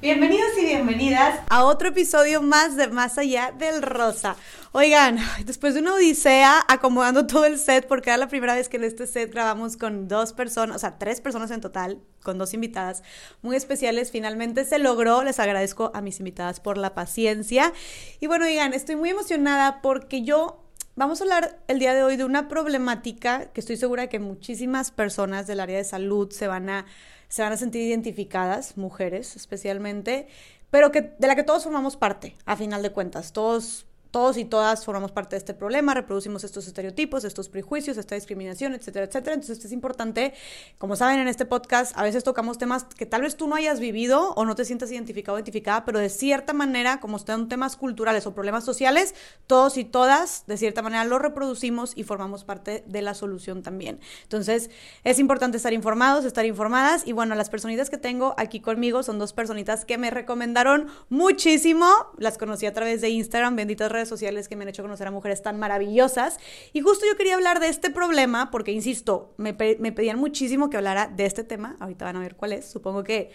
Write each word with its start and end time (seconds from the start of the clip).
Bienvenidos 0.00 0.56
y 0.56 0.64
bienvenidas 0.64 1.40
a 1.50 1.64
otro 1.64 1.88
episodio 1.88 2.40
más 2.40 2.74
de 2.74 2.88
Más 2.88 3.18
Allá 3.18 3.52
del 3.58 3.82
Rosa. 3.82 4.34
Oigan, 4.72 5.18
después 5.44 5.74
de 5.74 5.80
una 5.80 5.92
odisea 5.92 6.64
acomodando 6.68 7.26
todo 7.26 7.44
el 7.44 7.58
set, 7.58 7.86
porque 7.86 8.08
era 8.08 8.16
la 8.16 8.28
primera 8.28 8.54
vez 8.54 8.70
que 8.70 8.78
en 8.78 8.84
este 8.84 9.06
set 9.06 9.30
grabamos 9.30 9.76
con 9.76 10.08
dos 10.08 10.32
personas, 10.32 10.76
o 10.76 10.78
sea, 10.78 10.98
tres 10.98 11.20
personas 11.20 11.50
en 11.50 11.60
total, 11.60 12.00
con 12.22 12.38
dos 12.38 12.54
invitadas 12.54 13.02
muy 13.42 13.56
especiales, 13.56 14.10
finalmente 14.10 14.64
se 14.64 14.78
logró. 14.78 15.22
Les 15.22 15.38
agradezco 15.38 15.90
a 15.92 16.00
mis 16.00 16.18
invitadas 16.18 16.60
por 16.60 16.78
la 16.78 16.94
paciencia. 16.94 17.74
Y 18.20 18.26
bueno, 18.26 18.46
oigan, 18.46 18.72
estoy 18.72 18.96
muy 18.96 19.10
emocionada 19.10 19.82
porque 19.82 20.22
yo 20.22 20.64
Vamos 20.96 21.20
a 21.20 21.24
hablar 21.24 21.60
el 21.68 21.78
día 21.78 21.94
de 21.94 22.02
hoy 22.02 22.16
de 22.16 22.24
una 22.24 22.48
problemática 22.48 23.46
que 23.52 23.60
estoy 23.60 23.76
segura 23.78 24.08
que 24.08 24.18
muchísimas 24.18 24.90
personas 24.90 25.46
del 25.46 25.60
área 25.60 25.78
de 25.78 25.84
salud 25.84 26.30
se 26.30 26.46
van 26.46 26.68
a 26.68 26.84
se 27.30 27.42
van 27.42 27.52
a 27.52 27.56
sentir 27.56 27.80
identificadas, 27.82 28.76
mujeres 28.76 29.36
especialmente, 29.36 30.28
pero 30.70 30.92
que 30.92 31.00
de 31.00 31.26
la 31.26 31.36
que 31.36 31.44
todos 31.44 31.62
formamos 31.62 31.96
parte, 31.96 32.34
a 32.44 32.56
final 32.56 32.82
de 32.82 32.90
cuentas. 32.90 33.32
Todos 33.32 33.86
todos 34.10 34.36
y 34.36 34.44
todas 34.44 34.84
formamos 34.84 35.12
parte 35.12 35.36
de 35.36 35.38
este 35.38 35.54
problema, 35.54 35.94
reproducimos 35.94 36.44
estos 36.44 36.66
estereotipos, 36.66 37.24
estos 37.24 37.48
prejuicios, 37.48 37.96
esta 37.96 38.14
discriminación, 38.14 38.74
etcétera, 38.74 39.06
etcétera. 39.06 39.34
Entonces 39.34 39.64
es 39.64 39.72
importante, 39.72 40.34
como 40.78 40.96
saben 40.96 41.20
en 41.20 41.28
este 41.28 41.44
podcast, 41.44 41.96
a 41.96 42.02
veces 42.02 42.24
tocamos 42.24 42.58
temas 42.58 42.84
que 42.84 43.06
tal 43.06 43.22
vez 43.22 43.36
tú 43.36 43.46
no 43.46 43.56
hayas 43.56 43.80
vivido 43.80 44.32
o 44.34 44.44
no 44.44 44.54
te 44.54 44.64
sientas 44.64 44.90
identificado 44.90 45.36
o 45.36 45.38
identificada, 45.38 45.84
pero 45.84 45.98
de 45.98 46.08
cierta 46.08 46.52
manera, 46.52 47.00
como 47.00 47.16
están 47.16 47.48
temas 47.48 47.76
culturales 47.76 48.26
o 48.26 48.34
problemas 48.34 48.64
sociales, 48.64 49.14
todos 49.46 49.76
y 49.76 49.84
todas, 49.84 50.44
de 50.46 50.56
cierta 50.56 50.82
manera, 50.82 51.04
lo 51.04 51.18
reproducimos 51.18 51.92
y 51.96 52.04
formamos 52.04 52.44
parte 52.44 52.84
de 52.86 53.02
la 53.02 53.14
solución 53.14 53.62
también. 53.62 54.00
Entonces 54.22 54.70
es 55.04 55.18
importante 55.18 55.56
estar 55.56 55.72
informados, 55.72 56.24
estar 56.24 56.44
informadas 56.44 57.06
y 57.06 57.12
bueno, 57.12 57.34
las 57.34 57.50
personitas 57.50 57.90
que 57.90 57.98
tengo 57.98 58.34
aquí 58.38 58.60
conmigo 58.60 59.02
son 59.02 59.18
dos 59.18 59.32
personitas 59.32 59.84
que 59.84 59.98
me 59.98 60.10
recomendaron 60.10 60.88
muchísimo, 61.08 61.88
las 62.18 62.38
conocí 62.38 62.66
a 62.66 62.72
través 62.72 63.00
de 63.00 63.10
Instagram, 63.10 63.56
benditas 63.56 63.90
redes 63.90 63.99
sociales 64.08 64.48
que 64.48 64.56
me 64.56 64.62
han 64.62 64.68
hecho 64.68 64.82
conocer 64.82 65.06
a 65.06 65.10
mujeres 65.10 65.42
tan 65.42 65.58
maravillosas. 65.58 66.38
Y 66.72 66.80
justo 66.80 67.06
yo 67.10 67.16
quería 67.16 67.34
hablar 67.34 67.60
de 67.60 67.68
este 67.68 67.90
problema 67.90 68.50
porque, 68.50 68.72
insisto, 68.72 69.34
me, 69.36 69.56
me 69.78 69.92
pedían 69.92 70.18
muchísimo 70.18 70.70
que 70.70 70.76
hablara 70.76 71.06
de 71.08 71.26
este 71.26 71.44
tema. 71.44 71.76
Ahorita 71.80 72.04
van 72.04 72.16
a 72.16 72.20
ver 72.20 72.36
cuál 72.36 72.52
es. 72.52 72.66
Supongo 72.66 73.04
que 73.04 73.30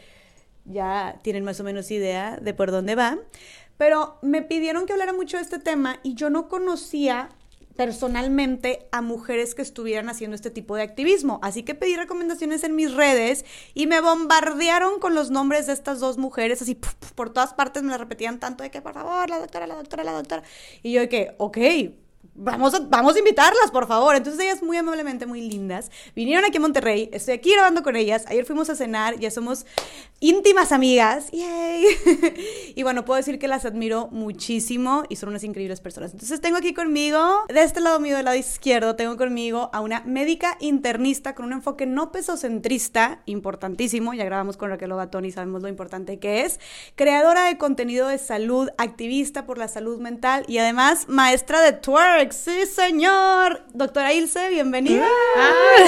ya 0.66 1.20
tienen 1.22 1.44
más 1.44 1.60
o 1.60 1.64
menos 1.64 1.92
idea 1.92 2.38
de 2.42 2.54
por 2.54 2.72
dónde 2.72 2.96
va. 2.96 3.18
Pero 3.78 4.18
me 4.22 4.42
pidieron 4.42 4.86
que 4.86 4.94
hablara 4.94 5.14
mucho 5.14 5.38
de 5.38 5.44
este 5.44 5.60
tema 5.60 6.00
y 6.04 6.16
yo 6.16 6.30
no 6.30 6.48
conocía 6.48 7.30
personalmente 7.76 8.88
a 8.92 9.02
mujeres 9.02 9.56
que 9.56 9.62
estuvieran 9.62 10.10
haciendo 10.10 10.36
este 10.36 10.50
tipo 10.50 10.76
de 10.76 10.84
activismo. 10.84 11.40
Así 11.42 11.64
que 11.64 11.76
pedí 11.76 11.96
recomendaciones 11.96 12.64
en 12.64 12.76
mis 12.76 12.94
redes 12.94 13.46
y 13.74 13.88
me 13.88 14.02
bombardearon 14.02 15.00
con 15.00 15.16
los 15.16 15.32
nombres 15.32 15.68
de 15.68 15.74
estas 15.74 16.00
dos 16.00 16.18
mujeres, 16.18 16.62
así 16.62 16.80
por 17.16 17.32
todas 17.32 17.54
partes 17.54 17.84
me 17.84 17.90
las 17.90 18.00
repetían 18.00 18.40
tanto 18.40 18.64
de 18.64 18.72
que 18.72 18.82
por 18.82 18.94
favor, 18.94 19.30
la 19.30 19.40
doctora, 19.40 19.68
la 19.68 19.76
doctora, 19.76 20.04
la 20.04 20.14
doctora. 20.14 20.44
Y 20.84 20.94
yo 20.94 21.02
de 21.02 21.10
que, 21.10 21.36
ok, 21.38 21.58
Vamos 22.38 22.74
a, 22.74 22.80
vamos 22.80 23.16
a 23.16 23.20
invitarlas, 23.20 23.72
por 23.72 23.88
favor. 23.88 24.14
Entonces 24.14 24.42
ellas 24.42 24.62
muy 24.62 24.76
amablemente, 24.76 25.26
muy 25.26 25.40
lindas, 25.40 25.90
vinieron 26.16 26.44
aquí 26.44 26.58
a 26.58 26.60
Monterrey, 26.60 27.10
estoy 27.14 27.36
aquí 27.36 27.54
grabando 27.54 27.82
con 27.82 27.96
ellas, 27.96 28.26
ayer 28.28 28.44
fuimos 28.44 28.70
a 28.70 28.76
cenar, 28.76 29.18
ya 29.20 29.32
somos 29.32 29.66
íntimas 30.20 30.74
amigas, 30.74 31.32
¡yay! 31.32 31.86
y 32.76 32.84
bueno, 32.84 33.06
puedo 33.06 33.18
decir 33.18 33.40
que 33.40 33.48
las 33.48 33.64
admiro 33.64 34.10
muchísimo 34.12 35.04
y 35.08 35.16
son 35.16 35.30
unas 35.30 35.46
increíbles 35.46 35.80
personas. 35.80 36.12
Entonces 36.12 36.42
tengo 36.42 36.58
aquí 36.58 36.74
conmigo, 36.74 37.46
de 37.48 37.64
este 37.64 37.80
lado 37.80 38.02
mío, 38.02 38.18
del 38.18 38.26
lado 38.26 38.38
izquierdo, 38.38 38.98
tengo 38.98 39.16
conmigo 39.16 39.70
a 39.72 39.80
una 39.80 40.02
médica 40.02 40.58
internista 40.60 41.36
con 41.36 41.46
un 41.46 41.54
enfoque 41.54 41.86
no 41.86 42.12
pesocentrista, 42.12 43.22
importantísimo, 43.28 44.14
ya 44.14 44.26
grabamos 44.26 44.58
con 44.58 44.70
Raquel 44.70 44.92
Obatón 44.92 45.24
y 45.24 45.32
sabemos 45.32 45.62
lo 45.62 45.70
importante 45.70 46.20
que 46.20 46.42
es, 46.42 46.60
creadora 46.96 47.46
de 47.46 47.58
contenido 47.58 48.10
de 48.10 48.18
salud, 48.18 48.70
activista 48.78 49.46
por 49.46 49.58
la 49.58 49.70
salud 49.70 50.02
mental 50.02 50.44
y 50.50 50.58
además 50.58 51.08
maestra 51.08 51.62
de 51.62 51.72
twerk 51.72 52.25
sí 52.34 52.66
señor. 52.66 53.64
Doctora 53.74 54.14
Ilse, 54.14 54.50
bienvenida. 54.50 55.08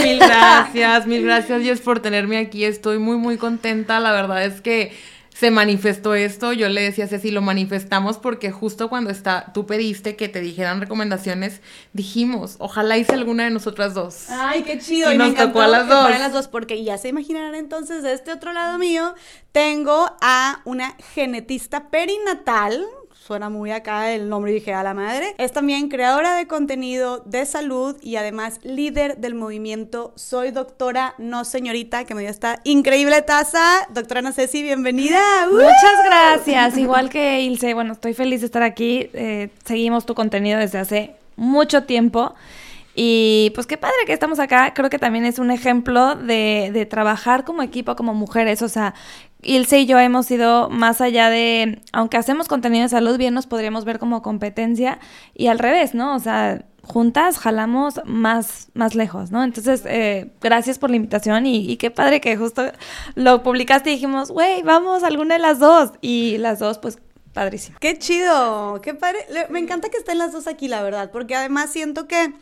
mil 0.04 0.20
gracias, 0.20 1.08
mil 1.08 1.24
gracias 1.24 1.62
Dios 1.62 1.82
por 1.82 2.00
tenerme 2.00 2.38
aquí. 2.38 2.66
Estoy 2.66 3.00
muy, 3.00 3.18
muy 3.18 3.38
contenta. 3.38 4.00
La 4.00 4.12
verdad 4.12 4.44
es 4.46 4.62
que 4.62 4.92
se 5.38 5.52
manifestó 5.52 6.16
esto. 6.16 6.52
Yo 6.52 6.68
le 6.68 6.82
decía 6.82 7.06
a 7.06 7.08
Ceci, 7.08 7.30
lo 7.30 7.42
manifestamos 7.42 8.18
porque 8.18 8.52
justo 8.52 8.90
cuando 8.90 9.12
está, 9.12 9.52
tú 9.54 9.68
pediste 9.68 10.16
que 10.16 10.30
te 10.30 10.42
dijeran 10.42 10.82
recomendaciones, 10.82 11.62
dijimos, 11.94 12.56
ojalá 12.58 12.98
hice 12.98 13.14
alguna 13.14 13.44
de 13.44 13.52
nosotras 13.52 13.94
dos. 13.94 14.30
Ay, 14.30 14.64
qué 14.64 14.80
chido. 14.80 15.14
Y, 15.14 15.18
nos 15.18 15.36
tocó 15.36 15.62
a 15.62 15.68
las 15.68 15.88
dos. 15.88 16.10
las 16.10 16.34
dos, 16.34 16.48
porque 16.48 16.84
ya 16.84 16.98
se 16.98 17.10
imaginarán 17.10 17.54
entonces, 17.54 18.02
de 18.02 18.14
este 18.14 18.32
otro 18.32 18.52
lado 18.52 18.80
mío, 18.80 19.14
tengo 19.52 20.12
a 20.22 20.62
una 20.66 20.96
genetista 21.14 21.90
perinatal 21.90 22.84
suena 23.28 23.50
muy 23.50 23.72
acá 23.72 24.14
el 24.14 24.30
nombre 24.30 24.52
y 24.52 24.56
dije 24.56 24.74
a 24.74 24.84
la 24.84 24.94
madre. 24.94 25.36
Es 25.38 25.52
también 25.52 25.90
creadora 25.90 26.38
de 26.38 26.48
contenido 26.48 27.22
de 27.26 27.46
salud 27.46 27.98
y 28.02 28.16
además 28.16 28.62
líder 28.64 29.18
del 29.18 29.36
movimiento 29.36 30.14
Soy 30.16 30.52
Doctora 30.52 31.14
No 31.18 31.44
Señorita, 31.44 32.06
que 32.06 32.16
me 32.16 32.22
dio 32.22 32.30
esta 32.30 32.62
increíble 32.64 33.22
taza. 33.24 33.86
Doctora 33.90 34.20
Ana 34.20 34.32
Ceci, 34.32 34.64
bienvenida. 34.64 35.20
Muchas 35.52 36.06
gracias. 36.06 36.78
Igual 36.78 37.10
que 37.10 37.42
Ilse, 37.42 37.74
bueno, 37.74 37.92
estoy 37.92 38.14
feliz 38.14 38.40
de 38.40 38.46
estar 38.46 38.64
aquí. 38.64 39.10
Eh, 39.12 39.50
seguimos 39.66 40.06
tu 40.06 40.16
contenido 40.16 40.58
desde 40.58 40.80
hace 40.80 41.16
mucho 41.36 41.84
tiempo. 41.84 42.34
Y 43.00 43.52
pues 43.54 43.68
qué 43.68 43.78
padre 43.78 43.94
que 44.08 44.14
estamos 44.14 44.40
acá. 44.40 44.74
Creo 44.74 44.90
que 44.90 44.98
también 44.98 45.24
es 45.24 45.38
un 45.38 45.52
ejemplo 45.52 46.16
de, 46.16 46.72
de 46.74 46.88
trabajar 46.88 47.44
como 47.46 47.62
equipo, 47.62 47.96
como 47.96 48.16
mujeres. 48.16 48.64
O 48.64 48.70
sea, 48.70 48.96
Ilse 49.44 49.82
y 49.82 49.86
yo 49.86 50.00
hemos 50.00 50.32
ido 50.32 50.68
más 50.72 51.00
allá 51.00 51.30
de, 51.30 51.80
aunque 51.94 52.18
hacemos 52.18 52.48
contenido 52.48 52.82
de 52.82 52.90
salud, 52.90 53.20
bien 53.20 53.36
nos 53.36 53.46
podríamos 53.46 53.86
ver 53.86 54.00
como 54.00 54.24
competencia 54.24 54.98
y 55.36 55.46
al 55.46 55.60
revés, 55.60 55.94
¿no? 55.94 56.16
O 56.16 56.20
sea, 56.20 56.66
juntas 56.82 57.38
jalamos 57.38 58.02
más, 58.06 58.70
más 58.74 58.96
lejos, 58.96 59.30
¿no? 59.30 59.44
Entonces, 59.44 59.84
eh, 59.86 60.32
gracias 60.42 60.80
por 60.80 60.90
la 60.90 60.96
invitación 60.96 61.46
y, 61.46 61.70
y, 61.70 61.78
qué 61.78 61.92
padre 61.92 62.20
que 62.20 62.36
justo 62.36 62.64
lo 63.14 63.44
publicaste 63.44 63.92
y 63.92 63.94
dijimos, 63.94 64.32
güey, 64.32 64.64
vamos 64.64 65.04
alguna 65.04 65.36
de 65.36 65.42
las 65.42 65.60
dos. 65.60 65.92
Y 66.02 66.40
las 66.40 66.58
dos, 66.58 66.80
pues, 66.80 66.98
padrísimo. 67.32 67.78
Qué 67.80 68.00
chido, 68.00 68.82
qué 68.82 68.96
padre. 68.96 69.20
Me 69.52 69.60
encanta 69.60 69.90
que 69.90 69.98
estén 69.98 70.18
las 70.18 70.32
dos 70.32 70.48
aquí, 70.48 70.68
la 70.68 70.82
verdad, 70.82 71.12
porque 71.12 71.36
además 71.36 71.70
siento 71.70 72.08
que 72.08 72.34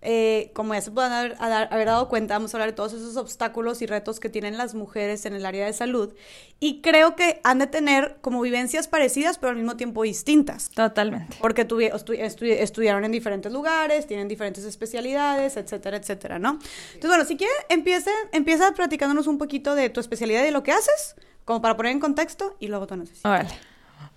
eh, 0.00 0.52
como 0.54 0.74
ya 0.74 0.80
se 0.80 0.92
pueden 0.92 1.12
haber, 1.12 1.36
haber, 1.40 1.86
dado 1.86 2.08
cuenta, 2.08 2.34
vamos 2.34 2.54
a 2.54 2.56
hablar 2.56 2.70
de 2.70 2.76
todos 2.76 2.92
esos 2.92 3.16
obstáculos 3.16 3.82
y 3.82 3.86
retos 3.86 4.20
que 4.20 4.28
tienen 4.28 4.56
las 4.56 4.74
mujeres 4.74 5.26
en 5.26 5.34
el 5.34 5.44
área 5.44 5.66
de 5.66 5.72
salud. 5.72 6.14
Y 6.60 6.80
creo 6.80 7.16
que 7.16 7.40
han 7.42 7.58
de 7.58 7.66
tener 7.66 8.18
como 8.20 8.40
vivencias 8.40 8.86
parecidas, 8.86 9.38
pero 9.38 9.50
al 9.50 9.56
mismo 9.56 9.76
tiempo 9.76 10.02
distintas. 10.02 10.70
Totalmente. 10.70 11.36
Porque 11.40 11.62
estudiaron 11.62 13.04
en 13.04 13.12
diferentes 13.12 13.52
lugares, 13.52 14.06
tienen 14.06 14.28
diferentes 14.28 14.64
especialidades, 14.64 15.56
etcétera, 15.56 15.96
etcétera, 15.96 16.38
¿no? 16.38 16.58
Entonces, 16.94 17.10
bueno, 17.10 17.24
si 17.24 17.36
quieres, 17.36 17.56
empiece, 17.68 18.10
empieza 18.32 18.72
platicándonos 18.72 19.26
un 19.26 19.38
poquito 19.38 19.74
de 19.74 19.90
tu 19.90 20.00
especialidad 20.00 20.44
y 20.44 20.50
lo 20.50 20.62
que 20.62 20.72
haces, 20.72 21.16
como 21.44 21.60
para 21.60 21.76
poner 21.76 21.92
en 21.92 22.00
contexto, 22.00 22.56
y 22.60 22.68
luego 22.68 22.86
tú 22.86 22.96
necesitas. 22.96 23.30
Vale. 23.30 23.50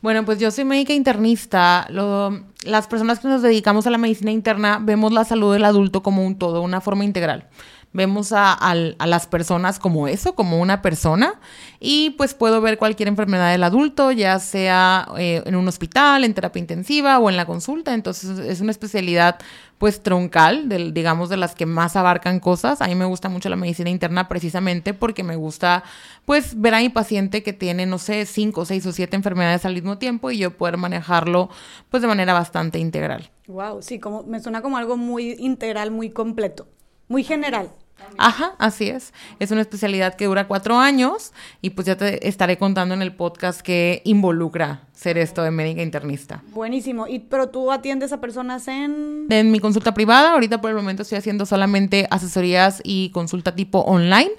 Bueno, 0.02 0.26
pues 0.26 0.40
yo 0.40 0.50
soy 0.50 0.66
médica 0.66 0.94
internista. 0.94 1.88
las 1.90 2.88
personas 2.88 3.20
que 3.20 3.28
nos 3.28 3.42
dedicamos 3.42 3.86
a 3.86 3.92
la 3.92 4.00
medicina 4.00 4.32
interna 4.32 4.80
vemos 4.82 5.14
la 5.14 5.26
salud 5.26 5.54
del 5.54 5.64
adulto 5.64 6.02
como 6.02 6.26
un 6.26 6.38
todo, 6.38 6.62
una 6.62 6.82
forma 6.82 7.06
integral. 7.06 7.48
Vemos 7.94 8.32
a, 8.34 8.58
las 8.74 9.28
personas 9.28 9.78
como 9.78 10.08
eso, 10.08 10.34
como 10.34 10.60
una 10.60 10.82
persona, 10.82 11.34
y 11.80 12.12
pues 12.12 12.34
puedo 12.34 12.62
ver 12.62 12.78
cualquier 12.78 13.10
enfermedad 13.10 13.52
del 13.52 13.64
adulto, 13.64 14.12
ya 14.12 14.40
sea 14.40 15.10
eh, 15.18 15.44
en 15.46 15.56
un 15.56 15.68
hospital, 15.68 16.24
en 16.24 16.34
terapia 16.34 16.62
intensiva 16.62 17.20
o 17.20 17.30
en 17.30 17.36
la 17.36 17.46
consulta. 17.46 17.94
Entonces 17.94 18.40
es 18.40 18.62
una 18.62 18.72
especialidad 18.72 19.40
pues 19.82 20.04
troncal, 20.04 20.70
del, 20.70 20.94
digamos, 20.94 21.30
de 21.30 21.38
las 21.38 21.56
que 21.56 21.66
más 21.66 21.96
abarcan 21.96 22.40
cosas. 22.40 22.84
A 22.84 22.88
mí 22.88 22.94
me 22.94 23.06
gusta 23.06 23.30
mucho 23.30 23.50
la 23.50 23.56
medicina 23.56 23.90
interna 23.90 24.28
precisamente 24.28 24.94
porque 24.94 25.24
me 25.24 25.36
gusta, 25.36 25.84
pues, 26.24 26.62
ver 26.62 26.76
a 26.76 26.82
mi 26.82 26.90
paciente 26.90 27.42
que 27.42 27.52
tiene, 27.52 27.88
no 27.88 27.98
sé, 27.98 28.28
cinco, 28.28 28.64
seis 28.64 28.86
o 28.86 28.92
siete 28.92 29.16
enfermedades 29.16 29.66
al 29.66 29.74
mismo 29.74 29.98
tiempo 29.98 30.30
y 30.30 30.38
yo 30.38 30.56
poder 30.56 30.78
manejarlo, 30.78 31.50
pues, 31.90 32.02
de 32.02 32.08
manera 32.08 32.32
bastante 32.32 32.78
integral. 32.78 33.32
Wow, 33.48 33.82
sí, 33.82 33.98
como 33.98 34.22
me 34.22 34.40
suena 34.40 34.62
como 34.62 34.78
algo 34.78 34.98
muy 34.98 35.32
integral, 35.40 35.90
muy 35.90 36.12
completo, 36.12 36.68
muy 37.08 37.24
general. 37.24 37.72
Ajá, 38.20 38.54
así 38.60 38.88
es. 38.88 39.16
Es 39.40 39.50
una 39.50 39.62
especialidad 39.62 40.14
que 40.14 40.26
dura 40.26 40.48
cuatro 40.48 40.78
años 40.78 41.34
y 41.62 41.72
pues 41.72 41.88
ya 41.88 41.98
te 41.98 42.28
estaré 42.28 42.60
contando 42.60 42.94
en 42.94 43.02
el 43.02 43.16
podcast 43.16 43.62
que 43.62 44.04
involucra 44.06 44.84
ser 45.02 45.18
esto 45.18 45.42
de 45.42 45.50
médica 45.50 45.82
internista. 45.82 46.44
Buenísimo. 46.54 47.08
Y, 47.08 47.18
pero 47.18 47.50
tú 47.50 47.72
atiendes 47.72 48.14
a 48.14 48.22
personas 48.22 48.68
en... 48.68 49.26
En 49.32 49.50
mi 49.50 49.60
consulta 49.60 49.96
privada, 49.96 50.34
ahorita 50.34 50.62
por 50.62 50.70
el 50.70 50.76
momento 50.76 51.02
estoy 51.02 51.18
haciendo 51.18 51.48
solamente 51.48 52.08
asesorías 52.12 52.82
y 52.84 53.10
consulta 53.10 53.56
tipo 53.56 53.80
online 53.80 54.30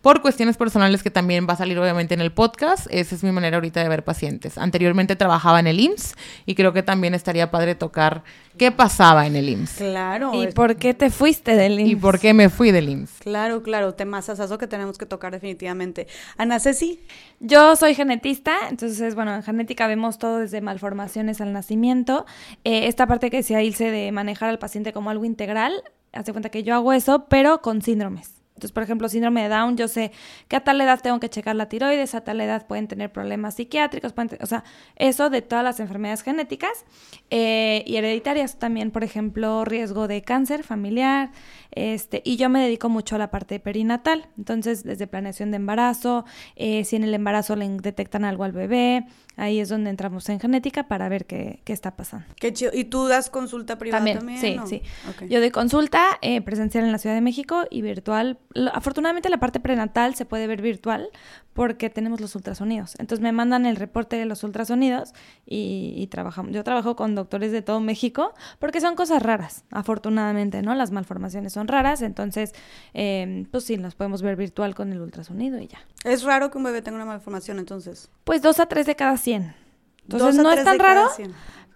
por 0.00 0.20
cuestiones 0.20 0.56
personales 0.56 1.02
que 1.02 1.10
también 1.10 1.46
va 1.48 1.54
a 1.54 1.56
salir 1.56 1.78
obviamente 1.78 2.14
en 2.14 2.20
el 2.20 2.32
podcast. 2.32 2.86
Esa 2.90 3.14
es 3.16 3.24
mi 3.24 3.32
manera 3.32 3.56
ahorita 3.56 3.82
de 3.82 3.88
ver 3.88 4.04
pacientes. 4.04 4.58
Anteriormente 4.58 5.16
trabajaba 5.16 5.58
en 5.58 5.66
el 5.66 5.80
IMSS 5.80 6.14
y 6.46 6.54
creo 6.54 6.72
que 6.72 6.84
también 6.84 7.14
estaría 7.14 7.50
padre 7.50 7.74
tocar 7.74 8.22
qué 8.56 8.70
pasaba 8.70 9.26
en 9.26 9.36
el 9.36 9.48
IMSS. 9.48 9.76
Claro. 9.78 10.32
¿Y 10.34 10.48
por 10.48 10.76
qué 10.76 10.92
te 10.94 11.10
fuiste 11.10 11.56
del 11.56 11.80
IMSS? 11.80 11.92
¿Y 11.92 11.96
por 11.96 12.18
qué 12.18 12.34
me 12.34 12.48
fui 12.48 12.70
del 12.72 12.88
IMSS? 12.88 13.20
Claro, 13.20 13.62
claro, 13.62 13.94
temazazazo 13.94 14.58
que 14.58 14.66
tenemos 14.66 14.98
que 14.98 15.06
tocar 15.06 15.32
definitivamente. 15.32 16.06
Ana 16.36 16.60
Ceci. 16.60 17.00
Yo 17.40 17.74
soy 17.74 17.94
genetista, 17.94 18.52
entonces, 18.70 19.16
bueno, 19.16 19.34
en 19.34 19.42
genética 19.42 19.86
vemos 19.86 20.11
todo 20.18 20.38
desde 20.38 20.60
malformaciones 20.60 21.40
al 21.40 21.52
nacimiento. 21.52 22.26
Eh, 22.64 22.88
esta 22.88 23.06
parte 23.06 23.30
que 23.30 23.38
decía 23.38 23.62
Ilse 23.62 23.90
de 23.90 24.12
manejar 24.12 24.48
al 24.48 24.58
paciente 24.58 24.92
como 24.92 25.10
algo 25.10 25.24
integral, 25.24 25.72
hace 26.12 26.32
cuenta 26.32 26.50
que 26.50 26.62
yo 26.62 26.74
hago 26.74 26.92
eso, 26.92 27.26
pero 27.28 27.62
con 27.62 27.82
síndromes. 27.82 28.41
Entonces, 28.62 28.74
por 28.74 28.84
ejemplo, 28.84 29.08
síndrome 29.08 29.42
de 29.42 29.48
Down, 29.48 29.76
yo 29.76 29.88
sé 29.88 30.12
que 30.46 30.54
a 30.54 30.60
tal 30.60 30.80
edad 30.80 31.00
tengo 31.02 31.18
que 31.18 31.28
checar 31.28 31.56
la 31.56 31.68
tiroides, 31.68 32.14
a 32.14 32.20
tal 32.20 32.40
edad 32.40 32.64
pueden 32.64 32.86
tener 32.86 33.10
problemas 33.10 33.56
psiquiátricos, 33.56 34.14
o 34.40 34.46
sea, 34.46 34.62
eso 34.94 35.30
de 35.30 35.42
todas 35.42 35.64
las 35.64 35.80
enfermedades 35.80 36.22
genéticas 36.22 36.84
eh, 37.30 37.82
y 37.88 37.96
hereditarias 37.96 38.60
también, 38.60 38.92
por 38.92 39.02
ejemplo, 39.02 39.64
riesgo 39.64 40.06
de 40.06 40.22
cáncer 40.22 40.62
familiar, 40.62 41.32
este, 41.72 42.22
y 42.24 42.36
yo 42.36 42.48
me 42.50 42.62
dedico 42.62 42.88
mucho 42.88 43.16
a 43.16 43.18
la 43.18 43.32
parte 43.32 43.58
perinatal, 43.58 44.28
entonces 44.38 44.84
desde 44.84 45.08
planeación 45.08 45.50
de 45.50 45.56
embarazo, 45.56 46.24
eh, 46.54 46.84
si 46.84 46.94
en 46.94 47.02
el 47.02 47.14
embarazo 47.14 47.56
le 47.56 47.68
detectan 47.68 48.24
algo 48.24 48.44
al 48.44 48.52
bebé, 48.52 49.06
ahí 49.36 49.58
es 49.58 49.68
donde 49.68 49.90
entramos 49.90 50.28
en 50.28 50.38
genética 50.38 50.88
para 50.88 51.08
ver 51.08 51.26
qué, 51.26 51.60
qué 51.64 51.72
está 51.72 51.96
pasando. 51.96 52.26
Qué 52.36 52.52
chido. 52.52 52.70
¿Y 52.74 52.84
tú 52.84 53.08
das 53.08 53.30
consulta 53.30 53.78
privada 53.78 54.04
también? 54.04 54.38
sí, 54.38 54.56
sí. 54.66 54.82
Yo 55.28 55.40
doy 55.40 55.50
consulta 55.50 56.18
eh, 56.20 56.40
presencial 56.42 56.84
en 56.84 56.92
la 56.92 56.98
Ciudad 56.98 57.14
de 57.14 57.20
México 57.20 57.64
y 57.70 57.82
virtual. 57.82 58.38
Afortunadamente 58.72 59.28
la 59.28 59.38
parte 59.38 59.60
prenatal 59.60 60.14
se 60.14 60.24
puede 60.24 60.46
ver 60.46 60.62
virtual 60.62 61.08
porque 61.52 61.90
tenemos 61.90 62.20
los 62.20 62.34
ultrasonidos. 62.34 62.94
Entonces 62.98 63.22
me 63.22 63.32
mandan 63.32 63.66
el 63.66 63.76
reporte 63.76 64.16
de 64.16 64.24
los 64.24 64.42
ultrasonidos 64.44 65.12
y, 65.46 65.94
y 65.96 66.06
trabajamos. 66.08 66.52
Yo 66.52 66.64
trabajo 66.64 66.96
con 66.96 67.14
doctores 67.14 67.52
de 67.52 67.62
todo 67.62 67.80
México 67.80 68.34
porque 68.58 68.80
son 68.80 68.94
cosas 68.94 69.22
raras, 69.22 69.64
afortunadamente, 69.70 70.62
¿no? 70.62 70.74
Las 70.74 70.90
malformaciones 70.90 71.52
son 71.52 71.68
raras, 71.68 72.02
entonces, 72.02 72.52
eh, 72.94 73.46
pues 73.50 73.64
sí, 73.64 73.76
nos 73.76 73.94
podemos 73.94 74.22
ver 74.22 74.36
virtual 74.36 74.74
con 74.74 74.92
el 74.92 75.00
ultrasonido 75.00 75.58
y 75.60 75.68
ya. 75.68 75.78
¿Es 76.04 76.22
raro 76.22 76.50
que 76.50 76.58
un 76.58 76.64
bebé 76.64 76.82
tenga 76.82 76.96
una 76.96 77.06
malformación 77.06 77.58
entonces? 77.58 78.10
Pues 78.24 78.42
dos 78.42 78.60
a 78.60 78.66
tres 78.66 78.86
de 78.86 78.96
cada 78.96 79.16
100. 79.16 79.54
Entonces 80.02 80.42
no 80.42 80.52
es 80.52 80.64
tan 80.64 80.78
raro, 80.78 81.08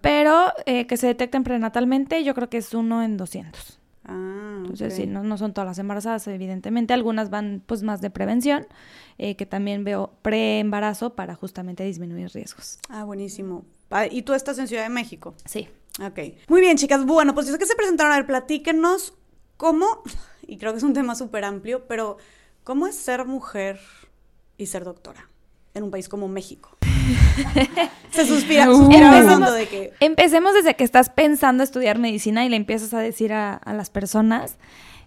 pero 0.00 0.52
eh, 0.66 0.86
que 0.86 0.96
se 0.96 1.06
detecten 1.06 1.44
prenatalmente 1.44 2.24
yo 2.24 2.34
creo 2.34 2.48
que 2.48 2.58
es 2.58 2.74
uno 2.74 3.02
en 3.02 3.16
200. 3.16 3.78
Ah, 4.08 4.58
Entonces, 4.58 4.94
sí, 4.94 5.06
no, 5.06 5.22
no 5.24 5.36
son 5.36 5.52
todas 5.52 5.66
las 5.66 5.78
embarazadas, 5.78 6.26
evidentemente. 6.28 6.94
Algunas 6.94 7.28
van 7.30 7.62
pues 7.66 7.82
más 7.82 8.00
de 8.00 8.10
prevención, 8.10 8.66
eh, 9.18 9.36
que 9.36 9.46
también 9.46 9.84
veo 9.84 10.12
pre-embarazo 10.22 11.14
para 11.14 11.34
justamente 11.34 11.82
disminuir 11.84 12.30
riesgos. 12.32 12.78
Ah, 12.88 13.04
buenísimo. 13.04 13.64
¿Y 14.10 14.22
tú 14.22 14.34
estás 14.34 14.58
en 14.58 14.68
Ciudad 14.68 14.84
de 14.84 14.90
México? 14.90 15.34
Sí. 15.44 15.68
Ok. 16.00 16.18
Muy 16.48 16.60
bien, 16.60 16.76
chicas. 16.76 17.04
Bueno, 17.04 17.34
pues 17.34 17.46
yo 17.46 17.52
sé 17.52 17.58
que 17.58 17.66
se 17.66 17.74
presentaron. 17.74 18.12
A 18.12 18.16
ver, 18.16 18.26
platíquenos 18.26 19.14
cómo, 19.56 19.86
y 20.46 20.58
creo 20.58 20.72
que 20.72 20.78
es 20.78 20.84
un 20.84 20.92
tema 20.94 21.14
súper 21.14 21.44
amplio, 21.44 21.86
pero 21.86 22.18
¿cómo 22.64 22.86
es 22.86 22.94
ser 22.96 23.24
mujer 23.24 23.80
y 24.56 24.66
ser 24.66 24.84
doctora 24.84 25.28
en 25.74 25.82
un 25.84 25.90
país 25.90 26.08
como 26.08 26.28
México? 26.28 26.76
Se 28.10 28.26
suspira, 28.26 28.70
Uh. 28.70 28.76
suspira 28.76 29.18
Empecemos- 29.18 29.54
de 29.54 29.68
que... 29.68 29.92
Empecemos 30.00 30.54
desde 30.54 30.74
que 30.74 30.84
estás 30.84 31.10
pensando 31.10 31.62
estudiar 31.62 31.98
medicina 31.98 32.44
y 32.44 32.48
le 32.48 32.56
empiezas 32.56 32.94
a 32.94 32.98
decir 33.00 33.32
a, 33.32 33.54
a 33.54 33.74
las 33.74 33.90
personas 33.90 34.56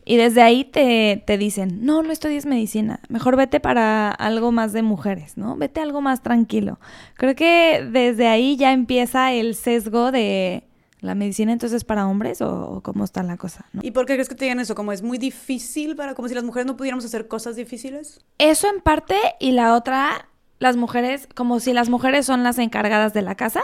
y 0.05 0.17
desde 0.17 0.41
ahí 0.41 0.63
te, 0.63 1.23
te 1.25 1.37
dicen, 1.37 1.85
no, 1.85 2.01
no 2.03 2.11
estudies 2.11 2.45
medicina, 2.45 2.99
mejor 3.09 3.35
vete 3.35 3.59
para 3.59 4.09
algo 4.11 4.51
más 4.51 4.73
de 4.73 4.81
mujeres, 4.81 5.37
¿no? 5.37 5.55
Vete 5.55 5.79
a 5.79 5.83
algo 5.83 6.01
más 6.01 6.21
tranquilo. 6.23 6.79
Creo 7.15 7.35
que 7.35 7.85
desde 7.91 8.27
ahí 8.27 8.55
ya 8.57 8.71
empieza 8.71 9.33
el 9.33 9.55
sesgo 9.55 10.11
de 10.11 10.63
la 11.01 11.15
medicina 11.15 11.51
entonces 11.53 11.83
para 11.83 12.07
hombres 12.07 12.41
o, 12.41 12.71
o 12.71 12.81
cómo 12.81 13.03
está 13.05 13.23
la 13.23 13.37
cosa, 13.37 13.65
¿no? 13.73 13.81
¿Y 13.83 13.91
por 13.91 14.05
qué 14.05 14.13
crees 14.13 14.29
que 14.29 14.35
te 14.35 14.45
digan 14.45 14.59
eso? 14.59 14.75
¿Como 14.75 14.91
es 14.91 15.01
muy 15.01 15.17
difícil 15.17 15.95
para... 15.95 16.13
como 16.15 16.27
si 16.27 16.33
las 16.35 16.43
mujeres 16.43 16.65
no 16.65 16.75
pudiéramos 16.75 17.05
hacer 17.05 17.27
cosas 17.27 17.55
difíciles? 17.55 18.19
Eso 18.37 18.67
en 18.67 18.81
parte 18.81 19.15
y 19.39 19.51
la 19.51 19.75
otra, 19.75 20.27
las 20.59 20.75
mujeres, 20.75 21.27
como 21.33 21.59
si 21.59 21.73
las 21.73 21.89
mujeres 21.89 22.25
son 22.25 22.43
las 22.43 22.59
encargadas 22.59 23.13
de 23.13 23.21
la 23.21 23.35
casa 23.35 23.61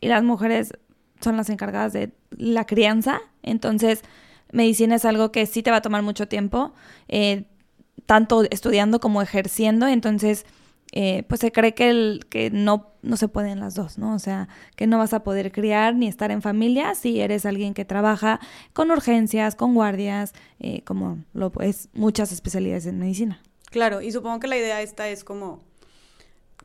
y 0.00 0.08
las 0.08 0.22
mujeres 0.22 0.72
son 1.20 1.36
las 1.36 1.50
encargadas 1.50 1.92
de 1.92 2.12
la 2.30 2.66
crianza. 2.66 3.20
Entonces, 3.42 4.02
medicina 4.52 4.96
es 4.96 5.04
algo 5.04 5.32
que 5.32 5.46
sí 5.46 5.62
te 5.62 5.70
va 5.70 5.78
a 5.78 5.82
tomar 5.82 6.02
mucho 6.02 6.28
tiempo, 6.28 6.72
eh, 7.08 7.44
tanto 8.04 8.42
estudiando 8.50 9.00
como 9.00 9.22
ejerciendo. 9.22 9.86
Entonces, 9.86 10.44
eh, 10.92 11.24
pues 11.28 11.40
se 11.40 11.52
cree 11.52 11.74
que, 11.74 11.90
el, 11.90 12.26
que 12.28 12.50
no, 12.50 12.92
no 13.02 13.16
se 13.16 13.28
pueden 13.28 13.58
las 13.58 13.74
dos, 13.74 13.98
¿no? 13.98 14.14
O 14.14 14.18
sea, 14.18 14.48
que 14.76 14.86
no 14.86 14.98
vas 14.98 15.14
a 15.14 15.24
poder 15.24 15.52
criar 15.52 15.94
ni 15.94 16.06
estar 16.06 16.30
en 16.30 16.42
familia 16.42 16.94
si 16.94 17.20
eres 17.20 17.44
alguien 17.44 17.74
que 17.74 17.84
trabaja 17.84 18.40
con 18.72 18.90
urgencias, 18.90 19.56
con 19.56 19.74
guardias, 19.74 20.32
eh, 20.60 20.82
como 20.84 21.18
lo 21.32 21.50
es 21.60 21.88
muchas 21.92 22.30
especialidades 22.30 22.86
en 22.86 22.98
medicina. 22.98 23.40
Claro, 23.70 24.00
y 24.00 24.12
supongo 24.12 24.38
que 24.38 24.46
la 24.46 24.56
idea 24.56 24.80
esta 24.80 25.08
es 25.08 25.24
como 25.24 25.65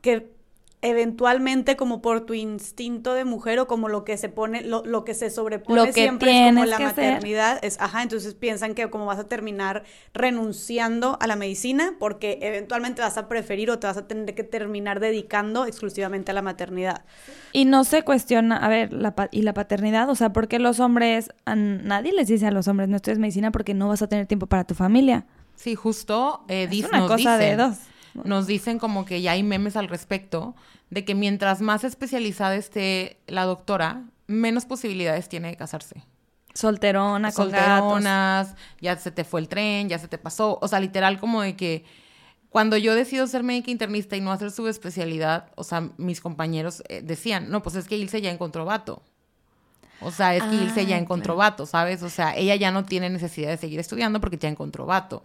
que 0.02 0.30
eventualmente 0.84 1.76
como 1.76 2.02
por 2.02 2.26
tu 2.26 2.34
instinto 2.34 3.14
de 3.14 3.24
mujer 3.24 3.60
o 3.60 3.68
como 3.68 3.88
lo 3.88 4.04
que 4.04 4.16
se 4.16 4.28
pone, 4.28 4.62
lo, 4.62 4.82
lo 4.84 5.04
que 5.04 5.14
se 5.14 5.30
sobrepone 5.30 5.78
Lo 5.78 5.84
que 5.86 5.92
siempre 5.92 6.32
es 6.32 6.42
como 6.54 6.64
la 6.64 6.76
hacer. 6.76 7.14
maternidad, 7.14 7.60
es, 7.64 7.80
ajá, 7.80 8.02
entonces 8.02 8.34
piensan 8.34 8.74
que 8.74 8.90
como 8.90 9.06
vas 9.06 9.20
a 9.20 9.28
terminar 9.28 9.84
renunciando 10.12 11.18
a 11.20 11.28
la 11.28 11.36
medicina 11.36 11.94
porque 12.00 12.40
eventualmente 12.42 13.00
vas 13.00 13.16
a 13.16 13.28
preferir 13.28 13.70
o 13.70 13.78
te 13.78 13.86
vas 13.86 13.96
a 13.96 14.08
tener 14.08 14.34
que 14.34 14.42
terminar 14.42 14.98
dedicando 14.98 15.66
exclusivamente 15.66 16.32
a 16.32 16.34
la 16.34 16.42
maternidad. 16.42 17.04
Y 17.52 17.64
no 17.64 17.84
se 17.84 18.02
cuestiona, 18.02 18.56
a 18.56 18.68
ver, 18.68 18.92
la 18.92 19.14
pa- 19.14 19.28
y 19.30 19.42
la 19.42 19.54
paternidad, 19.54 20.10
o 20.10 20.16
sea, 20.16 20.32
¿por 20.32 20.48
qué 20.48 20.58
los 20.58 20.80
hombres, 20.80 21.30
a 21.44 21.54
nadie 21.54 22.12
les 22.12 22.26
dice 22.26 22.46
a 22.46 22.50
los 22.50 22.66
hombres, 22.66 22.88
no 22.88 22.96
estudies 22.96 23.20
medicina 23.20 23.52
porque 23.52 23.72
no 23.74 23.86
vas 23.88 24.02
a 24.02 24.08
tener 24.08 24.26
tiempo 24.26 24.46
para 24.48 24.64
tu 24.64 24.74
familia? 24.74 25.26
Sí, 25.54 25.74
justo 25.76 26.44
eh, 26.48 26.66
Es 26.70 26.82
una 26.88 27.06
cosa 27.06 27.38
de 27.38 27.56
dos. 27.56 27.76
Nos 28.14 28.46
dicen 28.46 28.78
como 28.78 29.04
que 29.04 29.22
ya 29.22 29.32
hay 29.32 29.42
memes 29.42 29.76
al 29.76 29.88
respecto 29.88 30.54
de 30.90 31.04
que 31.04 31.14
mientras 31.14 31.60
más 31.60 31.84
especializada 31.84 32.54
esté 32.56 33.18
la 33.26 33.44
doctora, 33.44 34.04
menos 34.26 34.66
posibilidades 34.66 35.28
tiene 35.28 35.48
de 35.48 35.56
casarse. 35.56 36.04
Solterona, 36.54 37.32
con 37.32 37.50
gatos. 37.50 37.88
Solteronas, 37.88 38.54
ya 38.80 38.96
se 38.96 39.10
te 39.10 39.24
fue 39.24 39.40
el 39.40 39.48
tren, 39.48 39.88
ya 39.88 39.98
se 39.98 40.08
te 40.08 40.18
pasó. 40.18 40.58
O 40.60 40.68
sea, 40.68 40.80
literal 40.80 41.18
como 41.18 41.42
de 41.42 41.56
que 41.56 41.84
cuando 42.50 42.76
yo 42.76 42.94
decido 42.94 43.26
ser 43.26 43.42
médica 43.42 43.70
internista 43.70 44.16
y 44.16 44.20
no 44.20 44.30
hacer 44.30 44.50
su 44.50 44.68
especialidad, 44.68 45.50
o 45.54 45.64
sea, 45.64 45.88
mis 45.96 46.20
compañeros 46.20 46.82
eh, 46.88 47.00
decían, 47.02 47.50
no, 47.50 47.62
pues 47.62 47.76
es 47.76 47.88
que 47.88 47.96
Ilse 47.96 48.20
ya 48.20 48.30
encontró 48.30 48.66
vato. 48.66 49.02
O 50.02 50.10
sea, 50.10 50.34
es 50.36 50.42
que 50.42 50.56
Ilse 50.56 50.84
ya 50.84 50.96
Ah, 50.96 50.98
encontró 50.98 51.36
vato, 51.36 51.64
¿sabes? 51.64 52.02
O 52.02 52.10
sea, 52.10 52.36
ella 52.36 52.56
ya 52.56 52.70
no 52.70 52.84
tiene 52.84 53.08
necesidad 53.08 53.48
de 53.48 53.56
seguir 53.56 53.80
estudiando 53.80 54.20
porque 54.20 54.36
ya 54.36 54.48
encontró 54.48 54.84
vato. 54.84 55.24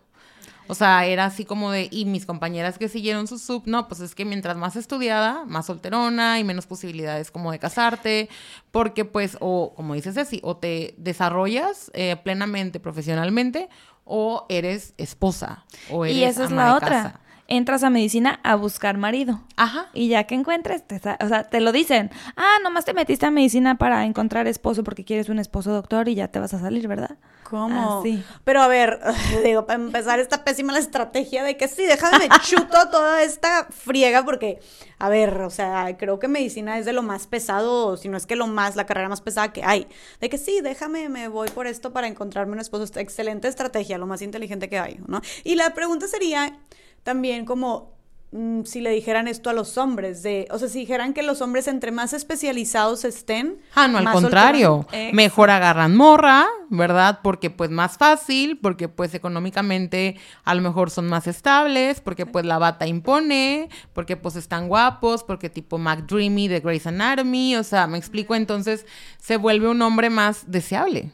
O 0.67 0.75
sea, 0.75 1.05
era 1.05 1.25
así 1.25 1.45
como 1.45 1.71
de, 1.71 1.87
y 1.91 2.05
mis 2.05 2.25
compañeras 2.25 2.77
que 2.77 2.89
siguieron 2.89 3.27
su 3.27 3.39
sub, 3.39 3.63
no, 3.65 3.87
pues 3.87 4.01
es 4.01 4.15
que 4.15 4.25
mientras 4.25 4.57
más 4.57 4.75
estudiada, 4.75 5.45
más 5.45 5.65
solterona 5.65 6.39
y 6.39 6.43
menos 6.43 6.67
posibilidades 6.67 7.31
como 7.31 7.51
de 7.51 7.59
casarte, 7.59 8.29
porque 8.71 9.05
pues, 9.05 9.37
o 9.39 9.73
como 9.75 9.93
dices 9.93 10.15
Ceci, 10.15 10.39
o 10.43 10.57
te 10.57 10.93
desarrollas 10.97 11.91
eh, 11.93 12.15
plenamente 12.23 12.79
profesionalmente, 12.79 13.69
o 14.03 14.45
eres 14.49 14.93
esposa, 14.97 15.65
o 15.89 16.05
eres 16.05 16.17
Y 16.17 16.23
esa 16.23 16.45
es 16.45 16.51
la 16.51 16.65
de 16.67 16.71
otra. 16.71 16.89
casa. 16.89 17.19
Entras 17.49 17.83
a 17.83 17.89
medicina 17.89 18.41
a 18.43 18.55
buscar 18.55 18.97
marido. 18.97 19.41
Ajá. 19.55 19.87
Y 19.93 20.09
ya 20.09 20.25
que 20.25 20.35
encuentres, 20.35 20.85
te 20.85 20.97
o 20.97 21.27
sea, 21.29 21.45
te 21.45 21.61
lo 21.61 21.71
dicen. 21.71 22.11
Ah, 22.35 22.55
nomás 22.61 22.83
te 22.83 22.93
metiste 22.93 23.25
a 23.25 23.31
medicina 23.31 23.77
para 23.77 24.05
encontrar 24.05 24.47
esposo 24.47 24.83
porque 24.83 25.05
quieres 25.05 25.29
un 25.29 25.39
esposo 25.39 25.71
doctor 25.71 26.09
y 26.09 26.15
ya 26.15 26.27
te 26.27 26.39
vas 26.39 26.53
a 26.53 26.59
salir, 26.59 26.89
¿verdad? 26.89 27.17
¿Cómo? 27.49 28.01
Así. 28.01 28.21
Pero 28.43 28.61
a 28.61 28.67
ver, 28.67 28.99
digo, 29.43 29.65
para 29.65 29.81
empezar 29.81 30.19
esta 30.19 30.43
pésima 30.43 30.73
la 30.73 30.79
estrategia 30.79 31.43
de 31.43 31.55
que 31.55 31.69
sí, 31.69 31.85
déjame 31.85 32.27
me 32.27 32.39
chuto 32.41 32.89
toda 32.91 33.23
esta 33.23 33.67
friega 33.69 34.25
porque, 34.25 34.59
a 34.99 35.07
ver, 35.07 35.41
o 35.41 35.49
sea, 35.49 35.95
creo 35.97 36.19
que 36.19 36.27
medicina 36.27 36.77
es 36.77 36.85
de 36.85 36.91
lo 36.91 37.03
más 37.03 37.25
pesado, 37.25 37.95
si 37.95 38.09
no 38.09 38.17
es 38.17 38.25
que 38.25 38.35
lo 38.35 38.47
más, 38.47 38.75
la 38.75 38.85
carrera 38.85 39.07
más 39.07 39.21
pesada 39.21 39.53
que 39.53 39.63
hay. 39.63 39.87
De 40.19 40.29
que 40.29 40.37
sí, 40.37 40.59
déjame, 40.61 41.07
me 41.07 41.29
voy 41.29 41.49
por 41.49 41.67
esto 41.67 41.93
para 41.93 42.07
encontrarme 42.07 42.53
un 42.53 42.59
esposo. 42.59 42.85
Excelente 42.99 43.47
estrategia, 43.47 43.97
lo 43.97 44.07
más 44.07 44.21
inteligente 44.21 44.67
que 44.67 44.79
hay, 44.79 44.99
¿no? 45.07 45.21
Y 45.45 45.55
la 45.55 45.73
pregunta 45.73 46.07
sería 46.07 46.59
también 47.03 47.45
como, 47.45 47.96
mm, 48.37 48.63
si 48.63 48.81
le 48.81 48.91
dijeran 48.91 49.27
esto 49.27 49.49
a 49.49 49.53
los 49.53 49.77
hombres, 49.77 50.23
de, 50.23 50.47
o 50.51 50.59
sea, 50.59 50.67
si 50.69 50.79
dijeran 50.79 51.13
que 51.13 51.23
los 51.23 51.41
hombres 51.41 51.67
entre 51.67 51.91
más 51.91 52.13
especializados 52.13 53.03
estén. 53.05 53.59
Ah, 53.75 53.87
no, 53.87 53.97
al 53.97 54.11
contrario. 54.11 54.83
solteros. 54.83 55.13
Mejor 55.13 55.49
agarran 55.49 55.95
morra, 55.95 56.45
¿verdad? 56.69 57.19
Porque 57.23 57.49
pues 57.49 57.69
más 57.69 57.97
fácil, 57.97 58.59
porque 58.59 58.87
pues 58.89 59.13
económicamente 59.13 60.19
a 60.43 60.53
lo 60.55 60.61
mejor 60.61 60.89
son 60.89 61.07
más 61.07 61.27
estables, 61.27 62.01
porque 62.01 62.25
pues 62.25 62.45
la 62.45 62.57
bata 62.57 62.87
impone, 62.87 63.69
porque 63.93 64.17
pues 64.17 64.35
están 64.35 64.67
guapos, 64.67 65.23
porque 65.23 65.49
tipo 65.49 65.77
McDreamy 65.77 66.47
de 66.47 66.59
Grey's 66.59 66.87
Anatomy, 66.87 67.55
o 67.55 67.63
sea, 67.63 67.87
me 67.87 67.97
explico, 67.97 68.35
entonces 68.35 68.85
se 69.17 69.37
vuelve 69.37 69.67
un 69.67 69.81
hombre 69.81 70.09
más 70.09 70.49
deseable. 70.49 71.11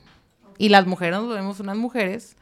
Y 0.57 0.69
las 0.69 0.85
mujeres 0.85 1.19
nos 1.19 1.33
vemos 1.33 1.59
unas 1.59 1.77
mujeres 1.77 2.35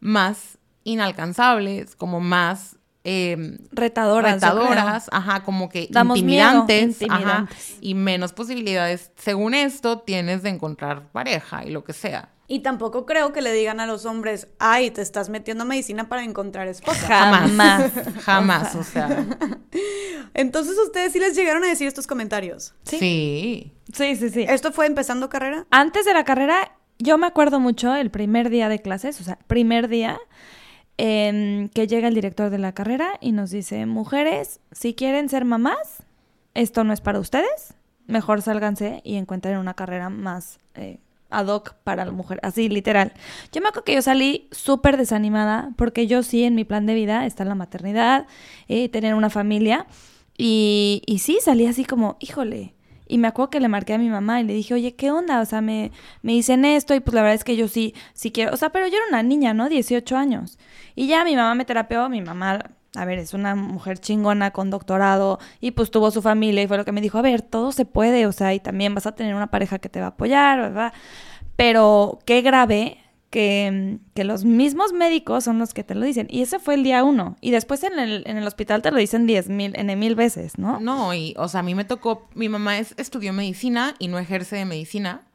más 0.00 0.58
inalcanzables, 0.84 1.96
como 1.96 2.20
más 2.20 2.76
eh, 3.08 3.56
Retadoras. 3.70 4.34
retadoras, 4.34 5.08
ajá, 5.12 5.44
como 5.44 5.68
que 5.68 5.86
Damos 5.90 6.20
miedo, 6.22 6.60
intimidantes, 6.60 7.08
ajá, 7.08 7.48
y 7.80 7.94
menos 7.94 8.32
posibilidades, 8.32 9.12
según 9.16 9.54
esto, 9.54 10.00
tienes 10.00 10.42
de 10.42 10.48
encontrar 10.48 11.08
pareja 11.12 11.64
y 11.64 11.70
lo 11.70 11.84
que 11.84 11.92
sea. 11.92 12.30
Y 12.48 12.60
tampoco 12.60 13.06
creo 13.06 13.32
que 13.32 13.42
le 13.42 13.52
digan 13.52 13.78
a 13.78 13.86
los 13.86 14.06
hombres, 14.06 14.48
ay, 14.58 14.90
te 14.90 15.02
estás 15.02 15.28
metiendo 15.28 15.62
a 15.62 15.66
medicina 15.66 16.08
para 16.08 16.24
encontrar 16.24 16.66
esposa. 16.66 17.06
Jamás. 17.06 17.50
Jamás. 17.50 17.92
Jamás, 18.24 18.74
o 18.74 18.82
sea. 18.82 19.24
Entonces 20.34 20.76
ustedes 20.78 21.12
sí 21.12 21.20
les 21.20 21.36
llegaron 21.36 21.62
a 21.62 21.68
decir 21.68 21.86
estos 21.86 22.06
comentarios. 22.08 22.74
Sí. 22.84 22.98
Sí. 22.98 23.72
Sí, 23.92 24.16
sí, 24.16 24.30
sí. 24.30 24.46
¿Esto 24.48 24.72
fue 24.72 24.86
empezando 24.86 25.28
carrera? 25.28 25.64
Antes 25.70 26.04
de 26.04 26.12
la 26.12 26.24
carrera, 26.24 26.72
yo 26.98 27.18
me 27.18 27.26
acuerdo 27.26 27.60
mucho 27.60 27.94
el 27.94 28.10
primer 28.10 28.50
día 28.50 28.68
de 28.68 28.80
clases, 28.80 29.20
o 29.20 29.24
sea, 29.24 29.38
primer 29.46 29.88
día, 29.88 30.18
em, 30.98 31.68
que 31.68 31.86
llega 31.86 32.08
el 32.08 32.14
director 32.14 32.50
de 32.50 32.58
la 32.58 32.72
carrera 32.72 33.18
y 33.20 33.32
nos 33.32 33.50
dice, 33.50 33.86
mujeres, 33.86 34.60
si 34.72 34.94
quieren 34.94 35.28
ser 35.28 35.44
mamás, 35.44 36.02
esto 36.54 36.84
no 36.84 36.92
es 36.92 37.00
para 37.00 37.20
ustedes, 37.20 37.74
mejor 38.06 38.42
sálganse 38.42 39.00
y 39.04 39.16
encuentren 39.16 39.58
una 39.58 39.74
carrera 39.74 40.08
más 40.08 40.58
eh, 40.74 40.98
ad 41.30 41.48
hoc 41.48 41.74
para 41.84 42.04
la 42.04 42.12
mujer, 42.12 42.40
así 42.42 42.68
literal. 42.68 43.12
Yo 43.52 43.60
me 43.60 43.68
acuerdo 43.68 43.84
que 43.84 43.94
yo 43.94 44.02
salí 44.02 44.48
súper 44.52 44.96
desanimada 44.96 45.72
porque 45.76 46.06
yo 46.06 46.22
sí 46.22 46.44
en 46.44 46.54
mi 46.54 46.64
plan 46.64 46.86
de 46.86 46.94
vida 46.94 47.26
está 47.26 47.44
la 47.44 47.54
maternidad, 47.54 48.26
eh, 48.68 48.88
tener 48.88 49.14
una 49.14 49.30
familia 49.30 49.86
y, 50.38 51.02
y 51.06 51.18
sí 51.18 51.38
salí 51.42 51.66
así 51.66 51.84
como, 51.84 52.16
híjole. 52.20 52.75
Y 53.06 53.18
me 53.18 53.28
acuerdo 53.28 53.50
que 53.50 53.60
le 53.60 53.68
marqué 53.68 53.94
a 53.94 53.98
mi 53.98 54.08
mamá 54.08 54.40
y 54.40 54.44
le 54.44 54.54
dije, 54.54 54.74
oye, 54.74 54.94
¿qué 54.94 55.10
onda? 55.10 55.40
O 55.40 55.44
sea, 55.44 55.60
me, 55.60 55.92
me 56.22 56.32
dicen 56.32 56.64
esto 56.64 56.94
y 56.94 57.00
pues 57.00 57.14
la 57.14 57.22
verdad 57.22 57.34
es 57.34 57.44
que 57.44 57.56
yo 57.56 57.68
sí, 57.68 57.94
sí 58.14 58.32
quiero. 58.32 58.52
O 58.52 58.56
sea, 58.56 58.70
pero 58.70 58.86
yo 58.88 58.96
era 58.96 59.06
una 59.08 59.22
niña, 59.22 59.54
¿no? 59.54 59.68
18 59.68 60.16
años. 60.16 60.58
Y 60.94 61.06
ya 61.06 61.24
mi 61.24 61.36
mamá 61.36 61.54
me 61.54 61.64
terapeó, 61.64 62.08
mi 62.08 62.20
mamá, 62.20 62.70
a 62.96 63.04
ver, 63.04 63.18
es 63.18 63.34
una 63.34 63.54
mujer 63.54 63.98
chingona 63.98 64.50
con 64.50 64.70
doctorado 64.70 65.38
y 65.60 65.72
pues 65.72 65.90
tuvo 65.90 66.10
su 66.10 66.22
familia 66.22 66.62
y 66.62 66.66
fue 66.66 66.78
lo 66.78 66.84
que 66.84 66.92
me 66.92 67.00
dijo, 67.00 67.18
a 67.18 67.22
ver, 67.22 67.42
todo 67.42 67.72
se 67.72 67.84
puede, 67.84 68.26
o 68.26 68.32
sea, 68.32 68.54
y 68.54 68.60
también 68.60 68.94
vas 68.94 69.06
a 69.06 69.14
tener 69.14 69.34
una 69.34 69.48
pareja 69.48 69.78
que 69.78 69.88
te 69.88 70.00
va 70.00 70.06
a 70.06 70.10
apoyar, 70.10 70.58
¿verdad? 70.60 70.92
Pero 71.56 72.18
qué 72.24 72.42
grave 72.42 72.98
que, 73.36 73.98
que 74.14 74.24
los 74.24 74.46
mismos 74.46 74.94
médicos 74.94 75.44
son 75.44 75.58
los 75.58 75.74
que 75.74 75.84
te 75.84 75.94
lo 75.94 76.06
dicen. 76.06 76.26
Y 76.30 76.40
ese 76.40 76.58
fue 76.58 76.72
el 76.72 76.82
día 76.82 77.04
uno. 77.04 77.36
Y 77.42 77.50
después 77.50 77.82
en 77.82 77.98
el, 77.98 78.22
en 78.24 78.38
el 78.38 78.46
hospital 78.46 78.80
te 78.80 78.90
lo 78.90 78.96
dicen 78.96 79.26
diez 79.26 79.50
mil, 79.50 79.74
en 79.76 79.98
mil 79.98 80.14
veces, 80.14 80.56
¿no? 80.56 80.80
No, 80.80 81.12
y, 81.12 81.34
o 81.36 81.46
sea, 81.46 81.60
a 81.60 81.62
mí 81.62 81.74
me 81.74 81.84
tocó, 81.84 82.30
mi 82.34 82.48
mamá 82.48 82.78
es, 82.78 82.94
estudió 82.96 83.34
medicina 83.34 83.94
y 83.98 84.08
no 84.08 84.18
ejerce 84.18 84.56
de 84.56 84.64
medicina. 84.64 85.26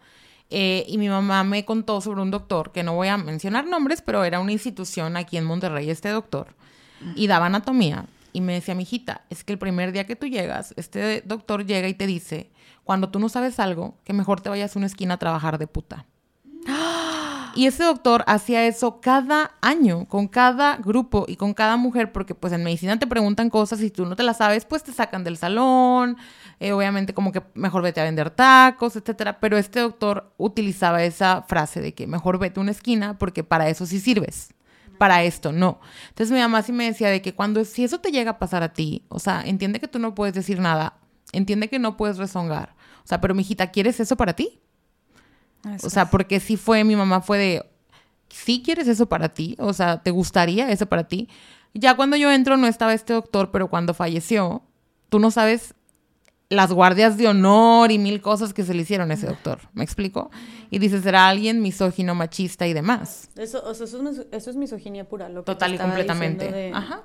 eh, 0.50 0.84
y 0.88 0.98
mi 0.98 1.10
mamá 1.10 1.44
me 1.44 1.64
contó 1.64 2.02
sobre 2.02 2.24
un 2.24 2.32
doctor, 2.32 2.72
que 2.72 2.82
no 2.82 2.96
voy 2.96 3.08
a 3.08 3.18
mencionar 3.18 3.68
nombres, 3.68 4.02
pero 4.02 4.24
era 4.24 4.40
una 4.40 4.52
institución 4.52 5.16
aquí 5.16 5.38
en 5.38 5.46
Monterrey, 5.46 5.88
este 5.92 6.10
doctor, 6.10 6.56
y 7.16 7.28
daba 7.28 7.46
anatomía. 7.46 8.06
Y 8.34 8.42
me 8.42 8.54
decía, 8.54 8.74
mijita, 8.74 9.26
es 9.30 9.44
que 9.44 9.54
el 9.54 9.60
primer 9.60 9.92
día 9.92 10.08
que 10.08 10.16
tú 10.16 10.26
llegas, 10.26 10.74
este 10.76 11.22
doctor 11.22 11.68
llega 11.68 11.88
y 11.88 11.94
te 11.94 12.08
dice, 12.08 12.50
cuando 12.84 13.10
tú 13.10 13.20
no 13.20 13.30
sabes 13.30 13.60
algo, 13.60 14.00
que 14.04 14.14
mejor 14.14 14.42
te 14.42 14.50
vayas 14.50 14.76
a 14.76 14.80
una 14.80 14.88
esquina 14.88 15.14
a 15.14 15.20
trabajar 15.20 15.60
de 15.60 15.68
puta. 15.68 16.08
Y 17.56 17.66
ese 17.66 17.84
doctor 17.84 18.24
hacía 18.28 18.66
eso 18.66 19.02
cada 19.02 19.52
año, 19.62 20.08
con 20.08 20.28
cada 20.28 20.78
grupo 20.78 21.26
y 21.28 21.36
con 21.36 21.54
cada 21.54 21.78
mujer, 21.78 22.12
porque 22.12 22.36
pues 22.36 22.54
en 22.54 22.64
medicina 22.64 22.98
te 22.98 23.08
preguntan 23.08 23.50
cosas 23.50 23.82
y 23.82 23.90
tú 23.90 24.06
no 24.06 24.16
te 24.16 24.24
las 24.24 24.38
sabes, 24.38 24.66
pues 24.66 24.84
te 24.84 24.94
sacan 24.94 25.24
del 25.24 25.38
salón, 25.38 26.18
eh, 26.60 26.72
obviamente 26.72 27.14
como 27.14 27.32
que 27.32 27.42
mejor 27.54 27.84
vete 27.84 28.02
a 28.02 28.06
vender 28.06 28.30
tacos, 28.30 28.96
etcétera. 28.96 29.40
Pero 29.40 29.58
este 29.58 29.80
doctor 29.80 30.34
utilizaba 30.38 31.04
esa 31.04 31.44
frase 31.44 31.82
de 31.82 31.94
que 31.94 32.08
mejor 32.08 32.40
vete 32.40 32.60
a 32.60 32.64
una 32.64 32.72
esquina 32.72 33.18
porque 33.18 33.44
para 33.44 33.70
eso 33.70 33.86
sí 33.86 34.00
sirves. 34.00 34.54
Para 34.98 35.24
esto, 35.24 35.52
no. 35.52 35.80
Entonces 36.10 36.32
mi 36.32 36.40
mamá 36.40 36.62
sí 36.62 36.72
me 36.72 36.86
decía 36.86 37.10
de 37.10 37.22
que 37.22 37.34
cuando, 37.34 37.66
si 37.66 37.84
eso 37.84 38.00
te 38.00 38.12
llega 38.12 38.32
a 38.32 38.40
pasar 38.40 38.62
a 38.62 38.74
ti, 38.74 39.04
o 39.10 39.20
sea, 39.20 39.42
entiende 39.44 39.80
que 39.80 39.88
tú 39.88 39.98
no 39.98 40.14
puedes 40.14 40.36
decir 40.36 40.60
nada, 40.60 40.94
entiende 41.32 41.70
que 41.70 41.80
no 41.80 41.98
puedes 41.98 42.18
rezongar. 42.18 42.76
O 43.04 43.08
sea, 43.08 43.20
pero 43.20 43.34
mijita, 43.34 43.72
¿quieres 43.72 44.00
eso 44.00 44.16
para 44.16 44.34
ti? 44.34 44.60
Eso 45.76 45.88
O 45.88 45.90
sea, 45.90 46.10
porque 46.10 46.40
sí 46.40 46.58
fue, 46.58 46.84
mi 46.84 46.96
mamá 46.96 47.22
fue 47.22 47.38
de, 47.38 47.66
¿sí 48.30 48.62
quieres 48.64 48.88
eso 48.88 49.08
para 49.08 49.30
ti? 49.30 49.56
O 49.60 49.74
sea, 49.74 50.02
¿te 50.02 50.12
gustaría 50.12 50.72
eso 50.72 50.86
para 50.86 51.08
ti? 51.08 51.30
Ya 51.74 51.96
cuando 51.96 52.18
yo 52.18 52.32
entro 52.32 52.58
no 52.58 52.68
estaba 52.68 52.94
este 52.94 53.14
doctor, 53.14 53.52
pero 53.52 53.70
cuando 53.70 53.94
falleció, 53.94 54.64
tú 55.10 55.20
no 55.20 55.32
sabes 55.32 55.74
las 56.50 56.74
guardias 56.74 57.16
de 57.16 57.30
honor 57.30 57.92
y 57.92 57.98
mil 57.98 58.22
cosas 58.22 58.54
que 58.54 58.66
se 58.66 58.74
le 58.74 58.82
hicieron 58.82 59.10
a 59.10 59.14
ese 59.14 59.26
doctor. 59.28 59.60
¿Me 59.74 59.86
explico? 59.86 60.32
Y 60.70 60.80
dices, 60.80 61.04
será 61.04 61.30
alguien 61.30 61.62
misógino, 61.62 62.14
machista 62.14 62.68
y 62.68 62.74
demás. 62.74 63.30
Eso, 63.38 63.64
o 63.66 63.74
sea, 63.74 63.86
eso, 63.86 63.98
es, 63.98 64.04
mis- 64.04 64.26
eso 64.34 64.50
es 64.50 64.56
misoginia 64.58 65.08
pura. 65.08 65.30
Lo 65.30 65.44
que 65.44 65.46
Total 65.46 65.74
y 65.74 65.78
completamente. 65.78 66.52
de- 66.52 66.72
Ajá. 66.74 67.04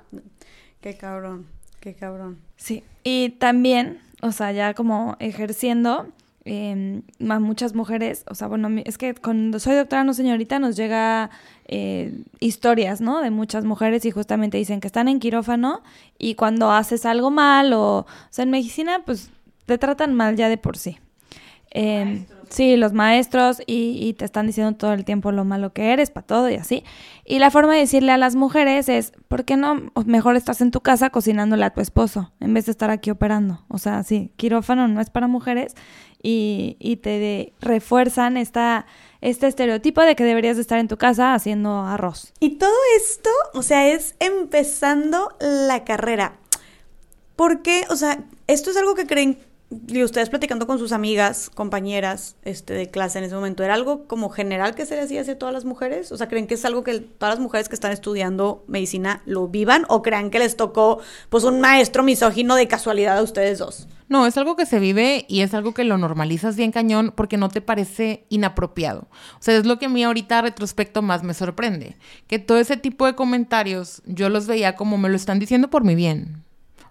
Qué 0.81 0.97
cabrón, 0.97 1.47
qué 1.79 1.95
cabrón. 1.95 2.39
Sí. 2.57 2.83
Y 3.05 3.29
también, 3.39 4.01
o 4.21 4.33
sea, 4.33 4.51
ya 4.51 4.73
como 4.73 5.15
ejerciendo, 5.19 6.07
eh, 6.47 7.01
muchas 7.19 7.75
mujeres, 7.75 8.23
o 8.29 8.35
sea, 8.35 8.47
bueno, 8.47 8.69
es 8.85 8.97
que 8.97 9.13
cuando 9.13 9.59
soy 9.59 9.75
doctora 9.75 10.03
no 10.03 10.13
señorita 10.13 10.59
nos 10.59 10.75
llega 10.75 11.29
eh, 11.65 12.23
historias, 12.39 13.01
¿no? 13.01 13.21
De 13.21 13.29
muchas 13.29 13.65
mujeres 13.65 14.05
y 14.05 14.11
justamente 14.11 14.57
dicen 14.57 14.79
que 14.79 14.87
están 14.87 15.09
en 15.09 15.19
quirófano 15.19 15.83
y 16.17 16.35
cuando 16.35 16.71
haces 16.71 17.05
algo 17.05 17.29
mal 17.29 17.73
o, 17.73 17.99
o 17.99 18.05
sea, 18.29 18.43
en 18.43 18.51
medicina, 18.51 19.03
pues 19.05 19.29
te 19.65 19.77
tratan 19.77 20.13
mal 20.13 20.37
ya 20.37 20.47
de 20.47 20.57
por 20.57 20.77
sí. 20.77 20.97
Eh, 21.71 22.25
sí, 22.49 22.77
los 22.77 22.93
maestros 22.93 23.61
y, 23.67 23.99
y 24.01 24.13
te 24.13 24.23
están 24.25 24.47
diciendo 24.47 24.77
todo 24.77 24.93
el 24.93 25.03
tiempo 25.03 25.31
lo 25.31 25.43
malo 25.43 25.73
que 25.73 25.91
eres, 25.91 26.09
para 26.09 26.25
todo 26.25 26.49
y 26.49 26.55
así. 26.55 26.83
Y 27.25 27.39
la 27.39 27.51
forma 27.51 27.73
de 27.73 27.81
decirle 27.81 28.13
a 28.13 28.17
las 28.17 28.35
mujeres 28.35 28.87
es, 28.87 29.11
¿por 29.27 29.43
qué 29.43 29.57
no 29.57 29.91
mejor 30.05 30.37
estás 30.37 30.61
en 30.61 30.71
tu 30.71 30.79
casa 30.79 31.09
cocinándole 31.09 31.65
a 31.65 31.71
tu 31.71 31.81
esposo 31.81 32.31
en 32.39 32.53
vez 32.53 32.65
de 32.65 32.71
estar 32.71 32.89
aquí 32.89 33.11
operando? 33.11 33.65
O 33.67 33.77
sea, 33.77 34.03
sí, 34.03 34.31
quirófano 34.37 34.87
no 34.87 35.01
es 35.01 35.09
para 35.09 35.27
mujeres 35.27 35.75
y, 36.29 36.97
te 36.97 37.53
refuerzan 37.61 38.35
esta, 38.35 38.85
este 39.21 39.47
estereotipo 39.47 40.01
de 40.01 40.15
que 40.15 40.25
deberías 40.25 40.57
de 40.57 40.61
estar 40.61 40.79
en 40.79 40.89
tu 40.89 40.97
casa 40.97 41.33
haciendo 41.33 41.79
arroz. 41.79 42.33
Y 42.39 42.57
todo 42.57 42.75
esto, 42.97 43.29
o 43.53 43.63
sea, 43.63 43.87
es 43.87 44.15
empezando 44.19 45.35
la 45.39 45.85
carrera. 45.85 46.37
¿Por 47.37 47.61
qué? 47.61 47.85
O 47.89 47.95
sea, 47.95 48.25
esto 48.47 48.71
es 48.71 48.77
algo 48.77 48.95
que 48.95 49.07
creen, 49.07 49.39
y 49.69 50.01
ustedes 50.01 50.29
platicando 50.29 50.65
con 50.65 50.79
sus 50.79 50.93
amigas, 50.93 51.49
compañeras 51.53 52.37
este, 52.43 52.73
de 52.73 52.89
clase 52.89 53.19
en 53.19 53.25
ese 53.25 53.35
momento, 53.35 53.63
¿era 53.63 53.73
algo 53.73 54.07
como 54.07 54.29
general 54.29 54.75
que 54.75 54.85
se 54.85 54.95
les 54.95 55.05
hacía 55.05 55.21
hacia 55.21 55.37
todas 55.37 55.53
las 55.53 55.65
mujeres? 55.65 56.11
O 56.11 56.17
sea, 56.17 56.29
¿creen 56.29 56.47
que 56.47 56.53
es 56.53 56.63
algo 56.63 56.83
que 56.83 56.99
todas 56.99 57.35
las 57.35 57.41
mujeres 57.41 57.67
que 57.67 57.75
están 57.75 57.91
estudiando 57.91 58.63
medicina 58.67 59.21
lo 59.25 59.49
vivan? 59.49 59.85
¿O 59.89 60.01
crean 60.01 60.29
que 60.29 60.39
les 60.39 60.55
tocó, 60.55 60.99
pues, 61.29 61.43
un 61.43 61.59
maestro 61.59 62.03
misógino 62.03 62.55
de 62.55 62.67
casualidad 62.67 63.17
a 63.17 63.21
ustedes 63.21 63.59
dos? 63.59 63.87
No, 64.07 64.25
es 64.25 64.37
algo 64.37 64.55
que 64.55 64.65
se 64.65 64.79
vive 64.79 65.25
y 65.27 65.41
es 65.41 65.53
algo 65.53 65.73
que 65.73 65.83
lo 65.83 65.97
normalizas 65.97 66.55
bien 66.55 66.71
cañón 66.71 67.11
porque 67.13 67.35
no 67.35 67.49
te 67.49 67.59
parece 67.59 68.25
inapropiado. 68.29 69.09
O 69.33 69.41
sea, 69.41 69.57
es 69.57 69.65
lo 69.65 69.79
que 69.79 69.87
a 69.87 69.89
mí 69.89 70.01
ahorita 70.01 70.41
retrospecto 70.41 71.01
más 71.01 71.23
me 71.23 71.33
sorprende. 71.33 71.97
Que 72.27 72.39
todo 72.39 72.57
ese 72.57 72.77
tipo 72.77 73.05
de 73.05 73.15
comentarios 73.15 74.01
yo 74.05 74.29
los 74.29 74.47
veía 74.47 74.77
como 74.77 74.97
me 74.97 75.09
lo 75.09 75.17
están 75.17 75.39
diciendo 75.39 75.69
por 75.69 75.83
mi 75.83 75.95
bien. 75.95 76.46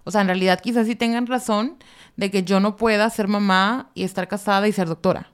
O 0.07 0.11
sea, 0.11 0.21
en 0.21 0.27
realidad 0.27 0.61
quizás 0.61 0.87
sí 0.87 0.95
tengan 0.95 1.27
razón 1.27 1.77
de 2.15 2.31
que 2.31 2.43
yo 2.43 2.61
no 2.61 2.77
pueda 2.77 3.09
ser 3.09 3.27
mamá 3.27 3.91
y 3.93 4.03
estar 4.03 4.27
casada 4.29 4.67
y 4.67 4.71
ser 4.71 4.87
doctora. 4.87 5.31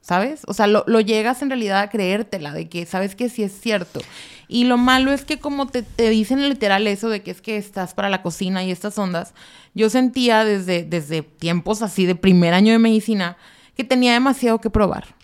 ¿Sabes? 0.00 0.42
O 0.46 0.52
sea, 0.52 0.66
lo, 0.66 0.84
lo 0.86 1.00
llegas 1.00 1.40
en 1.40 1.48
realidad 1.48 1.80
a 1.80 1.88
creértela, 1.88 2.52
de 2.52 2.68
que 2.68 2.84
sabes 2.84 3.14
que 3.14 3.30
sí 3.30 3.42
es 3.42 3.58
cierto. 3.58 4.00
Y 4.48 4.64
lo 4.64 4.76
malo 4.76 5.12
es 5.12 5.24
que 5.24 5.38
como 5.38 5.66
te, 5.66 5.82
te 5.82 6.10
dicen 6.10 6.46
literal 6.46 6.86
eso 6.86 7.08
de 7.08 7.22
que 7.22 7.30
es 7.30 7.40
que 7.40 7.56
estás 7.56 7.94
para 7.94 8.08
la 8.10 8.22
cocina 8.22 8.62
y 8.64 8.70
estas 8.70 8.98
ondas, 8.98 9.34
yo 9.74 9.88
sentía 9.90 10.44
desde, 10.44 10.84
desde 10.84 11.22
tiempos 11.22 11.82
así 11.82 12.04
de 12.06 12.14
primer 12.14 12.52
año 12.54 12.72
de 12.72 12.78
medicina 12.78 13.36
que 13.76 13.84
tenía 13.84 14.12
demasiado 14.12 14.60
que 14.60 14.70
probar. 14.70 15.14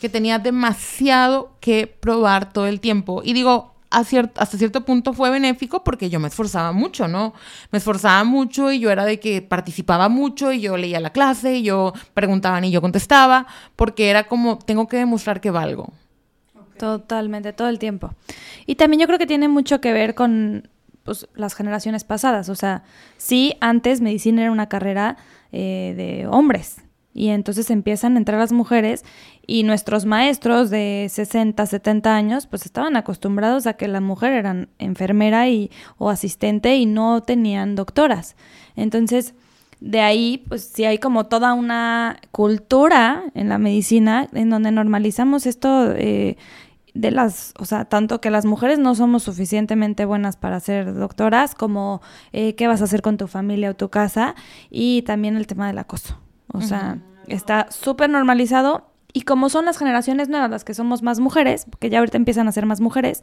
Que 0.00 0.08
tenía 0.08 0.38
demasiado 0.38 1.56
que 1.60 1.86
probar 1.86 2.52
todo 2.52 2.66
el 2.66 2.80
tiempo. 2.80 3.22
Y 3.24 3.32
digo, 3.32 3.73
a 3.98 4.02
cier- 4.04 4.32
hasta 4.36 4.58
cierto 4.58 4.84
punto 4.84 5.12
fue 5.12 5.30
benéfico 5.30 5.84
porque 5.84 6.10
yo 6.10 6.20
me 6.20 6.28
esforzaba 6.28 6.72
mucho, 6.72 7.08
¿no? 7.08 7.34
Me 7.70 7.78
esforzaba 7.78 8.24
mucho 8.24 8.72
y 8.72 8.80
yo 8.80 8.90
era 8.90 9.04
de 9.04 9.20
que 9.20 9.42
participaba 9.42 10.08
mucho 10.08 10.52
y 10.52 10.60
yo 10.60 10.76
leía 10.76 11.00
la 11.00 11.10
clase 11.10 11.56
y 11.56 11.62
yo 11.62 11.92
preguntaban 12.14 12.64
y 12.64 12.70
yo 12.70 12.80
contestaba 12.80 13.46
porque 13.76 14.10
era 14.10 14.24
como, 14.24 14.58
tengo 14.58 14.88
que 14.88 14.96
demostrar 14.98 15.40
que 15.40 15.50
valgo. 15.50 15.92
Totalmente, 16.78 17.52
todo 17.52 17.68
el 17.68 17.78
tiempo. 17.78 18.10
Y 18.66 18.74
también 18.74 19.00
yo 19.00 19.06
creo 19.06 19.18
que 19.18 19.26
tiene 19.26 19.48
mucho 19.48 19.80
que 19.80 19.92
ver 19.92 20.14
con, 20.14 20.68
pues, 21.04 21.28
las 21.34 21.54
generaciones 21.54 22.04
pasadas. 22.04 22.48
O 22.48 22.54
sea, 22.54 22.82
sí, 23.16 23.54
antes 23.60 24.00
medicina 24.00 24.42
era 24.42 24.50
una 24.50 24.68
carrera 24.68 25.16
eh, 25.52 25.94
de 25.96 26.26
hombres. 26.26 26.78
Y 27.16 27.28
entonces 27.28 27.70
empiezan 27.70 28.16
a 28.16 28.18
entrar 28.18 28.40
las 28.40 28.50
mujeres 28.50 29.04
y 29.46 29.62
nuestros 29.62 30.06
maestros 30.06 30.70
de 30.70 31.06
60, 31.10 31.64
70 31.66 32.14
años 32.14 32.46
pues 32.46 32.64
estaban 32.66 32.96
acostumbrados 32.96 33.66
a 33.66 33.74
que 33.74 33.88
la 33.88 34.00
mujer 34.00 34.32
era 34.32 34.66
enfermera 34.78 35.48
y, 35.48 35.70
o 35.98 36.10
asistente 36.10 36.76
y 36.76 36.86
no 36.86 37.22
tenían 37.22 37.74
doctoras. 37.74 38.36
Entonces, 38.76 39.34
de 39.80 40.00
ahí 40.00 40.44
pues 40.48 40.64
sí 40.64 40.84
hay 40.84 40.98
como 40.98 41.26
toda 41.26 41.52
una 41.52 42.18
cultura 42.30 43.24
en 43.34 43.48
la 43.48 43.58
medicina 43.58 44.28
en 44.32 44.50
donde 44.50 44.70
normalizamos 44.70 45.46
esto 45.46 45.92
eh, 45.92 46.36
de 46.94 47.10
las, 47.10 47.52
o 47.58 47.64
sea, 47.64 47.84
tanto 47.84 48.20
que 48.20 48.30
las 48.30 48.46
mujeres 48.46 48.78
no 48.78 48.94
somos 48.94 49.24
suficientemente 49.24 50.04
buenas 50.04 50.36
para 50.36 50.60
ser 50.60 50.94
doctoras 50.94 51.54
como 51.54 52.00
eh, 52.32 52.54
qué 52.54 52.68
vas 52.68 52.80
a 52.80 52.84
hacer 52.84 53.02
con 53.02 53.16
tu 53.16 53.26
familia 53.26 53.70
o 53.70 53.74
tu 53.74 53.90
casa 53.90 54.36
y 54.70 55.02
también 55.02 55.36
el 55.36 55.46
tema 55.46 55.66
del 55.66 55.78
acoso. 55.78 56.18
O 56.52 56.60
sea, 56.60 56.98
está 57.26 57.66
súper 57.70 58.08
normalizado 58.08 58.93
y 59.14 59.22
como 59.22 59.48
son 59.48 59.64
las 59.64 59.78
generaciones 59.78 60.28
nuevas 60.28 60.50
las 60.50 60.64
que 60.64 60.74
somos 60.74 61.02
más 61.02 61.20
mujeres, 61.20 61.66
que 61.78 61.88
ya 61.88 62.00
ahorita 62.00 62.18
empiezan 62.18 62.48
a 62.48 62.52
ser 62.52 62.66
más 62.66 62.80
mujeres, 62.80 63.22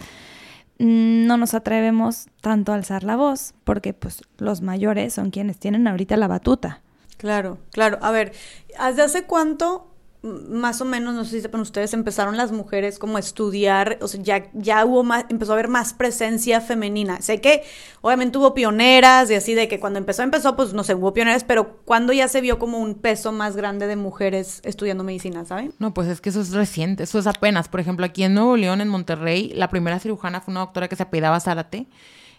mm, 0.79 1.27
no 1.27 1.37
nos 1.37 1.53
atrevemos 1.53 2.29
tanto 2.39 2.71
a 2.71 2.75
alzar 2.75 3.03
la 3.03 3.17
voz, 3.17 3.53
porque 3.65 3.93
pues 3.93 4.23
los 4.37 4.61
mayores 4.61 5.13
son 5.13 5.29
quienes 5.29 5.59
tienen 5.59 5.87
ahorita 5.87 6.17
la 6.17 6.27
batuta. 6.27 6.81
Claro, 7.17 7.59
claro. 7.71 7.99
A 8.01 8.09
ver, 8.11 8.31
¿desde 8.79 9.03
hace 9.03 9.23
cuánto 9.25 9.90
más 10.23 10.81
o 10.81 10.85
menos, 10.85 11.15
no 11.15 11.25
sé 11.25 11.31
si 11.31 11.41
sepan 11.41 11.61
ustedes, 11.61 11.93
empezaron 11.93 12.37
las 12.37 12.51
mujeres 12.51 12.99
como 12.99 13.17
a 13.17 13.19
estudiar, 13.19 13.97
o 14.01 14.07
sea, 14.07 14.21
ya, 14.21 14.51
ya 14.53 14.85
hubo 14.85 15.03
más, 15.03 15.25
empezó 15.29 15.53
a 15.53 15.55
haber 15.55 15.67
más 15.67 15.93
presencia 15.93 16.61
femenina. 16.61 17.21
Sé 17.21 17.41
que 17.41 17.63
obviamente 18.01 18.37
hubo 18.37 18.53
pioneras 18.53 19.31
y 19.31 19.33
así 19.33 19.55
de 19.55 19.67
que 19.67 19.79
cuando 19.79 19.97
empezó, 19.97 20.21
empezó, 20.21 20.55
pues 20.55 20.73
no 20.73 20.83
sé, 20.83 20.93
hubo 20.93 21.11
pioneras, 21.13 21.43
pero 21.43 21.77
cuando 21.85 22.13
ya 22.13 22.27
se 22.27 22.39
vio 22.39 22.59
como 22.59 22.77
un 22.77 22.95
peso 22.95 23.31
más 23.31 23.55
grande 23.55 23.87
de 23.87 23.95
mujeres 23.95 24.61
estudiando 24.63 25.03
medicina, 25.03 25.43
¿saben? 25.43 25.73
No, 25.79 25.93
pues 25.93 26.07
es 26.07 26.21
que 26.21 26.29
eso 26.29 26.41
es 26.41 26.51
reciente, 26.51 27.03
eso 27.03 27.17
es 27.17 27.25
apenas. 27.25 27.67
Por 27.67 27.79
ejemplo, 27.79 28.05
aquí 28.05 28.23
en 28.23 28.35
Nuevo 28.35 28.57
León, 28.57 28.81
en 28.81 28.89
Monterrey, 28.89 29.51
la 29.55 29.69
primera 29.69 29.97
cirujana 29.97 30.39
fue 30.41 30.51
una 30.51 30.61
doctora 30.61 30.87
que 30.87 30.95
se 30.95 31.03
apellidaba 31.03 31.39
Zárate. 31.39 31.87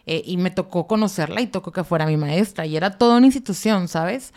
Eh, 0.05 0.23
y 0.27 0.37
me 0.37 0.51
tocó 0.51 0.89
conocerla 0.89 1.41
y 1.43 1.47
tocó 1.47 1.71
que 1.71 1.85
fuera 1.85 2.07
mi 2.07 2.17
maestra. 2.17 2.67
Y 2.67 2.77
era 2.77 2.99
toda 2.99 3.19
una 3.19 3.27
institución, 3.27 3.87
¿sabes? 3.87 4.33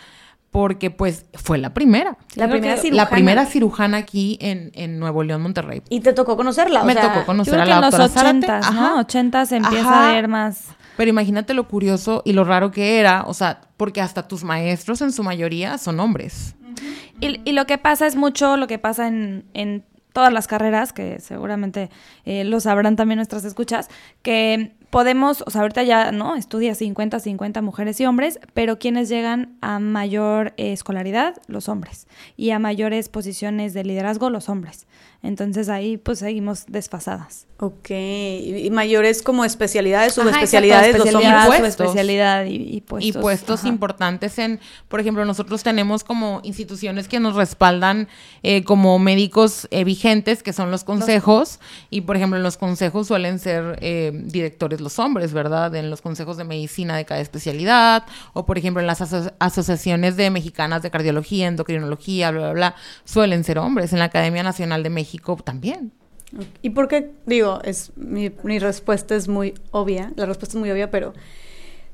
Porque 0.56 0.90
pues 0.90 1.26
fue 1.34 1.58
la 1.58 1.74
primera. 1.74 2.18
La 2.36 2.48
primera 2.48 2.78
cirujana. 2.78 3.04
La 3.04 3.10
primera 3.10 3.46
cirujana 3.46 3.98
aquí 3.98 4.38
en, 4.40 4.72
en 4.74 5.00
Nuevo 5.00 5.22
León, 5.22 5.42
Monterrey. 5.42 5.82
¿Y 5.90 6.00
te 6.00 6.14
tocó 6.14 6.38
conocerla? 6.38 6.86
Me 6.86 6.96
tocó 6.96 7.26
conocer 7.26 7.60
a 7.60 7.66
la 7.66 7.76
en 7.76 7.82
los 7.82 7.92
doctora 7.92 8.30
ochentas, 8.30 8.74
¿no? 8.74 9.00
Ochentas 9.02 9.52
empieza 9.52 10.08
a 10.08 10.14
ver 10.14 10.30
más... 10.30 10.68
Pero 10.96 11.10
imagínate 11.10 11.54
lo 11.54 11.68
curioso 11.68 12.22
y 12.24 12.32
lo 12.32 12.46
raro 12.46 12.72
que 12.72 13.00
era, 13.02 13.26
o 13.28 13.34
sea, 13.34 13.60
porque 13.76 14.00
hasta 14.00 14.30
tus 14.30 14.46
maestros 14.46 15.02
en 15.02 15.12
su 15.12 15.24
mayoría 15.24 15.78
son 15.78 16.00
hombres. 16.00 16.56
y, 17.20 17.42
y, 17.44 17.52
lo 17.52 17.66
que 17.66 17.78
pasa 17.78 18.08
es 18.08 18.16
mucho 18.16 18.56
lo 18.56 18.68
que 18.68 18.80
pasa 18.80 19.10
en, 19.10 19.44
en 19.54 19.84
todas 20.14 20.32
las 20.32 20.48
carreras, 20.48 20.94
que 20.94 21.20
seguramente 21.20 21.90
eh, 22.24 22.46
lo 22.46 22.62
sabrán 22.62 22.96
también 22.96 23.18
nuestras 23.18 23.44
escuchas, 23.44 23.90
que 24.22 24.72
podemos, 24.90 25.44
o 25.46 25.50
sea, 25.50 25.62
ahorita 25.62 25.84
ya, 25.84 26.12
¿no? 26.12 26.36
Estudia 26.36 26.76
50, 26.76 27.20
50 27.20 27.62
mujeres 27.62 28.00
y 28.00 28.06
hombres, 28.06 28.40
pero 28.54 28.80
quienes 28.80 29.10
llegan 29.10 29.58
a 29.62 29.80
mayor 29.80 30.54
eh, 30.58 30.74
escolaridad, 30.74 31.36
los 31.48 31.70
hombres, 31.70 32.08
y 32.38 32.52
a 32.52 32.60
mayores 32.60 33.10
posiciones 33.10 33.74
de 33.74 33.84
liderazgo, 33.84 34.30
los 34.30 34.50
hombres. 34.50 34.88
Entonces 35.26 35.70
ahí 35.70 35.98
pues 35.98 36.20
seguimos 36.20 36.66
desfasadas. 36.68 37.48
Ok, 37.58 37.90
y 37.90 38.70
mayores 38.70 39.22
como 39.22 39.46
especialidades, 39.46 40.14
subespecialidades, 40.14 40.98
los 40.98 41.16
hombres. 41.16 41.64
especialidad 41.70 42.46
y, 42.46 42.56
y, 42.56 42.82
puestos. 42.82 43.16
Y 43.16 43.18
puestos 43.18 43.64
importantes 43.64 44.38
en, 44.40 44.60
por 44.90 45.00
ejemplo, 45.00 45.24
nosotros 45.24 45.64
tenemos 45.64 46.04
como 46.04 46.42
instituciones 46.44 47.08
que 47.08 47.22
nos 47.22 47.36
respaldan 47.36 48.10
eh, 48.44 48.66
como 48.66 49.00
médicos 49.00 49.70
eh, 49.72 49.86
vigentes, 49.86 50.44
que 50.44 50.52
son 50.52 50.70
los 50.70 50.84
consejos, 50.84 51.60
y 51.90 52.02
por 52.02 52.18
ejemplo 52.18 52.38
en 52.38 52.44
los 52.44 52.58
consejos 52.58 53.08
suelen 53.08 53.40
ser 53.40 53.80
eh, 53.82 54.12
directores 54.14 54.82
los 54.86 55.00
hombres, 55.00 55.34
¿verdad? 55.34 55.76
En 55.76 55.90
los 55.90 56.02
consejos 56.02 56.38
de 56.38 56.46
medicina 56.46 56.96
de 56.96 57.04
cada 57.04 57.20
especialidad, 57.20 58.06
o 58.32 58.46
por 58.46 58.58
ejemplo 58.58 58.80
en 58.80 58.88
las 58.88 59.02
asociaciones 59.02 60.16
de 60.16 60.30
mexicanas 60.30 60.82
de 60.82 60.92
cardiología, 60.92 61.48
endocrinología, 61.48 62.32
bla, 62.32 62.40
bla, 62.40 62.54
bla, 62.54 62.76
suelen 63.04 63.44
ser 63.44 63.58
hombres. 63.58 63.92
En 63.92 64.00
la 64.00 64.06
Academia 64.06 64.44
Nacional 64.44 64.82
de 64.84 64.90
México 64.90 65.36
también. 65.44 65.92
¿Y 66.62 66.70
por 66.72 66.88
qué? 66.88 67.12
Digo, 67.26 67.62
es, 67.64 67.92
mi, 67.96 68.32
mi, 68.44 68.60
respuesta 68.60 69.16
es 69.16 69.28
muy 69.28 69.54
obvia, 69.72 70.12
la 70.16 70.26
respuesta 70.26 70.58
es 70.58 70.60
muy 70.60 70.72
obvia, 70.72 70.92
pero 70.92 71.14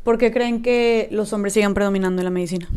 ¿por 0.04 0.18
qué 0.18 0.32
creen 0.32 0.62
que 0.62 1.08
los 1.12 1.34
hombres 1.34 1.54
sigan 1.54 1.74
predominando 1.74 2.22
en 2.22 2.26
la 2.26 2.32
medicina? 2.32 2.68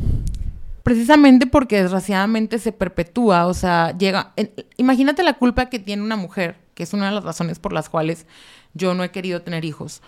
Precisamente 0.83 1.47
porque 1.47 1.81
desgraciadamente 1.81 2.59
se 2.59 2.71
perpetúa, 2.73 3.47
o 3.47 3.55
sea, 3.55 3.97
llega, 3.97 4.35
imagínate 4.77 5.23
la 5.23 5.35
culpa 5.35 5.71
que 5.71 5.79
tiene 5.79 6.03
una 6.03 6.17
mujer, 6.17 6.57
que 6.75 6.83
es 6.83 6.93
una 6.93 7.07
de 7.07 7.13
las 7.13 7.25
razones 7.25 7.59
por 7.59 7.73
las 7.73 7.89
cuales 7.89 8.27
yo 8.75 8.95
no 8.95 9.05
he 9.05 9.11
querido 9.11 9.43
tener 9.43 9.65
hijos. 9.65 10.03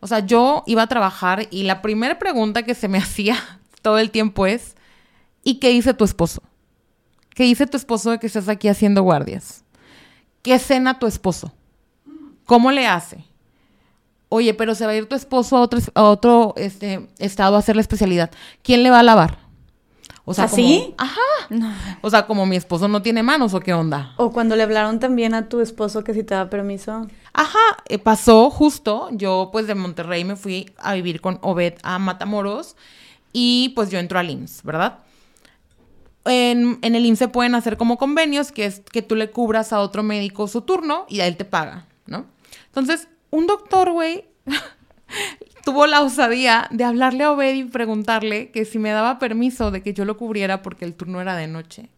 O 0.00 0.06
sea, 0.06 0.20
yo 0.20 0.64
iba 0.66 0.82
a 0.82 0.86
trabajar 0.86 1.46
y 1.50 1.62
la 1.62 1.82
primera 1.82 2.18
pregunta 2.18 2.62
que 2.62 2.74
se 2.74 2.88
me 2.88 2.98
hacía 3.02 3.36
todo 3.82 3.98
el 3.98 4.10
tiempo 4.10 4.46
es, 4.46 4.76
¿y 5.42 5.54
qué 5.54 5.70
dice 5.70 5.94
tu 5.94 6.04
esposo? 6.04 6.42
¿Qué 7.34 7.44
dice 7.44 7.66
tu 7.66 7.76
esposo 7.76 8.10
de 8.10 8.18
que 8.18 8.26
estás 8.26 8.48
aquí 8.48 8.68
haciendo 8.68 9.02
guardias? 9.02 9.64
¿Qué 10.42 10.58
cena 10.58 10.98
tu 10.98 11.06
esposo? 11.06 11.52
¿Cómo 12.44 12.72
le 12.72 12.86
hace? 12.86 13.24
Oye, 14.28 14.54
pero 14.54 14.74
se 14.74 14.86
va 14.86 14.92
a 14.92 14.96
ir 14.96 15.08
tu 15.08 15.14
esposo 15.14 15.56
a 15.56 15.60
otro, 15.60 15.80
a 15.94 16.02
otro 16.04 16.54
este, 16.56 17.08
estado 17.18 17.56
a 17.56 17.58
hacer 17.58 17.76
la 17.76 17.82
especialidad. 17.82 18.30
¿Quién 18.62 18.82
le 18.82 18.90
va 18.90 19.00
a 19.00 19.02
lavar? 19.02 19.38
O 20.30 20.34
sea, 20.34 20.44
¿Así? 20.44 20.94
Como, 20.96 21.10
ajá. 21.10 21.98
O 22.02 22.08
sea, 22.08 22.26
como 22.28 22.46
mi 22.46 22.54
esposo 22.54 22.86
no 22.86 23.02
tiene 23.02 23.24
manos 23.24 23.52
o 23.52 23.58
qué 23.58 23.74
onda. 23.74 24.14
O 24.16 24.30
cuando 24.30 24.54
le 24.54 24.62
hablaron 24.62 25.00
también 25.00 25.34
a 25.34 25.48
tu 25.48 25.60
esposo 25.60 26.04
que 26.04 26.14
si 26.14 26.22
te 26.22 26.36
da 26.36 26.48
permiso. 26.48 27.08
Ajá, 27.32 27.58
eh, 27.88 27.98
pasó 27.98 28.48
justo. 28.48 29.08
Yo 29.10 29.48
pues 29.50 29.66
de 29.66 29.74
Monterrey 29.74 30.22
me 30.22 30.36
fui 30.36 30.70
a 30.78 30.94
vivir 30.94 31.20
con 31.20 31.40
Obed 31.42 31.74
a 31.82 31.98
Matamoros 31.98 32.76
y 33.32 33.70
pues 33.74 33.90
yo 33.90 33.98
entro 33.98 34.20
al 34.20 34.30
IMSS, 34.30 34.62
¿verdad? 34.62 35.00
en, 36.24 36.78
en 36.82 36.94
el 36.94 37.04
IMSS 37.06 37.26
pueden 37.32 37.56
hacer 37.56 37.76
como 37.76 37.98
convenios, 37.98 38.52
que 38.52 38.66
es 38.66 38.82
que 38.92 39.02
tú 39.02 39.16
le 39.16 39.30
cubras 39.30 39.72
a 39.72 39.80
otro 39.80 40.04
médico 40.04 40.46
su 40.46 40.60
turno 40.60 41.06
y 41.08 41.20
a 41.20 41.26
él 41.26 41.36
te 41.36 41.44
paga, 41.44 41.86
¿no? 42.06 42.26
Entonces, 42.66 43.08
un 43.30 43.48
doctor, 43.48 43.90
güey, 43.90 44.26
tuvo 45.64 45.86
la 45.86 46.02
osadía 46.02 46.68
de 46.70 46.84
hablarle 46.84 47.24
a 47.24 47.32
Obed 47.32 47.54
y 47.54 47.64
preguntarle 47.64 48.50
que 48.50 48.64
si 48.64 48.78
me 48.78 48.90
daba 48.90 49.18
permiso 49.18 49.70
de 49.70 49.82
que 49.82 49.92
yo 49.92 50.04
lo 50.04 50.16
cubriera 50.16 50.62
porque 50.62 50.84
el 50.84 50.94
turno 50.94 51.20
era 51.20 51.36
de 51.36 51.46
noche. 51.46 51.88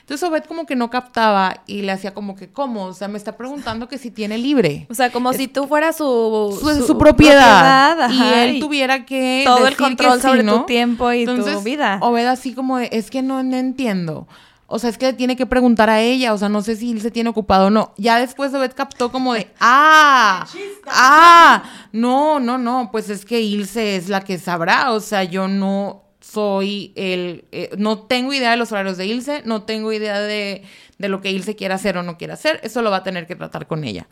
Entonces 0.00 0.28
Obed 0.28 0.44
como 0.44 0.66
que 0.66 0.74
no 0.74 0.90
captaba 0.90 1.62
y 1.68 1.82
le 1.82 1.92
hacía 1.92 2.14
como 2.14 2.34
que, 2.34 2.48
¿cómo? 2.48 2.86
O 2.86 2.92
sea, 2.92 3.06
me 3.06 3.16
está 3.16 3.36
preguntando 3.36 3.86
que 3.86 3.96
si 3.96 4.10
tiene 4.10 4.38
libre. 4.38 4.86
O 4.90 4.94
sea, 4.94 5.12
como 5.12 5.32
si 5.32 5.46
tú 5.46 5.68
fueras 5.68 5.96
su, 5.98 6.58
su, 6.60 6.84
su, 6.84 6.98
propiedad. 6.98 8.10
y 8.10 8.22
él 8.40 8.60
tuviera 8.60 9.06
que 9.06 9.44
todo 9.46 9.68
el 9.68 9.76
control 9.76 10.20
sobre 10.20 10.42
tu 10.42 10.64
tiempo 10.64 11.12
y 11.12 11.26
tu 11.26 11.60
vida. 11.62 11.98
Obed 12.02 12.26
así 12.26 12.54
como 12.54 12.78
de, 12.78 12.88
es 12.90 13.08
que 13.08 13.22
no, 13.22 13.42
no 13.44 13.56
entiendo. 13.56 14.26
O 14.70 14.78
sea, 14.78 14.88
es 14.88 14.98
que 14.98 15.12
tiene 15.12 15.36
que 15.36 15.46
preguntar 15.46 15.90
a 15.90 16.00
ella. 16.00 16.32
O 16.32 16.38
sea, 16.38 16.48
no 16.48 16.62
sé 16.62 16.76
si 16.76 16.92
él 16.92 17.00
se 17.00 17.10
tiene 17.10 17.30
ocupado 17.30 17.66
o 17.66 17.70
no. 17.70 17.92
Ya 17.98 18.18
después 18.18 18.54
Obed 18.54 18.72
captó 18.72 19.12
como 19.12 19.34
de, 19.34 19.48
ah, 19.60 20.46
ah, 20.86 21.88
no, 21.92 22.40
no, 22.40 22.56
no, 22.56 22.90
pues 22.92 23.10
es 23.10 23.24
que 23.24 23.40
Ilse 23.40 23.96
es 23.96 24.08
la 24.08 24.22
que 24.22 24.38
sabrá. 24.38 24.92
O 24.92 25.00
sea, 25.00 25.24
yo 25.24 25.48
no, 25.48 26.04
soy 26.20 26.92
el... 26.96 27.44
Eh, 27.52 27.70
no 27.76 28.00
tengo 28.00 28.32
idea 28.32 28.52
de 28.52 28.56
los 28.56 28.72
horarios 28.72 28.96
de 28.96 29.06
Ilse, 29.06 29.42
no 29.44 29.62
tengo 29.62 29.92
idea 29.92 30.20
de, 30.20 30.62
de 30.98 31.08
lo 31.08 31.20
que 31.20 31.30
Ilse 31.30 31.56
quiera 31.56 31.74
hacer 31.74 31.96
o 31.96 32.02
no 32.02 32.18
quiera 32.18 32.34
hacer, 32.34 32.60
eso 32.62 32.82
lo 32.82 32.90
va 32.90 32.98
a 32.98 33.02
tener 33.02 33.26
que 33.26 33.36
tratar 33.36 33.66
con 33.66 33.84
ella. 33.84 34.06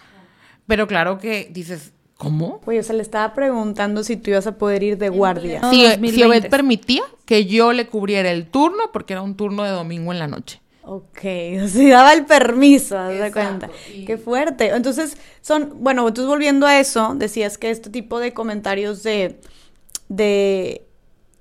Pero 0.66 0.86
claro 0.86 1.18
que 1.18 1.48
dices, 1.50 1.92
¿cómo? 2.18 2.60
Oye, 2.66 2.80
o 2.80 2.82
sea, 2.82 2.94
le 2.94 3.02
estaba 3.02 3.32
preguntando 3.32 4.04
si 4.04 4.16
tú 4.16 4.30
ibas 4.30 4.46
a 4.46 4.58
poder 4.58 4.82
ir 4.82 4.98
de 4.98 5.08
guardia. 5.08 5.60
No, 5.60 5.70
si, 5.70 5.86
si 6.10 6.22
Obed 6.22 6.50
permitía 6.50 7.02
que 7.24 7.46
yo 7.46 7.72
le 7.72 7.86
cubriera 7.86 8.30
el 8.30 8.48
turno, 8.48 8.90
porque 8.92 9.14
era 9.14 9.22
un 9.22 9.36
turno 9.36 9.62
de 9.62 9.70
domingo 9.70 10.12
en 10.12 10.18
la 10.18 10.26
noche. 10.26 10.60
Ok, 10.82 11.20
o 11.64 11.68
sea, 11.68 11.96
daba 11.96 12.12
el 12.12 12.26
permiso, 12.26 12.98
haz 12.98 13.18
de 13.18 13.32
cuenta. 13.32 13.70
Y... 13.94 14.04
Qué 14.04 14.18
fuerte. 14.18 14.68
Entonces, 14.74 15.16
son, 15.40 15.76
bueno, 15.80 16.06
entonces 16.06 16.28
volviendo 16.28 16.66
a 16.66 16.78
eso, 16.80 17.14
decías 17.14 17.56
que 17.56 17.70
este 17.70 17.88
tipo 17.88 18.18
de 18.18 18.34
comentarios 18.34 19.02
de, 19.04 19.40
de 20.08 20.84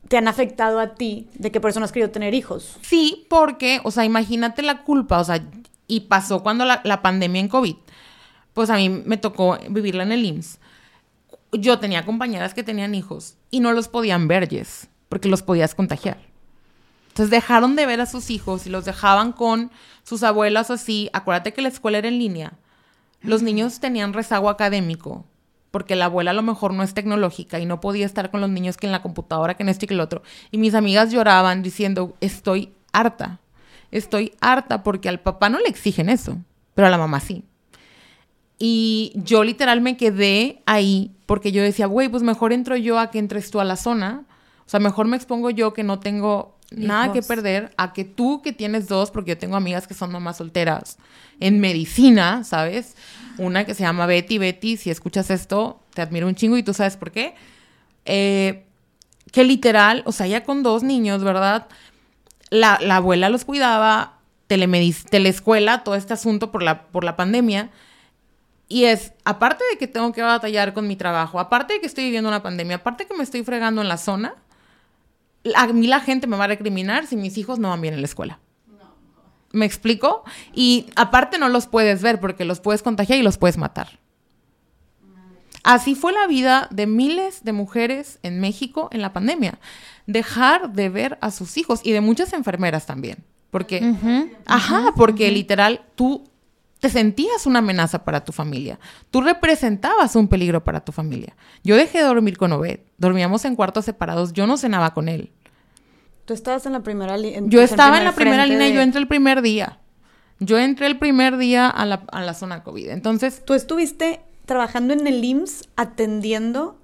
te 0.08 0.18
han 0.18 0.28
afectado 0.28 0.80
a 0.80 0.94
ti 0.94 1.28
de 1.34 1.52
que 1.52 1.60
por 1.60 1.72
eso 1.72 1.80
no 1.80 1.86
has 1.86 1.92
querido 1.92 2.12
tener 2.12 2.36
hijos. 2.36 2.78
Sí, 2.82 3.26
porque, 3.30 3.82
o 3.84 3.90
sea, 3.90 4.06
imagínate 4.06 4.62
la 4.62 4.84
culpa, 4.84 5.20
o 5.20 5.24
sea, 5.24 5.44
y 5.88 6.02
pasó 6.02 6.44
cuando 6.44 6.66
la, 6.66 6.82
la 6.84 7.02
pandemia 7.02 7.42
en 7.42 7.48
COVID, 7.48 7.76
pues 8.54 8.70
a 8.70 8.76
mí 8.76 8.90
me 8.90 9.18
tocó 9.18 9.58
vivirla 9.70 10.04
en 10.04 10.12
el 10.12 10.24
IMSS. 10.24 10.60
Yo 11.60 11.80
tenía 11.80 12.06
compañeras 12.06 12.54
que 12.54 12.64
tenían 12.64 12.96
hijos 12.96 13.36
y 13.52 13.60
no 13.60 13.74
los 13.74 13.88
podían 13.88 14.28
ver, 14.28 14.50
Jess, 14.50 14.90
porque 15.10 15.30
los 15.30 15.44
podías 15.44 15.76
contagiar. 15.76 16.18
Entonces 17.10 17.32
dejaron 17.32 17.76
de 17.76 17.86
ver 17.86 18.00
a 18.00 18.06
sus 18.06 18.30
hijos 18.30 18.68
y 18.68 18.70
los 18.70 18.86
dejaban 18.86 19.32
con 19.32 19.72
sus 20.04 20.24
abuelas 20.24 20.70
así. 20.70 21.10
Acuérdate 21.14 21.54
que 21.54 21.62
la 21.64 21.70
escuela 21.70 21.98
era 21.98 22.08
en 22.08 22.20
línea. 22.20 22.54
Los 23.22 23.42
niños 23.42 23.80
tenían 23.80 24.14
rezago 24.14 24.50
académico 24.50 25.26
porque 25.72 25.96
la 25.96 26.06
abuela 26.06 26.32
a 26.32 26.34
lo 26.34 26.44
mejor 26.44 26.74
no 26.74 26.84
es 26.84 26.94
tecnológica 26.94 27.60
y 27.60 27.66
no 27.66 27.82
podía 27.82 28.06
estar 28.06 28.32
con 28.32 28.42
los 28.42 28.50
niños 28.50 28.78
que 28.78 28.86
en 28.86 28.92
la 28.92 29.02
computadora, 29.02 29.56
que 29.56 29.64
en 29.64 29.70
esto 29.70 29.86
y 29.86 29.88
que 29.88 29.94
el 29.94 30.00
otro. 30.00 30.22
Y 30.52 30.58
mis 30.58 30.74
amigas 30.76 31.12
lloraban 31.12 31.62
diciendo, 31.62 32.16
estoy 32.22 32.74
harta, 32.94 33.40
estoy 33.92 34.34
harta 34.40 34.84
porque 34.84 35.10
al 35.10 35.20
papá 35.20 35.50
no 35.50 35.60
le 35.60 35.68
exigen 35.68 36.10
eso, 36.10 36.38
pero 36.74 36.88
a 36.88 36.92
la 36.92 36.98
mamá 36.98 37.20
sí. 37.20 37.44
Y 38.60 39.12
yo 39.16 39.44
literal 39.44 39.82
me 39.82 39.98
quedé 39.98 40.62
ahí 40.66 41.17
porque 41.28 41.52
yo 41.52 41.62
decía, 41.62 41.86
güey, 41.86 42.10
pues 42.10 42.24
mejor 42.24 42.54
entro 42.54 42.76
yo 42.76 42.98
a 42.98 43.12
que 43.12 43.20
entres 43.20 43.52
tú 43.52 43.60
a 43.60 43.66
la 43.66 43.76
zona. 43.76 44.24
O 44.66 44.70
sea, 44.70 44.80
mejor 44.80 45.08
me 45.08 45.16
expongo 45.16 45.52
yo 45.52 45.74
que 45.74 45.84
no 45.84 46.00
tengo 46.00 46.58
nada 46.72 47.14
que 47.14 47.22
perder 47.22 47.72
a 47.78 47.94
que 47.94 48.06
tú 48.06 48.42
que 48.42 48.54
tienes 48.54 48.88
dos, 48.88 49.12
porque 49.12 49.32
yo 49.32 49.38
tengo 49.38 49.56
amigas 49.56 49.88
que 49.88 49.94
son 49.94 50.12
mamás 50.12 50.38
solteras 50.38 50.98
en 51.40 51.60
medicina, 51.60 52.44
¿sabes? 52.44 52.96
Una 53.38 53.66
que 53.66 53.74
se 53.74 53.84
llama 53.84 54.06
Betty. 54.06 54.38
Betty, 54.38 54.78
si 54.78 54.90
escuchas 54.90 55.30
esto, 55.30 55.80
te 55.94 56.02
admiro 56.02 56.28
un 56.28 56.36
chingo 56.36 56.58
y 56.58 56.64
tú 56.64 56.74
sabes 56.74 56.98
por 56.98 57.12
qué. 57.12 57.36
Eh, 58.06 58.66
que 59.32 59.44
literal, 59.44 60.04
o 60.06 60.14
sea, 60.14 60.28
ya 60.28 60.44
con 60.46 60.64
dos 60.64 60.82
niños, 60.82 61.24
¿verdad? 61.24 61.68
La, 62.50 62.80
la 62.82 62.96
abuela 62.96 63.28
los 63.28 63.44
cuidaba, 63.44 64.20
telescuela, 64.48 65.84
todo 65.84 65.96
este 65.96 66.14
asunto 66.14 66.52
por 66.52 66.64
la, 66.64 66.84
por 66.84 67.04
la 67.04 67.18
pandemia. 67.18 67.70
Y 68.70 68.86
es, 68.86 69.14
aparte 69.24 69.64
de 69.72 69.78
que 69.78 69.88
tengo 69.88 70.12
que 70.12 70.22
batallar 70.22 70.74
con 70.74 70.88
mi 70.88 70.96
trabajo, 70.96 71.40
aparte 71.40 71.76
de 71.76 71.80
que 71.80 71.88
estoy 71.88 72.06
viviendo 72.06 72.30
una 72.30 72.44
pandemia, 72.44 72.78
aparte 72.78 73.04
de 73.04 73.10
que 73.10 73.16
me 73.16 73.24
estoy 73.24 73.44
fregando 73.44 73.82
en 73.82 73.88
la 73.88 73.98
zona, 73.98 74.36
a 75.56 75.68
mí 75.68 75.88
la 75.88 76.02
gente 76.02 76.28
me 76.28 76.36
va 76.36 76.46
a 76.46 76.48
recriminar 76.48 77.08
si 77.08 77.16
mis 77.16 77.38
hijos 77.38 77.60
no 77.60 77.70
van 77.70 77.82
bien 77.82 77.94
en 77.94 78.02
la 78.02 78.08
escuela. 78.08 78.40
¿Me 79.54 79.66
explico? 79.66 80.24
Y 80.54 80.88
aparte 80.96 81.38
no 81.38 81.48
los 81.48 81.68
puedes 81.68 82.02
ver 82.02 82.20
porque 82.20 82.44
los 82.44 82.60
puedes 82.60 82.84
contagiar 82.84 83.18
y 83.18 83.24
los 83.24 83.38
puedes 83.38 83.58
matar. 83.58 84.00
Así 85.64 85.96
fue 85.96 86.14
la 86.14 86.28
vida 86.28 86.68
de 86.72 86.88
miles 86.88 87.44
de 87.44 87.54
mujeres 87.54 88.20
en 88.24 88.40
México 88.40 88.90
en 88.92 89.02
la 89.02 89.14
pandemia. 89.14 89.60
Dejar 90.06 90.72
de 90.74 90.90
ver 90.90 91.18
a 91.22 91.32
sus 91.32 91.58
hijos 91.58 91.82
y 91.84 91.92
de 91.92 92.02
muchas 92.02 92.34
enfermeras 92.34 92.86
también. 92.86 93.24
Porque, 93.50 93.96
ajá, 94.46 94.94
porque 94.96 95.32
literal 95.32 95.86
tú 95.96 96.30
te 96.80 96.90
sentías 96.90 97.46
una 97.46 97.60
amenaza 97.60 98.04
para 98.04 98.24
tu 98.24 98.32
familia. 98.32 98.80
Tú 99.10 99.22
representabas 99.22 100.16
un 100.16 100.28
peligro 100.28 100.64
para 100.64 100.82
tu 100.82 100.92
familia. 100.92 101.36
Yo 101.64 101.76
dejé 101.76 102.00
de 102.00 102.06
dormir 102.06 102.38
con 102.38 102.52
Obed. 102.54 102.80
Dormíamos 102.98 103.46
en 103.46 103.56
cuartos 103.56 103.86
separados. 103.86 104.34
Yo 104.34 104.48
no 104.48 104.58
cenaba 104.58 104.94
con 104.94 105.10
él. 105.10 105.32
Tú 106.26 106.34
estabas 106.34 106.66
en 106.66 106.74
la 106.74 106.82
primera 106.82 107.18
línea. 107.18 107.42
Yo 107.46 107.62
estaba 107.62 107.98
en 107.98 108.04
la 108.04 108.14
primera 108.14 108.46
línea 108.46 108.68
y 108.68 108.74
yo 108.74 108.82
entré 108.82 109.00
el 109.00 109.08
primer 109.08 109.42
día. 109.42 109.80
Yo 110.40 110.60
entré 110.60 110.86
el 110.86 111.00
primer 111.00 111.38
día 111.38 111.68
a 111.68 111.86
la, 111.86 112.04
a 112.12 112.22
la 112.22 112.34
zona 112.34 112.64
COVID. 112.64 112.90
Entonces. 112.90 113.44
Tú 113.46 113.54
estuviste 113.54 114.22
trabajando 114.46 114.94
en 114.94 115.08
el 115.08 115.24
IMSS 115.24 115.70
atendiendo 115.76 116.80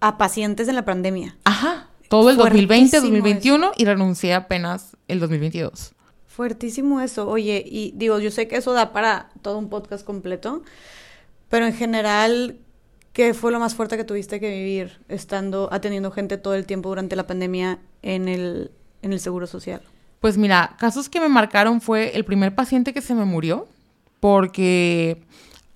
a 0.00 0.18
pacientes 0.18 0.68
en 0.68 0.74
la 0.76 0.84
pandemia. 0.84 1.36
Ajá. 1.44 1.88
Todo 2.08 2.30
el 2.30 2.36
2020, 2.36 3.00
2021 3.00 3.72
y 3.76 3.84
renuncié 3.86 4.34
apenas 4.34 4.96
el 5.08 5.18
2022. 5.20 5.94
Fuertísimo 6.34 7.02
eso. 7.02 7.28
Oye, 7.28 7.62
y 7.66 7.92
digo, 7.94 8.18
yo 8.18 8.30
sé 8.30 8.48
que 8.48 8.56
eso 8.56 8.72
da 8.72 8.94
para 8.94 9.28
todo 9.42 9.58
un 9.58 9.68
podcast 9.68 10.02
completo, 10.02 10.62
pero 11.50 11.66
en 11.66 11.74
general, 11.74 12.58
¿qué 13.12 13.34
fue 13.34 13.52
lo 13.52 13.60
más 13.60 13.74
fuerte 13.74 13.98
que 13.98 14.04
tuviste 14.04 14.40
que 14.40 14.48
vivir 14.48 14.98
estando 15.10 15.68
atendiendo 15.70 16.10
gente 16.10 16.38
todo 16.38 16.54
el 16.54 16.64
tiempo 16.64 16.88
durante 16.88 17.16
la 17.16 17.26
pandemia 17.26 17.80
en 18.00 18.28
el, 18.28 18.70
en 19.02 19.12
el 19.12 19.20
Seguro 19.20 19.46
Social? 19.46 19.82
Pues 20.20 20.38
mira, 20.38 20.74
casos 20.78 21.10
que 21.10 21.20
me 21.20 21.28
marcaron 21.28 21.82
fue 21.82 22.16
el 22.16 22.24
primer 22.24 22.54
paciente 22.54 22.94
que 22.94 23.02
se 23.02 23.14
me 23.14 23.26
murió, 23.26 23.68
porque 24.18 25.22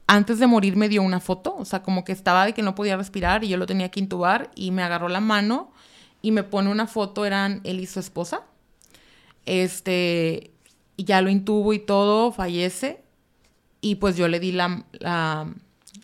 antes 0.07 0.39
de 0.39 0.47
morir 0.47 0.75
me 0.75 0.89
dio 0.89 1.03
una 1.03 1.21
foto, 1.21 1.55
o 1.55 1.67
sea, 1.67 1.83
como 1.83 2.03
que 2.03 2.13
estaba 2.13 2.47
de 2.47 2.55
que 2.55 2.63
no 2.63 2.75
podía 2.75 2.97
respirar 2.97 3.45
y 3.45 3.49
yo 3.49 3.59
lo 3.59 3.67
tenía 3.67 3.91
que 3.91 4.01
intubar 4.01 4.51
y 4.55 4.71
me 4.71 4.83
agarró 4.83 5.11
la 5.11 5.21
mano 5.21 5.71
y 6.23 6.31
me 6.31 6.45
pone 6.45 6.71
una 6.71 6.87
foto, 6.87 7.27
eran 7.27 7.61
él 7.65 7.79
y 7.79 7.85
su 7.85 8.01
esposa 8.01 8.45
este, 9.47 10.51
ya 10.97 11.23
lo 11.23 11.31
intubo 11.31 11.73
y 11.73 11.79
todo, 11.79 12.33
fallece. 12.33 13.03
Y 13.81 13.97
pues 13.97 14.17
yo 14.17 14.29
le 14.29 14.41
di 14.41 14.53
la, 14.53 14.85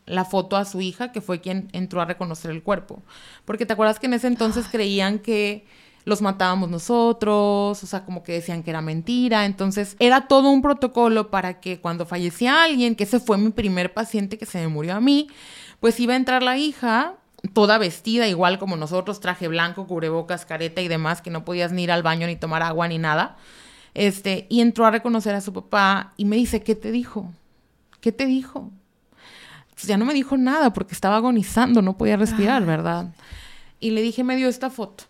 la, 0.07 0.25
foto 0.25 0.57
a 0.57 0.65
su 0.65 0.81
hija, 0.81 1.13
que 1.13 1.21
fue 1.21 1.41
quien 1.41 1.69
entró 1.73 2.01
a 2.01 2.05
reconocer 2.05 2.51
el 2.51 2.63
cuerpo. 2.63 3.03
Porque 3.45 3.67
te 3.67 3.73
acuerdas 3.73 3.99
que 3.99 4.07
en 4.07 4.15
ese 4.15 4.29
entonces 4.29 4.67
creían 4.71 5.19
que 5.19 5.67
los 6.05 6.21
matábamos 6.21 6.69
nosotros, 6.69 7.83
o 7.83 7.87
sea, 7.87 8.05
como 8.05 8.23
que 8.23 8.33
decían 8.33 8.63
que 8.63 8.71
era 8.71 8.81
mentira. 8.81 9.47
Entonces, 9.47 9.97
era 9.99 10.29
todo 10.29 10.51
un 10.51 10.63
protocolo 10.63 11.31
para 11.31 11.61
que 11.61 11.81
cuando 11.81 12.07
fallecía 12.07 12.63
alguien, 12.63 12.95
que 12.95 13.05
ese 13.05 13.21
fue 13.21 13.39
mi 13.39 13.51
primer 13.51 13.93
paciente 13.93 14.39
que 14.39 14.47
se 14.47 14.59
me 14.61 14.69
murió 14.69 14.95
a 14.95 15.01
mí, 15.01 15.29
pues 15.81 15.99
iba 15.99 16.15
a 16.15 16.17
entrar 16.17 16.43
la 16.43 16.59
hija 16.59 17.17
toda 17.53 17.79
vestida 17.79 18.29
igual 18.29 18.59
como 18.59 18.77
nosotros, 18.77 19.21
traje 19.21 19.49
blanco, 19.49 19.87
cubrebocas, 19.87 20.47
careta 20.47 20.81
y 20.81 20.89
demás, 20.89 21.23
que 21.23 21.31
no 21.31 21.45
podías 21.45 21.73
ni 21.73 21.85
ir 21.85 21.93
al 21.93 22.03
baño 22.03 22.27
ni 22.27 22.37
tomar 22.37 22.63
agua 22.63 22.89
ni 22.89 22.99
nada. 22.99 23.37
Este, 23.95 24.47
y 24.49 24.61
entró 24.61 24.87
a 24.87 24.91
reconocer 24.91 25.35
a 25.35 25.41
su 25.41 25.53
papá 25.53 26.13
y 26.17 26.25
me 26.25 26.37
dice, 26.37 26.63
¿qué 26.63 26.75
te 26.75 26.93
dijo? 26.93 27.31
¿Qué 28.01 28.13
te 28.13 28.27
dijo? 28.27 28.71
Pues 29.75 29.87
ya 29.87 29.97
no 29.97 30.05
me 30.05 30.15
dijo 30.15 30.37
nada 30.37 30.73
porque 30.73 30.95
estaba 30.95 31.17
agonizando, 31.17 31.83
no 31.83 31.97
podía 31.97 32.17
respirar, 32.17 32.65
¿verdad? 32.65 33.13
Y 33.81 33.91
le 33.91 34.03
dije, 34.03 34.25
me 34.25 34.37
dio 34.37 34.49
esta 34.49 34.71
foto. 34.71 35.05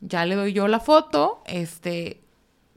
Ya 0.00 0.26
le 0.26 0.34
doy 0.34 0.52
yo 0.52 0.68
la 0.68 0.80
foto, 0.80 1.42
este, 1.46 2.20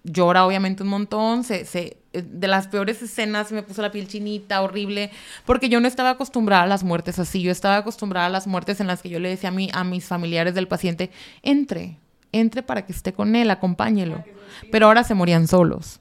llora 0.07 0.45
obviamente 0.45 0.83
un 0.83 0.89
montón, 0.89 1.43
se, 1.43 1.65
se, 1.65 1.97
eh, 2.13 2.23
de 2.25 2.47
las 2.47 2.67
peores 2.67 3.01
escenas 3.01 3.51
me 3.51 3.61
puso 3.61 3.81
la 3.81 3.91
piel 3.91 4.07
chinita, 4.07 4.61
horrible, 4.61 5.11
porque 5.45 5.69
yo 5.69 5.79
no 5.79 5.87
estaba 5.87 6.11
acostumbrada 6.11 6.63
a 6.63 6.67
las 6.67 6.83
muertes 6.83 7.19
así, 7.19 7.41
yo 7.41 7.51
estaba 7.51 7.77
acostumbrada 7.77 8.27
a 8.27 8.29
las 8.29 8.47
muertes 8.47 8.79
en 8.79 8.87
las 8.87 9.01
que 9.01 9.09
yo 9.09 9.19
le 9.19 9.29
decía 9.29 9.49
a, 9.49 9.51
mí, 9.51 9.69
a 9.73 9.83
mis 9.83 10.05
familiares 10.05 10.55
del 10.55 10.67
paciente, 10.67 11.11
entre, 11.43 11.97
entre 12.31 12.63
para 12.63 12.85
que 12.85 12.93
esté 12.93 13.13
con 13.13 13.35
él, 13.35 13.51
acompáñelo. 13.51 14.23
Pero 14.71 14.87
ahora 14.87 15.03
se 15.03 15.13
morían 15.13 15.47
solos. 15.47 15.99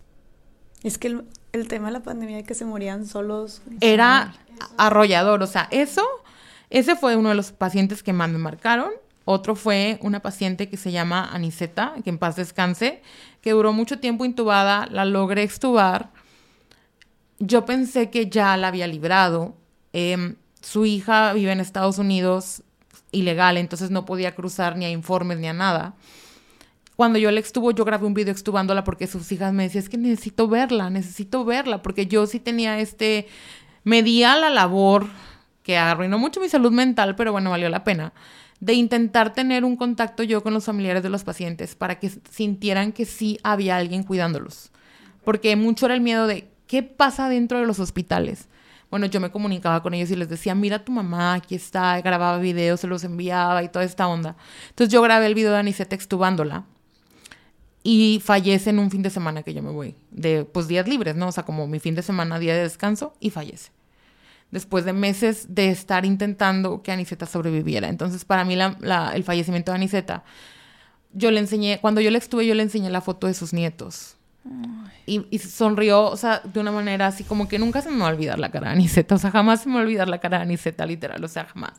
Es 0.82 0.98
que 0.98 1.08
el, 1.52 1.68
tema 1.68 1.88
de 1.88 1.94
la 1.94 2.02
pandemia 2.02 2.36
de 2.36 2.44
que 2.44 2.54
se 2.54 2.64
morían 2.64 3.06
solos 3.06 3.62
era 3.80 4.34
arrollador, 4.78 5.42
o 5.42 5.46
sea, 5.46 5.68
eso, 5.70 6.04
ese 6.70 6.96
fue 6.96 7.16
uno 7.16 7.30
de 7.30 7.34
los 7.34 7.50
pacientes 7.50 8.02
que 8.02 8.12
más 8.12 8.30
me 8.30 8.38
marcaron 8.38 8.90
otro 9.28 9.56
fue 9.56 9.98
una 10.02 10.20
paciente 10.20 10.68
que 10.68 10.76
se 10.76 10.92
llama 10.92 11.28
Aniseta, 11.32 11.94
que 12.04 12.10
en 12.10 12.18
paz 12.18 12.36
descanse, 12.36 13.02
que 13.46 13.52
duró 13.52 13.72
mucho 13.72 14.00
tiempo 14.00 14.24
intubada, 14.24 14.88
la 14.90 15.04
logré 15.04 15.44
extubar. 15.44 16.10
Yo 17.38 17.64
pensé 17.64 18.10
que 18.10 18.28
ya 18.28 18.56
la 18.56 18.66
había 18.66 18.88
librado. 18.88 19.54
Em, 19.92 20.34
su 20.60 20.84
hija 20.84 21.32
vive 21.32 21.52
en 21.52 21.60
Estados 21.60 21.98
Unidos 21.98 22.64
ilegal, 23.12 23.56
entonces 23.56 23.92
no 23.92 24.04
podía 24.04 24.34
cruzar 24.34 24.76
ni 24.76 24.84
a 24.84 24.90
informes 24.90 25.38
ni 25.38 25.46
a 25.46 25.52
nada. 25.52 25.94
Cuando 26.96 27.20
yo 27.20 27.30
la 27.30 27.38
extubo, 27.38 27.70
yo 27.70 27.84
grabé 27.84 28.04
un 28.04 28.14
video 28.14 28.32
extubándola 28.32 28.82
porque 28.82 29.06
sus 29.06 29.30
hijas 29.30 29.52
me 29.52 29.62
decían, 29.62 29.84
es 29.84 29.90
que 29.90 29.96
necesito 29.96 30.48
verla, 30.48 30.90
necesito 30.90 31.44
verla, 31.44 31.82
porque 31.82 32.08
yo 32.08 32.26
sí 32.26 32.40
tenía 32.40 32.80
este, 32.80 33.28
me 33.84 34.02
di 34.02 34.24
a 34.24 34.34
la 34.34 34.50
labor 34.50 35.06
que 35.62 35.78
arruinó 35.78 36.18
mucho 36.18 36.40
mi 36.40 36.48
salud 36.48 36.72
mental, 36.72 37.14
pero 37.14 37.30
bueno, 37.30 37.50
valió 37.50 37.68
la 37.68 37.84
pena 37.84 38.12
de 38.60 38.74
intentar 38.74 39.32
tener 39.34 39.64
un 39.64 39.76
contacto 39.76 40.22
yo 40.22 40.42
con 40.42 40.54
los 40.54 40.64
familiares 40.64 41.02
de 41.02 41.10
los 41.10 41.24
pacientes 41.24 41.74
para 41.74 41.98
que 41.98 42.10
sintieran 42.30 42.92
que 42.92 43.04
sí 43.04 43.38
había 43.42 43.76
alguien 43.76 44.02
cuidándolos. 44.02 44.70
Porque 45.24 45.56
mucho 45.56 45.86
era 45.86 45.94
el 45.94 46.00
miedo 46.00 46.26
de 46.26 46.48
qué 46.66 46.82
pasa 46.82 47.28
dentro 47.28 47.58
de 47.58 47.66
los 47.66 47.78
hospitales. 47.78 48.48
Bueno, 48.90 49.06
yo 49.06 49.20
me 49.20 49.30
comunicaba 49.30 49.82
con 49.82 49.94
ellos 49.94 50.10
y 50.10 50.16
les 50.16 50.28
decía, 50.28 50.54
mira 50.54 50.84
tu 50.84 50.92
mamá, 50.92 51.34
aquí 51.34 51.54
está, 51.54 52.00
grababa 52.00 52.38
videos, 52.38 52.80
se 52.80 52.86
los 52.86 53.02
enviaba 53.04 53.62
y 53.62 53.68
toda 53.68 53.84
esta 53.84 54.06
onda. 54.06 54.36
Entonces 54.70 54.92
yo 54.92 55.02
grabé 55.02 55.26
el 55.26 55.34
video 55.34 55.52
de 55.52 55.58
Anisette 55.58 55.92
extubándola 55.92 56.64
y 57.82 58.22
fallece 58.24 58.70
en 58.70 58.78
un 58.78 58.90
fin 58.90 59.02
de 59.02 59.10
semana 59.10 59.42
que 59.42 59.54
yo 59.54 59.62
me 59.62 59.70
voy, 59.70 59.96
de 60.10 60.44
pues 60.44 60.68
días 60.68 60.88
libres, 60.88 61.16
¿no? 61.16 61.28
O 61.28 61.32
sea, 61.32 61.44
como 61.44 61.66
mi 61.66 61.80
fin 61.80 61.94
de 61.94 62.02
semana, 62.02 62.38
día 62.38 62.54
de 62.54 62.62
descanso 62.62 63.14
y 63.20 63.30
fallece 63.30 63.75
después 64.50 64.84
de 64.84 64.92
meses 64.92 65.54
de 65.54 65.70
estar 65.70 66.04
intentando 66.04 66.82
que 66.82 66.92
Aniseta 66.92 67.26
sobreviviera. 67.26 67.88
Entonces, 67.88 68.24
para 68.24 68.44
mí, 68.44 68.54
el 68.54 69.24
fallecimiento 69.24 69.72
de 69.72 69.76
Aniseta, 69.76 70.24
yo 71.12 71.30
le 71.30 71.40
enseñé, 71.40 71.78
cuando 71.80 72.00
yo 72.00 72.10
le 72.10 72.18
estuve, 72.18 72.46
yo 72.46 72.54
le 72.54 72.62
enseñé 72.62 72.90
la 72.90 73.00
foto 73.00 73.26
de 73.26 73.34
sus 73.34 73.52
nietos. 73.52 74.16
Y, 75.06 75.38
sonrió, 75.38 76.04
o 76.04 76.16
sea, 76.16 76.40
de 76.44 76.60
una 76.60 76.70
manera 76.70 77.08
así 77.08 77.24
como 77.24 77.48
que 77.48 77.58
nunca 77.58 77.82
se 77.82 77.90
me 77.90 77.98
va 77.98 78.06
a 78.06 78.12
olvidar 78.12 78.38
la 78.38 78.50
cara 78.50 78.68
de 78.68 78.74
Aniseta, 78.74 79.16
o 79.16 79.18
sea, 79.18 79.30
jamás 79.30 79.62
se 79.62 79.68
me 79.68 79.74
va 79.74 79.80
a 79.80 79.84
olvidar 79.84 80.08
la 80.08 80.18
cara 80.18 80.38
de 80.38 80.44
Aniseta, 80.44 80.86
literal, 80.86 81.22
o 81.22 81.28
sea, 81.28 81.46
jamás. 81.46 81.74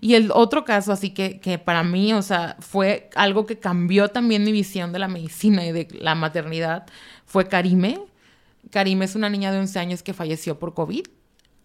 Y 0.00 0.14
el 0.14 0.30
otro 0.32 0.64
caso, 0.64 0.92
así 0.92 1.10
que, 1.10 1.40
que 1.40 1.58
para 1.58 1.82
mí, 1.82 2.12
o 2.12 2.22
sea, 2.22 2.56
fue 2.60 3.10
algo 3.16 3.44
que 3.44 3.58
cambió 3.58 4.08
también 4.08 4.44
mi 4.44 4.52
visión 4.52 4.92
de 4.92 5.00
la 5.00 5.08
medicina 5.08 5.66
y 5.66 5.72
de 5.72 5.88
la 5.92 6.14
maternidad, 6.14 6.86
fue 7.26 7.48
Karime. 7.48 8.00
Karime 8.70 9.04
es 9.04 9.16
una 9.16 9.28
niña 9.28 9.50
de 9.52 9.58
11 9.58 9.78
años 9.78 10.02
que 10.02 10.14
falleció 10.14 10.58
por 10.58 10.74
COVID 10.74 11.04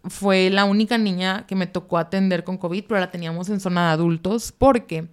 fue 0.07 0.49
la 0.49 0.65
única 0.65 0.97
niña 0.97 1.45
que 1.47 1.55
me 1.55 1.67
tocó 1.67 1.97
atender 1.97 2.43
con 2.43 2.57
COVID, 2.57 2.85
pero 2.87 2.99
la 2.99 3.11
teníamos 3.11 3.49
en 3.49 3.59
zona 3.59 3.87
de 3.87 3.93
adultos 3.93 4.51
porque 4.51 5.07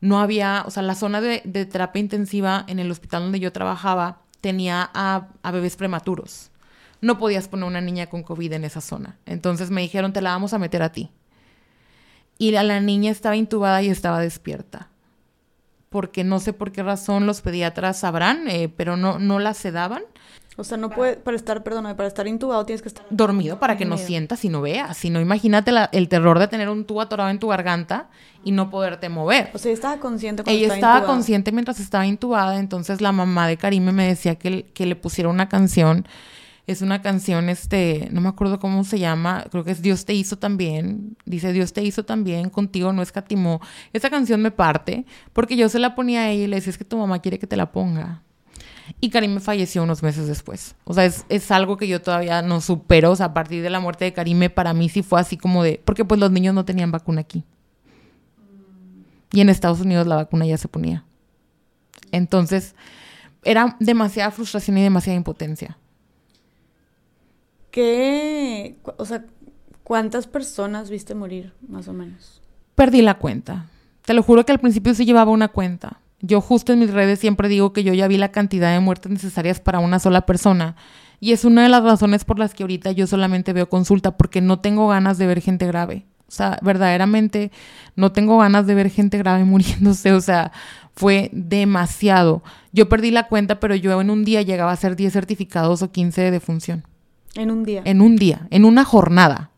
no 0.00 0.20
había, 0.20 0.64
o 0.66 0.70
sea, 0.70 0.82
la 0.82 0.94
zona 0.94 1.20
de, 1.20 1.40
terapia 1.40 2.00
intensiva 2.00 2.64
en 2.68 2.78
el 2.78 2.90
hospital 2.90 3.22
donde 3.22 3.40
yo 3.40 3.52
trabajaba 3.52 4.22
tenía 4.40 4.90
a, 4.94 5.28
bebés 5.50 5.76
prematuros. 5.76 6.50
No 7.00 7.18
podías 7.18 7.48
poner 7.48 7.66
una 7.66 7.80
niña 7.80 8.06
con 8.06 8.22
COVID 8.22 8.52
en 8.52 8.64
esa 8.64 8.80
zona. 8.80 9.18
Entonces 9.26 9.70
me 9.70 9.80
dijeron, 9.80 10.12
te 10.12 10.20
la 10.20 10.30
vamos 10.30 10.52
a 10.52 10.58
meter 10.58 10.82
a 10.82 10.92
ti. 10.92 11.10
y 12.38 12.52
la, 12.52 12.62
la 12.62 12.80
niña 12.80 13.10
estaba 13.10 13.36
intubada 13.36 13.82
y 13.82 13.88
estaba 13.88 14.20
despierta. 14.20 14.90
Porque 15.88 16.22
no 16.22 16.38
sé 16.38 16.52
por 16.52 16.70
qué 16.70 16.82
razón 16.82 17.26
los 17.26 17.40
pediatras 17.40 17.98
sabrán, 17.98 18.46
eh, 18.48 18.68
pero 18.68 18.96
no, 18.96 19.18
no 19.18 19.38
la 19.38 19.54
sedaban. 19.54 20.02
O 20.58 20.64
sea, 20.64 20.76
no 20.76 20.90
puede, 20.90 21.16
para 21.16 21.36
estar, 21.36 21.62
perdóname, 21.62 21.94
para 21.94 22.08
estar 22.08 22.26
intubado 22.26 22.66
tienes 22.66 22.82
que 22.82 22.88
estar 22.88 23.06
dormido 23.10 23.60
para 23.60 23.76
que 23.76 23.84
no 23.84 23.96
sientas 23.96 24.44
y 24.44 24.48
no 24.48 24.60
veas. 24.60 24.96
Si 24.96 25.08
no, 25.08 25.20
imagínate 25.20 25.70
la- 25.70 25.88
el 25.92 26.08
terror 26.08 26.38
de 26.40 26.48
tener 26.48 26.68
un 26.68 26.84
tubo 26.84 27.00
atorado 27.00 27.30
en 27.30 27.38
tu 27.38 27.46
garganta 27.48 28.10
y 28.42 28.50
no 28.50 28.68
poderte 28.68 29.08
mover. 29.08 29.50
O 29.54 29.58
sea, 29.58 29.70
ella 29.70 29.74
estaba 29.76 29.96
consciente 30.00 30.42
cuando 30.42 30.56
Ella 30.56 30.62
estaba 30.66 30.76
estaba 30.78 30.96
intubada. 30.98 31.14
consciente 31.14 31.52
mientras 31.52 31.78
estaba 31.80 32.06
intubada, 32.06 32.58
entonces 32.58 33.00
la 33.00 33.12
mamá 33.12 33.46
de 33.46 33.56
Karime 33.56 33.92
me 33.92 34.08
decía 34.08 34.34
que, 34.34 34.64
que 34.74 34.84
le 34.84 34.96
pusiera 34.96 35.30
una 35.30 35.48
canción. 35.48 36.06
Es 36.66 36.82
una 36.82 37.00
canción, 37.00 37.48
este, 37.48 38.08
no 38.10 38.20
me 38.20 38.28
acuerdo 38.28 38.58
cómo 38.58 38.84
se 38.84 38.98
llama, 38.98 39.46
creo 39.50 39.64
que 39.64 39.70
es 39.70 39.80
Dios 39.80 40.04
te 40.04 40.12
hizo 40.12 40.36
también. 40.38 41.16
Dice 41.24 41.52
Dios 41.54 41.72
te 41.72 41.82
hizo 41.82 42.04
también, 42.04 42.50
contigo 42.50 42.92
no 42.92 43.00
escatimó. 43.00 43.60
Esa 43.94 44.10
canción 44.10 44.42
me 44.42 44.50
parte 44.50 45.06
porque 45.32 45.56
yo 45.56 45.68
se 45.70 45.78
la 45.78 45.94
ponía 45.94 46.22
a 46.22 46.30
ella 46.30 46.44
y 46.44 46.46
le 46.48 46.56
decía, 46.56 46.70
es 46.72 46.76
que 46.78 46.84
tu 46.84 46.98
mamá 46.98 47.20
quiere 47.20 47.38
que 47.38 47.46
te 47.46 47.56
la 47.56 47.72
ponga. 47.72 48.22
Y 49.00 49.10
Karime 49.10 49.40
falleció 49.40 49.82
unos 49.82 50.02
meses 50.02 50.26
después. 50.26 50.74
O 50.84 50.94
sea, 50.94 51.04
es, 51.04 51.24
es 51.28 51.50
algo 51.50 51.76
que 51.76 51.88
yo 51.88 52.00
todavía 52.00 52.42
no 52.42 52.60
supero. 52.60 53.12
O 53.12 53.16
sea, 53.16 53.26
a 53.26 53.34
partir 53.34 53.62
de 53.62 53.70
la 53.70 53.80
muerte 53.80 54.04
de 54.04 54.12
Karime, 54.12 54.50
para 54.50 54.72
mí 54.72 54.88
sí 54.88 55.02
fue 55.02 55.20
así 55.20 55.36
como 55.36 55.62
de... 55.62 55.80
Porque 55.84 56.04
pues 56.04 56.20
los 56.20 56.30
niños 56.30 56.54
no 56.54 56.64
tenían 56.64 56.90
vacuna 56.90 57.20
aquí. 57.20 57.44
Y 59.32 59.40
en 59.40 59.48
Estados 59.50 59.80
Unidos 59.80 60.06
la 60.06 60.16
vacuna 60.16 60.46
ya 60.46 60.56
se 60.56 60.68
ponía. 60.68 61.04
Entonces, 62.12 62.74
era 63.44 63.76
demasiada 63.80 64.30
frustración 64.30 64.78
y 64.78 64.82
demasiada 64.82 65.16
impotencia. 65.16 65.78
¿Qué, 67.70 68.78
o 68.96 69.04
sea, 69.04 69.24
cuántas 69.84 70.26
personas 70.26 70.90
viste 70.90 71.14
morir, 71.14 71.52
más 71.68 71.88
o 71.88 71.92
menos? 71.92 72.40
Perdí 72.74 73.02
la 73.02 73.18
cuenta. 73.18 73.66
Te 74.02 74.14
lo 74.14 74.22
juro 74.22 74.46
que 74.46 74.52
al 74.52 74.60
principio 74.60 74.94
sí 74.94 75.04
llevaba 75.04 75.30
una 75.30 75.48
cuenta. 75.48 76.00
Yo 76.20 76.40
justo 76.40 76.72
en 76.72 76.80
mis 76.80 76.92
redes 76.92 77.20
siempre 77.20 77.48
digo 77.48 77.72
que 77.72 77.84
yo 77.84 77.94
ya 77.94 78.08
vi 78.08 78.16
la 78.16 78.32
cantidad 78.32 78.72
de 78.72 78.80
muertes 78.80 79.12
necesarias 79.12 79.60
para 79.60 79.78
una 79.78 79.98
sola 79.98 80.26
persona. 80.26 80.76
Y 81.20 81.32
es 81.32 81.44
una 81.44 81.62
de 81.62 81.68
las 81.68 81.82
razones 81.82 82.24
por 82.24 82.38
las 82.38 82.54
que 82.54 82.62
ahorita 82.62 82.92
yo 82.92 83.06
solamente 83.06 83.52
veo 83.52 83.68
consulta, 83.68 84.16
porque 84.16 84.40
no 84.40 84.60
tengo 84.60 84.88
ganas 84.88 85.18
de 85.18 85.26
ver 85.26 85.40
gente 85.40 85.66
grave. 85.66 86.06
O 86.28 86.30
sea, 86.30 86.58
verdaderamente 86.62 87.50
no 87.96 88.12
tengo 88.12 88.38
ganas 88.38 88.66
de 88.66 88.74
ver 88.74 88.90
gente 88.90 89.18
grave 89.18 89.44
muriéndose. 89.44 90.12
O 90.12 90.20
sea, 90.20 90.52
fue 90.94 91.30
demasiado. 91.32 92.42
Yo 92.72 92.88
perdí 92.88 93.10
la 93.10 93.28
cuenta, 93.28 93.60
pero 93.60 93.74
yo 93.74 94.00
en 94.00 94.10
un 94.10 94.24
día 94.24 94.42
llegaba 94.42 94.70
a 94.70 94.74
hacer 94.74 94.96
10 94.96 95.12
certificados 95.12 95.82
o 95.82 95.90
15 95.90 96.20
de 96.20 96.30
defunción. 96.30 96.86
En 97.34 97.50
un 97.50 97.64
día. 97.64 97.82
En 97.84 98.00
un 98.00 98.16
día, 98.16 98.46
en 98.50 98.64
una 98.64 98.84
jornada. 98.84 99.50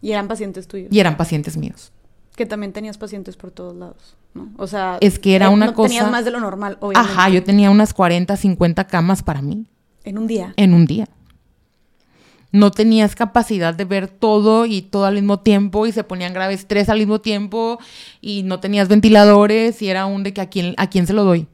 Y 0.00 0.12
eran 0.12 0.28
pacientes 0.28 0.68
tuyos. 0.68 0.88
Y 0.92 1.00
eran 1.00 1.16
pacientes 1.16 1.56
míos. 1.56 1.92
Que 2.36 2.46
también 2.46 2.72
tenías 2.72 2.96
pacientes 2.96 3.36
por 3.36 3.50
todos 3.50 3.76
lados, 3.76 4.16
¿no? 4.34 4.50
O 4.56 4.66
sea... 4.66 4.98
Es 5.00 5.18
que 5.18 5.34
era 5.34 5.46
eh, 5.46 5.50
una 5.50 5.66
no 5.66 5.74
cosa- 5.74 5.88
Tenías 5.88 6.10
más 6.10 6.24
de 6.24 6.30
lo 6.30 6.40
normal, 6.40 6.78
obviamente. 6.80 7.12
Ajá, 7.12 7.28
yo 7.28 7.42
tenía 7.44 7.70
unas 7.70 7.92
40, 7.92 8.36
50 8.36 8.86
camas 8.86 9.22
para 9.22 9.42
mí 9.42 9.66
En 10.04 10.16
un 10.18 10.26
día. 10.26 10.54
en 10.56 10.72
un 10.74 10.86
día. 10.86 11.08
No 12.52 12.72
tenías 12.72 13.14
capacidad 13.14 13.74
de 13.74 13.84
ver 13.84 14.08
todo 14.08 14.66
y 14.66 14.82
todo 14.82 15.04
al 15.04 15.14
mismo 15.14 15.38
tiempo 15.40 15.86
y 15.86 15.92
se 15.92 16.02
ponían 16.02 16.34
graves 16.34 16.66
tres 16.66 16.88
al 16.88 16.98
mismo 16.98 17.20
tiempo 17.20 17.78
y 18.20 18.42
no 18.42 18.58
tenías 18.58 18.88
ventiladores 18.88 19.80
y 19.82 19.88
era 19.88 20.06
un 20.06 20.24
de 20.24 20.32
que 20.32 20.40
a 20.40 20.48
quién, 20.48 20.74
a 20.76 20.88
quién 20.90 21.06
se 21.06 21.12
lo 21.12 21.22
doy. 21.22 21.46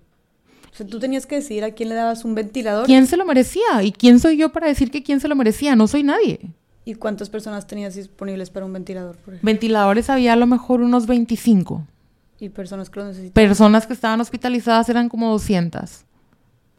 O 0.72 0.76
sea, 0.76 0.86
tú 0.86 0.98
tenías 0.98 1.26
que 1.26 1.36
decidir 1.36 1.64
a 1.64 1.72
quién 1.72 1.88
le 1.90 1.94
dabas 1.94 2.24
un 2.24 2.34
ventilador 2.34 2.86
¿Quién 2.86 3.06
se 3.06 3.16
lo 3.16 3.24
merecía? 3.26 3.82
¿Y 3.82 3.92
quién 3.92 4.20
soy 4.20 4.36
yo 4.38 4.50
para 4.52 4.68
decir 4.68 4.90
que 4.90 5.02
quién 5.02 5.20
se 5.20 5.28
lo 5.28 5.34
merecía? 5.36 5.74
No 5.76 5.86
soy 5.86 6.02
nadie. 6.02 6.38
Y 6.86 6.94
cuántas 6.94 7.28
personas 7.28 7.66
tenías 7.66 7.94
disponibles 7.96 8.48
para 8.48 8.64
un 8.64 8.72
ventilador, 8.72 9.16
por 9.16 9.34
ejemplo. 9.34 9.44
Ventiladores 9.46 10.08
había 10.08 10.32
a 10.32 10.36
lo 10.36 10.46
mejor 10.46 10.80
unos 10.80 11.06
25. 11.06 11.84
Y 12.40 12.48
personas 12.48 12.88
que 12.88 13.00
lo 13.00 13.06
necesitaban. 13.06 13.32
Personas 13.32 13.86
que 13.86 13.92
estaban 13.92 14.20
hospitalizadas 14.20 14.88
eran 14.88 15.08
como 15.10 15.30
200 15.32 16.04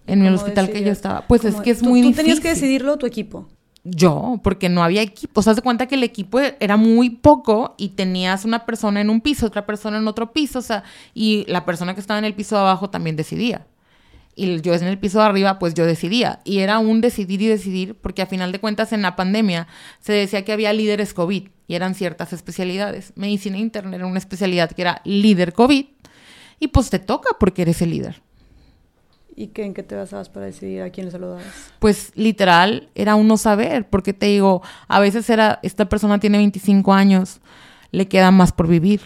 en 0.07 0.21
el 0.21 0.27
¿Cómo 0.33 0.35
hospital 0.37 0.69
que 0.71 0.83
yo 0.83 0.91
estaba. 0.91 1.27
Pues 1.27 1.43
es 1.45 1.51
¿Cómo- 1.53 1.63
que 1.63 1.71
es 1.71 1.79
tú- 1.79 1.85
muy 1.89 2.01
tú 2.01 2.07
difícil. 2.07 2.23
tenías 2.25 2.39
que 2.39 2.49
decidirlo 2.49 2.97
tu 2.97 3.05
equipo. 3.05 3.47
Yo, 3.83 4.39
porque 4.43 4.69
no 4.69 4.83
había 4.83 5.01
equipo. 5.01 5.39
O 5.39 5.43
sea, 5.43 5.53
se 5.55 5.61
cuenta 5.61 5.85
que 5.87 5.95
el 5.95 6.03
equipo 6.03 6.39
era 6.39 6.77
muy 6.77 7.09
poco 7.09 7.73
y 7.77 7.89
tenías 7.89 8.43
una 8.45 8.65
persona 8.65 8.99
en 9.01 9.09
un 9.09 9.21
piso, 9.21 9.45
otra 9.45 9.65
persona 9.65 9.97
en 9.97 10.07
otro 10.07 10.31
piso, 10.33 10.59
o 10.59 10.61
sea, 10.61 10.83
y 11.13 11.45
la 11.47 11.63
persona 11.65 11.93
que 11.93 12.01
estaba 12.01 12.17
en 12.19 12.25
el 12.25 12.33
piso 12.33 12.55
de 12.55 12.61
abajo 12.61 12.89
también 12.89 13.15
decidía. 13.15 13.65
Y 14.39 14.61
yo 14.61 14.75
en 14.75 14.83
el 14.83 14.99
piso 14.99 15.17
de 15.17 15.25
arriba, 15.25 15.57
pues 15.57 15.73
yo 15.73 15.83
decidía. 15.87 16.41
Y 16.45 16.59
era 16.59 16.77
un 16.77 17.01
decidir 17.01 17.41
y 17.41 17.47
decidir, 17.47 17.95
porque 17.95 18.21
a 18.21 18.27
final 18.27 18.51
de 18.51 18.59
cuentas 18.59 18.93
en 18.93 19.01
la 19.01 19.15
pandemia 19.15 19.67
se 19.99 20.13
decía 20.13 20.45
que 20.45 20.53
había 20.53 20.71
líderes 20.73 21.15
COVID 21.15 21.47
y 21.67 21.73
eran 21.73 21.95
ciertas 21.95 22.33
especialidades. 22.33 23.13
Medicina 23.15 23.57
interna 23.57 23.95
era 23.95 24.05
una 24.05 24.19
especialidad 24.19 24.69
que 24.71 24.83
era 24.83 25.01
líder 25.05 25.53
COVID 25.53 25.87
y 26.59 26.67
pues 26.67 26.91
te 26.91 26.99
toca 26.99 27.31
porque 27.39 27.63
eres 27.63 27.81
el 27.81 27.89
líder. 27.89 28.21
¿Y 29.35 29.47
qué, 29.47 29.65
en 29.65 29.73
qué 29.73 29.81
te 29.81 29.95
basabas 29.95 30.29
para 30.29 30.45
decidir 30.45 30.83
a 30.83 30.91
quién 30.91 31.09
se 31.09 31.17
lo 31.17 31.29
dabas? 31.29 31.71
pues 31.79 32.11
literal 32.13 32.89
era 32.93 33.15
uno 33.15 33.37
saber, 33.37 33.89
porque 33.89 34.13
te 34.13 34.27
digo, 34.27 34.61
a 34.87 34.99
veces 34.99 35.27
era, 35.31 35.59
esta 35.63 35.89
persona 35.89 36.19
tiene 36.19 36.37
25 36.37 36.93
años, 36.93 37.39
le 37.91 38.07
queda 38.07 38.29
más 38.29 38.51
por 38.51 38.67
vivir, 38.67 39.01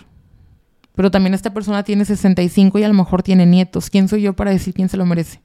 pero 0.95 1.11
también 1.11 1.33
esta 1.33 1.53
persona 1.53 1.83
tiene 1.83 2.05
65 2.05 2.79
y 2.79 2.83
a 2.83 2.87
lo 2.87 2.93
mejor 2.93 3.23
tiene 3.23 3.45
nietos. 3.45 3.89
¿Quién 3.89 4.07
soy 4.07 4.23
yo 4.23 4.33
para 4.33 4.51
decir 4.51 4.73
quién 4.73 4.89
se 4.89 4.97
lo 4.97 5.05
merece? 5.05 5.41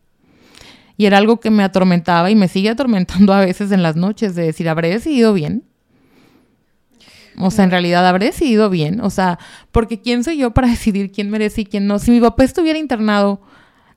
Y 0.97 1.07
era 1.07 1.19
algo 1.19 1.41
que 1.41 1.51
me 1.51 1.63
atormentaba 1.63 2.31
y 2.31 2.35
me 2.35 2.49
sigue 2.49 2.71
atormentando 2.71 3.33
a 3.33 3.41
veces 3.41 3.71
en 3.71 3.83
las 3.83 3.97
noches 3.97 4.35
de 4.35 4.45
decir, 4.45 4.69
¿habré 4.69 4.89
decidido 4.89 5.35
bien? 5.35 5.65
O 7.39 7.51
sea, 7.51 7.65
en 7.65 7.71
realidad 7.71 8.07
habré 8.07 8.27
decidido 8.27 8.71
bien. 8.71 9.01
O 9.01 9.11
sea, 9.11 9.39
porque 9.73 10.01
¿quién 10.01 10.25
soy 10.25 10.39
yo 10.39 10.53
para 10.53 10.69
decidir 10.71 11.13
quién 11.13 11.31
merece 11.31 11.63
y 11.63 11.67
quién 11.67 11.87
no? 11.87 11.99
Si 11.99 12.11
mi 12.11 12.21
papá 12.21 12.45
estuviera 12.45 12.79
internado, 12.79 13.41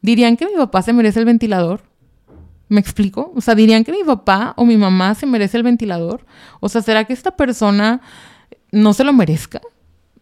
¿dirían 0.02 0.38
que 0.38 0.46
mi 0.46 0.56
papá 0.56 0.82
se 0.82 0.94
merece 0.94 1.20
el 1.20 1.26
ventilador? 1.26 1.82
¿Me 2.68 2.80
explico? 2.80 3.32
O 3.36 3.42
sea, 3.42 3.56
dirían 3.56 3.84
que 3.84 3.92
mi 3.92 4.04
papá 4.04 4.54
o 4.56 4.66
mi 4.66 4.78
mamá 4.78 5.16
se 5.16 5.26
merece 5.26 5.58
el 5.58 5.64
ventilador. 5.64 6.26
O 6.60 6.70
sea, 6.70 6.82
¿será 6.82 7.06
que 7.06 7.14
esta 7.14 7.32
persona 7.32 8.02
no 8.72 8.94
se 8.94 9.04
lo 9.04 9.12
merezca? 9.14 9.62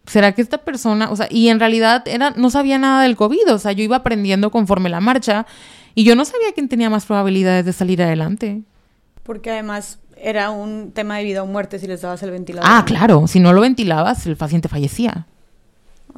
¿Será 0.08 0.32
que 0.32 0.42
esta 0.42 0.58
persona, 0.58 1.10
o 1.10 1.16
sea, 1.16 1.28
y 1.30 1.48
en 1.48 1.60
realidad 1.60 2.06
era, 2.08 2.30
no 2.30 2.50
sabía 2.50 2.78
nada 2.78 3.02
del 3.02 3.14
COVID, 3.14 3.52
o 3.52 3.58
sea, 3.58 3.72
yo 3.72 3.84
iba 3.84 3.96
aprendiendo 3.96 4.50
conforme 4.50 4.88
la 4.88 5.00
marcha 5.00 5.46
y 5.94 6.04
yo 6.04 6.16
no 6.16 6.24
sabía 6.24 6.52
quién 6.54 6.68
tenía 6.68 6.88
más 6.88 7.04
probabilidades 7.04 7.64
de 7.66 7.72
salir 7.72 8.02
adelante. 8.02 8.62
Porque 9.22 9.50
además 9.50 9.98
era 10.16 10.50
un 10.50 10.92
tema 10.92 11.18
de 11.18 11.24
vida 11.24 11.42
o 11.42 11.46
muerte 11.46 11.78
si 11.78 11.86
les 11.86 12.00
dabas 12.00 12.22
el 12.22 12.30
ventilador. 12.30 12.68
Ah, 12.72 12.84
claro, 12.86 13.26
si 13.26 13.38
no 13.40 13.52
lo 13.52 13.60
ventilabas, 13.60 14.26
el 14.26 14.36
paciente 14.36 14.68
fallecía. 14.68 15.26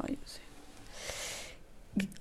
Ay, 0.01 0.17
yo 0.21 0.27
sé. 0.27 0.39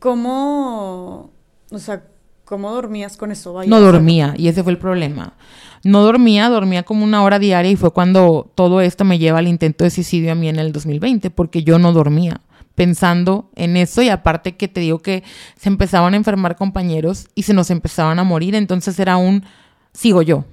¿Cómo, 0.01 1.31
o 1.71 1.79
sea, 1.79 2.03
cómo 2.45 2.73
dormías 2.73 3.17
con 3.17 3.31
eso? 3.31 3.53
Vaya, 3.53 3.71
No 3.71 3.81
dormía 3.81 4.35
y 4.37 4.49
ese 4.49 4.63
fue 4.63 4.73
el 4.73 4.79
problema. 4.79 5.35
No 5.83 6.03
dormía, 6.03 6.49
dormía 6.49 6.83
como 6.83 7.05
una 7.05 7.23
hora 7.23 7.39
diaria 7.39 7.71
y 7.71 7.77
fue 7.77 7.93
cuando 7.93 8.51
todo 8.55 8.81
esto 8.81 9.05
me 9.05 9.19
lleva 9.19 9.39
al 9.39 9.49
intento 9.49 9.85
de 9.85 9.91
suicidio 9.91 10.33
a 10.33 10.35
mí 10.35 10.49
en 10.49 10.59
el 10.59 10.73
2020, 10.73 11.31
porque 11.31 11.63
yo 11.63 11.79
no 11.79 11.93
dormía 11.93 12.41
pensando 12.75 13.51
en 13.57 13.77
eso 13.77 14.01
y 14.01 14.09
aparte 14.09 14.57
que 14.57 14.69
te 14.69 14.81
digo 14.81 15.01
que 15.01 15.23
se 15.57 15.69
empezaban 15.69 16.15
a 16.15 16.17
enfermar 16.17 16.57
compañeros 16.57 17.29
y 17.35 17.43
se 17.43 17.53
nos 17.53 17.71
empezaban 17.71 18.19
a 18.19 18.25
morir, 18.25 18.55
entonces 18.55 18.99
era 18.99 19.17
un 19.17 19.45
sigo 19.93 20.23
yo. 20.23 20.45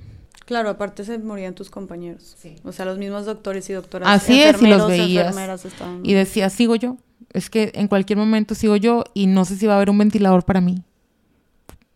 Claro, 0.46 0.70
aparte 0.70 1.04
se 1.04 1.18
morían 1.20 1.56
tus 1.56 1.70
compañeros. 1.70 2.36
Sí. 2.38 2.56
O 2.64 2.72
sea, 2.72 2.86
los 2.86 2.98
mismos 2.98 3.26
doctores 3.26 3.70
y 3.70 3.74
doctoras. 3.74 4.08
Así 4.08 4.42
es, 4.42 4.62
y 4.62 4.68
los 4.68 4.88
veías. 4.88 5.36
estaban... 5.66 6.06
Y 6.06 6.14
decía, 6.14 6.50
sigo 6.50 6.76
yo. 6.76 6.98
Es 7.34 7.50
que 7.50 7.72
en 7.76 7.90
cualquier 7.90 8.18
momento 8.18 8.56
sigo 8.56 8.78
yo 8.78 9.04
y 9.14 9.28
no 9.28 9.44
sé 9.44 9.58
si 9.58 9.68
va 9.68 9.74
a 9.74 9.76
haber 9.76 9.90
un 9.90 9.98
ventilador 9.98 10.46
para 10.46 10.62
mí. 10.62 10.84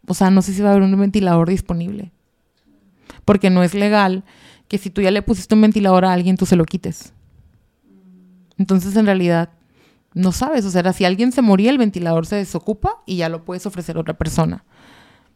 O 0.06 0.14
sea, 0.14 0.32
no 0.32 0.42
sé 0.42 0.54
si 0.54 0.62
va 0.62 0.70
a 0.70 0.72
haber 0.74 0.84
un 0.84 1.00
ventilador 1.00 1.50
disponible. 1.50 2.12
Porque 3.26 3.50
no 3.50 3.64
es 3.64 3.74
legal 3.74 4.24
que 4.68 4.78
si 4.78 4.90
tú 4.90 5.02
ya 5.02 5.12
le 5.12 5.22
pusiste 5.22 5.56
un 5.56 5.62
ventilador 5.62 6.06
a 6.06 6.14
alguien, 6.14 6.38
tú 6.38 6.46
se 6.46 6.56
lo 6.56 6.66
quites. 6.66 7.14
Entonces, 8.58 8.96
en 8.96 9.06
realidad, 9.06 9.50
no 10.14 10.32
sabes. 10.32 10.66
O 10.66 10.72
sea, 10.72 10.94
si 10.94 11.06
alguien 11.06 11.32
se 11.32 11.42
moría, 11.42 11.72
el 11.72 11.78
ventilador 11.78 12.26
se 12.26 12.36
desocupa 12.38 13.02
y 13.06 13.18
ya 13.18 13.30
lo 13.30 13.44
puedes 13.44 13.66
ofrecer 13.66 13.98
a 13.98 14.02
otra 14.02 14.18
persona. 14.18 14.64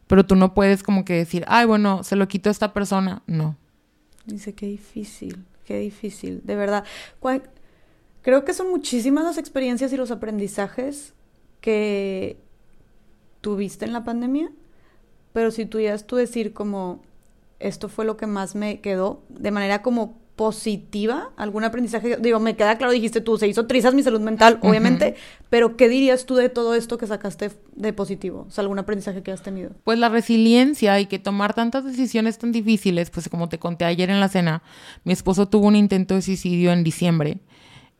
Pero 0.07 0.25
tú 0.25 0.35
no 0.35 0.53
puedes 0.53 0.83
como 0.83 1.03
que 1.03 1.13
decir, 1.13 1.43
ay, 1.47 1.65
bueno, 1.65 2.03
se 2.03 2.15
lo 2.15 2.27
quito 2.27 2.49
a 2.49 2.51
esta 2.51 2.73
persona. 2.73 3.23
No. 3.27 3.57
Dice, 4.25 4.53
qué 4.53 4.67
difícil, 4.67 5.45
qué 5.65 5.79
difícil, 5.79 6.41
de 6.43 6.55
verdad. 6.55 6.83
Creo 8.21 8.45
que 8.45 8.53
son 8.53 8.69
muchísimas 8.69 9.23
las 9.23 9.37
experiencias 9.37 9.91
y 9.93 9.97
los 9.97 10.11
aprendizajes 10.11 11.13
que 11.61 12.37
tuviste 13.41 13.85
en 13.85 13.93
la 13.93 14.03
pandemia, 14.03 14.51
pero 15.33 15.51
si 15.51 15.65
tuvieras 15.65 16.07
tú 16.07 16.15
decir 16.15 16.53
como, 16.53 17.03
esto 17.59 17.89
fue 17.89 18.05
lo 18.05 18.17
que 18.17 18.27
más 18.27 18.55
me 18.55 18.81
quedó, 18.81 19.23
de 19.29 19.51
manera 19.51 19.81
como 19.81 20.25
positiva, 20.35 21.31
algún 21.37 21.63
aprendizaje, 21.63 22.17
digo, 22.17 22.39
me 22.41 22.57
queda 22.57 22.77
claro, 22.77 22.91
dijiste 22.91 23.21
tú, 23.21 23.37
se 23.37 23.47
hizo 23.47 23.67
trizas 23.67 23.93
mi 23.93 24.03
salud 24.03 24.19
mental, 24.19 24.59
obviamente, 24.61 25.15
pero 25.49 25.77
¿qué 25.77 25.87
dirías 25.87 26.25
tú 26.25 26.35
de 26.35 26.49
todo 26.49 26.75
esto 26.75 26.97
que 26.97 27.07
sacaste 27.07 27.51
de 27.75 27.93
positivo? 27.93 28.45
O 28.47 28.51
sea, 28.51 28.61
algún 28.63 28.77
aprendizaje 28.77 29.23
que 29.23 29.31
has 29.31 29.41
tenido. 29.41 29.71
Pues 29.85 29.97
la 29.97 30.09
resiliencia 30.09 30.99
y 30.99 31.05
que 31.05 31.19
tomar 31.19 31.53
tantas 31.53 31.85
decisiones 31.85 32.37
tan 32.37 32.51
difíciles, 32.51 33.11
pues 33.11 33.29
como 33.29 33.47
te 33.47 33.59
conté 33.59 33.85
ayer 33.85 34.09
en 34.09 34.19
la 34.19 34.27
cena, 34.27 34.61
mi 35.05 35.13
esposo 35.13 35.47
tuvo 35.47 35.67
un 35.67 35.77
intento 35.77 36.15
de 36.15 36.21
suicidio 36.21 36.73
en 36.73 36.83
diciembre 36.83 37.39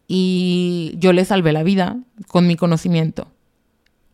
y 0.07 0.95
yo 0.97 1.13
le 1.13 1.23
salvé 1.23 1.53
la 1.53 1.63
vida 1.63 1.97
con 2.27 2.47
mi 2.47 2.57
conocimiento. 2.57 3.27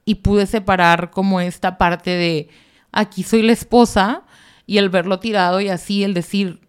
Y 0.06 0.16
pude 0.16 0.46
separar 0.46 1.10
como 1.10 1.42
esta 1.42 1.80
parte 1.80 2.12
de 2.12 2.50
aquí 2.92 3.24
soy 3.24 3.42
la 3.42 3.54
esposa 3.54 4.24
y 4.66 4.78
el 4.78 4.90
verlo 4.90 5.20
tirado 5.20 5.62
y 5.62 5.70
así 5.70 6.04
el 6.04 6.14
decir 6.14 6.60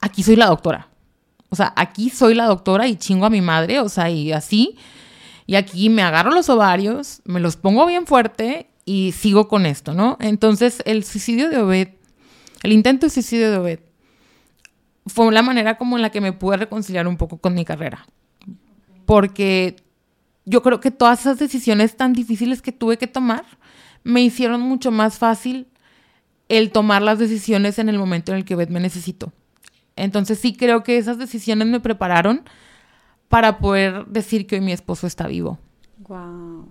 aquí 0.00 0.22
soy 0.22 0.36
la 0.36 0.46
doctora. 0.46 0.88
O 1.48 1.56
sea, 1.56 1.72
aquí 1.76 2.10
soy 2.10 2.34
la 2.34 2.46
doctora 2.46 2.88
y 2.88 2.96
chingo 2.96 3.26
a 3.26 3.30
mi 3.30 3.40
madre, 3.40 3.80
o 3.80 3.88
sea, 3.88 4.10
y 4.10 4.32
así. 4.32 4.76
Y 5.46 5.54
aquí 5.56 5.90
me 5.90 6.02
agarro 6.02 6.30
los 6.30 6.48
ovarios, 6.48 7.20
me 7.24 7.40
los 7.40 7.56
pongo 7.56 7.86
bien 7.86 8.06
fuerte 8.06 8.68
y 8.84 9.12
sigo 9.12 9.48
con 9.48 9.66
esto, 9.66 9.92
¿no? 9.94 10.16
Entonces, 10.20 10.82
el 10.86 11.04
suicidio 11.04 11.50
de 11.50 11.58
Obed, 11.58 11.88
el 12.62 12.72
intento 12.72 13.06
de 13.06 13.10
suicidio 13.10 13.50
de 13.50 13.58
Obed, 13.58 13.80
fue 15.06 15.32
la 15.32 15.42
manera 15.42 15.78
como 15.78 15.96
en 15.96 16.02
la 16.02 16.10
que 16.10 16.20
me 16.20 16.32
pude 16.32 16.56
reconciliar 16.56 17.06
un 17.06 17.16
poco 17.16 17.38
con 17.38 17.54
mi 17.54 17.64
carrera. 17.64 18.06
Porque 19.04 19.76
yo 20.44 20.62
creo 20.62 20.80
que 20.80 20.90
todas 20.90 21.20
esas 21.20 21.38
decisiones 21.38 21.96
tan 21.96 22.12
difíciles 22.12 22.62
que 22.62 22.72
tuve 22.72 22.98
que 22.98 23.06
tomar 23.06 23.44
me 24.04 24.22
hicieron 24.22 24.60
mucho 24.60 24.90
más 24.90 25.18
fácil 25.18 25.68
el 26.52 26.70
tomar 26.70 27.00
las 27.00 27.18
decisiones 27.18 27.78
en 27.78 27.88
el 27.88 27.98
momento 27.98 28.30
en 28.32 28.38
el 28.38 28.44
que 28.44 28.56
me 28.56 28.78
necesitó. 28.78 29.32
Entonces 29.96 30.38
sí 30.38 30.54
creo 30.54 30.82
que 30.82 30.98
esas 30.98 31.16
decisiones 31.16 31.66
me 31.66 31.80
prepararon 31.80 32.44
para 33.28 33.58
poder 33.58 34.04
decir 34.06 34.46
que 34.46 34.56
hoy 34.56 34.60
mi 34.60 34.72
esposo 34.72 35.06
está 35.06 35.26
vivo. 35.26 35.58
Wow. 36.06 36.68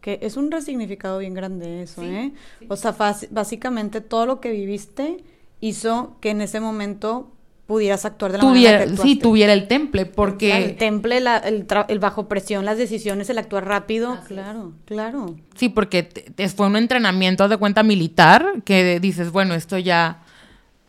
Que 0.00 0.20
es 0.22 0.36
un 0.36 0.52
resignificado 0.52 1.18
bien 1.18 1.34
grande 1.34 1.82
eso, 1.82 2.04
¿eh? 2.04 2.32
O 2.68 2.76
sea, 2.76 2.94
básicamente 3.30 4.00
todo 4.00 4.24
lo 4.24 4.40
que 4.40 4.52
viviste 4.52 5.24
hizo 5.60 6.16
que 6.20 6.30
en 6.30 6.40
ese 6.40 6.60
momento 6.60 7.32
pudieras 7.66 8.04
actuar 8.04 8.32
de 8.32 8.38
la 8.38 8.44
manera 8.44 8.84
que 8.86 8.96
Sí, 8.96 9.16
tuviera 9.16 9.52
el 9.52 9.68
temple, 9.68 10.06
porque... 10.06 10.56
El 10.56 10.76
temple, 10.76 11.18
el, 11.18 11.98
bajo 11.98 12.28
presión, 12.28 12.64
las 12.64 12.78
decisiones, 12.78 13.30
el 13.30 13.38
actuar 13.38 13.66
rápido. 13.66 14.18
claro, 14.26 14.72
claro. 14.84 15.36
Sí, 15.56 15.68
porque 15.68 16.08
fue 16.54 16.66
un 16.66 16.76
entrenamiento, 16.76 17.48
de 17.48 17.56
cuenta, 17.56 17.82
militar, 17.82 18.46
que 18.64 19.00
dices, 19.00 19.30
bueno, 19.30 19.54
esto 19.54 19.78
ya, 19.78 20.22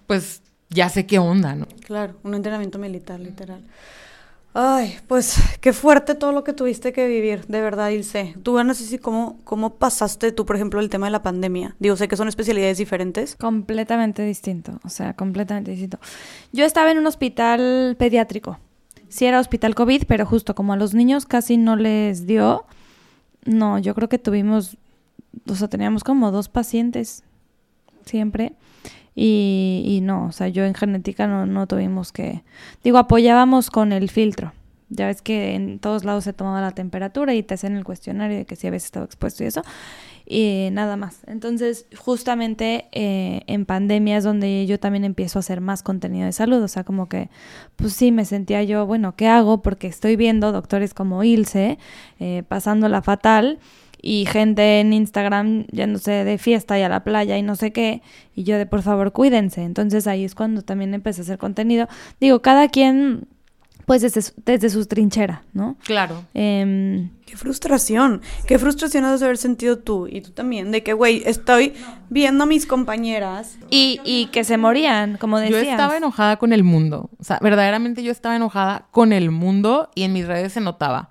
pues 0.08 0.42
ya 0.70 0.90
sé 0.90 1.06
qué 1.06 1.20
onda, 1.20 1.56
¿no? 1.56 1.68
Claro, 1.86 2.16
un 2.24 2.34
entrenamiento 2.36 2.78
militar, 2.78 3.20
literal. 3.20 3.62
Ay, 4.58 4.96
pues 5.08 5.38
qué 5.60 5.74
fuerte 5.74 6.16
todo 6.16 6.32
lo 6.32 6.46
que 6.46 6.54
tuviste 6.54 6.94
que 6.94 7.10
vivir, 7.10 7.46
de 7.48 7.60
verdad, 7.60 7.90
Ilse. 7.90 8.36
Tú, 8.42 8.58
Ana, 8.58 8.74
sí, 8.74 8.98
¿cómo, 9.00 9.38
¿cómo 9.44 9.76
pasaste 9.76 10.32
tú, 10.32 10.46
por 10.46 10.56
ejemplo, 10.56 10.80
el 10.80 10.90
tema 10.90 11.08
de 11.08 11.12
la 11.12 11.22
pandemia? 11.22 11.76
Digo, 11.78 11.98
sé 11.98 12.08
que 12.08 12.16
son 12.16 12.30
especialidades 12.30 12.78
diferentes. 12.78 13.36
Completamente 13.36 14.24
distinto, 14.24 14.80
o 14.86 14.88
sea, 14.88 15.14
completamente 15.14 15.72
distinto. 15.72 16.00
Yo 16.54 16.64
estaba 16.64 16.90
en 16.90 17.00
un 17.00 17.06
hospital 17.06 17.98
pediátrico. 18.00 18.58
Sí 19.10 19.26
era 19.26 19.42
hospital 19.42 19.76
COVID, 19.76 20.04
pero 20.08 20.26
justo 20.26 20.56
como 20.56 20.72
a 20.72 20.78
los 20.78 20.94
niños 20.94 21.26
casi 21.26 21.58
no 21.58 21.76
les 21.76 22.26
dio, 22.26 22.64
no, 23.44 23.78
yo 23.78 23.94
creo 23.94 24.08
que 24.08 24.20
tuvimos, 24.20 24.78
o 25.50 25.56
sea, 25.56 25.68
teníamos 25.68 26.06
como 26.06 26.32
dos 26.32 26.48
pacientes 26.48 27.26
siempre. 28.06 28.54
Y, 29.16 29.84
y 29.86 30.02
no, 30.02 30.26
o 30.26 30.32
sea, 30.32 30.50
yo 30.50 30.66
en 30.66 30.74
genética 30.74 31.26
no, 31.26 31.46
no 31.46 31.68
tuvimos 31.68 32.12
que, 32.12 32.44
digo, 32.84 32.98
apoyábamos 32.98 33.72
con 33.72 33.94
el 33.94 34.10
filtro. 34.10 34.52
Ya 34.90 35.08
ves 35.08 35.22
que 35.22 35.56
en 35.56 35.80
todos 35.80 36.04
lados 36.04 36.26
se 36.26 36.34
tomaba 36.34 36.62
la 36.62 36.72
temperatura 36.72 37.34
y 37.34 37.42
te 37.42 37.56
hacen 37.56 37.76
el 37.76 37.84
cuestionario 37.84 38.38
de 38.38 38.46
que 38.46 38.56
si 38.56 38.68
habías 38.68 38.86
estado 38.86 39.06
expuesto 39.06 39.44
y 39.44 39.48
eso. 39.48 39.64
Y 40.28 40.70
nada 40.72 40.96
más. 40.96 41.22
Entonces, 41.28 41.88
justamente 41.98 42.88
eh, 42.92 43.42
en 43.48 43.66
pandemia 43.66 44.18
es 44.18 44.24
donde 44.24 44.66
yo 44.68 44.80
también 44.80 45.04
empiezo 45.04 45.40
a 45.40 45.42
hacer 45.42 45.62
más 45.62 45.82
contenido 45.82 46.26
de 46.26 46.34
salud. 46.34 46.62
O 46.62 46.68
sea, 46.68 46.84
como 46.84 47.10
que, 47.10 47.30
pues 47.76 47.94
sí, 47.94 48.12
me 48.12 48.26
sentía 48.26 48.64
yo, 48.64 48.86
bueno, 48.86 49.16
¿qué 49.16 49.28
hago? 49.28 49.62
Porque 49.62 49.88
estoy 49.88 50.16
viendo 50.16 50.52
doctores 50.52 50.94
como 50.94 51.24
Ilse 51.24 51.78
eh, 52.20 52.44
pasándola 52.48 53.02
fatal 53.02 53.60
y 54.06 54.28
gente 54.28 54.80
en 54.80 54.94
Instagram 54.94 55.66
yéndose 55.72 56.12
de 56.12 56.38
fiesta 56.38 56.78
y 56.78 56.84
a 56.84 56.90
la 56.90 57.04
playa 57.04 57.40
y 57.40 57.42
no 57.42 57.56
sé 57.56 57.74
qué, 57.74 58.04
y 58.36 58.44
yo 58.44 58.60
de 58.60 58.68
por 58.68 58.84
favor 58.84 59.12
cuídense. 59.12 59.64
Entonces 59.64 60.06
ahí 60.06 60.24
es 60.24 60.36
cuando 60.36 60.62
también 60.62 60.94
empecé 60.94 61.22
a 61.22 61.24
hacer 61.24 61.38
contenido. 61.40 61.88
Digo, 62.22 62.44
cada 62.44 62.70
quien 62.70 63.28
pues 63.88 64.04
desde 64.04 64.22
su, 64.22 64.34
desde 64.46 64.70
su 64.70 64.86
trinchera, 64.86 65.44
¿no? 65.54 65.76
Claro. 65.84 66.24
Em, 66.36 67.10
qué 67.26 67.36
frustración, 67.36 68.22
qué 68.48 68.60
frustración 68.60 69.06
has 69.06 69.20
de 69.20 69.26
haber 69.26 69.38
sentido 69.38 69.80
tú 69.80 70.08
y 70.08 70.22
tú 70.22 70.32
también, 70.32 70.72
de 70.72 70.84
que, 70.84 70.94
güey, 70.94 71.24
estoy 71.26 71.74
viendo 72.10 72.44
a 72.44 72.48
mis 72.48 72.66
compañeras. 72.68 73.58
Y, 73.72 74.02
y 74.04 74.28
que 74.28 74.44
se 74.44 74.58
morían, 74.58 75.18
como 75.18 75.40
decías. 75.40 75.64
Yo 75.64 75.72
estaba 75.72 75.98
enojada 75.98 76.38
con 76.38 76.54
el 76.54 76.64
mundo, 76.64 77.10
o 77.20 77.24
sea, 77.24 77.40
verdaderamente 77.42 78.04
yo 78.04 78.12
estaba 78.12 78.36
enojada 78.36 78.86
con 78.92 79.14
el 79.14 79.32
mundo 79.32 79.90
y 79.96 80.04
en 80.04 80.14
mis 80.14 80.28
redes 80.28 80.54
se 80.54 80.62
notaba 80.62 81.10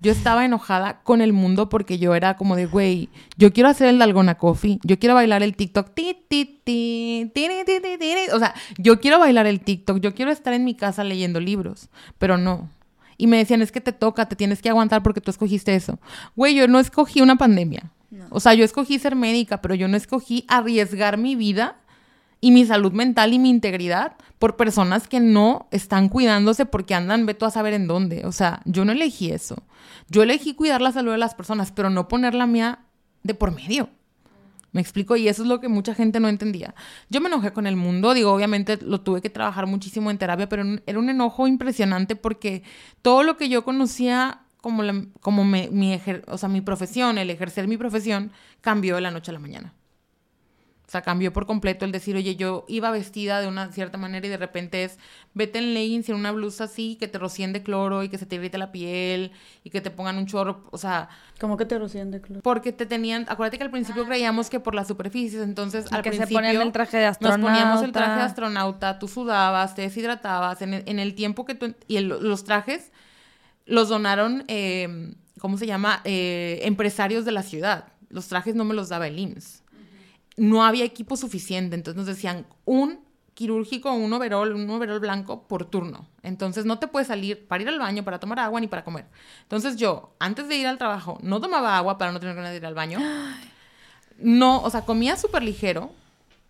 yo 0.00 0.12
estaba 0.12 0.44
enojada 0.44 1.02
con 1.02 1.20
el 1.20 1.32
mundo 1.32 1.68
porque 1.68 1.98
yo 1.98 2.14
era 2.14 2.36
como 2.36 2.56
de, 2.56 2.66
güey, 2.66 3.10
yo 3.36 3.52
quiero 3.52 3.68
hacer 3.68 3.88
el 3.88 3.98
Dalgona 3.98 4.36
Coffee, 4.36 4.78
yo 4.82 4.98
quiero 4.98 5.14
bailar 5.14 5.42
el 5.42 5.56
TikTok, 5.56 5.94
ti, 5.94 6.16
ti, 6.28 6.60
ti, 6.64 7.30
ti, 7.34 7.48
ti, 7.66 7.98
ti, 7.98 8.14
o 8.32 8.38
sea, 8.38 8.54
yo 8.78 9.00
quiero 9.00 9.18
bailar 9.18 9.46
el 9.46 9.60
TikTok, 9.60 9.98
yo 10.00 10.14
quiero 10.14 10.30
estar 10.30 10.54
en 10.54 10.64
mi 10.64 10.74
casa 10.74 11.04
leyendo 11.04 11.40
libros, 11.40 11.90
pero 12.18 12.38
no. 12.38 12.70
Y 13.18 13.26
me 13.26 13.36
decían, 13.36 13.60
es 13.60 13.70
que 13.70 13.82
te 13.82 13.92
toca, 13.92 14.26
te 14.26 14.36
tienes 14.36 14.62
que 14.62 14.70
aguantar 14.70 15.02
porque 15.02 15.20
tú 15.20 15.30
escogiste 15.30 15.74
eso. 15.74 15.98
Güey, 16.36 16.54
yo 16.54 16.66
no 16.66 16.80
escogí 16.80 17.20
una 17.20 17.36
pandemia. 17.36 17.90
O 18.30 18.40
sea, 18.40 18.54
yo 18.54 18.64
escogí 18.64 18.98
ser 18.98 19.14
médica, 19.14 19.60
pero 19.60 19.74
yo 19.74 19.86
no 19.88 19.96
escogí 19.96 20.44
arriesgar 20.48 21.18
mi 21.18 21.36
vida 21.36 21.76
y 22.40 22.50
mi 22.52 22.64
salud 22.64 22.92
mental 22.92 23.32
y 23.34 23.38
mi 23.38 23.50
integridad 23.50 24.16
por 24.38 24.56
personas 24.56 25.08
que 25.08 25.20
no 25.20 25.68
están 25.70 26.08
cuidándose 26.08 26.64
porque 26.66 26.94
andan, 26.94 27.26
ve 27.26 27.34
tú 27.34 27.44
a 27.44 27.50
saber 27.50 27.74
en 27.74 27.86
dónde. 27.86 28.24
O 28.24 28.32
sea, 28.32 28.62
yo 28.64 28.84
no 28.84 28.92
elegí 28.92 29.30
eso. 29.30 29.62
Yo 30.08 30.22
elegí 30.22 30.54
cuidar 30.54 30.80
la 30.80 30.92
salud 30.92 31.12
de 31.12 31.18
las 31.18 31.34
personas, 31.34 31.72
pero 31.72 31.90
no 31.90 32.08
poner 32.08 32.34
la 32.34 32.46
mía 32.46 32.80
de 33.22 33.34
por 33.34 33.54
medio. 33.54 33.90
Me 34.72 34.80
explico, 34.80 35.16
y 35.16 35.28
eso 35.28 35.42
es 35.42 35.48
lo 35.48 35.60
que 35.60 35.68
mucha 35.68 35.94
gente 35.94 36.20
no 36.20 36.28
entendía. 36.28 36.74
Yo 37.08 37.20
me 37.20 37.26
enojé 37.26 37.52
con 37.52 37.66
el 37.66 37.76
mundo, 37.76 38.14
digo, 38.14 38.32
obviamente 38.32 38.78
lo 38.80 39.00
tuve 39.00 39.20
que 39.20 39.28
trabajar 39.28 39.66
muchísimo 39.66 40.10
en 40.10 40.18
terapia, 40.18 40.48
pero 40.48 40.64
era 40.86 40.98
un 40.98 41.10
enojo 41.10 41.48
impresionante 41.48 42.14
porque 42.14 42.62
todo 43.02 43.24
lo 43.24 43.36
que 43.36 43.48
yo 43.48 43.64
conocía 43.64 44.42
como, 44.60 44.82
como 45.20 45.44
mi, 45.44 46.00
o 46.26 46.38
sea, 46.38 46.48
mi 46.48 46.60
profesión, 46.60 47.18
el 47.18 47.30
ejercer 47.30 47.66
mi 47.66 47.76
profesión, 47.76 48.30
cambió 48.60 48.94
de 48.94 49.00
la 49.00 49.10
noche 49.10 49.30
a 49.30 49.34
la 49.34 49.40
mañana. 49.40 49.74
O 50.90 50.92
sea, 50.92 51.02
cambió 51.02 51.32
por 51.32 51.46
completo 51.46 51.84
el 51.84 51.92
decir, 51.92 52.16
oye, 52.16 52.34
yo 52.34 52.64
iba 52.66 52.90
vestida 52.90 53.40
de 53.40 53.46
una 53.46 53.70
cierta 53.70 53.96
manera 53.96 54.26
y 54.26 54.28
de 54.28 54.36
repente 54.36 54.82
es, 54.82 54.98
vete 55.34 55.60
en 55.60 55.72
leggings 55.72 56.08
y 56.08 56.10
en 56.10 56.18
una 56.18 56.32
blusa 56.32 56.64
así, 56.64 56.96
que 56.96 57.06
te 57.06 57.16
rocien 57.16 57.52
de 57.52 57.62
cloro 57.62 58.02
y 58.02 58.08
que 58.08 58.18
se 58.18 58.26
te 58.26 58.34
irrite 58.34 58.58
la 58.58 58.72
piel 58.72 59.30
y 59.62 59.70
que 59.70 59.80
te 59.80 59.92
pongan 59.92 60.18
un 60.18 60.26
chorro, 60.26 60.64
o 60.72 60.78
sea... 60.78 61.08
¿Cómo 61.38 61.56
que 61.56 61.64
te 61.64 61.78
rocien 61.78 62.10
de 62.10 62.20
cloro? 62.20 62.42
Porque 62.42 62.72
te 62.72 62.86
tenían, 62.86 63.24
acuérdate 63.28 63.56
que 63.56 63.62
al 63.62 63.70
principio 63.70 64.04
creíamos 64.04 64.50
que 64.50 64.58
por 64.58 64.74
las 64.74 64.88
superficies, 64.88 65.44
entonces 65.44 65.84
al 65.92 66.02
que 66.02 66.10
principio... 66.10 66.38
se 66.38 66.42
ponían 66.42 66.60
el 66.60 66.72
traje 66.72 66.96
de 66.96 67.06
astronauta. 67.06 67.40
Nos 67.40 67.50
poníamos 67.52 67.82
el 67.84 67.92
traje 67.92 68.16
de 68.16 68.22
astronauta, 68.22 68.98
tú 68.98 69.06
sudabas, 69.06 69.76
te 69.76 69.82
deshidratabas, 69.82 70.60
en 70.60 70.72
el, 70.72 71.14
tiempo 71.14 71.44
que 71.44 71.54
tú... 71.54 71.72
Y 71.86 72.00
los 72.00 72.42
trajes 72.42 72.90
los 73.64 73.88
donaron, 73.88 74.42
eh, 74.48 75.14
¿cómo 75.38 75.56
se 75.56 75.68
llama? 75.68 76.00
Eh, 76.02 76.58
empresarios 76.64 77.24
de 77.24 77.30
la 77.30 77.44
ciudad. 77.44 77.84
Los 78.08 78.26
trajes 78.26 78.56
no 78.56 78.64
me 78.64 78.74
los 78.74 78.88
daba 78.88 79.06
el 79.06 79.20
IMSS 79.20 79.59
no 80.40 80.64
había 80.64 80.86
equipo 80.86 81.18
suficiente, 81.18 81.76
entonces 81.76 81.98
nos 81.98 82.06
decían 82.06 82.46
un 82.64 83.00
quirúrgico, 83.34 83.92
un 83.92 84.10
overol, 84.10 84.54
un 84.54 84.70
overol 84.70 84.98
blanco 84.98 85.46
por 85.46 85.66
turno. 85.66 86.08
Entonces 86.22 86.64
no 86.64 86.78
te 86.78 86.88
puedes 86.88 87.08
salir 87.08 87.46
para 87.46 87.62
ir 87.62 87.68
al 87.68 87.78
baño, 87.78 88.04
para 88.04 88.18
tomar 88.18 88.38
agua 88.38 88.58
ni 88.58 88.66
para 88.66 88.82
comer. 88.82 89.04
Entonces 89.42 89.76
yo, 89.76 90.14
antes 90.18 90.48
de 90.48 90.56
ir 90.56 90.66
al 90.66 90.78
trabajo, 90.78 91.18
no 91.22 91.42
tomaba 91.42 91.76
agua 91.76 91.98
para 91.98 92.10
no 92.10 92.20
tener 92.20 92.34
que 92.34 92.56
ir 92.56 92.66
al 92.66 92.74
baño. 92.74 92.98
No, 94.22 94.60
o 94.60 94.68
sea, 94.68 94.82
comía 94.82 95.16
súper 95.16 95.42
ligero. 95.42 95.92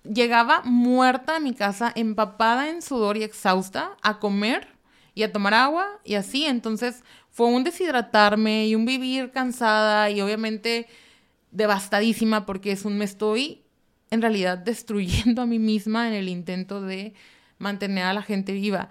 Llegaba 0.03 0.63
muerta 0.65 1.37
a 1.37 1.41
mi 1.41 1.55
casa, 1.55 1.93
empapada 1.95 2.69
en 2.69 2.83
sudor 2.83 3.17
y 3.17 3.23
exhausta, 3.23 3.97
a 4.03 4.19
comer 4.19 4.67
y 5.15 5.23
a 5.23 5.33
tomar 5.33 5.55
agua 5.55 5.87
y 6.03 6.17
así. 6.17 6.47
Entonces 6.47 7.05
fue 7.31 7.47
un 7.47 7.63
deshidratarme 7.63 8.67
y 8.67 8.75
un 8.75 8.87
vivir 8.87 9.31
cansada 9.31 10.11
y 10.11 10.21
obviamente 10.21 10.89
devastadísima 11.53 12.45
porque 12.45 12.73
es 12.73 12.85
un 12.85 12.99
me 12.99 13.05
estoy 13.05 13.63
en 14.11 14.23
realidad 14.23 14.59
destruyendo 14.59 15.43
a 15.43 15.47
mí 15.47 15.59
misma 15.59 16.09
en 16.09 16.15
el 16.15 16.29
intento 16.29 16.81
de 16.81 17.15
mantener 17.59 18.05
a 18.05 18.15
la 18.15 18.23
gente 18.23 18.53
viva. 18.53 18.89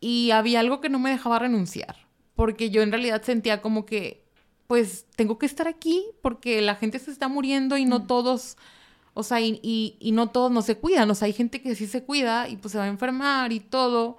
Y 0.00 0.30
había 0.30 0.60
algo 0.60 0.80
que 0.80 0.88
no 0.88 0.98
me 0.98 1.10
dejaba 1.10 1.38
renunciar, 1.38 1.96
porque 2.34 2.70
yo 2.70 2.82
en 2.82 2.90
realidad 2.90 3.22
sentía 3.22 3.60
como 3.62 3.86
que, 3.86 4.24
pues, 4.66 5.06
tengo 5.16 5.38
que 5.38 5.46
estar 5.46 5.68
aquí 5.68 6.04
porque 6.22 6.60
la 6.62 6.74
gente 6.74 6.98
se 6.98 7.10
está 7.10 7.28
muriendo 7.28 7.76
y 7.76 7.84
no 7.84 8.00
mm. 8.00 8.06
todos, 8.06 8.56
o 9.14 9.22
sea, 9.22 9.40
y, 9.40 9.60
y, 9.62 10.12
no 10.12 10.30
todos 10.30 10.50
no 10.50 10.62
se 10.62 10.76
cuidan, 10.76 11.10
o 11.10 11.14
sea, 11.14 11.26
hay 11.26 11.32
gente 11.32 11.60
que 11.60 11.74
sí 11.74 11.86
se 11.86 12.04
cuida 12.04 12.48
y 12.48 12.56
pues 12.56 12.72
se 12.72 12.78
va 12.78 12.84
a 12.84 12.88
enfermar 12.88 13.52
y 13.52 13.60
todo. 13.60 14.18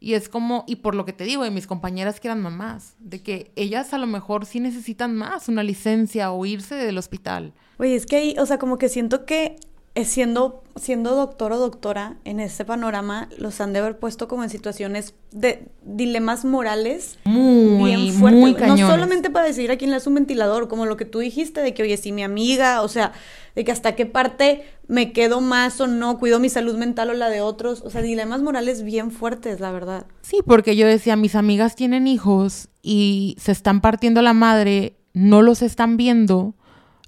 Y 0.00 0.12
es 0.12 0.28
como, 0.28 0.64
y 0.66 0.76
por 0.76 0.94
lo 0.94 1.06
que 1.06 1.14
te 1.14 1.24
digo, 1.24 1.44
de 1.44 1.50
mis 1.50 1.66
compañeras 1.66 2.20
que 2.20 2.28
eran 2.28 2.42
mamás, 2.42 2.94
de 2.98 3.22
que 3.22 3.52
ellas 3.56 3.94
a 3.94 3.98
lo 3.98 4.06
mejor 4.06 4.44
sí 4.44 4.60
necesitan 4.60 5.14
más 5.14 5.48
una 5.48 5.62
licencia 5.62 6.30
o 6.30 6.44
irse 6.44 6.74
del 6.74 6.98
hospital. 6.98 7.54
Oye, 7.78 7.94
es 7.94 8.04
que 8.04 8.16
ahí, 8.16 8.36
o 8.38 8.44
sea, 8.44 8.58
como 8.58 8.76
que 8.76 8.90
siento 8.90 9.24
que 9.24 9.56
siendo, 10.02 10.64
siendo 10.74 11.14
doctor 11.14 11.52
o 11.52 11.58
doctora 11.58 12.16
en 12.24 12.40
este 12.40 12.64
panorama, 12.64 13.28
los 13.38 13.60
han 13.60 13.72
de 13.72 13.78
haber 13.78 13.98
puesto 14.00 14.26
como 14.26 14.42
en 14.42 14.50
situaciones 14.50 15.14
de 15.30 15.68
dilemas 15.84 16.44
morales 16.44 17.18
Muy, 17.24 17.90
bien 17.94 18.12
fuertes. 18.14 18.40
muy 18.40 18.50
güey. 18.50 18.54
cañones. 18.54 18.80
No 18.84 18.90
solamente 18.90 19.30
para 19.30 19.46
decidir 19.46 19.70
a 19.70 19.76
quién 19.76 19.90
le 19.90 19.96
hace 19.96 20.08
un 20.08 20.16
ventilador, 20.16 20.66
como 20.66 20.84
lo 20.86 20.96
que 20.96 21.04
tú 21.04 21.20
dijiste, 21.20 21.60
de 21.60 21.74
que, 21.74 21.84
oye, 21.84 21.96
si 21.96 22.10
mi 22.10 22.24
amiga, 22.24 22.82
o 22.82 22.88
sea, 22.88 23.12
de 23.54 23.64
que 23.64 23.70
hasta 23.70 23.94
qué 23.94 24.04
parte 24.04 24.64
me 24.88 25.12
quedo 25.12 25.40
más 25.40 25.80
o 25.80 25.86
no, 25.86 26.18
cuido 26.18 26.40
mi 26.40 26.48
salud 26.48 26.76
mental 26.76 27.10
o 27.10 27.14
la 27.14 27.30
de 27.30 27.40
otros. 27.40 27.82
O 27.82 27.90
sea, 27.90 28.02
dilemas 28.02 28.42
morales 28.42 28.82
bien 28.82 29.12
fuertes, 29.12 29.60
la 29.60 29.70
verdad. 29.70 30.06
Sí, 30.22 30.38
porque 30.44 30.74
yo 30.74 30.88
decía, 30.88 31.14
mis 31.14 31.36
amigas 31.36 31.76
tienen 31.76 32.08
hijos 32.08 32.68
y 32.82 33.36
se 33.38 33.52
están 33.52 33.80
partiendo 33.80 34.22
la 34.22 34.32
madre, 34.32 34.96
no 35.12 35.40
los 35.40 35.62
están 35.62 35.96
viendo, 35.96 36.54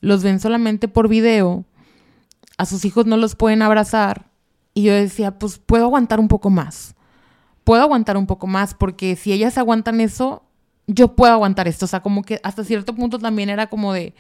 los 0.01 0.23
ven 0.23 0.39
solamente 0.39 0.87
por 0.87 1.09
video, 1.09 1.65
a 2.59 2.67
sus 2.67 2.85
hijos 2.85 3.07
no 3.07 3.17
los 3.17 3.35
pueden 3.37 3.63
abrazar. 3.63 4.31
Y 4.75 4.83
yo 4.85 4.93
decía, 4.93 5.39
pues 5.39 5.59
puedo 5.59 5.85
aguantar 5.85 6.21
un 6.21 6.29
poco 6.29 6.51
más. 6.51 6.95
Puedo 7.65 7.83
aguantar 7.83 8.17
un 8.17 8.27
poco 8.27 8.47
más 8.47 8.75
porque 8.75 9.17
si 9.17 9.33
ellas 9.33 9.59
aguantan 9.59 10.01
eso, 10.01 10.43
yo 10.87 11.17
puedo 11.17 11.33
aguantar 11.33 11.67
esto. 11.69 11.85
O 11.87 11.89
sea, 11.89 12.01
como 12.01 12.23
que 12.23 12.41
hasta 12.43 12.63
cierto 12.65 12.95
punto 12.95 13.19
también 13.19 13.49
era 13.51 13.69
como 13.69 13.93
de, 13.93 14.15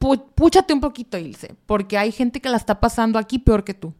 "Pu- 0.00 0.24
púchate 0.34 0.72
un 0.72 0.80
poquito, 0.80 1.18
Ilse, 1.18 1.54
porque 1.66 1.98
hay 1.98 2.12
gente 2.12 2.40
que 2.40 2.48
la 2.48 2.56
está 2.56 2.80
pasando 2.80 3.18
aquí 3.18 3.38
peor 3.38 3.64
que 3.64 3.74
tú, 3.74 3.94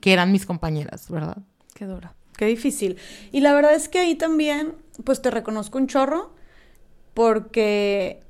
que 0.00 0.12
eran 0.12 0.30
mis 0.32 0.46
compañeras, 0.46 1.08
¿verdad? 1.10 1.38
Qué 1.74 1.86
duro. 1.86 2.12
Qué 2.36 2.46
difícil. 2.46 2.98
Y 3.32 3.40
la 3.40 3.52
verdad 3.52 3.74
es 3.74 3.88
que 3.88 3.98
ahí 4.00 4.14
también, 4.14 4.74
pues 5.04 5.22
te 5.22 5.30
reconozco 5.30 5.78
un 5.78 5.86
chorro, 5.86 6.32
porque 7.14 8.22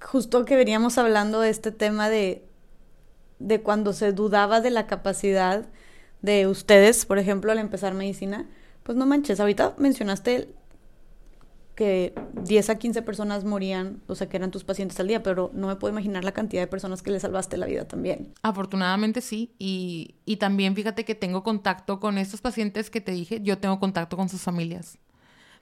justo 0.00 0.44
que 0.44 0.56
veníamos 0.56 0.98
hablando 0.98 1.40
de 1.40 1.50
este 1.50 1.70
tema 1.72 2.08
de, 2.08 2.44
de 3.38 3.60
cuando 3.60 3.92
se 3.92 4.12
dudaba 4.12 4.60
de 4.60 4.70
la 4.70 4.86
capacidad 4.86 5.66
de 6.22 6.46
ustedes, 6.46 7.06
por 7.06 7.18
ejemplo, 7.18 7.52
al 7.52 7.58
empezar 7.58 7.94
medicina, 7.94 8.46
pues 8.82 8.96
no 8.96 9.06
manches, 9.06 9.40
ahorita 9.40 9.74
mencionaste 9.78 10.48
que 11.74 12.12
10 12.42 12.70
a 12.70 12.78
15 12.78 13.02
personas 13.02 13.44
morían, 13.44 14.02
o 14.08 14.16
sea, 14.16 14.28
que 14.28 14.36
eran 14.36 14.50
tus 14.50 14.64
pacientes 14.64 14.98
al 14.98 15.06
día, 15.06 15.22
pero 15.22 15.52
no 15.54 15.68
me 15.68 15.76
puedo 15.76 15.92
imaginar 15.92 16.24
la 16.24 16.32
cantidad 16.32 16.60
de 16.60 16.66
personas 16.66 17.02
que 17.02 17.12
le 17.12 17.20
salvaste 17.20 17.56
la 17.56 17.66
vida 17.66 17.86
también. 17.86 18.34
Afortunadamente 18.42 19.20
sí, 19.20 19.54
y, 19.60 20.16
y 20.24 20.38
también 20.38 20.74
fíjate 20.74 21.04
que 21.04 21.14
tengo 21.14 21.44
contacto 21.44 22.00
con 22.00 22.18
estos 22.18 22.40
pacientes 22.40 22.90
que 22.90 23.00
te 23.00 23.12
dije, 23.12 23.40
yo 23.42 23.58
tengo 23.58 23.78
contacto 23.78 24.16
con 24.16 24.28
sus 24.28 24.40
familias. 24.40 24.98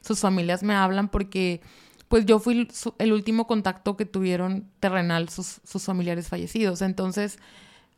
Sus 0.00 0.20
familias 0.20 0.62
me 0.62 0.74
hablan 0.74 1.08
porque 1.08 1.60
pues 2.08 2.24
yo 2.24 2.38
fui 2.38 2.68
el, 2.98 3.12
último 3.12 3.46
contacto 3.46 3.96
que 3.96 4.06
tuvieron 4.06 4.70
terrenal 4.80 5.28
sus, 5.28 5.60
sus 5.64 5.84
familiares 5.84 6.28
fallecidos. 6.28 6.80
Entonces, 6.82 7.38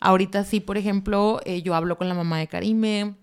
ahorita 0.01 0.44
sí, 0.44 0.61
por 0.61 0.76
ejemplo, 0.78 1.40
eh, 1.44 1.62
yo 1.62 1.74
hablo 1.74 1.96
con 1.99 2.09
la 2.09 2.14
mamá 2.14 2.38
de 2.38 2.46
Karime, 2.46 3.14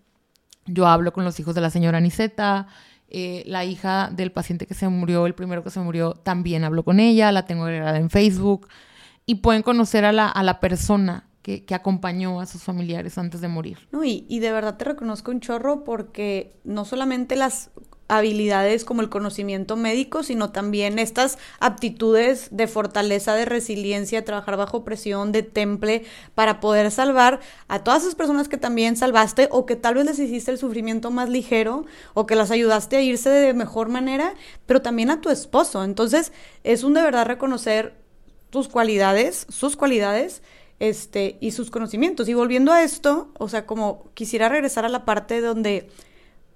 yo 0.66 0.88
hablo 0.88 1.14
con 1.14 1.24
los 1.24 1.40
hijos 1.40 1.56
de 1.56 1.62
la 1.62 1.70
señora 1.70 2.00
Aniceta, 2.00 2.68
eh, 3.08 3.44
la 3.46 3.66
hija 3.66 4.10
del 4.12 4.32
paciente 4.32 4.66
que 4.66 4.74
se 4.74 4.88
murió, 4.88 5.26
el 5.26 5.36
primero 5.36 5.64
que 5.64 5.70
se 5.70 5.80
murió, 5.80 6.14
también 6.14 6.64
hablo 6.64 6.84
con 6.84 7.00
ella, 7.00 7.32
la 7.32 7.46
tengo 7.46 7.66
agregada 7.66 7.98
en 7.98 8.10
Facebook 8.10 8.68
y 9.26 9.36
pueden 9.36 9.62
conocer 9.62 10.06
a 10.06 10.12
la, 10.12 10.28
a 10.28 10.44
la 10.44 10.60
persona 10.60 11.28
que, 11.42 11.66
que 11.66 11.76
acompañó 11.76 12.42
a 12.42 12.48
sus 12.48 12.64
familiares 12.64 13.18
antes 13.18 13.42
de 13.42 13.48
morir. 13.48 13.78
No, 13.92 14.04
y, 14.04 14.26
y 14.28 14.40
de 14.40 14.52
verdad 14.52 14.78
te 14.78 14.86
reconozco 14.86 15.32
un 15.32 15.40
chorro 15.40 15.84
porque 15.84 16.60
no 16.64 16.86
solamente 16.86 17.36
las 17.36 17.70
habilidades 18.08 18.86
como 18.86 19.02
el 19.02 19.10
conocimiento 19.10 19.76
médico, 19.76 20.24
sino 20.24 20.52
también 20.52 21.00
estas 21.00 21.38
aptitudes 21.60 22.50
de 22.52 22.68
fortaleza, 22.68 23.34
de 23.36 23.46
resiliencia, 23.46 24.22
de 24.22 24.26
trabajar 24.26 24.58
bajo 24.58 24.84
presión, 24.84 25.32
de 25.32 25.44
temple, 25.44 26.04
para 26.36 26.60
poder 26.60 26.92
salvar 26.92 27.40
a 27.68 27.84
todas 27.84 28.04
esas 28.04 28.16
personas 28.16 28.48
que 28.48 28.58
también 28.58 28.96
salvaste 28.96 29.48
o 29.52 29.66
que 29.66 29.76
tal 29.76 29.96
vez 29.96 30.06
les 30.06 30.20
hiciste 30.20 30.52
el 30.52 30.58
sufrimiento 30.58 31.12
más 31.12 31.30
ligero 31.30 31.86
o 32.14 32.26
que 32.26 32.36
las 32.36 32.52
ayudaste 32.52 32.98
a 32.98 33.02
irse 33.02 33.30
de 33.30 33.54
mejor 33.54 33.90
manera, 33.90 34.34
pero 34.66 34.82
también 34.82 35.10
a 35.10 35.22
tu 35.22 35.30
esposo. 35.30 35.84
Entonces, 35.84 36.32
es 36.64 36.84
un 36.84 36.94
de 36.94 37.02
verdad 37.02 37.26
reconocer 37.26 37.96
tus 38.50 38.68
cualidades, 38.68 39.48
sus 39.50 39.76
cualidades, 39.76 40.42
este, 40.80 41.38
y 41.40 41.52
sus 41.52 41.72
conocimientos. 41.72 42.28
Y 42.28 42.34
volviendo 42.34 42.72
a 42.72 42.84
esto, 42.84 43.30
o 43.38 43.50
sea, 43.50 43.66
como 43.66 44.10
quisiera 44.14 44.50
regresar 44.50 44.86
a 44.86 44.90
la 44.90 45.06
parte 45.06 45.42
donde, 45.42 45.90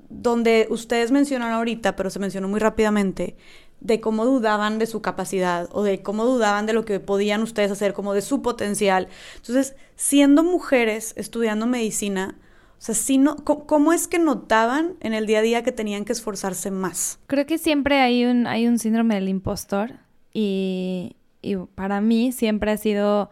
donde 0.09 0.67
ustedes 0.69 1.11
mencionaron 1.11 1.53
ahorita, 1.53 1.95
pero 1.95 2.09
se 2.09 2.19
mencionó 2.19 2.47
muy 2.47 2.59
rápidamente, 2.59 3.37
de 3.79 4.01
cómo 4.01 4.25
dudaban 4.25 4.79
de 4.79 4.87
su 4.87 5.01
capacidad 5.01 5.69
o 5.71 5.83
de 5.83 6.01
cómo 6.01 6.25
dudaban 6.25 6.65
de 6.65 6.73
lo 6.73 6.83
que 6.83 6.99
podían 6.99 7.41
ustedes 7.41 7.71
hacer, 7.71 7.93
como 7.93 8.13
de 8.13 8.21
su 8.21 8.41
potencial. 8.41 9.07
Entonces, 9.37 9.75
siendo 9.95 10.43
mujeres 10.43 11.13
estudiando 11.15 11.65
medicina, 11.65 12.35
o 12.77 12.81
sea, 12.81 12.95
sí 12.95 13.17
no, 13.17 13.37
¿cómo, 13.37 13.93
es 13.93 14.07
que 14.07 14.19
notaban 14.19 14.95
en 15.01 15.13
el 15.13 15.25
día 15.27 15.39
a 15.39 15.41
día 15.41 15.63
que 15.63 15.71
tenían 15.71 16.05
que 16.05 16.13
esforzarse 16.13 16.71
más? 16.71 17.19
Creo 17.27 17.45
que 17.45 17.57
siempre 17.57 17.99
hay 17.99 18.25
un, 18.25 18.47
hay 18.47 18.67
un 18.67 18.79
síndrome 18.79 19.15
del 19.15 19.29
impostor 19.29 19.93
y, 20.33 21.15
y 21.41 21.55
para 21.75 22.01
mí 22.01 22.31
siempre 22.31 22.71
ha 22.71 22.77
sido 22.77 23.29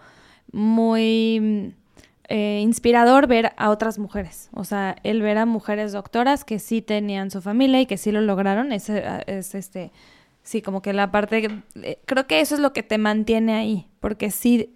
muy 0.51 1.75
eh, 2.29 2.59
inspirador 2.61 3.27
ver 3.27 3.53
a 3.55 3.69
otras 3.69 3.99
mujeres. 3.99 4.49
O 4.53 4.65
sea, 4.65 4.97
el 5.03 5.21
ver 5.21 5.37
a 5.37 5.45
mujeres 5.45 5.93
doctoras 5.93 6.43
que 6.43 6.59
sí 6.59 6.81
tenían 6.81 7.31
su 7.31 7.41
familia 7.41 7.79
y 7.79 7.85
que 7.85 7.97
sí 7.97 8.11
lo 8.11 8.19
lograron, 8.19 8.73
es, 8.73 8.89
eh, 8.89 9.03
es 9.27 9.55
este, 9.55 9.91
sí, 10.43 10.61
como 10.61 10.81
que 10.81 10.91
la 10.91 11.09
parte, 11.09 11.63
eh, 11.83 11.99
creo 12.05 12.27
que 12.27 12.41
eso 12.41 12.55
es 12.55 12.61
lo 12.61 12.73
que 12.73 12.83
te 12.83 12.97
mantiene 12.97 13.53
ahí, 13.53 13.87
porque 14.01 14.29
sí, 14.29 14.73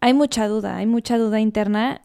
hay 0.00 0.12
mucha 0.12 0.46
duda, 0.46 0.76
hay 0.76 0.86
mucha 0.86 1.16
duda 1.16 1.40
interna 1.40 2.02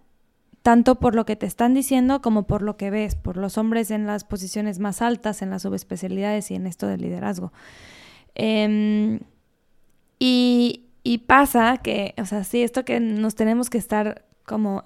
tanto 0.61 0.95
por 0.99 1.15
lo 1.15 1.25
que 1.25 1.35
te 1.35 1.45
están 1.45 1.73
diciendo 1.73 2.21
como 2.21 2.43
por 2.43 2.61
lo 2.61 2.77
que 2.77 2.91
ves, 2.91 3.15
por 3.15 3.35
los 3.35 3.57
hombres 3.57 3.91
en 3.91 4.07
las 4.07 4.23
posiciones 4.23 4.79
más 4.79 5.01
altas, 5.01 5.41
en 5.41 5.49
las 5.49 5.63
subespecialidades 5.63 6.49
y 6.51 6.55
en 6.55 6.65
esto 6.65 6.87
del 6.87 7.01
liderazgo. 7.01 7.51
Em, 8.35 9.19
y, 10.17 10.85
y 11.03 11.19
pasa 11.19 11.77
que, 11.77 12.13
o 12.21 12.25
sea, 12.25 12.45
sí, 12.45 12.61
esto 12.61 12.85
que 12.85 12.99
nos 13.01 13.35
tenemos 13.35 13.69
que 13.69 13.77
estar 13.77 14.28
como 14.49 14.81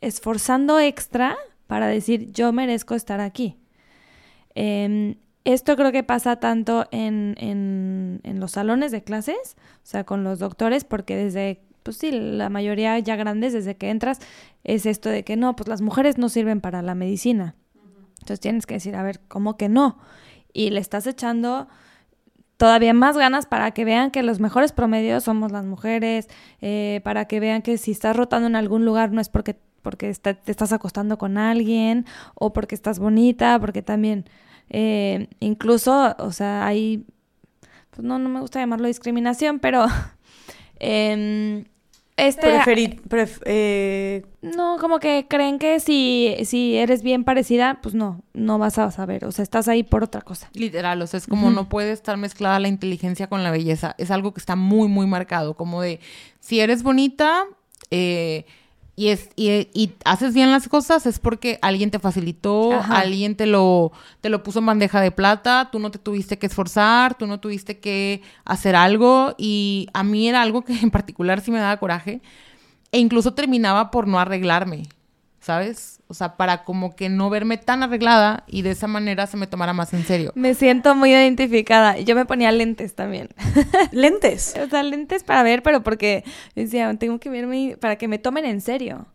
esforzando 0.00 0.80
extra 0.80 1.36
para 1.66 1.86
decir, 1.86 2.32
yo 2.32 2.50
merezco 2.50 2.94
estar 2.94 3.20
aquí. 3.20 3.58
Em, 4.54 5.16
esto 5.44 5.76
creo 5.76 5.92
que 5.92 6.02
pasa 6.02 6.36
tanto 6.36 6.88
en, 6.92 7.34
en, 7.38 8.20
en 8.22 8.40
los 8.40 8.52
salones 8.52 8.92
de 8.92 9.04
clases, 9.04 9.56
o 9.58 9.86
sea, 9.86 10.04
con 10.04 10.24
los 10.24 10.38
doctores, 10.38 10.84
porque 10.84 11.14
desde 11.14 11.60
pues 11.82 11.98
sí, 11.98 12.10
la 12.10 12.48
mayoría 12.48 12.98
ya 12.98 13.14
grandes, 13.14 13.52
desde 13.52 13.76
que 13.76 13.90
entras, 13.90 14.18
es 14.64 14.86
esto 14.86 15.08
de 15.08 15.22
que 15.22 15.36
no, 15.36 15.54
pues 15.54 15.68
las 15.68 15.82
mujeres 15.82 16.18
no 16.18 16.28
sirven 16.28 16.60
para 16.60 16.82
la 16.82 16.96
medicina. 16.96 17.54
Entonces 18.14 18.40
tienes 18.40 18.66
que 18.66 18.74
decir, 18.74 18.96
a 18.96 19.04
ver, 19.04 19.20
¿cómo 19.28 19.56
que 19.56 19.68
no? 19.68 19.98
Y 20.52 20.70
le 20.70 20.80
estás 20.80 21.06
echando 21.06 21.68
todavía 22.56 22.94
más 22.94 23.16
ganas 23.18 23.46
para 23.46 23.70
que 23.72 23.84
vean 23.84 24.10
que 24.10 24.22
los 24.22 24.40
mejores 24.40 24.72
promedios 24.72 25.24
somos 25.24 25.52
las 25.52 25.64
mujeres, 25.64 26.28
eh, 26.60 27.00
para 27.04 27.26
que 27.26 27.40
vean 27.40 27.62
que 27.62 27.78
si 27.78 27.90
estás 27.92 28.16
rotando 28.16 28.46
en 28.48 28.56
algún 28.56 28.84
lugar 28.84 29.12
no 29.12 29.20
es 29.20 29.28
porque, 29.28 29.56
porque 29.82 30.08
está- 30.10 30.34
te 30.34 30.50
estás 30.50 30.72
acostando 30.72 31.18
con 31.18 31.38
alguien 31.38 32.06
o 32.34 32.52
porque 32.52 32.74
estás 32.74 32.98
bonita, 32.98 33.58
porque 33.60 33.82
también 33.82 34.24
eh, 34.68 35.28
incluso, 35.40 36.16
o 36.18 36.32
sea, 36.32 36.66
hay, 36.66 37.06
pues 37.90 38.02
no, 38.04 38.18
no 38.18 38.28
me 38.28 38.40
gusta 38.40 38.60
llamarlo 38.60 38.86
discriminación, 38.88 39.58
pero... 39.60 39.86
em, 40.80 41.64
este, 42.16 42.46
Preferi- 42.46 43.00
pref- 43.02 43.42
eh, 43.44 44.24
no, 44.40 44.78
como 44.78 44.98
que 45.00 45.26
creen 45.28 45.58
que 45.58 45.80
si, 45.80 46.34
si 46.44 46.76
eres 46.76 47.02
bien 47.02 47.24
parecida, 47.24 47.78
pues 47.82 47.94
no, 47.94 48.22
no 48.32 48.58
vas 48.58 48.78
a 48.78 48.90
saber. 48.90 49.24
O 49.26 49.32
sea, 49.32 49.42
estás 49.42 49.68
ahí 49.68 49.82
por 49.82 50.02
otra 50.04 50.22
cosa. 50.22 50.48
Literal, 50.54 51.00
o 51.02 51.06
sea, 51.06 51.18
es 51.18 51.26
como 51.26 51.50
no 51.50 51.68
puede 51.68 51.92
estar 51.92 52.16
mezclada 52.16 52.58
la 52.58 52.68
inteligencia 52.68 53.26
con 53.28 53.42
la 53.42 53.50
belleza. 53.50 53.94
Es 53.98 54.10
algo 54.10 54.32
que 54.32 54.40
está 54.40 54.56
muy, 54.56 54.88
muy 54.88 55.06
marcado. 55.06 55.54
Como 55.54 55.82
de, 55.82 56.00
si 56.40 56.60
eres 56.60 56.82
bonita 56.82 57.44
eh, 57.90 58.46
y, 58.98 59.08
es, 59.08 59.28
y, 59.36 59.68
y 59.74 59.92
haces 60.06 60.32
bien 60.32 60.50
las 60.50 60.68
cosas, 60.68 61.04
es 61.04 61.18
porque 61.18 61.58
alguien 61.60 61.90
te 61.90 61.98
facilitó, 61.98 62.72
Ajá. 62.72 62.98
alguien 62.98 63.36
te 63.36 63.44
lo, 63.46 63.92
te 64.22 64.30
lo 64.30 64.42
puso 64.42 64.60
en 64.60 64.66
bandeja 64.66 65.02
de 65.02 65.10
plata, 65.10 65.68
tú 65.70 65.78
no 65.78 65.90
te 65.90 65.98
tuviste 65.98 66.38
que 66.38 66.46
esforzar, 66.46 67.14
tú 67.14 67.26
no 67.26 67.38
tuviste 67.38 67.78
que 67.78 68.22
hacer 68.46 68.74
algo. 68.74 69.34
Y 69.36 69.88
a 69.92 70.02
mí 70.02 70.28
era 70.28 70.40
algo 70.40 70.62
que 70.64 70.72
en 70.80 70.90
particular 70.90 71.42
sí 71.42 71.50
me 71.50 71.58
daba 71.58 71.76
coraje. 71.76 72.22
E 72.90 72.98
incluso 72.98 73.34
terminaba 73.34 73.90
por 73.90 74.08
no 74.08 74.18
arreglarme, 74.18 74.84
¿sabes? 75.46 76.00
O 76.08 76.14
sea, 76.14 76.36
para 76.36 76.64
como 76.64 76.96
que 76.96 77.08
no 77.08 77.30
verme 77.30 77.56
tan 77.56 77.84
arreglada 77.84 78.42
y 78.48 78.62
de 78.62 78.72
esa 78.72 78.88
manera 78.88 79.28
se 79.28 79.36
me 79.36 79.46
tomara 79.46 79.72
más 79.72 79.94
en 79.94 80.04
serio. 80.04 80.32
Me 80.34 80.54
siento 80.54 80.96
muy 80.96 81.12
identificada. 81.12 82.00
Yo 82.00 82.16
me 82.16 82.24
ponía 82.24 82.50
lentes 82.50 82.96
también. 82.96 83.28
lentes. 83.92 84.56
o 84.60 84.68
sea, 84.68 84.82
lentes 84.82 85.22
para 85.22 85.44
ver, 85.44 85.62
pero 85.62 85.84
porque 85.84 86.24
decía, 86.56 86.92
tengo 86.98 87.20
que 87.20 87.30
verme 87.30 87.76
para 87.80 87.94
que 87.94 88.08
me 88.08 88.18
tomen 88.18 88.44
en 88.44 88.60
serio. 88.60 89.06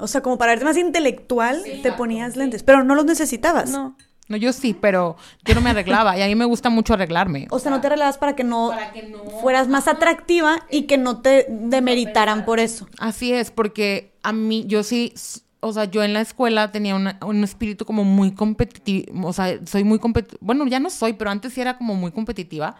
O 0.00 0.06
sea, 0.06 0.22
como 0.22 0.38
para 0.38 0.52
verte 0.52 0.64
más 0.64 0.78
intelectual, 0.78 1.62
te 1.82 1.92
ponías 1.92 2.36
lentes, 2.36 2.62
pero 2.62 2.82
no 2.82 2.94
los 2.94 3.04
necesitabas. 3.04 3.68
No. 3.68 3.94
No, 4.28 4.36
yo 4.36 4.52
sí, 4.52 4.74
pero 4.74 5.16
yo 5.44 5.54
no 5.54 5.60
me 5.60 5.70
arreglaba 5.70 6.18
y 6.18 6.22
a 6.22 6.26
mí 6.26 6.34
me 6.34 6.44
gusta 6.44 6.68
mucho 6.70 6.94
arreglarme. 6.94 7.46
O 7.50 7.58
sea, 7.58 7.70
no 7.70 7.80
te 7.80 7.86
arreglabas 7.86 8.18
para 8.18 8.34
que 8.34 8.44
no, 8.44 8.70
Para 8.70 8.90
que 8.92 9.02
no- 9.02 9.30
fueras 9.30 9.68
más 9.68 9.86
atractiva 9.88 10.58
y 10.70 10.82
que 10.82 10.98
no 10.98 11.20
te 11.20 11.46
demeritaran 11.48 12.44
por 12.44 12.58
eso. 12.58 12.88
Así 12.98 13.32
es, 13.32 13.50
porque 13.50 14.12
a 14.22 14.32
mí, 14.32 14.64
yo 14.66 14.82
sí, 14.82 15.12
o 15.60 15.72
sea, 15.72 15.84
yo 15.86 16.02
en 16.02 16.12
la 16.12 16.20
escuela 16.20 16.72
tenía 16.72 16.94
una- 16.94 17.18
un 17.24 17.42
espíritu 17.44 17.84
como 17.84 18.04
muy 18.04 18.32
competitivo, 18.32 19.26
o 19.28 19.32
sea, 19.32 19.58
soy 19.66 19.84
muy 19.84 19.98
competitiva, 19.98 20.38
bueno, 20.40 20.66
ya 20.66 20.80
no 20.80 20.90
soy, 20.90 21.12
pero 21.14 21.30
antes 21.30 21.52
sí 21.52 21.60
era 21.60 21.76
como 21.78 21.94
muy 21.94 22.10
competitiva. 22.12 22.76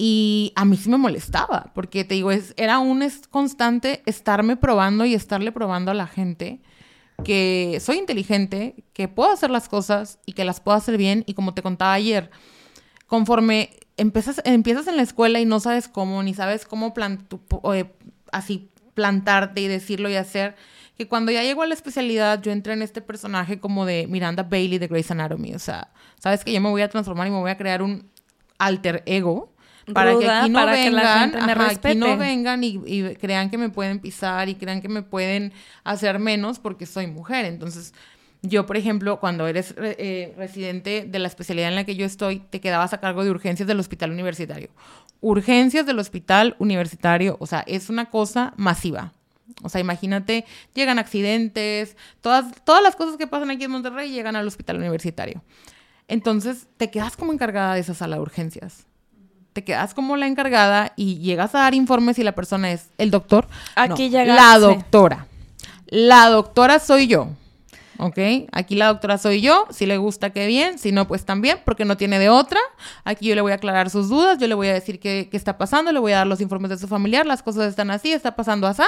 Y 0.00 0.52
a 0.54 0.64
mí 0.64 0.76
sí 0.76 0.88
me 0.90 0.96
molestaba, 0.96 1.72
porque 1.74 2.04
te 2.04 2.14
digo, 2.14 2.30
es, 2.30 2.54
era 2.56 2.78
un 2.78 3.02
es- 3.02 3.26
constante 3.28 4.02
estarme 4.06 4.56
probando 4.56 5.04
y 5.04 5.14
estarle 5.14 5.50
probando 5.50 5.90
a 5.90 5.94
la 5.94 6.06
gente 6.06 6.60
que 7.24 7.78
soy 7.80 7.98
inteligente, 7.98 8.74
que 8.92 9.08
puedo 9.08 9.30
hacer 9.30 9.50
las 9.50 9.68
cosas 9.68 10.18
y 10.26 10.32
que 10.32 10.44
las 10.44 10.60
puedo 10.60 10.76
hacer 10.76 10.96
bien. 10.96 11.24
Y 11.26 11.34
como 11.34 11.54
te 11.54 11.62
contaba 11.62 11.92
ayer, 11.92 12.30
conforme 13.06 13.70
empiezas, 13.96 14.40
empiezas 14.44 14.86
en 14.86 14.96
la 14.96 15.02
escuela 15.02 15.40
y 15.40 15.44
no 15.44 15.60
sabes 15.60 15.88
cómo, 15.88 16.22
ni 16.22 16.34
sabes 16.34 16.64
cómo 16.64 16.94
eh, 17.74 17.92
así 18.32 18.70
plantarte 18.94 19.60
y 19.60 19.68
decirlo 19.68 20.08
y 20.08 20.16
hacer, 20.16 20.56
que 20.96 21.06
cuando 21.06 21.30
ya 21.30 21.42
llego 21.42 21.62
a 21.62 21.66
la 21.66 21.74
especialidad, 21.74 22.42
yo 22.42 22.50
entré 22.50 22.72
en 22.72 22.82
este 22.82 23.00
personaje 23.00 23.60
como 23.60 23.86
de 23.86 24.06
Miranda 24.08 24.42
Bailey 24.42 24.78
de 24.78 24.88
Grey's 24.88 25.10
Anatomy. 25.10 25.54
O 25.54 25.58
sea, 25.60 25.92
sabes 26.18 26.44
que 26.44 26.52
yo 26.52 26.60
me 26.60 26.70
voy 26.70 26.82
a 26.82 26.88
transformar 26.88 27.28
y 27.28 27.30
me 27.30 27.38
voy 27.38 27.50
a 27.50 27.56
crear 27.56 27.82
un 27.82 28.10
alter 28.58 29.02
ego. 29.06 29.52
Para 29.92 30.18
que 30.18 30.28
aquí 30.28 30.50
no 30.50 30.58
para 30.58 30.74
que 30.74 30.90
la 30.90 31.02
vengan, 31.02 31.20
gente 31.30 31.36
me 31.46 31.52
ajá, 31.52 31.66
aquí 31.70 31.94
no 31.96 32.06
vengan 32.16 32.64
y, 32.64 32.80
y 32.86 33.16
crean 33.16 33.50
que 33.50 33.58
me 33.58 33.68
pueden 33.70 34.00
pisar 34.00 34.48
y 34.48 34.54
crean 34.54 34.80
que 34.80 34.88
me 34.88 35.02
pueden 35.02 35.52
hacer 35.84 36.18
menos 36.18 36.58
porque 36.58 36.86
soy 36.86 37.06
mujer. 37.06 37.44
Entonces, 37.44 37.94
yo, 38.42 38.66
por 38.66 38.76
ejemplo, 38.76 39.18
cuando 39.18 39.46
eres 39.46 39.74
re- 39.74 39.96
eh, 39.98 40.34
residente 40.36 41.04
de 41.08 41.18
la 41.18 41.26
especialidad 41.28 41.68
en 41.68 41.74
la 41.74 41.84
que 41.84 41.96
yo 41.96 42.06
estoy, 42.06 42.40
te 42.50 42.60
quedabas 42.60 42.92
a 42.92 43.00
cargo 43.00 43.24
de 43.24 43.30
urgencias 43.30 43.66
del 43.66 43.80
hospital 43.80 44.10
universitario. 44.12 44.68
Urgencias 45.20 45.86
del 45.86 45.98
hospital 45.98 46.54
universitario, 46.60 47.36
o 47.40 47.46
sea, 47.46 47.64
es 47.66 47.90
una 47.90 48.10
cosa 48.10 48.54
masiva. 48.56 49.12
O 49.62 49.68
sea, 49.68 49.80
imagínate, 49.80 50.44
llegan 50.74 50.98
accidentes, 51.00 51.96
todas, 52.20 52.44
todas 52.64 52.82
las 52.82 52.94
cosas 52.94 53.16
que 53.16 53.26
pasan 53.26 53.50
aquí 53.50 53.64
en 53.64 53.70
Monterrey 53.72 54.10
llegan 54.12 54.36
al 54.36 54.46
hospital 54.46 54.76
universitario. 54.76 55.42
Entonces, 56.06 56.68
te 56.76 56.90
quedas 56.90 57.16
como 57.16 57.32
encargada 57.32 57.74
de 57.74 57.80
esa 57.80 57.94
sala 57.94 58.16
de 58.16 58.22
urgencias. 58.22 58.86
Te 59.58 59.64
quedas 59.64 59.92
como 59.92 60.16
la 60.16 60.28
encargada 60.28 60.92
y 60.94 61.18
llegas 61.18 61.52
a 61.56 61.58
dar 61.58 61.74
informes 61.74 62.16
y 62.20 62.22
la 62.22 62.30
persona 62.30 62.70
es 62.70 62.90
el 62.96 63.10
doctor. 63.10 63.48
Aquí 63.74 64.08
No. 64.08 64.24
La 64.24 64.56
doctora. 64.60 65.26
La 65.88 66.28
doctora 66.28 66.78
soy 66.78 67.08
yo. 67.08 67.30
¿Ok? 67.98 68.18
Aquí 68.52 68.76
la 68.76 68.86
doctora 68.86 69.18
soy 69.18 69.40
yo. 69.40 69.66
Si 69.70 69.84
le 69.86 69.96
gusta, 69.96 70.30
qué 70.30 70.46
bien. 70.46 70.78
Si 70.78 70.92
no, 70.92 71.08
pues 71.08 71.24
también, 71.24 71.58
porque 71.64 71.84
no 71.84 71.96
tiene 71.96 72.20
de 72.20 72.28
otra. 72.28 72.60
Aquí 73.02 73.26
yo 73.26 73.34
le 73.34 73.40
voy 73.40 73.50
a 73.50 73.56
aclarar 73.56 73.90
sus 73.90 74.08
dudas. 74.08 74.38
Yo 74.38 74.46
le 74.46 74.54
voy 74.54 74.68
a 74.68 74.74
decir 74.74 75.00
qué, 75.00 75.26
qué 75.28 75.36
está 75.36 75.58
pasando. 75.58 75.90
Le 75.90 75.98
voy 75.98 76.12
a 76.12 76.18
dar 76.18 76.28
los 76.28 76.40
informes 76.40 76.70
de 76.70 76.78
su 76.78 76.86
familiar. 76.86 77.26
Las 77.26 77.42
cosas 77.42 77.66
están 77.68 77.90
así, 77.90 78.12
está 78.12 78.36
pasando 78.36 78.68
así. 78.68 78.84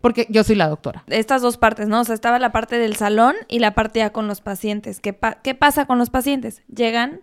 Porque 0.00 0.28
yo 0.30 0.44
soy 0.44 0.54
la 0.54 0.68
doctora. 0.68 1.02
estas 1.08 1.42
dos 1.42 1.56
partes, 1.56 1.88
¿no? 1.88 2.02
O 2.02 2.04
sea, 2.04 2.14
estaba 2.14 2.38
la 2.38 2.52
parte 2.52 2.78
del 2.78 2.94
salón 2.94 3.34
y 3.48 3.58
la 3.58 3.74
parte 3.74 3.98
ya 3.98 4.10
con 4.10 4.28
los 4.28 4.40
pacientes. 4.40 5.00
¿Qué, 5.00 5.12
pa- 5.14 5.38
qué 5.42 5.56
pasa 5.56 5.86
con 5.86 5.98
los 5.98 6.10
pacientes? 6.10 6.62
Llegan 6.72 7.20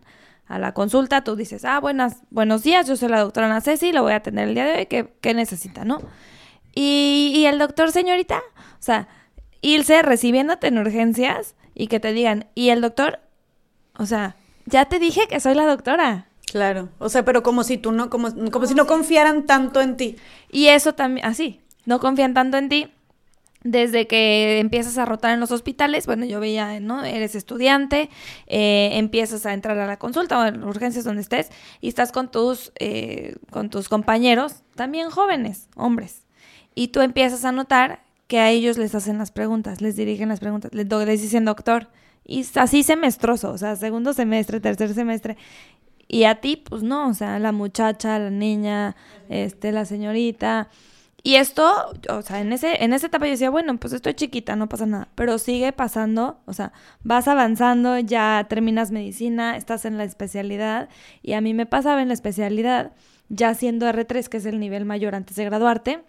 a 0.52 0.60
la 0.60 0.74
consulta, 0.74 1.24
tú 1.24 1.36
dices, 1.36 1.64
ah, 1.64 1.80
buenas, 1.80 2.18
buenos 2.30 2.64
días, 2.64 2.86
yo 2.86 2.98
soy 2.98 3.08
la 3.08 3.22
doctora 3.22 3.48
Ana 3.48 3.62
Ceci, 3.62 3.94
lo 3.94 4.04
voy 4.04 4.12
a 4.12 4.18
atender 4.18 4.50
el 4.50 4.54
día 4.56 4.66
de 4.66 4.80
hoy, 4.80 4.86
¿qué, 4.86 5.14
qué 5.22 5.34
necesita, 5.34 5.86
no? 5.86 6.02
Y, 6.76 7.32
y 7.36 7.46
el 7.46 7.58
doctor, 7.58 7.92
señorita, 7.92 8.40
o 8.58 8.84
sea, 8.84 9.08
irse 9.62 10.02
recibiéndote 10.02 10.68
en 10.68 10.78
urgencias 10.78 11.56
y 11.74 11.88
que 11.88 12.02
te 12.02 12.12
digan, 12.12 12.48
y 12.54 12.70
el 12.70 12.82
doctor, 12.82 13.20
o 13.98 14.06
sea, 14.06 14.36
ya 14.66 14.86
te 14.86 15.00
dije 15.00 15.28
que 15.30 15.40
soy 15.40 15.56
la 15.56 15.66
doctora. 15.66 16.28
Claro. 16.52 16.90
O 17.00 17.08
sea, 17.08 17.24
pero 17.24 17.44
como 17.44 17.64
si 17.64 17.78
tú 17.78 17.94
no, 17.94 18.10
como, 18.10 18.30
como 18.52 18.66
si 18.66 18.74
no 18.74 18.86
confiaran 18.86 19.46
tanto 19.46 19.80
en 19.80 19.96
ti. 19.96 20.18
Y 20.52 20.68
eso 20.68 20.94
también, 20.94 21.26
así, 21.26 21.62
no 21.86 22.00
confían 22.00 22.34
tanto 22.34 22.58
en 22.58 22.68
ti. 22.68 22.92
Desde 23.64 24.08
que 24.08 24.60
empiezas 24.60 24.98
a 24.98 25.06
rotar 25.06 25.34
en 25.34 25.40
los 25.40 25.52
hospitales, 25.52 26.08
bueno, 26.08 26.26
yo 26.26 26.40
veía, 26.40 26.80
¿no? 26.80 27.04
Eres 27.04 27.36
estudiante, 27.36 28.10
eh, 28.48 28.90
empiezas 28.94 29.46
a 29.46 29.54
entrar 29.54 29.78
a 29.78 29.86
la 29.86 29.98
consulta 29.98 30.40
o 30.40 30.46
en 30.46 30.64
urgencias 30.64 31.06
donde 31.06 31.22
estés 31.22 31.52
y 31.80 31.88
estás 31.88 32.12
con 32.12 32.32
tus, 32.32 32.72
eh, 32.80 33.36
con 33.52 33.70
tus 33.70 33.88
compañeros, 33.88 34.64
también 34.76 35.12
jóvenes, 35.12 35.70
hombres. 35.76 36.24
Y 36.74 36.88
tú 36.88 37.02
empiezas 37.02 37.46
a 37.46 37.52
notar 37.52 38.02
que 38.28 38.40
a 38.40 38.50
ellos 38.50 38.80
les 38.80 38.96
hacen 38.96 39.20
las 39.20 39.30
preguntas, 39.30 39.82
les 39.82 39.96
dirigen 39.96 40.30
las 40.30 40.40
preguntas, 40.40 40.74
les, 40.74 40.88
les 40.88 41.22
dicen 41.22 41.46
doctor. 41.46 41.90
Y 42.26 42.46
así 42.56 42.82
semestroso, 42.82 43.52
o 43.52 43.58
sea, 43.58 43.76
segundo 43.76 44.14
semestre, 44.14 44.60
tercer 44.60 44.94
semestre. 44.94 45.38
Y 46.08 46.24
a 46.24 46.42
ti, 46.42 46.58
pues 46.58 46.82
no, 46.82 47.10
o 47.10 47.14
sea, 47.14 47.40
la 47.40 47.52
muchacha, 47.52 48.18
la 48.20 48.30
niña, 48.30 48.96
este, 49.30 49.72
la 49.72 49.86
señorita. 49.86 50.70
Y 51.24 51.36
esto, 51.36 51.94
o 52.10 52.22
sea, 52.24 52.40
en 52.40 52.52
ese, 52.52 52.84
en 52.84 52.94
esa 52.94 53.08
etapa 53.08 53.26
yo 53.26 53.32
decía, 53.32 53.52
bueno, 53.52 53.78
pues 53.78 53.94
estoy 53.94 54.16
chiquita, 54.16 54.56
no 54.56 54.68
pasa 54.68 54.88
nada. 54.88 55.10
Pero 55.14 55.38
sigue 55.38 55.72
pasando, 55.72 56.40
o 56.46 56.54
sea, 56.54 56.74
vas 57.04 57.28
avanzando, 57.28 58.00
ya 58.00 58.48
terminas 58.50 58.92
medicina, 58.92 59.56
estás 59.56 59.86
en 59.86 59.98
la 59.98 60.04
especialidad. 60.04 60.90
Y 61.22 61.34
a 61.34 61.42
mí 61.42 61.54
me 61.54 61.68
pasaba 61.68 62.02
en 62.02 62.08
la 62.08 62.16
especialidad, 62.16 62.94
ya 63.30 63.54
siendo 63.54 63.88
R3, 63.88 64.28
que 64.30 64.38
es 64.38 64.46
el 64.48 64.60
nivel 64.60 64.86
mayor 64.86 65.14
antes 65.14 65.36
de 65.36 65.46
graduarte, 65.46 66.04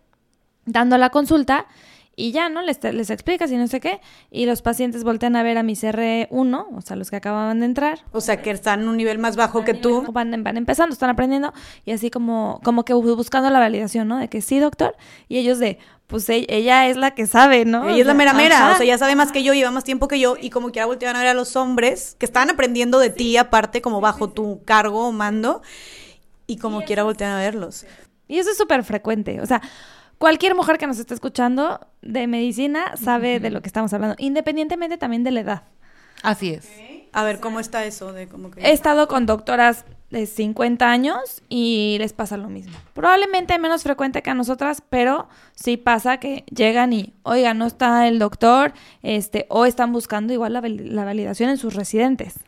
dando 0.64 0.96
la 0.96 1.10
consulta 1.10 1.66
y 2.14 2.30
ya, 2.32 2.48
¿no? 2.50 2.60
Les, 2.62 2.82
les 2.84 3.08
explicas 3.10 3.50
y 3.50 3.56
no 3.56 3.66
sé 3.68 3.80
qué. 3.80 4.00
Y 4.30 4.44
los 4.46 4.60
pacientes 4.62 5.02
voltean 5.02 5.34
a 5.36 5.42
ver 5.42 5.56
a 5.58 5.62
mis 5.62 5.82
R1, 5.82 6.66
o 6.76 6.80
sea, 6.82 6.94
los 6.96 7.10
que 7.10 7.16
acababan 7.16 7.60
de 7.60 7.66
entrar. 7.66 8.00
O 8.12 8.20
sea, 8.20 8.42
que 8.42 8.50
están 8.50 8.82
en 8.82 8.88
un 8.88 8.96
nivel 8.98 9.18
más 9.18 9.36
bajo 9.36 9.64
que 9.64 9.72
tú. 9.74 10.04
Van, 10.12 10.42
van 10.44 10.56
empezando, 10.58 10.92
están 10.92 11.08
aprendiendo 11.10 11.52
y 11.86 11.92
así 11.92 12.10
como, 12.10 12.60
como 12.62 12.84
que 12.84 12.94
bu- 12.94 13.16
buscando 13.16 13.48
la 13.50 13.58
validación, 13.58 14.08
¿no? 14.08 14.18
De 14.18 14.28
que 14.28 14.42
sí, 14.42 14.58
doctor. 14.58 14.94
Y 15.28 15.38
ellos 15.38 15.58
de, 15.58 15.78
pues 16.06 16.28
e- 16.28 16.44
ella 16.50 16.86
es 16.88 16.98
la 16.98 17.12
que 17.12 17.26
sabe, 17.26 17.64
¿no? 17.64 17.88
Ella 17.88 18.00
es 18.02 18.06
la 18.06 18.12
mera 18.14 18.34
mera, 18.34 18.56
ajá. 18.58 18.74
o 18.74 18.76
sea, 18.76 18.84
ya 18.86 18.98
sabe 18.98 19.14
más 19.16 19.32
que 19.32 19.42
yo, 19.42 19.54
lleva 19.54 19.70
más 19.70 19.84
tiempo 19.84 20.06
que 20.06 20.20
yo, 20.20 20.36
y 20.38 20.50
como 20.50 20.70
quiera 20.70 20.84
volteaban 20.84 21.16
a 21.16 21.20
ver 21.20 21.28
a 21.28 21.34
los 21.34 21.56
hombres 21.56 22.16
que 22.18 22.26
estaban 22.26 22.50
aprendiendo 22.50 22.98
de 22.98 23.08
ti, 23.08 23.38
aparte, 23.38 23.80
como 23.80 24.02
bajo 24.02 24.28
tu 24.28 24.62
cargo 24.64 25.08
o 25.08 25.12
mando, 25.12 25.62
y 26.46 26.58
como 26.58 26.82
quiera 26.82 27.04
voltean 27.04 27.30
a 27.32 27.38
verlos. 27.38 27.86
Y 28.28 28.38
eso 28.38 28.50
es 28.50 28.58
súper 28.58 28.84
frecuente. 28.84 29.40
O 29.40 29.46
sea, 29.46 29.62
cualquier 30.22 30.54
mujer 30.54 30.78
que 30.78 30.86
nos 30.86 31.00
esté 31.00 31.14
escuchando 31.14 31.84
de 32.00 32.28
medicina 32.28 32.96
sabe 32.96 33.40
de 33.40 33.50
lo 33.50 33.60
que 33.60 33.66
estamos 33.66 33.92
hablando, 33.92 34.14
independientemente 34.20 34.96
también 34.96 35.24
de 35.24 35.32
la 35.32 35.40
edad. 35.40 35.62
Así 36.22 36.50
es. 36.50 36.70
A 37.12 37.24
ver, 37.24 37.40
¿cómo 37.40 37.58
está 37.58 37.84
eso 37.86 38.12
de 38.12 38.28
como 38.28 38.52
que... 38.52 38.60
He 38.60 38.70
estado 38.70 39.08
con 39.08 39.26
doctoras 39.26 39.84
de 40.10 40.26
50 40.26 40.88
años 40.88 41.42
y 41.48 41.96
les 41.98 42.12
pasa 42.12 42.36
lo 42.36 42.48
mismo. 42.48 42.72
Probablemente 42.94 43.58
menos 43.58 43.82
frecuente 43.82 44.22
que 44.22 44.30
a 44.30 44.34
nosotras, 44.34 44.80
pero 44.88 45.28
sí 45.56 45.76
pasa 45.76 46.18
que 46.18 46.44
llegan 46.54 46.92
y, 46.92 47.14
oiga, 47.24 47.52
no 47.52 47.66
está 47.66 48.06
el 48.06 48.20
doctor, 48.20 48.74
este, 49.02 49.46
o 49.48 49.66
están 49.66 49.90
buscando 49.90 50.32
igual 50.32 50.52
la, 50.52 50.60
la 50.60 51.04
validación 51.04 51.50
en 51.50 51.58
sus 51.58 51.74
residentes. 51.74 52.38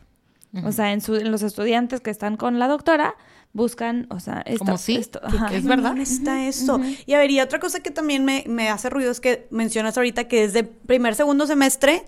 O 0.63 0.71
sea, 0.71 0.93
en, 0.93 1.01
su- 1.01 1.15
en 1.15 1.31
los 1.31 1.41
estudiantes 1.41 1.99
que 2.01 2.09
están 2.11 2.37
con 2.37 2.59
la 2.59 2.67
doctora, 2.67 3.15
buscan, 3.53 4.07
o 4.09 4.19
sea, 4.19 4.41
esto, 4.45 4.59
Como 4.65 4.77
sí, 4.77 4.95
esto, 4.95 5.19
que- 5.21 5.35
ajá. 5.37 5.47
que 5.49 5.57
es 5.57 5.65
verdad. 5.65 5.89
¿Dónde 5.89 6.03
está 6.03 6.45
eso? 6.47 6.79
Y 7.05 7.13
a 7.13 7.17
ver, 7.19 7.31
y 7.31 7.39
otra 7.41 7.59
cosa 7.59 7.79
que 7.79 7.91
también 7.91 8.23
me, 8.25 8.43
me 8.47 8.69
hace 8.69 8.89
ruido 8.89 9.11
es 9.11 9.19
que 9.19 9.47
mencionas 9.49 9.97
ahorita 9.97 10.27
que 10.27 10.41
desde 10.41 10.63
primer, 10.63 11.15
segundo 11.15 11.47
semestre 11.47 12.05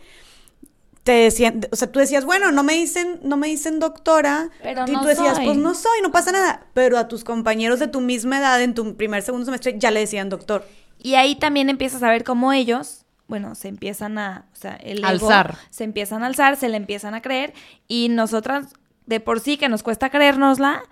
te 1.03 1.13
decían, 1.13 1.61
o 1.71 1.75
sea, 1.77 1.89
tú 1.89 1.99
decías, 1.99 2.25
bueno, 2.25 2.51
no 2.51 2.63
me 2.63 2.73
dicen, 2.73 3.19
no 3.23 3.37
me 3.37 3.47
dicen 3.47 3.79
doctora, 3.79 4.49
Pero 4.61 4.83
y 4.87 4.91
no 4.91 5.01
tú 5.01 5.07
decías, 5.07 5.37
soy. 5.37 5.45
pues 5.45 5.57
no 5.57 5.73
soy, 5.73 6.01
no 6.03 6.11
pasa 6.11 6.33
nada, 6.33 6.65
pero 6.73 6.97
a 6.97 7.07
tus 7.07 7.23
compañeros 7.23 7.79
de 7.79 7.87
tu 7.87 8.01
misma 8.01 8.39
edad 8.39 8.61
en 8.61 8.73
tu 8.73 8.97
primer, 8.97 9.23
segundo 9.23 9.45
semestre 9.45 9.75
ya 9.79 9.89
le 9.91 10.01
decían 10.01 10.27
doctor. 10.27 10.65
Y 11.01 11.15
ahí 11.15 11.35
también 11.35 11.69
empiezas 11.69 12.03
a 12.03 12.09
ver 12.09 12.25
cómo 12.25 12.51
ellos, 12.51 13.05
bueno, 13.27 13.55
se 13.55 13.67
empiezan 13.67 14.17
a, 14.17 14.45
o 14.53 14.55
sea, 14.55 14.75
el 14.75 14.99
ego 14.99 15.07
Alzar. 15.07 15.55
se 15.69 15.83
empiezan 15.83 16.23
a 16.23 16.27
alzar, 16.27 16.55
se 16.55 16.69
le 16.69 16.77
empiezan 16.77 17.13
a 17.13 17.21
creer 17.21 17.53
y 17.87 18.09
nosotras, 18.09 18.67
de 19.05 19.19
por 19.19 19.39
sí 19.39 19.57
que 19.57 19.69
nos 19.69 19.83
cuesta 19.83 20.09
creérnosla, 20.09 20.83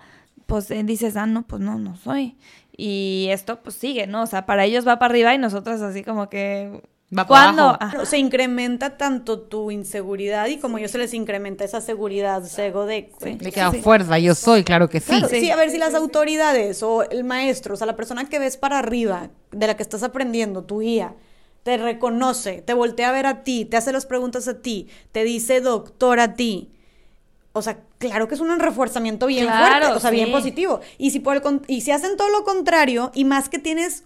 pues 0.46 0.70
eh, 0.70 0.82
dices, 0.84 1.16
ah, 1.16 1.26
no, 1.26 1.42
pues 1.42 1.60
no, 1.62 1.78
no 1.78 1.96
soy. 1.96 2.36
Y 2.76 3.28
esto 3.30 3.60
pues 3.62 3.74
sigue, 3.76 4.06
¿no? 4.06 4.22
O 4.22 4.26
sea, 4.26 4.44
para 4.46 4.64
ellos 4.64 4.86
va 4.86 4.98
para 4.98 5.10
arriba 5.12 5.34
y 5.34 5.38
nosotras 5.38 5.80
así 5.82 6.02
como 6.04 6.28
que... 6.28 6.82
Va 7.16 7.24
para 7.24 7.26
¿Cuándo? 7.44 7.62
abajo. 7.62 7.78
Ajá. 7.98 8.04
Se 8.04 8.18
incrementa 8.18 8.96
tanto 8.98 9.40
tu 9.40 9.70
inseguridad 9.70 10.46
y 10.48 10.58
como 10.58 10.78
yo 10.78 10.88
se 10.88 10.98
les 10.98 11.14
incrementa 11.14 11.64
esa 11.64 11.80
seguridad, 11.80 12.44
ese 12.44 12.66
ego 12.66 12.84
de... 12.84 13.10
De 13.20 13.52
que 13.52 13.60
a 13.60 13.70
fuerza, 13.72 14.18
yo 14.18 14.34
soy, 14.34 14.64
claro 14.64 14.88
que 14.90 14.98
sí. 15.00 15.06
Claro, 15.06 15.28
Sí. 15.28 15.40
sí, 15.40 15.50
a 15.50 15.56
ver 15.56 15.70
si 15.70 15.78
las 15.78 15.94
autoridades 15.94 16.82
o 16.82 17.08
el 17.08 17.22
maestro, 17.24 17.74
o 17.74 17.76
sea, 17.76 17.86
la 17.86 17.94
persona 17.96 18.28
que 18.28 18.38
ves 18.40 18.56
para 18.56 18.78
arriba, 18.80 19.30
de 19.52 19.66
la 19.68 19.76
que 19.76 19.84
estás 19.84 20.02
aprendiendo, 20.02 20.64
tu 20.64 20.80
guía, 20.80 21.14
te 21.66 21.78
reconoce, 21.78 22.62
te 22.62 22.74
voltea 22.74 23.08
a 23.08 23.12
ver 23.12 23.26
a 23.26 23.42
ti, 23.42 23.64
te 23.64 23.76
hace 23.76 23.90
las 23.90 24.06
preguntas 24.06 24.46
a 24.46 24.62
ti, 24.62 24.86
te 25.10 25.24
dice 25.24 25.60
doctor 25.60 26.20
a 26.20 26.34
ti. 26.34 26.70
O 27.54 27.60
sea, 27.60 27.80
claro 27.98 28.28
que 28.28 28.36
es 28.36 28.40
un 28.40 28.56
refuerzamiento 28.60 29.26
bien 29.26 29.46
Claro, 29.46 29.86
fuerte, 29.86 29.96
o 29.96 29.98
sea, 29.98 30.10
bien 30.12 30.30
positivo. 30.30 30.78
Y 30.96 31.10
si, 31.10 31.18
por 31.18 31.34
el 31.34 31.42
y 31.66 31.80
si 31.80 31.90
hacen 31.90 32.16
todo 32.16 32.28
lo 32.28 32.44
contrario, 32.44 33.10
y 33.14 33.24
más 33.24 33.48
que 33.48 33.58
tienes 33.58 34.04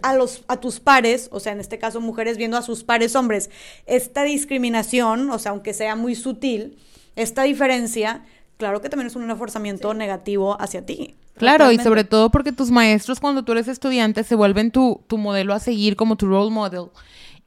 a, 0.00 0.14
los, 0.14 0.44
a 0.48 0.60
tus 0.60 0.80
pares, 0.80 1.28
o 1.30 1.40
sea, 1.40 1.52
en 1.52 1.60
este 1.60 1.78
caso 1.78 2.00
mujeres 2.00 2.38
viendo 2.38 2.56
a 2.56 2.62
sus 2.62 2.84
pares 2.84 3.14
hombres, 3.16 3.50
esta 3.84 4.22
discriminación, 4.22 5.28
o 5.28 5.38
sea, 5.38 5.52
aunque 5.52 5.74
sea 5.74 5.96
muy 5.96 6.14
sutil, 6.14 6.78
esta 7.16 7.42
diferencia, 7.42 8.24
claro 8.56 8.80
que 8.80 8.88
también 8.88 9.08
es 9.08 9.14
un 9.14 9.28
reforzamiento 9.28 9.92
negativo 9.92 10.56
hacia 10.58 10.86
ti. 10.86 11.16
Claro, 11.36 11.72
y 11.72 11.78
sobre 11.78 12.04
todo 12.04 12.30
porque 12.30 12.52
tus 12.52 12.70
maestros 12.70 13.20
cuando 13.20 13.42
tú 13.42 13.52
eres 13.52 13.68
estudiante 13.68 14.22
se 14.22 14.34
vuelven 14.34 14.70
tu, 14.70 15.02
tu 15.08 15.18
modelo 15.18 15.52
a 15.52 15.58
seguir, 15.58 15.96
como 15.96 16.16
tu 16.16 16.26
role 16.26 16.50
model. 16.50 16.86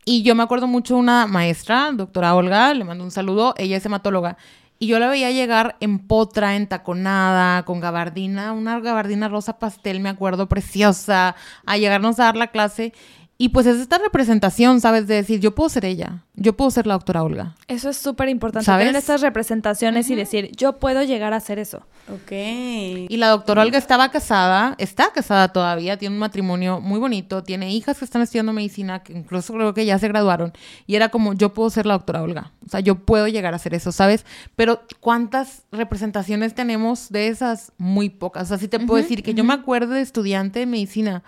Y 0.03 0.23
yo 0.23 0.35
me 0.35 0.43
acuerdo 0.43 0.67
mucho 0.67 0.95
de 0.95 1.01
una 1.01 1.27
maestra, 1.27 1.91
doctora 1.93 2.35
Olga, 2.35 2.73
le 2.73 2.83
mando 2.83 3.03
un 3.03 3.11
saludo, 3.11 3.53
ella 3.57 3.77
es 3.77 3.85
hematóloga, 3.85 4.37
y 4.79 4.87
yo 4.87 4.99
la 4.99 5.07
veía 5.07 5.31
llegar 5.31 5.75
en 5.79 5.99
potra, 5.99 6.55
entaconada, 6.55 7.65
con 7.65 7.79
gabardina, 7.79 8.53
una 8.53 8.79
gabardina 8.79 9.27
rosa 9.27 9.57
pastel, 9.57 9.99
me 9.99 10.09
acuerdo, 10.09 10.47
preciosa, 10.47 11.35
a 11.65 11.77
llegarnos 11.77 12.19
a 12.19 12.25
dar 12.25 12.37
la 12.37 12.47
clase. 12.47 12.93
Y 13.39 13.49
pues 13.49 13.67
es 13.67 13.77
esta 13.77 13.99
representación, 13.99 14.81
¿sabes? 14.81 15.05
De 15.05 15.13
decir, 15.13 15.39
yo 15.39 15.53
puedo 15.53 15.69
ser 15.69 15.85
ella, 15.85 16.23
yo 16.33 16.57
puedo 16.57 16.71
ser 16.71 16.87
la 16.87 16.95
doctora 16.95 17.21
Olga. 17.21 17.55
Eso 17.67 17.89
es 17.89 17.97
súper 17.97 18.29
importante, 18.29 18.65
tener 18.65 18.95
estas 18.95 19.21
representaciones 19.21 20.09
y 20.09 20.15
decir, 20.15 20.49
yo 20.55 20.79
puedo 20.79 21.03
llegar 21.03 21.33
a 21.33 21.37
hacer 21.37 21.59
eso. 21.59 21.85
Ok. 22.11 22.31
Y 22.31 23.17
la 23.17 23.29
doctora 23.29 23.61
Olga 23.61 23.77
estaba 23.77 24.09
casada, 24.09 24.73
está 24.79 25.11
casada 25.13 25.49
todavía, 25.49 25.97
tiene 25.97 26.15
un 26.15 26.19
matrimonio 26.19 26.81
muy 26.81 26.99
bonito, 26.99 27.43
tiene 27.43 27.71
hijas 27.71 27.99
que 27.99 28.05
están 28.05 28.23
estudiando 28.23 28.53
medicina, 28.53 29.03
que 29.03 29.13
incluso 29.13 29.53
creo 29.53 29.73
que 29.75 29.85
ya 29.85 29.99
se 29.99 30.07
graduaron, 30.07 30.53
y 30.87 30.95
era 30.95 31.09
como, 31.09 31.33
yo 31.33 31.53
puedo 31.53 31.69
ser 31.69 31.85
la 31.85 31.93
doctora 31.93 32.23
Olga, 32.23 32.53
o 32.65 32.69
sea, 32.69 32.79
yo 32.79 32.95
puedo 32.95 33.27
llegar 33.27 33.53
a 33.53 33.57
hacer 33.57 33.75
eso, 33.75 33.91
¿sabes? 33.91 34.25
Pero 34.55 34.81
¿cuántas 34.99 35.63
representaciones 35.71 36.55
tenemos 36.55 37.09
de 37.09 37.27
esas? 37.27 37.71
Muy 37.77 38.09
pocas, 38.09 38.43
o 38.43 38.47
sea, 38.47 38.57
sí 38.57 38.67
te 38.67 38.79
puedo 38.79 39.01
decir 39.01 39.21
que 39.21 39.35
yo 39.35 39.43
me 39.43 39.53
acuerdo 39.53 39.93
de 39.93 40.01
estudiante 40.01 40.59
de 40.59 40.65
medicina, 40.65 41.23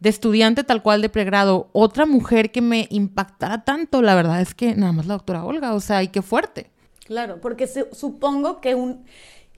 de 0.00 0.08
estudiante 0.08 0.64
tal 0.64 0.82
cual 0.82 1.02
de 1.02 1.08
pregrado, 1.08 1.68
otra 1.72 2.06
mujer 2.06 2.50
que 2.50 2.60
me 2.62 2.86
impactara 2.90 3.64
tanto, 3.64 4.02
la 4.02 4.14
verdad 4.14 4.40
es 4.40 4.54
que 4.54 4.74
nada 4.74 4.92
más 4.92 5.06
la 5.06 5.14
doctora 5.14 5.44
Olga, 5.44 5.74
o 5.74 5.80
sea, 5.80 6.02
y 6.02 6.08
qué 6.08 6.22
fuerte. 6.22 6.70
Claro, 7.06 7.40
porque 7.40 7.66
se- 7.66 7.88
supongo 7.92 8.60
que 8.60 8.74
un... 8.74 9.04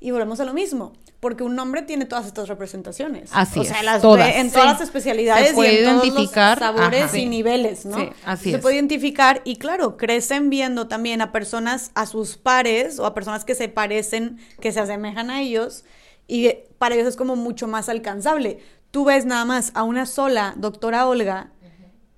Y 0.01 0.11
volvemos 0.11 0.41
a 0.41 0.45
lo 0.45 0.53
mismo, 0.53 0.95
porque 1.21 1.45
un 1.45 1.57
hombre 1.61 1.83
tiene 1.83 2.07
todas 2.07 2.27
estas 2.27 2.49
representaciones. 2.49 3.31
Así 3.33 3.61
o 3.61 3.65
sea, 3.65 3.79
es, 3.79 3.85
las 3.85 4.03
todas. 4.03 4.35
en 4.35 4.49
Sí. 4.49 4.55
todas 4.55 4.73
las 4.73 4.81
especialidades 4.81 5.51
Se 5.51 5.55
puede 5.55 5.75
y 5.75 5.77
en 5.79 5.85
todos 5.85 6.05
identificar, 6.07 6.59
los 6.61 6.67
sabores 6.67 7.03
ajá. 7.05 7.17
y 7.19 7.21
Sí. 7.21 7.27
niveles, 7.29 7.87
¿no? 7.87 7.97
Sí, 7.99 8.09
así 8.25 8.51
se 8.51 8.57
es. 8.57 8.63
puede 8.63 8.75
identificar 8.75 9.43
y 9.45 9.57
claro, 9.59 9.97
crecen 9.97 10.51
viendo 10.51 10.89
también 10.89 11.21
a 11.21 11.31
personas, 11.31 11.93
a 11.95 12.07
sus 12.07 12.37
pares 12.37 12.99
o 12.99 13.07
a 13.07 13.15
personas 13.15 13.45
que 13.45 13.55
se 13.55 13.69
parecen, 13.69 14.39
que 14.61 14.73
se 14.73 14.81
asemejan 14.81 15.31
a 15.31 15.41
ellos 15.41 15.85
y 16.27 16.49
para 16.79 16.97
ellos 16.97 17.07
es 17.07 17.15
como 17.15 17.37
mucho 17.37 17.69
más 17.69 17.89
alcanzable. 17.89 18.59
Tú 18.93 19.05
ves 19.05 19.25
nada 19.25 19.45
más 19.45 19.73
a 19.75 19.83
una 19.83 20.07
sola 20.07 20.55
doctora 20.57 21.09
Olga 21.09 21.51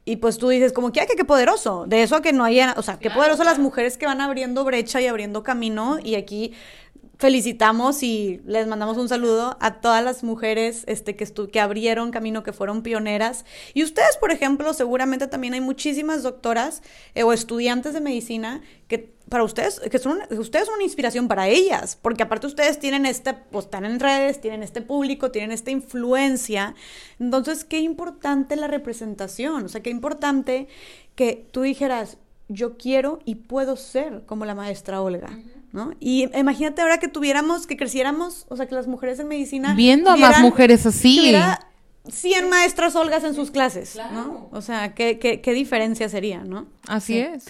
y 0.04 0.16
pues 0.16 0.36
tú 0.36 0.48
dices 0.48 0.72
como 0.72 0.92
que, 0.92 1.00
ay, 1.00 1.06
qué 1.16 1.24
poderoso. 1.24 1.86
De 1.86 2.02
eso 2.02 2.16
a 2.16 2.20
que 2.20 2.34
no 2.34 2.44
haya, 2.44 2.74
o 2.76 2.82
sea, 2.82 2.98
qué 2.98 3.10
poderoso 3.10 3.42
las 3.42 3.58
mujeres 3.58 3.96
que 3.96 4.04
van 4.04 4.20
abriendo 4.20 4.62
brecha 4.64 5.00
y 5.00 5.06
abriendo 5.06 5.42
camino. 5.42 5.98
Y 6.02 6.16
aquí 6.16 6.52
felicitamos 7.18 8.02
y 8.02 8.40
les 8.44 8.66
mandamos 8.66 8.96
un 8.96 9.08
saludo 9.08 9.56
a 9.60 9.80
todas 9.80 10.02
las 10.02 10.24
mujeres 10.24 10.84
este, 10.86 11.16
que, 11.16 11.26
que 11.26 11.60
abrieron 11.60 12.10
camino, 12.10 12.42
que 12.42 12.52
fueron 12.52 12.82
pioneras. 12.82 13.44
Y 13.72 13.82
ustedes, 13.82 14.16
por 14.16 14.30
ejemplo, 14.30 14.72
seguramente 14.74 15.26
también 15.26 15.54
hay 15.54 15.60
muchísimas 15.60 16.22
doctoras 16.22 16.82
eh, 17.14 17.22
o 17.22 17.32
estudiantes 17.32 17.94
de 17.94 18.00
medicina 18.00 18.62
que 18.88 19.14
para 19.28 19.42
ustedes, 19.42 19.80
que 19.80 19.98
son 19.98 20.18
ustedes 20.38 20.66
son 20.66 20.74
una 20.74 20.84
inspiración 20.84 21.28
para 21.28 21.48
ellas, 21.48 21.98
porque 22.00 22.22
aparte 22.22 22.46
ustedes 22.46 22.78
tienen 22.78 23.06
este, 23.06 23.32
pues 23.32 23.64
están 23.64 23.84
en 23.84 23.98
redes, 23.98 24.40
tienen 24.40 24.62
este 24.62 24.82
público, 24.82 25.30
tienen 25.30 25.50
esta 25.50 25.70
influencia. 25.70 26.74
Entonces, 27.18 27.64
qué 27.64 27.80
importante 27.80 28.54
la 28.56 28.66
representación, 28.66 29.64
o 29.64 29.68
sea, 29.68 29.82
qué 29.82 29.90
importante 29.90 30.68
que 31.14 31.46
tú 31.52 31.62
dijeras, 31.62 32.18
yo 32.48 32.76
quiero 32.76 33.20
y 33.24 33.36
puedo 33.36 33.76
ser 33.76 34.24
como 34.26 34.44
la 34.44 34.54
maestra 34.54 35.00
Olga, 35.00 35.30
¿no? 35.74 35.92
Y 35.98 36.28
imagínate 36.38 36.80
ahora 36.82 36.98
que 36.98 37.08
tuviéramos, 37.08 37.66
que 37.66 37.76
creciéramos, 37.76 38.46
o 38.48 38.56
sea, 38.56 38.66
que 38.66 38.76
las 38.76 38.86
mujeres 38.86 39.18
en 39.18 39.26
medicina... 39.26 39.74
Viendo 39.74 40.08
a 40.08 40.16
más 40.16 40.40
mujeres 40.40 40.86
así. 40.86 41.16
que 41.16 41.20
hubiera 41.22 41.66
100 42.08 42.48
maestras 42.48 42.94
Olgas 42.94 43.24
en 43.24 43.34
sus 43.34 43.50
clases, 43.50 43.98
¿no? 44.12 44.48
O 44.52 44.62
sea, 44.62 44.94
qué, 44.94 45.18
qué, 45.18 45.40
qué 45.40 45.52
diferencia 45.52 46.08
sería, 46.08 46.44
¿no? 46.44 46.68
Así 46.86 47.18
es. 47.18 47.46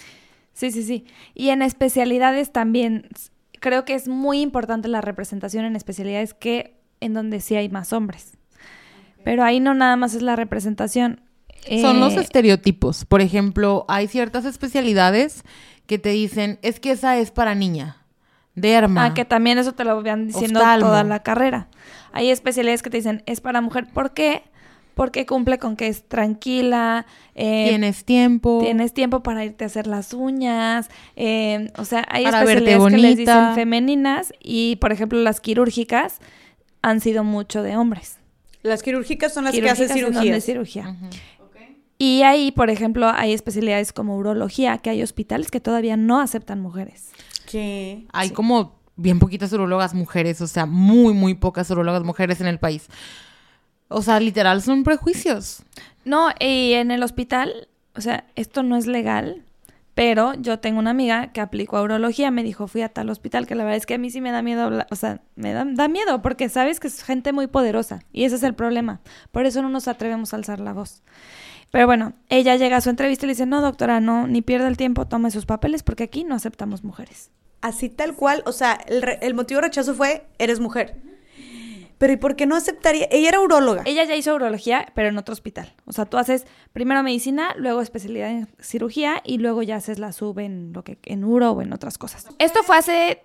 Sí, 0.54 0.70
sí, 0.70 0.84
sí. 0.84 1.04
Y 1.34 1.50
en 1.50 1.60
especialidades 1.60 2.50
también, 2.50 3.08
creo 3.60 3.84
que 3.84 3.92
es 3.92 4.08
muy 4.08 4.40
importante 4.40 4.88
la 4.88 5.02
representación 5.02 5.66
en 5.66 5.76
especialidades 5.76 6.32
que 6.32 6.80
en 7.00 7.12
donde 7.12 7.40
sí 7.40 7.56
hay 7.56 7.68
más 7.68 7.92
hombres. 7.92 8.38
Pero 9.22 9.44
ahí 9.44 9.60
no 9.60 9.74
nada 9.74 9.96
más 9.96 10.14
es 10.14 10.22
la 10.22 10.34
representación. 10.34 11.20
Son 11.82 12.00
los 12.00 12.14
eh, 12.14 12.20
estereotipos. 12.20 13.04
Por 13.04 13.20
ejemplo, 13.20 13.84
hay 13.86 14.08
ciertas 14.08 14.46
especialidades 14.46 15.42
que 15.86 15.98
te 15.98 16.08
dicen, 16.08 16.58
es 16.62 16.80
que 16.80 16.92
esa 16.92 17.18
es 17.18 17.30
para 17.30 17.54
niña. 17.54 18.03
Derma. 18.54 19.06
Ah, 19.06 19.14
que 19.14 19.24
también 19.24 19.58
eso 19.58 19.72
te 19.72 19.84
lo 19.84 20.02
van 20.02 20.26
diciendo 20.28 20.60
Oftalmo. 20.60 20.86
toda 20.86 21.04
la 21.04 21.22
carrera. 21.22 21.68
Hay 22.12 22.30
especialidades 22.30 22.82
que 22.82 22.90
te 22.90 22.98
dicen, 22.98 23.22
es 23.26 23.40
para 23.40 23.60
mujer. 23.60 23.86
¿Por 23.92 24.12
qué? 24.14 24.42
Porque 24.94 25.26
cumple 25.26 25.58
con 25.58 25.74
que 25.74 25.88
es 25.88 26.06
tranquila, 26.06 27.04
eh, 27.34 27.66
Tienes 27.70 28.04
tiempo. 28.04 28.60
tienes 28.62 28.94
tiempo 28.94 29.24
para 29.24 29.44
irte 29.44 29.64
a 29.64 29.66
hacer 29.66 29.88
las 29.88 30.14
uñas. 30.14 30.88
eh, 31.16 31.72
o 31.76 31.84
sea, 31.84 32.04
hay 32.08 32.22
Para 32.24 32.42
especialidades 32.42 32.92
que 32.92 32.98
les 33.00 33.16
dicen 33.16 33.54
femeninas 33.56 34.32
y, 34.40 34.76
por 34.76 34.92
ejemplo, 34.92 35.18
las 35.18 35.40
quirúrgicas 35.40 36.20
han 36.80 37.00
sido 37.00 37.24
mucho 37.24 37.64
de 37.64 37.76
hombres. 37.76 38.18
Las 38.62 38.82
quirúrgicas 38.84 39.34
son 39.34 39.44
las 39.44 39.54
que 39.54 39.68
hacen 39.68 39.88
cirugía. 40.40 40.96
Y 41.98 42.22
ahí, 42.22 42.50
por 42.52 42.70
ejemplo, 42.70 43.08
hay 43.08 43.32
especialidades 43.32 43.92
como 43.92 44.16
urología, 44.16 44.78
que 44.78 44.90
hay 44.90 45.02
hospitales 45.02 45.50
que 45.50 45.60
todavía 45.60 45.96
no 45.96 46.20
aceptan 46.20 46.60
mujeres. 46.60 47.10
Sí. 47.54 48.08
Hay 48.12 48.30
como 48.30 48.80
bien 48.96 49.20
poquitas 49.20 49.52
urologas 49.52 49.94
mujeres, 49.94 50.40
o 50.40 50.48
sea, 50.48 50.66
muy, 50.66 51.14
muy 51.14 51.34
pocas 51.34 51.70
urologas 51.70 52.02
mujeres 52.02 52.40
en 52.40 52.48
el 52.48 52.58
país. 52.58 52.88
O 53.86 54.02
sea, 54.02 54.18
literal 54.18 54.60
son 54.60 54.82
prejuicios. 54.82 55.62
No, 56.04 56.30
y 56.40 56.72
en 56.72 56.90
el 56.90 57.04
hospital, 57.04 57.68
o 57.94 58.00
sea, 58.00 58.24
esto 58.34 58.64
no 58.64 58.76
es 58.76 58.88
legal, 58.88 59.44
pero 59.94 60.34
yo 60.34 60.58
tengo 60.58 60.80
una 60.80 60.90
amiga 60.90 61.30
que 61.30 61.40
aplicó 61.40 61.76
a 61.76 61.82
urología, 61.82 62.32
me 62.32 62.42
dijo, 62.42 62.66
fui 62.66 62.82
a 62.82 62.88
tal 62.88 63.08
hospital, 63.08 63.46
que 63.46 63.54
la 63.54 63.62
verdad 63.62 63.76
es 63.76 63.86
que 63.86 63.94
a 63.94 63.98
mí 63.98 64.10
sí 64.10 64.20
me 64.20 64.32
da 64.32 64.42
miedo 64.42 64.64
hablar, 64.64 64.88
o 64.90 64.96
sea, 64.96 65.22
me 65.36 65.52
da, 65.52 65.64
da 65.64 65.86
miedo, 65.86 66.22
porque 66.22 66.48
sabes 66.48 66.80
que 66.80 66.88
es 66.88 67.04
gente 67.04 67.32
muy 67.32 67.46
poderosa, 67.46 68.02
y 68.12 68.24
ese 68.24 68.34
es 68.34 68.42
el 68.42 68.54
problema. 68.54 69.00
Por 69.30 69.46
eso 69.46 69.62
no 69.62 69.68
nos 69.68 69.86
atrevemos 69.86 70.32
a 70.32 70.38
alzar 70.38 70.58
la 70.58 70.72
voz. 70.72 71.04
Pero 71.74 71.86
bueno, 71.86 72.12
ella 72.28 72.54
llega 72.54 72.76
a 72.76 72.80
su 72.80 72.88
entrevista 72.88 73.26
y 73.26 73.26
le 73.26 73.32
dice, 73.32 73.46
no, 73.46 73.60
doctora, 73.60 73.98
no, 73.98 74.28
ni 74.28 74.42
pierda 74.42 74.68
el 74.68 74.76
tiempo, 74.76 75.08
tome 75.08 75.32
sus 75.32 75.44
papeles, 75.44 75.82
porque 75.82 76.04
aquí 76.04 76.22
no 76.22 76.36
aceptamos 76.36 76.84
mujeres. 76.84 77.32
Así 77.62 77.88
tal 77.88 78.14
cual, 78.14 78.44
o 78.46 78.52
sea, 78.52 78.74
el, 78.86 79.02
re- 79.02 79.18
el 79.22 79.34
motivo 79.34 79.60
de 79.60 79.66
rechazo 79.66 79.92
fue, 79.92 80.24
eres 80.38 80.60
mujer. 80.60 81.02
Pero 81.98 82.12
¿y 82.12 82.16
por 82.16 82.36
qué 82.36 82.46
no 82.46 82.54
aceptaría? 82.54 83.08
Ella 83.10 83.30
era 83.30 83.40
uróloga. 83.40 83.82
Ella 83.86 84.04
ya 84.04 84.14
hizo 84.14 84.32
urología, 84.36 84.86
pero 84.94 85.08
en 85.08 85.18
otro 85.18 85.32
hospital. 85.32 85.74
O 85.84 85.92
sea, 85.92 86.04
tú 86.04 86.16
haces 86.16 86.46
primero 86.72 87.02
medicina, 87.02 87.52
luego 87.56 87.80
especialidad 87.80 88.30
en 88.30 88.48
cirugía 88.60 89.20
y 89.24 89.38
luego 89.38 89.64
ya 89.64 89.74
haces 89.74 89.98
la 89.98 90.12
sub 90.12 90.38
en 90.38 90.72
lo 90.72 90.84
que 90.84 90.98
en 91.06 91.24
uro 91.24 91.50
o 91.50 91.60
en 91.60 91.72
otras 91.72 91.98
cosas. 91.98 92.28
Esto 92.38 92.62
fue 92.62 92.76
hace 92.76 93.24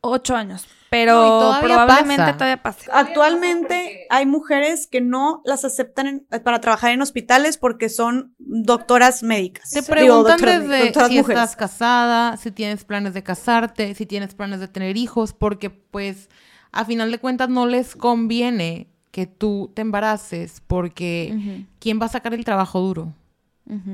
ocho 0.00 0.36
años, 0.36 0.66
pero 0.90 1.14
No, 1.14 1.26
y 1.26 1.40
todavía 1.40 1.60
probablemente 1.76 2.22
pasa. 2.22 2.36
todavía 2.36 2.62
pase. 2.62 2.90
Actualmente 2.92 4.06
hay 4.10 4.26
mujeres 4.26 4.86
que 4.86 5.00
no 5.00 5.40
las 5.44 5.64
aceptan 5.64 6.06
en- 6.06 6.26
para 6.42 6.60
trabajar 6.60 6.90
en 6.90 7.00
hospitales 7.00 7.58
porque 7.58 7.88
son 7.88 8.34
doctoras 8.38 9.22
médicas. 9.22 9.70
Te 9.70 9.80
Digo, 9.80 9.90
preguntan 9.92 10.38
doctoras- 10.38 10.60
desde 10.62 10.84
doctoras 10.86 11.08
si 11.08 11.16
mujeres. 11.18 11.42
estás 11.42 11.56
casada, 11.56 12.36
si 12.36 12.50
tienes 12.50 12.84
planes 12.84 13.14
de 13.14 13.22
casarte, 13.22 13.94
si 13.94 14.04
tienes 14.06 14.34
planes 14.34 14.60
de 14.60 14.68
tener 14.68 14.96
hijos, 14.96 15.32
porque 15.32 15.70
pues 15.70 16.28
a 16.72 16.84
final 16.84 17.10
de 17.10 17.18
cuentas 17.18 17.48
no 17.48 17.66
les 17.66 17.94
conviene 17.96 18.88
que 19.12 19.26
tú 19.26 19.70
te 19.74 19.82
embaraces 19.82 20.62
porque 20.66 21.64
¿quién 21.80 22.00
va 22.00 22.06
a 22.06 22.10
sacar 22.10 22.34
el 22.34 22.44
trabajo 22.44 22.80
duro? 22.80 23.14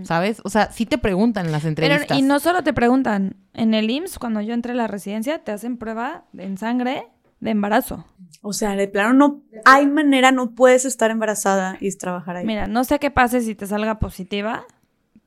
¿Sabes? 0.04 0.40
O 0.44 0.48
sea, 0.48 0.70
sí 0.72 0.86
te 0.86 0.98
preguntan 0.98 1.46
en 1.46 1.52
las 1.52 1.62
Pero, 1.62 1.68
entrevistas. 1.70 2.18
y 2.18 2.22
no 2.22 2.40
solo 2.40 2.62
te 2.62 2.72
preguntan, 2.72 3.36
en 3.52 3.74
el 3.74 3.90
IMSS, 3.90 4.18
cuando 4.18 4.40
yo 4.40 4.54
entré 4.54 4.72
a 4.72 4.74
la 4.74 4.86
residencia, 4.86 5.38
te 5.44 5.52
hacen 5.52 5.76
prueba 5.76 6.24
en 6.36 6.56
sangre 6.58 7.06
de 7.40 7.50
embarazo. 7.50 8.04
O 8.42 8.52
sea, 8.52 8.76
de 8.76 8.88
plano 8.88 9.12
no 9.12 9.42
hay 9.64 9.86
manera, 9.86 10.32
no 10.32 10.54
puedes 10.54 10.84
estar 10.84 11.10
embarazada 11.10 11.76
y 11.80 11.94
trabajar 11.96 12.36
ahí. 12.36 12.46
Mira, 12.46 12.66
no 12.66 12.84
sé 12.84 12.98
qué 12.98 13.10
pase 13.10 13.40
si 13.40 13.54
te 13.54 13.66
salga 13.66 13.98
positiva, 13.98 14.64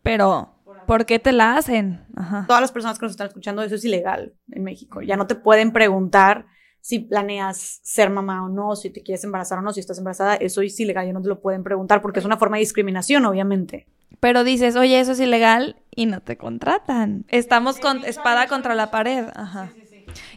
pero 0.04 0.56
¿por 0.88 1.06
qué 1.06 1.20
te 1.20 1.32
la 1.32 1.56
hacen? 1.56 2.06
Ajá. 2.16 2.46
Todas 2.48 2.62
las 2.62 2.72
personas 2.72 2.98
que 2.98 3.06
nos 3.06 3.12
están 3.12 3.28
escuchando, 3.28 3.62
eso 3.62 3.76
es 3.76 3.86
ilegal 3.86 4.34
en 4.52 4.64
México. 4.64 5.02
Ya 5.02 5.18
no 5.18 5.28
te 5.28 5.36
pueden 5.36 5.72
preguntar 5.72 6.48
si 6.82 7.00
planeas 7.00 7.80
ser 7.84 8.10
mamá 8.10 8.46
o 8.46 8.50
no, 8.50 8.76
si 8.76 8.90
te 8.90 9.04
quieres 9.04 9.24
embarazar 9.24 9.60
o 9.60 9.62
no, 9.62 9.74
si 9.74 9.82
estás 9.82 9.98
embarazada, 9.98 10.36
eso 10.36 10.62
es 10.62 10.80
ilegal, 10.80 11.06
ya 11.06 11.14
no 11.14 11.22
te 11.22 11.28
lo 11.28 11.42
pueden 11.42 11.64
preguntar 11.64 12.02
porque 12.02 12.20
es 12.20 12.26
una 12.26 12.38
forma 12.38 12.58
de 12.58 12.62
discriminación, 12.62 13.26
obviamente. 13.26 13.88
Pero 14.20 14.44
dices, 14.44 14.76
oye, 14.76 15.00
eso 15.00 15.14
es 15.14 15.20
ilegal 15.20 15.78
y 15.96 16.06
no 16.06 16.22
te 16.22 16.38
contratan. 16.38 17.26
Estamos 17.30 17.80
con 17.80 18.04
espada 18.06 18.48
contra 18.48 18.76
la 18.76 18.92
pared. 18.92 19.28
Ajá. 19.36 19.72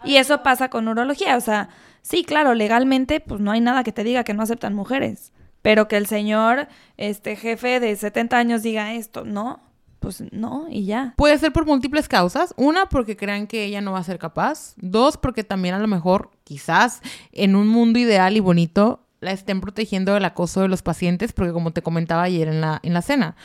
Y 0.04 0.16
eso 0.16 0.42
pasa 0.42 0.68
con 0.68 0.88
urología. 0.88 1.36
O 1.36 1.40
sea, 1.40 1.68
sí, 2.02 2.24
claro, 2.24 2.54
legalmente, 2.54 3.20
pues 3.20 3.40
no 3.40 3.50
hay 3.50 3.60
nada 3.60 3.84
que 3.84 3.92
te 3.92 4.04
diga 4.04 4.24
que 4.24 4.34
no 4.34 4.42
aceptan 4.42 4.74
mujeres. 4.74 5.32
Pero 5.62 5.88
que 5.88 5.96
el 5.96 6.06
señor, 6.06 6.68
este 6.96 7.36
jefe 7.36 7.80
de 7.80 7.94
70 7.94 8.36
años 8.36 8.62
diga 8.62 8.94
esto, 8.94 9.24
no. 9.24 9.60
pues 10.00 10.22
no, 10.32 10.66
y 10.68 10.84
ya. 10.84 11.14
Puede 11.16 11.38
ser 11.38 11.52
por 11.52 11.66
múltiples 11.66 12.08
causas. 12.08 12.52
Una, 12.56 12.86
porque 12.86 13.16
crean 13.16 13.46
que 13.46 13.64
ella 13.64 13.80
no 13.80 13.92
va 13.92 14.00
a 14.00 14.04
ser 14.04 14.18
capaz. 14.18 14.74
Dos, 14.76 15.16
porque 15.16 15.44
también 15.44 15.74
a 15.74 15.78
lo 15.78 15.88
mejor, 15.88 16.30
quizás, 16.44 17.00
en 17.30 17.54
un 17.54 17.68
mundo 17.68 17.98
ideal 18.00 18.36
y 18.36 18.40
bonito, 18.40 19.06
la 19.20 19.30
estén 19.30 19.60
protegiendo 19.60 20.14
del 20.14 20.24
acoso 20.24 20.62
de 20.62 20.68
los 20.68 20.82
pacientes, 20.82 21.32
porque 21.32 21.52
como 21.52 21.70
te 21.70 21.80
comentaba 21.80 22.24
ayer 22.24 22.48
en 22.48 22.60
la, 22.60 22.80
en 22.82 22.92
la 22.92 23.02
cena, 23.02 23.36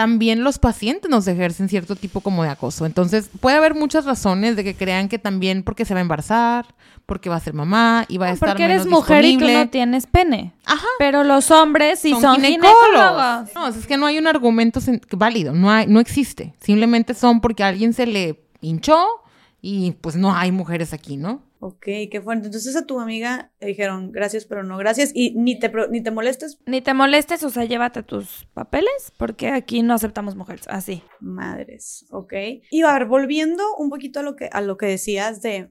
también 0.00 0.42
los 0.44 0.58
pacientes 0.58 1.10
nos 1.10 1.28
ejercen 1.28 1.68
cierto 1.68 1.94
tipo 1.94 2.22
como 2.22 2.42
de 2.42 2.48
acoso. 2.48 2.86
Entonces, 2.86 3.28
puede 3.38 3.58
haber 3.58 3.74
muchas 3.74 4.06
razones 4.06 4.56
de 4.56 4.64
que 4.64 4.74
crean 4.74 5.10
que 5.10 5.18
también 5.18 5.62
porque 5.62 5.84
se 5.84 5.92
va 5.92 6.00
a 6.00 6.00
embarazar, 6.00 6.64
porque 7.04 7.28
va 7.28 7.36
a 7.36 7.40
ser 7.40 7.52
mamá 7.52 8.06
y 8.08 8.16
va 8.16 8.28
a 8.28 8.30
estar 8.30 8.48
Porque 8.48 8.62
menos 8.62 8.86
eres 8.86 8.90
mujer 8.90 9.26
y 9.26 9.36
tú 9.36 9.46
no 9.46 9.68
tienes 9.68 10.06
pene. 10.06 10.54
Ajá. 10.64 10.86
Pero 10.98 11.22
los 11.22 11.50
hombres 11.50 11.98
sí 11.98 12.14
son, 12.18 12.36
ginecólogos. 12.40 13.54
No, 13.54 13.68
es 13.68 13.86
que 13.86 13.98
no 13.98 14.06
hay 14.06 14.16
un 14.16 14.26
argumento 14.26 14.80
válido, 15.12 15.52
no 15.52 15.70
hay, 15.70 15.86
no 15.86 16.00
existe. 16.00 16.54
Simplemente 16.62 17.12
son 17.12 17.42
porque 17.42 17.62
a 17.62 17.68
alguien 17.68 17.92
se 17.92 18.06
le 18.06 18.42
hinchó 18.62 19.04
y 19.60 19.92
pues 19.92 20.16
no 20.16 20.34
hay 20.34 20.52
mujeres 20.52 20.92
aquí, 20.92 21.16
¿no? 21.16 21.50
Ok, 21.62 21.84
qué 22.10 22.20
fuerte. 22.22 22.46
Entonces 22.46 22.74
a 22.74 22.86
tu 22.86 23.00
amiga 23.00 23.52
le 23.60 23.68
dijeron 23.68 24.12
gracias, 24.12 24.46
pero 24.46 24.62
no 24.62 24.78
gracias. 24.78 25.10
Y 25.14 25.34
ni 25.36 25.58
te, 25.58 25.70
ni 25.90 26.02
te 26.02 26.10
molestes. 26.10 26.58
Ni 26.64 26.80
te 26.80 26.94
molestes, 26.94 27.42
o 27.42 27.50
sea, 27.50 27.66
llévate 27.66 28.02
tus 28.02 28.46
papeles, 28.54 29.12
porque 29.18 29.48
aquí 29.48 29.82
no 29.82 29.92
aceptamos 29.92 30.36
mujeres. 30.36 30.66
Así. 30.68 31.02
Madres, 31.20 32.06
ok. 32.10 32.32
Y 32.70 32.82
a 32.82 32.92
ver, 32.94 33.04
volviendo 33.04 33.62
un 33.76 33.90
poquito 33.90 34.20
a 34.20 34.22
lo 34.22 34.36
que, 34.36 34.48
a 34.50 34.62
lo 34.62 34.78
que 34.78 34.86
decías 34.86 35.42
de, 35.42 35.70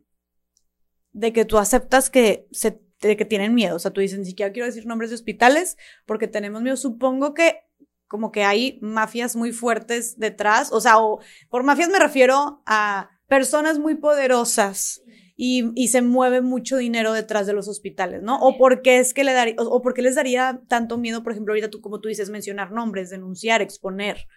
de 1.12 1.34
que 1.34 1.46
tú 1.46 1.58
aceptas 1.58 2.12
que, 2.12 2.48
se, 2.52 2.80
de 3.02 3.18
que 3.18 3.26
tienen 3.26 3.56
miedo. 3.56 3.76
O 3.76 3.80
sea, 3.80 3.90
tú 3.90 4.02
dices, 4.02 4.20
ni 4.20 4.26
siquiera 4.26 4.52
quiero 4.52 4.68
decir 4.68 4.86
nombres 4.86 5.10
de 5.10 5.16
hospitales 5.16 5.76
porque 6.06 6.28
tenemos 6.28 6.62
miedo. 6.62 6.78
Supongo 6.78 7.34
que 7.34 7.62
como 8.08 8.32
que 8.32 8.44
hay 8.44 8.78
mafias 8.82 9.36
muy 9.36 9.52
fuertes 9.52 10.20
detrás. 10.20 10.72
O 10.72 10.82
sea, 10.82 11.00
o, 11.00 11.20
por 11.50 11.64
mafias 11.64 11.90
me 11.90 12.00
refiero 12.00 12.62
a 12.68 13.10
personas 13.30 13.80
muy 13.80 13.96
poderosas. 13.96 15.02
Y, 15.42 15.88
se 15.88 16.02
mueve 16.02 16.42
mucho 16.42 16.76
dinero 16.76 17.14
detrás 17.14 17.48
de 17.48 17.54
los 17.54 17.70
hospitales, 17.70 18.22
¿no? 18.22 18.42
O 18.42 18.58
porque 18.58 19.00
es 19.00 19.14
que 19.14 19.24
le 19.24 19.32
daría, 19.32 19.56
o, 19.58 19.64
o 19.70 19.82
por 19.82 19.94
qué 19.94 20.02
les 20.02 20.16
daría 20.16 20.60
tanto 20.68 20.98
miedo, 20.98 21.24
por 21.24 21.32
ejemplo, 21.32 21.54
ahorita 21.54 21.70
tú, 21.70 21.80
como 21.80 22.02
tú 22.02 22.10
dices, 22.10 22.30
mencionar 22.30 22.74
nombres, 22.74 23.10
denunciar, 23.10 23.62
exponer. 23.62 24.28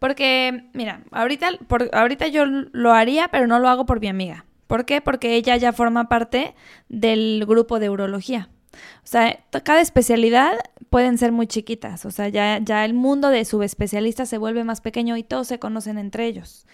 Porque, 0.00 0.68
mira, 0.74 1.04
ahorita, 1.12 1.50
por, 1.68 1.88
ahorita 1.92 2.26
yo 2.26 2.44
lo 2.44 2.92
haría, 2.92 3.28
pero 3.28 3.46
no 3.46 3.60
lo 3.60 3.68
hago 3.68 3.86
por 3.86 4.00
mi 4.00 4.08
amiga. 4.08 4.46
¿Por 4.66 4.84
qué? 4.84 5.00
Porque 5.00 5.36
ella 5.36 5.56
ya 5.56 5.72
forma 5.72 6.08
parte 6.08 6.56
del 6.88 7.44
grupo 7.46 7.78
de 7.78 7.90
urología. 7.90 8.50
O 8.72 9.06
sea, 9.06 9.44
cada 9.62 9.80
especialidad 9.80 10.52
pueden 10.90 11.18
ser 11.18 11.32
muy 11.32 11.46
chiquitas. 11.46 12.04
O 12.04 12.10
sea, 12.10 12.28
ya, 12.28 12.58
ya 12.62 12.84
el 12.84 12.94
mundo 12.94 13.30
de 13.30 13.44
subespecialistas 13.44 14.28
se 14.28 14.38
vuelve 14.38 14.64
más 14.64 14.80
pequeño 14.80 15.16
y 15.16 15.22
todos 15.22 15.48
se 15.48 15.58
conocen 15.58 15.98
entre 15.98 16.26
ellos. 16.26 16.66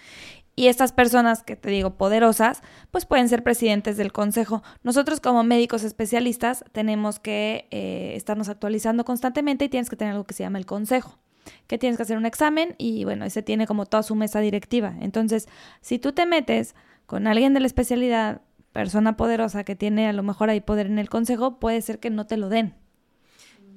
Y 0.57 0.69
estas 0.69 0.93
personas 0.93 1.43
que 1.43 1.57
te 1.57 1.71
digo 1.71 1.97
poderosas, 1.97 2.63
pues 2.91 3.07
pueden 3.07 3.29
ser 3.29 3.43
presidentes 3.43 3.97
del 3.97 4.13
consejo. 4.13 4.63
Nosotros 4.83 5.21
como 5.21 5.43
médicos 5.43 5.83
especialistas 5.83 6.65
tenemos 6.73 7.19
que 7.19 7.67
eh, 7.71 8.13
estarnos 8.15 8.49
actualizando 8.49 9.05
constantemente 9.05 9.65
y 9.65 9.69
tienes 9.69 9.91
que 9.91 9.97
tener 9.97 10.13
algo 10.13 10.25
que 10.25 10.35
se 10.35 10.43
llama 10.45 10.59
el 10.59 10.67
consejo 10.67 11.19
que 11.67 11.79
tienes 11.79 11.97
que 11.97 12.03
hacer 12.03 12.17
un 12.17 12.25
examen 12.25 12.75
y 12.79 13.05
bueno, 13.05 13.25
ese 13.27 13.43
tiene 13.43 13.67
como 13.67 13.85
toda 13.85 14.03
su 14.03 14.15
mesa 14.15 14.41
directiva. 14.41 14.95
Entonces, 15.01 15.47
si 15.81 15.99
tú 15.99 16.13
te 16.13 16.25
metes 16.27 16.75
con 17.07 17.27
alguien 17.27 17.53
de 17.53 17.61
la 17.61 17.67
especialidad, 17.67 18.41
persona 18.73 19.17
poderosa 19.17 19.65
que 19.65 19.77
tiene 19.77 20.09
a 20.09 20.13
lo 20.13 20.23
mejor 20.23 20.51
ahí 20.51 20.61
poder 20.61 20.87
en 20.87 20.99
el 20.99 21.09
consejo, 21.09 21.59
puede 21.61 21.81
ser 21.81 22.01
que 22.01 22.11
no 22.11 22.27
te 22.27 22.37
lo 22.37 22.49
den. 22.49 22.75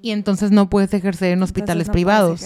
Y 0.01 0.11
entonces 0.11 0.51
no 0.51 0.69
puedes 0.69 0.93
ejercer 0.93 1.33
en 1.33 1.41
hospitales 1.43 1.87
no 1.87 1.93
privados. 1.93 2.41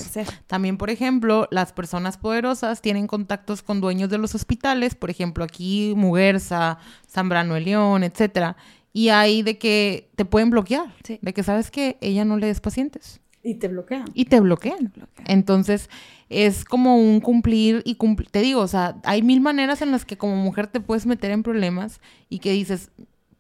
También, 0.48 0.78
por 0.78 0.90
ejemplo, 0.90 1.48
las 1.52 1.74
personas 1.74 2.18
poderosas 2.18 2.82
tienen 2.82 3.08
contactos 3.08 3.62
con 3.62 3.82
dueños 3.82 4.10
de 4.10 4.18
los 4.18 4.34
hospitales, 4.36 4.96
por 4.96 5.10
ejemplo, 5.10 5.44
aquí 5.44 5.94
Muguerza, 5.98 6.78
Zambrano 7.10 7.56
de 7.56 7.62
León, 7.62 8.04
etcétera, 8.04 8.56
y 8.94 9.10
hay 9.10 9.42
de 9.44 9.58
que 9.58 10.10
te 10.16 10.26
pueden 10.26 10.50
bloquear, 10.50 10.94
Sí. 11.04 11.20
de 11.22 11.34
que 11.34 11.44
sabes 11.44 11.72
que 11.72 11.98
ella 12.02 12.26
no 12.26 12.38
le 12.38 12.48
des 12.48 12.62
pacientes 12.62 13.20
Y 13.44 13.56
te 13.56 13.68
bloquean. 13.68 14.06
y 14.14 14.26
te 14.26 14.40
bloquean. 14.40 14.92
bloquean. 14.96 15.26
Entonces, 15.28 15.90
es 16.30 16.64
como 16.64 16.98
un 16.98 17.20
cumplir 17.20 17.82
y 17.86 17.96
cumplir. 17.96 18.30
Te 18.30 18.42
digo, 18.42 18.62
o 18.62 18.68
sea, 18.68 18.96
hay 19.04 19.22
mil 19.22 19.42
maneras 19.42 19.82
en 19.82 19.92
las 19.92 20.06
que 20.06 20.18
como 20.18 20.36
mujer 20.38 20.68
te 20.68 20.80
puedes 20.80 21.06
meter 21.06 21.32
en 21.32 21.44
problemas 21.44 22.00
y 22.30 22.40
que 22.40 22.52
dices, 22.54 22.90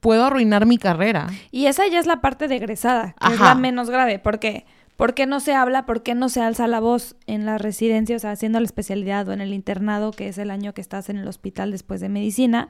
puedo 0.01 0.25
arruinar 0.25 0.65
mi 0.65 0.77
carrera. 0.77 1.27
Y 1.51 1.67
esa 1.67 1.87
ya 1.87 1.99
es 1.99 2.05
la 2.07 2.19
parte 2.19 2.47
de 2.49 2.57
egresada, 2.57 3.15
que 3.25 3.33
es 3.33 3.39
la 3.39 3.55
menos 3.55 3.89
grave, 3.89 4.19
porque 4.19 4.65
¿por 4.97 5.13
qué 5.13 5.25
no 5.25 5.39
se 5.39 5.53
habla, 5.53 5.85
por 5.85 6.03
qué 6.03 6.13
no 6.15 6.27
se 6.27 6.41
alza 6.41 6.67
la 6.67 6.79
voz 6.79 7.15
en 7.27 7.45
la 7.45 7.57
residencia, 7.57 8.15
o 8.15 8.19
sea, 8.19 8.31
haciendo 8.31 8.59
la 8.59 8.65
especialidad 8.65 9.27
o 9.29 9.33
en 9.33 9.41
el 9.41 9.53
internado, 9.53 10.11
que 10.11 10.27
es 10.27 10.37
el 10.37 10.51
año 10.51 10.73
que 10.73 10.81
estás 10.81 11.09
en 11.09 11.17
el 11.17 11.27
hospital 11.27 11.71
después 11.71 12.01
de 12.01 12.09
medicina? 12.09 12.67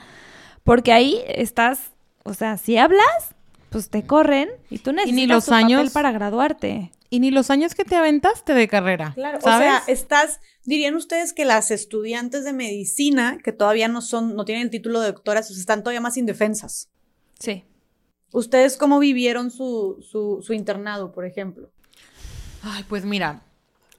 Porque 0.63 0.91
ahí 0.93 1.19
estás, 1.27 1.91
o 2.23 2.33
sea, 2.33 2.57
si 2.57 2.77
hablas, 2.77 3.35
pues 3.69 3.89
te 3.89 4.03
corren 4.03 4.49
y 4.69 4.79
tú 4.79 4.91
necesitas 4.91 5.27
los 5.27 5.45
tu 5.45 5.51
papel 5.51 5.65
años- 5.65 5.91
para 5.93 6.11
graduarte. 6.11 6.91
Y 7.09 7.19
ni 7.19 7.29
los 7.31 7.49
años 7.49 7.75
que 7.75 7.83
te 7.83 7.95
aventaste 7.97 8.53
de 8.53 8.69
carrera. 8.69 9.11
Claro, 9.15 9.41
¿sabes? 9.41 9.67
o 9.67 9.71
sea, 9.85 9.93
estás, 9.93 10.39
dirían 10.63 10.95
ustedes 10.95 11.33
que 11.33 11.43
las 11.43 11.69
estudiantes 11.69 12.45
de 12.45 12.53
medicina, 12.53 13.37
que 13.43 13.51
todavía 13.51 13.89
no 13.89 14.01
son, 14.01 14.35
no 14.37 14.45
tienen 14.45 14.63
el 14.65 14.69
título 14.69 15.01
de 15.01 15.07
doctoras, 15.07 15.51
están 15.51 15.83
todavía 15.83 15.99
más 15.99 16.15
indefensas. 16.15 16.89
Sí. 17.41 17.65
¿Ustedes 18.31 18.77
cómo 18.77 18.99
vivieron 18.99 19.51
su, 19.51 19.97
su, 20.09 20.41
su 20.41 20.53
internado, 20.53 21.11
por 21.11 21.25
ejemplo? 21.25 21.69
Ay, 22.63 22.85
pues 22.87 23.03
mira, 23.03 23.41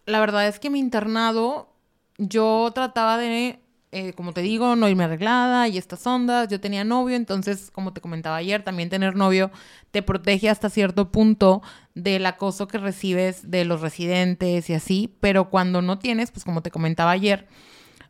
la 0.07 0.20
verdad 0.20 0.47
es 0.47 0.59
que 0.59 0.70
mi 0.70 0.78
internado, 0.78 1.68
yo 2.16 2.70
trataba 2.74 3.18
de, 3.18 3.61
eh, 3.90 4.12
como 4.14 4.32
te 4.32 4.40
digo, 4.40 4.74
no 4.76 4.88
irme 4.88 5.05
arreglada 5.05 5.68
y 5.68 5.76
estas 5.76 6.07
ondas. 6.07 6.49
Yo 6.49 6.61
tenía 6.61 6.84
novio, 6.84 7.16
entonces, 7.16 7.70
como 7.72 7.93
te 7.93 8.01
comentaba 8.01 8.36
ayer, 8.36 8.62
también 8.62 8.88
tener 8.88 9.16
novio 9.16 9.51
te 9.90 10.03
protege 10.03 10.49
hasta 10.49 10.70
cierto 10.70 11.11
punto 11.12 11.61
del 11.95 12.24
acoso 12.24 12.68
que 12.68 12.78
recibes 12.78 13.51
de 13.51 13.64
los 13.64 13.80
residentes 13.80 14.70
y 14.70 14.74
así. 14.74 15.14
Pero 15.20 15.51
cuando 15.51 15.82
no 15.82 15.99
tienes, 15.99 16.30
pues 16.30 16.45
como 16.45 16.62
te 16.62 16.70
comentaba 16.70 17.11
ayer, 17.11 17.49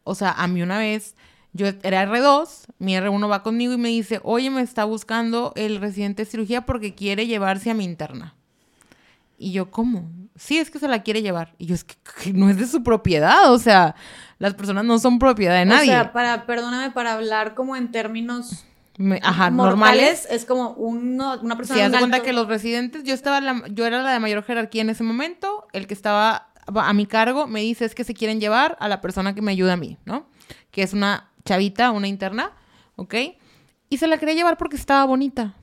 o 0.04 0.14
sea, 0.14 0.32
a 0.32 0.46
mí 0.46 0.62
una 0.62 0.78
vez, 0.78 1.16
yo 1.52 1.66
era 1.82 2.04
R2, 2.06 2.48
mi 2.78 2.94
R1 2.96 3.30
va 3.30 3.42
conmigo 3.42 3.72
y 3.72 3.78
me 3.78 3.88
dice, 3.90 4.20
oye, 4.24 4.50
me 4.50 4.62
está 4.62 4.84
buscando 4.84 5.52
el 5.56 5.78
residente 5.80 6.24
de 6.24 6.30
cirugía 6.30 6.62
porque 6.66 6.94
quiere 6.94 7.26
llevarse 7.26 7.70
a 7.70 7.74
mi 7.74 7.84
interna. 7.84 8.34
Y 9.38 9.52
yo, 9.52 9.70
¿cómo? 9.70 10.08
Sí, 10.36 10.58
es 10.58 10.70
que 10.70 10.78
se 10.78 10.88
la 10.88 11.02
quiere 11.02 11.20
llevar. 11.20 11.54
Y 11.58 11.66
yo, 11.66 11.74
es 11.74 11.84
que, 11.84 11.96
que 12.22 12.32
no 12.32 12.48
es 12.48 12.56
de 12.58 12.66
su 12.66 12.82
propiedad. 12.82 13.52
O 13.52 13.58
sea, 13.58 13.94
las 14.38 14.54
personas 14.54 14.84
no 14.84 14.98
son 14.98 15.18
propiedad 15.18 15.54
de 15.58 15.64
nadie. 15.64 15.90
O 15.90 15.92
sea, 15.94 16.12
para, 16.12 16.46
perdóname, 16.46 16.90
para 16.92 17.14
hablar 17.14 17.54
como 17.54 17.74
en 17.76 17.90
términos 17.90 18.64
Me- 18.98 19.18
ajá, 19.22 19.50
mortales, 19.50 19.78
normales. 19.78 20.28
es 20.30 20.44
como 20.44 20.70
uno, 20.74 21.38
una 21.42 21.56
persona 21.56 21.80
Si 21.80 21.84
un 21.86 21.92
de 21.92 21.98
cuenta 21.98 22.22
que 22.22 22.32
los 22.32 22.46
residentes, 22.46 23.02
yo 23.04 23.14
estaba, 23.14 23.40
la- 23.40 23.64
yo 23.68 23.84
era 23.84 24.00
la 24.02 24.12
de 24.12 24.20
mayor 24.20 24.44
jerarquía 24.44 24.82
en 24.82 24.90
ese 24.90 25.02
momento. 25.02 25.66
El 25.72 25.86
que 25.88 25.94
estaba 25.94 26.48
a 26.66 26.92
mi 26.92 27.06
cargo 27.06 27.48
me 27.48 27.60
dice 27.60 27.84
es 27.84 27.94
que 27.96 28.04
se 28.04 28.14
quieren 28.14 28.40
llevar 28.40 28.76
a 28.80 28.86
la 28.88 29.00
persona 29.00 29.34
que 29.34 29.42
me 29.42 29.50
ayuda 29.50 29.72
a 29.72 29.76
mí, 29.76 29.98
¿no? 30.04 30.26
Que 30.70 30.82
es 30.84 30.92
una 30.92 31.28
chavita, 31.44 31.90
una 31.90 32.08
interna, 32.08 32.52
¿ok? 32.96 33.14
Y 33.88 33.98
se 33.98 34.06
la 34.06 34.18
quería 34.18 34.34
llevar 34.34 34.56
porque 34.56 34.76
estaba 34.76 35.04
bonita. 35.04 35.54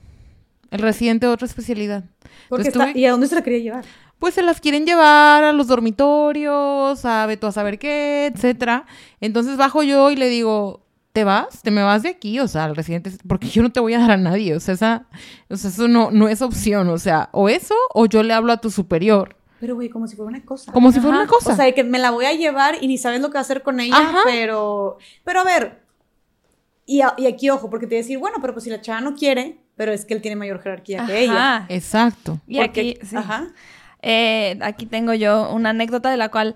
El 0.71 0.79
residente 0.81 1.25
de 1.25 1.31
otra 1.33 1.47
especialidad. 1.47 2.03
Porque 2.47 2.67
Entonces 2.67 2.67
está- 2.67 2.85
tuve- 2.93 2.99
¿Y 2.99 3.05
a 3.05 3.11
dónde 3.11 3.27
se 3.27 3.35
la 3.35 3.41
quería 3.41 3.59
llevar? 3.59 3.85
pues 4.19 4.33
se 4.33 4.41
las 4.43 4.59
quieren 4.59 4.85
llevar 4.85 5.43
a 5.45 5.53
los 5.53 5.67
dormitorios, 5.67 7.05
a 7.05 7.25
ve 7.25 7.37
tú 7.37 7.47
a 7.47 7.51
saber 7.51 7.79
qué, 7.79 8.27
etcétera. 8.33 8.85
Entonces 9.21 9.57
bajo 9.57 9.81
yo 9.83 10.11
y 10.11 10.15
le 10.17 10.27
digo, 10.29 10.85
¿te 11.13 11.23
vas? 11.23 11.61
¿Te 11.63 11.71
me 11.71 11.81
vas 11.83 12.03
de 12.03 12.09
aquí? 12.09 12.39
O 12.39 12.47
sea, 12.47 12.65
al 12.65 12.75
residente, 12.75 13.11
porque 13.27 13.47
yo 13.47 13.63
no 13.63 13.71
te 13.71 13.79
voy 13.79 13.93
a 13.93 13.99
dar 13.99 14.11
a 14.11 14.17
nadie. 14.17 14.55
O 14.55 14.59
sea, 14.59 14.73
esa, 14.73 15.05
o 15.49 15.55
sea 15.55 15.69
eso 15.69 15.87
no, 15.87 16.11
no 16.11 16.27
es 16.27 16.41
opción. 16.41 16.89
O 16.89 16.97
sea, 16.97 17.29
o 17.31 17.49
eso, 17.49 17.73
o 17.93 18.05
yo 18.05 18.21
le 18.23 18.33
hablo 18.33 18.51
a 18.51 18.57
tu 18.57 18.69
superior. 18.69 19.37
Pero, 19.59 19.75
güey, 19.75 19.89
como 19.89 20.07
si 20.07 20.15
fuera 20.15 20.29
una 20.29 20.43
cosa. 20.45 20.71
Como 20.71 20.91
si 20.91 20.99
fuera 20.99 21.17
Ajá. 21.17 21.23
una 21.23 21.29
cosa. 21.31 21.53
O 21.53 21.55
sea, 21.55 21.65
de 21.65 21.73
que 21.73 21.83
me 21.83 21.99
la 21.99 22.11
voy 22.11 22.25
a 22.25 22.33
llevar 22.33 22.77
y 22.81 22.87
ni 22.87 22.97
sabes 22.97 23.19
lo 23.21 23.27
que 23.27 23.33
va 23.33 23.39
a 23.39 23.41
hacer 23.41 23.61
con 23.61 23.79
ella, 23.79 23.97
Ajá. 23.97 24.19
pero... 24.25 24.97
Pero 25.25 25.41
a 25.41 25.43
ver, 25.43 25.81
y, 26.85 27.01
a- 27.01 27.13
y 27.17 27.27
aquí 27.27 27.49
ojo, 27.49 27.69
porque 27.69 27.85
te 27.85 27.95
voy 27.95 27.99
a 27.99 28.03
decir, 28.03 28.17
bueno, 28.19 28.37
pero 28.41 28.53
pues 28.53 28.63
si 28.63 28.69
la 28.69 28.81
chava 28.81 29.01
no 29.01 29.15
quiere, 29.15 29.57
pero 29.75 29.91
es 29.91 30.05
que 30.05 30.13
él 30.13 30.21
tiene 30.21 30.35
mayor 30.35 30.61
jerarquía 30.61 31.05
que 31.05 31.19
ella. 31.23 31.55
Ajá. 31.57 31.65
Exacto. 31.69 32.39
Y 32.47 32.57
Porque- 32.59 32.95
aquí, 32.97 33.05
sí. 33.05 33.15
Ajá. 33.15 33.47
Eh, 34.01 34.57
aquí 34.61 34.85
tengo 34.85 35.13
yo 35.13 35.51
una 35.53 35.71
anécdota 35.71 36.09
de 36.09 36.15
la 36.17 36.29
cual, 36.29 36.55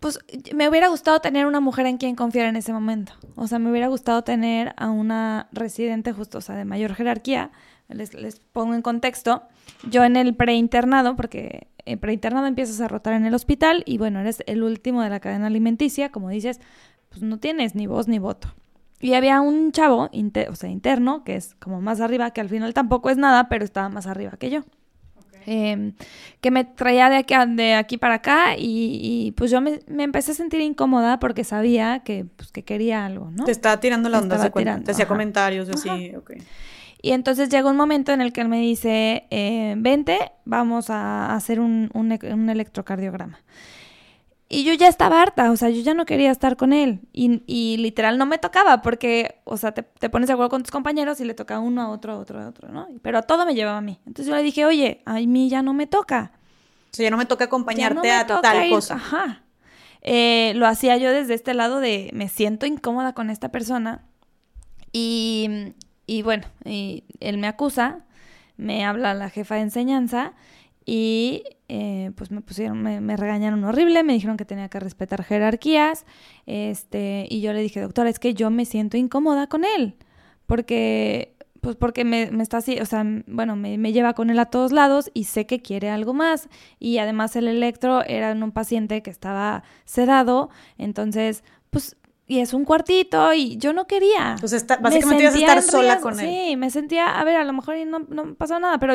pues, 0.00 0.18
me 0.54 0.66
hubiera 0.68 0.88
gustado 0.88 1.20
tener 1.20 1.44
una 1.46 1.60
mujer 1.60 1.84
en 1.86 1.98
quien 1.98 2.16
confiar 2.16 2.46
en 2.46 2.56
ese 2.56 2.72
momento. 2.72 3.12
O 3.36 3.46
sea, 3.46 3.58
me 3.58 3.70
hubiera 3.70 3.88
gustado 3.88 4.22
tener 4.24 4.72
a 4.78 4.88
una 4.90 5.48
residente 5.52 6.12
justo, 6.12 6.38
o 6.38 6.40
sea, 6.40 6.54
de 6.56 6.64
mayor 6.64 6.94
jerarquía. 6.94 7.50
Les, 7.92 8.14
les 8.14 8.40
pongo 8.40 8.74
en 8.74 8.82
contexto. 8.82 9.42
Yo 9.88 10.04
en 10.04 10.16
el 10.16 10.34
preinternado, 10.34 11.16
porque 11.16 11.68
en 11.84 11.98
preinternado 11.98 12.46
empiezas 12.46 12.80
a 12.80 12.88
rotar 12.88 13.14
en 13.14 13.26
el 13.26 13.34
hospital 13.34 13.82
y 13.86 13.98
bueno, 13.98 14.20
eres 14.20 14.42
el 14.46 14.62
último 14.62 15.02
de 15.02 15.10
la 15.10 15.20
cadena 15.20 15.46
alimenticia, 15.46 16.10
como 16.10 16.28
dices, 16.28 16.60
pues 17.08 17.22
no 17.22 17.38
tienes 17.38 17.74
ni 17.74 17.86
voz 17.86 18.08
ni 18.08 18.18
voto. 18.18 18.54
Y 19.00 19.14
había 19.14 19.40
un 19.40 19.72
chavo, 19.72 20.10
o 20.50 20.54
sea, 20.56 20.68
interno, 20.68 21.24
que 21.24 21.36
es 21.36 21.54
como 21.54 21.80
más 21.80 22.00
arriba, 22.00 22.32
que 22.32 22.40
al 22.42 22.50
final 22.50 22.74
tampoco 22.74 23.08
es 23.08 23.16
nada, 23.16 23.48
pero 23.48 23.64
estaba 23.64 23.88
más 23.88 24.06
arriba 24.06 24.32
que 24.38 24.50
yo. 24.50 24.64
em, 25.46 25.94
que 26.42 26.50
me 26.50 26.64
traía 26.64 27.08
de 27.08 27.16
aquí, 27.16 27.34
de 27.48 27.74
aquí 27.74 27.96
para 27.96 28.16
acá 28.16 28.56
y, 28.58 29.32
pues 29.38 29.50
yo 29.50 29.62
me, 29.62 29.80
empecé 29.98 30.32
a 30.32 30.34
sentir 30.34 30.60
incómoda 30.60 31.18
porque 31.18 31.44
sabía 31.44 32.00
que, 32.00 32.26
pues, 32.36 32.52
que 32.52 32.62
quería 32.62 33.06
algo, 33.06 33.30
¿no? 33.30 33.44
Te 33.44 33.52
estaba 33.52 33.80
tirando 33.80 34.10
la 34.10 34.18
onda, 34.18 34.36
te 34.84 34.90
hacía 34.90 35.08
comentarios 35.08 35.70
así, 35.70 36.14
ok. 36.14 36.32
Y 37.02 37.12
entonces 37.12 37.48
llega 37.48 37.70
un 37.70 37.76
momento 37.76 38.12
en 38.12 38.20
el 38.20 38.32
que 38.32 38.42
él 38.42 38.48
me 38.48 38.60
dice, 38.60 39.26
eh, 39.30 39.74
vente, 39.78 40.18
vamos 40.44 40.90
a 40.90 41.34
hacer 41.34 41.60
un, 41.60 41.90
un, 41.94 42.18
un 42.32 42.50
electrocardiograma. 42.50 43.40
Y 44.52 44.64
yo 44.64 44.74
ya 44.74 44.88
estaba 44.88 45.22
harta, 45.22 45.52
o 45.52 45.56
sea, 45.56 45.70
yo 45.70 45.80
ya 45.80 45.94
no 45.94 46.04
quería 46.04 46.30
estar 46.32 46.56
con 46.56 46.72
él. 46.72 47.00
Y, 47.12 47.42
y 47.46 47.76
literal 47.76 48.18
no 48.18 48.26
me 48.26 48.36
tocaba 48.36 48.82
porque, 48.82 49.40
o 49.44 49.56
sea, 49.56 49.72
te, 49.72 49.84
te, 49.84 50.10
pones 50.10 50.26
de 50.26 50.32
acuerdo 50.32 50.50
con 50.50 50.62
tus 50.62 50.72
compañeros 50.72 51.20
y 51.20 51.24
le 51.24 51.34
toca 51.34 51.60
uno 51.60 51.82
a 51.82 51.88
otro, 51.88 52.14
a 52.14 52.18
otro, 52.18 52.40
a 52.40 52.48
otro, 52.48 52.68
¿no? 52.68 52.88
Pero 53.00 53.18
a 53.18 53.22
todo 53.22 53.46
me 53.46 53.54
llevaba 53.54 53.78
a 53.78 53.82
mí. 53.82 54.00
Entonces 54.06 54.26
yo 54.26 54.34
le 54.34 54.42
dije, 54.42 54.66
oye, 54.66 55.02
a 55.06 55.14
mí 55.20 55.48
ya 55.48 55.62
no 55.62 55.72
me 55.72 55.86
toca. 55.86 56.32
O 56.92 56.96
sea, 56.96 57.04
ya 57.04 57.10
no 57.10 57.16
me 57.16 57.26
toca 57.26 57.44
acompañarte 57.44 58.10
a 58.10 58.26
tal 58.26 58.68
cosa. 58.70 58.96
Ajá. 58.96 59.44
Eh, 60.02 60.52
lo 60.56 60.66
hacía 60.66 60.96
yo 60.96 61.12
desde 61.12 61.34
este 61.34 61.54
lado 61.54 61.78
de 61.78 62.10
me 62.12 62.28
siento 62.28 62.66
incómoda 62.66 63.12
con 63.12 63.30
esta 63.30 63.50
persona. 63.50 64.04
Y, 64.92 65.74
y 66.10 66.22
bueno, 66.22 66.42
y 66.64 67.04
él 67.20 67.38
me 67.38 67.46
acusa, 67.46 68.00
me 68.56 68.84
habla 68.84 69.14
la 69.14 69.30
jefa 69.30 69.54
de 69.54 69.60
enseñanza 69.60 70.32
y 70.84 71.44
eh, 71.68 72.10
pues 72.16 72.32
me 72.32 72.40
pusieron, 72.40 72.82
me, 72.82 73.16
regañaron 73.16 73.62
horrible, 73.62 74.02
me 74.02 74.14
dijeron 74.14 74.36
que 74.36 74.44
tenía 74.44 74.68
que 74.68 74.80
respetar 74.80 75.22
jerarquías, 75.22 76.04
este, 76.46 77.28
y 77.30 77.42
yo 77.42 77.52
le 77.52 77.62
dije, 77.62 77.80
doctora, 77.80 78.10
es 78.10 78.18
que 78.18 78.34
yo 78.34 78.50
me 78.50 78.64
siento 78.64 78.96
incómoda 78.96 79.46
con 79.46 79.64
él, 79.64 79.94
porque, 80.46 81.36
pues 81.60 81.76
porque 81.76 82.04
me, 82.04 82.22
está 82.42 82.56
así, 82.56 82.80
o 82.80 82.86
sea, 82.86 83.04
bueno, 83.28 83.54
me, 83.54 83.92
lleva 83.92 84.14
con 84.14 84.30
él 84.30 84.40
a 84.40 84.46
todos 84.46 84.72
lados 84.72 85.12
y 85.14 85.24
sé 85.24 85.46
que 85.46 85.62
quiere 85.62 85.90
algo 85.90 86.12
más, 86.12 86.48
y 86.80 86.98
además 86.98 87.36
el 87.36 87.46
electro 87.46 88.04
era 88.04 88.32
en 88.32 88.42
un 88.42 88.50
paciente 88.50 89.00
que 89.04 89.10
estaba 89.10 89.62
sedado, 89.84 90.50
entonces, 90.76 91.44
pues 91.70 91.96
y 92.30 92.38
es 92.38 92.54
un 92.54 92.64
cuartito 92.64 93.32
y 93.32 93.56
yo 93.56 93.72
no 93.72 93.88
quería. 93.88 94.36
Pues 94.38 94.52
está, 94.52 94.76
básicamente 94.76 95.24
ibas 95.24 95.34
a 95.34 95.38
estar 95.38 95.62
sola 95.62 96.00
con 96.00 96.20
él. 96.20 96.26
Sí, 96.28 96.56
me 96.56 96.70
sentía, 96.70 97.18
a 97.18 97.24
ver, 97.24 97.36
a 97.36 97.44
lo 97.44 97.52
mejor 97.52 97.74
no, 97.88 97.98
no 98.08 98.36
pasó 98.36 98.60
nada, 98.60 98.78
pero 98.78 98.94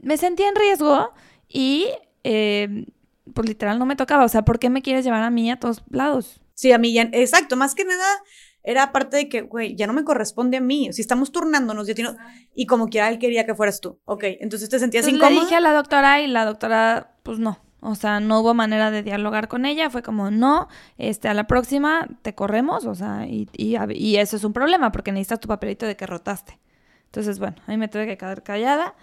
me 0.00 0.16
sentía 0.16 0.48
en 0.48 0.56
riesgo 0.56 1.12
y 1.48 1.86
eh, 2.24 2.86
pues 3.32 3.48
literal 3.48 3.78
no 3.78 3.86
me 3.86 3.94
tocaba. 3.94 4.24
O 4.24 4.28
sea, 4.28 4.42
¿por 4.42 4.58
qué 4.58 4.68
me 4.68 4.82
quieres 4.82 5.04
llevar 5.04 5.22
a 5.22 5.30
mí 5.30 5.48
a 5.48 5.60
todos 5.60 5.84
lados? 5.90 6.40
Sí, 6.54 6.72
a 6.72 6.78
mí 6.78 6.92
ya, 6.92 7.02
exacto, 7.12 7.56
más 7.56 7.76
que 7.76 7.84
nada 7.84 8.24
era 8.64 8.90
parte 8.90 9.16
de 9.16 9.28
que, 9.28 9.42
güey, 9.42 9.76
ya 9.76 9.86
no 9.86 9.92
me 9.92 10.02
corresponde 10.02 10.56
a 10.56 10.60
mí. 10.60 10.92
Si 10.92 11.00
estamos 11.00 11.30
turnándonos, 11.30 11.86
yo 11.86 11.94
tengo, 11.94 12.16
y 12.52 12.66
como 12.66 12.88
quiera 12.88 13.10
él 13.10 13.20
quería 13.20 13.46
que 13.46 13.54
fueras 13.54 13.80
tú. 13.80 14.00
Ok, 14.06 14.24
entonces 14.40 14.68
te 14.68 14.80
sentías 14.80 15.06
incómoda. 15.06 15.30
Le 15.30 15.40
dije 15.42 15.54
a 15.54 15.60
la 15.60 15.72
doctora 15.72 16.20
y 16.20 16.26
la 16.26 16.44
doctora, 16.44 17.14
pues 17.22 17.38
no. 17.38 17.60
O 17.80 17.94
sea, 17.94 18.20
no 18.20 18.40
hubo 18.40 18.54
manera 18.54 18.90
de 18.90 19.02
dialogar 19.02 19.48
con 19.48 19.64
ella. 19.64 19.90
Fue 19.90 20.02
como, 20.02 20.30
no, 20.30 20.68
este, 20.96 21.28
a 21.28 21.34
la 21.34 21.46
próxima 21.46 22.08
te 22.22 22.34
corremos. 22.34 22.86
O 22.86 22.94
sea, 22.94 23.26
y, 23.26 23.48
y, 23.52 24.16
eso 24.16 24.36
es 24.36 24.44
un 24.44 24.52
problema 24.52 24.90
porque 24.90 25.12
necesitas 25.12 25.40
tu 25.40 25.48
papelito 25.48 25.86
de 25.86 25.96
que 25.96 26.06
rotaste. 26.06 26.58
Entonces, 27.06 27.38
bueno, 27.38 27.56
ahí 27.66 27.76
me 27.76 27.88
tuve 27.88 28.06
que 28.06 28.16
quedar 28.16 28.42
callada. 28.42 28.94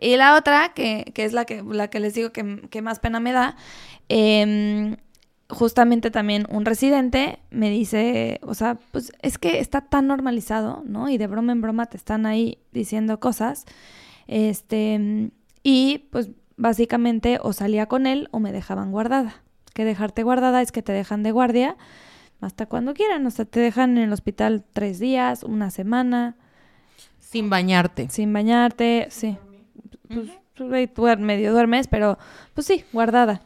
Y 0.00 0.16
la 0.16 0.36
otra, 0.36 0.72
que, 0.74 1.10
que 1.14 1.24
es 1.24 1.32
la 1.32 1.44
que, 1.44 1.62
la 1.62 1.88
que 1.88 2.00
les 2.00 2.14
digo 2.14 2.30
que, 2.30 2.82
más 2.82 3.00
pena 3.00 3.18
me 3.18 3.32
da, 3.32 3.56
em, 4.08 4.96
justamente 5.48 6.10
también 6.10 6.46
un 6.50 6.64
residente 6.64 7.40
me 7.50 7.70
dice, 7.70 8.38
o 8.42 8.54
sea, 8.54 8.78
pues 8.92 9.12
es 9.22 9.38
que 9.38 9.58
está 9.58 9.80
tan 9.80 10.06
normalizado, 10.06 10.82
¿no? 10.86 11.08
Y 11.08 11.18
de 11.18 11.26
broma 11.26 11.52
en 11.52 11.62
broma 11.62 11.86
te 11.86 11.96
están 11.96 12.26
ahí 12.26 12.58
diciendo 12.72 13.18
cosas. 13.18 13.64
Este, 14.28 15.30
y 15.62 16.06
pues 16.10 16.30
básicamente 16.58 17.38
o 17.42 17.54
salía 17.54 17.86
con 17.86 18.06
él 18.06 18.28
o 18.30 18.40
me 18.40 18.52
dejaban 18.52 18.92
guardada. 18.92 19.42
Que 19.72 19.86
dejarte 19.86 20.22
guardada 20.22 20.60
es 20.60 20.72
que 20.72 20.82
te 20.82 20.92
dejan 20.92 21.22
de 21.22 21.30
guardia 21.30 21.76
hasta 22.40 22.66
cuando 22.66 22.92
quieran, 22.92 23.26
o 23.26 23.30
sea, 23.30 23.46
te 23.46 23.58
dejan 23.60 23.96
en 23.96 24.04
el 24.04 24.12
hospital 24.12 24.64
tres 24.72 24.98
días, 24.98 25.42
una 25.42 25.70
semana. 25.70 26.36
Sin 27.18 27.48
bañarte. 27.48 28.08
Sin 28.10 28.32
bañarte, 28.32 29.08
sí 29.10 29.38
pues, 30.08 30.88
tú 30.94 31.02
medio 31.18 31.52
duermes, 31.52 31.88
pero 31.88 32.18
pues 32.54 32.66
sí, 32.66 32.84
guardada. 32.92 33.42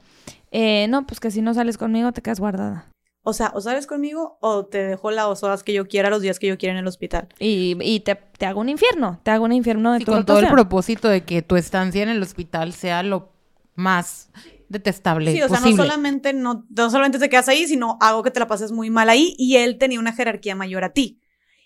Eh, 0.50 0.86
no, 0.88 1.06
pues 1.06 1.20
que 1.20 1.30
si 1.30 1.42
no 1.42 1.54
sales 1.54 1.78
conmigo 1.78 2.12
te 2.12 2.22
quedas 2.22 2.40
guardada. 2.40 2.86
O 3.24 3.32
sea, 3.32 3.52
o 3.54 3.60
sales 3.60 3.86
conmigo 3.86 4.36
o 4.40 4.66
te 4.66 4.78
dejo 4.78 5.10
las 5.12 5.42
horas 5.44 5.62
que 5.62 5.72
yo 5.72 5.86
quiera, 5.86 6.10
los 6.10 6.22
días 6.22 6.38
que 6.38 6.48
yo 6.48 6.58
quiera 6.58 6.72
en 6.72 6.80
el 6.80 6.86
hospital. 6.86 7.28
Y, 7.38 7.76
y 7.80 8.00
te, 8.00 8.16
te, 8.16 8.46
hago 8.46 8.60
un 8.60 8.68
infierno, 8.68 9.20
te 9.22 9.30
hago 9.30 9.44
un 9.44 9.52
infierno 9.52 9.92
de 9.92 10.00
sí, 10.00 10.04
con 10.04 10.26
todo 10.26 10.40
el 10.40 10.48
propósito 10.48 11.08
de 11.08 11.24
que 11.24 11.40
tu 11.42 11.56
estancia 11.56 12.02
en 12.02 12.08
el 12.08 12.20
hospital 12.20 12.72
sea 12.72 13.04
lo 13.04 13.32
más 13.76 14.30
detestable. 14.68 15.32
Sí, 15.32 15.42
o 15.42 15.48
sea, 15.48 15.60
no 15.60 15.76
solamente, 15.76 16.32
no, 16.32 16.66
no 16.68 16.90
solamente 16.90 17.20
te 17.20 17.28
quedas 17.28 17.48
ahí, 17.48 17.66
sino 17.68 17.96
hago 18.00 18.24
que 18.24 18.32
te 18.32 18.40
la 18.40 18.48
pases 18.48 18.72
muy 18.72 18.90
mal 18.90 19.08
ahí 19.08 19.36
y 19.38 19.56
él 19.56 19.78
tenía 19.78 20.00
una 20.00 20.12
jerarquía 20.12 20.56
mayor 20.56 20.82
a 20.82 20.92
ti. 20.92 21.20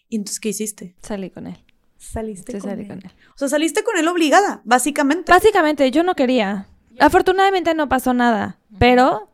¿Y 0.09 0.17
entonces 0.17 0.41
qué 0.41 0.51
hiciste? 0.51 0.95
Salí 1.01 1.31
con 1.31 1.47
él. 1.47 1.57
Saliste 1.97 2.59
con, 2.61 2.71
él. 2.71 3.03
O 3.35 3.39
sea, 3.39 3.49
saliste 3.49 3.83
con 3.83 3.97
él 3.97 4.07
obligada, 4.07 4.61
básicamente. 4.65 5.33
Básicamente, 5.33 5.91
yo 5.91 6.03
no 6.03 6.15
quería. 6.15 6.69
Afortunadamente 6.99 7.75
no 7.75 7.89
pasó 7.89 8.15
nada, 8.15 8.59
pero 8.79 9.29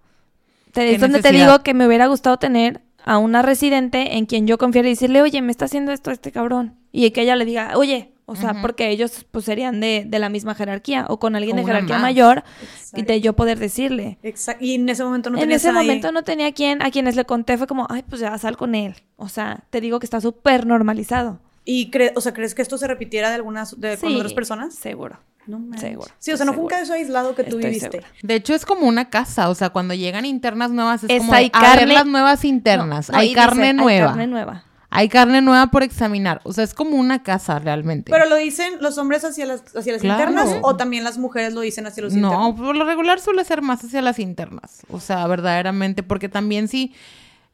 te, 0.72 0.94
es 0.94 1.00
donde 1.00 1.22
te 1.22 1.32
digo 1.32 1.62
que 1.62 1.74
me 1.74 1.86
hubiera 1.86 2.06
gustado 2.06 2.38
tener 2.38 2.80
a 3.04 3.18
una 3.18 3.42
residente 3.42 4.16
en 4.16 4.26
quien 4.26 4.46
yo 4.46 4.58
confiara 4.58 4.88
y 4.88 4.92
decirle, 4.92 5.22
oye, 5.22 5.42
me 5.42 5.50
está 5.50 5.64
haciendo 5.66 5.92
esto 5.92 6.10
este 6.10 6.32
cabrón. 6.32 6.76
Y 6.92 7.10
que 7.10 7.22
ella 7.22 7.36
le 7.36 7.44
diga, 7.44 7.72
oye, 7.76 8.12
o 8.24 8.36
sea, 8.36 8.62
porque 8.62 8.88
ellos 8.90 9.26
pues 9.30 9.44
serían 9.44 9.80
de, 9.80 10.06
la 10.10 10.28
misma 10.28 10.54
jerarquía 10.54 11.06
o 11.08 11.18
con 11.18 11.36
alguien 11.36 11.56
de 11.56 11.64
jerarquía 11.64 11.98
mayor 11.98 12.44
y 12.94 13.02
de 13.02 13.20
yo 13.20 13.34
poder 13.34 13.58
decirle. 13.58 14.18
Exacto. 14.22 14.64
Y 14.64 14.76
en 14.76 14.88
ese 14.88 15.04
momento 15.04 15.28
no 15.30 15.38
En 15.38 15.50
ese 15.50 15.72
momento 15.72 16.12
no 16.12 16.22
tenía 16.22 16.52
quien, 16.52 16.82
a 16.82 16.90
quienes 16.90 17.16
le 17.16 17.24
conté 17.24 17.58
fue 17.58 17.66
como, 17.66 17.86
ay, 17.90 18.04
pues 18.08 18.20
ya 18.20 18.36
sal 18.38 18.56
con 18.56 18.74
él. 18.74 18.94
O 19.16 19.28
sea, 19.28 19.64
te 19.70 19.80
digo 19.80 19.98
que 19.98 20.06
está 20.06 20.20
súper 20.20 20.66
normalizado. 20.66 21.40
¿Y 21.64 21.90
o 22.14 22.20
sea, 22.20 22.32
crees 22.32 22.54
que 22.54 22.62
esto 22.62 22.78
se 22.78 22.86
repitiera 22.86 23.28
de 23.28 23.36
algunas 23.36 23.78
de, 23.78 23.96
con 23.96 24.14
otras 24.16 24.34
personas? 24.34 24.74
Seguro. 24.74 25.18
No 25.46 25.60
seguro. 25.76 26.08
Sí, 26.18 26.30
o 26.32 26.36
sea, 26.36 26.46
no 26.46 26.52
fue 26.52 26.62
un 26.62 26.68
caso 26.68 26.92
aislado 26.92 27.34
que 27.34 27.44
tú 27.44 27.56
viviste. 27.56 28.02
De 28.22 28.34
hecho, 28.34 28.54
es 28.54 28.64
como 28.64 28.86
una 28.86 29.10
casa. 29.10 29.48
O 29.48 29.54
sea, 29.54 29.70
cuando 29.70 29.94
llegan 29.94 30.24
internas 30.24 30.70
nuevas, 30.70 31.04
es, 31.08 31.18
como 31.18 31.32
hay 31.34 31.50
carne, 31.50 31.92
las 31.92 32.06
nuevas 32.06 32.44
internas. 32.44 33.10
hay, 33.10 33.32
carne 33.32 33.72
nueva. 33.72 34.06
Hay 34.06 34.10
carne 34.10 34.26
nueva. 34.28 34.64
Hay 34.94 35.08
carne 35.08 35.40
nueva 35.40 35.68
por 35.68 35.82
examinar. 35.82 36.42
O 36.44 36.52
sea, 36.52 36.64
es 36.64 36.74
como 36.74 36.96
una 36.96 37.22
casa 37.22 37.58
realmente. 37.58 38.12
Pero 38.12 38.28
lo 38.28 38.36
dicen 38.36 38.74
los 38.80 38.98
hombres 38.98 39.24
hacia 39.24 39.46
las, 39.46 39.62
hacia 39.74 39.94
las 39.94 40.04
internas 40.04 40.50
o 40.60 40.76
también 40.76 41.02
las 41.02 41.16
mujeres 41.16 41.54
lo 41.54 41.62
dicen 41.62 41.86
hacia 41.86 42.02
los 42.02 42.12
internos. 42.12 42.38
No, 42.38 42.54
por 42.54 42.76
lo 42.76 42.84
regular 42.84 43.18
suele 43.18 43.42
ser 43.44 43.62
más 43.62 43.82
hacia 43.82 44.02
las 44.02 44.18
internas. 44.18 44.82
O 44.90 45.00
sea, 45.00 45.26
verdaderamente, 45.26 46.02
porque 46.02 46.28
también 46.28 46.68
si, 46.68 46.94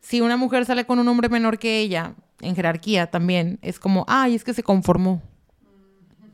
si 0.01 0.21
una 0.21 0.37
mujer 0.37 0.65
sale 0.65 0.85
con 0.87 0.99
un 0.99 1.09
hombre 1.09 1.29
menor 1.29 1.59
que 1.59 1.81
ella, 1.81 2.15
en 2.41 2.55
jerarquía 2.55 3.11
también, 3.11 3.59
es 3.63 3.79
como, 3.79 4.05
ay, 4.09 4.35
es 4.35 4.45
que 4.45 4.55
se 4.55 4.63
conformó. 4.63 5.23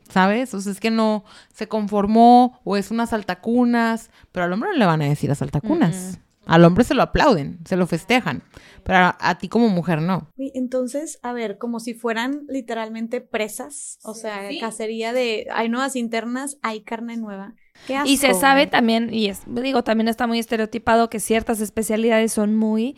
¿Sabes? 0.09 0.53
O 0.53 0.61
sea, 0.61 0.71
es 0.71 0.79
que 0.79 0.91
no 0.91 1.25
se 1.51 1.67
conformó 1.67 2.59
o 2.63 2.77
es 2.77 2.91
unas 2.91 3.09
saltacunas, 3.09 4.11
pero 4.31 4.45
al 4.45 4.53
hombre 4.53 4.69
no 4.69 4.77
le 4.77 4.85
van 4.85 5.01
a 5.01 5.05
decir 5.05 5.31
a 5.31 5.35
saltacunas. 5.35 6.19
Al 6.45 6.63
hombre 6.63 6.83
se 6.83 6.93
lo 6.93 7.01
aplauden, 7.01 7.57
se 7.65 7.75
lo 7.75 7.87
festejan, 7.87 8.43
pero 8.83 9.15
a, 9.19 9.37
ti 9.39 9.49
como 9.49 9.67
mujer 9.69 10.01
no. 10.01 10.29
Entonces, 10.37 11.17
a 11.23 11.33
ver, 11.33 11.57
como 11.57 11.79
si 11.79 11.95
fueran 11.95 12.45
literalmente 12.47 13.19
presas, 13.19 13.97
o 14.03 14.13
sea, 14.13 14.47
cacería 14.59 15.11
de, 15.11 15.47
hay 15.51 15.69
nuevas 15.69 15.95
internas, 15.95 16.57
hay 16.61 16.81
carne 16.81 17.17
nueva. 17.17 17.55
Qué 17.87 17.99
y 18.05 18.17
se 18.17 18.35
sabe 18.35 18.67
también, 18.67 19.11
y 19.11 19.25
es, 19.25 19.41
digo, 19.47 19.83
también 19.83 20.07
está 20.07 20.27
muy 20.27 20.37
estereotipado 20.37 21.09
que 21.09 21.19
ciertas 21.19 21.61
especialidades 21.61 22.31
son 22.31 22.55
muy 22.55 22.95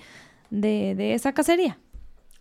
de, 0.49 0.95
de 0.95 1.13
esa 1.13 1.33
cacería. 1.33 1.79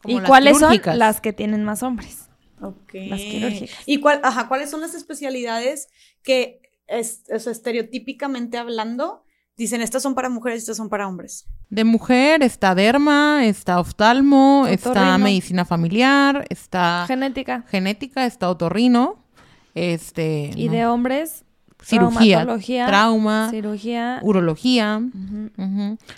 ¿Y 0.04 0.20
cuáles 0.20 0.58
son 0.58 0.80
las 0.94 1.20
que 1.20 1.32
tienen 1.32 1.64
más 1.64 1.82
hombres? 1.82 2.28
Ok. 2.60 2.94
Las 3.08 3.20
quirúrgicas. 3.20 3.76
¿Y 3.86 4.00
cuál, 4.00 4.20
ajá, 4.22 4.48
cuáles 4.48 4.70
son 4.70 4.80
las 4.80 4.94
especialidades 4.94 5.88
que, 6.22 6.60
es, 6.86 7.28
estereotípicamente 7.28 8.58
hablando, 8.58 9.24
dicen 9.56 9.80
estas 9.80 10.02
son 10.02 10.14
para 10.14 10.28
mujeres 10.28 10.60
y 10.60 10.62
estas 10.62 10.76
son 10.76 10.88
para 10.88 11.08
hombres? 11.08 11.46
De 11.68 11.84
mujer 11.84 12.42
está 12.42 12.74
derma, 12.74 13.44
está 13.44 13.80
oftalmo, 13.80 14.66
está 14.68 15.18
medicina 15.18 15.64
familiar, 15.64 16.46
está... 16.48 17.04
Genética. 17.08 17.64
Genética, 17.68 18.24
está 18.24 18.48
otorrino, 18.48 19.24
este... 19.74 20.52
Y 20.54 20.68
de 20.68 20.86
hombres 20.86 21.45
cirugía, 21.86 22.86
trauma, 22.86 23.48
cirugía, 23.50 24.20
urología. 24.22 25.00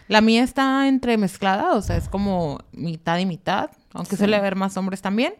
La 0.09 0.21
mía 0.21 0.43
está 0.43 0.89
entremezclada, 0.89 1.75
o 1.75 1.83
sea, 1.83 1.97
es 1.97 2.09
como 2.09 2.61
mitad 2.73 3.19
y 3.19 3.27
mitad, 3.27 3.71
aunque 3.93 4.17
suele 4.17 4.37
haber 4.37 4.57
más 4.57 4.77
hombres 4.77 5.03
también, 5.03 5.35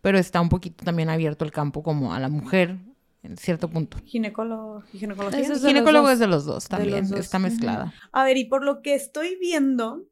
pero 0.00 0.18
está 0.18 0.40
un 0.40 0.48
poquito 0.48 0.84
también 0.84 1.08
abierto 1.10 1.44
el 1.44 1.52
campo 1.52 1.82
como 1.82 2.12
a 2.12 2.18
la 2.18 2.28
mujer 2.28 2.76
en 3.22 3.36
cierto 3.36 3.68
punto. 3.68 3.98
Ginecólogo, 4.04 4.82
ginecología. 4.92 5.40
Es 5.40 5.64
Ginecólogo 5.64 6.10
es 6.10 6.18
de 6.18 6.26
los 6.26 6.44
dos 6.44 6.66
también, 6.68 7.04
está 7.16 7.38
mezclada. 7.38 7.92
A 8.10 8.24
ver, 8.24 8.36
y 8.36 8.46
por 8.46 8.64
lo 8.64 8.82
que 8.82 8.94
estoy 8.94 9.36
viendo, 9.40 10.06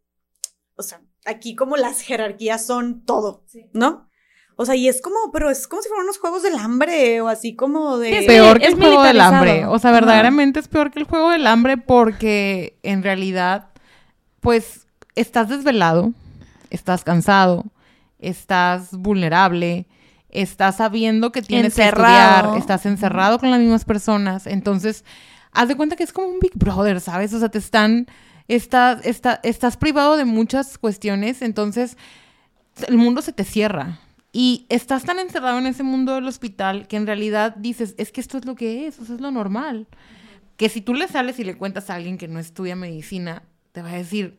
o 0.76 0.82
sea, 0.82 1.00
aquí 1.24 1.56
como 1.56 1.76
las 1.76 2.02
jerarquías 2.02 2.64
son 2.64 3.04
todo, 3.04 3.44
¿no? 3.72 4.05
O 4.58 4.64
sea, 4.64 4.74
y 4.74 4.88
es 4.88 5.02
como, 5.02 5.16
pero 5.32 5.50
es 5.50 5.68
como 5.68 5.82
si 5.82 5.88
fueran 5.88 6.04
unos 6.06 6.18
juegos 6.18 6.42
del 6.42 6.56
hambre 6.56 7.20
o 7.20 7.28
así 7.28 7.54
como 7.54 7.98
de... 7.98 8.18
Es 8.20 8.26
peor 8.26 8.58
que 8.58 8.64
es 8.66 8.72
el 8.72 8.78
juego 8.78 9.02
del 9.02 9.20
hambre. 9.20 9.66
O 9.66 9.78
sea, 9.78 9.90
verdaderamente 9.92 10.60
es 10.60 10.68
peor 10.68 10.90
que 10.90 10.98
el 10.98 11.04
juego 11.04 11.30
del 11.30 11.46
hambre 11.46 11.76
porque 11.76 12.78
en 12.82 13.02
realidad, 13.02 13.68
pues, 14.40 14.86
estás 15.14 15.50
desvelado, 15.50 16.12
estás 16.70 17.04
cansado, 17.04 17.64
estás 18.18 18.92
vulnerable, 18.92 19.86
estás 20.30 20.76
sabiendo 20.76 21.32
que 21.32 21.42
tienes 21.42 21.74
que 21.74 21.82
estudiar, 21.88 22.58
estás 22.58 22.86
encerrado 22.86 23.38
con 23.38 23.50
las 23.50 23.60
mismas 23.60 23.84
personas. 23.84 24.46
Entonces, 24.46 25.04
haz 25.52 25.68
de 25.68 25.76
cuenta 25.76 25.96
que 25.96 26.02
es 26.02 26.12
como 26.12 26.28
un 26.28 26.40
Big 26.40 26.52
Brother, 26.54 27.00
¿sabes? 27.00 27.32
O 27.34 27.38
sea, 27.38 27.50
te 27.50 27.58
están, 27.58 28.06
estás, 28.48 29.04
está- 29.04 29.40
estás 29.42 29.76
privado 29.76 30.16
de 30.16 30.24
muchas 30.24 30.78
cuestiones, 30.78 31.42
entonces 31.42 31.96
el 32.88 32.96
mundo 32.96 33.20
se 33.22 33.32
te 33.32 33.44
cierra. 33.44 34.00
Y 34.32 34.66
estás 34.68 35.04
tan 35.04 35.18
encerrado 35.18 35.58
en 35.58 35.66
ese 35.66 35.82
mundo 35.82 36.14
del 36.14 36.26
hospital 36.26 36.86
que 36.88 36.96
en 36.96 37.06
realidad 37.06 37.54
dices, 37.56 37.94
es 37.96 38.12
que 38.12 38.20
esto 38.20 38.36
es 38.38 38.44
lo 38.44 38.54
que 38.54 38.86
es, 38.86 38.98
o 38.98 39.04
sea, 39.04 39.14
es 39.14 39.20
lo 39.20 39.30
normal. 39.30 39.86
Que 40.56 40.68
si 40.68 40.80
tú 40.80 40.94
le 40.94 41.08
sales 41.08 41.38
y 41.38 41.44
le 41.44 41.56
cuentas 41.56 41.88
a 41.90 41.94
alguien 41.94 42.18
que 42.18 42.28
no 42.28 42.38
estudia 42.38 42.76
medicina, 42.76 43.42
te 43.72 43.82
va 43.82 43.90
a 43.90 43.96
decir, 43.96 44.38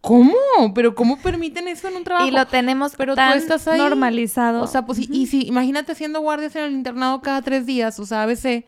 ¿cómo? 0.00 0.32
¿Pero 0.74 0.94
cómo 0.94 1.18
permiten 1.18 1.68
eso 1.68 1.88
en 1.88 1.96
un 1.96 2.04
trabajo? 2.04 2.26
Y 2.28 2.30
lo 2.30 2.46
tenemos 2.46 2.94
Pero 2.96 3.14
tú 3.14 3.20
estás 3.34 3.66
ahí. 3.68 3.78
normalizado. 3.78 4.62
O 4.62 4.66
sea, 4.66 4.86
pues, 4.86 4.98
y- 4.98 5.08
y 5.10 5.26
si, 5.26 5.42
imagínate 5.46 5.92
haciendo 5.92 6.20
guardias 6.20 6.54
en 6.56 6.64
el 6.64 6.72
internado 6.72 7.20
cada 7.22 7.42
tres 7.42 7.66
días, 7.66 7.98
o 8.00 8.06
sea, 8.06 8.22
a 8.22 8.26
veces 8.26 8.64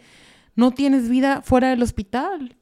no 0.55 0.71
tienes 0.73 1.09
vida 1.09 1.43
fuera 1.43 1.69
del 1.71 1.83
hospital. 1.83 2.57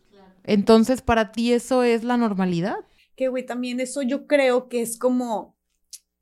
Entonces, 0.44 1.00
para 1.00 1.32
ti 1.32 1.52
eso 1.52 1.82
es 1.84 2.04
la 2.04 2.16
normalidad. 2.16 2.76
Que, 3.16 3.28
güey, 3.28 3.46
también 3.46 3.78
eso 3.80 4.02
yo 4.02 4.26
creo 4.26 4.68
que 4.68 4.82
es 4.82 4.98
como 4.98 5.53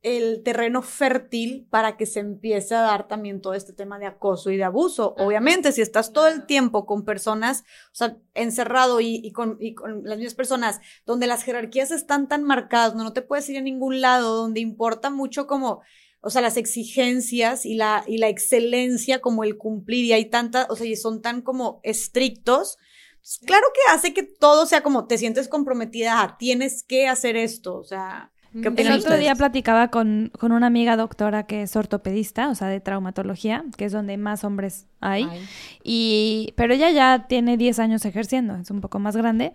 el 0.02 0.42
terreno 0.42 0.82
fértil 0.82 1.66
para 1.70 1.96
que 1.96 2.06
se 2.06 2.20
empiece 2.20 2.74
a 2.74 2.80
dar 2.80 3.06
también 3.06 3.40
todo 3.40 3.54
este 3.54 3.72
tema 3.72 4.00
de 4.00 4.06
acoso 4.06 4.50
y 4.50 4.56
de 4.56 4.64
abuso. 4.64 5.14
Obviamente, 5.16 5.70
si 5.70 5.80
estás 5.80 6.12
todo 6.12 6.26
el 6.26 6.44
tiempo 6.44 6.86
con 6.86 7.04
personas, 7.04 7.62
o 7.92 7.94
sea, 7.94 8.16
encerrado 8.34 9.00
y, 9.00 9.20
y 9.22 9.30
con, 9.30 9.56
y 9.60 9.74
con 9.74 10.02
las 10.04 10.18
mismas 10.18 10.34
personas, 10.34 10.80
donde 11.06 11.28
las 11.28 11.44
jerarquías 11.44 11.92
están 11.92 12.28
tan 12.28 12.42
marcadas, 12.42 12.90
donde 12.90 13.04
no 13.04 13.12
te 13.12 13.22
puedes 13.22 13.48
ir 13.48 13.58
a 13.58 13.62
ningún 13.62 14.00
lado, 14.00 14.34
donde 14.34 14.60
importa 14.60 15.08
mucho 15.08 15.46
como, 15.46 15.82
o 16.20 16.30
sea, 16.30 16.42
las 16.42 16.56
exigencias 16.56 17.64
y 17.64 17.74
la, 17.74 18.02
y 18.08 18.18
la 18.18 18.28
excelencia 18.28 19.20
como 19.20 19.44
el 19.44 19.56
cumplir, 19.56 20.06
y 20.06 20.12
hay 20.14 20.30
tantas, 20.30 20.66
o 20.68 20.74
sea, 20.74 20.86
y 20.86 20.96
son 20.96 21.22
tan 21.22 21.42
como 21.42 21.80
estrictos, 21.84 22.76
pues, 23.20 23.38
claro 23.46 23.68
que 23.72 23.92
hace 23.92 24.12
que 24.12 24.24
todo 24.24 24.66
sea 24.66 24.82
como 24.82 25.06
te 25.06 25.16
sientes 25.16 25.46
comprometida 25.46 26.22
a 26.22 26.38
tienes 26.38 26.82
que 26.82 27.06
hacer 27.06 27.36
esto, 27.36 27.76
o 27.76 27.84
sea, 27.84 28.31
¿qué 28.31 28.31
El 28.54 28.92
otro 28.92 29.16
día 29.16 29.34
platicaba 29.34 29.88
con, 29.88 30.30
con 30.38 30.52
una 30.52 30.66
amiga 30.66 30.96
doctora 30.96 31.44
que 31.44 31.62
es 31.62 31.74
ortopedista, 31.74 32.50
o 32.50 32.54
sea, 32.54 32.68
de 32.68 32.80
traumatología, 32.80 33.64
que 33.76 33.86
es 33.86 33.92
donde 33.92 34.16
más 34.18 34.44
hombres 34.44 34.86
hay. 35.00 35.24
Ay. 35.24 35.48
Y, 35.82 36.54
pero 36.56 36.74
ella 36.74 36.90
ya 36.90 37.26
tiene 37.28 37.56
10 37.56 37.78
años 37.78 38.04
ejerciendo, 38.04 38.56
es 38.56 38.70
un 38.70 38.80
poco 38.80 38.98
más 38.98 39.16
grande. 39.16 39.52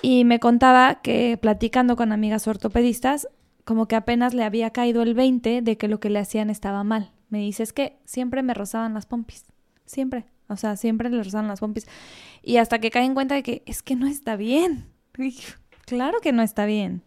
Y 0.00 0.24
me 0.24 0.40
contaba 0.40 1.00
que 1.02 1.38
platicando 1.40 1.94
con 1.94 2.10
amigas 2.10 2.48
ortopedistas, 2.48 3.28
como 3.64 3.86
que 3.86 3.94
apenas 3.94 4.34
le 4.34 4.42
había 4.42 4.70
caído 4.70 5.02
el 5.02 5.14
20 5.14 5.62
de 5.62 5.76
que 5.76 5.86
lo 5.86 6.00
que 6.00 6.10
le 6.10 6.18
hacían 6.18 6.50
estaba 6.50 6.82
mal. 6.82 7.12
Me 7.28 7.38
dice, 7.38 7.62
es 7.62 7.72
que 7.72 7.98
siempre 8.04 8.42
me 8.42 8.54
rozaban 8.54 8.94
las 8.94 9.06
pompis. 9.06 9.46
Siempre. 9.86 10.26
O 10.48 10.56
sea, 10.56 10.76
siempre 10.76 11.08
le 11.08 11.22
rozaban 11.22 11.48
las 11.48 11.60
pompis. 11.60 11.86
Y 12.42 12.56
hasta 12.56 12.80
que 12.80 12.90
cae 12.90 13.04
en 13.04 13.14
cuenta 13.14 13.36
de 13.36 13.42
que 13.42 13.62
es 13.66 13.82
que 13.82 13.96
no 13.96 14.06
está 14.06 14.36
bien. 14.36 14.86
Claro 15.84 16.20
que 16.20 16.32
no 16.32 16.42
está 16.42 16.64
bien. 16.64 17.02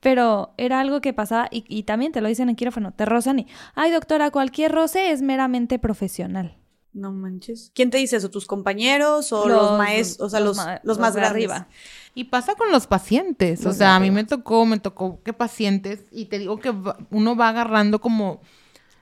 Pero 0.00 0.54
era 0.56 0.80
algo 0.80 1.00
que 1.00 1.12
pasaba 1.12 1.48
y, 1.50 1.64
y 1.68 1.82
también 1.82 2.12
te 2.12 2.20
lo 2.20 2.28
dicen 2.28 2.48
en 2.48 2.56
quirófano, 2.56 2.92
te 2.92 3.04
rozan 3.04 3.40
y, 3.40 3.46
ay 3.74 3.90
doctora, 3.90 4.30
cualquier 4.30 4.72
roce 4.72 5.12
es 5.12 5.20
meramente 5.22 5.78
profesional. 5.78 6.56
No 6.92 7.12
manches. 7.12 7.70
¿Quién 7.74 7.90
te 7.90 7.98
dice 7.98 8.16
eso? 8.16 8.30
¿Tus 8.30 8.46
compañeros 8.46 9.32
o 9.32 9.46
los, 9.46 9.78
maestros? 9.78 10.26
O 10.26 10.30
sea, 10.30 10.40
los, 10.40 10.56
ma- 10.56 10.80
los 10.82 10.98
más 10.98 11.14
de 11.14 11.20
grandes. 11.20 11.44
arriba. 11.44 11.68
Y 12.14 12.24
pasa 12.24 12.56
con 12.56 12.72
los 12.72 12.88
pacientes. 12.88 13.64
O 13.64 13.72
sea, 13.72 13.94
a 13.94 14.00
mí 14.00 14.10
me 14.10 14.24
tocó, 14.24 14.66
me 14.66 14.80
tocó 14.80 15.22
que 15.22 15.32
pacientes, 15.32 16.04
y 16.10 16.24
te 16.24 16.38
digo 16.40 16.58
que 16.58 16.70
va- 16.72 16.96
uno 17.10 17.36
va 17.36 17.50
agarrando 17.50 18.00
como 18.00 18.40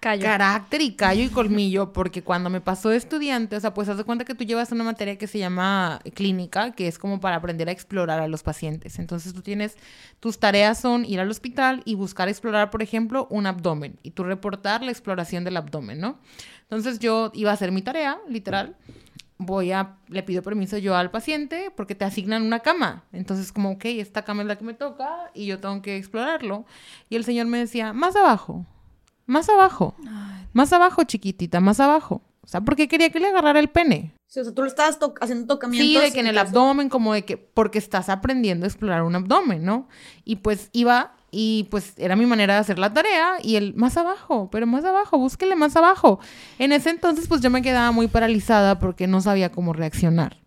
Callo. 0.00 0.22
carácter 0.22 0.80
y 0.80 0.94
callo 0.94 1.24
y 1.24 1.28
colmillo, 1.28 1.92
porque 1.92 2.22
cuando 2.22 2.50
me 2.50 2.60
pasó 2.60 2.88
de 2.88 2.96
estudiante, 2.96 3.56
o 3.56 3.60
sea, 3.60 3.74
pues 3.74 3.88
haz 3.88 3.96
de 3.96 4.04
cuenta 4.04 4.24
que 4.24 4.34
tú 4.34 4.44
llevas 4.44 4.70
una 4.70 4.84
materia 4.84 5.18
que 5.18 5.26
se 5.26 5.38
llama 5.38 6.00
clínica, 6.14 6.70
que 6.72 6.86
es 6.86 6.98
como 6.98 7.20
para 7.20 7.36
aprender 7.36 7.68
a 7.68 7.72
explorar 7.72 8.20
a 8.20 8.28
los 8.28 8.42
pacientes. 8.42 8.98
Entonces 8.98 9.34
tú 9.34 9.42
tienes, 9.42 9.76
tus 10.20 10.38
tareas 10.38 10.78
son 10.78 11.04
ir 11.04 11.18
al 11.18 11.30
hospital 11.30 11.82
y 11.84 11.96
buscar 11.96 12.28
explorar, 12.28 12.70
por 12.70 12.82
ejemplo, 12.82 13.26
un 13.30 13.46
abdomen, 13.46 13.98
y 14.02 14.12
tú 14.12 14.24
reportar 14.24 14.82
la 14.82 14.92
exploración 14.92 15.42
del 15.44 15.56
abdomen, 15.56 16.00
¿no? 16.00 16.18
Entonces 16.62 16.98
yo 16.98 17.32
iba 17.34 17.50
a 17.50 17.54
hacer 17.54 17.72
mi 17.72 17.82
tarea, 17.82 18.18
literal. 18.28 18.76
Voy 19.40 19.70
a, 19.70 19.96
le 20.08 20.22
pido 20.24 20.42
permiso 20.42 20.78
yo 20.78 20.96
al 20.96 21.10
paciente 21.10 21.72
porque 21.76 21.94
te 21.94 22.04
asignan 22.04 22.42
una 22.42 22.58
cama. 22.58 23.04
Entonces, 23.12 23.52
como, 23.52 23.70
ok, 23.70 23.84
esta 23.84 24.22
cama 24.22 24.42
es 24.42 24.48
la 24.48 24.58
que 24.58 24.64
me 24.64 24.74
toca 24.74 25.30
y 25.32 25.46
yo 25.46 25.60
tengo 25.60 25.80
que 25.80 25.96
explorarlo. 25.96 26.66
Y 27.08 27.14
el 27.14 27.24
señor 27.24 27.46
me 27.46 27.58
decía, 27.58 27.92
más 27.92 28.16
abajo, 28.16 28.66
más 29.28 29.48
abajo, 29.48 29.94
más 30.52 30.72
abajo, 30.72 31.04
chiquitita, 31.04 31.60
más 31.60 31.78
abajo. 31.78 32.22
O 32.42 32.48
sea, 32.48 32.62
porque 32.62 32.88
quería 32.88 33.10
que 33.10 33.20
le 33.20 33.28
agarrara 33.28 33.60
el 33.60 33.68
pene. 33.68 34.14
Sí, 34.26 34.40
o 34.40 34.44
sea, 34.44 34.54
tú 34.54 34.62
lo 34.62 34.68
estabas 34.68 34.98
to- 34.98 35.14
haciendo 35.20 35.42
Sí, 35.44 35.48
tocamientos. 35.48 36.02
de 36.02 36.12
que 36.12 36.20
en 36.20 36.26
el 36.26 36.38
abdomen, 36.38 36.88
como 36.88 37.12
de 37.12 37.24
que, 37.24 37.36
porque 37.36 37.78
estás 37.78 38.08
aprendiendo 38.08 38.64
a 38.64 38.68
explorar 38.68 39.02
un 39.02 39.14
abdomen, 39.14 39.64
¿no? 39.64 39.86
Y 40.24 40.36
pues 40.36 40.70
iba 40.72 41.12
y 41.30 41.66
pues 41.70 41.92
era 41.98 42.16
mi 42.16 42.24
manera 42.24 42.54
de 42.54 42.60
hacer 42.60 42.78
la 42.78 42.94
tarea 42.94 43.34
y 43.42 43.56
el 43.56 43.74
más 43.74 43.98
abajo, 43.98 44.48
pero 44.50 44.66
más 44.66 44.82
abajo, 44.86 45.18
búsquele 45.18 45.56
más 45.56 45.76
abajo. 45.76 46.20
En 46.58 46.72
ese 46.72 46.88
entonces 46.88 47.28
pues 47.28 47.42
yo 47.42 47.50
me 47.50 47.60
quedaba 47.60 47.92
muy 47.92 48.08
paralizada 48.08 48.78
porque 48.78 49.06
no 49.06 49.20
sabía 49.20 49.52
cómo 49.52 49.74
reaccionar. 49.74 50.38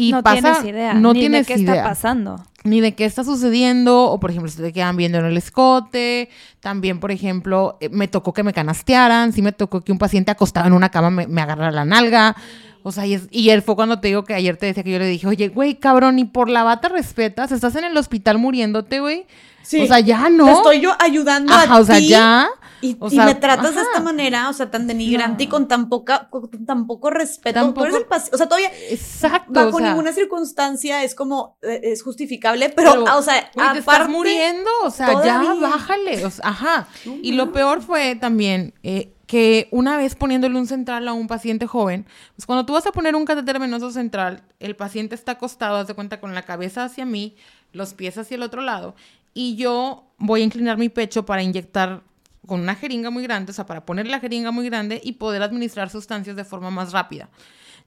Y 0.00 0.12
no 0.12 0.22
pasa, 0.22 0.40
tienes 0.60 0.64
idea. 0.64 0.94
no 0.94 1.12
ni 1.12 1.20
tienes 1.20 1.46
de 1.46 1.54
qué 1.54 1.60
idea 1.60 1.74
está 1.74 1.88
pasando. 1.88 2.42
ni 2.64 2.80
de 2.80 2.94
qué 2.94 3.04
está 3.04 3.24
sucediendo, 3.24 4.04
o 4.10 4.20
por 4.20 4.30
ejemplo, 4.30 4.50
si 4.50 4.60
te 4.62 4.72
quedan 4.72 4.96
viendo 4.96 5.18
en 5.18 5.24
el 5.26 5.36
escote, 5.36 6.28
también, 6.60 7.00
por 7.00 7.10
ejemplo, 7.10 7.76
eh, 7.80 7.88
me 7.88 8.08
tocó 8.08 8.32
que 8.32 8.42
me 8.42 8.52
canastearan, 8.52 9.32
sí 9.32 9.42
me 9.42 9.52
tocó 9.52 9.80
que 9.82 9.92
un 9.92 9.98
paciente 9.98 10.30
acostado 10.30 10.66
en 10.66 10.72
una 10.72 10.88
cama 10.90 11.10
me, 11.10 11.26
me 11.26 11.40
agarrara 11.40 11.70
la 11.70 11.84
nalga, 11.84 12.36
o 12.82 12.92
sea, 12.92 13.06
y, 13.06 13.14
es- 13.14 13.28
y 13.30 13.50
él 13.50 13.62
fue 13.62 13.74
cuando 13.76 14.00
te 14.00 14.08
digo 14.08 14.24
que 14.24 14.34
ayer 14.34 14.56
te 14.56 14.66
decía 14.66 14.82
que 14.82 14.90
yo 14.92 14.98
le 14.98 15.06
dije, 15.06 15.26
oye, 15.26 15.48
güey, 15.48 15.76
cabrón, 15.76 16.18
y 16.18 16.24
por 16.24 16.48
la 16.48 16.62
bata 16.62 16.88
respetas, 16.88 17.52
estás 17.52 17.74
en 17.76 17.84
el 17.84 17.96
hospital 17.96 18.38
muriéndote, 18.38 19.00
güey, 19.00 19.26
Sí. 19.62 19.82
o 19.82 19.86
sea, 19.86 20.00
ya 20.00 20.28
no. 20.30 20.46
Te 20.46 20.52
estoy 20.52 20.80
yo 20.80 20.92
ayudando 20.98 21.52
Ajá, 21.52 21.74
a 21.74 21.78
o 21.80 21.84
sea, 21.84 21.96
ti. 21.98 22.08
ya. 22.08 22.48
Y, 22.80 22.96
o 23.00 23.08
y 23.08 23.10
sea, 23.10 23.24
me 23.24 23.34
tratas 23.34 23.74
de 23.74 23.80
esta 23.80 24.00
manera, 24.00 24.48
o 24.48 24.52
sea, 24.52 24.70
tan 24.70 24.86
denigrante 24.86 25.42
y 25.44 25.46
con 25.48 25.66
tan 25.66 25.88
poca, 25.88 26.28
con 26.30 26.48
tan 26.64 26.86
poco 26.86 27.10
respeto. 27.10 27.58
Tampoco- 27.58 27.88
Tú 27.88 27.96
eres 27.96 28.06
el 28.08 28.34
o 28.34 28.36
sea, 28.36 28.46
todavía 28.46 28.70
Exacto. 28.90 29.52
bajo 29.52 29.76
o 29.76 29.78
sea, 29.80 29.88
ninguna 29.88 30.12
circunstancia 30.12 31.02
es 31.02 31.14
como, 31.16 31.58
eh, 31.62 31.80
es 31.82 32.02
justificable, 32.04 32.68
pero, 32.70 32.92
Pero, 33.04 33.16
o 33.16 33.22
sea, 33.22 33.50
Güey, 33.54 33.72
te 33.72 33.78
estás 33.80 33.94
aparte, 33.94 34.12
muriendo, 34.12 34.70
o 34.84 34.90
sea, 34.90 35.24
ya 35.24 35.54
bájale, 35.54 36.24
o 36.24 36.30
sea, 36.30 36.48
ajá. 36.48 36.88
y 37.04 37.32
lo 37.32 37.52
peor 37.52 37.82
fue 37.82 38.14
también 38.14 38.74
eh, 38.84 39.12
que 39.26 39.68
una 39.72 39.96
vez 39.96 40.14
poniéndole 40.14 40.56
un 40.56 40.66
central 40.68 41.06
a 41.08 41.12
un 41.12 41.26
paciente 41.26 41.66
joven, 41.66 42.06
pues 42.36 42.46
cuando 42.46 42.64
tú 42.64 42.74
vas 42.74 42.86
a 42.86 42.92
poner 42.92 43.16
un 43.16 43.24
catéter 43.24 43.58
venoso 43.58 43.90
central, 43.90 44.44
el 44.60 44.76
paciente 44.76 45.14
está 45.16 45.32
acostado, 45.32 45.76
haz 45.78 45.88
de 45.88 45.94
cuenta, 45.94 46.20
con 46.20 46.34
la 46.34 46.42
cabeza 46.42 46.84
hacia 46.84 47.04
mí, 47.04 47.36
los 47.72 47.92
pies 47.92 48.16
hacia 48.16 48.36
el 48.36 48.42
otro 48.42 48.62
lado, 48.62 48.94
y 49.34 49.56
yo 49.56 50.12
voy 50.18 50.42
a 50.42 50.44
inclinar 50.44 50.78
mi 50.78 50.88
pecho 50.88 51.24
para 51.24 51.42
inyectar 51.42 52.02
con 52.46 52.60
una 52.60 52.74
jeringa 52.74 53.10
muy 53.10 53.22
grande, 53.22 53.50
o 53.50 53.54
sea, 53.54 53.66
para 53.66 53.84
poner 53.84 54.06
la 54.06 54.20
jeringa 54.20 54.50
muy 54.50 54.66
grande 54.68 55.00
y 55.02 55.12
poder 55.12 55.42
administrar 55.42 55.90
sustancias 55.90 56.34
de 56.34 56.44
forma 56.44 56.70
más 56.70 56.92
rápida. 56.92 57.28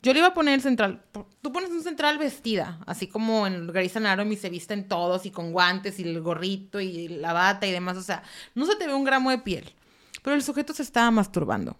Yo 0.04 0.14
le 0.14 0.20
iba 0.20 0.30
a 0.30 0.34
poner 0.34 0.56
el 0.56 0.62
central. 0.62 1.04
Tú 1.42 1.52
pones 1.52 1.70
un 1.70 1.84
central 1.84 2.18
vestida, 2.18 2.80
así 2.88 3.08
como 3.08 3.46
en 3.46 3.68
Grey's 3.68 3.96
Anatomy 3.96 4.36
se 4.36 4.50
visten 4.50 4.88
todos 4.88 5.26
y 5.26 5.32
con 5.32 5.52
guantes 5.52 6.00
y 6.00 6.04
el 6.04 6.22
gorrito 6.22 6.80
y 6.80 7.08
la 7.08 7.34
bata 7.34 7.68
y 7.68 7.72
demás. 7.72 7.98
O 7.98 8.02
sea, 8.02 8.24
no 8.56 8.66
se 8.66 8.76
te 8.76 8.88
ve 8.88 8.94
un 8.94 9.04
gramo 9.04 9.30
de 9.30 9.38
piel. 9.40 9.74
Pero 10.24 10.36
el 10.36 10.44
sujeto 10.44 10.74
se 10.74 10.84
estaba 10.84 11.12
masturbando. 11.12 11.78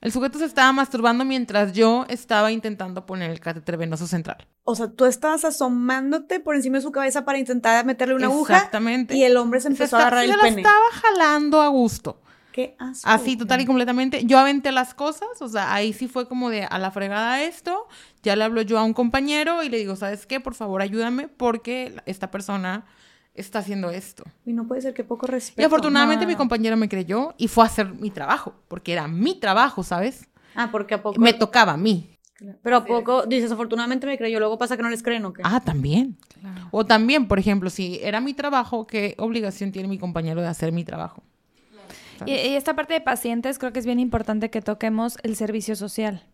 El 0.00 0.12
sujeto 0.12 0.38
se 0.38 0.44
estaba 0.44 0.70
masturbando 0.72 1.24
mientras 1.24 1.72
yo 1.72 2.06
estaba 2.08 2.52
intentando 2.52 3.04
poner 3.04 3.30
el 3.30 3.40
catéter 3.40 3.76
venoso 3.76 4.06
central. 4.06 4.46
O 4.64 4.74
sea, 4.74 4.88
tú 4.90 5.06
estabas 5.06 5.44
asomándote 5.44 6.40
por 6.40 6.54
encima 6.54 6.76
de 6.76 6.82
su 6.82 6.92
cabeza 6.92 7.24
para 7.24 7.38
intentar 7.38 7.84
meterle 7.84 8.14
una 8.14 8.26
aguja. 8.26 8.56
Exactamente. 8.56 9.16
Y 9.16 9.24
el 9.24 9.36
hombre 9.36 9.60
se 9.60 9.68
empezó 9.68 9.96
a 9.96 10.00
agarrar 10.00 10.24
se 10.24 10.30
el 10.30 10.36
la 10.36 10.42
pene. 10.42 10.60
estaba 10.60 10.84
jalando 10.92 11.62
a 11.62 11.68
gusto. 11.68 12.20
Qué 12.52 12.76
asco. 12.78 13.08
Así, 13.08 13.36
total 13.36 13.60
y 13.60 13.66
completamente. 13.66 14.24
Yo 14.24 14.38
aventé 14.38 14.72
las 14.72 14.94
cosas, 14.94 15.28
o 15.40 15.48
sea, 15.48 15.72
ahí 15.72 15.92
sí 15.92 16.08
fue 16.08 16.28
como 16.28 16.50
de 16.50 16.64
a 16.64 16.78
la 16.78 16.90
fregada 16.90 17.42
esto. 17.42 17.86
Ya 18.22 18.36
le 18.36 18.44
hablo 18.44 18.62
yo 18.62 18.78
a 18.78 18.84
un 18.84 18.94
compañero 18.94 19.62
y 19.62 19.68
le 19.68 19.78
digo, 19.78 19.96
¿sabes 19.96 20.26
qué? 20.26 20.40
Por 20.40 20.54
favor, 20.54 20.82
ayúdame 20.82 21.28
porque 21.28 21.96
esta 22.06 22.30
persona 22.30 22.84
está 23.40 23.60
haciendo 23.60 23.90
esto. 23.90 24.24
Y 24.44 24.52
no 24.52 24.66
puede 24.66 24.82
ser 24.82 24.94
que 24.94 25.04
poco 25.04 25.26
respeto. 25.26 25.62
Y 25.62 25.64
afortunadamente 25.64 26.24
no. 26.24 26.28
mi 26.28 26.36
compañero 26.36 26.76
me 26.76 26.88
creyó 26.88 27.34
y 27.38 27.48
fue 27.48 27.64
a 27.64 27.66
hacer 27.66 27.92
mi 27.94 28.10
trabajo, 28.10 28.54
porque 28.68 28.92
era 28.92 29.08
mi 29.08 29.38
trabajo, 29.38 29.82
¿sabes? 29.82 30.28
Ah, 30.54 30.68
porque 30.70 30.94
a 30.94 31.02
poco. 31.02 31.20
Me 31.20 31.32
tocaba 31.32 31.72
a 31.72 31.76
mí. 31.76 32.10
Pero 32.62 32.76
a 32.76 32.84
poco, 32.84 33.26
dices, 33.26 33.50
afortunadamente 33.50 34.06
me 34.06 34.16
creyó. 34.16 34.38
Luego 34.38 34.58
pasa 34.58 34.76
que 34.76 34.82
no 34.82 34.90
les 34.90 35.02
creen 35.02 35.24
o 35.24 35.32
qué. 35.32 35.42
Ah, 35.44 35.60
también. 35.60 36.16
O 36.70 36.86
también, 36.86 37.26
por 37.26 37.38
ejemplo, 37.38 37.68
si 37.68 37.98
era 38.02 38.20
mi 38.20 38.32
trabajo, 38.32 38.86
¿qué 38.86 39.16
obligación 39.18 39.72
tiene 39.72 39.88
mi 39.88 39.98
compañero 39.98 40.40
de 40.40 40.46
hacer 40.46 40.70
mi 40.70 40.84
trabajo? 40.84 41.24
Y, 42.26 42.32
y 42.32 42.54
esta 42.54 42.74
parte 42.74 42.94
de 42.94 43.00
pacientes 43.00 43.58
creo 43.58 43.72
que 43.72 43.80
es 43.80 43.86
bien 43.86 43.98
importante 43.98 44.50
que 44.50 44.62
toquemos 44.62 45.18
el 45.22 45.34
servicio 45.34 45.74
social. 45.74 46.24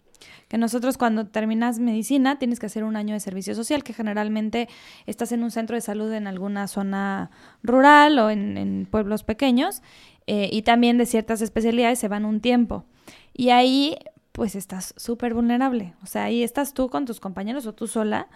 Que 0.49 0.59
nosotros 0.59 0.99
cuando 0.99 1.27
terminas 1.27 1.79
medicina 1.79 2.39
tienes 2.39 2.61
que 2.61 2.67
hacer 2.67 2.85
un 2.85 2.97
año 2.97 3.15
de 3.15 3.21
servicio 3.21 3.55
social, 3.55 3.83
que 3.85 3.93
generalmente 3.93 4.69
estás 5.07 5.33
en 5.33 5.43
un 5.43 5.51
centro 5.51 5.77
de 5.77 5.81
salud 5.81 6.13
en 6.13 6.27
alguna 6.27 6.67
zona 6.69 7.31
rural 7.63 8.19
o 8.19 8.31
en, 8.31 8.87
pueblos 8.91 9.25
pequeños, 9.25 9.83
eh, 10.27 10.49
y 10.53 10.63
también 10.63 10.99
de 10.99 11.07
ciertas 11.07 11.41
especialidades 11.41 11.99
se 11.99 12.09
van 12.09 12.25
un 12.25 12.41
tiempo. 12.41 12.85
Y 13.33 13.51
ahí 13.51 13.97
pues 14.35 14.57
estás 14.57 14.95
súper 14.97 15.33
vulnerable. 15.33 15.95
O 16.03 16.07
sea, 16.07 16.25
ahí 16.25 16.43
estás 16.43 16.75
tú 16.75 16.89
con 16.89 17.05
tus 17.05 17.21
compañeros 17.21 17.67
o 17.67 17.73
tú 17.73 17.87
sola 17.87 18.29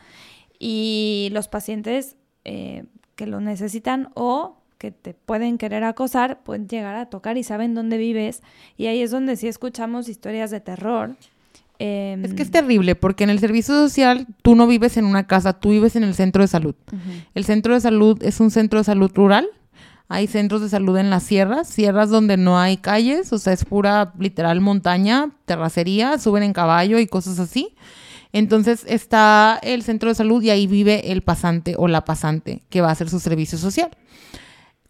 y 0.60 1.28
los 1.32 1.48
pacientes 1.48 2.16
eh, 2.44 2.84
que 3.16 3.26
lo 3.26 3.40
necesitan 3.40 4.10
o 4.14 4.58
que 4.78 4.92
te 4.92 5.12
pueden 5.12 5.58
querer 5.58 5.82
acosar 5.82 6.44
pueden 6.44 6.68
llegar 6.68 6.94
a 6.94 7.06
tocar 7.06 7.36
y 7.36 7.42
saben 7.42 7.74
dónde 7.74 7.98
vives. 7.98 8.42
Y 8.76 8.86
ahí 8.86 9.02
es 9.02 9.10
donde 9.10 9.34
sí 9.34 9.48
escuchamos 9.48 10.08
historias 10.08 10.52
de 10.52 10.60
terror. 10.60 11.16
Eh, 11.78 12.20
es 12.24 12.34
que 12.34 12.42
es 12.42 12.50
terrible 12.50 12.96
porque 12.96 13.24
en 13.24 13.30
el 13.30 13.38
servicio 13.38 13.74
social 13.74 14.26
tú 14.42 14.56
no 14.56 14.66
vives 14.66 14.96
en 14.96 15.04
una 15.04 15.26
casa, 15.26 15.52
tú 15.52 15.70
vives 15.70 15.94
en 15.96 16.02
el 16.02 16.14
centro 16.14 16.42
de 16.42 16.48
salud. 16.48 16.74
Uh 16.92 16.96
-huh. 16.96 17.24
El 17.34 17.44
centro 17.44 17.74
de 17.74 17.80
salud 17.80 18.20
es 18.22 18.40
un 18.40 18.50
centro 18.50 18.80
de 18.80 18.84
salud 18.84 19.10
rural. 19.14 19.46
Hay 20.10 20.26
centros 20.26 20.62
de 20.62 20.70
salud 20.70 20.96
en 20.96 21.10
las 21.10 21.22
sierras, 21.22 21.68
sierras 21.68 22.08
donde 22.08 22.38
no 22.38 22.58
hay 22.58 22.78
calles, 22.78 23.30
o 23.32 23.38
sea, 23.38 23.52
es 23.52 23.66
pura 23.66 24.14
literal 24.18 24.58
montaña, 24.62 25.32
terracería, 25.44 26.18
suben 26.18 26.42
en 26.42 26.54
caballo 26.54 26.98
y 26.98 27.06
cosas 27.06 27.38
así. 27.38 27.74
Entonces 28.32 28.84
está 28.88 29.58
el 29.62 29.82
centro 29.82 30.08
de 30.08 30.14
salud 30.14 30.42
y 30.42 30.50
ahí 30.50 30.66
vive 30.66 31.12
el 31.12 31.22
pasante 31.22 31.74
o 31.76 31.88
la 31.88 32.04
pasante 32.04 32.62
que 32.70 32.80
va 32.80 32.88
a 32.88 32.92
hacer 32.92 33.10
su 33.10 33.20
servicio 33.20 33.58
social. 33.58 33.90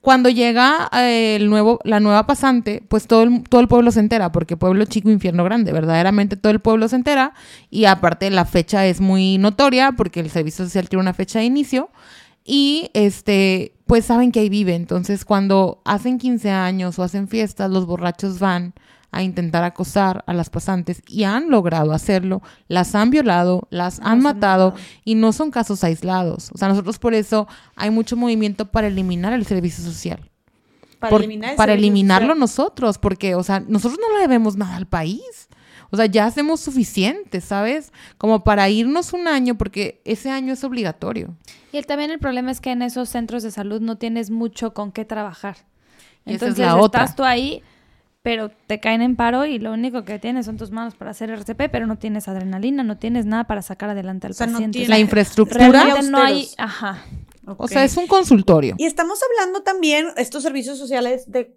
Cuando 0.01 0.29
llega 0.29 0.89
eh, 0.93 1.37
el 1.37 1.51
nuevo, 1.51 1.81
la 1.83 1.99
nueva 1.99 2.27
pasante, 2.27 2.83
pues 2.89 3.07
todo 3.07 3.25
el, 3.25 3.43
todo 3.43 3.61
el 3.61 3.69
pueblo 3.69 3.91
se 3.91 4.01
entera, 4.01 4.31
porque 4.31 4.57
pueblo 4.57 4.85
chico, 4.85 5.11
infierno 5.11 5.43
grande, 5.45 5.73
verdaderamente 5.73 6.37
todo 6.37 6.53
el 6.53 6.61
pueblo 6.61 6.89
se 6.89 6.97
entera 6.97 7.35
y 7.69 7.87
aparte 7.87 8.31
la 8.31 8.45
fecha 8.45 8.87
es 8.87 9.01
muy 9.01 9.39
notoria 9.39 9.93
porque 9.93 10.21
el 10.21 10.31
servicio 10.31 10.65
social 10.65 10.89
tiene 10.89 11.03
una 11.03 11.15
fecha 11.15 11.41
de 11.41 11.47
inicio 11.47 11.91
y 12.45 12.91
este, 12.95 13.73
pues 13.87 14.05
saben 14.05 14.31
que 14.31 14.41
ahí 14.41 14.49
vive. 14.49 14.75
Entonces 14.77 15.25
cuando 15.25 15.83
hacen 15.85 16.19
15 16.19 16.51
años 16.51 16.99
o 16.99 17.03
hacen 17.03 17.27
fiestas, 17.27 17.71
los 17.71 17.85
borrachos 17.85 18.39
van 18.39 18.75
a 19.11 19.23
intentar 19.23 19.65
acosar 19.65 20.23
a 20.27 20.35
las 20.35 20.51
pasantes 20.51 21.03
y 21.09 21.25
han 21.25 21.51
logrado 21.51 21.93
hacerlo, 21.93 22.43
las 22.69 22.95
han 22.95 23.11
violado, 23.11 23.67
las 23.71 24.01
han 24.01 24.21
matado 24.21 24.75
y 25.05 25.15
no 25.15 25.33
son 25.33 25.51
casos 25.51 25.83
aislados. 25.83 26.51
O 26.53 26.59
sea, 26.59 26.69
nosotros 26.69 26.99
por 26.99 27.15
eso 27.15 27.49
hay 27.75 27.91
mucho 27.91 28.17
movimiento 28.17 28.71
para 28.71 28.89
eliminar 28.89 29.33
el 29.33 29.47
servicio 29.47 29.83
social. 29.83 30.31
Para, 30.99 31.11
por, 31.11 31.21
eliminar 31.21 31.57
para 31.57 31.75
eliminarlo 31.75 32.29
social. 32.29 32.41
nosotros, 32.41 32.99
porque, 32.99 33.35
o 33.35 33.43
sea, 33.43 33.61
nosotros 33.61 33.99
no 34.01 34.17
le 34.17 34.23
debemos 34.23 34.57
nada 34.57 34.77
al 34.77 34.87
país. 34.87 35.49
O 35.91 35.97
sea, 35.97 36.07
ya 36.07 36.27
hacemos 36.27 36.61
suficiente, 36.61 37.41
¿sabes? 37.41 37.93
Como 38.19 38.45
para 38.45 38.69
irnos 38.69 39.15
un 39.15 39.27
año, 39.27 39.57
porque 39.57 40.03
ese 40.05 40.31
año 40.31 40.53
es 40.53 40.63
obligatorio. 40.65 41.35
Y 41.73 41.79
el, 41.79 41.87
también 41.87 42.11
el 42.11 42.19
problema 42.19 42.51
es 42.51 42.61
que 42.61 42.73
en 42.73 42.83
esos 42.83 43.09
centros 43.09 43.43
de 43.43 43.51
salud 43.51 43.81
no 43.81 43.97
tienes 43.97 44.31
mucho 44.31 44.75
con 44.75 44.93
qué 44.93 45.07
trabajar. 45.07 45.57
Entonces, 46.27 46.59
es 46.59 46.59
la 46.59 46.67
estás 46.73 46.85
otra. 46.85 47.15
tú 47.15 47.25
ahí 47.25 47.63
pero 48.29 48.51
te 48.67 48.79
caen 48.79 49.01
en 49.01 49.17
paro 49.17 49.47
y 49.47 49.59
lo 49.59 49.73
único 49.73 50.05
que 50.05 50.19
tienes 50.19 50.45
son 50.45 50.59
tus 50.59 50.71
manos 50.71 50.95
para 50.95 51.13
hacer 51.13 51.31
RCP, 51.31 51.71
pero 51.73 51.87
no 51.87 51.97
tienes 51.97 52.29
adrenalina, 52.29 52.83
no 52.83 52.99
tienes 52.99 53.25
nada 53.25 53.45
para 53.45 53.63
sacar 53.63 53.89
adelante 53.89 54.27
al 54.27 54.33
O 54.33 54.35
sea, 54.35 54.47
no 54.47 54.53
paciente. 54.53 54.81
tiene- 54.81 54.91
La 54.91 54.99
infraestructura, 54.99 55.67
Realmente 55.71 56.11
no 56.11 56.19
hay, 56.19 56.47
ajá. 56.59 57.03
o 57.47 57.67
sea, 57.69 57.85
es 57.85 57.97
un 57.97 58.07
consultorio. 58.07 58.75
Y 58.77 58.85
estamos 58.85 59.19
hablando 59.23 59.63
también, 59.63 60.09
estos 60.19 60.43
servicios 60.43 60.77
sociales, 60.77 61.25
de, 61.33 61.57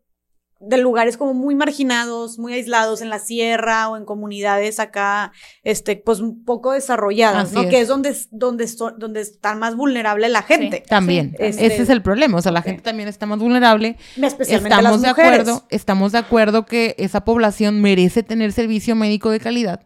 de 0.64 0.78
lugares 0.78 1.18
como 1.18 1.34
muy 1.34 1.56
marginados, 1.56 2.38
muy 2.38 2.54
aislados, 2.54 3.02
en 3.02 3.10
la 3.10 3.20
sierra 3.20 3.90
o 3.90 3.98
en 3.98 4.06
comunidades 4.06 4.80
acá, 4.80 5.32
este, 5.64 5.96
pues 5.96 6.20
un 6.20 6.46
poco 6.46 6.72
desarrolladas, 6.74 7.46
Así 7.48 7.56
¿no? 7.56 7.62
es. 7.64 7.70
Que 7.70 7.82
es 7.82 7.88
donde, 7.88 8.16
donde, 8.32 8.68
so- 8.68 8.92
donde 8.92 9.22
está 9.22 9.56
más 9.56 9.76
vulnerable 9.76 10.30
la 10.30 10.44
gente. 10.44 10.84
También, 10.88 11.36
este- 11.40 11.66
ese 11.66 11.82
es 11.82 11.90
el 11.90 12.02
problema, 12.02 12.38
o 12.38 12.42
sea, 12.42 12.52
la 12.52 12.62
gente 12.62 12.82
también 12.84 13.10
está 13.10 13.26
más 13.26 13.40
vulnerable. 13.40 13.98
Especialmente 14.22 14.70
estamos 14.76 14.84
las 14.84 15.02
de 15.02 15.08
mujeres. 15.10 15.40
acuerdo, 15.42 15.66
estamos 15.70 16.12
de 16.12 16.18
acuerdo 16.20 16.66
que 16.66 16.96
esa 17.00 17.26
población 17.26 17.82
merece 17.82 18.22
tener 18.24 18.52
servicio 18.52 18.96
médico 18.96 19.30
de 19.32 19.40
calidad, 19.40 19.82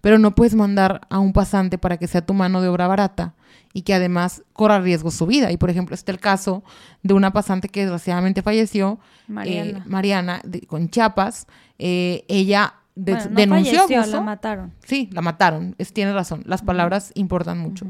pero 0.00 0.18
no 0.18 0.34
puedes 0.34 0.54
mandar 0.54 1.00
a 1.10 1.18
un 1.18 1.32
pasante 1.32 1.78
para 1.78 1.96
que 1.96 2.06
sea 2.06 2.24
tu 2.24 2.34
mano 2.34 2.60
de 2.62 2.68
obra 2.68 2.86
barata 2.86 3.34
y 3.72 3.82
que 3.82 3.94
además 3.94 4.42
corra 4.52 4.80
riesgo 4.80 5.10
su 5.10 5.26
vida. 5.26 5.50
Y 5.50 5.56
por 5.56 5.70
ejemplo, 5.70 5.94
este 5.94 6.12
el 6.12 6.18
caso 6.20 6.62
de 7.02 7.14
una 7.14 7.32
pasante 7.32 7.68
que 7.68 7.80
desgraciadamente 7.80 8.42
falleció, 8.42 8.98
Mariana. 9.28 9.78
eh, 9.78 9.82
Mariana, 9.86 10.40
de- 10.44 10.60
con 10.62 10.88
Chiapas. 10.90 11.46
Eh, 11.78 12.24
ella 12.28 12.74
de- 12.94 13.12
Bueno, 13.14 13.30
no 13.30 13.36
denunció 13.36 13.72
falleció, 13.80 14.00
abuso. 14.02 14.16
la 14.16 14.22
mataron. 14.22 14.74
Sí, 14.84 15.08
la 15.12 15.22
mataron. 15.22 15.74
Es, 15.78 15.92
tiene 15.92 16.12
razón. 16.12 16.42
Las 16.46 16.62
palabras 16.62 17.12
importan 17.14 17.58
mucho. 17.58 17.86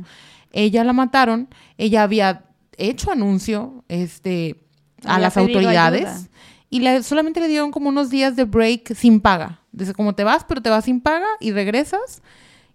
Ella 0.53 0.85
la 0.85 0.93
mataron. 0.93 1.49
Ella 1.79 2.03
había 2.05 2.45
hecho 2.79 3.11
anuncio 3.11 3.85
este, 3.89 4.65
a 5.05 5.15
Había 5.15 5.27
las 5.27 5.37
autoridades 5.37 6.07
ayuda. 6.71 6.99
y 6.99 7.03
solamente 7.03 7.41
le 7.41 7.49
dieron 7.49 7.71
como 7.73 7.89
unos 7.89 8.09
días 8.11 8.37
de 8.37 8.45
break 8.45 8.95
sin 8.95 9.21
paga. 9.21 9.61
Dice, 9.73 9.95
como 9.95 10.15
te 10.15 10.23
vas, 10.25 10.45
pero 10.45 10.63
te 10.63 10.71
vas 10.71 10.85
sin 10.85 11.01
paga 11.01 11.27
y 11.41 11.51
regresas. 11.53 12.23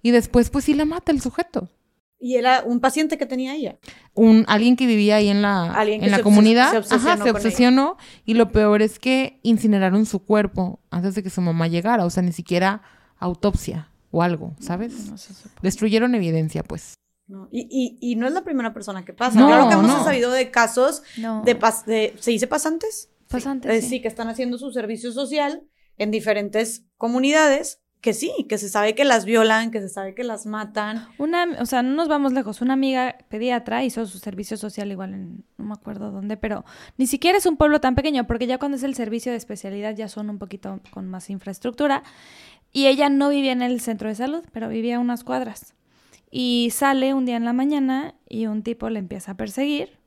Y 0.01 0.11
después, 0.11 0.49
pues 0.49 0.65
sí 0.65 0.73
la 0.73 0.85
mata 0.85 1.11
el 1.11 1.21
sujeto. 1.21 1.69
Y 2.19 2.35
era 2.35 2.63
un 2.65 2.79
paciente 2.79 3.17
que 3.17 3.25
tenía 3.27 3.53
ella. 3.55 3.77
Un, 4.15 4.43
alguien 4.47 4.75
que 4.75 4.87
vivía 4.87 5.17
ahí 5.17 5.27
en 5.27 5.41
la, 5.43 5.71
Alguien 5.73 6.03
en 6.03 6.09
la 6.11 6.21
comunidad. 6.23 6.71
se 6.71 6.77
obsesionó 6.77 7.09
Ajá, 7.11 7.17
se 7.17 7.21
con 7.31 7.35
obsesionó. 7.35 7.97
Y 8.25 8.33
lo 8.33 8.51
peor 8.51 8.81
es 8.81 8.97
que 8.97 9.39
incineraron 9.43 10.05
su 10.07 10.19
cuerpo 10.25 10.79
antes 10.89 11.13
de 11.15 11.21
que 11.23 11.29
su 11.29 11.41
mamá 11.41 11.67
llegara. 11.67 12.05
O 12.05 12.09
sea, 12.09 12.23
ni 12.23 12.31
siquiera 12.31 12.81
autopsia 13.19 13.91
o 14.11 14.23
algo, 14.23 14.55
¿sabes? 14.59 15.09
No. 15.09 15.15
Destruyeron 15.61 16.15
evidencia, 16.15 16.63
pues. 16.63 16.95
¿no? 17.27 17.49
Y, 17.51 17.67
y, 17.69 17.97
y 18.11 18.15
no 18.15 18.25
es 18.25 18.33
la 18.33 18.43
primera 18.43 18.73
persona 18.73 19.03
que 19.05 19.13
pasa. 19.13 19.37
No, 19.39 19.47
claro 19.47 19.67
que 19.67 19.73
hemos 19.75 19.87
no. 19.87 20.03
sabido 20.03 20.31
de 20.31 20.49
casos 20.49 21.03
No. 21.17 21.43
de, 21.43 21.59
pas- 21.59 21.85
de 21.85 22.15
¿se 22.19 22.31
dice 22.31 22.47
pasantes? 22.47 23.09
Pasantes, 23.29 23.69
Eh, 23.71 23.81
sí. 23.81 23.89
sí, 23.89 24.01
que 24.01 24.07
están 24.07 24.29
haciendo 24.29 24.57
su 24.57 24.71
servicio 24.71 25.11
social 25.11 25.63
en 25.97 26.09
diferentes 26.11 26.85
comunidades, 26.95 27.81
que 28.01 28.13
sí, 28.13 28.31
que 28.47 28.57
se 28.57 28.69
sabe 28.69 28.95
que 28.95 29.03
las 29.05 29.25
violan, 29.25 29.71
que 29.71 29.81
se 29.81 29.89
sabe 29.89 30.13
que 30.13 30.23
las 30.23 30.45
matan. 30.45 31.07
Una, 31.17 31.45
o 31.59 31.65
sea, 31.65 31.81
no 31.81 31.95
nos 31.95 32.07
vamos 32.07 32.31
lejos. 32.31 32.61
Una 32.61 32.73
amiga 32.73 33.17
pediatra 33.27 33.83
hizo 33.83 34.05
su 34.05 34.19
servicio 34.19 34.55
social 34.55 34.91
igual 34.91 35.13
en, 35.13 35.43
no 35.57 35.65
me 35.65 35.73
acuerdo 35.73 36.11
dónde, 36.11 36.37
pero 36.37 36.63
ni 36.97 37.07
siquiera 37.07 37.37
es 37.37 37.45
un 37.45 37.57
pueblo 37.57 37.81
tan 37.81 37.95
pequeño, 37.95 38.27
porque 38.27 38.47
ya 38.47 38.59
cuando 38.59 38.77
es 38.77 38.83
el 38.83 38.95
servicio 38.95 39.31
de 39.31 39.37
especialidad 39.37 39.95
ya 39.95 40.07
son 40.07 40.29
un 40.29 40.37
poquito 40.37 40.79
con 40.91 41.07
más 41.07 41.29
infraestructura. 41.29 42.03
Y 42.71 42.85
ella 42.87 43.09
no 43.09 43.29
vivía 43.29 43.51
en 43.53 43.61
el 43.61 43.81
centro 43.81 44.09
de 44.09 44.15
salud, 44.15 44.43
pero 44.51 44.69
vivía 44.69 44.97
a 44.97 44.99
unas 44.99 45.23
cuadras. 45.23 45.73
Y 46.29 46.69
sale 46.73 47.13
un 47.13 47.25
día 47.25 47.37
en 47.37 47.45
la 47.45 47.53
mañana 47.53 48.13
y 48.29 48.45
un 48.45 48.61
tipo 48.61 48.89
le 48.89 48.99
empieza 48.99 49.31
a 49.31 49.37
perseguir 49.37 49.97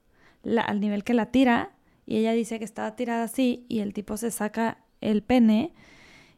la- 0.43 0.63
al 0.63 0.79
nivel 0.81 1.03
que 1.03 1.15
la 1.15 1.27
tira. 1.27 1.71
Y 2.07 2.19
ella 2.19 2.33
dice 2.33 2.59
que 2.59 2.65
estaba 2.65 2.95
tirada 2.97 3.25
así 3.25 3.65
y 3.69 3.81
el 3.81 3.95
tipo 3.95 4.17
se 4.17 4.31
saca 4.31 4.79
el 5.01 5.23
pene 5.23 5.73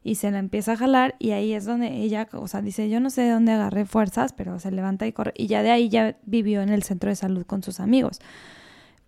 y 0.04 0.16
se 0.16 0.30
la 0.30 0.38
empieza 0.38 0.72
a 0.72 0.76
jalar 0.76 1.14
y 1.18 1.30
ahí 1.30 1.52
es 1.52 1.64
donde 1.64 1.88
ella, 2.02 2.28
o 2.32 2.48
sea, 2.48 2.60
dice, 2.60 2.88
yo 2.90 3.00
no 3.00 3.10
sé 3.10 3.22
de 3.22 3.30
dónde 3.30 3.52
agarré 3.52 3.84
fuerzas, 3.84 4.32
pero 4.32 4.58
se 4.58 4.70
levanta 4.70 5.06
y 5.06 5.12
corre 5.12 5.32
y 5.36 5.46
ya 5.46 5.62
de 5.62 5.70
ahí 5.70 5.88
ya 5.88 6.16
vivió 6.24 6.62
en 6.62 6.70
el 6.70 6.82
centro 6.82 7.10
de 7.10 7.16
salud 7.16 7.44
con 7.46 7.62
sus 7.62 7.80
amigos. 7.80 8.20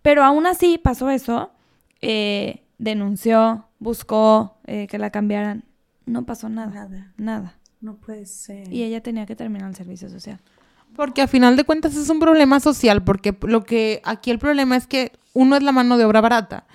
Pero 0.01 0.23
aún 0.23 0.45
así 0.45 0.77
pasó 0.77 1.09
eso, 1.09 1.51
eh, 2.01 2.61
denunció, 2.77 3.65
buscó 3.79 4.57
eh, 4.65 4.87
que 4.87 4.97
la 4.97 5.09
cambiaran, 5.09 5.63
no 6.05 6.25
pasó 6.25 6.49
nada, 6.49 6.71
Nada. 6.87 7.13
nada. 7.17 7.55
No 7.81 7.95
puede 7.97 8.25
ser. 8.25 8.71
Y 8.71 8.83
ella 8.83 9.01
tenía 9.01 9.25
que 9.25 9.35
terminar 9.35 9.69
el 9.69 9.75
servicio 9.75 10.09
social. 10.09 10.39
Porque 10.95 11.21
a 11.21 11.27
final 11.27 11.55
de 11.57 11.65
cuentas 11.65 11.95
es 11.95 12.09
un 12.09 12.19
problema 12.19 12.59
social, 12.59 13.03
porque 13.03 13.37
lo 13.41 13.63
que 13.63 14.01
aquí 14.05 14.31
el 14.31 14.39
problema 14.39 14.75
es 14.75 14.87
que 14.87 15.11
uno 15.33 15.55
es 15.57 15.61
la 15.61 15.71
mano 15.71 15.97
de 15.97 16.05
obra 16.05 16.21
barata 16.21 16.65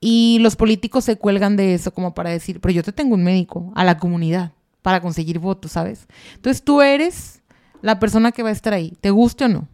y 0.00 0.38
los 0.40 0.56
políticos 0.56 1.04
se 1.04 1.16
cuelgan 1.16 1.56
de 1.56 1.74
eso 1.74 1.92
como 1.92 2.14
para 2.14 2.30
decir, 2.30 2.60
pero 2.60 2.72
yo 2.72 2.82
te 2.82 2.92
tengo 2.92 3.14
un 3.14 3.22
médico 3.22 3.70
a 3.76 3.84
la 3.84 3.98
comunidad 3.98 4.52
para 4.80 5.02
conseguir 5.02 5.38
votos, 5.38 5.72
¿sabes? 5.72 6.08
Entonces 6.34 6.64
tú 6.64 6.80
eres 6.80 7.42
la 7.82 8.00
persona 8.00 8.32
que 8.32 8.42
va 8.42 8.48
a 8.48 8.52
estar 8.52 8.72
ahí, 8.72 8.96
te 9.00 9.10
guste 9.10 9.44
o 9.44 9.48
no. 9.48 9.68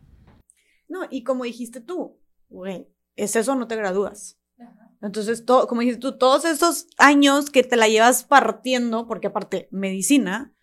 No, 0.88 1.00
y 1.10 1.22
como 1.22 1.44
dijiste 1.44 1.80
tú, 1.80 2.18
güey, 2.48 2.88
es 3.14 3.36
eso, 3.36 3.54
no 3.54 3.68
te 3.68 3.76
gradúas. 3.76 4.38
Entonces, 5.02 5.44
todo, 5.44 5.68
como 5.68 5.82
dijiste 5.82 6.00
tú, 6.00 6.16
todos 6.16 6.44
esos 6.44 6.86
años 6.96 7.50
que 7.50 7.62
te 7.62 7.76
la 7.76 7.86
llevas 7.86 8.24
partiendo, 8.24 9.06
porque 9.06 9.28
aparte, 9.28 9.68
medicina, 9.70 10.54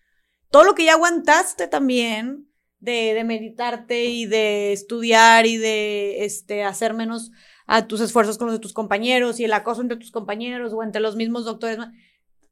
todo 0.50 0.64
lo 0.64 0.74
que 0.74 0.84
ya 0.84 0.94
aguantaste 0.94 1.68
también 1.68 2.50
de, 2.78 3.14
de 3.14 3.24
meditarte 3.24 4.06
y 4.06 4.26
de 4.26 4.72
estudiar 4.72 5.46
y 5.46 5.56
de 5.56 6.24
este, 6.24 6.64
hacer 6.64 6.94
menos 6.94 7.30
a 7.66 7.86
tus 7.86 8.00
esfuerzos 8.00 8.38
con 8.38 8.48
los 8.48 8.56
de 8.56 8.60
tus 8.60 8.72
compañeros 8.72 9.40
y 9.40 9.44
el 9.44 9.52
acoso 9.52 9.80
entre 9.82 9.96
tus 9.96 10.10
compañeros 10.10 10.72
o 10.72 10.82
entre 10.82 11.00
los 11.00 11.16
mismos 11.16 11.44
doctores, 11.44 11.78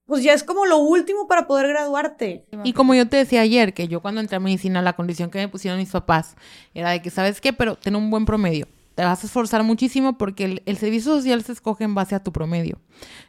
pues 0.07 0.23
ya 0.23 0.33
es 0.33 0.43
como 0.43 0.67
lo 0.67 0.79
último 0.79 1.29
para 1.29 1.47
poder 1.47 1.69
graduarte. 1.69 2.47
Y 2.65 2.73
como 2.73 2.95
yo 2.95 3.09
te 3.09 3.19
decía 3.19 3.43
ayer, 3.43 3.75
que 3.75 3.89
yo 3.89 4.01
cuando 4.01 4.21
entré 4.21 4.37
a 4.37 4.41
medicina, 4.41 4.83
la 4.83 4.95
condición 4.95 5.31
que 5.31 5.39
me 5.39 5.49
pusieron 5.49 5.79
mis 5.79 5.91
papás 5.91 6.37
era 6.75 6.91
de 6.91 7.03
que, 7.03 7.11
¿sabes 7.11 7.41
qué? 7.41 7.53
Pero 7.53 7.77
ten 7.77 7.97
un 7.97 8.11
buen 8.11 8.25
promedio. 8.25 8.67
te 8.95 9.05
vas 9.05 9.23
a 9.23 9.27
esforzar 9.27 9.63
muchísimo 9.63 10.19
porque 10.19 10.45
el, 10.45 10.63
el 10.67 10.77
servicio 10.77 11.15
social 11.15 11.43
se 11.43 11.53
escoge 11.53 11.85
en 11.85 11.95
base 11.95 12.15
a 12.15 12.23
tu 12.23 12.33
promedio. 12.33 12.81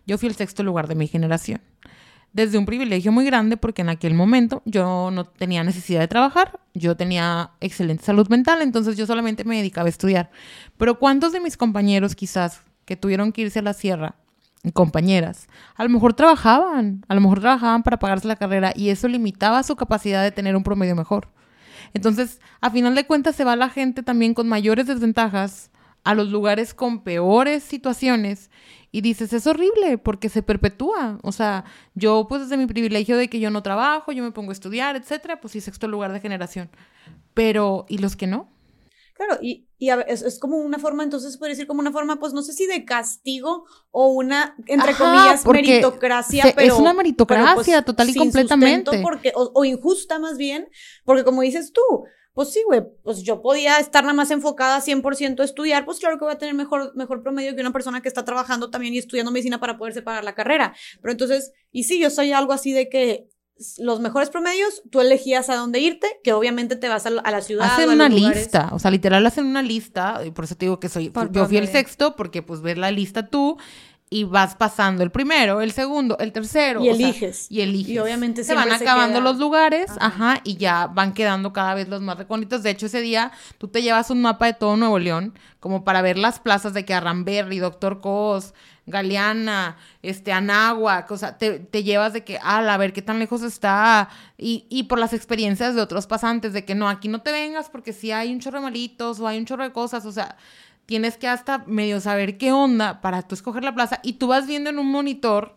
Yo 0.05 0.17
fui 0.17 0.27
el 0.29 0.35
sexto 0.35 0.63
lugar 0.63 0.87
de 0.87 0.95
mi 0.95 1.07
generación 1.07 1.61
desde 2.33 2.57
un 2.57 2.65
privilegio 2.65 3.11
muy 3.11 3.25
grande 3.25 3.57
porque 3.57 3.83
en 3.83 3.89
aquel 3.89 4.15
momento 4.15 4.61
yo 4.65 5.11
no 5.11 5.25
tenía 5.25 5.63
necesidad 5.63 6.01
de 6.01 6.07
trabajar, 6.07 6.59
yo 6.73 6.97
tenía 6.97 7.51
excelente 7.61 8.03
salud 8.03 8.27
mental, 8.27 8.61
entonces 8.61 8.97
yo 8.97 9.05
solamente 9.05 9.43
me 9.43 9.57
dedicaba 9.57 9.85
a 9.85 9.89
estudiar. 9.89 10.31
Pero 10.77 10.99
¿cuántos 10.99 11.31
de 11.31 11.39
mis 11.39 11.55
compañeros 11.55 12.15
quizás 12.15 12.61
que 12.85 12.97
tuvieron 12.97 13.31
que 13.31 13.43
irse 13.43 13.59
a 13.59 13.61
la 13.61 13.73
sierra, 13.73 14.15
compañeras, 14.73 15.47
a 15.75 15.83
lo 15.83 15.89
mejor 15.89 16.13
trabajaban, 16.13 17.05
a 17.07 17.15
lo 17.15 17.21
mejor 17.21 17.39
trabajaban 17.39 17.83
para 17.83 17.99
pagarse 17.99 18.27
la 18.27 18.35
carrera 18.35 18.73
y 18.75 18.89
eso 18.89 19.07
limitaba 19.07 19.61
su 19.61 19.75
capacidad 19.75 20.23
de 20.23 20.31
tener 20.31 20.55
un 20.55 20.63
promedio 20.63 20.95
mejor? 20.95 21.29
Entonces, 21.93 22.39
a 22.61 22.71
final 22.71 22.95
de 22.95 23.05
cuentas 23.05 23.35
se 23.35 23.43
va 23.43 23.55
la 23.55 23.69
gente 23.69 24.01
también 24.01 24.33
con 24.33 24.47
mayores 24.47 24.87
desventajas 24.87 25.69
a 26.03 26.15
los 26.15 26.29
lugares 26.29 26.73
con 26.73 27.03
peores 27.03 27.63
situaciones 27.63 28.49
y 28.93 29.01
dices, 29.01 29.33
es 29.33 29.47
horrible 29.47 29.97
porque 29.97 30.29
se 30.29 30.43
perpetúa. 30.43 31.17
O 31.23 31.31
sea, 31.31 31.65
yo 31.95 32.27
pues 32.29 32.43
desde 32.43 32.57
mi 32.57 32.67
privilegio 32.67 33.17
de 33.17 33.27
que 33.27 33.39
yo 33.39 33.49
no 33.49 33.63
trabajo, 33.63 34.11
yo 34.11 34.23
me 34.23 34.31
pongo 34.31 34.51
a 34.51 34.53
estudiar, 34.53 34.95
etcétera, 34.95 35.41
pues 35.41 35.53
sí, 35.53 35.61
sexto 35.61 35.87
lugar 35.87 36.13
de 36.13 36.19
generación. 36.19 36.69
Pero, 37.33 37.87
¿y 37.89 37.97
los 37.97 38.15
que 38.15 38.27
no? 38.27 38.51
Claro, 39.15 39.39
y, 39.41 39.67
y 39.79 39.89
es, 39.89 40.37
como 40.39 40.57
una 40.57 40.77
forma, 40.77 41.01
entonces 41.01 41.37
puede 41.37 41.53
decir 41.53 41.65
como 41.65 41.81
una 41.81 41.91
forma, 41.91 42.19
pues 42.19 42.33
no 42.33 42.43
sé 42.43 42.53
si 42.53 42.67
de 42.67 42.85
castigo 42.85 43.65
o 43.89 44.09
una, 44.09 44.55
entre 44.67 44.93
comillas, 44.93 45.43
meritocracia, 45.43 46.53
pero... 46.55 46.75
Es 46.75 46.79
una 46.79 46.93
meritocracia 46.93 47.55
pues, 47.81 47.85
total 47.85 48.09
y 48.11 48.13
completamente. 48.13 49.01
Porque, 49.01 49.31
o, 49.33 49.51
o, 49.55 49.65
injusta 49.65 50.19
más 50.19 50.37
bien, 50.37 50.69
porque 51.03 51.23
como 51.23 51.41
dices 51.41 51.73
tú, 51.73 52.05
pues 52.33 52.51
sí, 52.51 52.63
güey, 52.65 52.81
pues 53.03 53.21
yo 53.21 53.41
podía 53.41 53.77
estar 53.77 54.03
nada 54.03 54.15
más 54.15 54.31
enfocada 54.31 54.81
100% 54.81 55.39
a 55.39 55.43
estudiar, 55.43 55.85
pues 55.85 55.99
claro 55.99 56.17
que 56.17 56.25
voy 56.25 56.33
a 56.33 56.37
tener 56.37 56.55
mejor, 56.55 56.95
mejor 56.95 57.21
promedio 57.21 57.55
que 57.55 57.61
una 57.61 57.73
persona 57.73 58.01
que 58.01 58.07
está 58.07 58.25
trabajando 58.25 58.71
también 58.71 58.93
y 58.93 58.97
estudiando 58.97 59.31
medicina 59.31 59.59
para 59.59 59.77
poderse 59.77 60.01
pagar 60.01 60.23
la 60.23 60.33
carrera. 60.33 60.75
Pero 61.01 61.11
entonces, 61.11 61.51
y 61.71 61.83
sí, 61.83 61.99
yo 61.99 62.09
soy 62.09 62.31
algo 62.31 62.53
así 62.53 62.73
de 62.73 62.89
que 62.89 63.27
los 63.77 63.99
mejores 63.99 64.29
promedios, 64.29 64.81
tú 64.89 64.99
elegías 64.99 65.49
a 65.49 65.55
dónde 65.55 65.79
irte, 65.79 66.07
que 66.23 66.33
obviamente 66.33 66.75
te 66.75 66.89
vas 66.89 67.05
a, 67.05 67.11
la 67.11 67.41
ciudad. 67.41 67.69
Hacen 67.71 67.89
una 67.89 68.09
lista, 68.09 68.69
o 68.71 68.79
sea, 68.79 68.89
literal 68.89 69.25
hacen 69.25 69.45
una 69.45 69.61
lista, 69.61 70.21
y 70.25 70.31
por 70.31 70.45
eso 70.45 70.55
te 70.55 70.65
digo 70.65 70.79
que 70.79 70.89
soy, 70.89 71.11
yo 71.31 71.45
fui 71.45 71.57
el 71.57 71.67
sexto, 71.67 72.15
porque 72.15 72.41
pues 72.41 72.61
ves 72.61 72.77
la 72.77 72.91
lista 72.91 73.27
tú, 73.27 73.57
y 74.13 74.25
vas 74.25 74.53
pasando 74.53 75.01
el 75.01 75.09
primero, 75.09 75.59
el 75.59 75.71
segundo, 75.71 76.15
el 76.19 76.31
tercero. 76.31 76.83
Y 76.83 76.89
eliges. 76.89 77.47
y 77.49 77.61
eliges. 77.61 77.95
Y 77.95 77.97
obviamente 77.97 78.43
se 78.43 78.53
van 78.53 78.71
acabando 78.71 79.21
los 79.21 79.39
lugares, 79.39 79.89
ajá. 79.99 80.39
y 80.43 80.57
ya 80.57 80.85
van 80.85 81.13
quedando 81.13 81.51
cada 81.51 81.73
vez 81.73 81.89
los 81.89 81.99
más 82.03 82.19
recónditos. 82.19 82.61
De 82.61 82.69
hecho, 82.69 82.85
ese 82.85 83.01
día 83.01 83.31
tú 83.57 83.69
te 83.69 83.81
llevas 83.81 84.11
un 84.11 84.21
mapa 84.21 84.45
de 84.45 84.53
todo 84.53 84.77
Nuevo 84.77 84.99
León, 84.99 85.33
como 85.59 85.83
para 85.83 86.03
ver 86.03 86.19
las 86.19 86.39
plazas 86.39 86.75
de 86.75 86.85
que 86.85 86.93
Arramberry, 86.93 87.57
Doctor 87.57 88.01
Cos, 88.01 88.53
Galeana, 88.85 89.77
este, 90.03 90.31
Anáhuac, 90.31 91.09
o 91.09 91.17
sea, 91.17 91.39
te, 91.39 91.57
te 91.57 91.81
llevas 91.81 92.13
de 92.13 92.23
que, 92.23 92.37
ah, 92.43 92.59
a 92.59 92.77
ver 92.77 92.93
qué 92.93 93.01
tan 93.01 93.17
lejos 93.17 93.41
está, 93.41 94.09
y, 94.37 94.67
y 94.69 94.83
por 94.83 94.99
las 94.99 95.13
experiencias 95.13 95.73
de 95.73 95.81
otros 95.81 96.05
pasantes, 96.05 96.53
de 96.53 96.65
que 96.65 96.75
no, 96.75 96.87
aquí 96.87 97.07
no 97.07 97.21
te 97.23 97.31
vengas 97.31 97.67
porque 97.67 97.93
si 97.93 98.11
hay 98.11 98.31
un 98.31 98.39
chorro 98.39 98.59
de 98.59 98.65
malitos 98.65 99.19
o 99.19 99.27
hay 99.27 99.39
un 99.39 99.45
chorro 99.45 99.63
de 99.63 99.71
cosas, 99.71 100.05
o 100.05 100.11
sea, 100.11 100.37
tienes 100.85 101.17
que 101.17 101.27
hasta 101.27 101.59
medio 101.67 101.99
saber 101.99 102.37
qué 102.37 102.51
onda 102.51 103.01
para 103.01 103.21
tú 103.21 103.35
escoger 103.35 103.63
la 103.63 103.73
plaza 103.73 103.99
y 104.03 104.13
tú 104.13 104.27
vas 104.27 104.47
viendo 104.47 104.69
en 104.69 104.79
un 104.79 104.91
monitor 104.91 105.55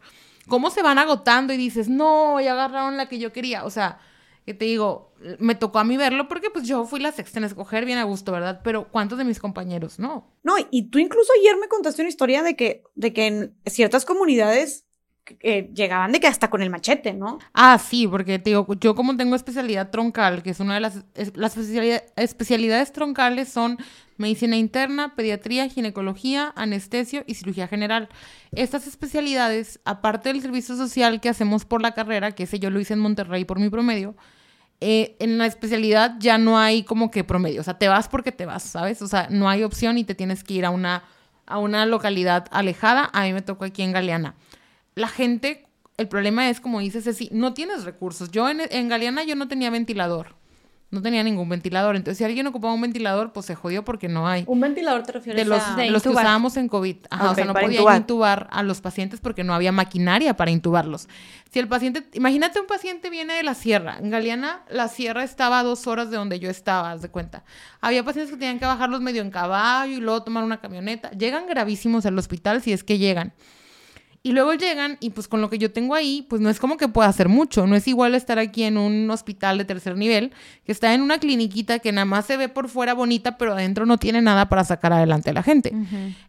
cómo 0.48 0.70
se 0.70 0.82
van 0.82 0.98
agotando 0.98 1.52
y 1.52 1.56
dices, 1.56 1.88
no, 1.88 2.40
ya 2.40 2.52
agarraron 2.52 2.96
la 2.96 3.08
que 3.08 3.18
yo 3.18 3.32
quería. 3.32 3.64
O 3.64 3.70
sea, 3.70 3.98
que 4.44 4.54
te 4.54 4.64
digo, 4.64 5.12
me 5.40 5.56
tocó 5.56 5.80
a 5.80 5.84
mí 5.84 5.96
verlo 5.96 6.28
porque 6.28 6.50
pues 6.50 6.66
yo 6.68 6.84
fui 6.84 7.00
la 7.00 7.12
sexta 7.12 7.38
en 7.38 7.44
escoger 7.44 7.84
bien 7.84 7.98
a 7.98 8.04
gusto, 8.04 8.30
¿verdad? 8.32 8.60
Pero 8.62 8.88
¿cuántos 8.90 9.18
de 9.18 9.24
mis 9.24 9.40
compañeros 9.40 9.98
no? 9.98 10.32
No, 10.44 10.54
y 10.70 10.84
tú 10.90 10.98
incluso 10.98 11.32
ayer 11.40 11.56
me 11.56 11.68
contaste 11.68 12.02
una 12.02 12.08
historia 12.08 12.42
de 12.42 12.54
que, 12.54 12.84
de 12.94 13.12
que 13.12 13.26
en 13.26 13.56
ciertas 13.66 14.04
comunidades 14.04 14.85
llegaban 15.74 16.12
de 16.12 16.20
que 16.20 16.26
hasta 16.26 16.50
con 16.50 16.62
el 16.62 16.70
machete, 16.70 17.12
¿no? 17.12 17.38
Ah, 17.52 17.78
sí, 17.78 18.06
porque 18.06 18.38
te 18.38 18.50
digo, 18.50 18.66
yo 18.80 18.94
como 18.94 19.16
tengo 19.16 19.34
especialidad 19.36 19.90
troncal, 19.90 20.42
que 20.42 20.50
es 20.50 20.60
una 20.60 20.74
de 20.74 20.80
las, 20.80 21.04
las 21.34 21.56
especialidades 21.56 22.92
troncales 22.92 23.48
son 23.48 23.78
medicina 24.16 24.56
interna, 24.56 25.14
pediatría, 25.14 25.68
ginecología, 25.68 26.52
anestesio 26.56 27.24
y 27.26 27.34
cirugía 27.34 27.68
general. 27.68 28.08
Estas 28.52 28.86
especialidades, 28.86 29.80
aparte 29.84 30.32
del 30.32 30.40
servicio 30.40 30.76
social 30.76 31.20
que 31.20 31.28
hacemos 31.28 31.64
por 31.64 31.82
la 31.82 31.92
carrera, 31.92 32.32
que 32.32 32.44
ese 32.44 32.58
yo 32.58 32.70
lo 32.70 32.80
hice 32.80 32.94
en 32.94 33.00
Monterrey 33.00 33.44
por 33.44 33.58
mi 33.58 33.68
promedio, 33.68 34.16
eh, 34.80 35.16
en 35.20 35.38
la 35.38 35.46
especialidad 35.46 36.16
ya 36.18 36.38
no 36.38 36.58
hay 36.58 36.82
como 36.82 37.10
que 37.10 37.24
promedio, 37.24 37.62
o 37.62 37.64
sea, 37.64 37.78
te 37.78 37.88
vas 37.88 38.08
porque 38.08 38.30
te 38.30 38.44
vas, 38.44 38.62
¿sabes? 38.62 39.00
O 39.00 39.08
sea, 39.08 39.28
no 39.30 39.48
hay 39.48 39.62
opción 39.62 39.96
y 39.96 40.04
te 40.04 40.14
tienes 40.14 40.44
que 40.44 40.54
ir 40.54 40.66
a 40.66 40.70
una, 40.70 41.04
a 41.46 41.58
una 41.58 41.86
localidad 41.86 42.46
alejada. 42.50 43.08
A 43.12 43.22
mí 43.22 43.32
me 43.32 43.42
tocó 43.42 43.64
aquí 43.64 43.82
en 43.82 43.92
Galeana 43.92 44.34
la 44.96 45.08
gente, 45.08 45.66
el 45.98 46.08
problema 46.08 46.48
es, 46.48 46.58
como 46.60 46.80
dices, 46.80 47.06
es 47.06 47.18
si 47.18 47.28
no 47.30 47.54
tienes 47.54 47.84
recursos. 47.84 48.32
Yo 48.32 48.48
en, 48.48 48.62
en 48.68 48.88
Galeana 48.88 49.22
yo 49.22 49.36
no 49.36 49.46
tenía 49.46 49.70
ventilador. 49.70 50.34
No 50.88 51.02
tenía 51.02 51.22
ningún 51.22 51.48
ventilador. 51.48 51.96
Entonces, 51.96 52.16
si 52.16 52.24
alguien 52.24 52.46
ocupaba 52.46 52.72
un 52.72 52.80
ventilador, 52.80 53.32
pues 53.32 53.44
se 53.44 53.56
jodió 53.56 53.84
porque 53.84 54.08
no 54.08 54.26
hay. 54.28 54.44
¿Un 54.46 54.60
ventilador 54.60 55.02
te 55.02 55.12
refieres 55.12 55.44
de 55.44 55.50
los, 55.50 55.60
a...? 55.60 55.74
De 55.74 55.90
los 55.90 56.02
que 56.02 56.08
usábamos 56.10 56.56
en 56.56 56.68
COVID. 56.68 56.96
Ajá, 57.10 57.30
o 57.30 57.34
sea, 57.34 57.44
no 57.44 57.54
podía 57.54 57.96
intubar. 57.96 58.48
a 58.50 58.62
los 58.62 58.80
pacientes 58.80 59.20
porque 59.20 59.44
no 59.44 59.52
había 59.52 59.72
maquinaria 59.72 60.36
para 60.36 60.50
intubarlos. 60.50 61.08
Si 61.50 61.58
el 61.58 61.68
paciente... 61.68 62.06
Imagínate 62.14 62.60
un 62.60 62.66
paciente 62.66 63.10
viene 63.10 63.34
de 63.34 63.42
la 63.42 63.54
sierra. 63.54 63.98
En 63.98 64.10
Galeana, 64.10 64.62
la 64.70 64.88
sierra 64.88 65.24
estaba 65.24 65.58
a 65.58 65.62
dos 65.64 65.88
horas 65.88 66.10
de 66.10 66.16
donde 66.16 66.38
yo 66.38 66.48
estaba, 66.48 66.92
haz 66.92 67.02
de 67.02 67.10
cuenta. 67.10 67.44
Había 67.80 68.04
pacientes 68.04 68.32
que 68.32 68.38
tenían 68.38 68.60
que 68.60 68.66
bajarlos 68.66 69.00
medio 69.00 69.22
en 69.22 69.30
caballo 69.30 69.92
y 69.92 70.00
luego 70.00 70.22
tomar 70.22 70.44
una 70.44 70.60
camioneta. 70.60 71.10
Llegan 71.10 71.46
gravísimos 71.48 72.06
al 72.06 72.16
hospital 72.16 72.62
si 72.62 72.72
es 72.72 72.84
que 72.84 72.96
llegan. 72.96 73.34
Y 74.26 74.32
luego 74.32 74.54
llegan 74.54 74.96
y 74.98 75.10
pues 75.10 75.28
con 75.28 75.40
lo 75.40 75.48
que 75.48 75.56
yo 75.56 75.70
tengo 75.70 75.94
ahí, 75.94 76.26
pues 76.28 76.42
no 76.42 76.50
es 76.50 76.58
como 76.58 76.76
que 76.76 76.88
pueda 76.88 77.08
hacer 77.08 77.28
mucho. 77.28 77.68
No 77.68 77.76
es 77.76 77.86
igual 77.86 78.12
estar 78.16 78.40
aquí 78.40 78.64
en 78.64 78.76
un 78.76 79.08
hospital 79.08 79.56
de 79.56 79.64
tercer 79.64 79.96
nivel, 79.96 80.32
que 80.64 80.72
está 80.72 80.92
en 80.94 81.02
una 81.02 81.18
cliniquita 81.18 81.78
que 81.78 81.92
nada 81.92 82.06
más 82.06 82.26
se 82.26 82.36
ve 82.36 82.48
por 82.48 82.68
fuera 82.68 82.92
bonita, 82.92 83.38
pero 83.38 83.52
adentro 83.52 83.86
no 83.86 83.98
tiene 83.98 84.20
nada 84.22 84.48
para 84.48 84.64
sacar 84.64 84.92
adelante 84.92 85.30
a 85.30 85.32
la 85.32 85.44
gente. 85.44 85.72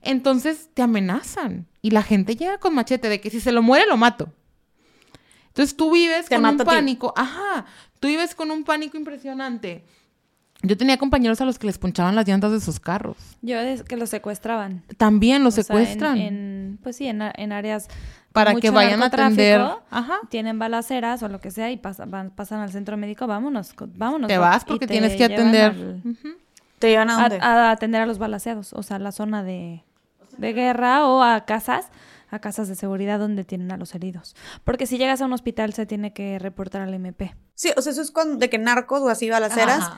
Entonces 0.03 0.69
te 0.75 0.83
amenazan 0.83 1.65
y 1.81 1.89
la 1.89 2.03
gente 2.03 2.35
llega 2.35 2.59
con 2.59 2.75
machete 2.75 3.09
de 3.09 3.19
que 3.19 3.31
si 3.31 3.39
se 3.39 3.51
lo 3.51 3.63
muere 3.63 3.87
lo 3.87 3.97
mato. 3.97 4.31
Entonces 5.47 5.75
tú 5.75 5.91
vives 5.91 6.29
con 6.29 6.45
un 6.45 6.57
pánico, 6.59 7.15
ajá, 7.17 7.65
tú 7.99 8.09
vives 8.09 8.35
con 8.35 8.51
un 8.51 8.63
pánico 8.63 8.95
impresionante 8.97 9.83
yo 10.63 10.75
tenía 10.75 10.97
compañeros 10.97 11.39
a 11.41 11.45
los 11.45 11.59
que 11.59 11.67
les 11.67 11.77
ponchaban 11.77 12.15
las 12.15 12.27
llantas 12.27 12.51
de 12.51 12.59
sus 12.59 12.79
carros. 12.79 13.17
Yo 13.41 13.59
es 13.59 13.83
que 13.83 13.95
los 13.95 14.09
secuestraban. 14.09 14.83
También 14.97 15.43
los 15.43 15.53
secuestran. 15.53 16.17
en, 16.17 16.79
pues 16.81 16.95
sí, 16.95 17.07
en, 17.07 17.21
áreas 17.21 17.87
para 18.31 18.55
que 18.55 18.71
vayan 18.71 19.03
a 19.03 19.07
atender. 19.07 19.61
Ajá. 19.89 20.19
Tienen 20.29 20.57
balaceras 20.57 21.21
o 21.21 21.27
lo 21.27 21.39
que 21.39 21.51
sea 21.51 21.71
y 21.71 21.77
pasan, 21.77 22.31
pasan 22.35 22.59
al 22.59 22.71
centro 22.71 22.97
médico, 22.97 23.27
vámonos, 23.27 23.73
vámonos. 23.95 24.27
Te 24.27 24.37
vas 24.37 24.65
porque 24.65 24.87
tienes 24.87 25.15
que 25.15 25.25
atender. 25.25 25.75
¿Te 26.79 26.89
llevan 26.89 27.09
a 27.09 27.21
dónde? 27.21 27.39
A, 27.41 27.71
atender 27.71 28.01
a 28.01 28.05
los 28.05 28.17
balaceados, 28.17 28.73
o 28.73 28.83
sea, 28.83 28.99
la 28.99 29.11
zona 29.11 29.43
de, 29.43 29.83
de 30.37 30.53
guerra 30.53 31.07
o 31.07 31.23
a 31.23 31.45
casas 31.45 31.89
a 32.29 32.39
casas 32.39 32.67
de 32.67 32.75
seguridad 32.75 33.19
donde 33.19 33.45
tienen 33.45 33.71
a 33.71 33.77
los 33.77 33.95
heridos. 33.95 34.35
Porque 34.65 34.85
si 34.85 34.97
llegas 34.97 35.21
a 35.21 35.25
un 35.25 35.31
hospital 35.33 35.73
se 35.73 35.85
tiene 35.85 36.11
que 36.11 36.39
reportar 36.39 36.81
al 36.81 36.93
MP. 36.93 37.33
Sí, 37.55 37.71
o 37.77 37.81
sea, 37.81 37.93
eso 37.93 38.01
es 38.01 38.11
cuando, 38.11 38.35
de 38.35 38.49
que 38.49 38.57
narcos 38.57 39.01
o 39.01 39.07
así 39.07 39.29
balaceras 39.29 39.91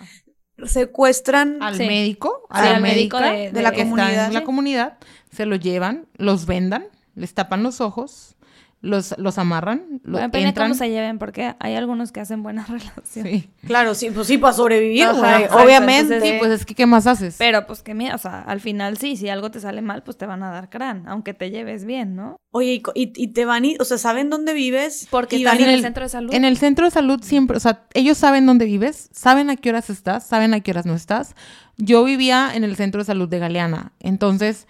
secuestran 0.65 1.61
al 1.61 1.77
médico, 1.77 2.45
al 2.49 2.81
médico 2.81 3.19
de, 3.19 3.52
la 3.53 3.72
comunidad. 3.72 4.27
en 4.27 4.34
la 4.34 4.44
comunidad, 4.44 4.98
se 5.31 5.45
lo 5.45 5.56
llevan, 5.56 6.07
los 6.18 6.45
vendan, 6.45 6.86
les 7.15 7.34
tapan 7.34 7.64
los 7.64 7.81
ojos, 7.81 8.36
los, 8.81 9.14
los 9.18 9.38
amarran, 9.38 9.99
lo, 10.03 10.19
bueno, 10.19 10.31
entran. 10.34 10.69
cómo 10.69 10.73
se 10.73 10.89
lleven, 10.89 11.19
porque 11.19 11.53
hay 11.60 11.76
algunos 11.76 12.14
que 12.14 12.22
hacen 12.22 12.43
buenas 12.43 12.69
relaciones. 12.69 13.43
Sí. 13.43 13.49
Claro, 13.65 13.93
sí, 13.93 14.10
pues 14.11 14.27
sí, 14.27 14.38
para 14.38 14.53
sobrevivir, 14.53 15.07
obviamente. 15.07 16.22
sí, 16.22 16.34
pues 16.39 16.51
es 16.51 16.65
que, 16.65 16.76
¿qué 16.76 16.85
más 16.85 17.06
haces? 17.06 17.35
Pero, 17.38 17.68
pues, 17.68 17.84
que 17.84 17.93
mira, 17.93 18.15
o 18.15 18.18
sea, 18.18 18.41
al 18.41 18.61
final 18.61 18.97
sí, 18.97 19.18
si 19.18 19.27
algo 19.27 19.51
te 19.51 19.60
sale 19.60 19.81
mal, 19.81 20.03
pues 20.03 20.18
te 20.18 20.26
van 20.26 20.43
a 20.43 20.51
dar 20.51 20.69
crán, 20.69 21.07
aunque 21.07 21.34
te 21.34 21.51
lleves 21.51 21.84
bien, 21.84 22.15
¿no? 22.15 22.38
Oye, 22.51 22.81
y, 22.95 23.11
y 23.15 23.27
te 23.27 23.45
van, 23.45 23.65
y, 23.65 23.76
o 23.80 23.85
sea, 23.85 23.97
¿saben 23.97 24.30
dónde 24.30 24.53
vives? 24.53 25.07
Porque 25.11 25.35
están 25.35 25.60
en 25.60 25.69
el, 25.69 25.81
centro 25.81 26.03
de 26.03 26.10
salud. 26.10 26.34
En 26.34 26.45
el 26.45 26.57
centro 26.57 26.85
de 26.85 26.91
salud 26.91 27.22
siempre, 27.22 27.57
o 27.57 27.60
sea, 27.60 27.85
ellos 27.93 28.18
saben 28.18 28.45
dónde 28.45 28.65
vives, 28.65 29.10
saben 29.11 29.49
a 29.49 29.57
qué 29.57 29.69
horas 29.69 29.89
estás, 29.89 30.26
saben 30.26 30.53
a 30.53 30.61
qué 30.61 30.72
horas 30.72 30.85
no 30.85 30.93
estás. 30.93 31.35
Yo 31.77 32.03
vivía 32.03 32.51
en 32.53 32.64
el 32.64 32.76
centro 32.77 32.99
de 32.99 33.06
salud 33.06 33.27
de 33.27 33.39
Galeana, 33.39 33.91
entonces 33.99 34.68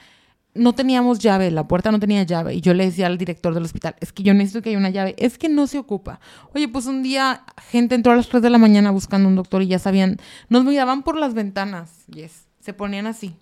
no 0.54 0.74
teníamos 0.74 1.20
llave, 1.20 1.52
la 1.52 1.68
puerta 1.68 1.92
no 1.92 2.00
tenía 2.00 2.24
llave. 2.24 2.56
Y 2.56 2.62
yo 2.62 2.74
le 2.74 2.86
decía 2.86 3.08
al 3.08 3.18
director 3.18 3.54
del 3.54 3.64
hospital, 3.64 3.96
es 4.00 4.12
que 4.12 4.24
yo 4.24 4.34
necesito 4.34 4.62
que 4.62 4.70
haya 4.70 4.78
una 4.78 4.90
llave. 4.90 5.16
Es 5.18 5.38
que 5.38 5.50
no 5.50 5.68
se 5.68 5.78
ocupa. 5.78 6.20
Oye, 6.54 6.68
pues 6.68 6.86
un 6.86 7.04
día 7.04 7.44
gente 7.70 7.96
entró 7.96 8.14
a 8.14 8.16
las 8.16 8.28
3 8.30 8.42
de 8.42 8.50
la 8.50 8.58
mañana 8.58 8.92
buscando 8.92 9.28
un 9.28 9.36
doctor 9.36 9.62
y 9.62 9.68
ya 9.68 9.80
sabían, 9.80 10.18
nos 10.50 10.66
miraban 10.66 11.04
por 11.04 11.18
las 11.18 11.34
ventanas. 11.34 12.06
Yes, 12.08 12.46
se 12.60 12.74
ponían 12.74 13.08
así. 13.08 13.36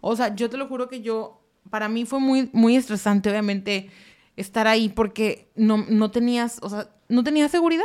O 0.00 0.16
sea, 0.16 0.34
yo 0.34 0.50
te 0.50 0.56
lo 0.56 0.68
juro 0.68 0.88
que 0.88 1.00
yo, 1.00 1.42
para 1.70 1.88
mí 1.88 2.04
fue 2.04 2.20
muy, 2.20 2.50
muy 2.52 2.76
estresante, 2.76 3.30
obviamente, 3.30 3.90
estar 4.36 4.66
ahí 4.66 4.88
porque 4.88 5.50
no, 5.56 5.84
no 5.88 6.10
tenías, 6.10 6.58
o 6.62 6.68
sea, 6.68 6.90
no 7.08 7.24
tenías 7.24 7.50
seguridad. 7.50 7.84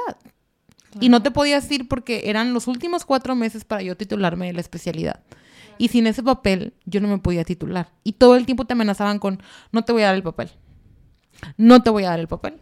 Y 1.00 1.08
no 1.08 1.24
te 1.24 1.32
podías 1.32 1.72
ir 1.72 1.88
porque 1.88 2.24
eran 2.26 2.54
los 2.54 2.68
últimos 2.68 3.06
cuatro 3.06 3.34
meses 3.34 3.64
para 3.64 3.82
yo 3.82 3.96
titularme 3.96 4.48
de 4.48 4.54
la 4.54 4.60
especialidad. 4.60 5.22
Y 5.82 5.88
sin 5.88 6.06
ese 6.06 6.22
papel 6.22 6.74
yo 6.86 7.02
no 7.02 7.08
me 7.08 7.18
podía 7.18 7.44
titular. 7.44 7.90
Y 8.04 8.12
todo 8.14 8.36
el 8.36 8.46
tiempo 8.46 8.66
te 8.66 8.74
amenazaban 8.74 9.18
con, 9.18 9.42
no 9.72 9.84
te 9.84 9.92
voy 9.94 10.04
a 10.04 10.08
dar 10.08 10.16
el 10.16 10.22
papel. 10.22 10.52
No 11.58 11.82
te 11.82 11.90
voy 11.90 12.04
a 12.04 12.10
dar 12.10 12.20
el 12.20 12.28
papel. 12.28 12.62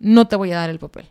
No 0.00 0.26
te 0.26 0.34
voy 0.34 0.50
a 0.50 0.56
dar 0.56 0.70
el 0.70 0.80
papel. 0.80 1.06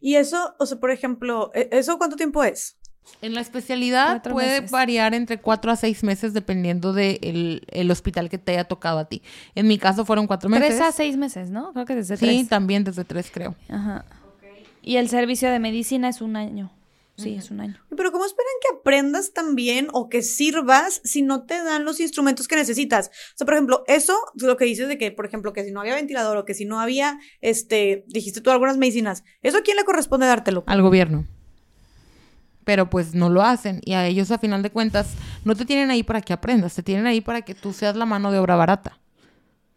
Y 0.00 0.14
eso, 0.14 0.54
o 0.60 0.66
sea, 0.66 0.78
por 0.78 0.92
ejemplo, 0.92 1.50
¿e- 1.52 1.68
¿eso 1.72 1.98
cuánto 1.98 2.14
tiempo 2.14 2.44
es? 2.44 2.76
En 3.22 3.34
la 3.34 3.40
especialidad 3.40 4.06
Cuatro 4.06 4.32
puede 4.34 4.60
meses. 4.60 4.70
variar 4.70 5.14
entre 5.14 5.40
cuatro 5.40 5.72
a 5.72 5.76
seis 5.76 6.04
meses 6.04 6.32
dependiendo 6.32 6.92
del 6.92 7.62
el 7.72 7.90
hospital 7.90 8.30
que 8.30 8.38
te 8.38 8.52
haya 8.52 8.64
tocado 8.64 9.00
a 9.00 9.06
ti. 9.06 9.20
En 9.56 9.66
mi 9.66 9.78
caso 9.78 10.04
fueron 10.04 10.26
cuatro 10.28 10.48
meses. 10.48 10.68
Tres 10.68 10.80
a 10.80 10.92
seis 10.92 11.16
meses, 11.16 11.50
¿no? 11.50 11.72
Creo 11.72 11.86
que 11.86 11.96
desde 11.96 12.16
Sí, 12.16 12.24
tres. 12.24 12.48
también 12.48 12.84
desde 12.84 13.04
tres 13.04 13.30
creo. 13.34 13.56
Ajá. 13.68 14.04
Y 14.80 14.96
el 14.96 15.08
servicio 15.08 15.50
de 15.50 15.58
medicina 15.58 16.08
es 16.08 16.20
un 16.20 16.36
año. 16.36 16.70
Sí, 17.16 17.34
es 17.34 17.50
un 17.52 17.60
año. 17.60 17.76
Pero 17.96 18.10
¿cómo 18.10 18.24
esperan 18.24 18.52
que 18.60 18.76
aprendas 18.76 19.32
también 19.32 19.86
o 19.92 20.08
que 20.08 20.22
sirvas 20.22 21.00
si 21.04 21.22
no 21.22 21.44
te 21.44 21.62
dan 21.62 21.84
los 21.84 22.00
instrumentos 22.00 22.48
que 22.48 22.56
necesitas? 22.56 23.08
O 23.08 23.36
sea, 23.36 23.44
por 23.44 23.54
ejemplo, 23.54 23.84
eso, 23.86 24.16
lo 24.34 24.56
que 24.56 24.64
dices 24.64 24.88
de 24.88 24.98
que, 24.98 25.12
por 25.12 25.24
ejemplo, 25.24 25.52
que 25.52 25.64
si 25.64 25.70
no 25.70 25.80
había 25.80 25.94
ventilador 25.94 26.36
o 26.36 26.44
que 26.44 26.54
si 26.54 26.64
no 26.64 26.80
había, 26.80 27.20
este, 27.40 28.04
dijiste 28.08 28.40
tú 28.40 28.50
algunas 28.50 28.78
medicinas, 28.78 29.22
¿eso 29.42 29.58
a 29.58 29.62
quién 29.62 29.76
le 29.76 29.84
corresponde 29.84 30.26
dártelo? 30.26 30.64
Al 30.66 30.82
gobierno. 30.82 31.24
Pero 32.64 32.90
pues 32.90 33.14
no 33.14 33.30
lo 33.30 33.42
hacen. 33.42 33.80
Y 33.84 33.92
a 33.92 34.06
ellos, 34.06 34.32
a 34.32 34.38
final 34.38 34.62
de 34.62 34.70
cuentas, 34.70 35.12
no 35.44 35.54
te 35.54 35.66
tienen 35.66 35.90
ahí 35.90 36.02
para 36.02 36.20
que 36.20 36.32
aprendas. 36.32 36.74
Te 36.74 36.82
tienen 36.82 37.06
ahí 37.06 37.20
para 37.20 37.42
que 37.42 37.54
tú 37.54 37.72
seas 37.72 37.94
la 37.94 38.06
mano 38.06 38.32
de 38.32 38.38
obra 38.38 38.56
barata. 38.56 38.98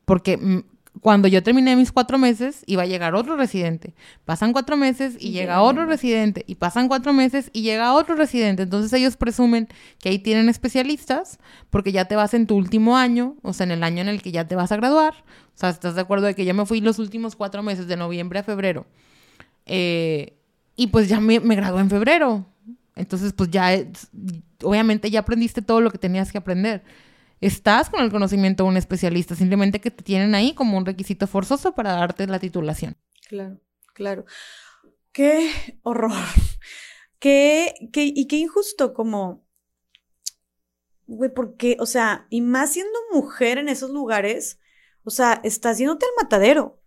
Porque 0.05 0.37
mm, 0.37 0.63
cuando 1.01 1.27
yo 1.27 1.43
terminé 1.43 1.75
mis 1.75 1.91
cuatro 1.91 2.17
meses, 2.17 2.63
iba 2.65 2.83
a 2.83 2.85
llegar 2.85 3.15
otro 3.15 3.35
residente. 3.35 3.93
Pasan 4.25 4.53
cuatro 4.53 4.77
meses 4.77 5.15
y 5.19 5.31
llega 5.31 5.61
otro 5.61 5.85
residente. 5.85 6.43
Y 6.47 6.55
pasan 6.55 6.87
cuatro 6.87 7.13
meses 7.13 7.49
y 7.53 7.61
llega 7.61 7.93
otro 7.93 8.15
residente. 8.15 8.63
Entonces 8.63 8.91
ellos 8.93 9.17
presumen 9.17 9.67
que 9.99 10.09
ahí 10.09 10.19
tienen 10.19 10.49
especialistas 10.49 11.39
porque 11.69 11.91
ya 11.91 12.05
te 12.05 12.15
vas 12.15 12.33
en 12.33 12.47
tu 12.47 12.55
último 12.55 12.97
año, 12.97 13.35
o 13.41 13.53
sea, 13.53 13.65
en 13.65 13.71
el 13.71 13.83
año 13.83 14.01
en 14.01 14.07
el 14.07 14.21
que 14.21 14.31
ya 14.31 14.47
te 14.47 14.55
vas 14.55 14.71
a 14.71 14.77
graduar. 14.77 15.13
O 15.55 15.59
sea, 15.59 15.69
¿estás 15.69 15.95
de 15.95 16.01
acuerdo 16.01 16.25
de 16.27 16.35
que 16.35 16.45
yo 16.45 16.53
me 16.53 16.65
fui 16.65 16.81
los 16.81 16.99
últimos 16.99 17.35
cuatro 17.35 17.63
meses, 17.63 17.87
de 17.87 17.97
noviembre 17.97 18.39
a 18.39 18.43
febrero? 18.43 18.85
Eh, 19.65 20.33
y 20.75 20.87
pues 20.87 21.09
ya 21.09 21.19
me, 21.19 21.39
me 21.39 21.55
gradué 21.55 21.81
en 21.81 21.89
febrero. 21.89 22.45
Entonces, 22.95 23.33
pues 23.33 23.49
ya, 23.51 23.71
obviamente 24.63 25.09
ya 25.11 25.19
aprendiste 25.19 25.61
todo 25.61 25.81
lo 25.81 25.91
que 25.91 25.97
tenías 25.97 26.31
que 26.31 26.37
aprender. 26.37 26.83
Estás 27.41 27.89
con 27.89 28.01
el 28.01 28.09
conocimiento 28.11 28.63
de 28.63 28.69
un 28.69 28.77
especialista, 28.77 29.35
simplemente 29.35 29.79
que 29.79 29.91
te 29.91 30.03
tienen 30.03 30.33
ahí 30.35 30.53
como 30.53 30.77
un 30.77 30.85
requisito 30.85 31.27
forzoso 31.27 31.73
para 31.75 31.91
darte 31.93 32.25
la 32.27 32.39
titulación. 32.39 32.97
Claro, 33.27 33.59
claro. 33.93 34.25
Qué 35.11 35.51
horror. 35.83 36.11
Qué, 37.19 37.73
qué, 37.91 38.03
y 38.15 38.27
qué 38.27 38.35
injusto 38.37 38.93
como, 38.93 39.43
güey, 41.07 41.33
porque, 41.33 41.75
o 41.79 41.85
sea, 41.87 42.27
y 42.29 42.41
más 42.41 42.73
siendo 42.73 42.93
mujer 43.11 43.57
en 43.57 43.69
esos 43.69 43.89
lugares, 43.89 44.59
o 45.03 45.09
sea, 45.09 45.41
estás 45.43 45.73
haciéndote 45.73 46.05
al 46.05 46.23
matadero. 46.23 46.79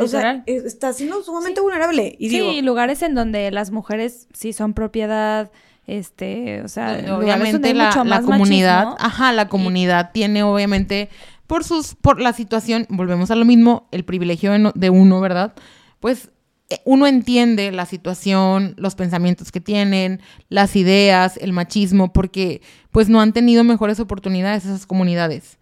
O 0.00 0.06
sea, 0.06 0.20
Literal. 0.20 0.42
es- 0.46 0.64
estás 0.64 0.96
siendo 0.96 1.22
sumamente 1.22 1.60
Sí. 1.60 1.62
vulnerable. 1.62 2.16
Y 2.18 2.30
sí, 2.30 2.40
digo, 2.40 2.62
lugares 2.62 3.02
en 3.02 3.14
donde 3.14 3.50
las 3.50 3.70
mujeres 3.70 4.28
sí 4.32 4.52
son 4.54 4.72
propiedad, 4.74 5.52
este, 5.86 6.62
o 6.62 6.68
sea, 6.68 6.98
obviamente 7.16 7.74
la, 7.74 7.86
mucho 7.86 7.98
la 8.04 8.04
más 8.04 8.24
comunidad, 8.24 8.84
machismo. 8.86 9.06
ajá, 9.06 9.32
la 9.32 9.48
comunidad 9.48 10.10
tiene 10.12 10.42
obviamente 10.42 11.08
por 11.46 11.62
sus, 11.64 11.94
por 11.94 12.20
la 12.20 12.32
situación, 12.32 12.86
volvemos 12.88 13.30
a 13.30 13.36
lo 13.36 13.44
mismo, 13.44 13.86
el 13.90 14.04
privilegio 14.04 14.52
de, 14.52 14.58
no- 14.58 14.72
de 14.74 14.90
uno, 14.90 15.20
¿verdad? 15.20 15.54
Pues 16.00 16.30
eh, 16.70 16.78
uno 16.86 17.06
entiende 17.06 17.70
la 17.70 17.84
situación, 17.84 18.74
los 18.78 18.94
pensamientos 18.94 19.52
que 19.52 19.60
tienen, 19.60 20.20
las 20.48 20.74
ideas, 20.76 21.36
el 21.36 21.52
machismo, 21.52 22.12
porque 22.14 22.62
pues 22.90 23.10
no 23.10 23.20
han 23.20 23.34
tenido 23.34 23.62
mejores 23.64 24.00
oportunidades 24.00 24.64
esas 24.64 24.86
comunidades. 24.86 25.58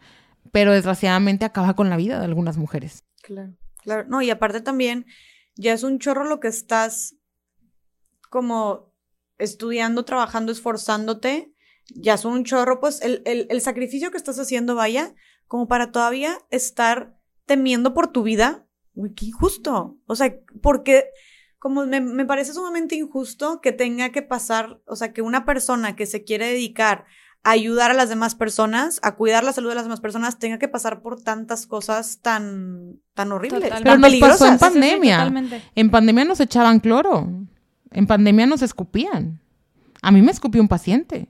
Pero 0.53 0.73
desgraciadamente 0.73 1.44
acaba 1.44 1.74
con 1.74 1.90
la 1.90 1.97
vida 1.97 2.19
de 2.20 2.27
algunas 2.27 2.59
mujeres. 2.59 3.05
Claro, 3.23 3.55
claro. 3.78 4.05
No, 4.09 4.23
y 4.23 4.31
aparte 4.31 4.61
también, 4.61 5.07
ya 5.57 5.73
es 5.73 5.82
un 5.82 5.99
chorro 5.99 6.24
lo 6.24 6.39
que 6.40 6.49
estás 6.49 7.16
como 8.31 8.91
estudiando, 9.39 10.05
trabajando, 10.05 10.53
esforzándote. 10.53 11.53
Ya 11.95 12.15
es 12.15 12.25
un 12.25 12.45
chorro, 12.45 12.81
pues, 12.81 13.03
el, 13.03 13.23
el, 13.25 13.47
el 13.51 13.61
sacrificio 13.61 14.11
que 14.11 14.17
estás 14.17 14.39
haciendo, 14.39 14.75
vaya, 14.75 15.15
como 15.47 15.69
para 15.69 15.91
todavía 15.93 16.39
estar 16.51 17.17
temiendo 17.47 17.93
por 17.95 18.09
tu 18.09 18.23
vida. 18.23 18.67
Uy, 18.95 19.15
qué 19.15 19.27
injusto. 19.27 19.99
O 20.07 20.15
sea, 20.15 20.35
porque 20.63 21.07
como 21.59 21.87
me, 21.87 22.01
me 22.01 22.25
parece 22.25 22.53
sumamente 22.53 22.97
injusto 22.97 23.61
que 23.61 23.71
tenga 23.71 24.11
que 24.11 24.23
pasar, 24.23 24.81
o 24.85 24.97
sea, 24.97 25.13
que 25.13 25.23
una 25.23 25.45
persona 25.45 25.95
que 25.95 26.07
se 26.07 26.25
quiere 26.25 26.47
dedicar 26.47 27.05
a 27.45 27.51
ayudar 27.51 27.91
a 27.91 27.95
las 27.95 28.09
demás 28.09 28.35
personas, 28.35 28.99
a 29.03 29.15
cuidar 29.15 29.45
la 29.45 29.53
salud 29.53 29.69
de 29.69 29.77
las 29.77 29.85
demás 29.85 30.01
personas, 30.01 30.39
tenga 30.39 30.59
que 30.59 30.69
pasar 30.69 31.03
por 31.03 31.23
tantas 31.23 31.67
cosas 31.67 32.21
tan, 32.21 33.01
tan 33.15 33.33
horribles, 33.33 33.63
Totalmente. 33.63 33.85
Pero 33.85 34.01
tan 34.01 34.01
nos 34.01 34.21
pasó 34.21 34.47
en 34.47 34.59
peligrosas. 34.59 34.73
Sí, 34.73 34.81
sí, 34.81 34.81
sí, 34.81 35.31
pandemia. 35.31 35.61
En 35.75 35.91
pandemia 35.91 36.25
nos 36.25 36.41
echaban 36.41 36.81
cloro. 36.81 37.29
En 37.94 38.06
pandemia 38.06 38.47
nos 38.47 38.62
escupían. 38.62 39.40
A 40.01 40.10
mí 40.10 40.23
me 40.23 40.32
escupió 40.32 40.60
un 40.60 40.69
paciente. 40.69 41.28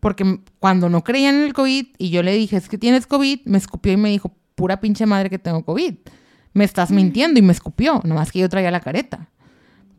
Porque 0.00 0.40
cuando 0.58 0.88
no 0.88 1.02
creían 1.02 1.36
en 1.36 1.42
el 1.42 1.54
COVID 1.54 1.86
y 1.96 2.10
yo 2.10 2.22
le 2.22 2.34
dije, 2.34 2.56
es 2.56 2.68
que 2.68 2.76
tienes 2.76 3.06
COVID, 3.06 3.40
me 3.46 3.58
escupió 3.58 3.92
y 3.92 3.96
me 3.96 4.10
dijo, 4.10 4.34
pura 4.54 4.80
pinche 4.80 5.06
madre 5.06 5.30
que 5.30 5.38
tengo 5.38 5.64
COVID. 5.64 5.94
Me 6.52 6.64
estás 6.64 6.90
mintiendo 6.90 7.38
y 7.38 7.42
me 7.42 7.52
escupió, 7.52 8.00
nomás 8.04 8.30
que 8.30 8.40
yo 8.40 8.48
traía 8.48 8.70
la 8.70 8.80
careta. 8.80 9.30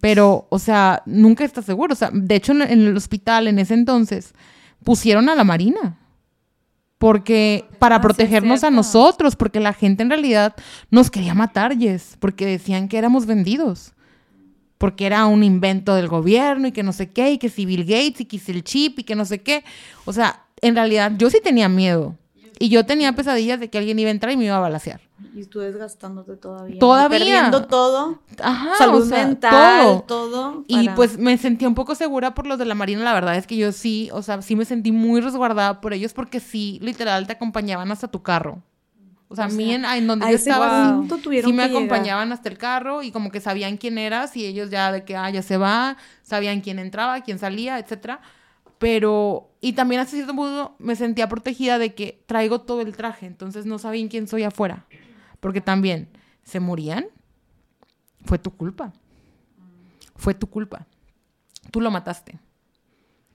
Pero, 0.02 0.46
o 0.52 0.60
sea, 0.60 1.02
nunca 1.08 1.44
estás 1.44 1.66
seguro. 1.66 1.94
O 1.94 1.96
sea, 1.96 2.12
de 2.14 2.36
hecho, 2.36 2.52
en 2.52 2.62
el 2.62 2.96
hospital 2.96 3.48
en 3.48 3.58
ese 3.58 3.74
entonces 3.74 4.34
pusieron 4.84 5.28
a 5.28 5.36
la 5.36 5.44
Marina. 5.44 5.98
Porque, 7.00 7.66
para 7.80 7.96
Ah, 7.96 8.00
sí, 8.00 8.02
es 8.02 8.06
protegernos 8.06 8.64
a 8.64 8.70
nosotros, 8.70 9.36
porque 9.36 9.60
la 9.60 9.74
gente 9.74 10.04
en 10.04 10.10
realidad 10.10 10.56
nos 10.92 11.10
quería 11.10 11.34
matar, 11.34 11.78
Jess, 11.78 12.16
porque 12.20 12.46
decían 12.46 12.88
que 12.88 13.00
éramos 13.00 13.26
vendidos. 13.26 13.95
Porque 14.78 15.06
era 15.06 15.26
un 15.26 15.44
invento 15.44 15.96
del 15.96 16.08
gobierno 16.08 16.68
y 16.68 16.72
que 16.72 16.84
no 16.84 16.94
sé 16.94 17.10
qué, 17.10 17.32
y 17.32 17.38
que 17.38 17.50
si 17.50 17.66
Bill 17.66 17.86
Gates 17.86 18.22
y 18.22 18.26
que 18.26 18.40
si 18.40 18.52
el 18.52 18.64
chip 18.64 19.00
y 19.00 19.04
que 19.04 19.16
no 19.16 19.26
sé 19.26 19.42
qué. 19.42 19.64
O 20.06 20.14
sea, 20.14 20.46
en 20.62 20.76
realidad 20.76 21.14
yo 21.18 21.30
sí 21.30 21.40
tenía 21.44 21.70
miedo. 21.70 22.16
Y 22.60 22.70
yo 22.70 22.86
tenía 22.86 23.12
pesadillas 23.14 23.60
de 23.60 23.70
que 23.70 23.78
alguien 23.78 24.00
iba 24.00 24.08
a 24.08 24.12
entrar 24.12 24.32
y 24.32 24.38
me 24.38 24.46
iba 24.46 24.56
a 24.56 24.62
balasear. 24.62 25.02
Y 25.34 25.46
tú 25.46 25.60
desgastándote 25.60 26.36
todavía. 26.38 26.80
Todavía. 26.80 27.20
Perdiendo 27.20 27.66
todo. 27.68 28.20
Ajá. 28.42 28.76
salud 28.78 29.02
o 29.02 29.06
sea, 29.06 29.28
mental, 29.28 29.86
todo. 29.86 30.02
todo. 30.02 30.64
Y 30.68 30.90
pues 30.90 31.18
me 31.18 31.38
sentí 31.38 31.66
un 31.66 31.76
poco 31.76 31.96
segura 31.96 32.34
por 32.34 32.48
los 32.48 32.58
de 32.58 32.66
la 32.66 32.76
Marina. 32.76 33.04
La 33.04 33.14
verdad 33.14 33.36
es 33.36 33.48
que 33.48 33.58
yo 33.58 33.72
sí, 33.72 34.10
o 34.14 34.22
sea, 34.22 34.42
sí 34.42 34.56
me 34.56 34.66
sentí 34.66 34.92
muy 34.92 35.22
resguardada 35.22 35.82
por 35.82 35.94
ellos 35.94 36.14
porque 36.14 36.40
sí, 36.40 36.80
literal, 36.82 37.28
te 37.28 37.34
acompañaban 37.34 37.92
hasta 37.92 38.08
tu 38.08 38.22
carro. 38.22 38.62
O 39.28 39.36
sea, 39.36 39.46
a 39.46 39.50
mí 39.50 39.74
en, 39.74 39.86
en 39.86 40.08
donde 40.08 40.30
yo 40.30 40.36
estaba, 40.36 41.02
sí, 41.24 41.30
me 41.30 41.42
llegar. 41.42 41.70
acompañaban 41.70 42.32
hasta 42.32 42.48
el 42.48 42.58
carro 42.58 43.02
y 43.02 43.12
como 43.12 43.32
que 43.32 43.42
sabían 43.42 43.78
quién 43.78 43.98
eras 43.98 44.38
y 44.38 44.46
ellos 44.46 44.70
ya 44.70 44.92
de 44.92 45.04
que, 45.04 45.16
ah, 45.16 45.30
ya 45.30 45.42
se 45.42 45.58
va, 45.58 45.98
sabían 46.22 46.62
quién 46.62 46.78
entraba, 46.78 47.22
quién 47.22 47.40
salía, 47.40 47.80
etcétera. 47.80 48.22
Pero, 48.78 49.50
y 49.62 49.74
también 49.74 50.02
hasta 50.02 50.16
cierto 50.16 50.36
punto 50.36 50.76
me 50.78 50.96
sentía 50.96 51.28
protegida 51.28 51.80
de 51.80 51.96
que 51.96 52.24
traigo 52.28 52.62
todo 52.62 52.82
el 52.82 52.96
traje, 52.96 53.26
entonces 53.26 53.66
no 53.66 53.80
sabían 53.80 54.10
quién 54.10 54.28
soy 54.28 54.44
afuera. 54.44 54.86
Porque 55.40 55.62
también, 55.62 56.10
¿se 56.44 56.60
morían? 56.60 57.08
Fue 58.26 58.38
tu 58.38 58.52
culpa. 58.52 58.94
Fue 60.16 60.34
tu 60.34 60.48
culpa. 60.48 60.86
Tú 61.72 61.82
lo 61.82 61.90
mataste. 61.92 62.40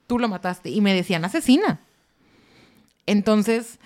Tú 0.07 0.19
lo 0.19 0.29
mataste. 0.29 0.71
Y 0.71 0.81
me 0.81 0.95
decían 0.95 1.25
asesina. 1.25 1.81
Entonces, 3.07 3.79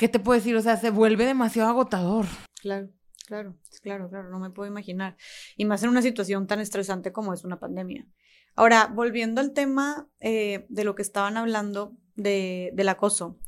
¿qué 0.00 0.08
te 0.08 0.18
puedo 0.18 0.38
decir? 0.38 0.56
O 0.56 0.62
sea, 0.62 0.78
se 0.78 0.88
vuelve 0.88 1.26
demasiado 1.26 1.68
agotador. 1.68 2.24
Claro, 2.62 2.88
claro, 3.26 3.58
claro, 3.82 4.08
claro, 4.08 4.30
no 4.30 4.40
me 4.40 4.48
puedo 4.48 4.66
imaginar. 4.66 5.18
Y 5.58 5.66
más 5.66 5.82
en 5.82 5.90
una 5.90 6.00
situación 6.00 6.46
tan 6.46 6.58
estresante 6.58 7.12
como 7.12 7.34
es 7.34 7.44
una 7.44 7.60
pandemia. 7.60 8.06
Ahora, 8.56 8.86
volviendo 8.86 9.42
al 9.42 9.52
tema 9.52 10.08
eh, 10.18 10.64
de 10.70 10.84
lo 10.84 10.94
que 10.94 11.02
estaban 11.02 11.36
hablando 11.36 11.98
de, 12.14 12.70
del 12.72 12.88
acoso, 12.88 13.38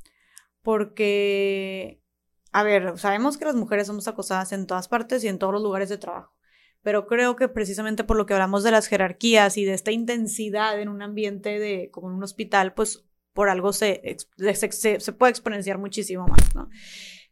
porque, 0.60 2.02
a 2.52 2.62
ver, 2.62 2.98
sabemos 2.98 3.38
que 3.38 3.46
las 3.46 3.56
mujeres 3.56 3.86
somos 3.86 4.06
acosadas 4.06 4.52
en 4.52 4.66
todas 4.66 4.88
partes 4.88 5.24
y 5.24 5.28
en 5.28 5.38
todos 5.38 5.54
los 5.54 5.62
lugares 5.62 5.88
de 5.88 5.96
trabajo, 5.96 6.36
pero 6.82 7.06
creo 7.06 7.34
que 7.34 7.48
precisamente 7.48 8.04
por 8.04 8.18
lo 8.18 8.26
que 8.26 8.34
hablamos 8.34 8.62
de 8.62 8.72
las 8.72 8.88
jerarquías 8.88 9.56
y 9.56 9.64
de 9.64 9.72
esta 9.72 9.90
intensidad 9.90 10.78
en 10.78 10.90
un 10.90 11.00
ambiente 11.00 11.58
de, 11.58 11.88
como 11.90 12.10
en 12.10 12.16
un 12.16 12.22
hospital, 12.22 12.74
pues 12.74 13.06
por 13.32 13.48
algo 13.48 13.72
se, 13.72 14.16
se, 14.54 15.00
se- 15.00 15.12
puede 15.12 15.30
exponenciar 15.30 15.78
muchísimo 15.78 16.26
más, 16.26 16.54
¿no? 16.54 16.68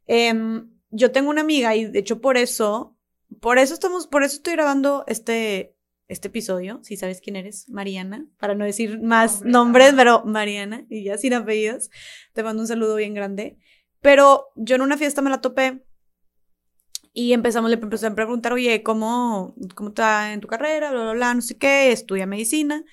Em, 0.06 0.70
yo 0.90 1.12
tengo 1.12 1.30
una 1.30 1.42
amiga 1.42 1.76
y 1.76 1.84
de 1.86 1.98
hecho 1.98 2.20
por 2.20 2.36
eso, 2.36 2.96
por 3.40 3.58
eso 3.58 3.74
estamos, 3.74 4.06
por 4.06 4.22
eso 4.22 4.36
estoy 4.36 4.54
grabando 4.54 5.04
este, 5.06 5.76
este 6.08 6.28
episodio, 6.28 6.80
si 6.82 6.96
sabes 6.96 7.20
quién 7.20 7.36
eres, 7.36 7.68
Mariana, 7.68 8.26
para 8.38 8.54
no 8.54 8.64
decir 8.64 9.00
más 9.00 9.42
nombres, 9.42 9.92
pero 9.96 10.24
Mariana, 10.24 10.84
y 10.88 11.04
ya 11.04 11.16
sin 11.18 11.34
apellidos, 11.34 11.90
te 12.32 12.42
mando 12.42 12.62
un 12.62 12.68
saludo 12.68 12.96
bien 12.96 13.14
grande. 13.14 13.56
Pero 14.00 14.46
yo 14.56 14.76
en 14.76 14.82
una 14.82 14.96
fiesta 14.96 15.20
me 15.22 15.30
la 15.30 15.40
topé 15.42 15.84
y 17.12 17.32
empezamos, 17.32 17.70
le 17.70 17.76
empecé 17.76 18.06
a 18.06 18.14
preguntar, 18.14 18.52
oye, 18.52 18.82
¿cómo, 18.82 19.54
cómo 19.74 19.92
va 19.98 20.32
en 20.32 20.40
tu 20.40 20.48
carrera? 20.48 20.90
Bla, 20.92 21.02
bla, 21.02 21.12
bla, 21.12 21.34
no 21.34 21.40
sé 21.42 21.56
qué, 21.58 21.90
estudia 21.92 22.24
medicina. 22.26 22.84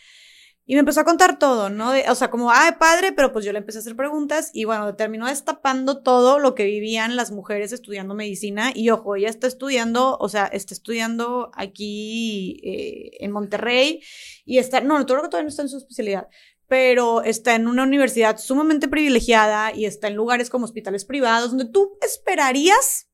Y 0.70 0.74
me 0.74 0.82
empezó 0.82 1.00
a 1.00 1.06
contar 1.06 1.40
todo, 1.40 1.70
¿no? 1.70 1.94
o 2.10 2.16
sea, 2.16 2.30
como, 2.30 2.52
ah, 2.52 2.76
padre, 2.78 3.14
pero 3.14 3.32
pues 3.32 3.46
yo 3.46 3.54
le 3.54 3.60
empecé 3.60 3.78
a 3.78 3.82
hacer 3.82 3.96
preguntas 3.96 4.52
y 4.52 4.66
bueno, 4.66 4.94
terminó 4.96 5.28
destapando 5.28 6.04
todo 6.04 6.40
lo 6.40 6.56
que 6.56 6.66
vivían 6.66 7.16
las 7.16 7.32
mujeres 7.32 7.72
estudiando 7.72 8.14
medicina. 8.16 8.72
Y 8.76 8.90
ojo, 8.90 9.16
ella 9.16 9.30
está 9.30 9.48
estudiando, 9.48 10.18
o 10.20 10.28
sea, 10.28 10.46
está 10.48 10.74
estudiando 10.74 11.52
aquí 11.54 12.60
eh, 12.66 13.24
en 13.24 13.32
Monterrey 13.32 14.02
y 14.44 14.58
está, 14.58 14.82
no, 14.82 15.00
no, 15.00 15.06
creo 15.06 15.22
que 15.22 15.30
todavía 15.30 15.46
no 15.46 15.50
está 15.50 15.62
en 15.62 15.70
su 15.70 15.78
especialidad, 15.78 16.28
pero 16.68 17.24
está 17.24 17.56
en 17.56 17.70
una 17.70 17.84
universidad 17.84 18.38
sumamente 18.38 18.90
privilegiada 18.90 19.74
y 19.74 19.86
está 19.86 20.10
en 20.10 20.16
lugares 20.16 20.50
como 20.50 20.66
hospitales 20.66 21.06
privados 21.06 21.52
donde 21.52 21.72
tú 21.72 21.98
esperarías 22.02 23.08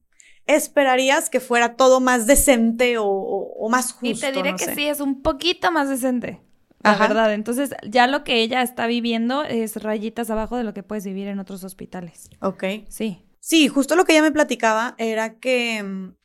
esperarías 0.48 1.30
que 1.30 1.40
fuera 1.40 1.76
todo 1.76 2.00
más 2.02 2.26
decente 2.26 2.96
o, 2.98 3.70
más 3.70 3.94
justo. 3.94 4.08
Y 4.08 4.20
te 4.20 4.32
diré 4.32 4.56
que 4.56 4.74
sí, 4.74 4.88
es 4.88 5.00
un 5.00 5.22
poquito 5.22 5.72
más 5.72 5.88
decente 5.88 6.42
la 6.84 6.98
verdad. 6.98 7.34
Entonces, 7.34 7.74
ya 7.88 8.08
lo 8.08 8.24
que 8.24 8.42
ella 8.42 8.62
está 8.62 8.88
viviendo 8.88 9.44
es 9.44 9.82
rayitas 9.82 10.30
abajo 10.30 10.58
de 10.58 10.64
lo 10.64 10.74
que 10.74 10.84
puedes 10.84 11.06
vivir 11.06 11.28
en 11.28 11.40
otros 11.40 11.64
hospitales. 11.64 12.30
Ok. 12.42 12.64
Sí. 12.90 13.26
Sí, 13.40 13.68
justo 13.68 13.96
lo 13.96 14.06
que 14.06 14.14
ella 14.14 14.22
me 14.22 14.32
platicaba 14.32 14.96
era 14.98 15.40
que, 15.40 15.84
mm, 15.84 16.16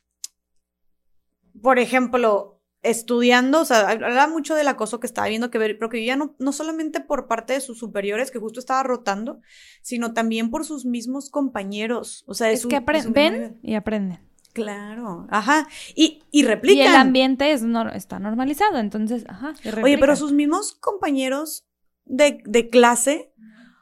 por 1.60 1.78
ejemplo, 1.78 2.58
estudiando, 2.82 3.60
o 3.60 3.64
sea, 3.64 3.88
hablaba 3.88 4.28
mucho 4.28 4.54
del 4.54 4.68
acoso 4.68 5.00
que 5.00 5.06
estaba 5.06 5.28
viendo 5.28 5.50
que 5.50 5.58
ver, 5.58 5.78
pero 5.78 5.90
que 5.90 6.04
ya 6.04 6.16
no, 6.16 6.36
no 6.38 6.52
solamente 6.52 7.00
por 7.00 7.26
parte 7.26 7.54
de 7.54 7.60
sus 7.60 7.78
superiores, 7.78 8.30
que 8.30 8.38
justo 8.38 8.60
estaba 8.60 8.82
rotando, 8.82 9.40
sino 9.82 10.12
también 10.14 10.50
por 10.50 10.64
sus 10.64 10.84
mismos 10.84 11.30
compañeros. 11.30 12.24
O 12.26 12.34
sea, 12.34 12.50
es, 12.50 12.66
que 12.66 12.80
ven 13.10 13.58
y 13.62 13.74
aprenden. 13.74 14.27
Claro, 14.62 15.26
ajá. 15.30 15.68
Y, 15.94 16.22
y 16.30 16.44
replican. 16.44 16.78
Y 16.78 16.88
el 16.88 16.94
ambiente 16.94 17.52
es 17.52 17.62
está 17.94 18.18
normalizado, 18.18 18.78
entonces, 18.78 19.24
ajá. 19.28 19.54
Oye, 19.82 19.98
pero 19.98 20.16
sus 20.16 20.32
mismos 20.32 20.72
compañeros 20.72 21.66
de, 22.04 22.42
de, 22.44 22.68
clase, 22.70 23.32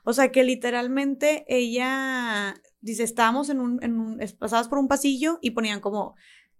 o 0.05 0.13
sea, 0.13 0.33
que 0.33 0.45
literalmente 0.45 1.45
ella 1.49 2.55
dice, 2.81 3.03
estábamos 3.03 3.49
en 3.51 3.61
un, 3.61 3.83
en 3.83 3.99
un, 3.99 4.21
pasabas 4.39 4.69
por 4.69 4.79
un 4.79 4.89
pasillo 4.89 5.39
y 5.43 5.51
ponían 5.51 5.81
como 5.81 6.15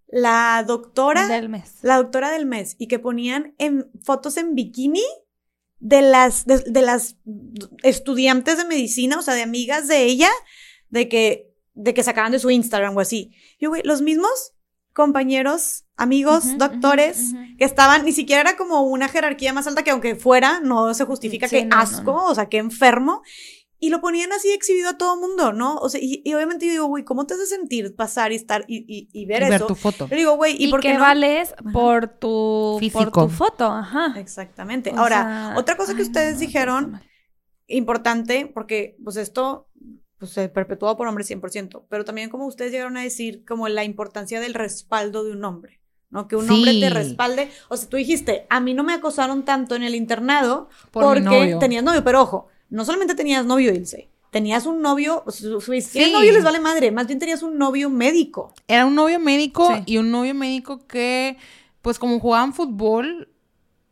la 0.07 0.63
doctora 0.65 1.27
del 1.27 1.49
mes. 1.49 1.79
La 1.81 1.97
doctora 1.97 2.31
del 2.31 2.45
mes. 2.45 2.75
Y 2.79 2.87
que 2.87 2.99
ponían 2.99 3.55
en, 3.57 3.91
fotos 4.03 4.37
en 4.37 4.55
bikini 4.55 5.03
de 5.79 6.01
las, 6.01 6.45
de, 6.45 6.59
de 6.59 6.81
las 6.81 7.17
estudiantes 7.83 8.57
de 8.57 8.65
medicina, 8.65 9.19
o 9.19 9.21
sea, 9.21 9.33
de 9.33 9.43
amigas 9.43 9.87
de 9.87 10.03
ella, 10.03 10.29
de 10.89 11.09
que 11.09 11.46
de 11.77 11.93
que 11.93 12.03
sacaban 12.03 12.31
de 12.31 12.39
su 12.39 12.49
Instagram 12.49 12.97
o 12.97 12.99
así. 12.99 13.31
Yo, 13.59 13.69
güey, 13.69 13.83
los 13.83 14.01
mismos 14.01 14.53
compañeros, 14.93 15.85
amigos, 15.95 16.57
doctores, 16.57 17.33
que 17.59 17.65
estaban, 17.65 18.03
ni 18.03 18.11
siquiera 18.11 18.41
era 18.41 18.57
como 18.57 18.81
una 18.81 19.07
jerarquía 19.07 19.53
más 19.53 19.67
alta 19.67 19.83
que 19.83 19.91
aunque 19.91 20.15
fuera, 20.15 20.59
no 20.59 20.91
se 20.95 21.05
justifica 21.05 21.47
que 21.47 21.67
asco, 21.71 22.15
o 22.25 22.33
sea, 22.33 22.49
que 22.49 22.57
enfermo. 22.57 23.21
Y 23.79 23.91
lo 23.91 24.01
ponían 24.01 24.33
así 24.33 24.51
exhibido 24.51 24.89
a 24.89 24.97
todo 24.97 25.15
mundo, 25.15 25.53
¿no? 25.53 25.75
O 25.75 25.87
sea, 25.87 26.01
y, 26.03 26.23
obviamente 26.33 26.65
yo 26.65 26.71
digo, 26.71 26.85
güey, 26.87 27.03
¿cómo 27.03 27.27
te 27.27 27.35
hace 27.35 27.45
sentir 27.45 27.95
pasar 27.95 28.31
y 28.31 28.35
estar 28.35 28.65
y, 28.67 29.07
y, 29.13 29.25
ver, 29.27 29.47
ver 29.47 29.67
tu 29.67 29.75
foto. 29.75 30.07
Yo 30.07 30.15
digo, 30.15 30.35
güey, 30.35 30.55
¿y, 30.57 30.71
por 30.71 30.79
qué 30.79 30.93
que 30.93 30.97
vales 30.97 31.53
por 31.71 32.07
tu, 32.07 32.79
por 32.91 33.11
tu 33.11 33.29
foto? 33.29 33.65
Ajá. 33.65 34.15
Exactamente. 34.17 34.91
Ahora, 34.95 35.53
otra 35.57 35.77
cosa 35.77 35.95
que 35.95 36.01
ustedes 36.01 36.39
dijeron, 36.39 36.99
importante, 37.67 38.49
porque 38.51 38.97
pues 39.03 39.17
esto 39.17 39.66
pues, 40.17 40.31
se 40.31 40.49
perpetuado 40.49 40.97
por 40.97 41.07
hombres 41.07 41.29
100%, 41.29 41.83
pero 41.89 42.05
también 42.05 42.29
como 42.29 42.45
ustedes 42.45 42.71
llegaron 42.71 42.97
a 42.97 43.03
decir, 43.03 43.45
como 43.45 43.67
la 43.69 43.83
importancia 43.83 44.39
del 44.39 44.53
respaldo 44.53 45.23
de 45.23 45.31
un 45.31 45.43
hombre, 45.45 45.79
¿no? 46.09 46.27
Que 46.27 46.35
un 46.35 46.49
hombre 46.49 46.79
te 46.79 46.89
respalde, 46.89 47.49
o 47.69 47.77
sea, 47.77 47.89
tú 47.89 47.97
dijiste, 47.97 48.47
a 48.49 48.59
mí 48.59 48.73
no 48.73 48.83
me 48.83 48.93
acosaron 48.93 49.45
tanto 49.45 49.75
en 49.75 49.83
el 49.83 49.95
internado 49.95 50.69
porque 50.91 51.57
tenías 51.59 51.83
novio, 51.83 52.03
pero 52.03 52.21
ojo, 52.21 52.47
no 52.69 52.85
solamente 52.85 53.15
tenías 53.15 53.45
novio, 53.45 53.73
Ilse, 53.73 54.09
tenías 54.31 54.65
un 54.65 54.81
novio, 54.81 55.23
si 55.29 55.81
sí. 55.81 56.11
novio 56.11 56.31
les 56.31 56.43
vale 56.43 56.59
madre, 56.59 56.91
más 56.91 57.07
bien 57.07 57.19
tenías 57.19 57.43
un 57.43 57.57
novio 57.57 57.89
médico. 57.89 58.53
Era 58.67 58.85
un 58.85 58.95
novio 58.95 59.19
médico 59.19 59.69
y 59.85 59.97
un 59.97 60.11
novio 60.11 60.33
médico 60.33 60.85
que, 60.87 61.37
pues 61.81 61.99
como 61.99 62.19
jugaban 62.19 62.53
fútbol, 62.53 63.29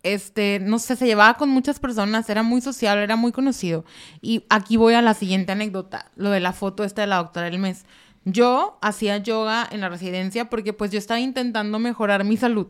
este, 0.05 0.59
no 0.61 0.77
sé, 0.77 0.95
se 0.95 1.07
llevaba 1.07 1.33
con 1.33 1.49
muchas 1.49 1.79
personas, 1.79 2.29
era 2.29 2.43
muy 2.43 2.61
social, 2.61 2.99
era 2.99 3.15
muy 3.15 3.31
conocido. 3.31 3.85
Y 4.21 4.45
aquí 4.49 4.77
voy 4.77 4.93
a 4.93 5.01
la 5.01 5.15
siguiente 5.15 5.51
anécdota, 5.51 6.11
lo 6.15 6.29
de 6.29 6.39
la 6.39 6.53
foto 6.53 6.83
esta 6.83 7.01
de 7.01 7.07
la 7.07 7.17
doctora 7.17 7.49
del 7.49 7.57
mes. 7.57 7.85
Yo 8.23 8.77
hacía 8.83 9.17
yoga 9.17 9.67
en 9.69 9.81
la 9.81 9.89
residencia 9.89 10.47
porque 10.47 10.73
pues 10.73 10.91
yo 10.91 10.99
estaba 10.99 11.19
intentando 11.19 11.79
mejorar 11.79 12.23
mi 12.23 12.37
salud, 12.37 12.67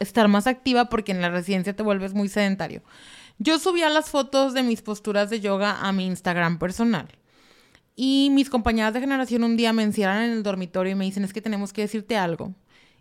estar 0.00 0.26
más 0.26 0.48
activa 0.48 0.86
porque 0.86 1.12
en 1.12 1.20
la 1.20 1.30
residencia 1.30 1.76
te 1.76 1.84
vuelves 1.84 2.12
muy 2.12 2.28
sedentario. 2.28 2.82
Yo 3.38 3.60
subía 3.60 3.88
las 3.88 4.10
fotos 4.10 4.52
de 4.52 4.64
mis 4.64 4.82
posturas 4.82 5.30
de 5.30 5.40
yoga 5.40 5.78
a 5.80 5.92
mi 5.92 6.06
Instagram 6.06 6.58
personal. 6.58 7.06
Y 7.94 8.30
mis 8.32 8.50
compañeras 8.50 8.94
de 8.94 9.00
generación 9.00 9.44
un 9.44 9.56
día 9.56 9.72
me 9.72 9.84
encierran 9.84 10.24
en 10.24 10.30
el 10.32 10.42
dormitorio 10.42 10.92
y 10.92 10.96
me 10.96 11.04
dicen, 11.04 11.22
es 11.22 11.32
que 11.32 11.40
tenemos 11.40 11.72
que 11.72 11.82
decirte 11.82 12.16
algo. 12.16 12.52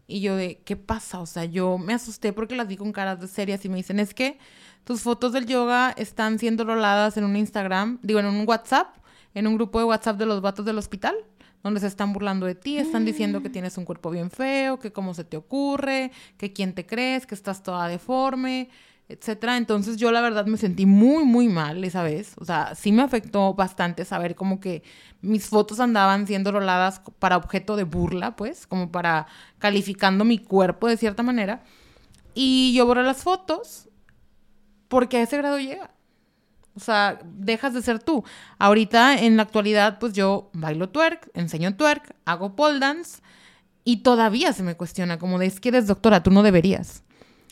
Y 0.07 0.21
yo 0.21 0.35
de, 0.35 0.61
¿qué 0.65 0.75
pasa? 0.75 1.19
O 1.19 1.25
sea, 1.25 1.45
yo 1.45 1.77
me 1.77 1.93
asusté 1.93 2.33
porque 2.33 2.55
las 2.55 2.67
vi 2.67 2.77
con 2.77 2.91
caras 2.91 3.19
de 3.19 3.27
serias 3.27 3.63
y 3.65 3.69
me 3.69 3.77
dicen, 3.77 3.99
es 3.99 4.13
que 4.13 4.37
tus 4.83 5.01
fotos 5.01 5.31
del 5.33 5.45
yoga 5.45 5.93
están 5.97 6.39
siendo 6.39 6.65
roladas 6.65 7.15
en 7.17 7.23
un 7.23 7.35
Instagram, 7.35 7.99
digo, 8.01 8.19
en 8.19 8.25
un 8.25 8.47
WhatsApp, 8.47 8.97
en 9.33 9.47
un 9.47 9.55
grupo 9.55 9.79
de 9.79 9.85
WhatsApp 9.85 10.17
de 10.17 10.25
los 10.25 10.41
vatos 10.41 10.65
del 10.65 10.77
hospital, 10.77 11.15
donde 11.63 11.79
se 11.79 11.87
están 11.87 12.11
burlando 12.11 12.45
de 12.45 12.55
ti, 12.55 12.77
están 12.77 13.05
diciendo 13.05 13.41
que 13.41 13.47
mm. 13.47 13.53
tienes 13.53 13.77
un 13.77 13.85
cuerpo 13.85 14.11
bien 14.11 14.29
feo, 14.29 14.79
que 14.79 14.91
cómo 14.91 15.13
se 15.13 15.23
te 15.23 15.37
ocurre, 15.37 16.11
que 16.37 16.51
quién 16.51 16.73
te 16.73 16.85
crees, 16.85 17.25
que 17.25 17.35
estás 17.35 17.63
toda 17.63 17.87
deforme 17.87 18.69
etcétera. 19.09 19.57
Entonces 19.57 19.97
yo 19.97 20.11
la 20.11 20.21
verdad 20.21 20.45
me 20.45 20.57
sentí 20.57 20.85
muy, 20.85 21.25
muy 21.25 21.47
mal 21.47 21.83
esa 21.83 22.03
vez. 22.03 22.33
O 22.37 22.45
sea, 22.45 22.75
sí 22.75 22.91
me 22.91 23.01
afectó 23.01 23.53
bastante 23.53 24.05
saber 24.05 24.35
como 24.35 24.59
que 24.59 24.83
mis 25.21 25.47
fotos 25.47 25.79
andaban 25.79 26.27
siendo 26.27 26.51
roladas 26.51 27.01
para 27.19 27.37
objeto 27.37 27.75
de 27.75 27.83
burla, 27.83 28.35
pues, 28.35 28.67
como 28.67 28.91
para 28.91 29.27
calificando 29.59 30.25
mi 30.25 30.37
cuerpo 30.37 30.87
de 30.87 30.97
cierta 30.97 31.23
manera. 31.23 31.63
Y 32.33 32.73
yo 32.75 32.85
borré 32.85 33.03
las 33.03 33.23
fotos 33.23 33.89
porque 34.87 35.17
a 35.17 35.23
ese 35.23 35.37
grado 35.37 35.59
llega. 35.59 35.91
O 36.75 36.79
sea, 36.79 37.19
dejas 37.23 37.73
de 37.73 37.83
ser 37.83 37.99
tú. 37.99 38.23
Ahorita, 38.57 39.19
en 39.19 39.37
la 39.37 39.43
actualidad, 39.43 39.99
pues 39.99 40.13
yo 40.13 40.49
bailo 40.53 40.89
twerk, 40.89 41.29
enseño 41.35 41.75
twerk, 41.75 42.15
hago 42.25 42.55
pole 42.55 42.79
dance 42.79 43.21
y 43.83 43.97
todavía 43.97 44.53
se 44.53 44.63
me 44.63 44.75
cuestiona 44.75 45.19
como 45.19 45.37
de, 45.37 45.45
es 45.45 45.59
que 45.59 45.69
eres 45.69 45.87
doctora, 45.87 46.23
tú 46.23 46.31
no 46.31 46.41
deberías. 46.41 47.03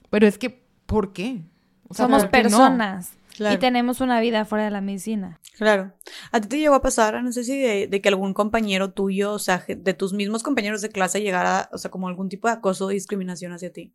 Pero 0.10 0.28
es 0.28 0.38
que, 0.38 0.61
¿por 0.92 1.14
qué? 1.14 1.42
Somos 1.90 2.26
personas. 2.26 3.14
Y 3.40 3.58
tenemos 3.58 4.02
una 4.02 4.20
vida 4.20 4.44
fuera 4.46 4.66
de 4.66 4.72
la 4.72 4.82
medicina. 4.82 5.40
Claro. 5.58 5.94
¿A 6.32 6.42
ti 6.42 6.48
te 6.50 6.60
llegó 6.60 6.76
a 6.76 6.82
pasar, 6.82 7.24
no 7.24 7.32
sé 7.32 7.44
si 7.44 7.58
de, 7.60 8.02
que 8.02 8.10
algún 8.10 8.34
compañero 8.34 8.92
tuyo, 8.92 9.34
o 9.34 9.40
sea, 9.40 9.64
de 9.68 9.94
tus 9.94 10.14
mismos 10.14 10.44
compañeros 10.44 10.82
de 10.82 10.90
clase 10.90 11.22
llegara, 11.22 11.70
o 11.72 11.78
sea, 11.78 11.90
como 11.90 12.08
algún 12.08 12.30
tipo 12.30 12.48
de 12.50 12.56
acoso 12.56 12.86
o 12.86 12.90
discriminación 12.90 13.54
hacia 13.54 13.72
ti? 13.72 13.94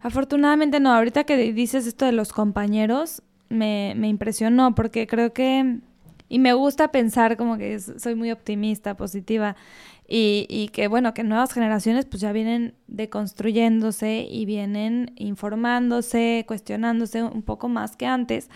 Afortunadamente 0.00 0.80
no. 0.80 0.92
Ahorita 0.92 1.24
que 1.24 1.36
dices 1.52 1.86
esto 1.86 2.04
de 2.04 2.12
los 2.12 2.32
compañeros, 2.32 3.22
me, 3.48 3.94
me 3.96 4.08
impresionó 4.08 4.74
porque 4.74 5.06
creo 5.06 5.32
que... 5.32 5.78
Y 6.28 6.38
me 6.38 6.54
gusta 6.54 6.90
pensar 6.90 7.36
como 7.36 7.58
que 7.58 7.78
soy 7.78 8.14
muy 8.14 8.32
optimista, 8.32 8.96
positiva. 8.96 9.54
Y, 10.08 10.46
y, 10.50 10.68
que 10.68 10.88
bueno, 10.88 11.14
que 11.14 11.22
nuevas 11.22 11.52
generaciones 11.52 12.04
pues 12.04 12.20
ya 12.20 12.32
vienen 12.32 12.74
deconstruyéndose 12.86 14.26
y 14.28 14.44
vienen 14.44 15.12
informándose, 15.16 16.44
cuestionándose 16.46 17.22
un 17.22 17.42
poco 17.42 17.68
más 17.68 17.96
que 17.96 18.06
antes. 18.06 18.50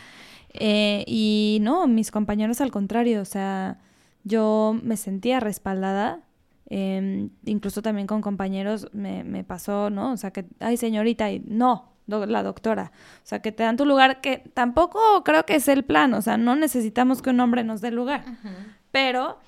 Eh, 0.50 1.04
y 1.06 1.58
no, 1.62 1.86
mis 1.86 2.10
compañeros 2.10 2.60
al 2.60 2.70
contrario, 2.70 3.22
o 3.22 3.26
sea, 3.26 3.78
yo 4.24 4.78
me 4.82 4.96
sentía 4.96 5.40
respaldada. 5.40 6.20
Em, 6.68 7.30
incluso 7.44 7.80
también 7.80 8.08
con 8.08 8.22
compañeros 8.22 8.88
me, 8.92 9.22
me, 9.22 9.44
pasó, 9.44 9.88
¿no? 9.88 10.12
O 10.12 10.16
sea, 10.16 10.32
que, 10.32 10.46
ay 10.58 10.76
señorita, 10.76 11.30
y 11.30 11.40
no, 11.46 11.92
la 12.06 12.42
doctora. 12.42 12.92
O 13.18 13.26
sea, 13.26 13.40
que 13.40 13.52
te 13.52 13.62
dan 13.62 13.76
tu 13.76 13.84
lugar, 13.84 14.20
que 14.20 14.38
tampoco 14.54 15.22
creo 15.24 15.44
que 15.44 15.56
es 15.56 15.68
el 15.68 15.84
plan, 15.84 16.14
o 16.14 16.22
sea, 16.22 16.36
no 16.36 16.56
necesitamos 16.56 17.22
que 17.22 17.30
un 17.30 17.40
hombre 17.40 17.64
nos 17.64 17.80
dé 17.80 17.90
lugar. 17.90 18.24
Pero 18.90 19.38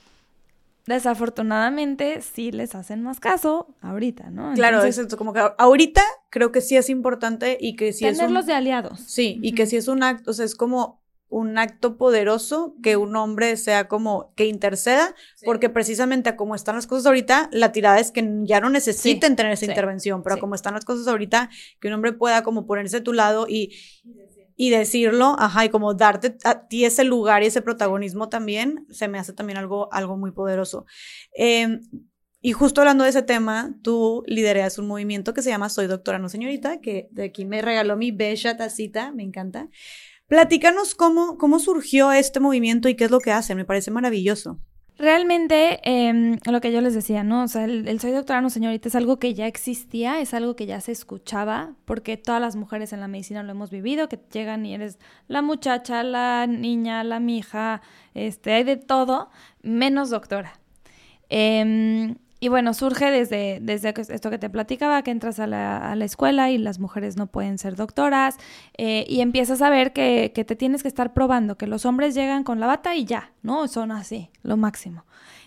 desafortunadamente 0.89 2.23
sí 2.23 2.51
les 2.51 2.75
hacen 2.75 3.03
más 3.03 3.21
caso 3.21 3.75
ahorita, 3.81 4.31
¿no? 4.31 4.55
claro, 4.55 4.83
es 4.83 5.15
como 5.17 5.33
que 5.33 5.43
ahorita 5.59 6.03
creo 6.31 6.51
que 6.51 6.61
sí 6.61 6.77
es 6.77 6.89
importante 6.89 7.59
y 7.61 7.77
que 7.77 7.93
sí 7.93 8.07
es 8.07 8.19
un, 8.19 8.35
de 8.47 8.53
aliados. 8.53 9.01
Sí, 9.01 9.39
y 9.43 9.55
que 9.55 9.67
sí 9.67 9.77
es 9.77 9.87
un 9.89 10.03
acto, 10.03 10.31
o 10.31 10.35
sea, 10.35 10.45
es 10.45 10.55
como 10.55 11.03
un 11.31 11.59
acto 11.59 11.99
poderoso 11.99 12.75
que 12.83 12.97
un 12.97 13.15
hombre 13.15 13.59
sea 13.59 13.87
como 13.87 14.33
que 14.35 14.47
interceda, 14.47 15.15
porque 15.45 15.69
precisamente 15.69 16.35
como 16.37 16.55
están 16.55 16.77
las 16.77 16.87
cosas 16.87 17.05
ahorita, 17.05 17.51
la 17.53 17.71
tirada 17.71 18.01
es 18.01 18.11
que 18.11 18.27
ya 18.45 18.61
no 18.61 18.71
necesiten 18.71 19.37
tener 19.37 19.53
esa 19.53 19.67
intervención, 19.67 20.23
pero 20.23 20.39
como 20.39 20.55
están 20.55 20.73
las 20.73 20.87
cosas 20.87 21.07
ahorita, 21.07 21.51
que 21.81 21.89
un 21.89 21.95
hombre 21.95 22.15
pueda 22.15 22.43
como 22.43 22.67
ponerse 22.67 22.99
a 22.99 23.03
tu 23.03 23.13
lado 23.13 23.47
y 23.47 23.75
y 24.61 24.71
decirlo, 24.71 25.37
ajá, 25.39 25.67
y 25.67 25.69
como 25.69 25.95
darte 25.95 26.37
a 26.43 26.67
ti 26.67 26.85
ese 26.85 27.05
lugar 27.05 27.45
y 27.45 27.47
ese 27.47 27.63
protagonismo 27.63 28.29
también, 28.29 28.87
se 28.91 29.07
me 29.07 29.21
hace 29.21 29.33
también 29.33 29.57
algo, 29.57 29.89
algo 29.93 30.17
muy 30.17 30.33
poderoso. 30.33 30.85
Em, 31.33 31.81
y 32.41 32.51
justo 32.51 32.81
hablando 32.81 33.05
de 33.05 33.11
ese 33.11 33.23
tema, 33.23 33.79
tú 33.85 34.25
lideras 34.27 34.77
un 34.79 34.89
movimiento 34.89 35.33
que 35.33 35.43
se 35.43 35.51
llama 35.51 35.69
Soy 35.69 35.87
Doctora 35.87 36.19
No 36.19 36.29
Señorita, 36.29 36.81
que 36.81 37.07
de 37.13 37.27
aquí 37.27 37.45
me 37.45 37.63
regaló 37.63 37.97
mi 37.97 38.11
bella 38.11 38.57
tacita, 38.57 39.13
me 39.13 39.23
encanta. 39.23 39.69
Platícanos 40.27 40.97
cómo, 40.97 41.39
cómo 41.39 41.61
surgió 41.61 42.11
este 42.11 42.41
movimiento 42.41 42.89
y 42.89 42.97
qué 42.97 43.05
es 43.05 43.13
lo 43.13 43.21
que 43.21 43.31
hacen. 43.31 43.57
Me 43.57 43.65
parece 43.65 43.93
maravilloso. 43.93 44.59
Realmente, 44.99 45.79
eh, 45.85 46.39
lo 46.45 46.61
que 46.61 46.73
yo 46.73 46.81
les 46.81 46.93
decía, 46.93 47.23
¿no? 47.23 47.45
O 47.45 47.49
sea, 47.49 47.65
el, 47.67 48.01
soy 48.01 48.11
doctora, 48.11 48.41
no 48.41 48.51
señorita, 48.51 48.89
es 48.89 48.97
algo 48.97 49.21
que 49.21 49.33
ya 49.33 49.47
existía, 49.47 50.21
es 50.21 50.35
algo 50.35 50.57
que 50.57 50.67
ya 50.67 50.81
se 50.81 50.91
escuchaba, 50.91 51.75
porque 51.85 52.17
todas 52.17 52.41
las 52.41 52.57
mujeres 52.57 52.93
en 52.93 52.99
la 52.99 53.07
medicina 53.07 53.45
lo 53.45 53.53
hemos 53.53 53.71
vivido, 53.71 54.09
que 54.09 54.19
llegan 54.33 54.67
y 54.67 54.75
eres 54.75 54.99
la 55.29 55.41
muchacha, 55.41 56.03
la 56.03 56.49
niña, 56.49 57.05
la 57.05 57.21
mija, 57.21 57.81
este, 58.15 58.53
hay 58.55 58.65
de 58.65 58.77
todo, 58.77 59.31
menos 59.63 60.11
doctora. 60.11 60.59
Eh, 61.31 62.17
y 62.41 62.49
bueno, 62.49 62.73
surge 62.75 63.11
desde, 63.11 63.59
desde 63.61 63.95
esto 63.97 64.31
que 64.31 64.39
te 64.39 64.49
platicaba, 64.49 65.03
que 65.03 65.11
entras 65.11 65.41
a 65.41 65.47
la, 65.47 65.97
escuela 66.05 66.51
y 66.51 66.59
las 66.59 66.79
mujeres 66.79 67.17
no 67.17 67.27
pueden 67.27 67.59
ser 67.59 67.75
doctoras, 67.75 68.37
eh, 68.77 69.05
y 69.09 69.21
empiezas 69.21 69.61
a 69.63 69.71
ver 69.71 69.93
que, 69.93 70.33
que, 70.35 70.45
te 70.45 70.57
tienes 70.57 70.83
que 70.83 70.89
estar 70.89 71.13
probando, 71.13 71.57
que 71.59 71.67
los 71.67 71.85
hombres 71.85 72.15
llegan 72.15 72.45
con 72.45 72.61
la 72.61 72.67
bata 72.67 72.95
y 72.95 73.05
ya, 73.05 73.33
¿no? 73.43 73.67
Son 73.67 73.91
así, 73.91 74.31
lo 74.43 74.57
máximo. 74.57 75.05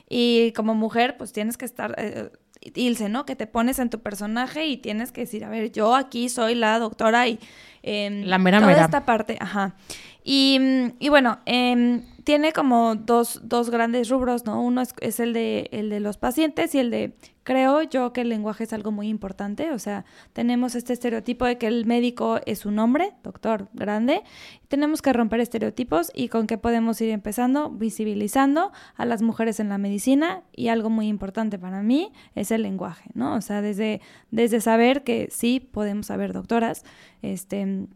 Y 0.09 0.51
como 0.53 0.75
mujer, 0.75 1.15
pues 1.17 1.31
tienes 1.31 1.57
que 1.57 1.65
estar, 1.65 1.95
eh, 1.97 2.31
Ilse, 2.75 3.09
¿no? 3.09 3.25
Que 3.25 3.35
te 3.35 3.47
pones 3.47 3.79
en 3.79 3.89
tu 3.89 4.01
personaje 4.01 4.67
y 4.67 4.77
tienes 4.77 5.11
que 5.11 5.21
decir, 5.21 5.45
a 5.45 5.49
ver, 5.49 5.71
yo 5.71 5.95
aquí 5.95 6.29
soy 6.29 6.55
la 6.55 6.77
doctora 6.79 7.27
y... 7.27 7.39
Eh, 7.83 8.23
la 8.25 8.37
mera 8.37 8.59
toda 8.59 8.71
mera. 8.71 8.85
esta 8.85 9.05
parte, 9.05 9.37
ajá. 9.39 9.75
Y, 10.23 10.59
y 10.99 11.09
bueno, 11.09 11.39
eh, 11.45 12.01
tiene 12.23 12.53
como 12.53 12.95
dos, 12.95 13.41
dos, 13.43 13.69
grandes 13.69 14.09
rubros, 14.09 14.45
¿no? 14.45 14.61
Uno 14.61 14.81
es, 14.81 14.93
es, 14.99 15.19
el, 15.19 15.33
de, 15.33 15.69
el 15.71 15.89
de 15.89 15.99
los 15.99 16.17
pacientes 16.17 16.75
y 16.75 16.79
el 16.79 16.91
de, 16.91 17.13
creo 17.43 17.81
yo 17.81 18.13
que 18.13 18.21
el 18.21 18.29
lenguaje 18.29 18.63
es 18.63 18.73
algo 18.73 18.91
muy 18.91 19.07
importante, 19.07 19.71
o 19.71 19.79
sea, 19.79 20.05
tenemos 20.33 20.75
este 20.75 20.93
estereotipo 20.93 21.45
de 21.45 21.57
que 21.57 21.67
el 21.67 21.85
médico 21.85 22.39
es 22.45 22.65
un 22.65 22.79
hombre, 22.79 23.13
doctor 23.23 23.69
grande, 23.73 24.21
tenemos 24.67 25.01
que 25.01 25.13
romper 25.13 25.39
estereotipos 25.39 26.11
y 26.13 26.29
con 26.29 26.47
qué 26.47 26.57
podemos 26.57 27.01
ir 27.01 27.09
empezando, 27.09 27.69
visibilizando 27.69 28.71
a 28.95 29.05
las 29.05 29.21
mujeres 29.21 29.59
en 29.59 29.69
la 29.69 29.77
medicina 29.77 30.43
y 30.55 30.67
algo 30.67 30.89
muy 30.89 31.07
importante 31.07 31.57
para 31.57 31.81
mí 31.81 32.11
es 32.35 32.51
el 32.51 32.61
lenguaje, 32.61 33.09
¿no? 33.13 33.35
O 33.35 33.41
sea, 33.41 33.61
desde, 33.61 34.01
desde 34.29 34.61
saber 34.61 35.03
que 35.03 35.27
sí 35.31 35.59
podemos 35.59 36.11
haber 36.11 36.33
doctoras, 36.33 36.83
este 37.21 37.87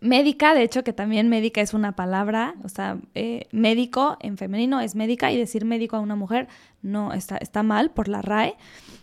médica, 0.00 0.54
de 0.54 0.62
hecho 0.62 0.82
que 0.82 0.92
también 0.92 1.28
médica 1.28 1.60
es 1.60 1.74
una 1.74 1.92
palabra, 1.92 2.54
o 2.64 2.68
sea, 2.68 2.98
eh, 3.14 3.46
médico 3.52 4.16
en 4.20 4.38
femenino 4.38 4.80
es 4.80 4.94
médica 4.94 5.30
y 5.30 5.36
decir 5.36 5.64
médico 5.64 5.96
a 5.96 6.00
una 6.00 6.16
mujer 6.16 6.48
no 6.82 7.12
está, 7.12 7.36
está 7.36 7.62
mal 7.62 7.90
por 7.90 8.08
la 8.08 8.22
RAE. 8.22 8.56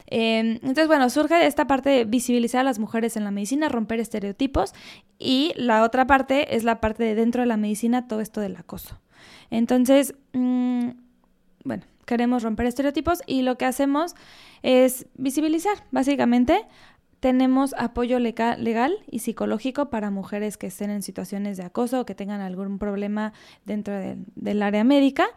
Eh, 0.10 0.60
entonces, 0.62 0.88
bueno, 0.88 1.10
surge 1.10 1.36
de 1.36 1.48
esta 1.48 1.68
parte 1.68 1.90
de 1.90 2.06
visibilizar 2.06 2.62
a 2.62 2.64
las 2.64 2.80
mujeres 2.80 3.18
en 3.18 3.24
la 3.24 3.32
medicina, 3.32 3.70
romper 3.70 4.00
estereotipos 4.00 4.74
y 5.20 5.54
la 5.56 5.84
otra 5.84 6.08
parte 6.08 6.56
es 6.56 6.64
la 6.64 6.80
parte 6.80 7.04
de 7.04 7.16
dentro 7.16 7.42
de 7.42 7.48
la 7.48 7.58
medicina, 7.58 8.08
todo 8.08 8.22
esto 8.22 8.42
del 8.42 8.56
acoso. 8.56 9.00
Entonces, 9.52 10.16
mmm, 10.34 10.90
bueno, 11.64 11.84
queremos 12.06 12.44
romper 12.44 12.66
estereotipos 12.66 13.22
y 13.28 13.42
lo 13.42 13.58
que 13.58 13.66
hacemos 13.66 14.16
es 14.64 15.08
visibilizar, 15.16 15.84
básicamente, 15.92 16.66
tenemos 17.20 17.74
apoyo 17.78 18.20
legal, 18.20 18.98
y 19.10 19.20
psicológico 19.20 19.90
para 19.90 20.12
mujeres 20.12 20.58
que 20.58 20.68
estén 20.68 20.90
en 20.92 21.02
situaciones 21.02 21.58
de 21.58 21.64
acoso 21.64 22.02
o 22.02 22.06
que 22.06 22.16
tengan 22.16 22.42
algún 22.42 22.78
problema 22.78 23.34
dentro 23.66 23.94
de, 23.94 24.18
del 24.36 24.62
área 24.62 24.84
médica. 24.84 25.28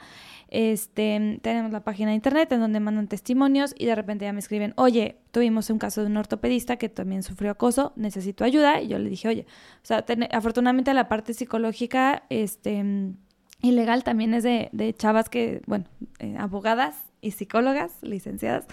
Este, 0.49 1.39
tenemos 1.43 1.71
la 1.71 1.85
página 1.85 2.11
de 2.11 2.17
internet 2.17 2.51
en 2.53 2.61
donde 2.61 2.81
mandan 2.81 3.07
testimonios 3.07 3.73
y 3.79 3.87
de 3.87 3.95
repente 3.95 4.25
ya 4.25 4.33
me 4.33 4.41
escriben, 4.41 4.75
oye, 4.77 5.17
tuvimos 5.31 5.71
un 5.71 5.79
caso 5.79 6.01
de 6.01 6.09
un 6.09 6.17
ortopedista 6.17 6.77
que 6.77 6.89
también 6.89 7.23
sufrió 7.23 7.53
acoso, 7.53 7.93
necesito 7.97 8.45
ayuda. 8.45 8.83
Y 8.83 8.89
yo 8.89 8.99
le 8.99 9.09
dije, 9.09 9.29
oye, 9.29 9.47
o 9.83 9.87
sea, 9.87 10.05
afortunadamente 10.33 10.93
la 10.93 11.09
parte 11.09 11.35
psicológica, 11.35 12.25
este, 12.31 13.15
y 13.63 13.71
legal 13.73 14.05
también 14.05 14.35
es 14.35 14.43
de, 14.43 14.69
de 14.73 14.93
chavas 14.93 15.29
que, 15.29 15.63
bueno, 15.67 15.87
eh, 16.19 16.37
abogadas 16.39 17.10
y 17.21 17.33
psicólogas 17.33 17.93
licenciadas 18.03 18.67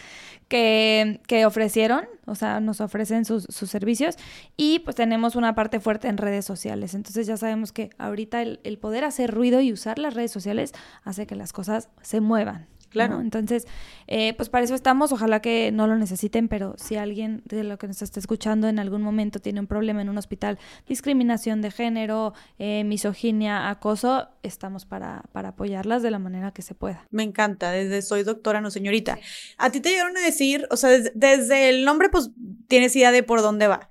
que, 0.48 1.22
que, 1.28 1.46
ofrecieron, 1.46 2.06
o 2.26 2.36
sea, 2.36 2.60
nos 2.60 2.82
ofrecen 2.82 3.26
sus, 3.26 3.44
sus, 3.50 3.70
servicios 3.70 4.16
y 4.56 4.80
pues 4.80 4.96
tenemos 4.96 5.36
una 5.36 5.56
parte 5.56 5.80
fuerte 5.80 6.08
en 6.08 6.18
redes 6.18 6.46
sociales. 6.46 6.94
Entonces 6.94 7.28
ya 7.28 7.38
sabemos 7.38 7.72
que 7.72 7.90
ahorita 7.98 8.42
el, 8.42 8.60
el 8.64 8.78
poder 8.78 9.04
hacer 9.04 9.34
ruido 9.34 9.60
y 9.62 9.74
usar 9.74 10.00
las 10.00 10.14
redes 10.14 10.32
sociales 10.32 10.74
hace 11.04 11.28
que 11.28 11.36
las 11.36 11.54
cosas 11.54 11.90
se 12.02 12.22
muevan. 12.22 12.68
Claro. 12.90 13.16
¿no? 13.16 13.22
Entonces, 13.22 13.68
eh, 14.08 14.34
pues 14.36 14.50
para 14.50 14.66
eso 14.66 14.76
estamos. 14.76 15.12
Ojalá 15.12 15.42
que 15.42 15.72
no 15.72 15.88
lo 15.88 15.98
necesiten, 15.98 16.48
pero 16.48 16.76
si 16.78 16.96
alguien 16.96 17.42
de 17.46 17.64
lo 17.64 17.78
que 17.78 17.88
nos 17.88 18.02
está 18.02 18.20
escuchando 18.20 18.68
en 18.68 18.80
algún 18.80 19.02
momento 19.02 19.40
tiene 19.40 19.60
un 19.60 19.68
problema 19.68 20.02
en 20.02 20.10
un 20.10 20.18
hospital, 20.18 20.58
discriminación 20.88 21.62
de 21.62 21.72
género, 21.72 22.34
eh, 22.60 22.84
misoginia, 22.84 23.70
acoso, 23.70 24.30
estamos 24.44 24.86
para, 24.86 25.24
para 25.32 25.50
apoyarlas 25.50 26.04
de 26.04 26.12
la 26.12 26.20
manera 26.20 26.52
que 26.52 26.62
se 26.62 26.76
pueda. 26.76 27.06
Me 27.12 27.24
encanta, 27.24 27.72
desde 27.72 28.02
soy 28.02 28.24
doctora, 28.24 28.62
no 28.62 28.72
señorita. 28.72 29.20
A 29.58 29.70
ti 29.72 29.80
te 29.80 29.90
llegaron 29.90 30.18
a 30.18 30.22
decir, 30.22 30.68
o 30.72 30.78
sea, 30.78 30.90
desde, 30.90 31.12
desde 31.16 31.70
el 31.70 31.86
nombre, 31.86 32.10
pues 32.10 32.32
tienes 32.68 32.96
idea 32.96 33.12
de 33.12 33.24
por 33.24 33.42
dónde 33.42 33.68
va. 33.68 33.90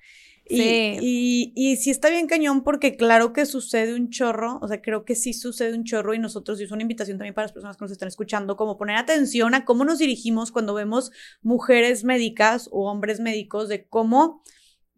Y, 0.49 0.57
Sí. 0.57 0.97
y, 1.01 1.53
y 1.55 1.77
sí 1.77 1.91
está 1.91 2.09
bien 2.09 2.27
cañón 2.27 2.63
porque 2.63 2.97
claro 2.97 3.33
que 3.33 3.47
sucede 3.47 3.95
un 3.95 4.11
chorro, 4.11 4.59
o 4.63 4.69
sea, 4.69 4.81
creo 4.81 5.05
que 5.05 5.15
sí 5.15 5.33
sucede 5.33 5.75
un 5.75 5.85
chorro 5.85 6.15
y 6.15 6.19
nosotros, 6.19 6.61
y 6.61 6.65
es 6.65 6.71
una 6.71 6.83
invitación 6.83 7.19
también 7.19 7.35
para 7.35 7.47
las 7.47 7.53
personas 7.53 7.77
que 7.77 7.85
nos 7.85 7.91
están 7.93 8.09
escuchando, 8.09 8.57
como 8.57 8.79
poner 8.79 8.97
atención 8.97 9.55
a 9.55 9.65
cómo 9.65 9.85
nos 9.85 9.99
dirigimos 9.99 10.53
cuando 10.53 10.75
vemos 10.75 11.11
mujeres 11.43 12.05
médicas 12.05 12.69
o 12.71 12.91
hombres 12.91 13.19
médicos, 13.19 13.69
de 13.69 13.87
cómo 13.89 14.43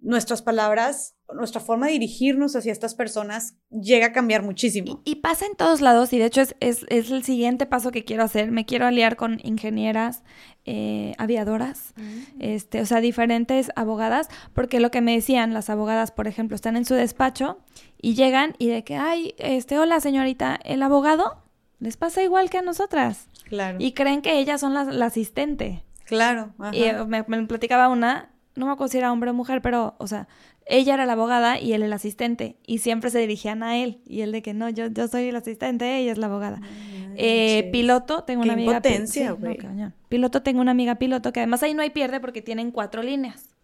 nuestras 0.01 0.43
palabras, 0.43 1.17
nuestra 1.35 1.61
forma 1.61 1.87
de 1.87 1.93
dirigirnos 1.93 2.55
hacia 2.55 2.71
estas 2.73 2.95
personas 2.95 3.57
llega 3.71 4.07
a 4.07 4.13
cambiar 4.13 4.43
muchísimo. 4.43 5.03
Y, 5.05 5.13
y 5.13 5.15
pasa 5.17 5.47
en 5.47 5.57
todos 5.57 5.81
lados 5.81 6.13
y 6.13 6.19
de 6.19 6.27
hecho 6.27 6.41
es, 6.41 6.55
es, 6.61 6.87
es, 6.89 7.11
el 7.11 7.25
siguiente 7.25 7.67
paso 7.67 7.91
que 7.91 8.05
quiero 8.05 8.23
hacer. 8.23 8.53
Me 8.53 8.65
quiero 8.65 8.87
aliar 8.87 9.17
con 9.17 9.41
ingenieras, 9.43 10.23
eh, 10.71 11.15
aviadoras, 11.17 11.95
este, 12.41 12.83
o 12.83 12.85
sea, 12.85 13.01
diferentes 13.01 13.71
abogadas, 13.75 14.29
porque 14.53 14.81
lo 14.81 14.91
que 14.91 15.01
me 15.01 15.15
decían 15.15 15.55
las 15.55 15.71
abogadas, 15.71 16.11
por 16.11 16.29
ejemplo, 16.29 16.55
están 16.55 16.77
en 16.77 16.85
su 16.85 16.93
despacho 16.93 17.59
y 18.03 18.13
llegan 18.15 18.55
y 18.59 18.69
de 18.69 18.85
que, 18.85 18.97
ay, 18.97 19.35
este, 19.39 19.79
hola 19.79 19.99
señorita, 20.01 20.61
el 20.65 20.83
abogado 20.83 21.43
les 21.81 21.97
pasa 21.97 22.23
igual 22.23 22.51
que 22.51 22.59
a 22.59 22.63
nosotras. 22.63 23.29
Claro. 23.45 23.79
Y 23.81 23.93
creen 23.93 24.21
que 24.21 24.39
ellas 24.39 24.61
son 24.61 24.75
la, 24.75 24.85
la 24.85 25.07
asistente. 25.07 25.85
Claro. 26.05 26.51
Ajá. 26.59 26.77
Y 26.77 26.93
me, 27.07 27.25
me 27.27 27.47
platicaba 27.47 27.89
una, 27.89 28.29
no 28.55 28.67
me 28.67 28.73
acuerdo 28.73 28.93
si 28.93 28.99
era 28.99 29.11
hombre 29.11 29.31
o 29.31 29.35
mujer, 29.35 29.63
pero, 29.63 29.95
o 29.97 30.07
sea, 30.07 30.29
ella 30.69 30.95
era 30.95 31.07
la 31.07 31.15
abogada 31.15 31.59
y 31.59 31.73
él 31.73 31.83
el 31.83 31.93
asistente. 31.93 32.57
Y 32.67 32.79
siempre 32.79 33.11
se 33.11 33.19
dirigían 33.19 33.63
a 33.63 33.79
él. 33.79 34.01
Y 34.07 34.21
él 34.21 34.33
de 34.33 34.43
que 34.43 34.53
no, 34.55 34.69
yo, 34.69 34.87
yo 34.89 35.09
soy 35.09 35.29
el 35.29 35.37
asistente, 35.37 35.97
ella 35.99 36.13
es 36.13 36.19
la 36.19 36.27
abogada. 36.27 36.61
Ay, 36.63 37.15
eh, 37.17 37.69
piloto, 37.73 38.23
tengo 38.25 38.43
Qué 38.43 38.49
una 38.49 38.53
amiga. 38.53 38.73
impotencia, 38.73 39.31
sí, 39.31 39.37
güey. 39.41 39.59
no, 39.59 39.93
piloto, 40.09 40.43
tengo 40.43 40.61
una 40.61 40.71
amiga 40.71 40.97
piloto 40.97 41.33
que 41.33 41.41
además 41.41 41.63
ahí 41.63 41.75
no 41.75 41.83
hay 41.83 41.91
pierde 41.91 42.21
porque 42.21 42.43
tienen 42.43 42.71
cuatro 42.71 43.03
líneas. 43.03 43.55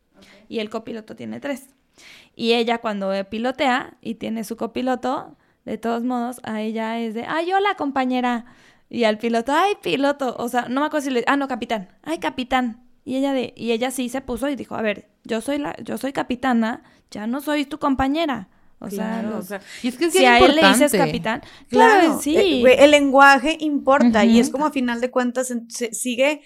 Y 0.48 0.58
el 0.58 0.70
copiloto 0.70 1.14
tiene 1.14 1.40
tres. 1.40 1.68
Y 2.34 2.54
ella 2.54 2.78
cuando 2.78 3.12
pilotea 3.28 3.96
y 4.00 4.14
tiene 4.14 4.42
su 4.44 4.56
copiloto, 4.56 5.36
de 5.64 5.78
todos 5.78 6.04
modos, 6.04 6.40
a 6.42 6.62
ella 6.62 6.98
es 6.98 7.14
de, 7.14 7.24
ay, 7.28 7.52
hola 7.52 7.74
compañera. 7.76 8.46
Y 8.90 9.04
al 9.04 9.18
piloto, 9.18 9.52
ay, 9.52 9.74
piloto. 9.82 10.34
O 10.38 10.48
sea, 10.48 10.68
no 10.68 10.80
me 10.80 10.86
acuerdo 10.86 11.04
si 11.04 11.10
le, 11.10 11.24
ah, 11.26 11.36
no, 11.36 11.48
capitán. 11.48 11.88
Ay, 12.02 12.18
capitán. 12.18 12.83
Y 13.04 13.16
ella 13.16 13.32
de, 13.32 13.52
y 13.56 13.72
ella 13.72 13.90
sí 13.90 14.08
se 14.08 14.20
puso 14.20 14.48
y 14.48 14.56
dijo, 14.56 14.74
a 14.76 14.82
ver, 14.82 15.08
yo 15.24 15.40
soy 15.40 15.58
la, 15.58 15.76
yo 15.82 15.98
soy 15.98 16.12
capitana, 16.12 16.82
ya 17.10 17.26
no 17.26 17.40
soy 17.40 17.64
tu 17.66 17.78
compañera. 17.78 18.48
O 18.80 18.90
sea, 18.90 19.20
Claro, 19.22 19.38
o 19.38 19.42
sea, 19.42 19.60
Y 19.82 19.88
es 19.88 19.96
que 19.96 20.10
si 20.10 20.24
a 20.26 20.38
él 20.38 20.56
le 20.56 20.68
dices 20.68 20.92
capitán, 20.92 21.42
Claro, 21.68 22.00
claro, 22.02 22.20
sí. 22.20 22.36
eh, 22.36 22.76
el 22.80 22.90
lenguaje 22.90 23.56
importa 23.60 24.24
y 24.24 24.38
es 24.40 24.50
como 24.50 24.66
a 24.66 24.72
final 24.72 25.00
de 25.00 25.10
cuentas 25.10 25.52
se- 25.68 25.94
sigue 25.94 26.42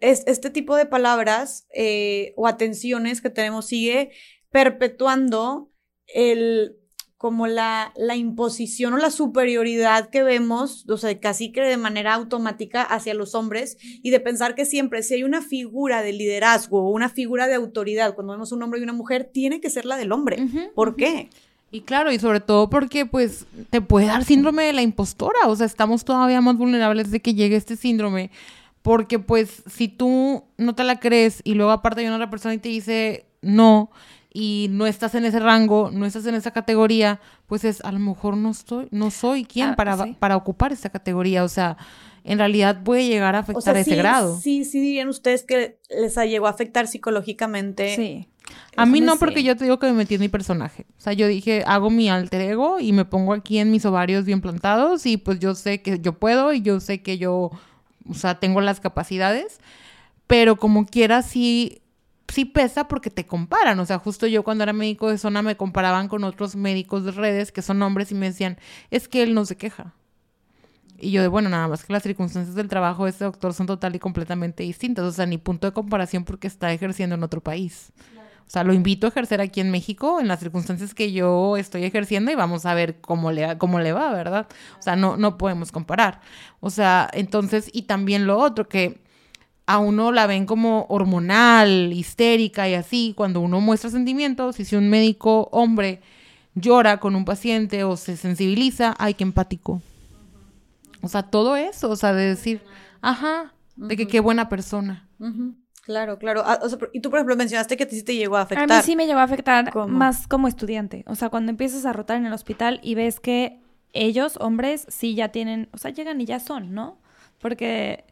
es, 0.00 0.22
este 0.26 0.50
tipo 0.50 0.76
de 0.76 0.86
palabras 0.86 1.66
eh, 1.74 2.32
o 2.36 2.46
atenciones 2.46 3.20
que 3.22 3.30
tenemos 3.30 3.66
sigue 3.66 4.10
perpetuando 4.50 5.70
el 6.06 6.76
como 7.24 7.46
la, 7.46 7.90
la 7.96 8.16
imposición 8.16 8.92
o 8.92 8.98
la 8.98 9.10
superioridad 9.10 10.10
que 10.10 10.22
vemos, 10.22 10.84
o 10.90 10.98
sea, 10.98 11.18
casi 11.20 11.52
que 11.52 11.62
de 11.62 11.78
manera 11.78 12.12
automática 12.12 12.82
hacia 12.82 13.14
los 13.14 13.34
hombres 13.34 13.78
y 13.80 14.10
de 14.10 14.20
pensar 14.20 14.54
que 14.54 14.66
siempre 14.66 15.02
si 15.02 15.14
hay 15.14 15.22
una 15.22 15.40
figura 15.40 16.02
de 16.02 16.12
liderazgo 16.12 16.82
o 16.82 16.90
una 16.90 17.08
figura 17.08 17.46
de 17.46 17.54
autoridad, 17.54 18.14
cuando 18.14 18.34
vemos 18.34 18.52
un 18.52 18.62
hombre 18.62 18.78
y 18.78 18.82
una 18.82 18.92
mujer, 18.92 19.30
tiene 19.32 19.62
que 19.62 19.70
ser 19.70 19.86
la 19.86 19.96
del 19.96 20.12
hombre. 20.12 20.36
¿Por 20.74 20.96
qué? 20.96 21.30
Y 21.70 21.80
claro, 21.80 22.12
y 22.12 22.18
sobre 22.18 22.40
todo 22.40 22.68
porque 22.68 23.06
pues 23.06 23.46
te 23.70 23.80
puede 23.80 24.04
dar 24.04 24.22
síndrome 24.26 24.64
de 24.64 24.74
la 24.74 24.82
impostora, 24.82 25.46
o 25.46 25.56
sea, 25.56 25.64
estamos 25.64 26.04
todavía 26.04 26.42
más 26.42 26.58
vulnerables 26.58 27.10
de 27.10 27.20
que 27.20 27.32
llegue 27.32 27.56
este 27.56 27.76
síndrome, 27.76 28.32
porque 28.82 29.18
pues 29.18 29.62
si 29.64 29.88
tú 29.88 30.44
no 30.58 30.74
te 30.74 30.84
la 30.84 31.00
crees 31.00 31.40
y 31.42 31.54
luego 31.54 31.70
aparte 31.70 32.02
hay 32.02 32.06
una 32.06 32.16
otra 32.16 32.28
persona 32.28 32.52
y 32.52 32.58
te 32.58 32.68
dice 32.68 33.24
no 33.40 33.90
y 34.36 34.66
no 34.70 34.86
estás 34.86 35.14
en 35.14 35.24
ese 35.24 35.38
rango, 35.38 35.90
no 35.92 36.04
estás 36.04 36.26
en 36.26 36.34
esa 36.34 36.50
categoría, 36.50 37.20
pues 37.46 37.64
es 37.64 37.80
a 37.84 37.92
lo 37.92 38.00
mejor 38.00 38.36
no 38.36 38.50
estoy, 38.50 38.88
no 38.90 39.12
soy 39.12 39.44
quien 39.44 39.70
Ah, 39.70 39.76
para, 39.76 39.96
sí. 39.96 40.16
para 40.18 40.36
ocupar 40.36 40.72
esa 40.72 40.90
categoría, 40.90 41.44
o 41.44 41.48
sea, 41.48 41.76
en 42.24 42.38
realidad 42.38 42.82
puede 42.82 43.06
llegar 43.06 43.36
a 43.36 43.40
afectar 43.40 43.58
O 43.58 43.60
sea, 43.60 43.80
ese 43.80 43.92
sí, 43.92 43.96
grado. 43.96 44.36
Sí, 44.40 44.64
sí 44.64 44.80
dirían 44.80 45.08
ustedes 45.08 45.44
que 45.44 45.78
les 45.88 46.16
llegó 46.16 46.48
a 46.48 46.50
afectar 46.50 46.88
psicológicamente. 46.88 47.94
Sí. 47.94 48.28
A 48.76 48.86
mí 48.86 49.00
no, 49.00 49.16
porque 49.16 49.44
yo 49.44 49.56
te 49.56 49.64
digo 49.64 49.78
que 49.78 49.86
me 49.86 49.92
metí 49.92 50.16
en 50.16 50.20
mi 50.20 50.28
personaje. 50.28 50.84
O 50.98 51.00
sea, 51.00 51.12
yo 51.12 51.28
dije, 51.28 51.62
hago 51.66 51.90
mi 51.90 52.08
alter 52.08 52.40
ego 52.40 52.80
y 52.80 52.92
me 52.92 53.04
pongo 53.04 53.34
aquí 53.34 53.58
en 53.58 53.70
mis 53.70 53.86
ovarios 53.86 54.24
bien 54.24 54.40
plantados 54.40 55.06
y 55.06 55.16
pues 55.16 55.38
yo 55.38 55.54
sé 55.54 55.80
que 55.80 56.00
yo 56.00 56.18
puedo 56.18 56.52
y 56.52 56.60
yo 56.60 56.80
sé 56.80 57.02
que 57.02 57.18
yo, 57.18 57.52
o 58.08 58.14
sea, 58.14 58.40
tengo 58.40 58.60
las 58.60 58.80
capacidades, 58.80 59.60
pero 60.26 60.56
como 60.56 60.86
quiera 60.86 61.22
sí, 61.22 61.82
sí 62.28 62.44
pesa 62.44 62.88
porque 62.88 63.10
te 63.10 63.26
comparan. 63.26 63.78
O 63.80 63.86
sea, 63.86 63.98
justo 63.98 64.26
yo 64.26 64.42
cuando 64.42 64.64
era 64.64 64.72
médico 64.72 65.08
de 65.08 65.18
zona 65.18 65.42
me 65.42 65.56
comparaban 65.56 66.08
con 66.08 66.24
otros 66.24 66.56
médicos 66.56 67.04
de 67.04 67.12
redes 67.12 67.52
que 67.52 67.62
son 67.62 67.82
hombres 67.82 68.10
y 68.10 68.14
me 68.14 68.26
decían, 68.26 68.58
es 68.90 69.08
que 69.08 69.22
él 69.22 69.34
no 69.34 69.44
se 69.44 69.56
queja. 69.56 69.94
Y 70.98 71.10
yo 71.10 71.22
de, 71.22 71.28
bueno, 71.28 71.48
nada 71.48 71.68
más 71.68 71.84
que 71.84 71.92
las 71.92 72.02
circunstancias 72.02 72.54
del 72.54 72.68
trabajo 72.68 73.04
de 73.04 73.10
este 73.10 73.24
doctor 73.24 73.52
son 73.52 73.66
total 73.66 73.94
y 73.94 73.98
completamente 73.98 74.62
distintas. 74.62 75.04
O 75.04 75.12
sea, 75.12 75.26
ni 75.26 75.38
punto 75.38 75.66
de 75.66 75.72
comparación 75.72 76.24
porque 76.24 76.46
está 76.46 76.72
ejerciendo 76.72 77.14
en 77.14 77.22
otro 77.22 77.40
país. 77.40 77.92
O 78.46 78.50
sea, 78.50 78.62
lo 78.62 78.74
invito 78.74 79.06
a 79.06 79.10
ejercer 79.10 79.40
aquí 79.40 79.60
en 79.60 79.70
México 79.70 80.20
en 80.20 80.28
las 80.28 80.40
circunstancias 80.40 80.94
que 80.94 81.12
yo 81.12 81.56
estoy 81.56 81.84
ejerciendo 81.84 82.30
y 82.30 82.34
vamos 82.34 82.66
a 82.66 82.74
ver 82.74 83.00
cómo 83.00 83.32
le, 83.32 83.56
cómo 83.58 83.80
le 83.80 83.92
va, 83.92 84.12
¿verdad? 84.12 84.46
O 84.78 84.82
sea, 84.82 84.96
no, 84.96 85.16
no 85.16 85.38
podemos 85.38 85.72
comparar. 85.72 86.20
O 86.60 86.70
sea, 86.70 87.08
entonces, 87.14 87.70
y 87.72 87.82
también 87.82 88.26
lo 88.26 88.38
otro, 88.38 88.68
que 88.68 89.03
a 89.66 89.78
uno 89.78 90.12
la 90.12 90.26
ven 90.26 90.46
como 90.46 90.86
hormonal, 90.88 91.92
histérica 91.92 92.68
y 92.68 92.74
así, 92.74 93.14
cuando 93.16 93.40
uno 93.40 93.60
muestra 93.60 93.90
sentimientos, 93.90 94.60
y 94.60 94.64
si 94.64 94.76
un 94.76 94.90
médico 94.90 95.48
hombre 95.52 96.00
llora 96.54 97.00
con 97.00 97.16
un 97.16 97.24
paciente 97.24 97.84
o 97.84 97.96
se 97.96 98.16
sensibiliza, 98.16 98.94
ay, 98.98 99.14
qué 99.14 99.24
empático. 99.24 99.82
O 101.02 101.08
sea, 101.08 101.22
todo 101.22 101.56
eso, 101.56 101.90
o 101.90 101.96
sea, 101.96 102.12
de 102.12 102.26
decir, 102.26 102.62
ajá, 103.00 103.52
de 103.76 103.96
que 103.96 104.06
qué 104.06 104.20
buena 104.20 104.48
persona. 104.48 105.08
Claro, 105.82 106.18
claro. 106.18 106.42
Ah, 106.46 106.58
y 106.92 107.00
tú, 107.00 107.10
por 107.10 107.18
ejemplo, 107.18 107.36
mencionaste 107.36 107.76
que 107.76 107.84
a 107.84 107.88
ti 107.88 107.96
sí 107.96 108.02
te 108.02 108.16
llegó 108.16 108.36
a 108.36 108.42
afectar. 108.42 108.70
A 108.70 108.76
mí 108.76 108.82
sí 108.82 108.96
me 108.96 109.06
llegó 109.06 109.18
a 109.18 109.24
afectar 109.24 109.70
más 109.86 110.26
como 110.26 110.48
estudiante. 110.48 111.04
O 111.06 111.14
sea, 111.14 111.28
cuando 111.28 111.50
empiezas 111.50 111.84
a 111.84 111.92
rotar 111.92 112.16
en 112.16 112.26
el 112.26 112.32
hospital 112.32 112.80
y 112.82 112.94
ves 112.94 113.20
que 113.20 113.60
ellos, 113.92 114.38
hombres, 114.40 114.86
sí 114.88 115.14
ya 115.14 115.28
tienen, 115.28 115.68
o 115.72 115.78
sea, 115.78 115.90
llegan 115.90 116.20
y 116.20 116.24
ya 116.24 116.40
son, 116.40 116.72
¿no? 116.72 116.98
Porque, 117.38 118.04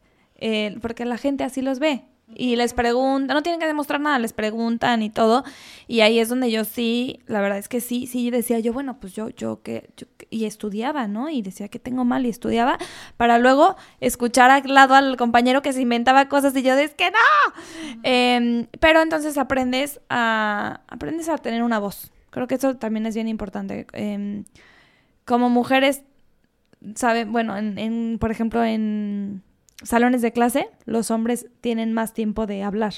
eh, 0.44 0.76
porque 0.82 1.04
la 1.04 1.18
gente 1.18 1.44
así 1.44 1.62
los 1.62 1.78
ve 1.78 2.04
y 2.34 2.56
les 2.56 2.74
preguntan, 2.74 3.34
no 3.34 3.42
tienen 3.42 3.60
que 3.60 3.66
demostrar 3.66 4.00
nada, 4.00 4.18
les 4.18 4.32
preguntan 4.32 5.02
y 5.02 5.10
todo. 5.10 5.44
Y 5.86 6.00
ahí 6.00 6.18
es 6.18 6.28
donde 6.28 6.50
yo 6.50 6.64
sí, 6.64 7.20
la 7.26 7.40
verdad 7.40 7.58
es 7.58 7.68
que 7.68 7.80
sí, 7.80 8.06
sí 8.06 8.30
decía 8.30 8.58
yo, 8.58 8.72
bueno, 8.72 8.98
pues 8.98 9.12
yo, 9.12 9.28
yo 9.28 9.62
que, 9.62 9.90
y 10.30 10.46
estudiaba, 10.46 11.06
¿no? 11.06 11.28
Y 11.28 11.42
decía 11.42 11.68
que 11.68 11.78
tengo 11.78 12.04
mal 12.04 12.26
y 12.26 12.30
estudiaba, 12.30 12.78
para 13.16 13.38
luego 13.38 13.76
escuchar 14.00 14.50
al 14.50 14.62
lado 14.66 14.94
al 14.94 15.16
compañero 15.16 15.62
que 15.62 15.72
se 15.72 15.82
inventaba 15.82 16.28
cosas 16.28 16.56
y 16.56 16.62
yo 16.62 16.74
es 16.74 16.94
que 16.94 17.10
no. 17.10 18.00
Em, 18.02 18.66
pero 18.80 19.02
entonces 19.02 19.38
aprendes 19.38 20.00
a, 20.08 20.80
aprendes 20.88 21.28
a 21.28 21.38
tener 21.38 21.62
una 21.62 21.78
voz. 21.78 22.10
Creo 22.30 22.46
que 22.46 22.54
eso 22.54 22.76
también 22.76 23.06
es 23.06 23.14
bien 23.14 23.28
importante. 23.28 23.86
Em, 23.92 24.44
como 25.24 25.50
mujeres, 25.50 26.02
saben, 26.96 27.30
bueno, 27.30 27.56
en, 27.56 28.16
por 28.18 28.30
ejemplo, 28.30 28.64
en 28.64 29.42
salones 29.82 30.22
de 30.22 30.32
clase, 30.32 30.68
los 30.84 31.10
hombres 31.10 31.46
tienen 31.60 31.92
más 31.92 32.12
tiempo 32.12 32.46
de 32.46 32.62
hablar 32.62 32.94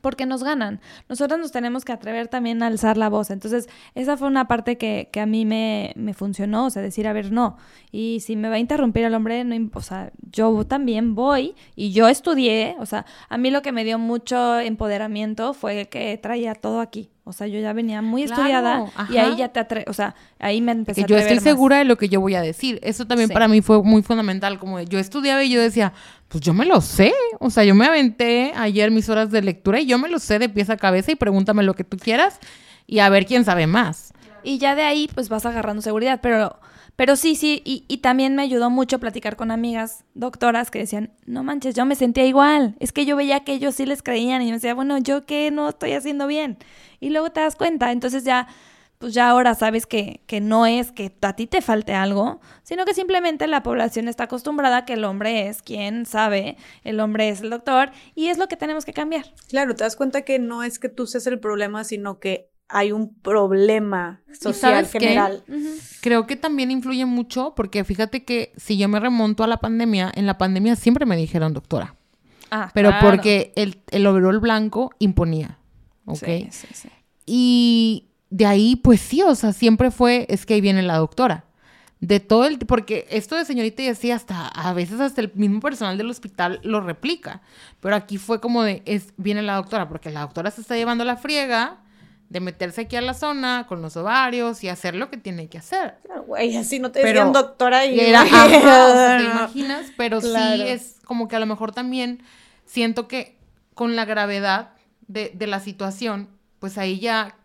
porque 0.00 0.26
nos 0.26 0.42
ganan. 0.42 0.80
Nosotros 1.08 1.38
nos 1.38 1.52
tenemos 1.52 1.84
que 1.84 1.92
atrever 1.92 2.28
también 2.28 2.62
a 2.62 2.66
alzar 2.68 2.96
la 2.96 3.08
voz. 3.08 3.30
Entonces, 3.30 3.68
esa 3.94 4.16
fue 4.16 4.28
una 4.28 4.48
parte 4.48 4.78
que, 4.78 5.08
que 5.12 5.20
a 5.20 5.26
mí 5.26 5.44
me, 5.44 5.92
me, 5.96 6.14
funcionó, 6.14 6.66
o 6.66 6.70
sea, 6.70 6.82
decir, 6.82 7.06
a 7.06 7.12
ver, 7.12 7.32
no. 7.32 7.56
Y 7.90 8.20
si 8.20 8.36
me 8.36 8.48
va 8.48 8.56
a 8.56 8.58
interrumpir 8.58 9.04
el 9.04 9.14
hombre, 9.14 9.44
no, 9.44 9.70
o 9.74 9.82
sea, 9.82 10.12
yo 10.30 10.64
también 10.64 11.14
voy 11.14 11.54
y 11.76 11.90
yo 11.92 12.08
estudié, 12.08 12.76
o 12.78 12.86
sea, 12.86 13.06
a 13.28 13.38
mí 13.38 13.50
lo 13.50 13.62
que 13.62 13.72
me 13.72 13.84
dio 13.84 13.98
mucho 13.98 14.58
empoderamiento 14.60 15.54
fue 15.54 15.86
que 15.88 16.16
traía 16.18 16.54
todo 16.54 16.80
aquí. 16.80 17.10
O 17.28 17.32
sea, 17.32 17.46
yo 17.46 17.60
ya 17.60 17.72
venía 17.74 18.00
muy 18.00 18.22
estudiada 18.22 18.86
y 19.10 19.18
ahí 19.18 19.36
ya 19.36 19.48
te 19.48 19.60
atre 19.60 19.84
o 19.86 19.92
sea, 19.92 20.14
ahí 20.38 20.60
me 20.60 20.72
empecé 20.72 21.04
que 21.04 21.04
a 21.04 21.06
yo 21.06 21.18
estoy 21.18 21.40
segura 21.40 21.76
de 21.76 21.84
lo 21.84 21.98
que 21.98 22.08
yo 22.08 22.20
voy 22.20 22.34
a 22.34 22.40
decir. 22.40 22.80
Eso 22.82 23.06
también 23.06 23.28
para 23.28 23.48
mí 23.48 23.60
fue 23.60 23.82
muy 23.82 24.02
fundamental. 24.02 24.58
Como 24.58 24.80
yo 24.80 24.98
estudiaba 24.98 25.44
y 25.44 25.50
yo 25.50 25.60
decía, 25.60 25.92
pues 26.28 26.42
yo 26.42 26.54
me 26.54 26.64
lo 26.64 26.80
sé. 26.80 27.12
O 27.38 27.50
sea, 27.50 27.64
yo 27.64 27.74
me 27.74 27.86
aventé 27.86 28.52
ayer 28.56 28.90
mis 28.90 29.08
horas 29.08 29.30
de 29.30 29.42
lectura 29.42 29.80
y 29.80 29.86
yo 29.86 29.98
me 29.98 30.08
lo 30.08 30.18
sé 30.18 30.38
de 30.38 30.48
pies 30.48 30.70
a 30.70 30.76
cabeza 30.76 31.12
y 31.12 31.16
pregúntame 31.16 31.62
lo 31.62 31.74
que 31.74 31.84
tú 31.84 31.98
quieras 31.98 32.38
y 32.86 33.00
a 33.00 33.08
ver 33.10 33.26
quién 33.26 33.44
sabe 33.44 33.66
más. 33.66 34.12
Y 34.42 34.58
ya 34.58 34.74
de 34.74 34.82
ahí, 34.82 35.10
pues 35.14 35.28
vas 35.28 35.44
agarrando 35.44 35.82
seguridad. 35.82 36.20
Pero 36.22 36.58
pero 36.98 37.14
sí, 37.14 37.36
sí, 37.36 37.62
y, 37.64 37.98
también 37.98 38.34
me 38.34 38.42
ayudó 38.42 38.70
mucho 38.70 38.98
platicar 38.98 39.36
con 39.36 39.52
amigas 39.52 40.04
doctoras 40.14 40.72
que 40.72 40.80
decían, 40.80 41.12
no 41.26 41.44
manches, 41.44 41.76
yo 41.76 41.86
me 41.86 41.94
sentía 41.94 42.26
igual, 42.26 42.74
es 42.80 42.90
que 42.90 43.06
yo 43.06 43.14
veía 43.14 43.44
que 43.44 43.52
ellos 43.52 43.76
sí 43.76 43.86
les 43.86 44.02
creían 44.02 44.42
y 44.42 44.46
me 44.46 44.54
decía, 44.54 44.74
bueno, 44.74 44.98
yo 44.98 45.24
qué 45.24 45.52
no 45.52 45.68
estoy 45.68 45.92
haciendo 45.92 46.26
bien. 46.26 46.58
Y 46.98 47.10
luego 47.10 47.30
te 47.30 47.38
das 47.38 47.54
cuenta, 47.54 47.92
entonces 47.92 48.24
ya, 48.24 48.48
pues 48.98 49.14
ya 49.14 49.28
ahora 49.28 49.54
sabes 49.54 49.86
que, 49.86 50.22
que 50.26 50.40
no 50.40 50.66
es 50.66 50.90
que 50.90 51.16
a 51.22 51.36
ti 51.36 51.46
te 51.46 51.62
falte 51.62 51.94
algo, 51.94 52.40
sino 52.64 52.84
que 52.84 52.94
simplemente 52.94 53.46
la 53.46 53.62
población 53.62 54.08
está 54.08 54.24
acostumbrada 54.24 54.78
a 54.78 54.84
que 54.84 54.94
el 54.94 55.04
hombre 55.04 55.46
es 55.46 55.62
quien 55.62 56.04
sabe, 56.04 56.56
el 56.82 56.98
hombre 56.98 57.28
es 57.28 57.42
el 57.42 57.50
doctor 57.50 57.92
y 58.16 58.26
es 58.26 58.38
lo 58.38 58.48
que 58.48 58.56
tenemos 58.56 58.84
que 58.84 58.92
cambiar. 58.92 59.24
Claro, 59.48 59.76
te 59.76 59.84
das 59.84 59.94
cuenta 59.94 60.22
que 60.22 60.40
no 60.40 60.64
es 60.64 60.80
que 60.80 60.88
tú 60.88 61.06
seas 61.06 61.28
el 61.28 61.38
problema, 61.38 61.84
sino 61.84 62.18
que 62.18 62.50
hay 62.68 62.92
un 62.92 63.14
problema 63.14 64.20
social 64.38 64.86
general. 64.86 65.42
Creo 66.00 66.26
que 66.26 66.36
también 66.36 66.70
influye 66.70 67.04
mucho 67.06 67.54
porque 67.56 67.82
fíjate 67.84 68.24
que 68.24 68.52
si 68.56 68.76
yo 68.76 68.88
me 68.88 69.00
remonto 69.00 69.42
a 69.42 69.46
la 69.46 69.58
pandemia, 69.58 70.12
en 70.14 70.26
la 70.26 70.38
pandemia 70.38 70.76
siempre 70.76 71.06
me 71.06 71.16
dijeron 71.16 71.54
doctora. 71.54 71.94
Ah, 72.50 72.70
pero 72.74 72.92
porque 73.00 73.52
el, 73.56 73.82
el 73.90 74.06
overall 74.06 74.40
blanco 74.40 74.90
imponía. 74.98 75.58
¿Ok? 76.04 76.24
Sí, 76.24 76.48
sí, 76.50 76.66
sí. 76.72 76.88
Y 77.26 78.08
de 78.30 78.46
ahí, 78.46 78.76
pues 78.76 79.00
sí, 79.00 79.22
o 79.22 79.34
sea, 79.34 79.52
siempre 79.52 79.90
fue, 79.90 80.26
es 80.28 80.46
que 80.46 80.54
ahí 80.54 80.60
viene 80.60 80.82
la 80.82 80.96
doctora. 80.96 81.44
De 82.00 82.20
todo 82.20 82.44
el, 82.44 82.58
porque 82.58 83.06
esto 83.10 83.34
de 83.34 83.44
señorita 83.44 83.82
y 83.82 83.88
así 83.88 84.10
hasta, 84.12 84.46
a 84.46 84.72
veces 84.72 85.00
hasta 85.00 85.20
el 85.20 85.32
mismo 85.34 85.60
personal 85.60 85.98
del 85.98 86.08
hospital 86.08 86.60
lo 86.62 86.80
replica. 86.80 87.42
Pero 87.80 87.96
aquí 87.96 88.18
fue 88.18 88.40
como 88.40 88.62
de, 88.62 88.82
es, 88.86 89.12
viene 89.16 89.42
la 89.42 89.56
doctora, 89.56 89.88
porque 89.88 90.10
la 90.10 90.20
doctora 90.20 90.50
se 90.50 90.60
está 90.60 90.76
llevando 90.76 91.04
la 91.04 91.16
friega 91.16 91.80
de 92.28 92.40
meterse 92.40 92.82
aquí 92.82 92.96
a 92.96 93.00
la 93.00 93.14
zona 93.14 93.66
con 93.66 93.80
los 93.80 93.96
ovarios 93.96 94.62
y 94.62 94.68
hacer 94.68 94.94
lo 94.94 95.10
que 95.10 95.16
tiene 95.16 95.48
que 95.48 95.58
hacer. 95.58 95.96
Claro, 96.04 96.24
güey, 96.24 96.56
así 96.56 96.78
no 96.78 96.90
te 96.90 97.02
decían 97.02 97.32
doctora 97.32 97.86
y... 97.86 97.98
Era, 97.98 98.24
te 99.18 99.24
imaginas, 99.24 99.86
pero 99.96 100.20
sí 100.20 100.62
es 100.66 100.96
como 101.04 101.28
que 101.28 101.36
a 101.36 101.40
lo 101.40 101.46
mejor 101.46 101.72
también 101.72 102.22
siento 102.66 103.08
que 103.08 103.38
con 103.74 103.96
la 103.96 104.04
gravedad 104.04 104.72
de, 105.06 105.32
de 105.34 105.46
la 105.46 105.60
situación, 105.60 106.28
pues 106.58 106.76
ahí 106.76 106.98
ya 106.98 107.36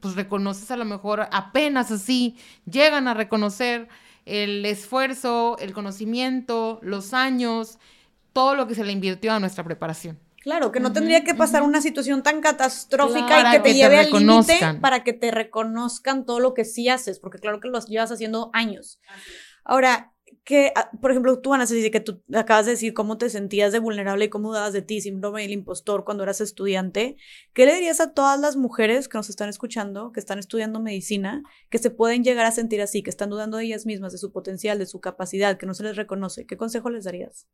pues 0.00 0.14
reconoces 0.14 0.70
a 0.70 0.76
lo 0.76 0.84
mejor 0.84 1.28
apenas 1.32 1.90
así, 1.90 2.36
llegan 2.70 3.08
a 3.08 3.14
reconocer 3.14 3.88
el 4.26 4.64
esfuerzo, 4.66 5.56
el 5.60 5.72
conocimiento, 5.72 6.78
los 6.82 7.14
años, 7.14 7.78
todo 8.32 8.54
lo 8.54 8.66
que 8.66 8.74
se 8.74 8.84
le 8.84 8.92
invirtió 8.92 9.32
a 9.32 9.40
nuestra 9.40 9.64
preparación. 9.64 10.18
Claro, 10.46 10.70
que 10.70 10.78
no 10.78 10.92
tendría 10.92 11.24
que 11.24 11.34
pasar 11.34 11.64
una 11.64 11.80
situación 11.80 12.22
tan 12.22 12.40
catastrófica 12.40 13.40
y 13.40 13.56
que 13.56 13.58
te 13.58 13.74
lleve 13.74 13.98
al 13.98 14.12
límite 14.12 14.60
para 14.80 15.02
que 15.02 15.12
te 15.12 15.32
reconozcan 15.32 16.24
todo 16.24 16.38
lo 16.38 16.54
que 16.54 16.64
sí 16.64 16.88
haces, 16.88 17.18
porque 17.18 17.40
claro 17.40 17.58
que 17.58 17.66
lo 17.66 17.80
llevas 17.80 18.12
haciendo 18.12 18.50
años. 18.52 19.00
Ahora, 19.64 20.14
que, 20.44 20.70
ah, 20.76 20.88
por 21.02 21.10
ejemplo, 21.10 21.40
tú, 21.40 21.52
Ana, 21.52 21.66
dice 21.66 21.90
que 21.90 21.98
tú 21.98 22.22
acabas 22.32 22.64
de 22.64 22.70
decir 22.70 22.94
cómo 22.94 23.18
te 23.18 23.28
sentías 23.28 23.72
de 23.72 23.80
vulnerable 23.80 24.26
y 24.26 24.28
cómo 24.28 24.50
dudabas 24.50 24.72
de 24.72 24.82
ti, 24.82 25.00
síndrome 25.00 25.42
del 25.42 25.50
impostor 25.50 26.04
cuando 26.04 26.22
eras 26.22 26.40
estudiante. 26.40 27.16
¿Qué 27.52 27.66
le 27.66 27.74
dirías 27.74 27.98
a 27.98 28.14
todas 28.14 28.38
las 28.38 28.54
mujeres 28.54 29.08
que 29.08 29.18
nos 29.18 29.28
están 29.28 29.48
escuchando, 29.48 30.12
que 30.12 30.20
están 30.20 30.38
estudiando 30.38 30.78
medicina, 30.78 31.42
que 31.70 31.78
se 31.78 31.90
pueden 31.90 32.22
llegar 32.22 32.46
a 32.46 32.52
sentir 32.52 32.80
así, 32.82 33.02
que 33.02 33.10
están 33.10 33.30
dudando 33.30 33.56
de 33.56 33.64
ellas 33.64 33.84
mismas, 33.84 34.12
de 34.12 34.18
su 34.18 34.30
potencial, 34.30 34.78
de 34.78 34.86
su 34.86 35.00
capacidad, 35.00 35.58
que 35.58 35.66
no 35.66 35.74
se 35.74 35.82
les 35.82 35.96
reconoce? 35.96 36.46
¿Qué 36.46 36.56
consejo 36.56 36.88
les 36.88 37.02
darías? 37.02 37.48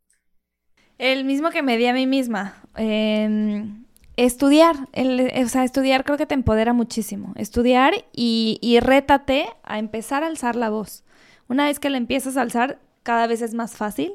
El 1.03 1.25
mismo 1.25 1.51
que 1.51 1.65
me 1.65 1.77
di 1.77 1.87
a 1.87 1.93
mí 1.93 2.07
misma. 2.07 2.55
Em, 2.77 3.83
estudiar, 4.17 4.77
o 4.95 5.49
sea, 5.49 5.65
estudiar 5.65 6.05
creo 6.05 6.17
que 6.17 6.27
te 6.27 6.35
empodera 6.35 6.73
muchísimo. 6.75 7.33
Estudiar 7.35 7.93
y, 8.15 8.61
y 8.63 8.79
rétate 8.79 9.47
a 9.65 9.81
empezar 9.81 10.23
a 10.23 10.29
alzar 10.29 10.55
la 10.55 10.71
voz. 10.71 11.03
Una 11.49 11.65
vez 11.65 11.81
que 11.81 11.91
la 11.91 11.97
empiezas 11.97 12.37
a 12.37 12.43
alzar, 12.43 12.79
cada 13.03 13.27
vez 13.27 13.43
es 13.43 13.53
más 13.53 13.77
fácil. 13.77 14.13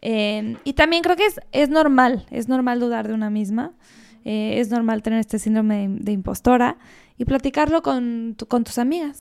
Em, 0.00 0.56
y 0.64 0.72
también 0.72 1.04
creo 1.04 1.14
que 1.14 1.26
es, 1.26 1.38
es 1.52 1.68
normal, 1.68 2.26
es 2.32 2.48
normal 2.48 2.80
dudar 2.80 3.06
de 3.06 3.14
una 3.14 3.30
misma. 3.30 3.74
Eh, 4.24 4.58
es 4.58 4.70
normal 4.70 5.04
tener 5.04 5.20
este 5.20 5.38
síndrome 5.38 5.86
de, 5.88 6.10
impostora 6.10 6.78
y 7.16 7.26
platicarlo 7.26 7.82
con, 7.82 8.36
con 8.48 8.64
tus 8.64 8.78
amigas. 8.78 9.20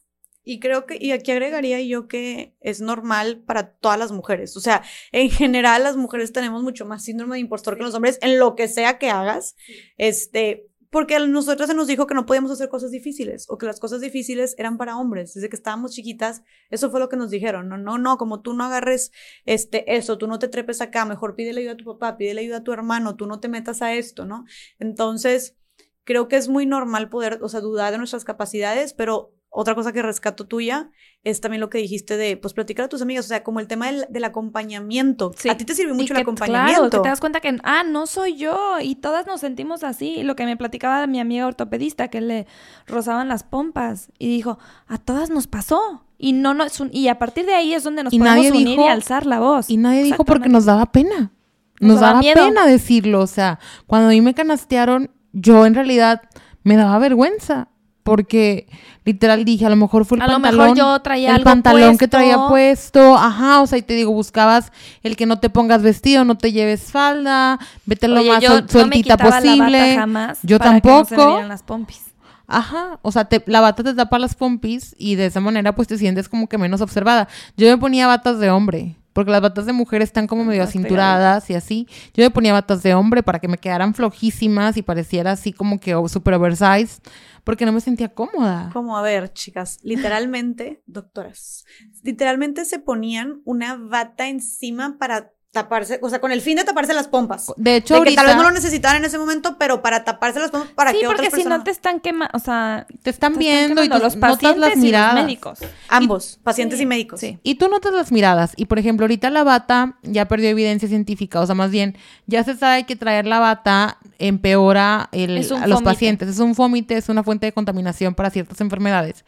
Y 0.49 0.61
creo 0.61 0.85
que, 0.85 0.97
y 0.97 1.11
aquí 1.11 1.31
agregaría 1.31 1.81
yo 1.81 2.07
que 2.07 2.55
es 2.61 2.79
normal 2.79 3.43
para 3.45 3.73
todas 3.73 3.99
las 3.99 4.13
mujeres. 4.13 4.55
O 4.55 4.61
sea, 4.61 4.81
en 5.11 5.29
general 5.29 5.83
las 5.83 5.97
mujeres 5.97 6.31
tenemos 6.31 6.63
mucho 6.63 6.85
más 6.85 7.03
síndrome 7.03 7.35
de 7.35 7.41
impostor 7.41 7.75
que 7.75 7.83
los 7.83 7.93
hombres 7.93 8.17
en 8.21 8.39
lo 8.39 8.55
que 8.55 8.69
sea 8.69 8.97
que 8.97 9.09
hagas. 9.09 9.57
Este, 9.97 10.69
porque 10.89 11.17
a 11.17 11.19
nosotros 11.19 11.67
se 11.67 11.75
nos 11.75 11.87
dijo 11.87 12.07
que 12.07 12.13
no 12.13 12.25
podíamos 12.25 12.49
hacer 12.49 12.69
cosas 12.69 12.91
difíciles 12.91 13.45
o 13.49 13.57
que 13.57 13.65
las 13.65 13.81
cosas 13.81 13.99
difíciles 13.99 14.55
eran 14.57 14.77
para 14.77 14.95
hombres. 14.95 15.33
Desde 15.33 15.49
que 15.49 15.57
estábamos 15.57 15.91
chiquitas, 15.91 16.43
eso 16.69 16.89
fue 16.89 17.01
lo 17.01 17.09
que 17.09 17.17
nos 17.17 17.29
dijeron. 17.29 17.67
No, 17.67 17.77
no, 17.77 17.97
no, 17.97 18.17
como 18.17 18.39
tú 18.39 18.53
no 18.53 18.63
agarres 18.63 19.11
este, 19.45 19.97
eso, 19.97 20.17
tú 20.17 20.27
no 20.27 20.39
te 20.39 20.47
trepes 20.47 20.79
acá, 20.79 21.03
mejor 21.03 21.35
pídele 21.35 21.59
ayuda 21.59 21.73
a 21.73 21.77
tu 21.77 21.83
papá, 21.83 22.15
pídele 22.15 22.39
ayuda 22.39 22.57
a 22.57 22.63
tu 22.63 22.71
hermano, 22.71 23.17
tú 23.17 23.27
no 23.27 23.41
te 23.41 23.49
metas 23.49 23.81
a 23.81 23.95
esto, 23.95 24.25
¿no? 24.25 24.45
Entonces, 24.79 25.57
creo 26.05 26.29
que 26.29 26.37
es 26.37 26.47
muy 26.47 26.65
normal 26.65 27.09
poder, 27.09 27.39
o 27.41 27.49
sea, 27.49 27.59
dudar 27.59 27.91
de 27.91 27.97
nuestras 27.97 28.23
capacidades, 28.23 28.93
pero 28.93 29.33
otra 29.49 29.73
cosa 29.75 29.91
que 29.93 30.01
rescato 30.01 30.45
tuya 30.45 30.91
es 31.23 31.41
también 31.41 31.61
lo 31.61 31.69
que 31.69 31.77
dijiste 31.79 32.15
de, 32.17 32.37
pues, 32.37 32.53
platicar 32.53 32.85
a 32.85 32.89
tus 32.89 33.01
amigos, 33.01 33.25
o 33.25 33.27
sea, 33.29 33.43
como 33.43 33.59
el 33.59 33.67
tema 33.67 33.87
del, 33.87 34.05
del 34.09 34.23
acompañamiento. 34.23 35.31
Sí. 35.37 35.49
A 35.49 35.57
ti 35.57 35.65
te 35.65 35.73
sirve 35.73 35.91
Y 35.91 35.95
mucho 35.95 36.13
que, 36.13 36.19
el 36.19 36.21
acompañamiento. 36.23 36.73
Claro, 36.81 36.89
que 36.89 36.99
te 36.99 37.09
das 37.09 37.19
cuenta 37.19 37.39
que, 37.39 37.57
ah, 37.63 37.83
no 37.83 38.05
soy 38.07 38.35
yo, 38.37 38.77
y 38.81 38.95
todas 38.95 39.25
nos 39.27 39.41
sentimos 39.41 39.83
así. 39.83 40.23
Lo 40.23 40.35
que 40.35 40.45
me 40.45 40.57
platicaba 40.57 41.05
mi 41.07 41.19
amiga 41.19 41.47
ortopedista, 41.47 42.09
que 42.09 42.21
le 42.21 42.47
rozaban 42.85 43.27
las 43.27 43.43
pompas, 43.43 44.11
y 44.19 44.27
dijo, 44.27 44.59
a 44.87 44.97
todas 44.97 45.29
nos 45.29 45.47
pasó. 45.47 46.05
Y 46.19 46.33
no, 46.33 46.53
no, 46.53 46.63
es 46.63 46.79
un- 46.79 46.89
y 46.91 47.07
a 47.09 47.19
partir 47.19 47.45
de 47.45 47.53
ahí 47.55 47.73
es 47.73 47.83
donde 47.83 48.03
nos 48.03 48.11
Y 48.13 48.19
podemos 48.19 48.37
nadie 48.37 48.51
unir 48.51 48.67
dijo- 48.69 48.85
y 48.85 48.87
alzar 48.87 49.25
la 49.25 49.39
voz. 49.39 49.69
Y 49.69 49.77
nadie 49.77 50.03
dijo 50.03 50.23
porque 50.25 50.49
nos 50.49 50.65
daba 50.65 50.87
pena. 50.87 51.31
Nos 51.79 51.91
Nos, 51.93 51.99
daba 52.01 52.21
daba 52.21 52.33
pena 52.33 52.65
decirlo. 52.65 53.21
O 53.21 53.27
sea, 53.27 53.59
cuando 53.85 54.07
a 54.07 54.11
mí 54.11 54.21
me 54.21 54.33
canastearon, 54.33 55.11
yo 55.31 55.65
en 55.67 55.75
realidad 55.75 56.23
me 56.63 56.75
daba 56.75 56.97
vergüenza. 56.97 57.69
Porque 58.07 58.67
literal 59.03 59.43
dije, 59.43 59.65
a 59.65 59.69
lo 59.69 59.75
mejor 59.75 60.05
fue 60.05 60.17
el 60.17 60.21
A 60.21 60.27
lo 60.27 60.39
mejor 60.39 60.57
pantalón. 60.57 60.77
yo 60.77 60.99
traía 61.01 61.29
el 61.29 61.35
algo 61.35 61.43
pantalón 61.43 61.97
que 61.97 62.07
traía 62.07 62.47
puesto. 62.47 63.17
Ajá, 63.17 63.59
o 63.61 63.67
sea, 63.67 63.77
y 63.77 63.81
te 63.81 63.93
digo, 63.95 64.11
buscabas 64.13 64.71
el 65.03 65.15
que 65.17 65.25
no 65.25 65.39
te 65.39 65.49
pongas 65.49 65.81
vestido, 65.81 66.23
no 66.23 66.37
te 66.37 66.51
lleves 66.53 66.83
falda, 66.91 67.59
vete 67.85 68.07
lo 68.07 68.21
Oye, 68.21 68.29
más 68.31 68.41
yo 68.41 68.49
suel- 68.49 68.61
no 68.61 68.65
me 68.65 68.71
sueltita 68.71 69.17
la 69.17 69.23
posible. 69.29 69.79
bata 69.79 69.95
jamás 69.99 70.39
yo 70.41 70.57
para 70.57 70.79
que 70.81 70.87
no 70.87 71.05
se 71.05 71.11
me 71.11 71.17
tampoco. 71.17 71.27
vieran 71.31 71.49
las 71.49 71.63
pompis. 71.63 72.01
Ajá, 72.47 72.97
o 73.01 73.11
sea, 73.11 73.25
te- 73.25 73.43
la 73.45 73.59
bata 73.59 73.83
te 73.83 73.93
tapa 73.93 74.17
las 74.19 74.33
pompis 74.35 74.95
y 74.97 75.15
de 75.15 75.25
esa 75.25 75.41
manera 75.41 75.75
pues 75.75 75.89
te 75.89 75.97
sientes 75.97 76.29
como 76.29 76.47
que 76.47 76.57
menos 76.57 76.79
observada. 76.79 77.27
Yo 77.57 77.67
me 77.67 77.77
ponía 77.77 78.07
batas 78.07 78.39
de 78.39 78.49
hombre, 78.49 78.95
porque 79.11 79.31
las 79.31 79.41
batas 79.41 79.65
de 79.65 79.73
mujer 79.73 80.01
están 80.01 80.27
como 80.27 80.45
medio 80.45 80.63
acinturadas 80.63 81.49
y 81.49 81.55
así. 81.55 81.87
Yo 82.13 82.23
me 82.23 82.29
ponía 82.29 82.53
batas 82.53 82.83
de 82.83 82.93
hombre 82.93 83.21
para 83.21 83.39
que 83.39 83.49
me 83.49 83.57
quedaran 83.57 83.93
flojísimas 83.93 84.77
y 84.77 84.81
pareciera 84.81 85.31
así 85.33 85.51
como 85.51 85.79
que 85.81 85.93
super 86.07 86.35
oversized, 86.35 87.01
porque 87.47 87.65
no 87.65 87.71
me 87.71 87.79
sentía 87.79 88.13
cómoda. 88.13 88.69
Como, 88.73 88.97
a 88.97 89.01
ver, 89.01 89.31
chicas, 89.31 89.79
literalmente, 89.81 90.83
doctoras, 90.85 91.63
literalmente 92.03 92.65
se 92.65 92.77
ponían 92.77 93.41
una 93.45 93.77
bata 93.77 94.27
encima 94.27 94.97
para 94.99 95.31
taparse, 95.63 95.99
o 96.01 96.09
sea, 96.09 96.19
con 96.19 96.31
el 96.31 96.41
fin 96.41 96.55
de 96.57 96.63
taparse 96.63 96.93
las 96.93 97.07
pompas. 97.07 97.51
De 97.57 97.75
hecho, 97.77 97.95
De 98.01 98.09
que 98.09 98.15
tal 98.15 98.25
vez 98.27 98.35
no 98.35 98.41
lo 98.43 98.47
ahorita 98.49 98.61
necesitaban 98.61 98.97
en 98.97 99.05
ese 99.05 99.17
momento, 99.17 99.57
pero 99.57 99.81
para 99.81 100.03
taparse 100.03 100.39
las 100.39 100.51
pompas, 100.51 100.69
para 100.71 100.91
sí, 100.91 100.99
que 100.99 101.05
porque 101.05 101.21
otras 101.21 101.33
si 101.33 101.35
personas... 101.37 101.57
no 101.59 101.63
te 101.63 101.71
están 101.71 101.99
quemando, 101.99 102.31
o 102.35 102.39
sea, 102.39 102.85
te 103.01 103.09
están 103.09 103.33
te 103.33 103.39
viendo 103.39 103.83
y 103.83 103.89
tú 103.89 103.97
los 103.99 104.15
notas 104.15 104.41
las 104.57 104.69
y 104.71 104.75
los 104.75 104.77
miradas. 104.77 105.15
médicos. 105.23 105.59
Ambos, 105.89 106.39
pacientes 106.43 106.77
Sí. 106.77 106.83
y 106.83 106.85
médicos. 106.85 107.19
Sí. 107.19 107.39
Y 107.43 107.55
tú 107.55 107.67
notas 107.69 107.93
las 107.93 108.11
miradas. 108.11 108.53
Y 108.55 108.65
por 108.65 108.79
ejemplo, 108.79 109.03
ahorita 109.05 109.29
la 109.29 109.43
bata 109.43 109.97
ya 110.03 110.27
perdió 110.27 110.49
evidencia 110.49 110.87
científica. 110.87 111.39
O 111.41 111.45
sea, 111.45 111.55
más 111.55 111.71
bien, 111.71 111.97
ya 112.27 112.43
se 112.43 112.55
sabe 112.55 112.85
que 112.85 112.95
traer 112.95 113.25
la 113.25 113.39
bata 113.39 113.97
empeora 114.19 115.09
el- 115.11 115.45
a 115.61 115.67
los 115.67 115.81
pacientes. 115.81 116.29
Es 116.29 116.39
un 116.39 116.55
fómite, 116.55 116.97
es 116.97 117.09
una 117.09 117.23
fuente 117.23 117.45
de 117.47 117.51
contaminación 117.53 118.13
para 118.15 118.29
ciertas 118.29 118.61
enfermedades. 118.61 119.25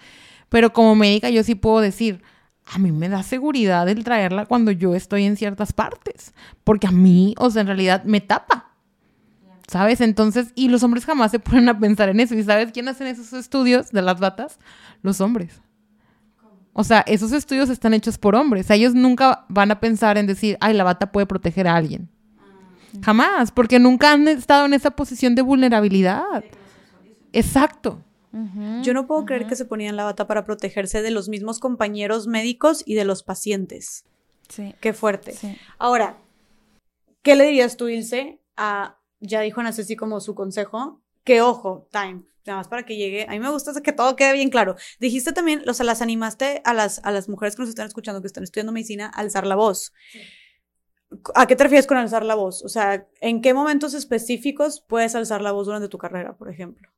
Pero 0.50 0.74
como 0.74 0.96
médica, 0.96 1.30
yo 1.30 1.44
sí 1.44 1.56
puedo 1.56 1.80
decir. 1.82 2.22
A 2.72 2.78
mí 2.78 2.92
me 2.92 3.10
da 3.10 3.24
seguridad 3.24 3.90
el 3.90 4.04
traerla 4.04 4.46
cuando 4.46 4.72
yo 4.72 4.94
estoy 4.94 5.26
en 5.26 5.38
ciertas 5.38 5.74
partes. 5.74 6.34
Porque 6.64 6.88
a 6.88 6.92
mí, 6.92 7.34
o 7.40 7.50
sea, 7.50 7.62
en 7.62 7.68
realidad 7.68 8.04
me 8.04 8.22
tapa. 8.22 8.74
¿Sabes? 9.68 10.02
Entonces, 10.02 10.52
y 10.56 10.70
los 10.70 10.84
hombres 10.84 11.06
jamás 11.06 11.32
se 11.32 11.40
ponen 11.40 11.70
a 11.70 11.80
pensar 11.80 12.10
en 12.10 12.20
eso. 12.20 12.36
¿Y 12.36 12.44
sabes 12.44 12.72
quién 12.72 12.88
hacen 12.88 13.08
esos 13.08 13.34
estudios 13.34 13.92
de 13.92 14.02
las 14.02 14.20
batas? 14.20 14.60
Los 15.02 15.22
hombres. 15.22 15.62
O 16.74 16.84
sea, 16.84 17.02
esos 17.08 17.32
estudios 17.32 17.70
están 17.70 17.94
hechos 17.94 18.18
por 18.18 18.36
hombres. 18.36 18.66
O 18.66 18.68
sea, 18.68 18.76
ellos 18.76 18.94
nunca 18.94 19.46
van 19.50 19.72
a 19.72 19.80
pensar 19.80 20.18
en 20.18 20.28
decir, 20.28 20.58
ay, 20.62 20.74
la 20.74 20.84
bata 20.84 21.12
puede 21.12 21.26
proteger 21.28 21.68
a 21.68 21.76
alguien. 21.76 22.10
Jamás, 23.04 23.52
porque 23.52 23.80
nunca 23.80 24.12
han 24.12 24.28
estado 24.28 24.66
en 24.66 24.74
esa 24.74 24.92
posición 24.92 25.36
de 25.36 25.42
vulnerabilidad. 25.42 26.44
Exacto. 27.34 28.04
Yo 28.84 28.94
no 28.94 29.08
puedo 29.08 29.26
creer 29.26 29.48
que 29.48 29.56
se 29.56 29.66
ponían 29.66 29.96
la 29.96 30.04
bata 30.04 30.28
para 30.28 30.46
protegerse 30.46 31.02
de 31.02 31.12
los 31.12 31.30
mismos 31.30 31.60
compañeros 31.60 32.28
médicos 32.28 32.84
y 32.86 32.94
de 32.94 33.06
los 33.06 33.24
pacientes. 33.24 34.06
Sí. 34.50 34.76
Qué 34.82 34.94
fuerte. 34.94 35.34
Sí. 35.34 35.58
Ahora, 35.78 36.18
¿qué 37.22 37.36
le 37.36 37.46
dirías 37.46 37.78
tú, 37.78 37.88
Ilse? 37.88 38.40
A, 38.56 39.00
ya 39.20 39.42
dijo 39.42 39.62
Ana 39.62 39.72
Ceci 39.72 39.96
como 39.96 40.20
su 40.20 40.36
consejo, 40.36 41.02
que 41.24 41.42
ojo, 41.42 41.88
time, 41.92 42.24
nada 42.46 42.60
más 42.60 42.68
para 42.68 42.86
que 42.86 42.98
llegue. 42.98 43.26
A 43.28 43.32
mí 43.32 43.40
me 43.40 43.50
gusta 43.50 43.74
que 43.82 43.94
todo 43.94 44.16
quede 44.16 44.34
bien 44.34 44.50
claro. 44.50 44.76
Dijiste 45.00 45.34
también, 45.34 45.68
o 45.68 45.74
sea, 45.74 45.86
las 45.86 46.02
animaste 46.02 46.62
a 46.66 46.74
las, 46.74 47.00
a 47.04 47.12
las 47.12 47.30
mujeres 47.30 47.56
que 47.56 47.62
nos 47.62 47.70
están 47.70 47.88
escuchando, 47.88 48.22
que 48.22 48.28
están 48.28 48.44
estudiando 48.44 48.72
medicina, 48.72 49.12
a 49.14 49.22
alzar 49.22 49.46
la 49.48 49.56
voz. 49.56 49.94
¿A 51.34 51.48
qué 51.48 51.56
te 51.56 51.64
refieres 51.64 51.88
con 51.88 51.98
alzar 51.98 52.24
la 52.24 52.36
voz? 52.36 52.64
O 52.64 52.70
sea, 52.70 53.08
¿en 53.22 53.42
qué 53.42 53.54
momentos 53.54 53.94
específicos 53.94 54.82
puedes 54.82 55.16
alzar 55.16 55.42
la 55.42 55.52
voz 55.52 55.66
durante 55.66 55.90
tu 55.90 55.98
carrera, 55.98 56.36
por 56.38 56.50
ejemplo? 56.50 56.90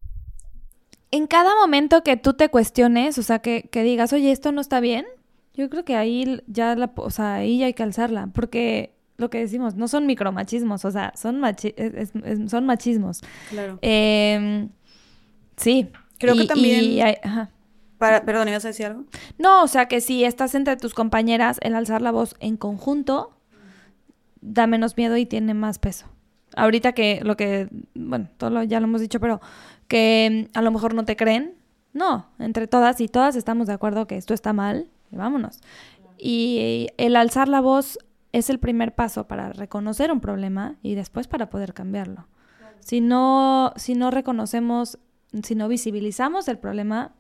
En 1.12 1.28
cada 1.28 1.54
momento 1.56 2.04
que 2.04 2.16
tú 2.18 2.34
te 2.34 2.50
cuestiones, 2.50 3.18
o 3.18 3.24
sea, 3.24 3.40
que, 3.40 3.64
que 3.64 3.84
digas, 3.84 4.14
oye, 4.14 4.32
esto 4.32 4.52
no 4.52 4.62
está 4.62 4.80
bien, 4.80 5.06
yo 5.54 5.70
creo 5.70 5.84
que 5.84 5.96
ahí 5.98 6.42
ya 6.48 6.76
la, 6.76 6.92
o 6.96 7.10
sea, 7.10 7.36
ahí 7.36 7.60
ya 7.60 7.66
hay 7.66 7.74
que 7.74 7.84
alzarla, 7.84 8.28
porque 8.34 8.94
lo 9.18 9.30
que 9.30 9.40
decimos, 9.40 9.76
no 9.76 9.88
son 9.88 10.06
micromachismos, 10.08 10.86
o 10.86 10.92
sea, 10.92 11.12
son, 11.16 11.40
machi- 11.42 11.74
es- 11.78 12.12
es- 12.24 12.50
son 12.50 12.66
machismos. 12.66 13.22
Claro. 13.50 13.78
Eh, 13.82 14.68
sí. 15.58 15.90
Creo 16.18 16.36
que 16.36 16.46
también- 16.46 16.84
y 16.86 17.02
hay- 17.02 17.18
ajá. 17.24 17.50
Para, 17.98 18.24
perdón, 18.26 18.48
¿ibas 18.50 18.66
a 18.66 18.70
decir 18.70 18.88
algo? 18.88 19.04
No, 19.38 19.64
o 19.64 19.68
sea 19.68 19.88
que 19.88 20.02
si 20.02 20.24
estás 20.24 20.56
entre 20.56 20.76
tus 20.78 20.94
compañeras, 20.96 21.60
el 21.62 21.76
alzar 21.76 22.02
la 22.02 22.12
voz 22.12 22.36
en 22.40 22.58
conjunto 22.58 23.32
da 24.42 24.66
menos 24.66 24.98
miedo 24.98 25.18
y 25.18 25.26
tiene 25.28 25.54
más 25.54 25.78
peso. 25.78 26.08
Ahorita 26.56 26.94
que 26.94 27.20
lo 27.24 27.38
que, 27.38 27.70
bueno, 27.94 28.28
todo 28.38 28.50
lo- 28.50 28.64
ya 28.64 28.80
lo 28.80 28.88
hemos 28.88 29.02
dicho, 29.02 29.20
pero 29.20 29.40
que 29.92 30.50
a 30.54 30.62
lo 30.62 30.72
mejor 30.72 30.94
no 30.94 31.04
te 31.04 31.18
creen. 31.18 31.54
No, 31.92 32.28
entre 32.40 32.66
todas 32.66 33.02
y 33.02 33.10
todas 33.10 33.36
estamos 33.36 33.68
de 33.68 33.74
acuerdo 33.74 34.08
que 34.08 34.16
esto 34.16 34.34
está 34.34 34.54
mal, 34.54 34.90
y 35.12 35.18
vámonos. 35.18 35.60
Y 36.18 36.88
el 36.96 37.18
alzar 37.18 37.50
la 37.50 37.60
voz 37.60 38.00
es 38.32 38.50
el 38.50 38.58
primer 38.58 38.96
paso 38.96 39.28
para 39.28 39.52
reconocer 39.52 40.10
un 40.10 40.22
problema 40.22 40.78
y 40.82 40.96
después 40.96 41.28
para 41.28 41.50
poder 41.50 41.74
cambiarlo. 41.74 42.30
Si 42.80 43.02
no, 43.02 43.74
si 43.76 43.94
no 43.96 44.12
reconocemos, 44.12 44.98
si 45.44 45.56
no 45.56 45.68
visibilizamos 45.68 46.48
el 46.48 46.58
problema, 46.58 47.12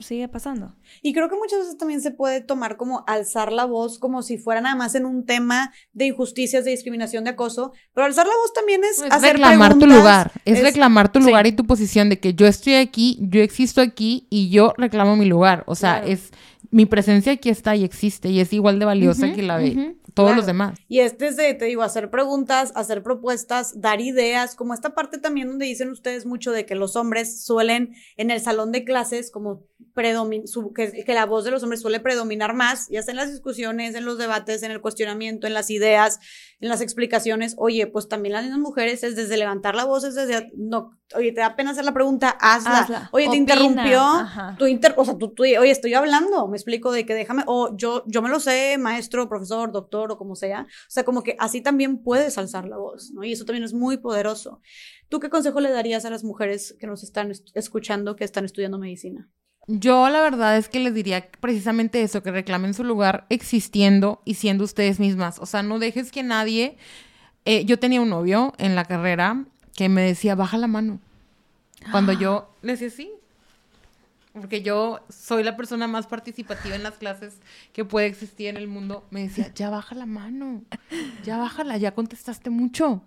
sigue 0.00 0.28
pasando. 0.28 0.74
Y 1.02 1.12
creo 1.12 1.28
que 1.28 1.36
muchas 1.36 1.60
veces 1.60 1.78
también 1.78 2.00
se 2.00 2.10
puede 2.10 2.40
tomar 2.40 2.76
como 2.76 3.04
alzar 3.06 3.52
la 3.52 3.64
voz 3.64 3.98
como 3.98 4.22
si 4.22 4.38
fuera 4.38 4.60
nada 4.60 4.74
más 4.76 4.94
en 4.94 5.06
un 5.06 5.24
tema 5.26 5.72
de 5.92 6.06
injusticias, 6.06 6.64
de 6.64 6.70
discriminación, 6.70 7.24
de 7.24 7.30
acoso, 7.30 7.72
pero 7.94 8.06
alzar 8.06 8.26
la 8.26 8.34
voz 8.42 8.52
también 8.52 8.82
es, 8.84 8.98
Es 9.02 9.10
hacer 9.12 9.34
reclamar 9.34 9.78
tu 9.78 9.86
lugar. 9.86 10.32
Es, 10.44 10.62
reclamar 10.62 11.10
tu 11.12 11.20
sí. 11.20 11.26
lugar 11.26 11.46
y 11.46 11.52
tu 11.52 11.64
posición 11.66 12.08
de 12.08 12.18
que 12.20 12.34
yo 12.34 12.46
estoy 12.46 12.74
aquí, 12.74 13.18
yo 13.22 13.40
existo 13.42 13.80
aquí 13.80 14.26
y 14.30 14.50
yo 14.50 14.72
reclamo 14.76 15.16
mi 15.16 15.26
lugar. 15.26 15.64
O 15.66 15.74
sea, 15.74 15.98
Claro. 16.00 16.08
es 16.12 16.30
mi 16.70 16.84
presencia 16.84 17.32
aquí 17.32 17.48
está 17.48 17.76
y 17.76 17.84
existe 17.84 18.28
y 18.28 18.40
es 18.40 18.52
igual 18.52 18.78
de 18.78 18.84
valiosa 18.84 19.32
que 19.32 19.42
la 19.42 19.58
de. 19.58 19.96
Todos 20.18 20.28
Claro. 20.28 20.36
los 20.40 20.46
demás. 20.46 20.78
Y 20.88 21.00
es 21.00 21.16
desde, 21.18 21.54
te 21.54 21.64
digo, 21.64 21.82
hacer 21.82 22.10
preguntas, 22.10 22.72
hacer 22.74 23.02
propuestas, 23.02 23.80
dar 23.80 24.00
ideas, 24.00 24.54
como 24.54 24.74
esta 24.74 24.94
parte 24.94 25.18
también 25.18 25.48
donde 25.48 25.66
dicen 25.66 25.90
ustedes 25.90 26.26
mucho 26.26 26.52
de 26.52 26.66
que 26.66 26.74
los 26.74 26.96
hombres 26.96 27.44
suelen 27.44 27.94
en 28.16 28.30
el 28.30 28.40
salón 28.40 28.72
de 28.72 28.84
clases 28.84 29.30
como 29.30 29.62
su- 30.46 30.72
que, 30.72 31.04
que 31.04 31.14
la 31.14 31.26
voz 31.26 31.44
de 31.44 31.50
los 31.50 31.62
hombres 31.62 31.80
suele 31.80 32.00
predominar 32.00 32.54
más, 32.54 32.88
ya 32.88 33.02
sea 33.02 33.12
en 33.12 33.16
las 33.18 33.30
discusiones, 33.30 33.94
en 33.94 34.04
los 34.04 34.18
debates, 34.18 34.62
en 34.62 34.70
el 34.70 34.80
cuestionamiento, 34.80 35.46
en 35.46 35.54
las 35.54 35.70
ideas, 35.70 36.20
en 36.60 36.68
las 36.68 36.80
explicaciones. 36.80 37.54
Oye, 37.58 37.86
pues 37.86 38.08
también 38.08 38.34
las 38.34 38.44
mismas 38.44 38.60
mujeres 38.60 39.02
es 39.02 39.16
desde 39.16 39.36
levantar 39.36 39.74
la 39.74 39.84
voz, 39.84 40.04
es 40.04 40.14
desde, 40.14 40.50
no, 40.56 40.92
oye, 41.16 41.32
te 41.32 41.40
da 41.40 41.56
pena 41.56 41.70
hacer 41.72 41.84
la 41.84 41.92
pregunta, 41.94 42.30
hazla. 42.40 42.78
Hazla. 42.80 43.08
Oye, 43.12 43.28
te 43.28 43.36
interrumpió, 43.36 44.00
Ajá. 44.00 44.56
tú 44.58 44.66
inter- 44.66 44.94
o 44.96 45.04
sea, 45.04 45.16
tú, 45.18 45.30
tú- 45.34 45.42
oye, 45.42 45.70
estoy 45.70 45.94
hablando, 45.94 46.46
me 46.48 46.56
explico 46.56 46.92
de 46.92 47.04
que 47.04 47.14
déjame, 47.14 47.42
o 47.46 47.76
yo, 47.76 48.04
yo 48.06 48.22
me 48.22 48.28
lo 48.28 48.40
sé, 48.40 48.76
maestro, 48.78 49.28
profesor, 49.28 49.72
doctor 49.72 50.07
o 50.10 50.18
como 50.18 50.34
sea. 50.36 50.62
O 50.62 50.90
sea, 50.90 51.04
como 51.04 51.22
que 51.22 51.36
así 51.38 51.60
también 51.60 51.98
puedes 52.02 52.38
alzar 52.38 52.66
la 52.68 52.76
voz, 52.78 53.10
¿no? 53.12 53.24
Y 53.24 53.32
eso 53.32 53.44
también 53.44 53.64
es 53.64 53.72
muy 53.72 53.96
poderoso. 53.98 54.60
¿Tú 55.08 55.20
qué 55.20 55.30
consejo 55.30 55.60
le 55.60 55.70
darías 55.70 56.04
a 56.04 56.10
las 56.10 56.24
mujeres 56.24 56.76
que 56.78 56.86
nos 56.86 57.02
están 57.02 57.30
est- 57.30 57.48
escuchando, 57.54 58.16
que 58.16 58.24
están 58.24 58.44
estudiando 58.44 58.78
medicina? 58.78 59.28
Yo 59.66 60.08
la 60.08 60.22
verdad 60.22 60.56
es 60.56 60.68
que 60.70 60.80
les 60.80 60.94
diría 60.94 61.28
precisamente 61.40 62.00
eso, 62.02 62.22
que 62.22 62.30
reclamen 62.30 62.72
su 62.72 62.84
lugar 62.84 63.26
existiendo 63.28 64.22
y 64.24 64.34
siendo 64.34 64.64
ustedes 64.64 64.98
mismas. 64.98 65.38
O 65.40 65.46
sea, 65.46 65.62
no 65.62 65.78
dejes 65.78 66.10
que 66.10 66.22
nadie... 66.22 66.78
eh, 67.44 67.64
yo 67.64 67.78
tenía 67.78 68.00
un 68.00 68.08
novio 68.10 68.54
en 68.58 68.74
la 68.74 68.84
carrera 68.84 69.44
que 69.74 69.88
me 69.88 70.02
decía, 70.02 70.34
baja 70.34 70.56
la 70.58 70.66
mano. 70.66 71.00
Cuando 71.90 72.12
yo 72.12 72.50
le 72.62 72.72
decía 72.72 72.90
sí. 72.90 73.12
Porque 74.40 74.62
yo 74.62 75.00
soy 75.08 75.42
la 75.42 75.56
persona 75.56 75.86
más 75.86 76.06
participativa 76.06 76.74
en 76.74 76.82
las 76.82 76.94
clases 76.94 77.40
que 77.72 77.84
puede 77.84 78.06
existir 78.06 78.48
en 78.48 78.56
el 78.56 78.68
mundo. 78.68 79.06
Me 79.10 79.22
decía, 79.22 79.52
ya 79.54 79.70
baja 79.70 79.94
la 79.94 80.06
mano. 80.06 80.62
Ya 81.24 81.38
bájala, 81.38 81.76
ya 81.76 81.94
contestaste 81.94 82.50
mucho. 82.50 83.02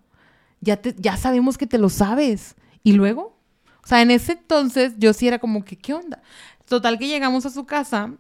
Ya, 0.59 0.77
te, 0.77 0.95
ya 0.97 1.17
sabemos 1.17 1.57
que 1.57 1.67
te 1.67 1.77
lo 1.77 1.89
sabes. 1.89 2.55
Y 2.83 2.93
luego, 2.93 3.37
o 3.83 3.87
sea, 3.87 4.01
en 4.01 4.11
ese 4.11 4.33
entonces 4.33 4.93
yo 4.97 5.13
sí 5.13 5.27
era 5.27 5.39
como 5.39 5.63
que, 5.65 5.77
¿qué 5.77 5.93
onda? 5.93 6.21
Total 6.65 6.97
que 6.99 7.07
llegamos 7.07 7.45
a 7.45 7.49
su 7.49 7.65
casa 7.65 8.13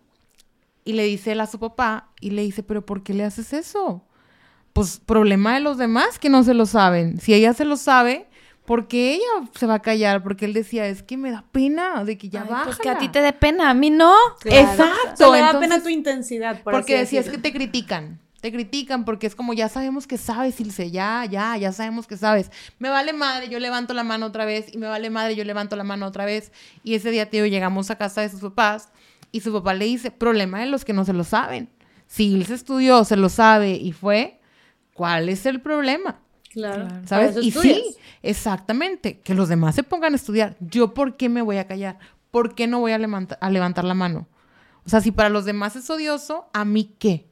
y 0.83 0.93
le 0.93 1.05
dice 1.05 1.33
él 1.33 1.41
a 1.41 1.47
su 1.47 1.59
papá 1.59 2.09
y 2.19 2.31
le 2.31 2.41
dice, 2.41 2.63
pero 2.63 2.85
¿por 2.85 3.03
qué 3.03 3.13
le 3.13 3.23
haces 3.23 3.53
eso? 3.53 4.03
Pues 4.73 4.99
problema 4.99 5.53
de 5.53 5.59
los 5.59 5.77
demás 5.77 6.17
que 6.17 6.29
no 6.29 6.43
se 6.43 6.53
lo 6.53 6.65
saben. 6.65 7.19
Si 7.19 7.33
ella 7.33 7.53
se 7.53 7.65
lo 7.65 7.77
sabe, 7.77 8.27
¿Por 8.65 8.87
qué 8.87 9.15
ella 9.15 9.49
se 9.57 9.65
va 9.65 9.75
a 9.75 9.81
callar? 9.81 10.23
Porque 10.23 10.45
él 10.45 10.53
decía, 10.53 10.85
es 10.87 11.03
que 11.03 11.17
me 11.17 11.31
da 11.31 11.43
pena 11.51 12.03
de 12.03 12.17
que 12.17 12.29
ya 12.29 12.43
va. 12.43 12.63
Pues 12.63 12.77
que 12.77 12.89
a 12.89 12.97
ti 12.97 13.09
te 13.09 13.21
dé 13.21 13.33
pena, 13.33 13.69
a 13.69 13.73
mí 13.73 13.89
no. 13.89 14.13
Exacto. 14.45 15.29
O 15.29 15.31
sea, 15.31 15.31
le 15.31 15.39
da 15.39 15.59
pena 15.59 15.81
tu 15.81 15.89
intensidad. 15.89 16.61
Por 16.61 16.73
porque 16.73 16.97
decías 16.97 17.25
que 17.25 17.31
decirlo. 17.31 17.43
te 17.43 17.53
critican. 17.53 18.19
Te 18.39 18.51
critican 18.51 19.05
porque 19.05 19.27
es 19.27 19.35
como, 19.35 19.53
ya 19.53 19.69
sabemos 19.69 20.07
que 20.07 20.17
sabes, 20.17 20.59
Ilse, 20.59 20.89
ya, 20.89 21.25
ya, 21.25 21.57
ya 21.57 21.71
sabemos 21.71 22.07
que 22.07 22.17
sabes. 22.17 22.49
Me 22.79 22.89
vale 22.89 23.13
madre, 23.13 23.49
yo 23.49 23.59
levanto 23.59 23.93
la 23.93 24.03
mano 24.03 24.25
otra 24.25 24.45
vez, 24.45 24.73
y 24.73 24.79
me 24.79 24.87
vale 24.87 25.11
madre, 25.11 25.35
yo 25.35 25.43
levanto 25.43 25.75
la 25.75 25.83
mano 25.83 26.07
otra 26.07 26.25
vez. 26.25 26.51
Y 26.83 26.95
ese 26.95 27.11
día, 27.11 27.29
tío, 27.29 27.45
llegamos 27.45 27.91
a 27.91 27.97
casa 27.97 28.21
de 28.21 28.29
sus 28.29 28.41
papás, 28.41 28.89
y 29.31 29.41
su 29.41 29.53
papá 29.53 29.75
le 29.75 29.85
dice, 29.85 30.09
problema 30.09 30.59
de 30.59 30.65
los 30.65 30.85
que 30.85 30.93
no 30.93 31.05
se 31.05 31.13
lo 31.13 31.23
saben. 31.23 31.69
Si 32.07 32.33
Ilse 32.33 32.55
estudió, 32.55 33.03
se 33.05 33.15
lo 33.15 33.29
sabe 33.29 33.71
y 33.71 33.91
fue, 33.91 34.39
¿cuál 34.93 35.29
es 35.29 35.45
el 35.45 35.61
problema? 35.61 36.19
Claro. 36.53 36.87
¿Sabes? 37.05 37.37
Y 37.41 37.51
sí, 37.51 37.81
exactamente, 38.21 39.19
que 39.19 39.33
los 39.35 39.49
demás 39.49 39.75
se 39.75 39.83
pongan 39.83 40.13
a 40.13 40.15
estudiar. 40.15 40.57
¿Yo 40.59 40.93
por 40.93 41.15
qué 41.17 41.29
me 41.29 41.41
voy 41.41 41.57
a 41.57 41.67
callar? 41.67 41.99
¿Por 42.31 42.55
qué 42.55 42.67
no 42.67 42.79
voy 42.79 42.91
a, 42.91 42.97
levanta- 42.97 43.37
a 43.39 43.49
levantar 43.49 43.83
la 43.85 43.93
mano? 43.93 44.27
O 44.85 44.89
sea, 44.89 44.99
si 45.01 45.11
para 45.11 45.29
los 45.29 45.45
demás 45.45 45.75
es 45.75 45.89
odioso, 45.89 46.45
¿a 46.53 46.65
mí 46.65 46.95
qué? 46.97 47.27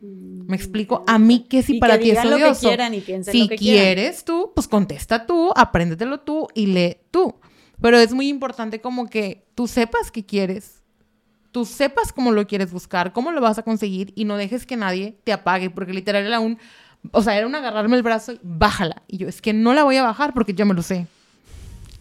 ¿Me 0.00 0.56
explico? 0.56 1.04
¿A 1.06 1.18
mí 1.18 1.46
qué 1.48 1.62
si 1.62 1.76
Y 1.76 1.80
para 1.80 1.96
que 1.96 2.04
ti 2.04 2.10
es 2.10 2.16
digan 2.18 2.30
lo 2.30 2.36
que 2.36 2.44
odioso? 2.44 2.68
quieran 2.68 2.94
y 2.94 3.00
piensen 3.00 3.32
si 3.32 3.42
lo 3.42 3.48
que 3.48 3.56
quieran. 3.56 3.84
quieres 3.94 4.24
tú, 4.24 4.50
pues 4.54 4.66
contesta 4.68 5.26
tú, 5.26 5.52
apréndetelo 5.54 6.20
tú 6.20 6.48
y 6.54 6.66
lee 6.66 6.96
tú. 7.10 7.34
Pero 7.80 7.98
es 7.98 8.12
muy 8.12 8.28
importante 8.28 8.80
como 8.80 9.08
que 9.08 9.46
tú 9.54 9.66
sepas 9.68 10.10
qué 10.10 10.24
quieres, 10.26 10.82
tú 11.52 11.64
sepas 11.64 12.12
cómo 12.12 12.32
lo 12.32 12.46
quieres 12.46 12.72
buscar, 12.72 13.12
cómo 13.12 13.30
lo 13.32 13.40
vas 13.40 13.58
a 13.58 13.62
conseguir 13.62 14.12
y 14.16 14.24
no 14.24 14.36
dejes 14.36 14.66
que 14.66 14.76
nadie 14.76 15.18
te 15.24 15.32
apague, 15.32 15.70
porque 15.70 15.92
literal 15.92 16.24
era 16.26 16.40
un, 16.40 16.58
o 17.10 17.22
sea, 17.22 17.36
era 17.36 17.46
un 17.46 17.54
agarrarme 17.54 17.96
el 17.96 18.02
brazo 18.02 18.32
y 18.32 18.40
bájala. 18.42 19.02
Y 19.08 19.18
yo, 19.18 19.28
es 19.28 19.42
que 19.42 19.52
no 19.52 19.74
la 19.74 19.84
voy 19.84 19.96
a 19.96 20.02
bajar 20.02 20.32
porque 20.34 20.54
yo 20.54 20.64
me 20.66 20.74
lo 20.74 20.82
sé. 20.82 21.06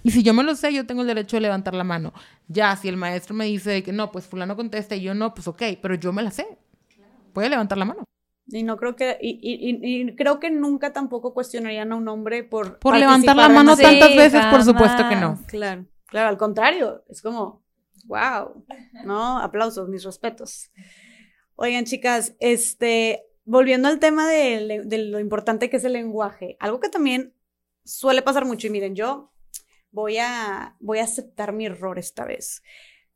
Y 0.03 0.11
si 0.11 0.23
yo 0.23 0.33
me 0.33 0.43
lo 0.43 0.55
sé, 0.55 0.73
yo 0.73 0.85
tengo 0.85 1.01
el 1.01 1.07
derecho 1.07 1.37
de 1.37 1.41
levantar 1.41 1.73
la 1.75 1.83
mano. 1.83 2.13
Ya, 2.47 2.75
si 2.75 2.87
el 2.87 2.97
maestro 2.97 3.35
me 3.35 3.45
dice 3.45 3.83
que 3.83 3.91
no, 3.93 4.11
pues 4.11 4.25
fulano 4.25 4.55
contesta 4.55 4.95
y 4.95 5.01
yo 5.01 5.13
no, 5.13 5.33
pues 5.33 5.47
ok, 5.47 5.61
pero 5.81 5.95
yo 5.95 6.11
me 6.11 6.23
la 6.23 6.31
sé. 6.31 6.47
Puede 7.33 7.49
levantar 7.49 7.77
la 7.77 7.85
mano. 7.85 8.03
Y 8.47 8.63
no 8.63 8.75
creo 8.77 8.95
que, 8.95 9.17
y, 9.21 9.39
y- 9.41 9.69
y- 9.69 10.01
y 10.11 10.15
creo 10.15 10.39
que 10.39 10.49
nunca 10.49 10.91
tampoco 10.91 11.33
cuestionarían 11.33 11.91
a 11.91 11.95
un 11.95 12.07
hombre 12.07 12.43
por. 12.43 12.79
Por 12.79 12.97
levantar 12.97 13.35
la 13.35 13.45
en 13.45 13.53
mano 13.53 13.77
tantas 13.77 14.09
Sí, 14.09 14.17
veces, 14.17 14.45
por 14.47 14.63
supuesto 14.63 15.07
que 15.07 15.15
no. 15.15 15.39
Claro, 15.47 15.85
claro, 16.07 16.29
al 16.29 16.37
contrario, 16.37 17.03
es 17.07 17.21
como, 17.21 17.63
wow, 18.05 18.65
¿no? 19.05 19.39
Aplausos, 19.39 19.87
mis 19.87 20.03
respetos. 20.03 20.71
Oigan, 21.55 21.85
chicas, 21.85 22.35
este, 22.39 23.23
volviendo 23.43 23.87
al 23.87 23.99
tema 23.99 24.29
de, 24.29 24.83
lo 25.09 25.19
importante 25.19 25.69
que 25.69 25.77
es 25.77 25.83
el 25.83 25.93
lenguaje, 25.93 26.57
algo 26.59 26.79
que 26.79 26.89
también 26.89 27.35
suele 27.83 28.21
pasar 28.21 28.45
mucho, 28.45 28.67
y 28.67 28.69
miren, 28.69 28.95
yo 28.95 29.31
voy 29.91 30.17
a, 30.17 30.75
voy 30.79 30.99
a 30.99 31.03
aceptar 31.03 31.53
mi 31.53 31.65
error 31.65 31.99
esta 31.99 32.25
vez. 32.25 32.63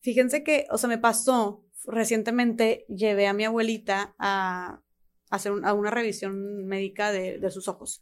Fíjense 0.01 0.43
que, 0.43 0.67
o 0.71 0.77
sea, 0.77 0.89
me 0.89 0.97
pasó 0.97 1.65
recientemente, 1.85 2.85
llevé 2.89 3.27
a 3.27 3.33
mi 3.33 3.45
abuelita 3.45 4.15
a 4.17 4.81
hacer 5.29 5.53
a 5.63 5.73
una 5.73 5.91
revisión 5.91 6.65
médica 6.65 7.11
de, 7.11 7.49
sus 7.51 7.67
ojos 7.67 8.01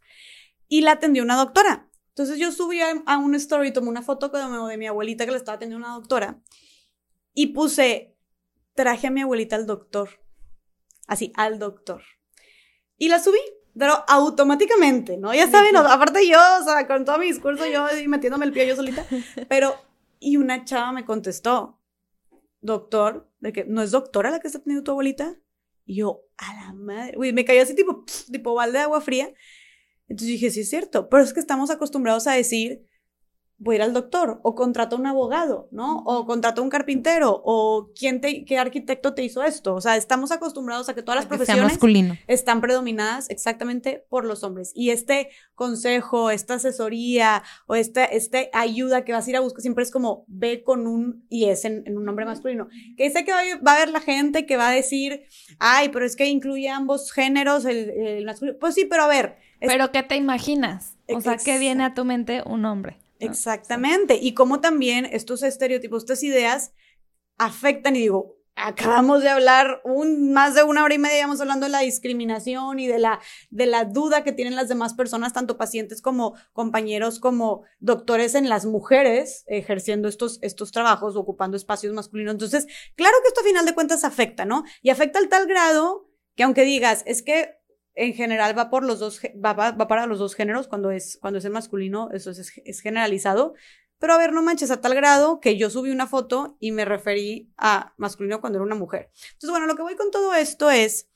y 0.67 0.81
la 0.81 0.93
atendió 0.93 1.23
una 1.23 1.37
doctora. 1.37 1.89
Entonces 2.09 2.37
yo 2.37 2.51
subí 2.51 2.79
a, 2.79 2.91
a 3.05 3.17
un 3.17 3.35
story, 3.35 3.73
tomé 3.73 3.89
una 3.89 4.01
foto 4.01 4.29
de 4.29 4.77
mi 4.77 4.87
abuelita 4.87 5.25
que 5.25 5.31
le 5.31 5.37
estaba 5.37 5.55
atendiendo 5.55 5.85
una 5.85 5.95
doctora 5.95 6.41
y 7.33 7.47
puse, 7.47 8.15
traje 8.73 9.07
a 9.07 9.11
mi 9.11 9.21
abuelita 9.21 9.55
al 9.55 9.65
doctor. 9.65 10.22
Así, 11.07 11.31
al 11.35 11.59
doctor. 11.59 12.01
Y 12.97 13.09
la 13.09 13.19
subí, 13.19 13.39
pero 13.77 14.03
automáticamente, 14.07 15.17
¿no? 15.17 15.34
Ya 15.34 15.49
saben, 15.49 15.75
aparte 15.75 16.27
yo, 16.27 16.38
o 16.61 16.63
sea, 16.63 16.88
con 16.88 17.05
todo 17.05 17.17
mi 17.17 17.27
discurso, 17.27 17.65
yo 17.65 17.85
metiéndome 18.07 18.45
el 18.45 18.53
pie 18.53 18.67
yo 18.67 18.75
solita, 18.75 19.05
pero, 19.49 19.75
y 20.19 20.38
una 20.38 20.63
chava 20.63 20.91
me 20.91 21.05
contestó, 21.05 21.80
doctor, 22.61 23.30
de 23.39 23.51
que, 23.51 23.65
¿no 23.65 23.81
es 23.81 23.91
doctora 23.91 24.31
la 24.31 24.39
que 24.39 24.47
está 24.47 24.59
teniendo 24.59 24.84
tu 24.84 24.91
abuelita? 24.91 25.35
Y 25.85 25.95
yo, 25.95 26.21
a 26.38 26.53
la 26.53 26.73
madre, 26.73 27.17
uy, 27.17 27.34
me 27.34 27.43
cayó 27.43 27.61
así 27.61 27.75
tipo, 27.75 28.05
pf, 28.05 28.31
tipo 28.31 28.53
balde 28.53 28.77
de 28.77 28.84
agua 28.85 29.01
fría. 29.01 29.34
Entonces 30.07 30.27
dije, 30.27 30.49
sí 30.51 30.61
es 30.61 30.69
cierto, 30.69 31.09
pero 31.09 31.23
es 31.23 31.34
que 31.34 31.39
estamos 31.39 31.69
acostumbrados 31.71 32.27
a 32.27 32.34
decir, 32.34 32.88
voy 33.64 33.76
a 33.76 33.77
ir 33.77 33.81
al 33.84 33.94
doctor, 33.94 34.40
o 34.44 34.56
contrata 34.56 34.95
un 34.95 35.07
abogado, 35.07 35.68
¿no? 35.72 35.99
O 36.06 36.26
contrata 36.26 36.61
un 36.61 36.69
carpintero, 36.69 37.41
o 37.45 37.91
¿quién 37.98 38.19
te, 38.22 38.44
qué 38.45 38.57
arquitecto 38.57 39.14
te 39.14 39.23
hizo 39.23 39.41
esto. 39.44 39.73
O 39.76 39.81
sea, 39.81 39.95
estamos 39.95 40.31
acostumbrados 40.31 40.90
a 40.90 40.94
que 40.95 41.02
todas 41.02 41.15
las 41.15 41.26
Que 41.26 41.30
profesiones 41.30 41.64
masculino. 41.64 42.15
están 42.27 42.60
predominadas 42.61 43.30
exactamente 43.30 44.06
por 44.10 44.26
los 44.26 44.44
hombres. 44.44 44.72
Y 44.76 44.90
este 44.90 45.30
consejo, 45.56 46.30
esta 46.30 46.56
asesoría 46.56 47.41
o 47.68 47.76
esta, 47.76 48.03
esta 48.06 48.40
ayuda 48.52 49.06
que 49.06 49.14
vas 49.14 49.26
a 49.27 49.30
ir 49.30 49.38
a 49.38 49.40
buscar 49.40 49.61
siempre 49.61 49.84
es 49.84 49.91
como 49.91 50.26
ve 50.27 50.61
con 50.64 50.85
un, 50.88 51.26
y 51.30 51.45
es 51.45 51.64
en, 51.65 51.84
en 51.85 51.98
un 51.98 52.06
nombre 52.06 52.26
masculino. 52.26 52.68
Que 52.98 53.10
sé 53.11 53.23
que 53.23 53.31
va, 53.31 53.40
a- 53.40 53.61
va 53.65 53.72
a 53.72 53.76
haber 53.77 53.90
la 53.90 54.02
gente 54.02 54.45
que 54.45 54.57
va 54.57 54.69
a 54.69 54.72
decir, 54.72 55.23
ay, 55.60 55.90
pero 55.90 56.06
es 56.06 56.15
que 56.15 56.26
incluye 56.27 56.69
ambos 56.69 57.11
géneros, 57.11 57.65
el, 57.65 57.90
el 57.90 58.26
masculino. 58.26 58.57
Pues 58.60 58.76
sí, 58.76 58.85
pero 58.90 59.03
a 59.03 59.07
ver. 59.07 59.38
es- 59.60 59.72
Pero 59.72 59.91
¿qué 59.91 60.03
te 60.03 60.15
imaginas? 60.18 60.98
O 61.07 61.22
sea, 61.22 61.38
¿qué 61.38 61.60
viene 61.60 61.84
a 61.84 61.94
tu 61.94 62.06
mente 62.06 62.41
un 62.45 62.65
hombre? 62.65 62.98
Exactamente. 63.25 64.19
Y 64.21 64.33
cómo 64.33 64.59
también 64.61 65.05
estos 65.05 65.43
estereotipos, 65.43 66.03
estas 66.03 66.23
ideas 66.23 66.73
afectan, 67.37 67.95
y 67.95 67.99
digo, 67.99 68.37
acabamos 68.55 69.23
de 69.23 69.29
hablar 69.29 69.81
un, 69.83 70.31
más 70.31 70.53
de 70.53 70.63
una 70.63 70.83
hora 70.83 70.93
y 70.93 70.99
media, 70.99 71.17
llevamos 71.17 71.41
hablando 71.41 71.65
de 71.65 71.71
la 71.71 71.79
discriminación 71.79 72.79
y 72.79 72.87
de 72.87 72.99
la, 72.99 73.19
de 73.49 73.65
la 73.65 73.85
duda 73.85 74.23
que 74.23 74.31
tienen 74.31 74.55
las 74.55 74.69
demás 74.69 74.93
personas, 74.93 75.33
tanto 75.33 75.57
pacientes 75.57 76.01
como 76.01 76.35
compañeros, 76.53 77.19
como 77.19 77.63
doctores 77.79 78.35
en 78.35 78.49
las 78.49 78.65
mujeres, 78.65 79.43
ejerciendo 79.47 80.07
estos, 80.07 80.39
estos 80.41 80.71
trabajos, 80.71 81.15
ocupando 81.15 81.57
espacios 81.57 81.93
masculinos. 81.93 82.33
Entonces, 82.33 82.67
claro 82.95 83.15
que 83.21 83.29
esto 83.29 83.41
a 83.41 83.45
final 83.45 83.65
de 83.65 83.73
cuentas 83.73 84.03
afecta, 84.03 84.45
¿no? 84.45 84.63
Y 84.81 84.89
afecta 84.89 85.19
al 85.19 85.29
tal 85.29 85.47
grado 85.47 86.07
que 86.35 86.43
aunque 86.43 86.63
digas, 86.63 87.03
es 87.05 87.21
que 87.21 87.59
en 87.95 88.14
general 88.14 88.57
va 88.57 88.70
por 88.70 88.84
los 88.84 88.99
dos, 88.99 89.22
va, 89.44 89.53
va 89.53 89.88
para 89.88 90.07
los 90.07 90.20
dos 90.20 90.36
géneros, 90.36 90.68
cuando 90.68 90.91
es, 90.91 91.18
cuando 91.22 91.40
es 91.40 91.45
el 91.45 91.52
masculino, 91.52 92.10
eso 92.11 92.32
es, 92.32 92.53
es 92.64 92.80
generalizado. 92.82 93.53
Pero 94.03 94.15
a 94.15 94.18
ver, 94.18 94.34
no 94.34 94.41
manches, 94.41 94.70
a 94.70 94.82
tal 94.82 94.95
grado 94.95 95.40
que 95.40 95.57
yo 95.57 95.70
subí 95.70 95.90
una 95.90 96.07
foto 96.07 96.57
y 96.60 96.72
me 96.74 96.84
referí 96.84 97.49
a 97.56 97.94
masculino 97.95 98.41
cuando 98.41 98.57
era 98.57 98.65
una 98.65 98.76
mujer. 98.76 99.10
Entonces, 99.28 99.49
bueno, 99.49 99.65
lo 99.65 99.78
que 99.78 99.82
voy 99.82 99.95
con 99.95 100.11
todo 100.11 100.34
esto 100.34 100.70
es, 100.70 101.07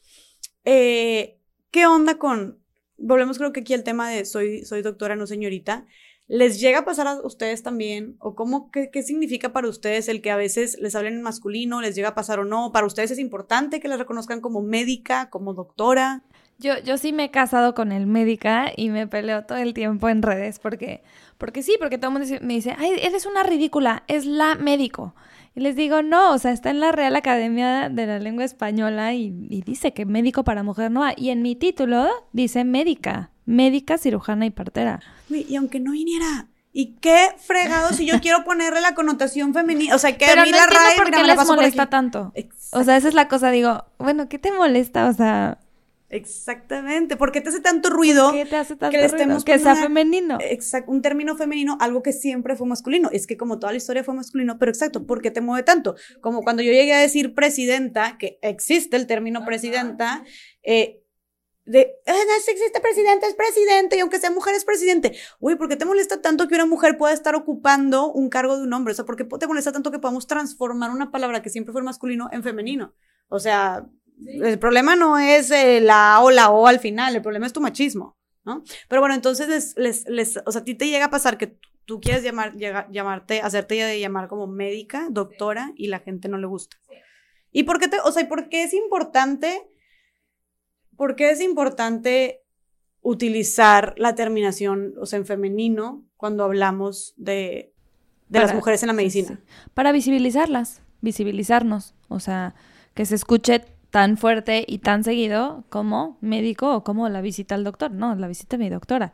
eh, 0.64 1.38
¿qué 1.70 1.86
onda 1.86 2.18
con, 2.18 2.64
volvemos 2.96 3.40
creo 3.40 3.52
que 3.52 3.60
aquí 3.60 3.74
al 3.74 3.84
tema 3.84 4.10
de 4.10 4.24
soy, 4.24 4.64
soy 4.64 4.84
doctora, 4.84 5.18
no 5.18 5.28
señorita, 5.28 5.86
¿les 6.28 6.62
llega 6.62 6.80
a 6.80 6.86
pasar 6.86 7.08
a 7.08 7.20
ustedes 7.22 7.62
también? 7.62 8.16
¿O 8.20 8.36
cómo, 8.36 8.72
qué, 8.72 8.90
qué 8.90 9.04
significa 9.04 9.52
para 9.52 9.68
ustedes 9.68 10.08
el 10.08 10.22
que 10.22 10.32
a 10.32 10.38
veces 10.38 10.78
les 10.80 10.96
hablen 10.96 11.16
en 11.16 11.22
masculino, 11.24 11.82
les 11.82 11.94
llega 11.94 12.10
a 12.10 12.16
pasar 12.16 12.40
o 12.40 12.46
no? 12.46 12.72
¿Para 12.72 12.88
ustedes 12.88 13.12
es 13.12 13.20
importante 13.20 13.82
que 13.82 13.90
les 13.90 14.00
reconozcan 14.00 14.40
como 14.40 14.62
médica, 14.62 15.30
como 15.30 15.54
doctora? 15.54 16.24
Yo, 16.60 16.80
yo 16.80 16.98
sí 16.98 17.14
me 17.14 17.26
he 17.26 17.32
casado 17.32 17.76
con 17.76 17.92
el 17.92 18.08
médica 18.08 18.72
y 18.76 18.90
me 18.90 19.08
peleo 19.08 19.44
todo 19.46 19.60
el 19.60 19.74
tiempo 19.74 20.10
en 20.10 20.24
redes 20.24 20.58
porque, 20.60 21.04
porque 21.38 21.62
sí, 21.62 21.76
porque 21.80 21.98
todo 21.98 22.12
el 22.12 22.20
mundo 22.20 22.36
me 22.42 22.56
dice, 22.56 22.76
ay, 22.78 22.92
eres 23.02 23.26
una 23.26 23.44
ridícula, 23.44 24.04
es 24.08 24.26
la 24.26 24.56
médico. 24.56 25.14
Y 25.56 25.62
les 25.62 25.76
digo, 25.76 26.04
no, 26.04 26.34
o 26.34 26.38
sea, 26.38 26.52
está 26.52 26.70
en 26.70 26.80
la 26.80 26.92
Real 26.92 27.16
Academia 27.16 27.90
de 27.90 28.06
la 28.06 28.20
Lengua 28.20 28.46
Española 28.46 29.14
y, 29.14 29.34
y 29.50 29.62
dice 29.62 29.94
que 29.94 30.06
médico 30.06 30.44
para 30.44 30.64
mujer 30.64 30.92
no 30.92 31.04
hay. 31.04 31.16
Y 31.18 31.30
en 31.30 31.42
mi 31.42 31.56
título 31.56 32.08
dice 32.32 32.64
médica, 32.64 33.32
médica, 33.46 33.98
cirujana 33.98 34.46
y 34.46 34.52
partera. 34.52 35.00
Y 35.30 35.56
aunque 35.56 35.80
no 35.80 35.92
viniera. 35.92 36.48
¿Y 36.74 36.98
qué 37.02 37.30
fregado 37.38 37.92
si 37.94 38.06
yo 38.06 38.20
quiero 38.22 38.44
ponerle 38.44 38.82
la 38.82 38.94
connotación 38.94 39.52
femenina? 39.52 39.96
O 39.96 39.98
sea, 39.98 40.16
que 40.16 40.28
Pero 40.28 40.42
a 40.42 40.46
mí 40.46 40.52
no 40.52 40.58
la 40.58 40.64
entiendo 40.66 40.92
por 40.96 41.12
qué 41.12 41.24
les 41.24 41.36
por 41.36 41.48
molesta 41.48 41.90
tanto. 41.90 42.34
O 42.72 42.84
sea, 42.84 42.98
esa 42.98 43.08
es 43.08 43.16
la 43.16 43.28
cosa, 43.28 43.50
digo, 43.50 43.86
bueno, 43.98 44.30
¿qué 44.30 44.38
te 44.38 44.52
molesta? 44.52 45.08
O 45.08 45.14
sea, 45.14 45.58
Exactamente. 46.10 47.18
¿Por 47.18 47.32
qué 47.32 47.42
te 47.42 47.50
hace 47.50 47.60
tanto 47.60 47.90
ruido? 47.90 48.32
¿qué 48.32 48.46
te 48.46 48.56
hace 48.56 48.76
tanto 48.76 48.92
que 48.98 49.08
ruido? 49.08 49.44
Que 49.44 49.60
sea 49.60 49.74
una- 49.74 49.82
femenino. 49.82 50.38
Exacto, 50.42 50.92
un 50.92 51.02
término 51.02 51.36
femenino, 51.36 51.78
algo 51.82 52.02
que 52.02 52.14
siempre 52.14 52.56
fue 52.56 52.68
masculino. 52.68 53.10
Es 53.12 53.28
que 53.28 53.38
como 53.38 53.60
toda 53.60 53.74
la 53.74 53.78
historia 53.78 54.04
fue 54.04 54.14
masculino, 54.14 54.58
pero 54.58 54.72
exacto, 54.72 55.06
¿por 55.06 55.22
qué 55.22 55.32
te 55.32 55.42
mueve 55.42 55.64
tanto? 55.64 55.96
Como 56.22 56.42
cuando 56.44 56.62
yo 56.64 56.72
llegué 56.72 56.94
a 56.94 57.00
decir 57.00 57.34
presidenta, 57.36 58.18
que 58.18 58.40
existe 58.42 58.96
el 58.98 59.08
término 59.08 59.44
presidenta, 59.46 60.24
eh, 60.64 61.04
de, 61.66 61.96
"Ah, 62.06 62.14
no, 62.14 62.42
si 62.46 62.52
existe 62.52 62.80
presidente, 62.80 63.26
es 63.28 63.36
presidente, 63.36 63.98
y 63.98 64.00
aunque 64.00 64.20
sea 64.20 64.32
mujer, 64.32 64.56
es 64.56 64.64
presidente. 64.64 65.12
Uy, 65.42 65.56
¿por 65.56 65.68
qué 65.68 65.76
te 65.76 65.84
molesta 65.84 66.22
tanto 66.22 66.48
que 66.48 66.56
una 66.56 66.66
mujer 66.66 66.98
pueda 66.98 67.14
estar 67.14 67.36
ocupando 67.36 68.10
un 68.14 68.30
cargo 68.30 68.56
de 68.56 68.64
un 68.64 68.72
hombre? 68.72 68.94
O 68.94 68.96
sea, 68.96 69.04
¿por 69.04 69.18
qué 69.18 69.26
te 69.26 69.48
molesta 69.48 69.74
tanto 69.74 69.92
que 69.92 70.00
podamos 70.00 70.28
transformar 70.28 70.92
una 70.92 71.12
palabra 71.12 71.42
que 71.42 71.50
siempre 71.50 71.74
fue 71.74 71.82
masculino 71.84 72.30
en 72.32 72.42
femenino? 72.42 72.94
O 73.28 73.40
sea, 73.40 73.86
el 74.26 74.58
problema 74.60 74.96
no 74.96 75.18
es 75.18 75.52
eh, 75.52 75.80
la 75.82 76.22
O, 76.22 76.32
la 76.32 76.50
O 76.50 76.68
al 76.68 76.80
final, 76.80 77.16
el 77.16 77.22
problema 77.22 77.46
es 77.46 77.54
tu 77.54 77.62
machismo, 77.62 78.18
¿no? 78.46 78.64
Pero 78.88 79.02
bueno, 79.02 79.16
entonces 79.16 79.48
les, 79.48 79.76
les, 79.78 80.06
les- 80.08 80.40
o 80.46 80.52
sea, 80.52 80.62
a 80.62 80.64
ti 80.64 80.76
te 80.76 80.88
llega 80.88 81.06
a 81.06 81.10
pasar 81.10 81.38
que 81.38 81.58
tú 81.86 82.00
quieres 82.02 82.24
llamar, 82.24 82.54
llega- 82.56 82.88
llamarte, 82.92 83.42
hacerte 83.42 83.76
de 83.76 84.00
llamar 84.00 84.28
como 84.28 84.48
médica, 84.48 85.08
doctora, 85.10 85.72
y 85.76 85.88
la 85.88 86.00
gente 86.00 86.28
no 86.30 86.38
le 86.38 86.48
gusta. 86.48 86.78
¿Y 87.52 87.64
por 87.64 87.80
qué 87.80 87.88
te, 87.88 88.00
o 88.00 88.12
sea, 88.12 88.24
¿y 88.24 88.26
por 88.28 88.50
qué 88.50 88.64
es 88.64 88.74
importante? 88.74 89.70
¿Por 90.96 91.16
qué 91.16 91.32
es 91.32 91.42
importante 91.42 92.44
utilizar 93.02 93.94
la 93.98 94.16
terminación, 94.16 94.94
o 95.00 95.06
sea, 95.06 95.18
en 95.20 95.26
femenino, 95.26 96.04
cuando 96.18 96.44
hablamos 96.44 97.14
de, 97.16 97.74
de 98.28 98.40
las 98.40 98.54
mujeres 98.54 98.84
en 98.84 98.88
la 98.88 98.94
sí, 98.94 98.98
medicina. 98.98 99.28
sí. 99.30 99.70
Para 99.74 99.92
visibilizarlas, 99.92 100.82
visibilizarnos. 101.02 101.96
O 102.10 102.20
sea, 102.20 102.56
que 102.96 103.06
se 103.06 103.16
escuche 103.16 103.64
tan 103.98 104.16
fuerte 104.16 104.64
y 104.68 104.78
tan 104.78 105.04
seguido 105.04 105.64
como 105.70 106.20
médico 106.22 106.72
o 106.72 106.84
como 106.84 107.10
la 107.10 107.20
visita 107.20 107.56
al 107.56 107.64
doctor. 107.64 107.90
No, 107.90 108.14
la 108.14 108.28
visita 108.28 108.56
a 108.56 108.60
mi 108.60 108.70
doctora. 108.70 109.12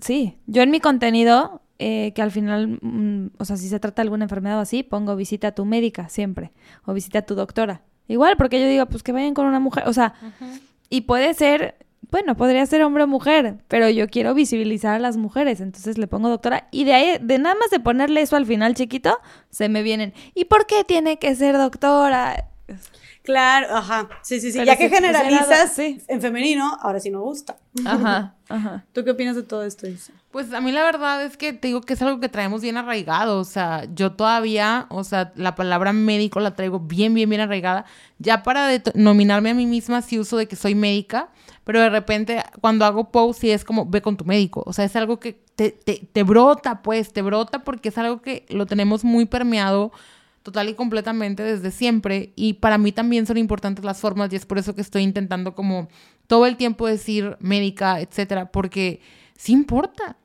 Sí, 0.00 0.38
yo 0.46 0.62
en 0.62 0.70
mi 0.70 0.80
contenido, 0.80 1.60
eh, 1.78 2.12
que 2.14 2.22
al 2.22 2.30
final, 2.30 2.78
mm, 2.80 3.32
o 3.36 3.44
sea, 3.44 3.58
si 3.58 3.68
se 3.68 3.78
trata 3.78 4.00
de 4.00 4.06
alguna 4.06 4.24
enfermedad 4.24 4.56
o 4.56 4.60
así, 4.62 4.82
pongo 4.82 5.16
visita 5.16 5.48
a 5.48 5.52
tu 5.52 5.66
médica 5.66 6.08
siempre. 6.08 6.50
O 6.86 6.94
visita 6.94 7.18
a 7.18 7.22
tu 7.26 7.34
doctora. 7.34 7.82
Igual, 8.08 8.38
porque 8.38 8.58
yo 8.58 8.66
digo, 8.66 8.86
pues 8.86 9.02
que 9.02 9.12
vayan 9.12 9.34
con 9.34 9.44
una 9.44 9.60
mujer. 9.60 9.86
O 9.86 9.92
sea, 9.92 10.14
y 10.88 11.02
puede 11.02 11.34
ser, 11.34 11.76
bueno, 12.10 12.38
podría 12.38 12.64
ser 12.64 12.82
hombre 12.84 13.02
o 13.02 13.06
mujer, 13.06 13.58
pero 13.68 13.90
yo 13.90 14.08
quiero 14.08 14.32
visibilizar 14.32 14.94
a 14.94 14.98
las 14.98 15.18
mujeres, 15.18 15.60
entonces 15.60 15.98
le 15.98 16.06
pongo 16.06 16.30
doctora 16.30 16.68
y 16.70 16.84
de 16.84 16.94
ahí, 16.94 17.18
de 17.20 17.38
nada 17.38 17.54
más 17.56 17.68
de 17.68 17.80
ponerle 17.80 18.22
eso 18.22 18.36
al 18.36 18.46
final 18.46 18.72
chiquito, 18.72 19.18
se 19.50 19.68
me 19.68 19.82
vienen. 19.82 20.14
¿Y 20.34 20.46
por 20.46 20.64
qué 20.64 20.84
tiene 20.84 21.18
que 21.18 21.34
ser 21.34 21.58
doctora? 21.58 22.48
Claro, 23.26 23.74
ajá. 23.74 24.08
Sí, 24.22 24.40
sí, 24.40 24.52
sí. 24.52 24.58
Pero 24.58 24.66
ya 24.66 24.76
que 24.76 24.88
generalizas 24.88 25.74
sí. 25.74 26.00
en 26.06 26.20
femenino, 26.20 26.78
ahora 26.80 27.00
sí 27.00 27.10
no 27.10 27.22
gusta. 27.22 27.56
Ajá, 27.84 28.36
ajá. 28.48 28.84
¿Tú 28.92 29.02
qué 29.02 29.10
opinas 29.10 29.34
de 29.34 29.42
todo 29.42 29.64
esto, 29.64 29.88
Isa? 29.88 30.12
Pues 30.30 30.52
a 30.52 30.60
mí 30.60 30.70
la 30.70 30.84
verdad 30.84 31.24
es 31.24 31.36
que 31.36 31.52
te 31.52 31.66
digo 31.66 31.80
que 31.80 31.94
es 31.94 32.02
algo 32.02 32.20
que 32.20 32.28
traemos 32.28 32.62
bien 32.62 32.76
arraigado, 32.76 33.40
o 33.40 33.44
sea, 33.44 33.84
yo 33.92 34.12
todavía, 34.12 34.86
o 34.90 35.02
sea, 35.02 35.32
la 35.34 35.56
palabra 35.56 35.92
médico 35.92 36.38
la 36.38 36.54
traigo 36.54 36.78
bien, 36.78 37.14
bien, 37.14 37.28
bien 37.28 37.40
arraigada. 37.40 37.84
Ya 38.20 38.44
para 38.44 38.68
denominarme 38.68 39.50
a 39.50 39.54
mí 39.54 39.66
misma 39.66 40.02
sí 40.02 40.20
uso 40.20 40.36
de 40.36 40.46
que 40.46 40.54
soy 40.54 40.76
médica, 40.76 41.30
pero 41.64 41.80
de 41.80 41.90
repente 41.90 42.44
cuando 42.60 42.84
hago 42.84 43.10
post 43.10 43.40
sí 43.40 43.50
es 43.50 43.64
como 43.64 43.86
ve 43.86 44.02
con 44.02 44.16
tu 44.16 44.24
médico, 44.24 44.62
o 44.66 44.72
sea, 44.72 44.84
es 44.84 44.94
algo 44.94 45.18
que 45.18 45.32
te, 45.56 45.72
te, 45.72 46.08
te 46.12 46.22
brota, 46.22 46.80
pues, 46.80 47.12
te 47.12 47.22
brota 47.22 47.64
porque 47.64 47.88
es 47.88 47.98
algo 47.98 48.22
que 48.22 48.46
lo 48.50 48.66
tenemos 48.66 49.02
muy 49.02 49.24
permeado 49.24 49.90
total 50.46 50.68
y 50.68 50.74
completamente 50.74 51.42
desde 51.42 51.72
siempre 51.72 52.32
y 52.36 52.54
para 52.54 52.78
mí 52.78 52.92
también 52.92 53.26
son 53.26 53.36
importantes 53.36 53.84
las 53.84 53.98
formas 53.98 54.32
y 54.32 54.36
es 54.36 54.46
por 54.46 54.58
eso 54.58 54.76
que 54.76 54.80
estoy 54.80 55.02
intentando 55.02 55.56
como 55.56 55.88
todo 56.28 56.46
el 56.46 56.56
tiempo 56.56 56.86
decir 56.86 57.36
médica, 57.40 58.00
etcétera, 58.00 58.52
porque 58.52 59.00
sí 59.36 59.52
importa. 59.52 60.16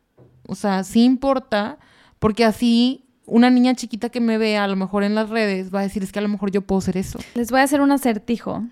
O 0.47 0.53
sea, 0.53 0.83
sí 0.83 1.03
importa 1.03 1.79
porque 2.19 2.45
así 2.45 3.05
una 3.25 3.49
niña 3.49 3.73
chiquita 3.73 4.09
que 4.09 4.19
me 4.19 4.37
vea 4.37 4.63
a 4.63 4.67
lo 4.67 4.75
mejor 4.75 5.03
en 5.03 5.15
las 5.15 5.29
redes 5.29 5.73
va 5.73 5.79
a 5.79 5.83
decir 5.83 6.03
es 6.03 6.11
que 6.11 6.19
a 6.19 6.21
lo 6.21 6.29
mejor 6.29 6.51
yo 6.51 6.61
puedo 6.61 6.81
ser 6.81 6.97
eso. 6.97 7.17
Les 7.33 7.49
voy 7.49 7.61
a 7.61 7.63
hacer 7.63 7.81
un 7.81 7.91
acertijo, 7.91 8.63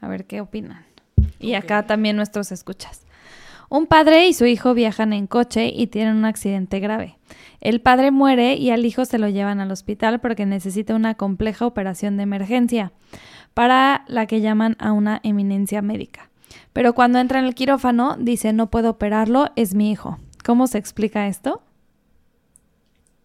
a 0.00 0.08
ver 0.08 0.24
qué 0.26 0.40
opinan. 0.40 0.86
Y 1.40 1.54
acá 1.54 1.84
también 1.84 2.14
nuestros 2.14 2.52
escuchas. 2.52 3.05
Un 3.68 3.86
padre 3.86 4.28
y 4.28 4.32
su 4.32 4.46
hijo 4.46 4.74
viajan 4.74 5.12
en 5.12 5.26
coche 5.26 5.72
y 5.74 5.88
tienen 5.88 6.16
un 6.16 6.24
accidente 6.24 6.78
grave. 6.78 7.18
El 7.60 7.80
padre 7.80 8.10
muere 8.10 8.54
y 8.54 8.70
al 8.70 8.84
hijo 8.84 9.04
se 9.04 9.18
lo 9.18 9.28
llevan 9.28 9.60
al 9.60 9.72
hospital 9.72 10.20
porque 10.20 10.46
necesita 10.46 10.94
una 10.94 11.14
compleja 11.14 11.66
operación 11.66 12.16
de 12.16 12.22
emergencia, 12.22 12.92
para 13.54 14.04
la 14.06 14.26
que 14.26 14.40
llaman 14.40 14.76
a 14.78 14.92
una 14.92 15.20
eminencia 15.24 15.82
médica. 15.82 16.30
Pero 16.72 16.94
cuando 16.94 17.18
entra 17.18 17.40
en 17.40 17.46
el 17.46 17.54
quirófano, 17.54 18.16
dice 18.18 18.52
no 18.52 18.70
puedo 18.70 18.90
operarlo, 18.90 19.50
es 19.56 19.74
mi 19.74 19.90
hijo. 19.90 20.18
¿Cómo 20.44 20.68
se 20.68 20.78
explica 20.78 21.26
esto? 21.26 21.62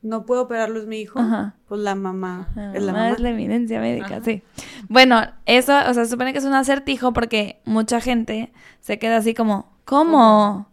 No 0.03 0.25
puedo 0.25 0.41
operarlo, 0.43 0.79
es 0.79 0.87
mi 0.87 0.99
hijo. 1.01 1.19
Ajá. 1.19 1.55
Pues 1.67 1.79
la 1.81 1.93
mamá. 1.95 2.47
Ah, 2.57 2.71
es 2.73 2.81
la 2.81 2.91
mamá 2.91 3.03
mamá. 3.05 3.15
es 3.15 3.19
la 3.19 3.29
eminencia 3.29 3.79
médica, 3.79 4.05
Ajá. 4.17 4.21
sí. 4.23 4.41
Bueno, 4.89 5.21
eso, 5.45 5.73
o 5.87 5.93
sea, 5.93 6.05
se 6.05 6.07
supone 6.11 6.33
que 6.33 6.39
es 6.39 6.45
un 6.45 6.53
acertijo 6.55 7.13
porque 7.13 7.61
mucha 7.65 8.01
gente 8.01 8.51
se 8.79 8.97
queda 8.97 9.17
así 9.17 9.33
como, 9.35 9.71
¿cómo? 9.85 10.67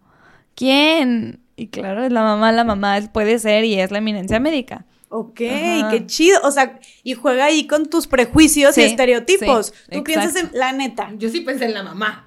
¿Quién? 0.54 1.40
Y 1.56 1.68
claro, 1.68 2.04
es 2.04 2.12
la 2.12 2.22
mamá, 2.22 2.52
la 2.52 2.64
mamá 2.64 2.98
es- 2.98 3.08
puede 3.08 3.38
ser 3.38 3.64
y 3.64 3.78
es 3.80 3.90
la 3.90 3.98
eminencia 3.98 4.40
médica. 4.40 4.86
Ok, 5.10 5.40
Ajá. 5.42 5.90
qué 5.90 6.06
chido. 6.06 6.40
O 6.44 6.50
sea, 6.50 6.78
y 7.02 7.14
juega 7.14 7.46
ahí 7.46 7.66
con 7.66 7.86
tus 7.86 8.06
prejuicios 8.06 8.74
Sí, 8.74 8.82
y 8.82 8.84
estereotipos. 8.84 9.66
sí, 9.66 9.72
tú 9.90 9.98
exacto. 9.98 10.04
piensas 10.04 10.36
en 10.36 10.50
la 10.58 10.72
neta. 10.72 11.10
Yo 11.18 11.28
sí 11.30 11.40
pensé 11.40 11.64
en 11.66 11.74
la 11.74 11.82
mamá. 11.82 12.26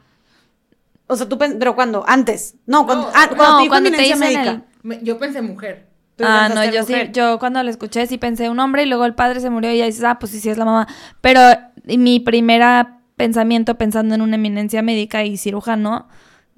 O 1.07 1.15
sea, 1.15 1.27
tú 1.27 1.37
pero 1.37 1.75
cuando 1.75 2.03
antes. 2.07 2.55
No, 2.65 2.85
cuando, 2.85 3.07
No, 3.07 3.11
ah, 3.13 3.27
no, 3.29 3.37
cuando 3.37 3.57
te 3.57 3.61
dijo 3.63 3.71
cuando 3.71 3.91
te 3.91 4.01
dicen 4.01 4.19
médica. 4.19 4.63
Me- 4.83 4.99
yo 5.03 5.19
pensé 5.19 5.41
mujer. 5.41 5.90
Tú 6.21 6.27
ah, 6.27 6.49
no, 6.49 6.63
yo 6.65 6.83
sí, 6.83 6.93
yo 7.13 7.39
cuando 7.39 7.61
lo 7.63 7.69
escuché 7.69 8.05
sí 8.07 8.17
pensé 8.17 8.49
un 8.49 8.59
hombre 8.59 8.83
y 8.83 8.85
luego 8.85 9.05
el 9.05 9.13
padre 9.15 9.39
se 9.39 9.49
murió 9.49 9.71
y 9.73 9.77
ya 9.79 9.85
dices, 9.85 10.03
ah, 10.03 10.17
pues 10.19 10.31
sí, 10.31 10.39
sí 10.39 10.49
es 10.49 10.57
la 10.57 10.65
mamá. 10.65 10.87
Pero 11.21 11.39
mi 11.85 12.19
primera 12.19 12.97
pensamiento 13.15 13.75
pensando 13.77 14.15
en 14.15 14.21
una 14.21 14.35
eminencia 14.35 14.81
médica 14.81 15.23
y 15.23 15.37
cirujano, 15.37 16.07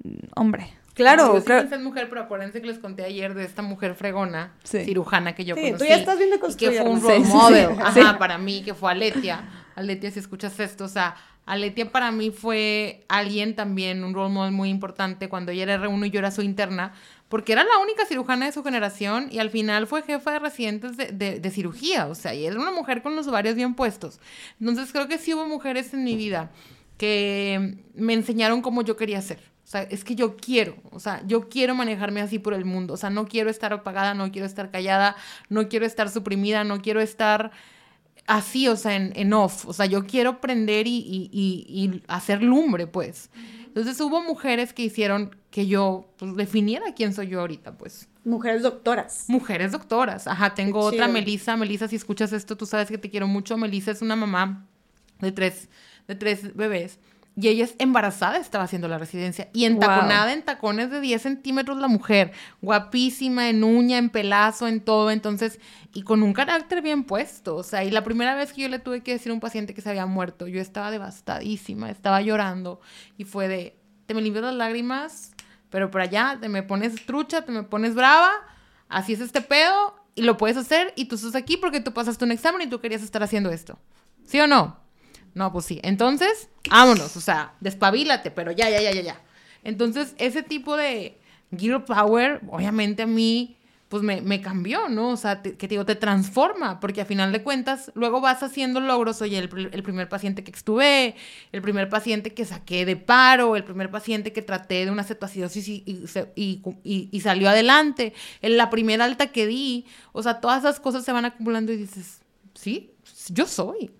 mm, 0.02 0.10
hombre. 0.36 0.70
Claro, 0.94 1.34
yo 1.34 1.40
sí 1.40 1.46
claro. 1.46 1.62
pensé 1.62 1.74
en 1.74 1.84
mujer, 1.84 2.06
pero 2.08 2.22
acuérdense 2.22 2.60
que 2.60 2.68
les 2.68 2.78
conté 2.78 3.04
ayer 3.04 3.34
de 3.34 3.44
esta 3.44 3.62
mujer 3.62 3.94
fregona, 3.96 4.52
Sí. 4.62 4.84
cirujana 4.84 5.34
que 5.34 5.44
yo 5.44 5.56
Sí, 5.56 5.60
tú 5.62 5.66
conocí. 5.72 5.88
ya 5.88 5.96
estás 5.96 6.18
bien 6.18 6.30
Y 6.32 6.54
que 6.54 6.70
fue 6.70 6.88
un 6.88 7.02
role 7.02 7.16
Sí, 7.18 7.24
sí, 7.24 7.32
model, 7.36 7.68
sí. 7.74 7.80
ajá, 7.80 7.92
Sí. 8.12 8.16
para 8.18 8.38
mí, 8.38 8.62
que 8.62 8.74
fue 8.74 8.92
Aletia. 8.92 9.42
Aletia, 9.74 10.10
si 10.12 10.20
escuchas 10.20 10.58
esto, 10.60 10.84
o 10.84 10.88
sea, 10.88 11.16
Aletia 11.46 11.90
para 11.90 12.10
mí 12.12 12.30
fue 12.30 13.04
alguien 13.08 13.56
también, 13.56 14.04
un 14.04 14.14
role 14.14 14.32
model 14.32 14.52
muy 14.52 14.70
importante 14.70 15.28
cuando 15.28 15.50
ella 15.52 15.64
era 15.64 15.74
R1 15.76 16.06
y 16.06 16.10
yo 16.10 16.20
era 16.20 16.30
su 16.30 16.40
interna, 16.42 16.92
porque 17.28 17.52
era 17.52 17.64
la 17.64 17.78
única 17.78 18.06
cirujana 18.06 18.46
de 18.46 18.52
su 18.52 18.62
generación 18.62 19.28
y 19.30 19.38
al 19.38 19.50
final 19.50 19.86
fue 19.86 20.02
jefa 20.02 20.32
de 20.32 20.38
residentes 20.38 20.96
de, 20.96 21.38
de- 21.40 21.50
cirugía, 21.50 22.06
o 22.06 22.14
sea, 22.14 22.34
y 22.34 22.44
era 22.46 22.60
una 22.60 22.70
mujer 22.70 23.02
con 23.02 23.16
los 23.16 23.26
ovarios 23.26 23.54
bien 23.56 23.74
puestos. 23.74 24.20
Entonces 24.60 24.92
creo 24.92 25.08
que 25.08 25.18
sí 25.18 25.34
hubo 25.34 25.46
mujeres 25.46 25.92
en 25.94 26.04
mi 26.04 26.14
vida 26.16 26.50
que 26.98 27.78
me 27.94 28.12
enseñaron 28.14 28.62
cómo 28.62 28.82
yo 28.82 28.96
quería 28.96 29.20
ser. 29.22 29.38
O 29.64 29.66
sea, 29.66 29.82
es 29.82 30.04
que 30.04 30.14
yo 30.14 30.36
quiero, 30.36 30.76
o 30.90 31.00
sea, 31.00 31.22
yo 31.26 31.48
quiero 31.48 31.74
manejarme 31.74 32.20
así 32.20 32.38
por 32.38 32.52
el 32.54 32.64
mundo. 32.66 32.94
O 32.94 32.96
sea, 32.96 33.08
no 33.10 33.26
quiero 33.26 33.48
estar 33.50 33.72
apagada, 33.72 34.12
no 34.14 34.30
quiero 34.30 34.46
estar 34.46 34.70
callada, 34.70 35.16
no 35.48 35.68
quiero 35.68 35.86
estar 35.86 36.10
suprimida, 36.10 36.64
no 36.64 36.82
quiero 36.82 37.00
estar 37.00 37.50
así, 38.26 38.68
o 38.68 38.76
sea, 38.76 38.94
en, 38.96 39.32
off. 39.32 39.66
O 39.66 39.72
sea, 39.72 39.86
yo 39.86 40.06
quiero 40.06 40.40
prender 40.40 40.86
y- 40.86 41.30
y- 41.32 41.64
y 41.66 42.02
hacer 42.08 42.42
lumbre, 42.42 42.86
pues. 42.86 43.30
Entonces 43.74 44.00
hubo 44.00 44.22
mujeres 44.22 44.72
que 44.72 44.84
hicieron 44.84 45.34
que 45.50 45.66
yo 45.66 46.08
pues, 46.16 46.36
definiera 46.36 46.94
quién 46.94 47.12
soy 47.12 47.26
yo 47.26 47.40
ahorita, 47.40 47.76
pues. 47.76 48.08
Mujeres 48.24 48.62
doctoras. 48.62 49.24
Mujeres 49.26 49.72
doctoras. 49.72 50.28
Ajá, 50.28 50.54
tengo 50.54 50.78
Qué 50.80 50.96
otra, 50.96 51.06
chido. 51.06 51.12
Melissa. 51.12 51.56
Melissa, 51.56 51.88
si 51.88 51.96
escuchas 51.96 52.32
esto, 52.32 52.56
tú 52.56 52.66
sabes 52.66 52.88
que 52.88 52.98
te 52.98 53.10
quiero 53.10 53.26
mucho. 53.26 53.56
Melissa 53.56 53.90
es 53.90 54.00
una 54.00 54.14
mamá 54.14 54.64
de 55.18 55.32
tres, 55.32 55.68
de 56.06 56.14
tres 56.14 56.54
bebés. 56.54 57.00
Y 57.36 57.48
ella 57.48 57.64
es 57.64 57.74
embarazada, 57.78 58.36
estaba 58.38 58.64
haciendo 58.64 58.86
la 58.86 58.96
residencia. 58.96 59.48
Y 59.52 59.64
entaconada 59.64 60.32
en 60.32 60.42
tacones 60.42 60.90
de 60.90 61.00
10 61.00 61.20
centímetros 61.20 61.78
la 61.78 61.88
mujer. 61.88 62.32
Guapísima, 62.62 63.48
en 63.48 63.64
uña, 63.64 63.98
en 63.98 64.08
pelazo, 64.08 64.68
en 64.68 64.80
todo. 64.80 65.10
Entonces, 65.10 65.58
y 65.92 66.02
con 66.02 66.22
un 66.22 66.32
carácter 66.32 66.80
bien 66.80 67.02
puesto. 67.02 67.56
O 67.56 67.64
sea, 67.64 67.82
y 67.82 67.90
la 67.90 68.04
primera 68.04 68.36
vez 68.36 68.52
que 68.52 68.62
yo 68.62 68.68
le 68.68 68.78
tuve 68.78 69.02
que 69.02 69.12
decir 69.12 69.30
a 69.30 69.34
un 69.34 69.40
paciente 69.40 69.74
que 69.74 69.80
se 69.80 69.90
había 69.90 70.06
muerto, 70.06 70.46
yo 70.46 70.60
estaba 70.60 70.92
devastadísima, 70.92 71.90
estaba 71.90 72.20
llorando. 72.22 72.80
Y 73.18 73.24
fue 73.24 73.48
de, 73.48 73.76
te 74.06 74.14
me 74.14 74.22
limpias 74.22 74.44
las 74.44 74.54
lágrimas, 74.54 75.32
pero 75.70 75.90
por 75.90 76.02
allá 76.02 76.38
te 76.40 76.48
me 76.48 76.62
pones 76.62 77.04
trucha, 77.04 77.42
te 77.42 77.50
me 77.50 77.64
pones 77.64 77.96
brava, 77.96 78.30
así 78.88 79.14
es 79.14 79.20
este 79.20 79.40
pedo, 79.40 79.96
y 80.14 80.22
lo 80.22 80.36
puedes 80.36 80.56
hacer, 80.56 80.92
y 80.94 81.06
tú 81.06 81.16
estás 81.16 81.34
aquí 81.34 81.56
porque 81.56 81.80
tú 81.80 81.92
pasaste 81.92 82.24
un 82.24 82.30
examen 82.30 82.62
y 82.62 82.70
tú 82.70 82.80
querías 82.80 83.02
estar 83.02 83.24
haciendo 83.24 83.50
esto. 83.50 83.76
¿Sí 84.24 84.38
o 84.38 84.46
no? 84.46 84.83
No, 85.34 85.52
pues 85.52 85.64
sí. 85.66 85.80
Entonces, 85.82 86.48
vámonos, 86.70 87.16
o 87.16 87.20
sea, 87.20 87.54
despabilate, 87.60 88.30
pero 88.30 88.52
ya, 88.52 88.70
ya, 88.70 88.80
ya, 88.80 88.92
ya, 88.92 89.02
ya. 89.02 89.20
Entonces, 89.64 90.14
ese 90.18 90.42
tipo 90.42 90.76
de 90.76 91.18
girl 91.56 91.82
power, 91.84 92.40
obviamente 92.48 93.02
a 93.02 93.06
mí, 93.06 93.56
pues 93.88 94.02
me, 94.02 94.20
me 94.22 94.40
cambió, 94.40 94.88
¿no? 94.88 95.10
O 95.10 95.16
sea, 95.16 95.42
te- 95.42 95.52
que 95.52 95.68
te 95.68 95.74
digo, 95.74 95.84
te 95.84 95.94
transforma, 95.94 96.80
porque 96.80 97.00
a 97.00 97.04
final 97.04 97.32
de 97.32 97.42
cuentas, 97.42 97.92
luego 97.94 98.20
vas 98.20 98.42
haciendo 98.42 98.80
logros, 98.80 99.22
oye, 99.22 99.38
el, 99.38 99.70
el 99.72 99.82
primer 99.82 100.08
paciente 100.08 100.42
que 100.42 100.50
extuve, 100.50 101.14
el 101.52 101.62
primer 101.62 101.88
paciente 101.88 102.32
que 102.34 102.44
saqué 102.44 102.84
de 102.86 102.96
paro, 102.96 103.56
el 103.56 103.62
primer 103.64 103.90
paciente 103.90 104.32
que 104.32 104.42
traté 104.42 104.84
de 104.84 104.90
una 104.90 105.04
cetoacidosis 105.04 105.68
y, 105.68 105.82
y, 105.86 106.04
y- 106.34 106.62
y- 106.82 107.08
y 107.12 107.20
salió 107.20 107.48
adelante, 107.48 108.14
en 108.42 108.56
la 108.56 108.68
primera 108.70 109.04
alta 109.04 109.28
que 109.28 109.46
di, 109.46 109.86
o 110.12 110.22
sea, 110.22 110.40
todas 110.40 110.60
esas 110.60 110.80
cosas 110.80 111.04
se 111.04 111.12
van 111.12 111.24
acumulando 111.26 111.72
y 111.72 111.76
dices, 111.76 112.20
sí, 112.54 112.90
yo 113.28 113.46
soy. 113.46 113.90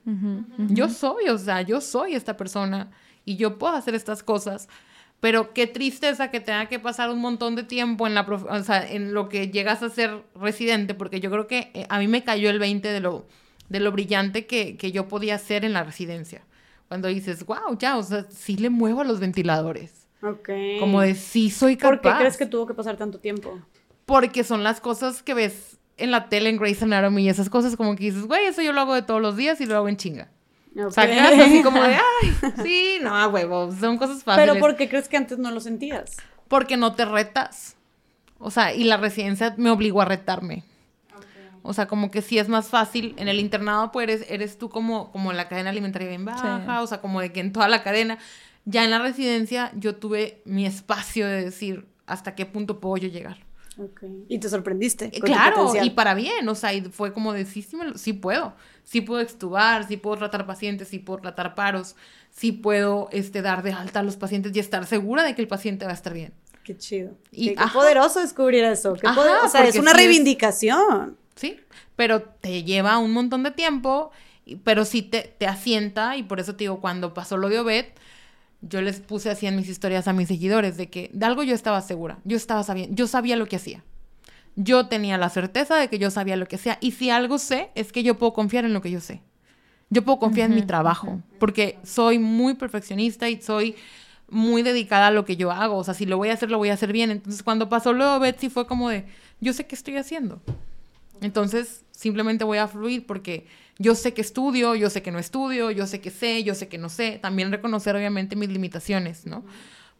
Yo 0.69 0.89
soy, 0.89 1.29
o 1.29 1.39
sea, 1.39 1.63
yo 1.63 1.81
soy 1.81 2.15
esta 2.15 2.37
persona 2.37 2.91
y 3.25 3.37
yo 3.37 3.59
puedo 3.59 3.75
hacer 3.75 3.95
estas 3.95 4.23
cosas. 4.23 4.69
Pero 5.21 5.55
qué 5.55 5.67
tristeza 5.67 6.31
que 6.31 6.41
tenga 6.41 6.67
que 6.67 6.79
pasar 6.79 7.11
un 7.11 7.21
montón 7.21 7.57
de 7.57 7.63
tiempo 7.63 8.07
en, 8.07 8.15
la 8.15 8.23
o 8.23 8.63
sea, 8.63 8.87
en 8.87 9.15
lo 9.15 9.29
que 9.31 9.49
llegas 9.49 9.83
a 9.83 9.89
ser 9.89 10.23
residente, 10.35 10.93
porque 10.95 11.21
yo 11.21 11.31
creo 11.31 11.47
que 11.47 11.71
eh, 11.73 11.87
a 11.89 11.99
mí 11.99 12.09
me 12.09 12.25
cayó 12.25 12.51
el 12.51 12.59
20 12.59 12.89
de 12.89 13.01
lo, 13.01 13.27
de 13.71 13.81
lo 13.81 13.91
brillante 13.91 14.47
que, 14.47 14.77
que 14.77 14.93
yo 14.93 15.09
podía 15.09 15.37
hacer 15.37 15.65
en 15.65 15.73
la 15.73 15.83
residencia. 15.83 16.43
Cuando 16.89 17.09
dices, 17.09 17.47
wow, 17.47 17.79
ya, 17.79 17.97
o 17.97 18.03
sea, 18.03 18.27
sí 18.29 18.57
le 18.57 18.69
muevo 18.69 19.01
a 19.01 19.05
los 19.05 19.19
ventiladores. 19.19 20.07
Ok. 20.23 20.51
Como 20.79 21.01
de 21.01 21.15
sí 21.15 21.51
soy 21.51 21.77
capaz. 21.77 22.01
¿Por 22.01 22.13
qué 22.13 22.19
crees 22.19 22.37
que 22.37 22.47
tuvo 22.47 22.67
que 22.67 22.75
pasar 22.75 22.97
tanto 22.97 23.19
tiempo? 23.19 23.59
Porque 24.05 24.45
son 24.45 24.63
las 24.63 24.81
cosas 24.81 25.23
que 25.23 25.33
ves 25.33 25.79
en 25.97 26.11
la 26.11 26.29
tele, 26.29 26.51
en 26.51 26.57
Grey's 26.57 26.83
Anatomy 26.83 27.25
y 27.25 27.29
esas 27.29 27.49
cosas 27.49 27.77
como 27.77 27.95
que 27.97 28.05
dices, 28.05 28.25
güey, 28.25 28.47
eso 28.47 28.63
yo 28.63 28.73
lo 28.73 28.81
hago 28.81 28.95
de 28.95 29.03
todos 29.03 29.21
los 29.21 29.37
días 29.37 29.61
y 29.61 29.67
lo 29.67 29.77
hago 29.77 29.89
en 29.89 29.97
chinga. 29.97 30.29
Ok. 30.77 30.93
Sacas 30.93 31.39
así 31.39 31.63
como 31.63 31.83
de, 31.83 31.95
ay, 32.23 32.53
sí, 32.63 32.99
no, 33.01 33.29
huevo, 33.29 33.73
son 33.73 33.97
cosas 33.97 34.25
fáciles. 34.25 34.49
Pero 34.49 34.61
¿por 34.61 34.77
qué 34.77 34.89
crees 34.89 35.09
que 35.09 35.17
antes 35.17 35.39
no 35.39 35.51
lo 35.51 35.61
sentías? 35.61 36.17
Porque 36.49 36.77
no 36.77 36.95
te 36.95 37.05
retas. 37.05 37.77
O 38.39 38.51
sea, 38.51 38.75
y 38.75 38.85
la 38.85 38.97
residencia 38.97 39.55
me 39.57 39.71
obligó 39.71 40.03
a 40.03 40.05
retarme. 40.05 40.65
O 41.63 41.73
sea, 41.73 41.87
como 41.87 42.11
que 42.11 42.21
sí 42.21 42.39
es 42.39 42.49
más 42.49 42.69
fácil. 42.69 43.15
En 43.17 43.29
el 43.29 43.41
internado, 43.41 43.91
pues 43.91 44.05
eres, 44.05 44.27
eres 44.29 44.59
tú 44.59 44.69
como, 44.69 45.11
como 45.13 45.33
la 45.33 45.49
cadena 45.49 45.71
alimentaria 45.71 46.09
bien 46.09 46.27
baja, 46.27 46.83
o 46.83 46.87
sea, 46.87 47.01
como 47.01 47.23
de 47.23 47.33
que 47.33 47.41
en 47.41 47.53
toda 47.53 47.69
la 47.69 47.83
cadena. 47.83 48.19
Ya 48.67 48.85
en 48.85 48.91
la 48.91 48.99
residencia 48.99 49.73
yo 49.75 49.97
tuve 49.97 50.43
mi 50.45 50.67
espacio 50.67 51.27
de 51.27 51.45
decir 51.45 51.87
hasta 52.07 52.35
qué 52.35 52.45
punto 52.45 52.81
puedo 52.81 52.99
yo 52.99 53.09
llegar. 53.09 53.39
Okay. 53.77 54.25
Y 54.29 54.39
te 54.39 54.49
sorprendiste. 54.49 55.07
Eh, 55.07 55.21
claro, 55.21 55.73
y 55.83 55.91
para 55.91 56.15
bien, 56.15 56.49
o 56.49 56.55
sea, 56.55 56.73
y 56.73 56.83
fue 56.83 57.13
como 57.13 57.33
de 57.33 57.45
sí, 57.45 57.67
sí, 57.97 58.13
puedo. 58.13 58.55
Sí 58.85 59.01
puedo 59.01 59.21
extubar, 59.21 59.87
sí 59.89 59.97
puedo 59.97 60.17
tratar 60.17 60.47
pacientes, 60.47 60.89
sí 60.89 60.99
puedo 60.99 61.21
tratar 61.21 61.55
paros, 61.55 61.97
sí 62.31 62.53
puedo 62.53 63.09
este, 63.11 63.43
dar 63.43 63.63
de 63.63 63.73
alta 63.73 64.01
a 64.01 64.03
los 64.03 64.17
pacientes 64.17 64.55
y 64.55 64.61
estar 64.61 64.87
segura 64.87 65.25
de 65.25 65.35
que 65.35 65.43
el 65.43 65.49
paciente 65.49 65.85
va 65.87 65.91
a 65.91 65.95
estar 65.95 66.13
bien. 66.13 66.33
Qué 66.63 66.77
chido. 66.77 67.17
Y, 67.33 67.55
qué, 67.55 67.65
poderoso 67.73 68.21
descubrir 68.21 68.65
eso. 68.65 68.95
Qué 68.95 69.07
o 69.09 69.49
sea, 69.49 69.67
es 69.67 69.77
una 69.77 69.93
reivindicación. 69.93 71.17
sí, 71.35 71.59
pero 71.97 72.23
te 72.23 72.63
lleva 72.63 72.99
un 72.99 73.13
montón 73.13 73.43
de 73.43 73.51
tiempo, 73.51 74.13
pero 74.63 74.85
sí 74.85 75.03
te, 75.03 75.35
te 75.37 75.47
asienta 75.47 76.17
y 76.17 76.23
por 76.23 76.39
eso 76.39 76.53
te 76.53 76.65
digo, 76.65 76.81
cuando 76.81 77.13
pasó 77.13 77.37
lo 77.37 77.49
de 77.49 77.59
Obed, 77.59 77.87
yo 78.69 78.81
les 78.83 79.01
puse 79.01 79.31
así 79.31 79.47
en 79.47 79.57
mis 79.57 79.69
historias 79.69 80.09
a 80.09 80.13
mis 80.13 80.29
seguidores 80.29 80.77
de 80.77 80.89
que 80.89 81.11
de 81.13 81.27
algo 81.27 81.43
yo 81.43 81.55
estaba 81.55 81.81
segura, 81.83 82.19
yo 82.25 82.37
estaba 82.37 82.63
sabiendo, 82.63 82.95
yo 82.95 83.07
sabía 83.07 83.37
lo 83.37 83.47
que 83.47 83.57
hacía. 83.57 83.83
Yo 84.57 84.87
tenía 84.87 85.19
la 85.19 85.31
certeza 85.31 85.77
de 85.77 85.89
que 85.89 85.99
yo 85.99 86.11
sabía 86.11 86.37
lo 86.37 86.47
que 86.47 86.57
hacía 86.57 86.79
y 86.81 86.93
si 86.93 87.11
algo 87.11 87.39
sé 87.39 87.71
es 87.75 87.93
que 87.93 88.03
yo 88.03 88.17
puedo 88.17 88.33
confiar 88.33 88.65
en 88.65 88.73
lo 88.73 88.83
que 88.83 88.91
yo 88.91 89.01
sé. 89.01 89.21
Yo 89.91 90.05
puedo 90.05 90.19
confiar 90.19 90.49
en 90.51 90.57
mi 90.57 90.63
trabajo 90.63 91.21
porque 91.39 91.79
soy 91.83 92.19
muy 92.19 92.55
perfeccionista 92.55 93.29
y 93.29 93.41
soy 93.41 93.77
muy 94.29 94.63
dedicada 94.63 95.09
a 95.09 95.11
lo 95.11 95.25
que 95.25 95.37
yo 95.37 95.51
hago. 95.51 95.77
O 95.77 95.85
sea, 95.85 95.95
si 95.95 96.07
lo 96.07 96.17
voy 96.17 96.31
a 96.31 96.35
hacer, 96.35 96.51
lo 96.51 96.59
voy 96.59 96.71
a 96.71 96.75
hacer 96.75 96.93
bien. 96.93 97.11
Entonces, 97.11 97.43
cuando 97.43 97.69
pasó 97.69 97.93
luego 97.93 98.19
Betsy 98.19 98.49
fue 98.49 98.67
como 98.67 98.89
de, 98.89 99.05
yo 99.41 99.53
sé 99.53 99.67
qué 99.67 99.75
estoy 99.75 99.97
haciendo. 99.97 100.41
Entonces, 101.21 101.85
simplemente 101.91 102.45
voy 102.45 102.59
a 102.59 102.69
fluir 102.69 103.07
porque 103.07 103.47
yo 103.79 103.95
sé 103.95 104.15
que 104.15 104.21
estudio, 104.21 104.75
yo 104.75 104.91
sé 104.91 105.03
que 105.03 105.11
no 105.11 105.19
estudio, 105.19 105.71
yo 105.71 105.87
sé 105.87 106.01
que 106.01 106.11
sé, 106.11 106.45
yo 106.45 106.55
sé 106.55 106.69
que 106.69 106.79
no 106.79 106.89
sé. 106.89 107.19
También 107.21 107.51
reconocer, 107.53 107.97
obviamente, 107.97 108.37
mis 108.37 108.49
limitaciones, 108.49 109.27
¿no? 109.27 109.45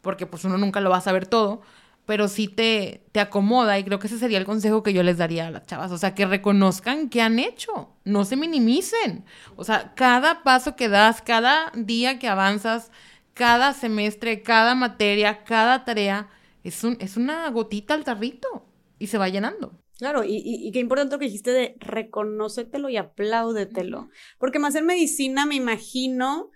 Porque 0.01 0.25
pues 0.27 0.45
uno 0.45 0.57
nunca 0.57 0.81
lo 0.81 0.89
va 0.89 0.97
a 0.97 1.01
saber 1.01 1.27
todo, 1.27 1.61
pero 2.05 2.27
sí 2.27 2.47
te, 2.47 3.03
te 3.11 3.19
acomoda 3.19 3.79
y 3.79 3.83
creo 3.83 3.99
que 3.99 4.07
ese 4.07 4.19
sería 4.19 4.37
el 4.37 4.45
consejo 4.45 4.83
que 4.83 4.93
yo 4.93 5.03
les 5.03 5.17
daría 5.17 5.47
a 5.47 5.51
las 5.51 5.65
chavas. 5.65 5.91
O 5.91 5.97
sea, 5.97 6.15
que 6.15 6.25
reconozcan 6.25 7.09
qué 7.09 7.21
han 7.21 7.39
hecho, 7.39 7.89
no 8.05 8.25
se 8.25 8.35
minimicen. 8.37 9.25
O 9.55 9.63
sea, 9.63 9.93
cada 9.95 10.43
paso 10.43 10.75
que 10.75 10.89
das, 10.89 11.21
cada 11.21 11.71
día 11.75 12.19
que 12.19 12.27
avanzas, 12.27 12.91
cada 13.33 13.73
semestre, 13.73 14.41
cada 14.43 14.75
materia, 14.75 15.43
cada 15.43 15.83
tarea, 15.85 16.29
es, 16.63 16.83
un, 16.83 16.97
es 16.99 17.17
una 17.17 17.49
gotita 17.49 17.93
al 17.93 18.03
tarrito 18.03 18.65
y 18.99 19.07
se 19.07 19.17
va 19.17 19.29
llenando. 19.29 19.73
Claro, 19.97 20.23
y, 20.25 20.69
qué 20.73 20.79
importante 20.79 21.15
lo 21.15 21.19
que 21.19 21.25
dijiste 21.25 21.51
de 21.51 21.77
reconócetelo 21.79 22.89
y 22.89 22.97
apláudetelo. 22.97 24.09
Porque 24.37 24.59
más 24.59 24.75
en 24.75 24.85
medicina 24.85 25.45
me 25.45 25.55
imagino 25.55 26.51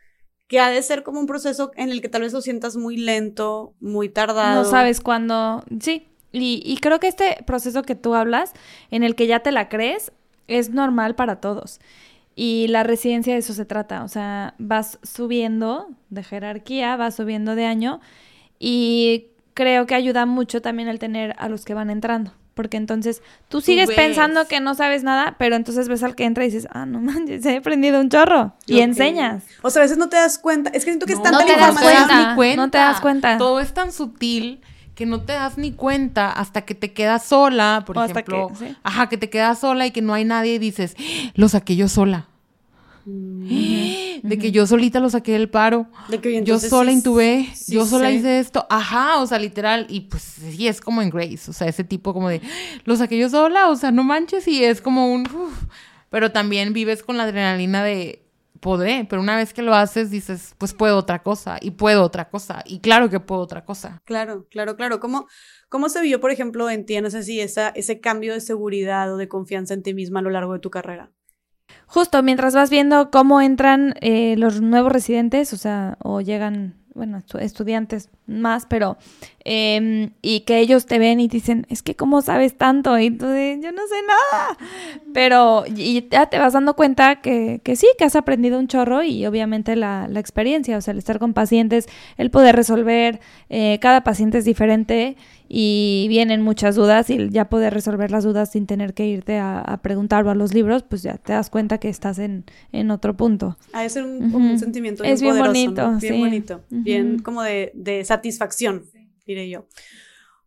que 0.48 0.60
ha 0.60 0.70
de 0.70 0.82
ser 0.82 1.04
como 1.04 1.20
un 1.20 1.26
proceso 1.26 1.72
en 1.76 1.90
el 1.90 2.02
que 2.02 2.10
tal 2.10 2.24
vez 2.24 2.34
lo 2.34 2.42
sientas 2.42 2.76
muy 2.76 2.98
lento, 2.98 3.76
muy 3.80 4.10
tardado. 4.10 4.64
No 4.64 4.70
sabes 4.70 5.00
cuándo. 5.00 5.64
Sí. 5.80 6.08
Y, 6.34 6.62
y 6.66 6.78
creo 6.78 7.00
que 7.00 7.08
este 7.08 7.38
proceso 7.46 7.84
que 7.84 7.96
tú 7.96 8.14
hablas, 8.14 8.54
en 8.92 9.04
el 9.04 9.16
que 9.16 9.26
ya 9.26 9.40
te 9.40 9.52
la 9.52 9.70
crees, 9.70 10.12
es 10.48 10.72
normal 10.72 11.16
para 11.16 11.40
todos. 11.40 11.80
Y 12.36 12.68
la 12.68 12.84
residencia 12.84 13.34
de 13.34 13.40
eso 13.40 13.54
se 13.54 13.66
trata. 13.66 14.04
O 14.04 14.10
sea, 14.10 14.56
vas 14.58 15.00
subiendo 15.02 15.88
de 16.10 16.24
jerarquía, 16.24 16.98
vas 16.98 17.16
subiendo 17.16 17.56
de 17.56 17.66
año. 17.66 18.02
Y 18.60 19.28
creo 19.54 19.86
que 19.86 19.96
ayuda 19.96 20.26
mucho 20.26 20.62
también 20.62 20.90
el 20.90 21.00
tener 21.00 21.36
a 21.38 21.48
los 21.48 21.64
que 21.64 21.74
van 21.74 21.90
entrando 21.90 22.34
porque 22.54 22.78
entonces 22.78 23.22
tú 23.48 23.62
sigues 23.62 23.90
pensando 23.90 24.48
que 24.48 24.60
no 24.60 24.76
sabes 24.76 25.04
nada, 25.04 25.36
pero 25.40 25.56
entonces 25.56 25.88
ves 25.88 26.04
al 26.04 26.16
que 26.16 26.26
entra 26.26 26.44
y 26.44 26.48
dices, 26.48 26.68
ah, 26.72 26.86
no 26.86 27.00
manches, 27.02 27.46
he 27.46 27.58
aprendido 27.58 28.00
un 28.02 28.10
chorro. 28.10 28.54
Y 28.66 28.80
enseñas. 28.80 29.44
O 29.62 29.70
sea, 29.70 29.82
a 29.82 29.86
veces 29.86 29.98
no 29.98 30.10
te 30.10 30.18
das 30.18 30.38
cuenta. 30.38 30.70
Es 30.72 30.84
que 30.84 30.92
siento 30.92 31.06
que 31.06 31.14
es 31.14 31.22
tanta 31.24 31.40
no 31.40 31.46
te 31.46 31.56
das 31.56 31.80
cuenta, 31.80 32.36
No 32.56 32.70
te 32.70 32.78
das 32.78 33.02
cuenta. 33.02 33.38
Todo 33.38 33.60
es 33.60 33.74
tan 33.74 33.92
sutil 33.92 34.62
que 34.96 35.06
no 35.06 35.22
te 35.22 35.32
das 35.32 35.58
ni 35.58 35.72
cuenta 35.72 36.30
hasta 36.30 36.64
que 36.64 36.76
te 36.76 36.92
quedas 36.92 37.24
sola, 37.24 37.84
por 37.86 37.98
ejemplo. 37.98 38.52
Ajá, 38.84 39.08
que 39.08 39.18
te 39.18 39.30
quedas 39.30 39.60
sola 39.60 39.88
y 39.88 39.92
que 39.92 40.02
no 40.02 40.14
hay 40.14 40.26
nadie 40.26 40.56
y 40.56 40.60
dices, 40.60 40.98
lo 41.36 41.48
saqué 41.48 41.78
yo 41.78 41.88
sola. 41.88 42.28
De 44.24 44.38
que 44.38 44.52
yo 44.52 44.68
solita 44.68 45.00
lo 45.00 45.10
saqué 45.10 45.32
del 45.32 45.50
paro. 45.50 45.88
De 46.10 46.20
que 46.20 46.44
yo 46.44 46.60
sola 46.60 46.92
intubé, 46.92 47.48
yo 47.68 47.86
sola 47.86 48.12
hice 48.12 48.40
esto. 48.40 48.68
Ajá, 48.70 49.20
o 49.20 49.28
sea, 49.28 49.40
literal. 49.40 49.88
Y 49.90 50.02
pues 50.02 50.24
sí, 50.24 50.68
es 50.68 50.82
como 50.82 51.02
en 51.02 51.10
Grace. 51.10 51.50
O 51.50 51.54
sea, 51.54 51.68
ese 51.68 51.84
tipo 51.84 52.14
como 52.14 52.30
de, 52.30 52.42
lo 52.86 52.96
saqué 52.96 53.18
yo 53.18 53.30
sola, 53.30 53.70
o 53.70 53.76
sea, 53.76 53.92
no 53.92 54.04
manches. 54.04 54.48
Y 54.48 54.64
es 54.64 54.82
como 54.82 55.12
un... 55.12 55.28
Pero 56.10 56.32
también 56.32 56.74
vives 56.74 57.04
con 57.04 57.18
la 57.18 57.24
adrenalina 57.24 57.84
de, 57.84 58.24
podré, 58.60 59.06
pero 59.10 59.22
una 59.22 59.38
vez 59.38 59.54
que 59.54 59.62
lo 59.62 59.74
haces 59.74 60.12
dices, 60.12 60.56
pues 60.58 60.74
puedo 60.74 60.98
otra 60.98 61.24
cosa 61.24 61.58
y 61.62 61.72
puedo 61.72 62.04
otra 62.04 62.30
cosa 62.30 62.64
y 62.66 62.80
claro 62.80 63.10
que 63.10 63.20
puedo 63.20 63.42
otra 63.42 63.66
cosa. 63.66 64.02
Claro, 64.06 64.48
claro, 64.50 64.76
claro. 64.76 65.00
¿Cómo, 65.00 65.28
cómo 65.70 65.90
se 65.90 66.02
vio, 66.02 66.20
por 66.20 66.32
ejemplo, 66.32 66.70
en 66.70 66.86
ti, 66.86 67.00
no 67.02 67.10
sé 67.10 67.24
si 67.24 67.40
esa, 67.40 67.70
ese 67.70 68.00
cambio 68.00 68.34
de 68.34 68.42
seguridad 68.42 69.14
o 69.14 69.18
de 69.18 69.28
confianza 69.28 69.74
en 69.74 69.84
ti 69.84 69.94
misma 69.94 70.20
a 70.20 70.24
lo 70.24 70.30
largo 70.30 70.54
de 70.54 70.60
tu 70.60 70.70
carrera? 70.70 71.12
Justo 71.92 72.22
mientras 72.22 72.54
vas 72.54 72.70
viendo 72.70 73.10
cómo 73.10 73.42
entran 73.42 73.96
eh, 74.02 74.36
los 74.38 74.62
nuevos 74.62 74.92
residentes, 74.92 75.54
o 75.54 75.58
sea, 75.58 75.98
o 76.04 76.22
llegan, 76.22 76.76
bueno, 76.94 77.24
estudiantes 77.40 78.10
más, 78.28 78.68
pero, 78.68 78.98
em, 79.46 80.12
y 80.22 80.42
que 80.42 80.60
ellos 80.60 80.86
te 80.86 81.00
ven 81.00 81.20
y 81.20 81.28
dicen, 81.28 81.66
es 81.70 81.82
que 81.82 81.96
cómo 81.96 82.22
sabes 82.22 82.58
tanto, 82.58 82.98
y 83.00 83.12
tú 83.12 83.28
dices, 83.30 83.60
yo 83.64 83.72
no 83.72 83.82
sé 83.88 83.96
nada, 84.08 84.58
pero 85.14 85.64
y 85.68 86.08
ya 86.10 86.28
te 86.28 86.40
vas 86.40 86.54
dando 86.54 86.76
cuenta 86.76 87.22
que, 87.22 87.62
que 87.64 87.76
sí, 87.76 87.88
que 87.98 88.06
has 88.06 88.16
aprendido 88.16 88.60
un 88.60 88.68
chorro 88.68 89.04
y 89.04 89.26
obviamente 89.26 89.76
la, 89.76 90.08
la 90.08 90.20
experiencia, 90.20 90.78
o 90.78 90.82
sea, 90.82 90.92
el 90.92 90.98
estar 90.98 91.20
con 91.20 91.34
pacientes, 91.34 91.88
el 92.18 92.32
poder 92.32 92.56
resolver, 92.56 93.20
eh, 93.50 93.80
cada 93.82 94.04
paciente 94.04 94.40
es 94.40 94.46
diferente 94.46 95.16
y 95.52 96.06
vienen 96.10 96.44
muchas 96.44 96.76
dudas 96.76 97.10
y 97.10 97.30
ya 97.30 97.50
poder 97.50 97.74
resolver 97.74 98.12
las 98.12 98.24
dudas 98.24 98.52
sin 98.52 98.68
tener 98.68 98.94
que 98.94 99.08
irte 99.08 99.40
a, 99.40 99.80
preguntar 99.82 100.26
o 100.26 100.30
a 100.30 100.36
los 100.36 100.54
libros, 100.54 100.84
pues 100.84 101.02
ya 101.02 101.18
te 101.18 101.34
das 101.34 101.50
cuenta 101.50 101.80
que 101.80 101.90
estás 101.90 102.20
en, 102.20 102.46
en 102.72 102.92
otro 102.92 103.18
punto. 103.18 103.58
Ah, 103.74 103.84
es 103.84 103.96
un, 103.96 104.34
un 104.34 104.60
sentimiento 104.60 105.02
bien 105.04 105.14
es 105.16 105.22
bien 105.22 105.38
bonito, 105.40 105.98
bien 106.00 106.20
bonito, 106.20 106.62
bien 106.70 107.20
como 107.20 107.42
de, 107.42 107.72
de 107.74 108.06
satisfacción, 108.06 108.84
diré 109.34 109.50
yo. 109.50 109.68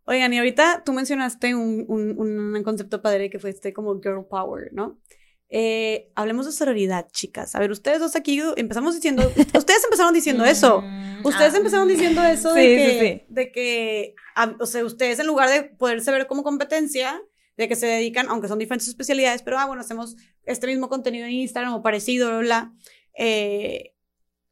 Oigan, 0.05 0.33
y 0.33 0.37
ahorita 0.37 0.83
tú 0.85 0.93
mencionaste 0.93 1.55
un, 1.55 1.85
un, 1.87 2.19
un 2.19 2.63
concepto 2.63 3.01
padre 3.01 3.29
que 3.29 3.39
fue 3.39 3.49
este 3.49 3.73
como 3.73 4.01
girl 4.01 4.25
power, 4.29 4.71
¿no? 4.73 4.99
Eh, 5.55 6.11
hablemos 6.15 6.47
de 6.47 6.51
sororidad, 6.51 7.07
chicas. 7.11 7.53
A 7.53 7.59
ver, 7.59 7.69
ustedes 7.69 7.99
dos 7.99 8.15
aquí 8.15 8.41
empezamos 8.55 8.95
diciendo, 8.95 9.21
ustedes 9.55 9.83
empezaron 9.83 10.11
diciendo 10.11 10.43
eso. 10.43 10.81
Mm, 10.81 11.25
ustedes 11.25 11.53
ah. 11.53 11.57
empezaron 11.57 11.87
diciendo 11.87 12.23
eso 12.23 12.53
de 12.53 12.61
que, 12.63 13.25
de 13.29 13.51
que, 13.51 14.15
o 14.59 14.65
sea, 14.65 14.83
ustedes 14.83 15.19
en 15.19 15.27
lugar 15.27 15.49
de 15.49 15.63
poderse 15.63 16.11
ver 16.11 16.25
como 16.25 16.41
competencia, 16.41 17.21
de 17.55 17.67
que 17.67 17.75
se 17.75 17.85
dedican, 17.85 18.29
aunque 18.29 18.47
son 18.47 18.57
diferentes 18.57 18.87
especialidades, 18.87 19.43
pero 19.43 19.59
ah, 19.59 19.67
bueno, 19.67 19.81
hacemos 19.81 20.15
este 20.43 20.65
mismo 20.65 20.89
contenido 20.89 21.27
en 21.27 21.33
Instagram 21.33 21.73
o 21.75 21.83
parecido, 21.83 22.39
bla, 22.39 22.73
eh, 23.15 23.93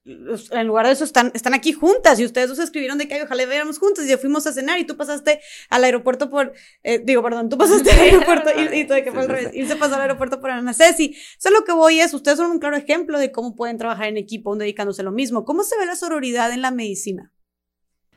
en 0.04 0.68
lugar 0.68 0.88
de 0.88 0.94
eso 0.94 1.04
están, 1.04 1.32
están 1.36 1.54
aquí 1.54 1.74
juntas 1.74 2.20
y 2.20 2.26
ustedes 2.26 2.50
dos 2.50 2.58
escribieron 2.58 2.98
de 2.98 3.08
que 3.08 3.22
ojalá 3.22 3.46
veamos 3.46 3.78
juntas 3.78 4.06
y 4.06 4.10
ya 4.10 4.18
fuimos 4.18 4.48
a 4.48 4.54
cenar 4.54 4.80
y 4.80 4.86
tú 4.86 4.98
pasaste 4.98 5.42
al 5.70 5.84
aeropuerto 5.84 6.30
por, 6.32 6.54
eh, 6.82 7.00
digo, 7.04 7.22
perdón, 7.22 7.50
tú 7.50 7.58
pasaste 7.58 7.92
al 7.92 8.00
aeropuerto 8.02 8.50
y, 8.58 8.80
y, 8.80 8.84
de 8.84 9.04
que 9.04 9.12
fue 9.12 9.22
al 9.22 9.30
revés, 9.30 9.52
y 9.54 9.66
se 9.68 9.76
pasó 9.76 9.96
al 9.96 10.02
aeropuerto 10.02 10.42
por 10.42 10.50
Ana 10.50 10.74
Ceci. 10.74 11.16
Eso 11.38 11.52
lo 11.52 11.64
que 11.64 11.74
voy 11.74 12.00
es, 12.00 12.14
ustedes 12.14 12.38
son 12.38 12.50
un 12.50 12.60
claro 12.60 12.78
ejemplo 12.78 13.20
de 13.20 13.32
cómo 13.32 13.56
pueden 13.56 13.78
trabajar 13.78 14.08
en 14.08 14.18
equipo, 14.18 14.56
dedicándose 14.56 15.02
a 15.02 15.06
lo 15.06 15.12
mismo. 15.12 15.46
¿Cómo 15.46 15.64
se 15.64 15.78
ve 15.78 15.86
la 15.86 15.96
sororidad 15.96 16.52
en 16.52 16.64
la 16.64 16.72
medicina? 16.72 17.32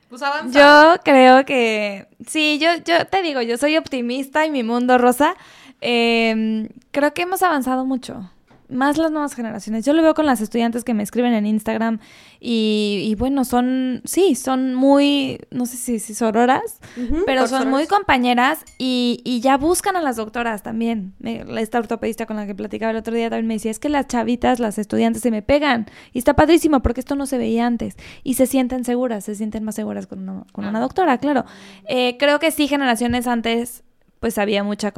Pues 0.08 0.22
yo 0.52 0.96
creo 1.04 1.44
que, 1.44 2.06
sí, 2.26 2.58
yo, 2.60 2.68
yo 2.84 3.06
te 3.06 3.22
digo, 3.22 3.42
yo 3.42 3.58
soy 3.58 3.76
optimista 3.76 4.46
y 4.46 4.50
mi 4.50 4.62
mundo 4.62 4.96
rosa. 4.96 5.34
Em, 5.80 6.68
creo 6.92 7.12
que 7.12 7.22
hemos 7.22 7.42
avanzado 7.42 7.84
mucho 7.84 8.30
más 8.68 8.98
las 8.98 9.10
nuevas 9.10 9.34
generaciones. 9.34 9.84
Yo 9.84 9.92
lo 9.92 10.02
veo 10.02 10.14
con 10.14 10.26
las 10.26 10.40
estudiantes 10.40 10.84
que 10.84 10.94
me 10.94 11.02
escriben 11.02 11.34
en 11.34 11.46
Instagram 11.46 12.00
y, 12.40 13.14
bueno, 13.18 13.44
son, 13.44 14.02
sí, 14.04 14.34
son 14.34 14.74
muy, 14.74 15.40
no 15.50 15.66
sé 15.66 15.76
si, 15.76 15.98
si 15.98 16.14
sororas, 16.14 16.80
pero 17.26 17.46
son 17.46 17.70
muy 17.70 17.86
compañeras 17.86 18.64
y, 18.78 19.20
y, 19.24 19.40
ya 19.40 19.56
buscan 19.56 19.96
a 19.96 20.00
las 20.00 20.16
doctoras 20.16 20.62
también. 20.62 21.14
Esta 21.22 21.78
ortopedista 21.78 22.26
con 22.26 22.36
la 22.36 22.46
que 22.46 22.54
platicaba 22.54 22.90
el 22.90 22.96
otro 22.96 23.14
día 23.14 23.30
también 23.30 23.46
me 23.46 23.54
decía, 23.54 23.70
es 23.70 23.78
que 23.78 23.88
las 23.88 24.08
chavitas, 24.08 24.60
las 24.60 24.78
estudiantes 24.78 25.22
se 25.22 25.30
me 25.30 25.42
pegan 25.42 25.86
y 26.12 26.18
está 26.18 26.34
padrísimo 26.34 26.80
porque 26.82 27.00
esto 27.00 27.16
no 27.16 27.26
se 27.26 27.38
veía 27.38 27.66
antes 27.66 27.96
y 28.22 28.34
se 28.34 28.46
sienten 28.46 28.84
seguras, 28.84 29.24
se 29.24 29.34
sienten 29.34 29.64
más 29.64 29.74
seguras 29.74 30.06
con 30.06 30.28
una, 30.28 30.44
con 30.52 30.64
una 30.64 30.80
doctora, 30.80 31.18
claro. 31.18 31.44
Eh, 31.88 32.16
creo 32.18 32.38
que 32.38 32.50
sí, 32.50 32.68
generaciones 32.68 33.26
antes 33.26 33.84
pues 34.20 34.38
había 34.38 34.64
mucha... 34.64 34.92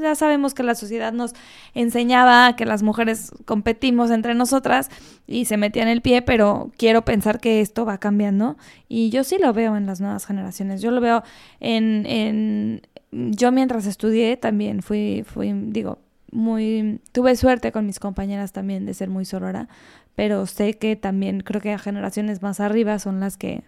Ya 0.00 0.14
sabemos 0.14 0.54
que 0.54 0.62
la 0.62 0.74
sociedad 0.74 1.12
nos 1.12 1.34
enseñaba 1.74 2.54
que 2.56 2.66
las 2.66 2.82
mujeres 2.82 3.32
competimos 3.44 4.10
entre 4.10 4.34
nosotras 4.34 4.90
y 5.26 5.46
se 5.46 5.56
metían 5.56 5.88
el 5.88 6.02
pie, 6.02 6.22
pero 6.22 6.70
quiero 6.76 7.04
pensar 7.04 7.40
que 7.40 7.60
esto 7.60 7.84
va 7.84 7.98
cambiando 7.98 8.56
y 8.88 9.10
yo 9.10 9.24
sí 9.24 9.38
lo 9.40 9.52
veo 9.52 9.76
en 9.76 9.86
las 9.86 10.00
nuevas 10.00 10.26
generaciones. 10.26 10.82
Yo 10.82 10.90
lo 10.90 11.00
veo 11.00 11.22
en... 11.60 12.06
en 12.06 12.82
yo 13.12 13.50
mientras 13.50 13.86
estudié 13.86 14.36
también 14.36 14.82
fui, 14.82 15.24
fui, 15.26 15.52
digo, 15.52 15.98
muy... 16.30 17.00
Tuve 17.12 17.36
suerte 17.36 17.72
con 17.72 17.86
mis 17.86 17.98
compañeras 17.98 18.52
también 18.52 18.86
de 18.86 18.94
ser 18.94 19.10
muy 19.10 19.24
sorora, 19.24 19.68
pero 20.14 20.46
sé 20.46 20.74
que 20.74 20.96
también 20.96 21.40
creo 21.40 21.60
que 21.60 21.72
a 21.72 21.78
generaciones 21.78 22.42
más 22.42 22.60
arriba 22.60 22.98
son 22.98 23.20
las 23.20 23.36
que 23.36 23.64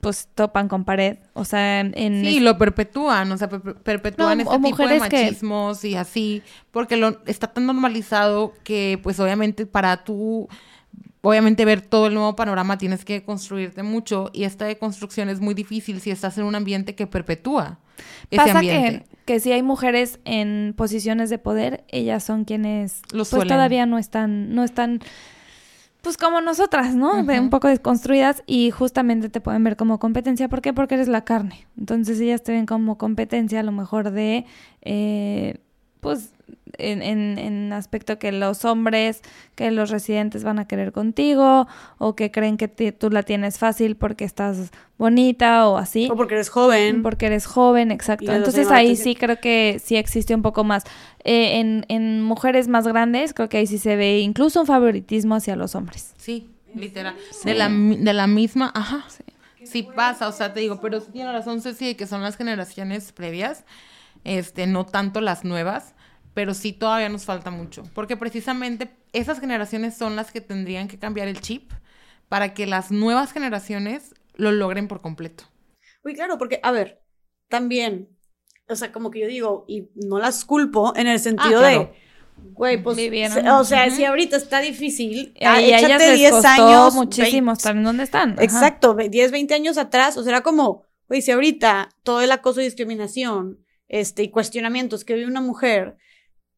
pues 0.00 0.28
topan 0.34 0.68
con 0.68 0.84
pared, 0.84 1.18
o 1.32 1.44
sea, 1.44 1.80
en... 1.80 2.24
Sí, 2.24 2.40
lo 2.40 2.56
perpetúan, 2.58 3.30
o 3.32 3.36
sea, 3.36 3.48
perpetúan 3.48 4.40
este 4.40 4.58
tipo 4.58 4.86
de 4.86 4.98
machismos 4.98 5.84
y 5.84 5.96
así, 5.96 6.42
porque 6.70 6.96
lo 6.96 7.20
está 7.26 7.48
tan 7.48 7.66
normalizado 7.66 8.54
que 8.62 8.98
pues 9.02 9.20
obviamente 9.20 9.66
para 9.66 10.04
tú, 10.04 10.48
obviamente 11.20 11.64
ver 11.64 11.80
todo 11.80 12.06
el 12.06 12.14
nuevo 12.14 12.36
panorama 12.36 12.78
tienes 12.78 13.04
que 13.04 13.22
construirte 13.24 13.82
mucho 13.82 14.30
y 14.32 14.44
esta 14.44 14.64
deconstrucción 14.64 15.28
es 15.28 15.40
muy 15.40 15.54
difícil 15.54 16.00
si 16.00 16.10
estás 16.10 16.38
en 16.38 16.44
un 16.44 16.54
ambiente 16.54 16.94
que 16.94 17.06
perpetúa 17.06 17.78
ese 18.30 18.36
Pasa 18.36 18.58
ambiente. 18.58 19.04
Que, 19.08 19.16
que 19.24 19.40
si 19.40 19.52
hay 19.52 19.62
mujeres 19.62 20.20
en 20.24 20.74
posiciones 20.76 21.30
de 21.30 21.38
poder, 21.38 21.84
ellas 21.88 22.24
son 22.24 22.44
quienes 22.44 23.02
pues 23.12 23.28
todavía 23.30 23.86
no 23.86 23.98
están, 23.98 24.54
no 24.54 24.64
están 24.64 25.00
pues 26.02 26.16
como 26.16 26.40
nosotras, 26.40 26.94
¿no? 26.94 27.18
Un 27.18 27.50
poco 27.50 27.68
desconstruidas 27.68 28.42
y 28.46 28.70
justamente 28.70 29.28
te 29.28 29.40
pueden 29.40 29.62
ver 29.64 29.76
como 29.76 29.98
competencia. 29.98 30.48
¿Por 30.48 30.62
qué? 30.62 30.72
Porque 30.72 30.94
eres 30.94 31.08
la 31.08 31.24
carne. 31.24 31.66
Entonces 31.78 32.20
ellas 32.20 32.42
te 32.42 32.52
ven 32.52 32.66
como 32.66 32.98
competencia 32.98 33.60
a 33.60 33.62
lo 33.62 33.72
mejor 33.72 34.10
de, 34.10 34.46
eh, 34.82 35.58
pues 36.00 36.32
en, 36.78 37.02
en, 37.02 37.38
en, 37.38 37.72
aspecto 37.72 38.18
que 38.18 38.32
los 38.32 38.64
hombres, 38.64 39.22
que 39.54 39.70
los 39.70 39.90
residentes 39.90 40.44
van 40.44 40.58
a 40.58 40.66
querer 40.66 40.92
contigo, 40.92 41.66
o 41.98 42.16
que 42.16 42.30
creen 42.30 42.56
que 42.56 42.68
tú 42.68 43.10
la 43.10 43.22
tienes 43.22 43.58
fácil 43.58 43.96
porque 43.96 44.24
estás 44.24 44.70
bonita 44.98 45.66
o 45.68 45.76
así. 45.78 46.08
O 46.10 46.16
porque 46.16 46.34
eres 46.34 46.50
joven. 46.50 47.02
Porque 47.02 47.26
eres 47.26 47.46
joven, 47.46 47.90
exacto. 47.90 48.32
Entonces 48.32 48.70
ahí 48.70 48.96
sí 48.96 49.14
creo 49.14 49.40
que 49.40 49.80
sí 49.82 49.96
existe 49.96 50.34
un 50.34 50.42
poco 50.42 50.64
más. 50.64 50.84
Eh, 51.24 51.60
en, 51.60 51.84
en 51.88 52.22
mujeres 52.22 52.68
más 52.68 52.86
grandes, 52.86 53.34
creo 53.34 53.48
que 53.48 53.58
ahí 53.58 53.66
sí 53.66 53.78
se 53.78 53.96
ve 53.96 54.20
incluso 54.20 54.60
un 54.60 54.66
favoritismo 54.66 55.34
hacia 55.34 55.56
los 55.56 55.74
hombres. 55.74 56.14
Sí, 56.18 56.50
literal. 56.74 57.14
De, 57.44 57.54
la, 57.54 57.68
de 57.68 58.12
la 58.12 58.26
misma, 58.26 58.72
ajá. 58.74 59.04
Sí. 59.08 59.66
sí 59.66 59.88
pasa, 59.94 60.28
o 60.28 60.32
sea, 60.32 60.52
te 60.52 60.60
digo, 60.60 60.80
pero 60.80 61.00
sí 61.00 61.08
tiene 61.12 61.32
razón 61.32 61.60
Ceci, 61.60 61.94
que 61.94 62.06
son 62.06 62.22
las 62.22 62.36
generaciones 62.36 63.12
previas, 63.12 63.64
este, 64.24 64.66
no 64.66 64.84
tanto 64.84 65.20
las 65.20 65.44
nuevas 65.44 65.94
pero 66.34 66.54
sí 66.54 66.72
todavía 66.72 67.08
nos 67.08 67.24
falta 67.24 67.50
mucho, 67.50 67.82
porque 67.94 68.16
precisamente 68.16 68.90
esas 69.12 69.40
generaciones 69.40 69.96
son 69.96 70.16
las 70.16 70.32
que 70.32 70.40
tendrían 70.40 70.88
que 70.88 70.98
cambiar 70.98 71.28
el 71.28 71.40
chip 71.40 71.72
para 72.28 72.54
que 72.54 72.66
las 72.66 72.90
nuevas 72.90 73.32
generaciones 73.32 74.14
lo 74.34 74.52
logren 74.52 74.88
por 74.88 75.00
completo. 75.00 75.44
Uy, 76.04 76.14
claro, 76.14 76.38
porque, 76.38 76.60
a 76.62 76.70
ver, 76.70 77.02
también, 77.48 78.08
o 78.68 78.76
sea, 78.76 78.92
como 78.92 79.10
que 79.10 79.20
yo 79.20 79.26
digo, 79.26 79.64
y 79.68 79.90
no 79.94 80.18
las 80.18 80.44
culpo 80.44 80.94
en 80.96 81.08
el 81.08 81.18
sentido 81.18 81.60
ah, 81.60 81.68
de, 81.68 81.92
güey, 82.36 82.82
pues, 82.82 82.96
o 83.50 83.64
sea, 83.64 83.90
si 83.90 84.04
ahorita 84.04 84.36
está 84.36 84.60
difícil, 84.60 85.34
y 85.38 85.44
a 85.44 85.60
échate 85.60 86.14
10 86.14 86.44
años. 86.44 86.94
muchísimo 86.94 87.56
¿saben 87.56 87.82
dónde 87.82 88.04
están? 88.04 88.36
Exacto, 88.40 88.94
10, 88.94 89.32
20 89.32 89.54
años 89.54 89.76
atrás, 89.76 90.16
o 90.16 90.22
sea, 90.22 90.30
era 90.30 90.42
como, 90.42 90.84
güey, 91.08 91.20
si 91.20 91.32
ahorita 91.32 91.90
todo 92.02 92.22
el 92.22 92.32
acoso 92.32 92.60
y 92.60 92.64
discriminación, 92.64 93.58
este, 93.88 94.22
y 94.22 94.30
cuestionamientos 94.30 95.04
que 95.04 95.14
vive 95.14 95.26
una 95.26 95.40
mujer, 95.40 95.96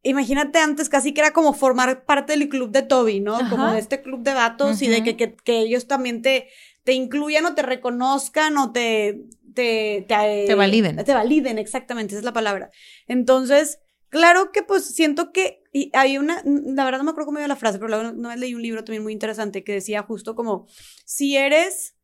imagínate 0.03 0.59
antes 0.59 0.89
casi 0.89 1.13
que 1.13 1.21
era 1.21 1.31
como 1.31 1.53
formar 1.53 2.05
parte 2.05 2.37
del 2.37 2.49
club 2.49 2.71
de 2.71 2.83
Toby, 2.83 3.19
¿no? 3.19 3.37
Como 3.49 3.71
de 3.71 3.79
este 3.79 4.01
club 4.01 4.21
de 4.21 4.33
datos 4.33 4.81
y 4.81 4.87
de 4.87 5.03
que, 5.03 5.17
que, 5.17 5.35
que, 5.35 5.59
ellos 5.59 5.87
también 5.87 6.21
te, 6.21 6.49
te 6.83 6.93
incluyan 6.93 7.45
o 7.45 7.55
te 7.55 7.63
reconozcan 7.63 8.57
o 8.57 8.71
te... 8.71 9.21
Te, 9.53 10.03
te, 10.07 10.45
te 10.47 10.55
validen. 10.55 11.03
Te 11.03 11.13
validen, 11.13 11.59
exactamente, 11.59 12.13
esa 12.13 12.19
es 12.19 12.25
la 12.25 12.33
palabra. 12.33 12.71
Entonces, 13.07 13.79
claro 14.09 14.51
que 14.51 14.63
pues 14.63 14.83
siento 14.95 15.31
que 15.31 15.63
y 15.71 15.89
hay 15.93 16.19
una, 16.19 16.41
la 16.45 16.85
verdad 16.85 16.99
no 16.99 17.03
me 17.03 17.11
acuerdo 17.11 17.27
cómo 17.27 17.39
iba 17.39 17.47
la 17.47 17.55
frase, 17.55 17.79
pero 17.79 18.03
no, 18.03 18.13
no 18.13 18.35
leí 18.35 18.53
un 18.53 18.61
libro 18.61 18.83
también 18.83 19.01
muy 19.01 19.11
interesante 19.11 19.63
que 19.63 19.73
decía 19.73 20.03
justo 20.03 20.35
como, 20.35 20.67
si 21.03 21.35
eres 21.35 21.95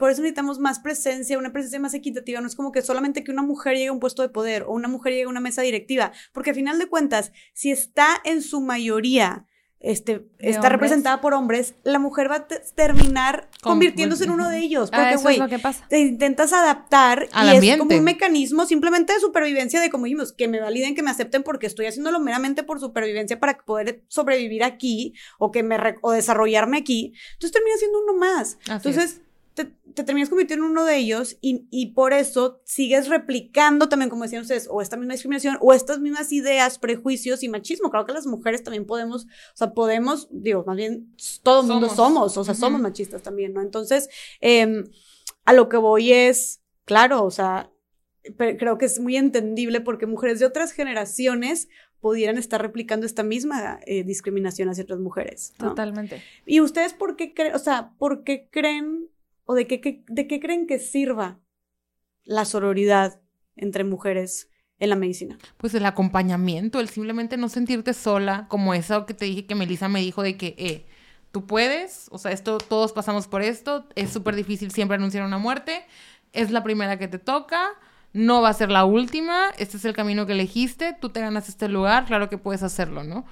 por 0.00 0.10
eso 0.10 0.22
necesitamos 0.22 0.58
más 0.58 0.80
presencia, 0.80 1.38
una 1.38 1.52
presencia 1.52 1.78
más 1.78 1.94
equitativa. 1.94 2.40
No 2.40 2.46
es 2.46 2.56
como 2.56 2.72
que 2.72 2.82
solamente 2.82 3.22
que 3.22 3.30
una 3.30 3.42
mujer 3.42 3.74
llegue 3.74 3.88
a 3.88 3.92
un 3.92 4.00
puesto 4.00 4.22
de 4.22 4.30
poder 4.30 4.64
o 4.64 4.72
una 4.72 4.88
mujer 4.88 5.12
llegue 5.12 5.24
a 5.26 5.28
una 5.28 5.40
mesa 5.40 5.62
directiva, 5.62 6.10
porque 6.32 6.50
al 6.50 6.56
final 6.56 6.78
de 6.78 6.88
cuentas, 6.88 7.32
si 7.52 7.70
está 7.70 8.20
en 8.24 8.40
su 8.42 8.62
mayoría 8.62 9.46
este, 9.80 10.26
está 10.38 10.68
representada 10.68 11.22
por 11.22 11.32
hombres, 11.32 11.74
la 11.84 11.98
mujer 11.98 12.30
va 12.30 12.36
a 12.36 12.46
terminar 12.46 13.48
convirtiéndose 13.62 14.24
en 14.24 14.30
uno 14.30 14.50
de 14.50 14.58
ellos. 14.58 14.90
Ah, 14.92 15.12
porque, 15.14 15.38
güey, 15.38 15.60
te 15.88 16.00
intentas 16.00 16.52
adaptar 16.52 17.28
y 17.44 17.56
es 17.66 17.78
como 17.78 17.96
un 17.96 18.04
mecanismo 18.04 18.66
simplemente 18.66 19.14
de 19.14 19.20
supervivencia 19.20 19.80
de, 19.80 19.88
como 19.88 20.04
dijimos, 20.04 20.32
que 20.32 20.48
me 20.48 20.60
validen, 20.60 20.94
que 20.94 21.02
me 21.02 21.10
acepten 21.10 21.42
porque 21.42 21.66
estoy 21.66 21.86
haciéndolo 21.86 22.20
meramente 22.20 22.62
por 22.62 22.78
supervivencia 22.78 23.40
para 23.40 23.56
poder 23.56 24.04
sobrevivir 24.08 24.64
aquí 24.64 25.14
o 25.38 25.50
que 25.50 25.62
me 25.62 25.78
o 26.02 26.12
desarrollarme 26.12 26.76
aquí. 26.76 27.14
Entonces 27.32 27.52
termina 27.52 27.76
siendo 27.78 28.02
uno 28.02 28.18
más. 28.18 28.58
Entonces, 28.68 29.22
te, 29.54 29.64
terminas 30.04 30.28
convirtiendo 30.28 30.64
en 30.64 30.72
uno 30.72 30.84
de 30.84 30.96
ellos 30.96 31.36
y, 31.40 31.66
y, 31.70 31.92
por 31.92 32.12
eso 32.12 32.60
sigues 32.64 33.08
replicando 33.08 33.88
también, 33.88 34.08
como 34.08 34.22
decían 34.22 34.42
ustedes, 34.42 34.68
o 34.70 34.80
esta 34.80 34.96
misma 34.96 35.14
discriminación 35.14 35.58
o 35.60 35.72
estas 35.72 36.00
mismas 36.00 36.32
ideas, 36.32 36.78
prejuicios 36.78 37.42
y 37.42 37.48
machismo. 37.48 37.90
Claro 37.90 38.06
que 38.06 38.12
las 38.12 38.26
mujeres 38.26 38.62
también 38.62 38.86
podemos, 38.86 39.24
o 39.24 39.56
sea, 39.56 39.72
podemos, 39.72 40.28
digo, 40.30 40.64
más 40.66 40.76
bien 40.76 41.14
todo 41.42 41.62
el 41.62 41.66
mundo 41.66 41.88
somos, 41.88 42.36
o 42.36 42.44
sea, 42.44 42.54
somos 42.54 42.80
machistas 42.80 43.22
también, 43.22 43.52
¿no? 43.52 43.60
Entonces, 43.62 44.08
eh, 44.40 44.84
a 45.44 45.52
lo 45.52 45.68
que 45.68 45.76
voy 45.76 46.12
es, 46.12 46.60
claro, 46.84 47.24
o 47.24 47.30
sea, 47.30 47.70
creo 48.36 48.78
que 48.78 48.86
es 48.86 49.00
muy 49.00 49.16
entendible 49.16 49.80
porque 49.80 50.06
mujeres 50.06 50.38
de 50.38 50.46
otras 50.46 50.72
generaciones 50.72 51.68
pudieran 52.00 52.38
estar 52.38 52.60
replicando 52.60 53.06
esta 53.06 53.22
misma 53.22 53.80
eh, 53.86 54.04
discriminación 54.04 54.68
hacia 54.68 54.84
otras 54.84 55.00
mujeres. 55.00 55.52
Totalmente. 55.58 56.22
¿Y 56.46 56.60
ustedes 56.60 56.94
por 56.94 57.16
qué 57.16 57.34
creen, 57.34 57.54
o 57.54 57.58
sea, 57.58 57.92
por 57.98 58.24
qué 58.24 58.48
creen 58.50 59.09
¿O 59.50 59.54
de 59.54 59.66
qué, 59.66 60.04
de 60.06 60.28
qué 60.28 60.38
creen 60.38 60.68
que 60.68 60.78
sirva 60.78 61.40
la 62.22 62.44
sororidad 62.44 63.20
entre 63.56 63.82
mujeres 63.82 64.48
en 64.78 64.90
la 64.90 64.94
medicina? 64.94 65.38
Pues 65.56 65.74
el 65.74 65.84
acompañamiento, 65.86 66.78
el 66.78 66.88
simplemente 66.88 67.36
no 67.36 67.48
sentirte 67.48 67.92
sola, 67.92 68.46
como 68.46 68.74
eso 68.74 69.06
que 69.06 69.14
te 69.14 69.24
dije 69.24 69.46
que 69.46 69.56
Melissa 69.56 69.88
me 69.88 70.02
dijo 70.02 70.22
de 70.22 70.36
que, 70.36 70.54
eh, 70.56 70.86
tú 71.32 71.46
puedes, 71.46 72.06
o 72.12 72.18
sea, 72.18 72.30
esto, 72.30 72.58
todos 72.58 72.92
pasamos 72.92 73.26
por 73.26 73.42
esto, 73.42 73.88
es 73.96 74.10
súper 74.10 74.36
difícil 74.36 74.70
siempre 74.70 74.94
anunciar 74.94 75.26
una 75.26 75.38
muerte, 75.38 75.84
es 76.32 76.52
la 76.52 76.62
primera 76.62 76.96
que 76.96 77.08
te 77.08 77.18
toca, 77.18 77.70
no 78.12 78.42
va 78.42 78.50
a 78.50 78.54
ser 78.54 78.70
la 78.70 78.84
última, 78.84 79.50
este 79.58 79.78
es 79.78 79.84
el 79.84 79.94
camino 79.94 80.26
que 80.26 80.34
elegiste, 80.34 80.96
tú 81.00 81.08
te 81.08 81.22
ganas 81.22 81.48
este 81.48 81.68
lugar, 81.68 82.04
claro 82.04 82.28
que 82.28 82.38
puedes 82.38 82.62
hacerlo, 82.62 83.02
¿no? 83.02 83.24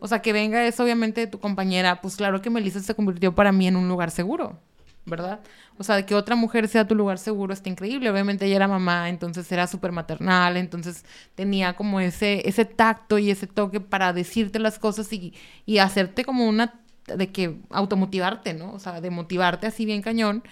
O 0.00 0.08
sea, 0.08 0.20
que 0.20 0.32
venga 0.32 0.66
eso 0.66 0.82
obviamente 0.82 1.20
de 1.20 1.26
tu 1.28 1.38
compañera, 1.38 2.00
pues 2.00 2.16
claro 2.16 2.42
que 2.42 2.50
Melissa 2.50 2.80
se 2.80 2.96
convirtió 2.96 3.36
para 3.36 3.52
mí 3.52 3.68
en 3.68 3.76
un 3.76 3.86
lugar 3.86 4.10
seguro. 4.10 4.58
¿Verdad? 5.06 5.40
O 5.78 5.84
sea, 5.84 6.04
que 6.04 6.14
otra 6.14 6.36
mujer 6.36 6.68
sea 6.68 6.86
tu 6.86 6.94
lugar 6.94 7.18
seguro 7.18 7.52
está 7.52 7.68
increíble. 7.68 8.10
Obviamente 8.10 8.46
ella 8.46 8.56
era 8.56 8.68
mamá, 8.68 9.08
entonces 9.08 9.50
era 9.50 9.66
súper 9.66 9.92
maternal, 9.92 10.56
entonces 10.56 11.04
tenía 11.34 11.74
como 11.74 12.00
ese, 12.00 12.48
ese 12.48 12.64
tacto 12.64 13.18
y 13.18 13.30
ese 13.30 13.46
toque 13.46 13.80
para 13.80 14.12
decirte 14.12 14.58
las 14.58 14.78
cosas 14.78 15.12
y, 15.12 15.34
y 15.66 15.78
hacerte 15.78 16.24
como 16.24 16.46
una, 16.48 16.80
de 17.06 17.30
que 17.30 17.56
automotivarte, 17.70 18.54
¿no? 18.54 18.72
O 18.72 18.78
sea, 18.78 19.00
de 19.00 19.10
motivarte 19.10 19.66
así 19.66 19.84
bien 19.84 20.02
cañón. 20.02 20.42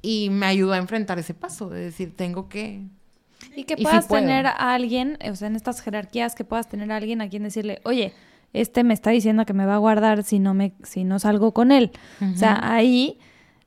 Y 0.00 0.30
me 0.30 0.46
ayudó 0.46 0.72
a 0.72 0.78
enfrentar 0.78 1.18
ese 1.18 1.32
paso, 1.32 1.68
de 1.68 1.80
decir, 1.80 2.16
tengo 2.16 2.48
que... 2.48 2.82
Y 3.54 3.64
que 3.64 3.76
puedas 3.76 4.08
tener 4.08 4.46
a 4.46 4.74
alguien, 4.74 5.16
o 5.30 5.36
sea, 5.36 5.48
en 5.48 5.54
estas 5.54 5.80
jerarquías, 5.80 6.34
que 6.34 6.44
puedas 6.44 6.68
tener 6.68 6.90
a 6.90 6.96
alguien 6.96 7.20
a 7.20 7.28
quien 7.28 7.44
decirle, 7.44 7.80
oye, 7.84 8.12
este 8.52 8.84
me 8.84 8.94
está 8.94 9.10
diciendo 9.10 9.46
que 9.46 9.52
me 9.52 9.66
va 9.66 9.74
a 9.74 9.78
guardar 9.78 10.24
si 10.24 10.38
no 10.38 10.54
me 10.54 10.74
si 10.82 11.04
no 11.04 11.18
salgo 11.18 11.52
con 11.52 11.72
él. 11.72 11.90
O 12.20 12.36
sea, 12.36 12.60
ahí 12.62 13.18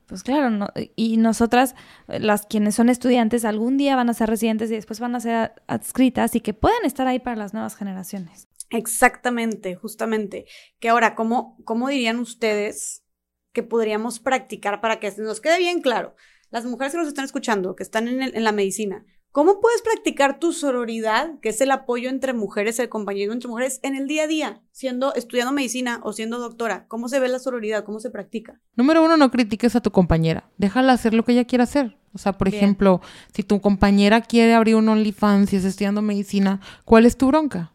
pues 0.06 0.22
claro, 0.22 0.50
no, 0.50 0.68
y 0.94 1.16
nosotras, 1.16 1.74
las 2.06 2.46
quienes 2.46 2.74
son 2.76 2.88
estudiantes, 2.88 3.44
algún 3.44 3.76
día 3.76 3.96
van 3.96 4.08
a 4.08 4.14
ser 4.14 4.30
residentes 4.30 4.70
y 4.70 4.74
después 4.74 5.00
van 5.00 5.14
a 5.16 5.20
ser 5.20 5.52
adscritas 5.66 6.34
y 6.36 6.40
que 6.40 6.54
puedan 6.54 6.84
estar 6.84 7.06
ahí 7.06 7.18
para 7.18 7.36
las 7.36 7.52
nuevas 7.52 7.76
generaciones. 7.76 8.48
Exactamente, 8.70 9.74
justamente. 9.74 10.46
Que 10.78 10.88
ahora, 10.88 11.14
¿cómo, 11.14 11.56
cómo 11.64 11.88
dirían 11.88 12.18
ustedes 12.18 13.04
que 13.52 13.62
podríamos 13.62 14.20
practicar 14.20 14.80
para 14.80 15.00
que 15.00 15.12
nos 15.18 15.40
quede 15.40 15.58
bien 15.58 15.80
claro? 15.80 16.14
Las 16.50 16.64
mujeres 16.64 16.92
que 16.92 16.98
nos 16.98 17.08
están 17.08 17.24
escuchando, 17.24 17.74
que 17.74 17.82
están 17.82 18.06
en, 18.08 18.22
en 18.22 18.44
la 18.44 18.52
medicina, 18.52 19.04
¿Cómo 19.36 19.60
puedes 19.60 19.82
practicar 19.82 20.38
tu 20.38 20.54
sororidad, 20.54 21.38
que 21.42 21.50
es 21.50 21.60
el 21.60 21.70
apoyo 21.70 22.08
entre 22.08 22.32
mujeres, 22.32 22.78
el 22.78 22.88
compañerismo 22.88 23.34
entre 23.34 23.50
mujeres, 23.50 23.80
en 23.82 23.94
el 23.94 24.06
día 24.06 24.22
a 24.22 24.26
día, 24.26 24.62
siendo 24.72 25.12
estudiando 25.14 25.52
medicina 25.52 26.00
o 26.04 26.14
siendo 26.14 26.38
doctora? 26.38 26.86
¿Cómo 26.88 27.10
se 27.10 27.20
ve 27.20 27.28
la 27.28 27.38
sororidad? 27.38 27.84
¿Cómo 27.84 28.00
se 28.00 28.08
practica? 28.08 28.58
Número 28.76 29.04
uno, 29.04 29.18
no 29.18 29.30
critiques 29.30 29.76
a 29.76 29.82
tu 29.82 29.90
compañera. 29.90 30.48
Déjala 30.56 30.94
hacer 30.94 31.12
lo 31.12 31.22
que 31.22 31.32
ella 31.32 31.44
quiera 31.44 31.64
hacer. 31.64 31.98
O 32.14 32.18
sea, 32.18 32.32
por 32.32 32.48
ejemplo, 32.48 33.02
si 33.34 33.42
tu 33.42 33.60
compañera 33.60 34.22
quiere 34.22 34.54
abrir 34.54 34.74
un 34.74 34.88
OnlyFans 34.88 35.52
y 35.52 35.56
está 35.56 35.68
estudiando 35.68 36.00
medicina, 36.00 36.62
¿cuál 36.86 37.04
es 37.04 37.18
tu 37.18 37.26
bronca? 37.26 37.72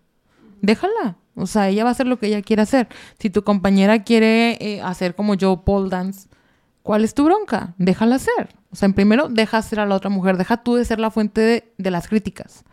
Déjala. 0.63 1.19
O 1.35 1.45
sea, 1.45 1.69
ella 1.69 1.83
va 1.83 1.89
a 1.89 1.93
hacer 1.93 2.07
lo 2.07 2.17
que 2.17 2.25
ella 2.25 2.41
quiere 2.41 2.63
hacer. 2.63 2.87
Si 3.19 3.29
tu 3.29 3.43
compañera 3.43 4.03
quiere 4.03 4.57
eh, 4.59 4.81
hacer 4.81 5.13
como 5.13 5.35
yo 5.35 5.63
pole 5.63 5.91
dance, 5.91 6.27
¿cuál 6.83 7.03
es 7.03 7.13
tu 7.13 7.25
bronca? 7.25 7.73
Déjala 7.77 8.15
hacer. 8.15 8.55
O 8.71 8.75
sea, 8.75 8.85
en 8.85 8.93
primero, 8.93 9.27
deja 9.29 9.57
hacer 9.57 9.79
a 9.79 9.85
la 9.85 9.95
otra 9.95 10.09
mujer. 10.09 10.37
Deja 10.37 10.57
tú 10.57 10.75
de 10.75 10.85
ser 10.85 10.99
la 10.99 11.11
fuente 11.11 11.41
de, 11.41 11.73
de 11.77 11.91
las 11.91 12.07
críticas. 12.07 12.63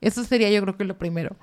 Eso 0.00 0.22
sería 0.24 0.50
yo 0.50 0.62
creo 0.62 0.76
que 0.76 0.84
lo 0.84 0.98
primero. 0.98 1.36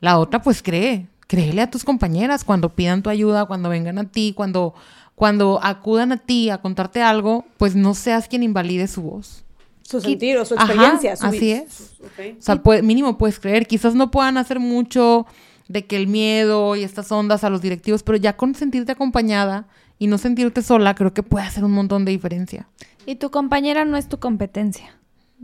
La 0.00 0.18
otra, 0.18 0.42
pues 0.42 0.62
cree. 0.62 1.08
Créele 1.26 1.60
a 1.62 1.70
tus 1.70 1.84
compañeras 1.84 2.44
cuando 2.44 2.74
pidan 2.74 3.02
tu 3.02 3.10
ayuda, 3.10 3.44
cuando 3.44 3.68
vengan 3.68 3.98
a 3.98 4.04
ti, 4.04 4.32
cuando, 4.34 4.74
cuando 5.14 5.60
acudan 5.62 6.12
a 6.12 6.16
ti 6.16 6.48
a 6.48 6.58
contarte 6.58 7.02
algo, 7.02 7.44
pues 7.58 7.76
no 7.76 7.94
seas 7.94 8.28
quien 8.28 8.42
invalide 8.42 8.86
su 8.86 9.02
voz. 9.02 9.44
Su 9.82 10.00
sentir 10.00 10.38
o 10.38 10.44
su 10.44 10.54
experiencia. 10.54 11.14
Ajá, 11.14 11.28
así 11.28 11.50
es. 11.52 11.94
O 12.00 12.42
sea, 12.42 12.60
mínimo 12.82 13.18
puedes 13.18 13.40
creer. 13.40 13.66
Quizás 13.66 13.94
no 13.94 14.10
puedan 14.10 14.36
hacer 14.36 14.60
mucho 14.60 15.26
de 15.68 15.86
que 15.86 15.96
el 15.96 16.06
miedo 16.06 16.76
y 16.76 16.82
estas 16.82 17.10
ondas 17.12 17.44
a 17.44 17.50
los 17.50 17.60
directivos, 17.60 18.02
pero 18.02 18.16
ya 18.16 18.36
con 18.36 18.54
sentirte 18.54 18.92
acompañada 18.92 19.66
y 19.98 20.06
no 20.06 20.18
sentirte 20.18 20.62
sola, 20.62 20.94
creo 20.94 21.12
que 21.12 21.22
puede 21.22 21.46
hacer 21.46 21.64
un 21.64 21.72
montón 21.72 22.04
de 22.04 22.12
diferencia. 22.12 22.68
Y 23.06 23.16
tu 23.16 23.30
compañera 23.30 23.84
no 23.84 23.96
es 23.96 24.08
tu 24.08 24.18
competencia. 24.18 25.00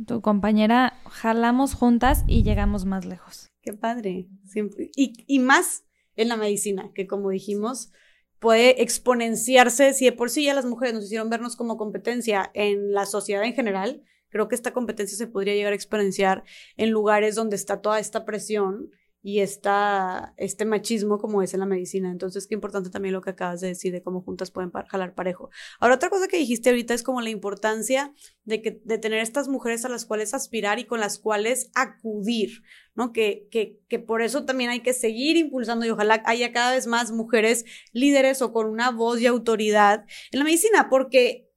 Tu 0.06 0.20
compañera 0.20 0.94
jalamos 1.08 1.74
juntas 1.74 2.24
y 2.26 2.42
llegamos 2.42 2.84
más 2.84 3.04
lejos. 3.04 3.50
Qué 3.62 3.72
padre. 3.72 4.28
Siempre. 4.46 4.90
Y, 4.96 5.24
y 5.26 5.38
más 5.38 5.84
en 6.16 6.28
la 6.28 6.36
medicina, 6.36 6.90
que 6.94 7.06
como 7.06 7.30
dijimos, 7.30 7.92
puede 8.38 8.82
exponenciarse. 8.82 9.94
Si 9.94 10.04
de 10.04 10.12
por 10.12 10.30
sí 10.30 10.44
ya 10.44 10.54
las 10.54 10.66
mujeres 10.66 10.94
nos 10.94 11.04
hicieron 11.04 11.30
vernos 11.30 11.56
como 11.56 11.76
competencia 11.76 12.50
en 12.54 12.92
la 12.92 13.06
sociedad 13.06 13.44
en 13.44 13.54
general, 13.54 14.02
creo 14.28 14.48
que 14.48 14.54
esta 14.54 14.72
competencia 14.72 15.16
se 15.16 15.26
podría 15.26 15.54
llegar 15.54 15.72
a 15.72 15.76
exponenciar 15.76 16.44
en 16.76 16.90
lugares 16.90 17.36
donde 17.36 17.56
está 17.56 17.80
toda 17.80 17.98
esta 17.98 18.24
presión 18.24 18.90
y 19.26 19.40
esta, 19.40 20.34
este 20.36 20.66
machismo 20.66 21.16
como 21.16 21.40
es 21.40 21.54
en 21.54 21.60
la 21.60 21.66
medicina. 21.66 22.10
Entonces, 22.10 22.46
qué 22.46 22.52
importante 22.52 22.90
también 22.90 23.14
lo 23.14 23.22
que 23.22 23.30
acabas 23.30 23.62
de 23.62 23.68
decir 23.68 23.90
de 23.90 24.02
cómo 24.02 24.20
juntas 24.20 24.50
pueden 24.50 24.70
jalar 24.70 25.14
parejo. 25.14 25.48
Ahora, 25.80 25.94
otra 25.94 26.10
cosa 26.10 26.28
que 26.28 26.36
dijiste 26.36 26.68
ahorita 26.68 26.92
es 26.92 27.02
como 27.02 27.22
la 27.22 27.30
importancia 27.30 28.12
de, 28.44 28.60
que, 28.60 28.82
de 28.84 28.98
tener 28.98 29.20
estas 29.20 29.48
mujeres 29.48 29.86
a 29.86 29.88
las 29.88 30.04
cuales 30.04 30.34
aspirar 30.34 30.78
y 30.78 30.84
con 30.84 31.00
las 31.00 31.18
cuales 31.18 31.70
acudir, 31.74 32.64
¿no? 32.94 33.14
Que, 33.14 33.48
que, 33.50 33.80
que 33.88 33.98
por 33.98 34.20
eso 34.20 34.44
también 34.44 34.68
hay 34.68 34.80
que 34.80 34.92
seguir 34.92 35.38
impulsando 35.38 35.86
y 35.86 35.90
ojalá 35.90 36.22
haya 36.26 36.52
cada 36.52 36.74
vez 36.74 36.86
más 36.86 37.10
mujeres 37.10 37.64
líderes 37.92 38.42
o 38.42 38.52
con 38.52 38.66
una 38.66 38.90
voz 38.90 39.22
y 39.22 39.26
autoridad 39.26 40.04
en 40.32 40.38
la 40.38 40.44
medicina, 40.44 40.90
porque 40.90 41.48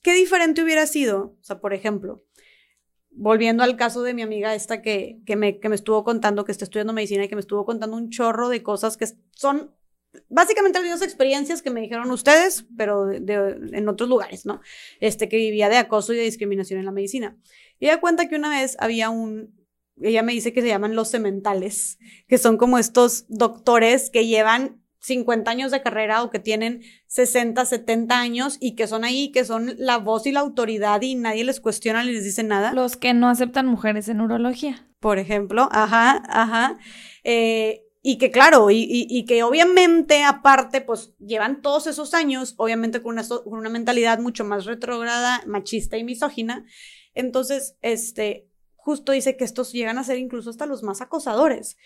qué 0.00 0.14
diferente 0.14 0.62
hubiera 0.62 0.86
sido, 0.86 1.36
o 1.40 1.42
sea, 1.42 1.58
por 1.58 1.74
ejemplo, 1.74 2.22
volviendo 3.16 3.62
al 3.62 3.76
caso 3.76 4.02
de 4.02 4.14
mi 4.14 4.22
amiga 4.22 4.54
esta 4.54 4.82
que, 4.82 5.20
que, 5.26 5.36
me, 5.36 5.58
que 5.58 5.68
me 5.68 5.74
estuvo 5.74 6.04
contando, 6.04 6.44
que 6.44 6.52
está 6.52 6.64
estudiando 6.64 6.92
medicina 6.92 7.24
y 7.24 7.28
que 7.28 7.34
me 7.34 7.40
estuvo 7.40 7.64
contando 7.64 7.96
un 7.96 8.10
chorro 8.10 8.48
de 8.48 8.62
cosas 8.62 8.96
que 8.96 9.06
son 9.32 9.74
básicamente 10.28 10.78
las 10.78 10.84
mismas 10.84 11.02
experiencias 11.02 11.62
que 11.62 11.70
me 11.70 11.80
dijeron 11.80 12.10
ustedes, 12.10 12.66
pero 12.76 13.06
de, 13.06 13.58
en 13.72 13.88
otros 13.88 14.08
lugares, 14.08 14.46
¿no? 14.46 14.60
Este, 15.00 15.28
que 15.28 15.36
vivía 15.36 15.68
de 15.68 15.76
acoso 15.76 16.12
y 16.12 16.16
de 16.16 16.22
discriminación 16.22 16.78
en 16.78 16.86
la 16.86 16.92
medicina. 16.92 17.36
Y 17.78 17.86
ella 17.86 18.00
cuenta 18.00 18.28
que 18.28 18.36
una 18.36 18.50
vez 18.50 18.76
había 18.78 19.10
un, 19.10 19.54
ella 20.00 20.22
me 20.22 20.32
dice 20.32 20.52
que 20.52 20.62
se 20.62 20.68
llaman 20.68 20.94
los 20.94 21.08
sementales, 21.08 21.98
que 22.28 22.38
son 22.38 22.56
como 22.56 22.78
estos 22.78 23.24
doctores 23.28 24.10
que 24.10 24.26
llevan 24.26 24.82
50 25.06 25.48
años 25.48 25.70
de 25.70 25.82
carrera 25.82 26.24
o 26.24 26.30
que 26.30 26.40
tienen 26.40 26.82
60, 27.06 27.64
70 27.64 28.18
años 28.18 28.56
y 28.60 28.74
que 28.74 28.88
son 28.88 29.04
ahí, 29.04 29.30
que 29.30 29.44
son 29.44 29.74
la 29.78 29.98
voz 29.98 30.26
y 30.26 30.32
la 30.32 30.40
autoridad 30.40 31.00
y 31.02 31.14
nadie 31.14 31.44
les 31.44 31.60
cuestiona 31.60 32.02
ni 32.02 32.10
les 32.10 32.24
dice 32.24 32.42
nada. 32.42 32.72
Los 32.72 32.96
que 32.96 33.14
no 33.14 33.28
aceptan 33.28 33.66
mujeres 33.66 34.08
en 34.08 34.20
urología. 34.20 34.88
Por 34.98 35.20
ejemplo, 35.20 35.68
ajá, 35.70 36.24
ajá. 36.28 36.78
Eh, 37.22 37.84
y 38.02 38.18
que 38.18 38.32
claro, 38.32 38.70
y, 38.70 38.84
y, 38.88 39.24
que 39.26 39.42
obviamente 39.44 40.24
aparte, 40.24 40.80
pues 40.80 41.14
llevan 41.18 41.62
todos 41.62 41.86
esos 41.86 42.14
años, 42.14 42.54
obviamente 42.56 43.00
con 43.00 43.14
una, 43.14 43.26
con 43.26 43.54
una 43.54 43.68
mentalidad 43.68 44.18
mucho 44.18 44.44
más 44.44 44.64
retrógrada, 44.64 45.42
machista 45.46 45.98
y 45.98 46.04
misógina. 46.04 46.64
Entonces, 47.14 47.76
este, 47.82 48.48
justo 48.74 49.12
dice 49.12 49.36
que 49.36 49.44
estos 49.44 49.72
llegan 49.72 49.98
a 49.98 50.04
ser 50.04 50.18
incluso 50.18 50.50
hasta 50.50 50.66
los 50.66 50.82
más 50.82 51.00
acosadores 51.00 51.76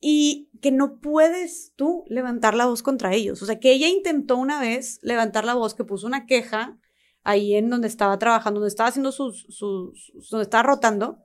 y 0.00 0.50
que 0.62 0.72
no 0.72 0.98
puedes 1.00 1.72
tú 1.76 2.04
levantar 2.08 2.54
la 2.54 2.66
voz 2.66 2.82
contra 2.82 3.12
ellos. 3.14 3.42
O 3.42 3.46
sea, 3.46 3.60
que 3.60 3.72
ella 3.72 3.88
intentó 3.88 4.36
una 4.36 4.60
vez 4.60 4.98
levantar 5.02 5.44
la 5.44 5.54
voz, 5.54 5.74
que 5.74 5.84
puso 5.84 6.06
una 6.06 6.26
queja 6.26 6.78
ahí 7.22 7.54
en 7.54 7.68
donde 7.68 7.88
estaba 7.88 8.18
trabajando, 8.18 8.60
donde 8.60 8.70
estaba 8.70 8.88
haciendo 8.88 9.12
sus, 9.12 9.46
sus, 9.50 10.12
donde 10.30 10.44
estaba 10.44 10.62
rotando, 10.62 11.22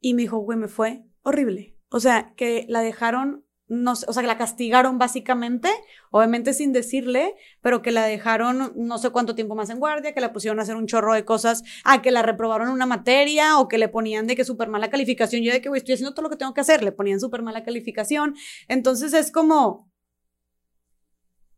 y 0.00 0.14
me 0.14 0.22
dijo, 0.22 0.38
güey, 0.38 0.58
me 0.58 0.68
fue 0.68 1.04
horrible. 1.22 1.76
O 1.90 2.00
sea, 2.00 2.34
que 2.36 2.66
la 2.68 2.80
dejaron 2.80 3.43
no 3.66 3.92
o 3.92 3.96
sea, 3.96 4.22
que 4.22 4.26
la 4.26 4.36
castigaron 4.36 4.98
básicamente, 4.98 5.70
obviamente 6.10 6.52
sin 6.52 6.72
decirle, 6.72 7.34
pero 7.62 7.80
que 7.80 7.92
la 7.92 8.04
dejaron 8.04 8.72
no 8.76 8.98
sé 8.98 9.10
cuánto 9.10 9.34
tiempo 9.34 9.54
más 9.54 9.70
en 9.70 9.78
guardia, 9.78 10.12
que 10.12 10.20
la 10.20 10.32
pusieron 10.32 10.58
a 10.58 10.62
hacer 10.62 10.76
un 10.76 10.86
chorro 10.86 11.14
de 11.14 11.24
cosas, 11.24 11.62
a 11.84 12.02
que 12.02 12.10
la 12.10 12.22
reprobaron 12.22 12.68
una 12.68 12.86
materia 12.86 13.58
o 13.58 13.68
que 13.68 13.78
le 13.78 13.88
ponían 13.88 14.26
de 14.26 14.36
que 14.36 14.44
súper 14.44 14.68
mala 14.68 14.90
calificación. 14.90 15.42
Yo 15.42 15.52
de 15.52 15.62
que, 15.62 15.68
güey, 15.68 15.78
estoy 15.78 15.94
haciendo 15.94 16.14
todo 16.14 16.24
lo 16.24 16.30
que 16.30 16.36
tengo 16.36 16.52
que 16.52 16.60
hacer, 16.60 16.82
le 16.82 16.92
ponían 16.92 17.20
súper 17.20 17.42
mala 17.42 17.64
calificación. 17.64 18.34
Entonces 18.68 19.12
es 19.14 19.32
como... 19.32 19.90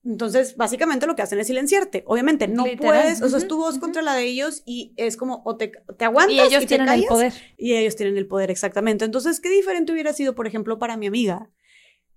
Entonces, 0.05 0.57
básicamente 0.57 1.09
lo 1.09 1.17
que 1.17 1.23
hacen 1.23 1.41
es 1.41 1.49
silenciarte. 1.49 2.05
Obviamente, 2.07 2.47
no 2.47 2.65
puedes, 2.79 3.21
o 3.23 3.29
sea, 3.29 3.39
es 3.39 3.49
tu 3.49 3.57
voz 3.57 3.81
contra 3.81 4.03
la 4.03 4.15
de 4.15 4.23
ellos 4.23 4.63
y 4.65 4.95
es 4.97 5.17
como, 5.17 5.43
o 5.45 5.57
te, 5.57 5.73
te 5.99 6.05
aguantas 6.05 6.33
y 6.33 6.41
ellos 6.41 6.65
tienen 6.67 6.89
el 6.89 7.07
poder. 7.07 7.33
Y 7.57 7.75
ellos 7.75 7.97
tienen 7.97 8.17
el 8.17 8.29
poder, 8.29 8.53
exactamente. 8.53 9.05
Entonces, 9.05 9.41
¿qué 9.41 9.51
diferente 9.51 9.91
hubiera 9.93 10.13
sido, 10.13 10.37
por 10.37 10.47
ejemplo, 10.47 10.79
para 10.79 10.97
mi 10.97 11.09
amiga? 11.09 11.51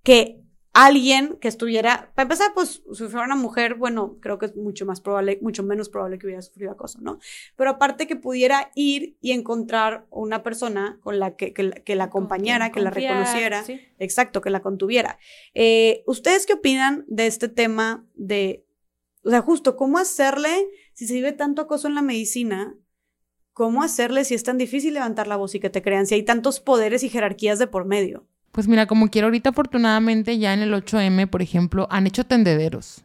Que 0.02 0.40
alguien 0.72 1.36
que 1.40 1.48
estuviera, 1.48 2.12
para 2.14 2.24
empezar, 2.24 2.52
pues 2.54 2.82
si 2.92 3.04
fuera 3.08 3.24
una 3.24 3.34
mujer, 3.34 3.74
bueno, 3.74 4.18
creo 4.20 4.38
que 4.38 4.46
es 4.46 4.56
mucho 4.56 4.86
más 4.86 5.00
probable, 5.00 5.38
mucho 5.42 5.62
menos 5.64 5.88
probable 5.88 6.18
que 6.18 6.26
hubiera 6.26 6.42
sufrido 6.42 6.70
acoso, 6.70 7.00
¿no? 7.00 7.18
Pero 7.56 7.70
aparte 7.70 8.06
que 8.06 8.16
pudiera 8.16 8.70
ir 8.74 9.16
y 9.20 9.32
encontrar 9.32 10.06
una 10.10 10.42
persona 10.42 10.98
con 11.02 11.18
la 11.18 11.34
que, 11.34 11.52
que, 11.52 11.96
la 11.96 12.04
acompañara, 12.04 12.70
que 12.70 12.80
la 12.80 12.90
reconociera, 12.90 13.64
exacto, 13.98 14.40
que 14.40 14.50
la 14.50 14.62
contuviera. 14.62 15.18
Eh, 15.54 16.04
¿Ustedes 16.06 16.46
qué 16.46 16.54
opinan 16.54 17.04
de 17.08 17.26
este 17.26 17.48
tema 17.48 18.06
de, 18.14 18.64
o 19.24 19.30
sea, 19.30 19.40
justo 19.42 19.76
cómo 19.76 19.98
hacerle, 19.98 20.68
si 20.94 21.06
se 21.06 21.14
vive 21.14 21.32
tanto 21.32 21.62
acoso 21.62 21.88
en 21.88 21.96
la 21.96 22.02
medicina, 22.02 22.76
cómo 23.52 23.82
hacerle 23.82 24.24
si 24.24 24.34
es 24.34 24.44
tan 24.44 24.56
difícil 24.56 24.94
levantar 24.94 25.26
la 25.26 25.36
voz 25.36 25.56
y 25.56 25.60
que 25.60 25.68
te 25.68 25.82
crean, 25.82 26.06
si 26.06 26.14
hay 26.14 26.22
tantos 26.22 26.60
poderes 26.60 27.02
y 27.02 27.08
jerarquías 27.08 27.58
de 27.58 27.66
por 27.66 27.86
medio? 27.86 28.29
Pues 28.52 28.66
mira, 28.66 28.86
como 28.86 29.08
quiero 29.08 29.28
ahorita 29.28 29.50
afortunadamente 29.50 30.38
ya 30.38 30.52
en 30.52 30.60
el 30.60 30.74
8M, 30.74 31.28
por 31.28 31.42
ejemplo, 31.42 31.86
han 31.90 32.06
hecho 32.06 32.24
tendederos 32.24 33.04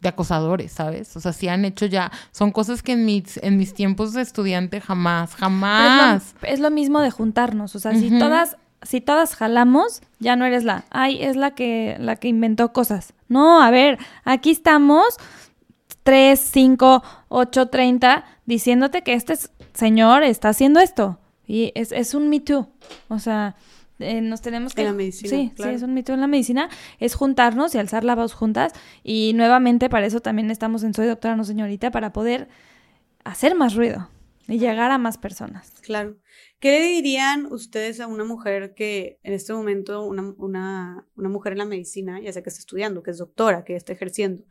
de 0.00 0.08
acosadores, 0.08 0.72
¿sabes? 0.72 1.16
O 1.16 1.20
sea, 1.20 1.32
sí 1.32 1.48
han 1.48 1.64
hecho 1.64 1.86
ya, 1.86 2.10
son 2.30 2.52
cosas 2.52 2.82
que 2.82 2.92
en 2.92 3.04
mis, 3.04 3.38
en 3.38 3.56
mis 3.56 3.74
tiempos 3.74 4.12
de 4.12 4.22
estudiante 4.22 4.80
jamás, 4.80 5.34
jamás. 5.34 6.34
Es 6.42 6.60
lo, 6.60 6.70
mismo 6.70 7.00
de 7.00 7.10
juntarnos, 7.10 7.74
o 7.74 7.78
sea, 7.78 7.94
si 7.94 8.18
todas, 8.18 8.56
si 8.82 9.00
todas 9.00 9.34
jalamos, 9.34 10.02
ya 10.18 10.36
no 10.36 10.44
eres 10.44 10.64
la, 10.64 10.84
ay, 10.90 11.22
es 11.22 11.36
la 11.36 11.52
que, 11.52 11.96
la 11.98 12.16
que 12.16 12.28
inventó 12.28 12.72
cosas. 12.72 13.14
No, 13.28 13.62
a 13.62 13.70
ver, 13.70 13.98
aquí 14.24 14.50
estamos, 14.50 15.16
3, 16.04 16.38
5, 16.38 17.02
8, 17.28 17.66
30, 17.66 18.24
diciéndote 18.44 19.02
que 19.02 19.14
este 19.14 19.34
señor 19.74 20.22
está 20.22 20.50
haciendo 20.50 20.80
esto. 20.80 21.18
Y 21.46 21.72
es, 21.74 21.92
es 21.92 22.14
un 22.14 22.28
Me 22.28 22.40
Too. 22.40 22.68
O 23.08 23.18
sea, 23.18 23.56
eh, 23.98 24.20
nos 24.20 24.42
tenemos 24.42 24.74
que... 24.74 24.82
En 24.82 24.88
la 24.88 24.92
medicina, 24.92 25.30
Sí, 25.30 25.52
sí, 25.56 25.68
es 25.68 25.82
un 25.82 25.94
mito 25.94 26.12
en 26.12 26.20
la 26.20 26.26
medicina, 26.26 26.68
es 26.98 27.14
juntarnos 27.14 27.74
y 27.74 27.78
alzar 27.78 28.04
la 28.04 28.14
voz 28.14 28.34
juntas 28.34 28.72
y 29.02 29.32
nuevamente 29.34 29.88
para 29.88 30.06
eso 30.06 30.20
también 30.20 30.50
estamos 30.50 30.82
en 30.82 30.94
Soy 30.94 31.06
Doctora 31.06 31.36
No 31.36 31.44
Señorita, 31.44 31.90
para 31.90 32.12
poder 32.12 32.48
hacer 33.24 33.54
más 33.54 33.74
ruido 33.74 34.08
y 34.48 34.58
llegar 34.58 34.90
a 34.90 34.98
más 34.98 35.18
personas. 35.18 35.72
Claro. 35.82 36.16
¿Qué 36.58 36.80
le 36.80 36.86
dirían 36.86 37.46
ustedes 37.52 38.00
a 38.00 38.06
una 38.06 38.24
mujer 38.24 38.74
que 38.74 39.18
en 39.22 39.34
este 39.34 39.52
momento, 39.52 40.06
una, 40.06 40.34
una, 40.38 41.06
una 41.16 41.28
mujer 41.28 41.52
en 41.52 41.58
la 41.58 41.64
medicina, 41.64 42.20
ya 42.20 42.32
sea 42.32 42.42
que 42.42 42.48
está 42.48 42.60
estudiando, 42.60 43.02
que 43.02 43.10
es 43.10 43.18
doctora, 43.18 43.64
que 43.64 43.76
está 43.76 43.92
ejerciendo, 43.92 44.44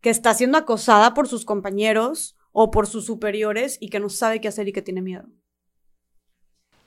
que 0.00 0.10
está 0.10 0.34
siendo 0.34 0.58
acosada 0.58 1.14
por 1.14 1.26
sus 1.26 1.44
compañeros 1.44 2.36
o 2.52 2.70
por 2.70 2.86
sus 2.86 3.06
superiores 3.06 3.78
y 3.80 3.88
que 3.88 4.00
no 4.00 4.08
sabe 4.08 4.40
qué 4.40 4.48
hacer 4.48 4.68
y 4.68 4.72
que 4.72 4.82
tiene 4.82 5.02
miedo? 5.02 5.26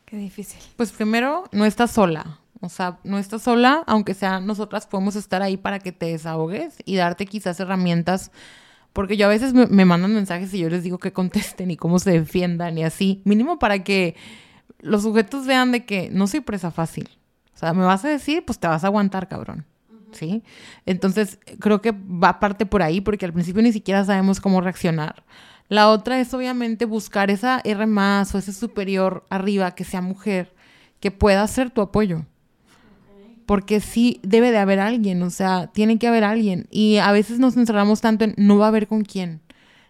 Qué 0.08 0.16
difícil. 0.16 0.62
Pues 0.78 0.94
primero, 0.94 1.44
no 1.52 1.66
estás 1.66 1.92
sola. 1.92 2.40
O 2.62 2.70
sea, 2.70 2.98
no 3.04 3.18
estás 3.18 3.42
sola, 3.42 3.84
aunque 3.88 4.14
sea 4.14 4.40
nosotras 4.40 4.88
podemos 4.88 5.18
estar 5.18 5.42
ahí 5.42 5.58
para 5.58 5.80
que 5.80 5.92
te 5.92 6.06
desahogues 6.08 6.78
y 6.86 6.96
darte 6.96 7.26
quizás 7.26 7.60
herramientas. 7.60 8.32
Porque 8.94 9.18
yo 9.18 9.26
a 9.26 9.30
veces 9.30 9.54
me, 9.54 9.84
mandan 9.84 10.14
mensajes 10.14 10.54
y 10.54 10.60
yo 10.60 10.70
les 10.70 10.84
digo 10.84 10.98
que 10.98 11.12
contesten 11.12 11.72
y 11.72 11.76
cómo 11.76 12.00
se 12.00 12.12
defiendan 12.12 12.78
y 12.78 12.86
así. 12.86 13.22
Mínimo 13.26 13.60
para 13.60 13.84
que 13.84 14.16
los 14.80 15.04
sujetos 15.04 15.46
vean 15.46 15.74
de 15.74 15.86
que 15.86 16.10
no 16.10 16.26
soy 16.26 16.40
presa 16.40 16.72
fácil. 16.72 17.10
O 17.54 17.58
sea, 17.58 17.74
me 17.74 17.84
vas 17.84 18.06
a 18.06 18.08
decir, 18.08 18.46
pues 18.46 18.60
te 18.60 18.68
vas 18.68 18.86
a 18.86 18.88
aguantar, 18.88 19.28
cabrón. 19.28 19.66
¿Sí? 20.14 20.42
Entonces, 20.86 21.38
creo 21.60 21.82
que 21.82 21.92
va 21.92 22.40
parte 22.40 22.66
por 22.66 22.82
ahí 22.82 23.02
porque 23.02 23.26
al 23.26 23.34
principio 23.34 23.62
ni 23.62 23.74
siquiera 23.74 24.06
sabemos 24.06 24.40
cómo 24.40 24.62
reaccionar. 24.62 25.26
La 25.70 25.90
otra 25.90 26.20
es 26.20 26.34
obviamente 26.34 26.86
buscar 26.86 27.30
esa 27.30 27.62
R 27.64 27.86
más 27.88 28.34
o 28.34 28.38
ese 28.38 28.54
superior 28.54 29.26
arriba 29.30 29.76
que 29.76 29.84
sea 29.84 30.02
mujer, 30.02 30.54
que 31.00 31.12
pueda 31.12 31.46
ser 31.48 31.72
tu 31.72 31.82
apoyo. 31.82 32.26
Porque 33.46 33.80
sí 33.80 34.20
debe 34.24 34.52
de 34.52 34.58
haber 34.58 34.80
alguien, 34.80 35.22
o 35.24 35.30
sea, 35.30 35.68
tiene 35.68 35.98
que 35.98 36.08
haber 36.08 36.24
alguien. 36.24 36.68
Y 36.70 36.98
a 36.98 37.12
veces 37.12 37.40
nos 37.40 37.56
encerramos 37.56 38.02
tanto 38.02 38.26
en 38.26 38.34
no 38.38 38.58
va 38.58 38.66
a 38.66 38.70
haber 38.70 38.88
con 38.88 39.04
quién. 39.04 39.42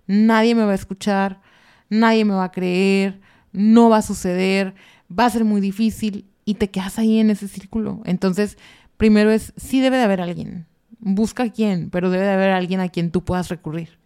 Nadie 0.05 0.55
me 0.55 0.63
va 0.63 0.71
a 0.71 0.75
escuchar, 0.75 1.41
nadie 1.89 2.23
me 2.23 2.33
va 2.33 2.45
a 2.45 2.51
creer, 2.51 3.19
no 3.51 3.89
va 3.89 3.97
a 3.97 4.01
suceder, 4.03 4.75
va 5.07 5.25
a 5.25 5.29
ser 5.29 5.43
muy 5.43 5.61
difícil 5.61 6.25
y 6.45 6.55
te 6.55 6.69
quedas 6.69 6.97
ahí 6.99 7.19
en 7.19 7.29
ese 7.29 7.47
círculo. 7.47 8.01
Entonces, 8.05 8.57
primero 8.97 9.31
es, 9.31 9.53
sí 9.57 9.81
debe 9.81 9.97
de 9.97 10.03
haber 10.03 10.21
alguien. 10.21 10.65
Busca 10.99 11.49
quién, 11.51 11.89
pero 11.89 12.09
debe 12.09 12.25
de 12.25 12.33
haber 12.33 12.51
alguien 12.51 12.79
a 12.79 12.89
quien 12.89 13.11
tú 13.11 13.23
puedas 13.23 13.49
recurrir. 13.49 13.97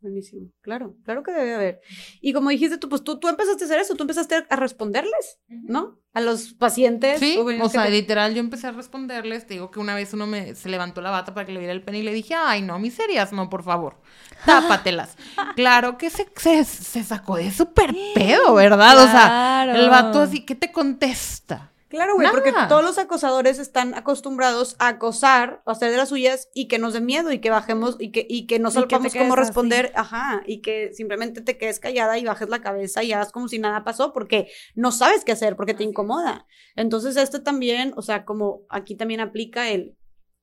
Buenísimo, 0.00 0.48
claro, 0.60 0.94
claro 1.04 1.24
que 1.24 1.32
debe 1.32 1.54
haber. 1.54 1.80
Y 2.20 2.32
como 2.32 2.50
dijiste 2.50 2.78
tú, 2.78 2.88
pues 2.88 3.02
tú, 3.02 3.18
tú 3.18 3.28
empezaste 3.28 3.64
a 3.64 3.66
hacer 3.66 3.80
eso, 3.80 3.96
tú 3.96 4.04
empezaste 4.04 4.46
a 4.48 4.56
responderles, 4.56 5.40
¿no? 5.48 5.98
A 6.12 6.20
los 6.20 6.54
pacientes. 6.54 7.18
Sí, 7.18 7.36
o 7.36 7.68
sea, 7.68 7.88
literal, 7.88 8.32
yo 8.32 8.38
empecé 8.38 8.68
a 8.68 8.72
responderles, 8.72 9.46
te 9.46 9.54
digo 9.54 9.72
que 9.72 9.80
una 9.80 9.96
vez 9.96 10.12
uno 10.14 10.28
me, 10.28 10.54
se 10.54 10.68
levantó 10.68 11.00
la 11.00 11.10
bata 11.10 11.34
para 11.34 11.46
que 11.46 11.52
le 11.52 11.58
viera 11.58 11.72
el 11.72 11.82
pene 11.82 11.98
y 11.98 12.02
le 12.02 12.12
dije, 12.12 12.34
ay, 12.34 12.62
no, 12.62 12.78
miserias, 12.78 13.32
no, 13.32 13.50
por 13.50 13.64
favor, 13.64 14.00
tápatelas. 14.46 15.16
claro 15.56 15.98
que 15.98 16.10
se, 16.10 16.28
se, 16.36 16.64
se 16.64 17.02
sacó 17.02 17.36
de 17.36 17.50
súper 17.50 17.92
pedo, 18.14 18.54
¿verdad? 18.54 18.98
O 18.98 19.08
sea, 19.08 19.64
el 19.76 19.90
vato 19.90 20.20
así, 20.20 20.44
¿qué 20.44 20.54
te 20.54 20.70
contesta? 20.70 21.72
Claro, 21.88 22.16
güey, 22.16 22.28
porque 22.30 22.52
todos 22.68 22.84
los 22.84 22.98
acosadores 22.98 23.58
están 23.58 23.94
acostumbrados 23.94 24.76
a 24.78 24.88
acosar, 24.88 25.62
a 25.64 25.72
hacer 25.72 25.90
de 25.90 25.96
las 25.96 26.10
suyas 26.10 26.50
y 26.52 26.68
que 26.68 26.78
nos 26.78 26.92
dé 26.92 27.00
miedo 27.00 27.32
y 27.32 27.38
que 27.40 27.48
bajemos 27.48 27.96
y 27.98 28.12
que, 28.12 28.26
y 28.28 28.46
que 28.46 28.58
no 28.58 28.70
sepamos 28.70 29.14
cómo 29.14 29.36
responder, 29.36 29.90
ajá, 29.94 30.42
y 30.46 30.60
que 30.60 30.92
simplemente 30.92 31.40
te 31.40 31.56
quedes 31.56 31.80
callada 31.80 32.18
y 32.18 32.24
bajes 32.24 32.50
la 32.50 32.60
cabeza 32.60 33.02
y 33.02 33.12
hagas 33.12 33.32
como 33.32 33.48
si 33.48 33.58
nada 33.58 33.84
pasó 33.84 34.12
porque 34.12 34.48
no 34.74 34.92
sabes 34.92 35.24
qué 35.24 35.32
hacer, 35.32 35.56
porque 35.56 35.72
te 35.72 35.84
incomoda. 35.84 36.46
Entonces, 36.76 37.16
este 37.16 37.40
también, 37.40 37.94
o 37.96 38.02
sea, 38.02 38.26
como 38.26 38.66
aquí 38.68 38.94
también 38.94 39.20
aplica 39.20 39.70
el, 39.70 39.96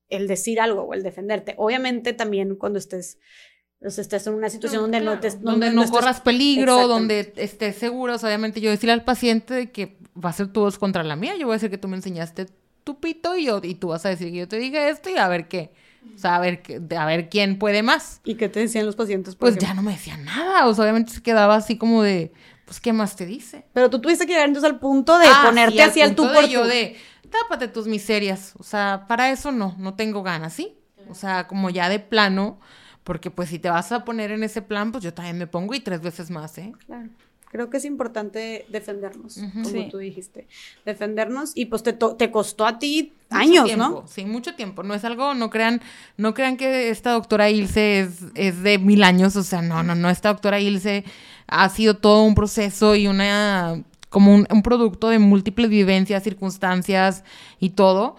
el 0.10 0.28
decir 0.28 0.60
algo 0.60 0.82
o 0.82 0.94
el 0.96 1.04
defenderte. 1.04 1.54
Obviamente 1.58 2.14
también 2.14 2.56
cuando 2.56 2.80
estés 2.80 3.20
entonces 3.86 3.99
estás 3.99 4.26
en 4.26 4.34
una 4.34 4.49
situación 4.49 4.82
donde 4.82 4.99
no 4.99 5.20
te 5.20 5.30
donde, 5.30 5.70
no, 5.70 5.88
corras 5.91 6.20
peligro, 6.20 6.88
donde 6.88 7.32
estés 7.36 7.76
seguro. 7.76 8.16
obviamente 8.16 8.60
yo 8.60 8.72
decirle 8.72 8.94
al 8.94 9.03
paciente 9.03 9.70
que 9.70 9.99
va 10.18 10.32
a 10.32 10.34
ser 10.34 10.48
tu 10.48 10.62
voz 10.62 10.80
contra 10.80 11.03
la 11.03 11.16
mía. 11.16 11.36
Yo 11.36 11.45
voy 11.45 11.53
a 11.53 11.57
decir 11.57 11.70
que 11.70 11.78
tú 11.78 11.88
me 11.88 11.95
enseñaste 11.95 12.48
tu 12.84 12.99
pito 12.99 13.38
y, 13.38 13.45
yo, 13.45 13.62
y 13.62 13.76
tú 13.76 13.90
vas 13.90 14.03
a 14.07 14.10
decir 14.10 14.32
que 14.32 14.38
yo 14.38 14.48
te 14.48 14.57
dije 14.57 14.90
esto 14.90 15.12
y 15.12 15.18
a 15.18 15.28
ver 15.28 15.48
qué. 15.48 15.72
O 16.16 16.18
sea, 16.18 16.38
a 16.38 16.40
ver, 16.40 16.64
a 16.98 17.06
ver 17.06 17.30
quién 17.30 17.60
puede 17.60 17.84
más. 17.84 18.22
¿Y 18.24 18.34
qué 18.34 18.49
te 18.49 18.60
decían 18.60 18.88
los 18.88 18.95
pacientes? 18.95 19.36
Pues 19.36 19.56
ya 19.56 19.76
no 19.76 19.84
me 19.84 19.91
decían 19.91 20.26
nada. 20.26 20.66
O 20.66 20.74
sea, 20.74 20.86
obviamente 20.86 21.14
se 21.14 21.22
quedaba 21.22 21.53
así 21.53 21.78
como 21.78 22.02
de, 22.02 22.34
pues, 22.66 22.80
¿qué 22.80 22.91
más 22.91 23.16
te 23.16 23.28
dice? 23.28 23.68
Pero 23.74 23.91
tú 23.91 24.02
tuviste 24.02 24.26
que 24.26 24.32
llegar 24.32 24.48
entonces 24.48 24.72
al 24.72 24.80
punto 24.80 25.20
de 25.20 25.28
ah, 25.28 25.44
ponerte 25.45 25.84
así 25.84 26.02
al 26.02 26.16
tú 26.16 26.24
por 26.34 26.48
yo 26.48 26.66
de, 26.66 26.98
tápate 27.30 27.68
tus 27.68 27.86
miserias. 27.86 28.53
O 28.57 28.64
sea, 28.64 29.06
para 29.07 29.30
eso 29.30 29.52
no, 29.52 29.76
no 29.78 29.94
tengo 29.94 30.24
ganas, 30.24 30.53
¿sí? 30.53 30.76
O 31.07 31.14
sea, 31.14 31.45
como 31.45 31.70
ya 31.70 31.88
de 31.88 31.99
plano, 31.99 32.60
porque 33.06 33.32
pues 33.32 33.49
si 33.49 33.60
te 33.60 33.69
vas 33.69 33.91
a 33.91 34.03
poner 34.03 34.32
en 34.32 34.44
ese 34.44 34.61
plan, 34.61 34.91
pues 34.91 35.03
yo 35.03 35.14
también 35.14 35.38
me 35.38 35.48
pongo 35.48 35.73
y 35.76 35.80
tres 35.80 36.02
veces 36.02 36.30
más, 36.30 36.57
¿eh? 36.57 36.73
Claro. 36.86 37.07
Creo 37.52 37.69
que 37.69 37.77
es 37.77 37.86
importante 37.86 38.65
defendernos, 38.68 39.40
como 39.64 39.88
tú 39.88 39.98
dijiste. 39.99 40.45
Defendernos 40.84 41.52
y 41.56 41.68
pues 41.68 41.84
te, 41.84 41.94
te 41.94 42.30
costó 42.30 42.65
a 42.65 42.80
ti 42.80 43.14
años, 43.30 43.77
¿no? 43.77 44.03
Sí, 44.07 44.26
mucho 44.26 44.56
tiempo. 44.56 44.84
No 44.84 44.94
es 44.94 45.06
algo, 45.06 45.36
no 45.36 45.49
crean, 45.49 45.82
no 46.18 46.34
crean 46.34 46.57
que 46.57 46.90
esta 46.90 47.11
doctora 47.11 47.49
Ilse 47.49 48.02
es, 48.02 48.26
es 48.34 48.61
de 48.61 48.77
mil 48.77 49.03
años. 49.03 49.38
O 49.38 49.44
sea, 49.44 49.61
no, 49.61 49.84
no, 49.84 49.95
no. 49.95 50.10
Esta 50.10 50.30
doctora 50.30 50.60
Ilse 50.60 51.06
ha 51.48 51.69
sido 51.69 51.95
todo 51.95 52.23
un 52.23 52.36
proceso 52.36 52.95
y 52.95 53.07
una 53.07 53.82
como 54.10 54.34
un, 54.34 54.48
un 54.49 54.61
producto 54.61 55.07
de 55.07 55.19
múltiples 55.19 55.69
vivencias, 55.69 56.23
circunstancias 56.23 57.23
y 57.60 57.69
todo 57.69 58.18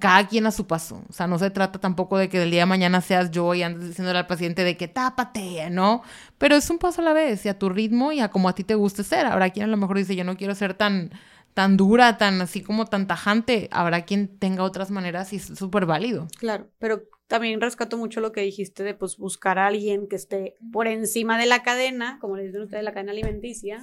cada 0.00 0.26
quien 0.26 0.46
a 0.46 0.50
su 0.50 0.66
paso. 0.66 1.02
O 1.08 1.12
sea, 1.12 1.26
no 1.26 1.38
se 1.38 1.50
trata 1.50 1.78
tampoco 1.78 2.18
de 2.18 2.28
que 2.28 2.38
del 2.38 2.50
día 2.50 2.60
de 2.60 2.66
mañana 2.66 3.00
seas 3.00 3.30
yo 3.30 3.54
y 3.54 3.62
andes 3.62 3.88
diciéndole 3.88 4.18
al 4.18 4.26
paciente 4.26 4.64
de 4.64 4.76
que 4.76 4.88
tápate, 4.88 5.70
¿no? 5.70 6.02
Pero 6.38 6.56
es 6.56 6.68
un 6.70 6.78
paso 6.78 7.00
a 7.00 7.04
la 7.04 7.12
vez 7.12 7.44
y 7.46 7.48
a 7.48 7.58
tu 7.58 7.68
ritmo 7.68 8.12
y 8.12 8.20
a 8.20 8.30
como 8.30 8.48
a 8.48 8.54
ti 8.54 8.64
te 8.64 8.74
guste 8.74 9.04
ser. 9.04 9.26
Habrá 9.26 9.50
quien 9.50 9.64
a 9.64 9.68
lo 9.68 9.76
mejor 9.76 9.98
dice, 9.98 10.16
yo 10.16 10.24
no 10.24 10.36
quiero 10.36 10.54
ser 10.54 10.74
tan, 10.74 11.10
tan 11.54 11.76
dura, 11.76 12.18
tan 12.18 12.40
así 12.40 12.62
como 12.62 12.86
tan 12.86 13.06
tajante. 13.06 13.68
Habrá 13.70 14.04
quien 14.04 14.38
tenga 14.38 14.62
otras 14.62 14.90
maneras 14.90 15.32
y 15.32 15.36
es 15.36 15.46
súper 15.46 15.86
válido. 15.86 16.28
Claro, 16.38 16.70
pero 16.78 17.02
también 17.26 17.60
rescato 17.60 17.96
mucho 17.96 18.20
lo 18.20 18.32
que 18.32 18.40
dijiste 18.40 18.82
de 18.82 18.94
pues 18.94 19.16
buscar 19.16 19.58
a 19.58 19.68
alguien 19.68 20.08
que 20.08 20.16
esté 20.16 20.56
por 20.72 20.88
encima 20.88 21.38
de 21.38 21.46
la 21.46 21.62
cadena, 21.62 22.18
como 22.20 22.36
le 22.36 22.44
dicen 22.44 22.62
ustedes, 22.62 22.82
la 22.82 22.92
cadena 22.92 23.12
alimenticia. 23.12 23.82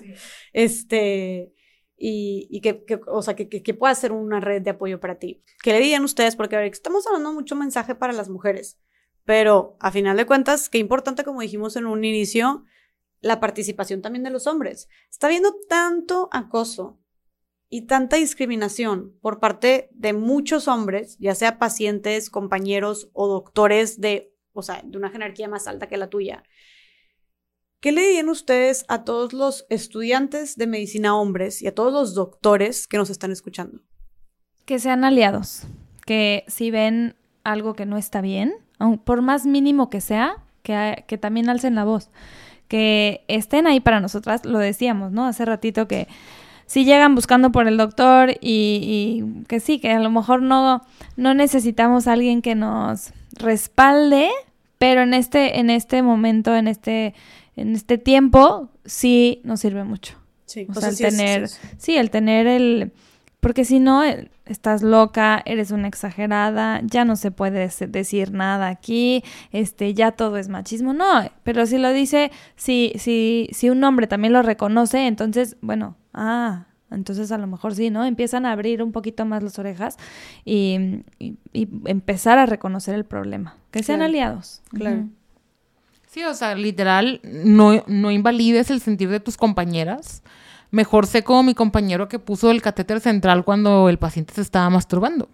Este 0.52 1.54
y, 1.98 2.62
que, 2.62 3.02
o 3.08 3.22
sea, 3.22 3.36
que, 3.36 3.50
que, 3.50 3.74
pueda 3.74 3.96
ser 3.96 4.12
una 4.12 4.40
red 4.40 4.62
de 4.62 4.70
apoyo 4.70 5.00
para 5.00 5.18
ti. 5.18 5.44
¿Qué 5.64 5.72
le 5.72 5.80
dirían 5.80 6.04
ustedes? 6.04 6.36
Porque 6.36 6.56
a 6.56 6.60
ver, 6.60 6.72
estamos 6.72 7.08
hablando 7.08 7.34
mucho 7.34 7.56
mensaje 7.56 7.96
para 7.96 8.14
las 8.14 8.30
mujeres, 8.30 8.78
pero 9.26 9.76
a 9.80 9.92
final 9.92 10.16
de 10.16 10.26
cuentas, 10.26 10.70
qué 10.70 10.78
importante, 10.78 11.24
como 11.24 11.42
dijimos 11.42 11.76
en 11.76 11.88
un 11.88 12.04
inicio, 12.04 12.64
la 13.20 13.40
participación 13.40 14.02
también 14.02 14.24
de 14.24 14.30
los 14.30 14.46
hombres. 14.46 14.90
Está 15.10 15.28
habiendo 15.28 15.56
tanto 15.68 16.30
acoso 16.32 17.00
y 17.70 17.88
tanta 17.88 18.16
discriminación 18.16 19.18
por 19.22 19.40
parte 19.40 19.90
de 19.92 20.14
muchos 20.14 20.68
hombres, 20.68 21.18
ya 21.20 21.36
sea 21.36 21.58
pacientes, 21.58 22.30
compañeros 22.30 23.10
o 23.14 23.28
doctores 23.28 24.00
de, 24.00 24.34
o 24.54 24.62
sea, 24.62 24.82
de 24.84 24.98
una 24.98 25.10
jerarquía 25.10 25.48
más 25.48 25.68
alta 25.68 25.88
que 25.88 25.98
la 25.98 26.10
tuya, 26.10 26.44
¿Qué 27.80 27.92
le 27.92 28.02
dirían 28.02 28.30
ustedes 28.30 28.86
a 28.88 29.04
todos 29.04 29.34
los 29.34 29.68
estudiantes 29.70 30.56
de 30.56 30.66
medicina 30.66 31.16
hombres 31.16 31.62
y 31.62 31.68
a 31.68 31.76
todos 31.76 31.94
los 31.94 32.16
doctores 32.16 32.88
que 32.88 32.98
nos 32.98 33.12
están 33.12 33.32
escuchando? 33.32 33.82
Que 34.66 34.80
sean 34.80 35.04
aliados, 35.04 35.68
que 36.06 36.44
si 36.48 36.72
ven 36.72 37.16
algo 37.44 37.76
que 37.76 37.86
no 37.86 37.98
está 37.98 38.20
bien, 38.22 38.56
por 39.06 39.22
más 39.22 39.46
mínimo 39.46 39.92
que 39.92 40.02
sea, 40.02 40.38
que, 40.64 41.18
también 41.22 41.50
alcen 41.50 41.76
la 41.76 41.84
voz, 41.84 42.10
que 42.68 43.24
estén 43.28 43.68
ahí 43.68 43.80
para 43.80 44.00
nosotras, 44.00 44.44
lo 44.44 44.58
decíamos, 44.58 45.12
¿no? 45.12 45.28
Hace 45.28 45.46
ratito 45.46 45.88
que 45.88 46.08
si 46.66 46.84
llegan 46.84 47.14
buscando 47.14 47.52
por 47.52 47.68
el 47.68 47.78
doctor 47.78 48.32
y, 48.42 49.22
y, 49.22 49.44
que 49.46 49.60
sí, 49.60 49.80
que 49.80 49.92
a 49.92 50.00
lo 50.00 50.10
mejor 50.10 50.42
no, 50.42 50.82
no 51.16 51.34
necesitamos 51.36 52.08
a 52.08 52.14
alguien 52.14 52.42
que 52.42 52.56
nos 52.56 53.14
respalde, 53.34 54.30
pero 54.80 55.02
en 55.02 55.14
este, 55.14 55.60
en 55.60 55.70
este 55.70 56.02
momento, 56.02 56.56
en 56.56 56.68
este 56.68 57.14
en 57.58 57.76
este 57.76 57.98
tiempo 57.98 58.70
sí 58.86 59.42
nos 59.44 59.60
sirve 59.60 59.84
mucho. 59.84 60.16
Sí, 60.46 60.66
o 60.70 60.80
sea, 60.80 60.90
el 60.90 60.98
tener, 60.98 61.50
sí, 61.78 61.98
el 61.98 62.10
tener 62.10 62.48
el, 62.48 62.94
porque 63.42 63.66
si 63.66 63.82
no, 63.82 64.04
eh, 64.04 64.30
estás 64.46 64.82
loca, 64.82 65.42
eres 65.46 65.72
una 65.72 65.88
exagerada, 65.90 66.80
ya 66.84 67.04
no 67.04 67.18
se 67.18 67.32
puede 67.32 67.70
decir 67.88 68.32
nada 68.32 68.70
aquí, 68.70 69.24
este, 69.52 69.94
ya 69.94 70.12
todo 70.12 70.38
es 70.38 70.48
machismo. 70.48 70.94
No, 70.94 71.30
pero 71.44 71.66
si 71.66 71.78
lo 71.78 71.92
dice, 71.92 72.32
si, 72.56 72.94
si, 72.98 73.50
si 73.52 73.70
un 73.70 73.84
hombre 73.84 74.08
también 74.08 74.32
lo 74.32 74.42
reconoce, 74.42 75.08
entonces, 75.08 75.58
bueno, 75.60 75.98
ah, 76.14 76.68
entonces 76.90 77.32
a 77.32 77.38
lo 77.38 77.48
mejor 77.48 77.76
sí, 77.76 77.90
¿no? 77.90 78.06
Empiezan 78.06 78.46
a 78.46 78.54
abrir 78.54 78.82
un 78.82 78.92
poquito 78.92 79.26
más 79.26 79.44
las 79.44 79.60
orejas 79.60 79.98
y, 80.46 81.04
empezar 81.86 82.38
a 82.38 82.46
reconocer 82.46 82.96
el 82.96 83.04
problema. 83.04 83.58
Que 83.72 83.84
sean 83.84 84.02
aliados. 84.02 84.62
Claro. 84.70 85.08
Sí, 86.08 86.24
o 86.24 86.34
sea, 86.34 86.56
literal, 86.56 87.20
no, 87.24 87.84
no 87.86 88.12
invalides 88.12 88.72
el 88.72 88.80
sentir 88.82 89.10
de 89.10 89.20
tus 89.20 89.36
compañeras. 89.36 90.24
Mejor 90.72 91.06
sé 91.06 91.24
como 91.24 91.44
mi 91.44 91.54
compañero 91.54 92.08
que 92.08 92.18
puso 92.18 92.50
el 92.50 92.62
catéter 92.62 93.02
central 93.02 93.44
cuando 93.44 93.90
el 93.90 94.00
paciente 94.00 94.34
se 94.34 94.42
estaba 94.42 94.70
masturbando. 94.70 95.26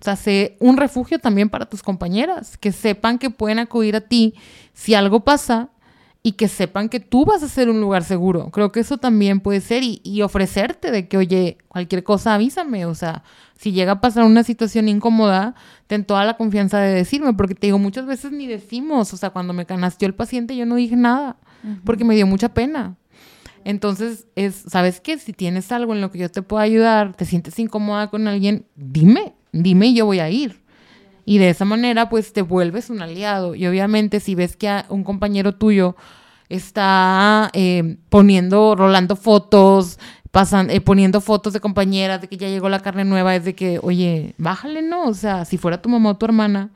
O 0.00 0.04
sea, 0.04 0.16
sé 0.16 0.56
un 0.58 0.76
refugio 0.76 1.18
también 1.18 1.48
para 1.48 1.66
tus 1.66 1.82
compañeras, 1.82 2.56
que 2.56 2.72
sepan 2.72 3.18
que 3.18 3.30
pueden 3.30 3.58
acudir 3.58 3.94
a 3.96 4.00
ti 4.00 4.34
si 4.72 4.94
algo 4.94 5.20
pasa 5.20 5.68
y 6.22 6.32
que 6.32 6.48
sepan 6.48 6.88
que 6.90 7.00
tú 7.00 7.24
vas 7.24 7.42
a 7.42 7.48
ser 7.48 7.70
un 7.70 7.80
lugar 7.80 8.04
seguro. 8.04 8.50
Creo 8.50 8.72
que 8.72 8.80
eso 8.80 8.98
también 8.98 9.40
puede 9.40 9.60
ser 9.60 9.82
y, 9.82 10.00
y, 10.04 10.20
ofrecerte 10.20 10.90
de 10.90 11.08
que, 11.08 11.16
oye, 11.16 11.58
cualquier 11.68 12.04
cosa 12.04 12.34
avísame. 12.34 12.84
O 12.84 12.94
sea, 12.94 13.22
si 13.56 13.72
llega 13.72 13.92
a 13.92 14.00
pasar 14.00 14.24
una 14.24 14.42
situación 14.42 14.88
incómoda, 14.88 15.54
ten 15.86 16.04
toda 16.04 16.24
la 16.24 16.36
confianza 16.36 16.78
de 16.78 16.94
decirme, 16.94 17.32
porque 17.32 17.54
te 17.54 17.68
digo, 17.68 17.78
muchas 17.78 18.04
veces 18.04 18.32
ni 18.32 18.46
decimos. 18.46 19.14
O 19.14 19.16
sea, 19.16 19.30
cuando 19.30 19.54
me 19.54 19.64
canasteó 19.64 20.06
el 20.06 20.14
paciente 20.14 20.56
yo 20.56 20.66
no 20.66 20.74
dije 20.74 20.96
nada, 20.96 21.36
porque 21.84 22.04
me 22.04 22.14
dio 22.14 22.26
mucha 22.26 22.52
pena. 22.52 22.96
Entonces, 23.64 24.26
es, 24.36 24.64
¿sabes 24.68 25.00
qué? 25.00 25.18
Si 25.18 25.32
tienes 25.32 25.70
algo 25.72 25.94
en 25.94 26.00
lo 26.00 26.10
que 26.10 26.18
yo 26.18 26.30
te 26.30 26.42
pueda 26.42 26.62
ayudar, 26.62 27.14
te 27.14 27.24
sientes 27.24 27.58
incómoda 27.58 28.08
con 28.08 28.28
alguien, 28.28 28.66
dime, 28.76 29.34
dime 29.52 29.88
y 29.88 29.94
yo 29.94 30.06
voy 30.06 30.20
a 30.20 30.30
ir. 30.30 30.62
Y 31.30 31.38
de 31.38 31.50
esa 31.50 31.64
manera, 31.64 32.08
pues 32.08 32.32
te 32.32 32.42
vuelves 32.42 32.90
un 32.90 33.02
aliado. 33.02 33.54
Y 33.54 33.64
obviamente, 33.64 34.18
si 34.18 34.34
ves 34.34 34.56
que 34.56 34.82
un 34.88 35.04
compañero 35.04 35.54
tuyo 35.54 35.94
está 36.48 37.50
eh, 37.52 37.98
poniendo, 38.08 38.74
rolando 38.74 39.14
fotos, 39.14 40.00
pasan, 40.32 40.70
eh, 40.70 40.80
poniendo 40.80 41.20
fotos 41.20 41.52
de 41.52 41.60
compañeras 41.60 42.20
de 42.20 42.26
que 42.26 42.36
ya 42.36 42.48
llegó 42.48 42.68
la 42.68 42.80
carne 42.80 43.04
nueva, 43.04 43.36
es 43.36 43.44
de 43.44 43.54
que, 43.54 43.78
oye, 43.80 44.34
bájale, 44.38 44.82
¿no? 44.82 45.04
O 45.04 45.14
sea, 45.14 45.44
si 45.44 45.56
fuera 45.56 45.80
tu 45.80 45.88
mamá 45.88 46.10
o 46.10 46.16
tu 46.16 46.26
hermana, 46.26 46.70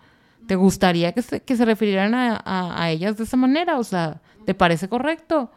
¿te 0.46 0.54
gustaría 0.54 1.10
que 1.10 1.22
se, 1.22 1.42
que 1.42 1.56
se 1.56 1.64
refirieran 1.64 2.14
a, 2.14 2.40
a, 2.80 2.90
ellas 2.92 3.16
de 3.16 3.24
esa 3.24 3.36
manera? 3.36 3.80
O 3.80 3.82
sea, 3.82 4.20
¿Te 4.44 4.54
parece 4.54 4.88
correcto? 4.88 5.50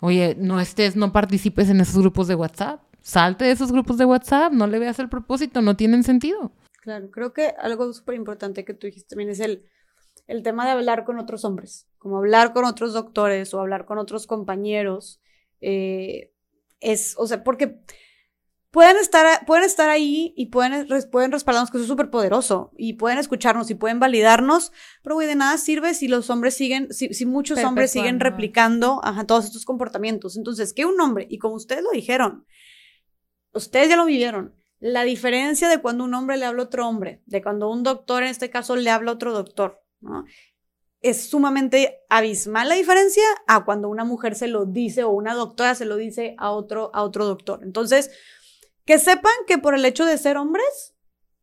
Oye, 0.00 0.36
no 0.36 0.58
estés, 0.58 0.96
no 0.96 1.12
participes 1.12 1.70
en 1.70 1.80
esos 1.80 1.96
grupos 1.98 2.26
de 2.26 2.34
WhatsApp. 2.34 2.80
Salte 3.02 3.44
de 3.44 3.52
esos 3.52 3.70
grupos 3.70 3.98
de 3.98 4.04
WhatsApp, 4.04 4.52
no 4.52 4.66
le 4.66 4.80
veas 4.80 4.98
el 4.98 5.08
propósito, 5.08 5.62
no 5.62 5.76
tienen 5.76 6.02
sentido. 6.02 6.50
Claro, 6.82 7.12
creo 7.12 7.32
que 7.32 7.54
algo 7.60 7.92
súper 7.92 8.16
importante 8.16 8.64
que 8.64 8.74
tú 8.74 8.88
dijiste 8.88 9.10
también 9.10 9.30
es 9.30 9.38
el, 9.38 9.64
el 10.26 10.42
tema 10.42 10.64
de 10.64 10.72
hablar 10.72 11.04
con 11.04 11.16
otros 11.20 11.44
hombres, 11.44 11.86
como 11.96 12.18
hablar 12.18 12.52
con 12.52 12.64
otros 12.64 12.92
doctores 12.92 13.54
o 13.54 13.60
hablar 13.60 13.84
con 13.84 13.98
otros 13.98 14.26
compañeros. 14.26 15.20
Eh, 15.60 16.32
es, 16.80 17.14
o 17.18 17.28
sea, 17.28 17.44
porque 17.44 17.78
pueden 18.72 18.96
estar, 18.96 19.46
pueden 19.46 19.62
estar 19.62 19.90
ahí 19.90 20.34
y 20.36 20.46
pueden, 20.46 20.88
pueden 21.12 21.30
respaldarnos 21.30 21.70
que 21.70 21.76
eso 21.76 21.84
es 21.84 21.88
súper 21.88 22.10
poderoso 22.10 22.72
y 22.76 22.94
pueden 22.94 23.18
escucharnos 23.18 23.70
y 23.70 23.76
pueden 23.76 24.00
validarnos, 24.00 24.72
pero 25.04 25.14
güey, 25.14 25.28
de 25.28 25.36
nada 25.36 25.58
sirve 25.58 25.94
si 25.94 26.08
los 26.08 26.30
hombres 26.30 26.56
siguen, 26.56 26.92
si, 26.92 27.14
si 27.14 27.26
muchos 27.26 27.62
hombres 27.62 27.92
siguen 27.92 28.18
replicando 28.18 29.00
ajá, 29.04 29.24
todos 29.24 29.44
estos 29.44 29.64
comportamientos. 29.64 30.36
Entonces, 30.36 30.72
que 30.72 30.84
un 30.84 31.00
hombre, 31.00 31.28
y 31.30 31.38
como 31.38 31.54
ustedes 31.54 31.84
lo 31.84 31.92
dijeron, 31.92 32.44
ustedes 33.52 33.88
ya 33.88 33.96
lo 33.96 34.06
vivieron, 34.06 34.60
la 34.82 35.04
diferencia 35.04 35.68
de 35.68 35.80
cuando 35.80 36.02
un 36.02 36.12
hombre 36.12 36.36
le 36.36 36.44
habla 36.44 36.62
a 36.62 36.66
otro 36.66 36.88
hombre, 36.88 37.22
de 37.26 37.40
cuando 37.40 37.70
un 37.70 37.84
doctor 37.84 38.24
en 38.24 38.30
este 38.30 38.50
caso 38.50 38.74
le 38.74 38.90
habla 38.90 39.12
a 39.12 39.14
otro 39.14 39.32
doctor. 39.32 39.80
Es 41.00 41.30
sumamente 41.30 42.00
abismal 42.08 42.68
la 42.68 42.74
diferencia 42.74 43.22
a 43.46 43.64
cuando 43.64 43.88
una 43.88 44.04
mujer 44.04 44.34
se 44.34 44.48
lo 44.48 44.66
dice 44.66 45.04
o 45.04 45.10
una 45.10 45.34
doctora 45.34 45.76
se 45.76 45.84
lo 45.84 45.94
dice 45.94 46.34
a 46.36 46.50
otro, 46.50 46.90
a 46.94 47.04
otro 47.04 47.26
doctor. 47.26 47.60
Entonces, 47.62 48.10
que 48.84 48.98
sepan 48.98 49.32
que 49.46 49.56
por 49.56 49.76
el 49.76 49.84
hecho 49.84 50.04
de 50.04 50.18
ser 50.18 50.36
hombres, 50.36 50.96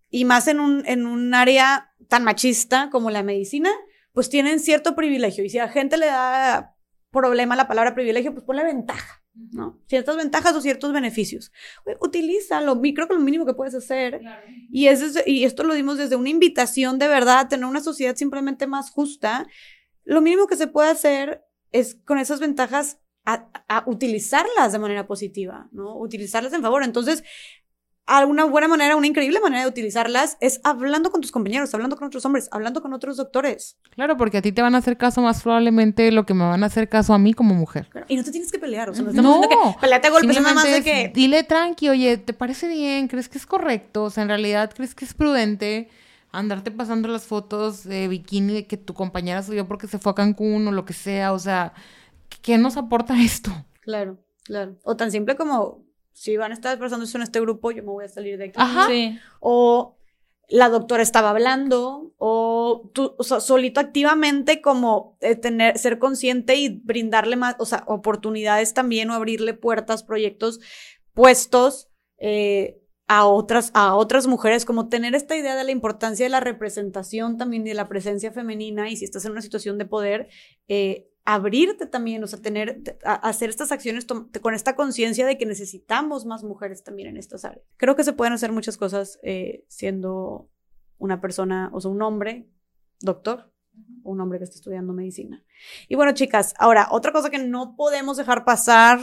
y 0.09 0.25
más 0.25 0.49
en 0.49 0.59
un, 0.59 0.85
en 0.85 1.07
un 1.07 1.33
área 1.33 1.93
tan 2.09 2.25
machista 2.25 2.89
como 2.91 3.09
la 3.09 3.23
medicina, 3.23 3.71
pues 4.11 4.29
tienen 4.29 4.59
cierto 4.59 4.95
privilegio. 4.95 5.45
Y 5.45 5.49
si 5.49 5.59
a 5.59 5.67
la 5.67 5.71
gente 5.71 5.95
le 5.95 6.07
da 6.07 6.75
problema 7.09 7.55
la 7.55 7.69
palabra 7.69 7.95
privilegio, 7.95 8.33
pues 8.33 8.43
ponle 8.43 8.65
ventaja, 8.65 9.18
¿no? 9.33 9.79
Ciertas 9.87 10.17
ventajas 10.17 10.55
o 10.55 10.61
ciertos 10.61 10.91
beneficios. 10.93 11.51
Utilízalo, 11.99 12.79
creo 12.81 13.07
que 13.07 13.13
lo 13.13 13.19
mínimo 13.19 13.45
que 13.45 13.53
puedes 13.53 13.75
hacer. 13.75 14.21
Y, 14.71 14.87
es 14.87 15.23
y 15.25 15.43
esto 15.43 15.63
lo 15.63 15.73
dimos 15.73 15.97
desde 15.97 16.15
una 16.15 16.29
invitación 16.29 16.99
de 16.99 17.07
verdad 17.07 17.39
a 17.39 17.47
tener 17.47 17.65
una 17.65 17.81
sociedad 17.81 18.15
simplemente 18.15 18.67
más 18.67 18.91
justa. 18.91 19.47
Lo 20.03 20.21
mínimo 20.21 20.47
que 20.47 20.55
se 20.55 20.67
puede 20.67 20.89
hacer 20.89 21.43
es 21.71 21.95
con 22.05 22.17
esas 22.17 22.39
ventajas 22.39 22.99
a, 23.25 23.83
utilizarlas 23.85 24.71
de 24.71 24.79
manera 24.79 25.05
positiva, 25.05 25.69
¿no? 25.71 25.97
Utilizarlas 25.97 26.53
en 26.53 26.61
favor. 26.61 26.83
Entonces, 26.83 27.23
una 28.27 28.45
buena 28.45 28.67
manera, 28.67 28.95
una 28.95 29.07
increíble 29.07 29.39
manera 29.39 29.63
de 29.63 29.69
utilizarlas 29.69 30.37
es 30.41 30.59
hablando 30.63 31.11
con 31.11 31.21
tus 31.21 31.31
compañeros, 31.31 31.73
hablando 31.73 31.95
con 31.95 32.07
otros 32.07 32.25
hombres, 32.25 32.49
hablando 32.51 32.81
con 32.81 32.93
otros 32.93 33.17
doctores. 33.17 33.77
Claro, 33.91 34.17
porque 34.17 34.37
a 34.37 34.41
ti 34.41 34.51
te 34.51 34.61
van 34.61 34.75
a 34.75 34.79
hacer 34.79 34.97
caso 34.97 35.21
más 35.21 35.41
probablemente 35.41 36.11
lo 36.11 36.25
que 36.25 36.33
me 36.33 36.43
van 36.43 36.63
a 36.63 36.67
hacer 36.67 36.89
caso 36.89 37.13
a 37.13 37.19
mí 37.19 37.33
como 37.33 37.53
mujer. 37.53 37.87
Y 38.07 38.15
no 38.15 38.23
te 38.23 38.31
tienes 38.31 38.51
que 38.51 38.59
pelear, 38.59 38.89
o 38.89 38.93
sea, 38.93 39.03
no 39.03 39.09
estamos 39.11 39.41
no, 39.41 39.49
que 39.49 39.55
peleate 39.79 40.07
a 40.07 40.11
golpes, 40.11 40.41
nada 40.41 40.53
más 40.53 40.71
de 40.71 40.83
que... 40.83 41.11
Dile 41.13 41.43
tranqui, 41.43 41.89
oye, 41.89 42.17
¿te 42.17 42.33
parece 42.33 42.67
bien? 42.67 43.07
¿Crees 43.07 43.29
que 43.29 43.37
es 43.37 43.45
correcto? 43.45 44.03
O 44.05 44.09
sea, 44.09 44.23
en 44.23 44.29
realidad, 44.29 44.71
¿crees 44.75 44.95
que 44.95 45.05
es 45.05 45.13
prudente 45.13 45.89
andarte 46.31 46.71
pasando 46.71 47.07
las 47.07 47.25
fotos 47.25 47.83
de 47.83 48.07
bikini 48.07 48.53
de 48.53 48.67
que 48.67 48.77
tu 48.77 48.93
compañera 48.93 49.41
subió 49.43 49.67
porque 49.67 49.87
se 49.87 49.97
fue 49.99 50.11
a 50.11 50.15
Cancún 50.15 50.67
o 50.67 50.71
lo 50.71 50.85
que 50.85 50.93
sea? 50.93 51.33
O 51.33 51.39
sea, 51.39 51.73
¿qué 52.41 52.57
nos 52.57 52.77
aporta 52.77 53.19
esto? 53.21 53.51
Claro, 53.81 54.17
claro. 54.43 54.75
O 54.83 54.95
tan 54.95 55.11
simple 55.11 55.35
como, 55.35 55.83
si 56.19 56.35
van 56.35 56.51
a 56.51 56.53
estar 56.53 56.77
pasando 56.77 57.05
eso 57.05 57.17
en 57.17 57.23
este 57.23 57.39
grupo, 57.39 57.71
yo 57.71 57.81
me 57.81 57.91
voy 57.91 58.03
a 58.03 58.09
salir 58.09 58.37
de 58.37 58.45
aquí. 58.45 58.55
Ajá. 58.57 58.87
Sí. 58.87 59.17
O 59.39 59.95
la 60.49 60.67
doctora 60.67 61.01
estaba 61.01 61.29
hablando, 61.29 62.13
o 62.17 62.91
tú, 62.93 63.15
o 63.17 63.23
sea, 63.23 63.39
solito 63.39 63.79
activamente 63.79 64.59
como 64.59 65.17
eh, 65.21 65.37
tener, 65.37 65.77
ser 65.77 65.97
consciente 65.97 66.57
y 66.57 66.81
brindarle 66.83 67.37
más, 67.37 67.55
o 67.59 67.65
sea, 67.65 67.85
oportunidades 67.87 68.73
también 68.73 69.09
o 69.09 69.13
abrirle 69.13 69.53
puertas, 69.53 70.03
proyectos, 70.03 70.59
puestos, 71.13 71.87
eh, 72.17 72.81
a 73.07 73.25
otras, 73.25 73.71
a 73.73 73.95
otras 73.95 74.27
mujeres, 74.27 74.65
como 74.65 74.89
tener 74.89 75.15
esta 75.15 75.37
idea 75.37 75.55
de 75.55 75.63
la 75.63 75.71
importancia 75.71 76.25
de 76.25 76.29
la 76.29 76.41
representación 76.41 77.37
también 77.37 77.63
de 77.63 77.73
la 77.75 77.87
presencia 77.87 78.33
femenina 78.33 78.89
y 78.89 78.97
si 78.97 79.05
estás 79.05 79.23
en 79.23 79.31
una 79.31 79.41
situación 79.41 79.77
de 79.77 79.85
poder, 79.85 80.27
eh, 80.67 81.08
abrirte 81.25 81.85
también, 81.85 82.23
o 82.23 82.27
sea, 82.27 82.41
tener, 82.41 82.81
hacer 83.03 83.49
estas 83.49 83.71
acciones 83.71 84.05
con 84.41 84.53
esta 84.53 84.75
conciencia 84.75 85.25
de 85.25 85.37
que 85.37 85.45
necesitamos 85.45 86.25
más 86.25 86.43
mujeres 86.43 86.83
también 86.83 87.09
en 87.09 87.17
estas 87.17 87.45
áreas. 87.45 87.65
Creo 87.77 87.95
que 87.95 88.03
se 88.03 88.13
pueden 88.13 88.33
hacer 88.33 88.51
muchas 88.51 88.77
cosas 88.77 89.19
eh, 89.23 89.63
siendo 89.67 90.49
una 90.97 91.21
persona, 91.21 91.69
o 91.73 91.81
sea, 91.81 91.91
un 91.91 92.01
hombre, 92.01 92.49
doctor, 92.99 93.51
un 94.03 94.19
hombre 94.21 94.39
que 94.39 94.45
está 94.45 94.55
estudiando 94.55 94.93
medicina. 94.93 95.43
Y 95.87 95.95
bueno, 95.95 96.13
chicas, 96.13 96.53
ahora, 96.57 96.87
otra 96.91 97.11
cosa 97.11 97.29
que 97.29 97.39
no 97.39 97.75
podemos 97.75 98.17
dejar 98.17 98.43
pasar 98.43 98.99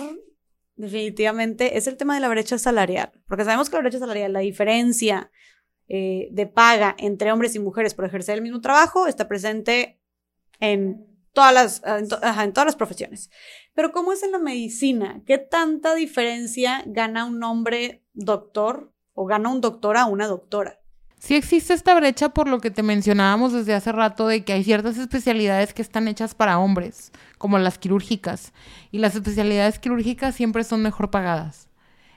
definitivamente 0.75 1.79
es 1.79 1.87
el 1.87 1.97
tema 1.97 2.15
de 2.15 2.21
la 2.21 2.29
brecha 2.29 2.59
salarial, 2.59 3.13
porque 3.29 3.45
sabemos 3.45 3.71
que 3.71 3.77
la 3.77 3.83
brecha 3.83 3.99
salarial, 3.99 4.33
la 4.33 4.41
diferencia 4.41 5.31
eh, 5.89 6.29
de 6.33 6.47
paga 6.47 6.95
entre 6.99 7.33
hombres 7.33 7.55
y 7.55 7.61
mujeres 7.61 7.95
por 7.95 8.05
ejercer 8.05 8.35
el 8.35 8.43
mismo 8.43 8.61
trabajo 8.61 9.07
está 9.07 9.29
presente 9.29 10.01
en 10.59 11.16
todas 11.37 11.53
las, 11.53 11.83
ah, 11.85 11.99
en, 11.99 12.53
todas 12.55 12.65
las 12.65 12.77
profesiones. 12.77 13.31
Pero 13.75 13.93
¿cómo 13.93 14.15
es 14.15 14.23
en 14.23 14.33
la 14.33 14.39
medicina? 14.39 15.21
¿Qué 15.27 15.37
tanta 15.37 15.95
diferencia 15.95 16.83
gana 16.87 17.27
un 17.27 17.45
hombre 17.45 18.03
doctor 18.15 18.91
o 19.13 19.27
gana 19.27 19.51
un 19.51 19.61
doctor 19.61 19.99
a 19.99 20.07
una 20.07 20.29
doctora? 20.29 20.81
Sí 21.19 21.35
existe 21.35 21.75
esta 21.75 21.95
brecha 21.95 22.31
por 22.31 22.49
lo 22.49 22.59
que 22.61 22.71
te 22.71 22.83
mencionábamos 22.83 23.53
desde 23.53 23.75
hace 23.75 23.93
rato 23.93 24.29
de 24.29 24.45
que 24.45 24.55
hay 24.55 24.65
ciertas 24.65 24.97
especialidades 24.97 25.75
que 25.75 25.83
están 25.83 26.09
hechas 26.09 26.35
para 26.35 26.59
hombres, 26.59 27.13
como 27.37 27.59
las 27.59 27.77
quirúrgicas, 27.77 28.55
y 28.91 28.99
las 28.99 29.15
especialidades 29.15 29.79
quirúrgicas 29.79 30.35
siempre 30.35 30.65
son 30.65 30.81
mejor 30.81 31.11
pagadas. 31.11 31.69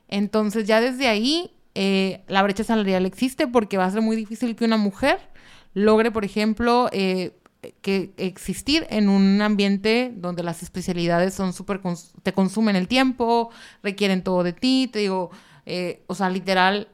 Entonces 0.07 0.65
ya 0.65 0.79
desde 0.79 1.09
ahí 1.09 1.51
eh, 1.75 2.23
la 2.27 2.41
brecha 2.41 2.63
salarial 2.63 3.05
existe 3.05 3.47
porque 3.47 3.77
va 3.77 3.83
a 3.83 3.91
ser 3.91 4.01
muy 4.01 4.15
difícil 4.15 4.55
que 4.55 4.63
una 4.63 4.77
mujer 4.77 5.19
logre, 5.73 6.11
por 6.11 6.23
ejemplo, 6.25 6.89
eh, 6.93 7.38
que 7.81 8.13
existir 8.17 8.87
en 8.89 9.09
un 9.09 9.41
ambiente 9.41 10.13
donde 10.15 10.43
las 10.43 10.63
especialidades 10.63 11.33
son 11.33 11.53
súper, 11.53 11.81
te 12.23 12.33
consumen 12.33 12.75
el 12.75 12.87
tiempo, 12.87 13.49
requieren 13.83 14.23
todo 14.23 14.43
de 14.43 14.53
ti, 14.53 14.89
te 14.91 14.99
digo, 14.99 15.31
eh, 15.65 16.01
o 16.07 16.15
sea, 16.15 16.29
literal, 16.29 16.87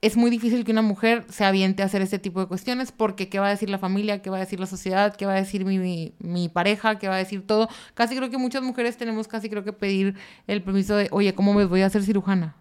es 0.00 0.16
muy 0.16 0.30
difícil 0.30 0.64
que 0.64 0.72
una 0.72 0.82
mujer 0.82 1.24
se 1.28 1.44
aviente 1.44 1.82
a 1.82 1.86
hacer 1.86 2.02
este 2.02 2.18
tipo 2.18 2.40
de 2.40 2.46
cuestiones 2.46 2.92
porque 2.92 3.28
qué 3.28 3.40
va 3.40 3.48
a 3.48 3.50
decir 3.50 3.68
la 3.70 3.78
familia, 3.78 4.22
qué 4.22 4.30
va 4.30 4.36
a 4.36 4.40
decir 4.40 4.60
la 4.60 4.66
sociedad, 4.66 5.16
qué 5.16 5.26
va 5.26 5.32
a 5.32 5.36
decir 5.36 5.64
mi, 5.64 6.14
mi, 6.18 6.48
pareja, 6.48 6.98
qué 6.98 7.08
va 7.08 7.14
a 7.14 7.18
decir 7.18 7.46
todo. 7.46 7.68
Casi 7.94 8.14
creo 8.16 8.30
que 8.30 8.38
muchas 8.38 8.62
mujeres 8.62 8.96
tenemos 8.96 9.26
casi 9.26 9.48
creo 9.48 9.64
que 9.64 9.72
pedir 9.72 10.14
el 10.46 10.62
permiso 10.62 10.94
de, 10.96 11.08
oye, 11.10 11.34
¿cómo 11.34 11.54
me 11.54 11.64
voy 11.64 11.80
a 11.80 11.86
hacer 11.86 12.04
cirujana? 12.04 12.54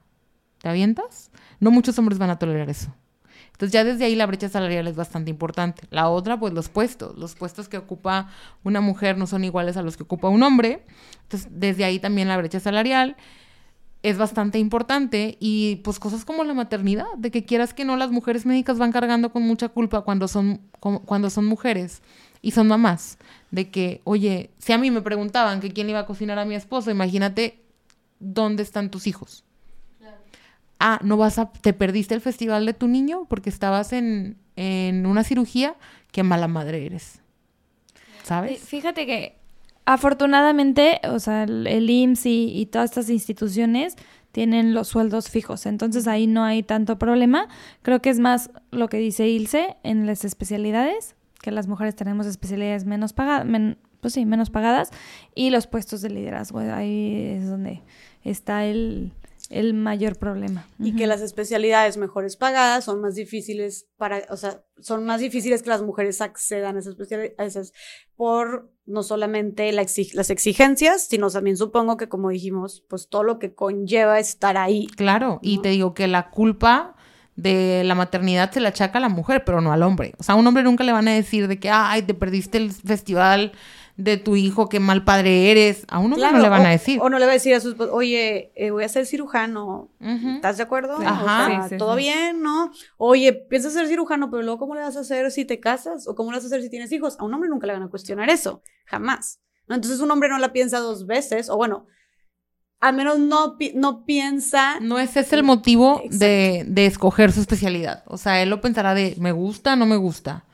¿Te 0.59 0.69
avientas? 0.69 1.29
No 1.59 1.69
muchos 1.69 1.99
hombres 1.99 2.17
van 2.17 2.31
a 2.31 2.39
tolerar 2.39 2.69
eso. 2.69 2.91
Entonces 3.57 3.73
ya 3.73 3.83
desde 3.83 4.05
ahí 4.05 4.13
la 4.13 4.27
brecha 4.27 4.49
salarial 4.49 4.85
es 4.85 4.95
bastante 4.95 5.31
importante. 5.31 5.81
La 5.89 6.09
otra, 6.09 6.39
pues 6.39 6.53
los 6.53 6.69
puestos. 6.69 7.17
Los 7.17 7.33
puestos 7.33 7.67
que 7.67 7.79
ocupa 7.79 8.29
una 8.63 8.81
mujer 8.81 9.17
no 9.17 9.25
son 9.25 9.43
iguales 9.43 9.77
a 9.77 9.81
los 9.81 9.97
que 9.97 10.03
ocupa 10.03 10.29
un 10.29 10.43
hombre. 10.43 10.85
Entonces 11.23 11.49
desde 11.51 11.83
ahí 11.83 11.97
también 11.97 12.27
la 12.27 12.37
brecha 12.37 12.59
salarial 12.59 13.17
es 14.03 14.19
bastante 14.19 14.59
importante 14.59 15.37
y 15.39 15.77
pues 15.77 15.97
cosas 15.97 16.23
como 16.23 16.43
la 16.43 16.53
maternidad, 16.53 17.07
de 17.17 17.31
que 17.31 17.45
quieras 17.45 17.73
que 17.73 17.83
no 17.83 17.97
las 17.97 18.11
mujeres 18.11 18.45
médicas 18.45 18.77
van 18.77 18.91
cargando 18.91 19.31
con 19.31 19.41
mucha 19.41 19.69
culpa 19.69 20.01
cuando 20.01 20.27
son, 20.27 20.61
cuando 20.79 21.31
son 21.31 21.45
mujeres 21.45 22.03
y 22.43 22.51
son 22.51 22.67
mamás, 22.67 23.17
de 23.49 23.71
que, 23.71 24.01
oye, 24.03 24.51
si 24.59 24.71
a 24.71 24.77
mí 24.77 24.91
me 24.91 25.01
preguntaban 25.01 25.61
que 25.61 25.73
quién 25.73 25.89
iba 25.89 25.97
a 25.97 26.05
cocinar 26.05 26.37
a 26.37 26.45
mi 26.45 26.53
esposo, 26.53 26.91
imagínate 26.91 27.63
dónde 28.19 28.61
están 28.61 28.91
tus 28.91 29.07
hijos 29.07 29.46
ah, 30.79 30.99
no 31.03 31.17
vas 31.17 31.39
a, 31.39 31.51
te 31.51 31.73
perdiste 31.73 32.13
el 32.13 32.21
festival 32.21 32.65
de 32.65 32.73
tu 32.73 32.87
niño 32.87 33.25
porque 33.29 33.49
estabas 33.49 33.93
en, 33.93 34.37
en 34.55 35.05
una 35.05 35.23
cirugía, 35.23 35.75
qué 36.11 36.23
mala 36.23 36.47
madre 36.47 36.85
eres. 36.85 37.21
¿Sabes? 38.23 38.59
Fíjate 38.59 39.05
que 39.05 39.37
afortunadamente, 39.87 40.99
o 41.09 41.17
sea, 41.17 41.43
el, 41.43 41.89
IMSS 41.89 42.25
y, 42.25 42.67
todas 42.69 42.91
estas 42.91 43.09
instituciones 43.09 43.95
tienen 44.33 44.73
los 44.73 44.89
sueldos 44.89 45.29
fijos, 45.29 45.65
entonces 45.65 46.07
ahí 46.07 46.27
no 46.27 46.43
hay 46.43 46.61
tanto 46.61 46.99
problema. 46.99 47.47
Creo 47.83 48.01
que 48.01 48.09
es 48.09 48.19
más 48.19 48.51
lo 48.69 48.89
que 48.89 48.97
dice 48.97 49.29
Ilse 49.29 49.77
en 49.83 50.05
las 50.05 50.25
especialidades, 50.25 51.15
que 51.41 51.51
las 51.51 51.67
mujeres 51.67 51.95
tenemos 51.95 52.27
especialidades 52.27 52.83
menos 52.83 53.13
pagadas, 53.13 53.47
pues 54.01 54.13
sí, 54.13 54.25
menos 54.25 54.49
pagadas, 54.49 54.91
y 55.33 55.51
los 55.51 55.67
puestos 55.67 56.01
de 56.01 56.09
liderazgo, 56.09 56.59
ahí 56.59 57.37
es 57.37 57.49
donde 57.49 57.81
está 58.25 58.65
el, 58.65 59.13
el 59.49 59.73
mayor 59.73 60.17
problema. 60.17 60.67
Y 60.79 60.95
que 60.95 61.07
las 61.07 61.21
especialidades 61.21 61.97
mejores 61.97 62.35
pagadas 62.35 62.83
son 62.83 63.01
más 63.01 63.15
difíciles 63.15 63.87
para, 63.97 64.23
o 64.29 64.37
sea, 64.37 64.63
son 64.79 65.05
más 65.05 65.21
difíciles 65.21 65.63
que 65.63 65.69
las 65.69 65.81
mujeres 65.81 66.21
accedan 66.21 66.75
a 66.75 66.79
esas 66.79 66.91
especialidades 66.91 67.73
por 68.15 68.71
no 68.85 69.03
solamente 69.03 69.71
las 69.71 70.29
exigencias, 70.29 71.07
sino 71.07 71.29
también 71.29 71.57
supongo 71.57 71.97
que 71.97 72.09
como 72.09 72.29
dijimos, 72.29 72.83
pues 72.89 73.07
todo 73.09 73.23
lo 73.23 73.39
que 73.39 73.53
conlleva 73.53 74.19
estar 74.19 74.57
ahí. 74.57 74.87
Claro, 74.87 75.39
y 75.41 75.61
te 75.61 75.69
digo 75.69 75.93
que 75.93 76.07
la 76.07 76.29
culpa 76.29 76.95
de 77.35 77.83
la 77.85 77.93
maternidad 77.93 78.51
se 78.51 78.59
la 78.59 78.69
achaca 78.69 78.97
a 78.97 79.01
la 79.01 79.09
mujer, 79.09 79.43
pero 79.45 79.61
no 79.61 79.71
al 79.71 79.83
hombre. 79.83 80.13
O 80.17 80.23
sea, 80.23 80.33
a 80.33 80.37
un 80.37 80.47
hombre 80.47 80.63
nunca 80.63 80.83
le 80.83 80.91
van 80.91 81.07
a 81.07 81.13
decir 81.13 81.47
de 81.47 81.59
que, 81.59 81.69
ay, 81.69 82.01
te 82.01 82.15
perdiste 82.15 82.57
el 82.57 82.71
festival 82.71 83.51
de 83.97 84.17
tu 84.17 84.35
hijo, 84.35 84.69
qué 84.69 84.79
mal 84.79 85.03
padre 85.03 85.51
eres. 85.51 85.83
A 85.87 85.97
un 85.97 86.13
hombre 86.13 86.31
no 86.31 86.37
le 86.39 86.49
van 86.49 86.65
a 86.65 86.69
decir. 86.69 86.99
O 87.01 87.09
no 87.09 87.17
le 87.17 87.25
va 87.25 87.31
a 87.31 87.33
decir 87.33 87.55
a 87.55 87.59
sus 87.59 87.79
oye, 87.79 88.51
eh, 88.55 88.69
voy 88.69 88.83
a 88.83 88.89
ser 88.89 89.07
cirujano. 89.07 89.89
¿Estás 89.99 90.57
de 90.57 90.63
acuerdo? 90.63 90.97
Ajá. 91.03 91.67
¿Todo 91.77 91.95
bien? 91.95 92.41
¿No? 92.41 92.71
Oye, 92.97 93.33
piensas 93.33 93.73
ser 93.73 93.87
cirujano, 93.87 94.29
pero 94.29 94.43
luego, 94.43 94.59
¿cómo 94.59 94.75
le 94.75 94.81
vas 94.81 94.95
a 94.95 95.01
hacer 95.01 95.31
si 95.31 95.45
te 95.45 95.59
casas? 95.59 96.07
¿O 96.07 96.15
cómo 96.15 96.31
le 96.31 96.37
vas 96.37 96.43
a 96.43 96.47
hacer 96.47 96.61
si 96.61 96.69
tienes 96.69 96.91
hijos? 96.91 97.17
A 97.19 97.25
un 97.25 97.33
hombre 97.33 97.49
nunca 97.49 97.65
le 97.65 97.73
van 97.73 97.83
a 97.83 97.89
cuestionar 97.89 98.29
eso. 98.29 98.61
Jamás. 98.85 99.41
Entonces, 99.67 99.99
un 99.99 100.11
hombre 100.11 100.29
no 100.29 100.37
la 100.37 100.53
piensa 100.53 100.77
dos 100.77 101.07
veces. 101.07 101.49
O 101.49 101.57
bueno, 101.57 101.87
al 102.79 102.95
menos 102.95 103.17
no, 103.17 103.57
no 103.73 104.05
piensa. 104.05 104.79
No 104.79 104.99
ese 104.99 105.21
es 105.21 105.33
el 105.33 105.41
motivo 105.41 106.03
de, 106.11 106.65
de, 106.67 106.85
escoger 106.85 107.31
su 107.31 107.39
especialidad. 107.39 108.03
O 108.05 108.17
sea, 108.17 108.43
él 108.43 108.51
lo 108.51 108.61
pensará 108.61 108.93
de, 108.93 109.15
¿me 109.19 109.31
gusta 109.31 109.75
no 109.75 109.87
me 109.87 109.97
gusta? 109.97 110.45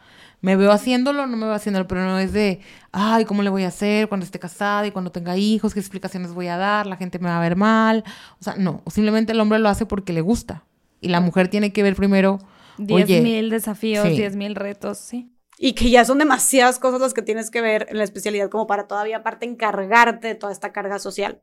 Me 0.43 0.57
veo 0.57 0.73
haciéndolo, 0.73 1.25
no 1.25 1.37
me 1.37 1.45
veo 1.45 1.55
haciéndolo, 1.55 1.87
pero 1.87 2.01
no 2.01 2.19
es 2.19 2.33
de, 2.33 2.59
ay, 2.91 3.23
¿cómo 3.23 3.43
le 3.43 3.49
voy 3.49 3.63
a 3.63 3.69
hacer 3.69 4.09
cuando 4.09 4.25
esté 4.25 4.39
casada 4.39 4.85
y 4.85 4.91
cuando 4.91 5.09
tenga 5.09 5.37
hijos? 5.37 5.73
¿Qué 5.73 5.79
explicaciones 5.79 6.33
voy 6.33 6.47
a 6.47 6.57
dar? 6.57 6.85
La 6.85 6.97
gente 6.97 7.17
me 7.17 7.29
va 7.29 7.37
a 7.37 7.41
ver 7.41 7.55
mal. 7.55 8.03
O 8.41 8.43
sea, 8.43 8.55
no, 8.57 8.83
simplemente 8.91 9.31
el 9.31 9.39
hombre 9.39 9.59
lo 9.59 9.69
hace 9.69 9.85
porque 9.85 10.11
le 10.11 10.19
gusta. 10.19 10.65
Y 10.99 11.07
la 11.07 11.21
mujer 11.21 11.47
tiene 11.47 11.71
que 11.71 11.81
ver 11.81 11.95
primero. 11.95 12.39
Diez 12.77 13.07
mil 13.23 13.49
desafíos, 13.49 14.05
diez 14.09 14.35
mil 14.35 14.55
retos, 14.55 14.97
sí. 14.97 15.31
Y 15.57 15.75
que 15.75 15.89
ya 15.89 16.03
son 16.03 16.17
demasiadas 16.17 16.77
cosas 16.77 16.99
las 16.99 17.13
que 17.13 17.21
tienes 17.21 17.49
que 17.49 17.61
ver 17.61 17.87
en 17.89 17.97
la 17.97 18.03
especialidad 18.03 18.49
como 18.49 18.67
para 18.67 18.85
todavía 18.85 19.17
aparte 19.19 19.45
encargarte 19.45 20.27
de 20.27 20.35
toda 20.35 20.51
esta 20.51 20.73
carga 20.73 20.99
social. 20.99 21.41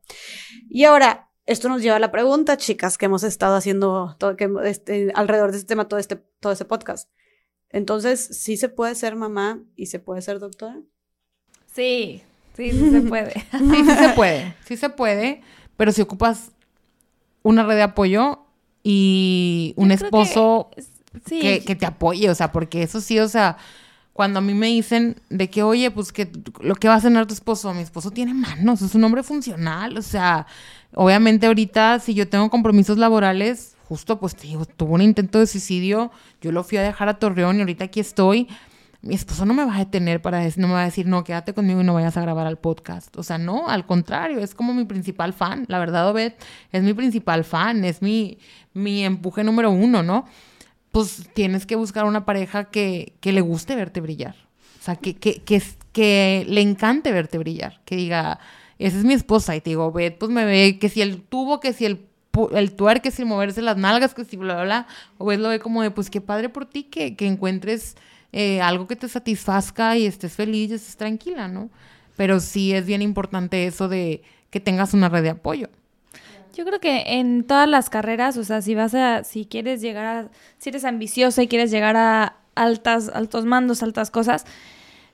Y 0.69 0.83
ahora, 0.83 1.31
esto 1.47 1.69
nos 1.69 1.81
lleva 1.81 1.95
a 1.95 1.99
la 1.99 2.11
pregunta, 2.11 2.55
chicas, 2.55 2.99
que 2.99 3.07
hemos 3.07 3.23
estado 3.23 3.55
haciendo 3.55 4.15
todo, 4.19 4.35
que, 4.35 4.47
este, 4.65 5.11
alrededor 5.15 5.51
de 5.51 5.57
este 5.57 5.69
tema 5.69 5.87
todo 5.87 5.99
este, 5.99 6.17
todo 6.39 6.53
este 6.53 6.65
podcast. 6.65 7.09
Entonces, 7.71 8.19
¿sí 8.19 8.57
se 8.57 8.69
puede 8.69 8.95
ser 8.95 9.15
mamá 9.15 9.61
y 9.75 9.87
se 9.87 9.99
puede 9.99 10.21
ser 10.21 10.39
doctora? 10.39 10.79
Sí, 11.73 12.21
sí, 12.55 12.71
sí 12.71 12.91
se 12.91 13.01
puede. 13.01 13.33
sí, 13.51 13.83
sí 13.85 13.95
se 13.95 14.09
puede, 14.15 14.55
sí 14.65 14.77
se 14.77 14.89
puede, 14.89 15.41
pero 15.77 15.91
si 15.91 16.01
ocupas 16.01 16.51
una 17.43 17.63
red 17.63 17.75
de 17.75 17.83
apoyo 17.83 18.45
y 18.83 19.73
un 19.77 19.91
esposo 19.91 20.69
que, 21.27 21.63
que, 21.63 21.75
te 21.75 21.85
apoye, 21.85 22.29
o 22.29 22.35
sea, 22.35 22.51
porque 22.51 22.83
eso 22.83 23.01
sí, 23.01 23.19
o 23.19 23.27
sea, 23.27 23.57
cuando 24.13 24.39
a 24.39 24.41
mí 24.41 24.53
me 24.53 24.67
dicen 24.67 25.21
de 25.29 25.49
que, 25.49 25.63
oye, 25.63 25.91
pues 25.91 26.11
que 26.11 26.31
lo 26.59 26.75
que 26.75 26.87
va 26.87 26.95
a 26.95 27.01
cenar 27.01 27.25
tu 27.25 27.33
esposo, 27.33 27.73
mi 27.73 27.81
esposo 27.81 28.11
tiene 28.11 28.33
manos, 28.33 28.81
es 28.81 28.95
un 28.95 29.03
hombre 29.03 29.23
funcional, 29.23 29.97
o 29.97 30.01
sea, 30.01 30.45
obviamente 30.93 31.47
ahorita 31.47 31.99
si 31.99 32.13
yo 32.13 32.27
tengo 32.27 32.49
compromisos 32.49 32.97
laborales, 32.97 33.75
justo 33.91 34.21
pues 34.21 34.37
te 34.37 34.47
digo, 34.47 34.63
tuvo 34.63 34.93
un 34.93 35.01
intento 35.01 35.37
de 35.37 35.45
suicidio, 35.45 36.11
yo 36.39 36.53
lo 36.53 36.63
fui 36.63 36.77
a 36.77 36.81
dejar 36.81 37.09
a 37.09 37.19
Torreón 37.19 37.57
y 37.57 37.59
ahorita 37.59 37.83
aquí 37.83 37.99
estoy. 37.99 38.47
Mi 39.01 39.15
esposo 39.15 39.45
no 39.45 39.53
me 39.53 39.65
va 39.65 39.75
a 39.75 39.79
detener 39.79 40.21
para 40.21 40.47
no 40.55 40.67
me 40.69 40.75
va 40.75 40.83
a 40.83 40.85
decir, 40.85 41.07
no, 41.07 41.25
quédate 41.25 41.53
conmigo 41.53 41.81
y 41.81 41.83
no 41.83 41.93
vayas 41.93 42.15
a 42.15 42.21
grabar 42.21 42.47
al 42.47 42.57
podcast. 42.57 43.13
O 43.17 43.23
sea, 43.23 43.37
no, 43.37 43.67
al 43.67 43.85
contrario, 43.85 44.39
es 44.39 44.55
como 44.55 44.73
mi 44.73 44.85
principal 44.85 45.33
fan. 45.33 45.65
La 45.67 45.77
verdad, 45.77 46.09
Obed, 46.09 46.35
es 46.71 46.83
mi 46.83 46.93
principal 46.93 47.43
fan, 47.43 47.83
es 47.83 48.01
mi, 48.01 48.37
mi 48.73 49.03
empuje 49.03 49.43
número 49.43 49.71
uno, 49.71 50.03
¿no? 50.03 50.23
Pues 50.93 51.27
tienes 51.33 51.65
que 51.65 51.75
buscar 51.75 52.05
una 52.05 52.23
pareja 52.23 52.69
que, 52.69 53.17
que 53.19 53.33
le 53.33 53.41
guste 53.41 53.75
verte 53.75 53.99
brillar. 53.99 54.35
O 54.79 54.83
sea, 54.83 54.95
que, 54.95 55.17
que, 55.17 55.41
que, 55.43 55.61
que 55.91 56.45
le 56.47 56.61
encante 56.61 57.11
verte 57.11 57.37
brillar. 57.39 57.81
Que 57.83 57.97
diga, 57.97 58.39
esa 58.79 58.97
es 58.97 59.03
mi 59.03 59.15
esposa. 59.15 59.53
Y 59.53 59.59
te 59.59 59.71
digo, 59.71 59.87
Obed, 59.87 60.13
pues 60.17 60.31
me 60.31 60.45
ve 60.45 60.79
que 60.79 60.87
si 60.87 61.01
el 61.01 61.23
tubo, 61.23 61.59
que 61.59 61.73
si 61.73 61.83
el 61.83 62.09
el 62.53 62.73
tuerque 62.73 63.11
sin 63.11 63.27
moverse 63.27 63.61
las 63.61 63.77
nalgas, 63.77 64.13
que 64.13 64.25
si 64.25 64.37
bla, 64.37 64.55
bla, 64.55 64.63
bla, 64.63 64.87
o 65.17 65.25
ves 65.25 65.39
lo 65.39 65.49
ve 65.49 65.59
como 65.59 65.81
de, 65.81 65.91
pues 65.91 66.09
qué 66.09 66.21
padre 66.21 66.49
por 66.49 66.65
ti 66.65 66.83
que, 66.83 67.15
que 67.15 67.27
encuentres 67.27 67.95
eh, 68.31 68.61
algo 68.61 68.87
que 68.87 68.95
te 68.95 69.07
satisfazca 69.07 69.97
y 69.97 70.05
estés 70.05 70.33
feliz 70.33 70.71
y 70.71 70.75
estés 70.75 70.95
tranquila, 70.97 71.47
¿no? 71.47 71.69
Pero 72.15 72.39
sí 72.39 72.73
es 72.73 72.85
bien 72.85 73.01
importante 73.01 73.65
eso 73.67 73.89
de 73.89 74.21
que 74.49 74.59
tengas 74.59 74.93
una 74.93 75.09
red 75.09 75.23
de 75.23 75.31
apoyo. 75.31 75.69
Yo 76.53 76.65
creo 76.65 76.79
que 76.79 77.03
en 77.19 77.45
todas 77.45 77.67
las 77.67 77.89
carreras, 77.89 78.37
o 78.37 78.43
sea, 78.43 78.61
si 78.61 78.75
vas 78.75 78.93
a, 78.93 79.23
si 79.23 79.45
quieres 79.45 79.81
llegar 79.81 80.05
a, 80.05 80.29
si 80.57 80.69
eres 80.69 80.85
ambiciosa 80.85 81.43
y 81.43 81.47
quieres 81.47 81.71
llegar 81.71 81.95
a 81.95 82.37
altas, 82.55 83.09
altos 83.13 83.45
mandos, 83.45 83.83
altas 83.83 84.11
cosas, 84.11 84.45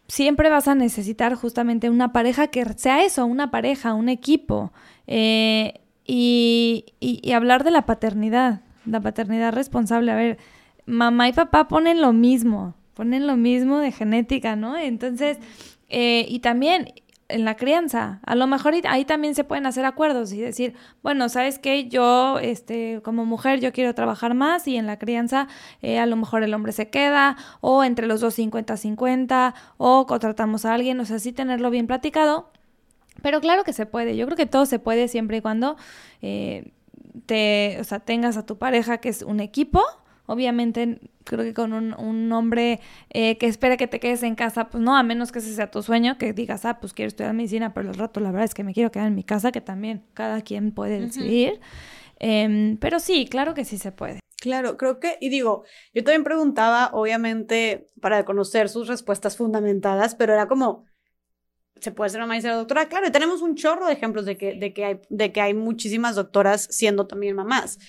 siempre 0.08 0.50
vas 0.50 0.68
a 0.68 0.76
necesitar 0.76 1.36
justamente 1.36 1.90
una 1.90 2.12
pareja 2.12 2.48
que 2.48 2.66
sea 2.76 3.04
eso, 3.04 3.26
una 3.26 3.52
pareja, 3.52 3.94
un 3.94 4.10
equipo. 4.10 4.72
Eh, 5.06 5.80
y, 6.08 6.86
y, 7.02 7.32
hablar 7.34 7.66
de 7.66 7.72
la 7.72 7.86
paternidad, 7.86 8.62
la 8.86 9.02
paternidad 9.02 9.54
responsable. 9.54 10.12
A 10.12 10.16
ver, 10.16 10.38
mamá 10.86 11.28
y 11.28 11.34
papá 11.34 11.68
ponen 11.68 12.02
lo 12.02 12.14
mismo, 12.14 12.76
ponen 12.94 13.28
lo 13.28 13.36
mismo 13.36 13.80
de 13.80 13.92
genética, 13.92 14.56
¿no? 14.56 14.78
Entonces, 14.78 15.38
eh, 15.90 16.26
y 16.30 16.40
también 16.40 16.94
en 17.30 17.44
la 17.44 17.56
crianza, 17.56 18.22
a 18.26 18.36
lo 18.36 18.48
mejor 18.48 18.74
ahí 18.88 19.04
también 19.04 19.36
se 19.36 19.44
pueden 19.44 19.66
hacer 19.66 19.84
acuerdos 19.84 20.32
y 20.32 20.40
decir, 20.40 20.76
bueno, 21.04 21.28
¿sabes 21.28 21.60
qué? 21.60 21.90
Yo, 21.90 22.40
este, 22.40 23.02
como 23.04 23.26
mujer, 23.26 23.60
yo 23.60 23.74
quiero 23.74 23.94
trabajar 23.94 24.34
más 24.34 24.66
y 24.68 24.78
en 24.78 24.88
la 24.88 24.98
crianza 24.98 25.50
eh, 25.82 26.00
a 26.00 26.06
lo 26.06 26.16
mejor 26.16 26.44
el 26.44 26.54
hombre 26.54 26.72
se 26.72 26.90
queda 26.90 27.36
o 27.60 27.84
entre 27.84 28.08
los 28.08 28.22
dos 28.22 28.40
50-50 28.40 29.54
o 29.76 30.06
contratamos 30.06 30.64
a 30.64 30.74
alguien, 30.74 31.00
o 31.02 31.06
sea, 31.06 31.20
sí 31.20 31.34
tenerlo 31.34 31.70
bien 31.70 31.86
platicado 31.86 32.50
pero 33.22 33.42
claro 33.42 33.64
que 33.64 33.74
se 33.74 33.86
puede, 33.86 34.16
yo 34.16 34.26
creo 34.26 34.38
que 34.38 34.46
todo 34.46 34.66
se 34.66 34.80
puede 34.80 35.08
siempre 35.08 35.38
y 35.38 35.42
cuando 35.42 35.78
eh, 36.22 36.72
te, 37.26 37.78
o 37.80 37.84
sea, 37.84 38.00
tengas 38.00 38.38
a 38.38 38.46
tu 38.46 38.58
pareja 38.58 39.00
que 39.00 39.10
es 39.10 39.22
un 39.22 39.40
equipo, 39.40 39.82
obviamente 40.26 41.00
creo 41.24 41.44
que 41.44 41.54
con 41.54 41.74
un, 41.74 41.94
un 41.94 42.32
hombre 42.32 42.80
eh, 43.10 43.38
que 43.38 43.48
espera 43.48 43.78
que 43.78 43.88
te 43.88 44.00
quedes 44.00 44.24
en 44.24 44.36
casa, 44.36 44.70
pues 44.70 44.82
no, 44.84 44.96
a 44.96 45.04
menos 45.04 45.32
que 45.32 45.40
ese 45.40 45.54
sea 45.54 45.70
tu 45.70 45.84
sueño, 45.84 46.18
que 46.18 46.34
digas, 46.34 46.66
ah, 46.66 46.80
pues 46.80 46.94
quiero 46.94 47.08
estudiar 47.08 47.34
medicina, 47.34 47.74
pero 47.74 47.90
el 47.90 47.96
rato 47.96 48.20
la 48.20 48.32
verdad 48.32 48.46
es 48.46 48.54
que 48.54 48.64
me 48.64 48.74
quiero 48.74 48.92
quedar 48.92 49.08
en 49.08 49.16
mi 49.16 49.24
casa, 49.24 49.52
que 49.52 49.62
también 49.62 50.04
cada 50.14 50.42
quien 50.42 50.72
puede 50.72 51.00
decidir. 51.00 51.60
Em, 52.20 52.78
pero 52.78 53.00
sí, 53.00 53.28
claro 53.30 53.54
que 53.54 53.66
sí 53.66 53.78
se 53.78 53.92
puede. 53.92 54.20
Claro, 54.40 54.78
creo 54.78 55.00
que, 55.00 55.18
y 55.20 55.30
digo, 55.30 55.64
yo 55.94 56.04
también 56.04 56.24
preguntaba, 56.24 56.92
obviamente, 56.94 57.88
para 58.02 58.24
conocer 58.24 58.70
sus 58.70 58.88
respuestas 58.88 59.36
fundamentadas, 59.36 60.16
pero 60.16 60.34
era 60.34 60.48
como, 60.48 60.86
se 61.80 61.92
puede 61.92 62.10
ser 62.10 62.22
y 62.36 62.42
ser 62.42 62.54
doctora. 62.54 62.88
Claro, 62.88 63.08
y 63.08 63.12
tenemos 63.12 63.42
un 63.42 63.56
chorro 63.56 63.86
de 63.86 63.94
ejemplos 63.94 64.26
de 64.26 64.38
que, 64.38 64.56
de 64.56 64.74
que, 64.74 64.86
hay, 64.86 65.00
de 65.10 65.32
que 65.32 65.42
hay 65.42 65.54
muchísimas 65.54 66.16
doctoras 66.16 66.68
siendo 66.72 67.08
también 67.08 67.36
mamás. 67.36 67.80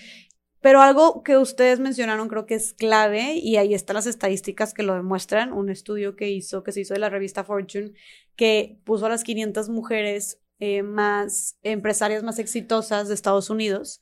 Pero 0.60 0.82
algo 0.82 1.22
que 1.22 1.36
ustedes 1.36 1.78
mencionaron 1.78 2.28
creo 2.28 2.46
que 2.46 2.56
es 2.56 2.74
clave 2.74 3.34
y 3.34 3.56
ahí 3.56 3.74
están 3.74 3.94
las 3.94 4.06
estadísticas 4.06 4.74
que 4.74 4.82
lo 4.82 4.94
demuestran. 4.94 5.52
Un 5.52 5.70
estudio 5.70 6.16
que 6.16 6.30
hizo, 6.30 6.64
que 6.64 6.72
se 6.72 6.80
hizo 6.80 6.94
de 6.94 7.00
la 7.00 7.10
revista 7.10 7.44
Fortune, 7.44 7.92
que 8.34 8.80
puso 8.84 9.06
a 9.06 9.08
las 9.08 9.22
500 9.22 9.68
mujeres 9.68 10.40
eh, 10.58 10.82
más 10.82 11.56
empresarias 11.62 12.24
más 12.24 12.40
exitosas 12.40 13.06
de 13.06 13.14
Estados 13.14 13.50
Unidos. 13.50 14.00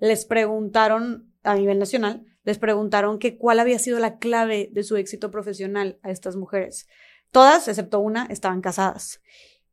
Les 0.00 0.24
preguntaron 0.24 1.32
a 1.44 1.54
nivel 1.54 1.78
nacional, 1.78 2.24
les 2.42 2.58
preguntaron 2.58 3.18
que 3.20 3.38
cuál 3.38 3.60
había 3.60 3.78
sido 3.78 4.00
la 4.00 4.18
clave 4.18 4.68
de 4.72 4.82
su 4.82 4.96
éxito 4.96 5.30
profesional 5.30 5.98
a 6.02 6.10
estas 6.10 6.34
mujeres. 6.34 6.88
Todas, 7.34 7.66
excepto 7.66 7.98
una, 7.98 8.26
estaban 8.26 8.60
casadas. 8.60 9.20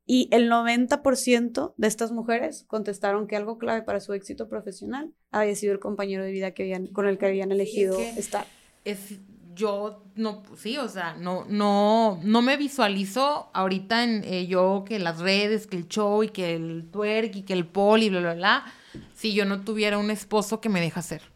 Y 0.08 0.30
el 0.32 0.50
90% 0.50 1.76
de 1.78 1.88
estas 1.88 2.12
mujeres 2.12 2.66
contestaron 2.68 3.28
que 3.28 3.36
algo 3.36 3.60
clave 3.60 3.84
para 3.84 4.00
su 4.00 4.14
éxito 4.14 4.50
profesional 4.50 5.14
había 5.30 5.54
sido 5.54 5.72
el 5.72 5.80
compañero 5.80 6.24
de 6.24 6.32
vida 6.32 6.56
que 6.56 6.64
habían, 6.64 6.88
con 6.88 7.08
el 7.08 7.20
que 7.20 7.28
habían 7.28 7.52
elegido 7.52 8.00
estar. 8.00 8.48
Es, 8.84 9.20
yo 9.54 10.04
no, 10.16 10.42
sí, 10.58 10.80
o 10.80 10.90
sea, 10.90 11.14
no, 11.14 11.46
no, 11.50 12.20
no 12.24 12.42
me 12.42 12.58
visualizo 12.58 13.52
ahorita 13.54 14.06
en 14.06 14.24
eh, 14.24 14.48
yo 14.48 14.84
que 14.84 14.98
las 14.98 15.20
redes, 15.20 15.68
que 15.68 15.78
el 15.78 15.88
show 15.88 16.24
y 16.24 16.30
que 16.30 16.56
el 16.56 16.90
twerk 16.92 17.36
y 17.36 17.44
que 17.44 17.54
el 17.54 17.68
poli, 17.68 18.10
bla, 18.10 18.22
bla, 18.22 18.34
bla, 18.34 18.74
si 19.14 19.36
yo 19.36 19.46
no 19.46 19.62
tuviera 19.62 20.00
un 20.00 20.10
esposo 20.10 20.62
que 20.62 20.70
me 20.70 20.82
deja 20.82 21.02
hacer. 21.02 21.31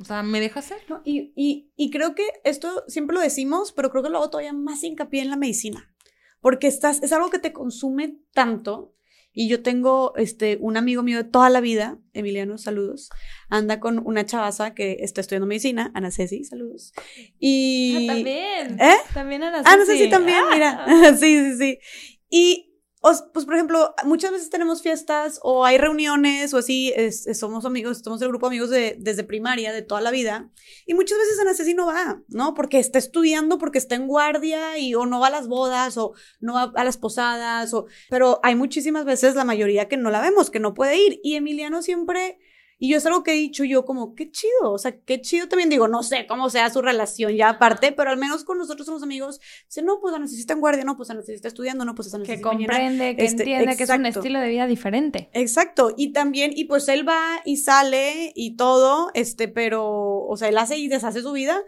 O 0.00 0.04
sea, 0.04 0.22
me 0.22 0.40
deja 0.40 0.60
hacer. 0.60 0.78
y, 1.04 1.32
y, 1.36 1.70
y, 1.76 1.90
creo 1.90 2.14
que 2.14 2.26
esto 2.44 2.84
siempre 2.88 3.14
lo 3.14 3.20
decimos, 3.20 3.72
pero 3.72 3.90
creo 3.90 4.02
que 4.02 4.08
lo 4.08 4.16
hago 4.18 4.30
todavía 4.30 4.54
más 4.54 4.82
hincapié 4.82 5.20
en 5.20 5.30
la 5.30 5.36
medicina. 5.36 5.94
Porque 6.40 6.68
estás, 6.68 7.02
es 7.02 7.12
algo 7.12 7.28
que 7.28 7.38
te 7.38 7.52
consume 7.52 8.16
tanto. 8.32 8.94
Y 9.32 9.48
yo 9.48 9.62
tengo 9.62 10.12
este, 10.16 10.58
un 10.60 10.76
amigo 10.76 11.04
mío 11.04 11.18
de 11.18 11.30
toda 11.30 11.50
la 11.50 11.60
vida, 11.60 11.98
Emiliano, 12.14 12.58
saludos, 12.58 13.10
anda 13.48 13.78
con 13.78 14.04
una 14.04 14.26
chavaza 14.26 14.74
que 14.74 14.96
está 15.00 15.20
estudiando 15.20 15.46
medicina, 15.46 15.92
Ana 15.94 16.10
Ceci, 16.10 16.42
saludos. 16.42 16.92
Y... 17.38 18.08
Ah, 18.08 18.14
también. 18.14 18.80
¿Eh? 18.80 18.96
También 19.14 19.42
Ana 19.44 19.58
Ceci. 19.58 19.70
Ana 19.72 19.84
Ceci 19.84 20.10
también, 20.10 20.42
mira. 20.52 21.14
sí, 21.16 21.52
sí, 21.52 21.58
sí. 21.58 21.78
Y 22.28 22.69
pues, 23.00 23.46
por 23.46 23.54
ejemplo, 23.54 23.94
muchas 24.04 24.30
veces 24.30 24.50
tenemos 24.50 24.82
fiestas 24.82 25.40
o 25.42 25.64
hay 25.64 25.78
reuniones 25.78 26.52
o 26.52 26.58
así, 26.58 26.92
somos 27.32 27.64
amigos, 27.64 28.02
somos 28.04 28.20
el 28.20 28.28
grupo 28.28 28.46
de 28.46 28.50
amigos 28.50 28.70
de, 28.70 28.96
desde 28.98 29.24
primaria, 29.24 29.72
de 29.72 29.80
toda 29.80 30.02
la 30.02 30.10
vida, 30.10 30.50
y 30.86 30.92
muchas 30.92 31.16
veces 31.16 31.40
Ana 31.40 31.54
Ceci 31.54 31.72
no 31.72 31.86
va, 31.86 32.20
¿no? 32.28 32.52
Porque 32.52 32.78
está 32.78 32.98
estudiando, 32.98 33.56
porque 33.58 33.78
está 33.78 33.94
en 33.94 34.06
guardia 34.06 34.76
y 34.76 34.94
o 34.94 35.06
no 35.06 35.18
va 35.18 35.28
a 35.28 35.30
las 35.30 35.48
bodas 35.48 35.96
o 35.96 36.12
no 36.40 36.52
va 36.52 36.72
a 36.74 36.84
las 36.84 36.98
posadas, 36.98 37.72
o, 37.72 37.86
pero 38.10 38.38
hay 38.42 38.54
muchísimas 38.54 39.06
veces, 39.06 39.34
la 39.34 39.44
mayoría 39.44 39.88
que 39.88 39.96
no 39.96 40.10
la 40.10 40.20
vemos, 40.20 40.50
que 40.50 40.60
no 40.60 40.74
puede 40.74 40.98
ir, 40.98 41.20
y 41.22 41.36
Emiliano 41.36 41.80
siempre 41.80 42.38
Y 42.82 42.88
yo 42.90 42.96
es 42.96 43.04
algo 43.04 43.22
que 43.22 43.32
he 43.32 43.36
dicho 43.36 43.62
yo 43.62 43.84
como, 43.84 44.14
qué 44.14 44.30
chido, 44.30 44.72
o 44.72 44.78
sea, 44.78 44.98
qué 44.98 45.20
chido 45.20 45.48
también 45.48 45.68
digo, 45.68 45.86
no 45.86 46.02
sé 46.02 46.26
cómo 46.26 46.48
sea 46.48 46.70
su 46.70 46.80
relación 46.80 47.36
ya 47.36 47.50
aparte, 47.50 47.92
pero 47.92 48.08
al 48.08 48.16
menos 48.16 48.42
con 48.42 48.56
nosotros 48.56 48.86
somos 48.86 49.02
amigos, 49.02 49.38
dice, 49.66 49.82
no, 49.82 50.00
pues 50.00 50.12
la 50.12 50.18
necesita 50.18 50.54
en 50.54 50.60
guardia, 50.60 50.82
no, 50.84 50.96
pues 50.96 51.10
la 51.10 51.16
necesita 51.16 51.46
estudiando, 51.46 51.84
no, 51.84 51.94
pues 51.94 52.10
la 52.10 52.18
necesita 52.20 52.50
Que 52.50 52.56
comprende, 52.56 53.16
que 53.16 53.24
Este, 53.26 53.42
entiende 53.42 53.76
que 53.76 53.82
es 53.82 53.90
un 53.90 54.06
exacto. 54.06 54.20
estilo 54.20 54.40
de 54.40 54.48
vida 54.48 54.66
diferente. 54.66 55.28
Exacto, 55.34 55.92
y 55.94 56.12
también, 56.14 56.52
y 56.54 56.64
pues 56.64 56.88
él 56.88 57.06
va 57.06 57.20
y 57.44 57.58
sale 57.58 58.32
y 58.34 58.56
todo, 58.56 59.10
este, 59.12 59.48
pero, 59.48 59.86
o 60.24 60.36
sea, 60.38 60.48
él 60.48 60.56
hace 60.56 60.78
y 60.78 60.88
deshace 60.88 61.20
su 61.20 61.32
vida, 61.32 61.62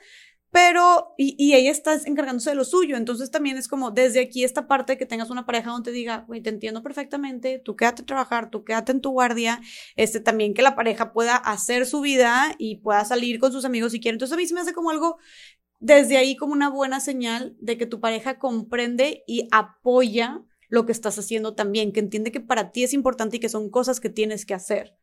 pero, 0.52 1.14
y, 1.16 1.55
ella 1.55 1.70
está 1.70 1.94
encargándose 2.05 2.50
de 2.50 2.56
lo 2.56 2.64
suyo, 2.64 2.98
entonces 2.98 3.31
también 3.31 3.56
es 3.56 3.68
como 3.68 3.90
desde 3.90 4.20
aquí 4.20 4.44
esta 4.44 4.68
parte 4.68 4.98
que 4.98 5.06
tengas 5.06 5.31
una 5.31 5.47
pareja 5.47 5.70
donde 5.70 5.90
te 5.90 5.97
diga, 5.97 6.24
güey, 6.28 6.42
te 6.42 6.50
entiendo 6.50 6.82
perfectamente, 6.82 7.58
tú 7.58 7.74
quédate 7.74 8.02
a 8.02 8.06
trabajar, 8.06 8.50
tú 8.50 8.62
quédate 8.62 8.92
en 8.92 9.00
tu 9.00 9.12
guardia, 9.12 9.62
este, 9.97 10.20
también 10.20 10.52
que 10.52 10.60
la 10.60 10.76
pareja 10.76 11.14
pueda 11.14 11.36
hacer 11.36 11.86
su 11.86 12.02
vida 12.02 12.55
y 12.58 12.76
pueda 12.76 13.02
salir 13.06 13.39
con 13.39 13.50
sus 13.50 13.64
amigos 13.64 13.92
si 13.92 14.00
quiere, 14.00 14.16
entonces 14.16 14.34
a 14.34 14.36
mí 14.36 14.47
se 14.47 14.52
me 14.52 14.60
hace 14.60 14.74
como 14.74 14.90
algo 14.90 15.16
desde 15.81 16.18
ahí 16.18 16.36
como 16.36 16.52
una 16.52 16.68
buena 16.68 17.00
señal 17.00 17.56
de 17.58 17.78
que 17.78 17.86
tu 17.86 17.98
pareja 17.98 18.39
comprende 18.39 19.24
y 19.26 19.48
apoya 19.52 20.44
lo 20.68 20.84
que 20.84 20.92
estás 20.92 21.18
haciendo 21.18 21.55
también, 21.55 21.92
que 21.92 22.00
entiende 22.00 22.31
que 22.31 22.40
para 22.40 22.72
ti 22.72 22.84
es 22.84 22.92
importante 22.92 23.39
y 23.39 23.40
que 23.40 23.48
son 23.48 23.70
cosas 23.70 24.00
que 24.00 24.10
tienes 24.10 24.44
que 24.44 24.55
hacer, 24.55 24.98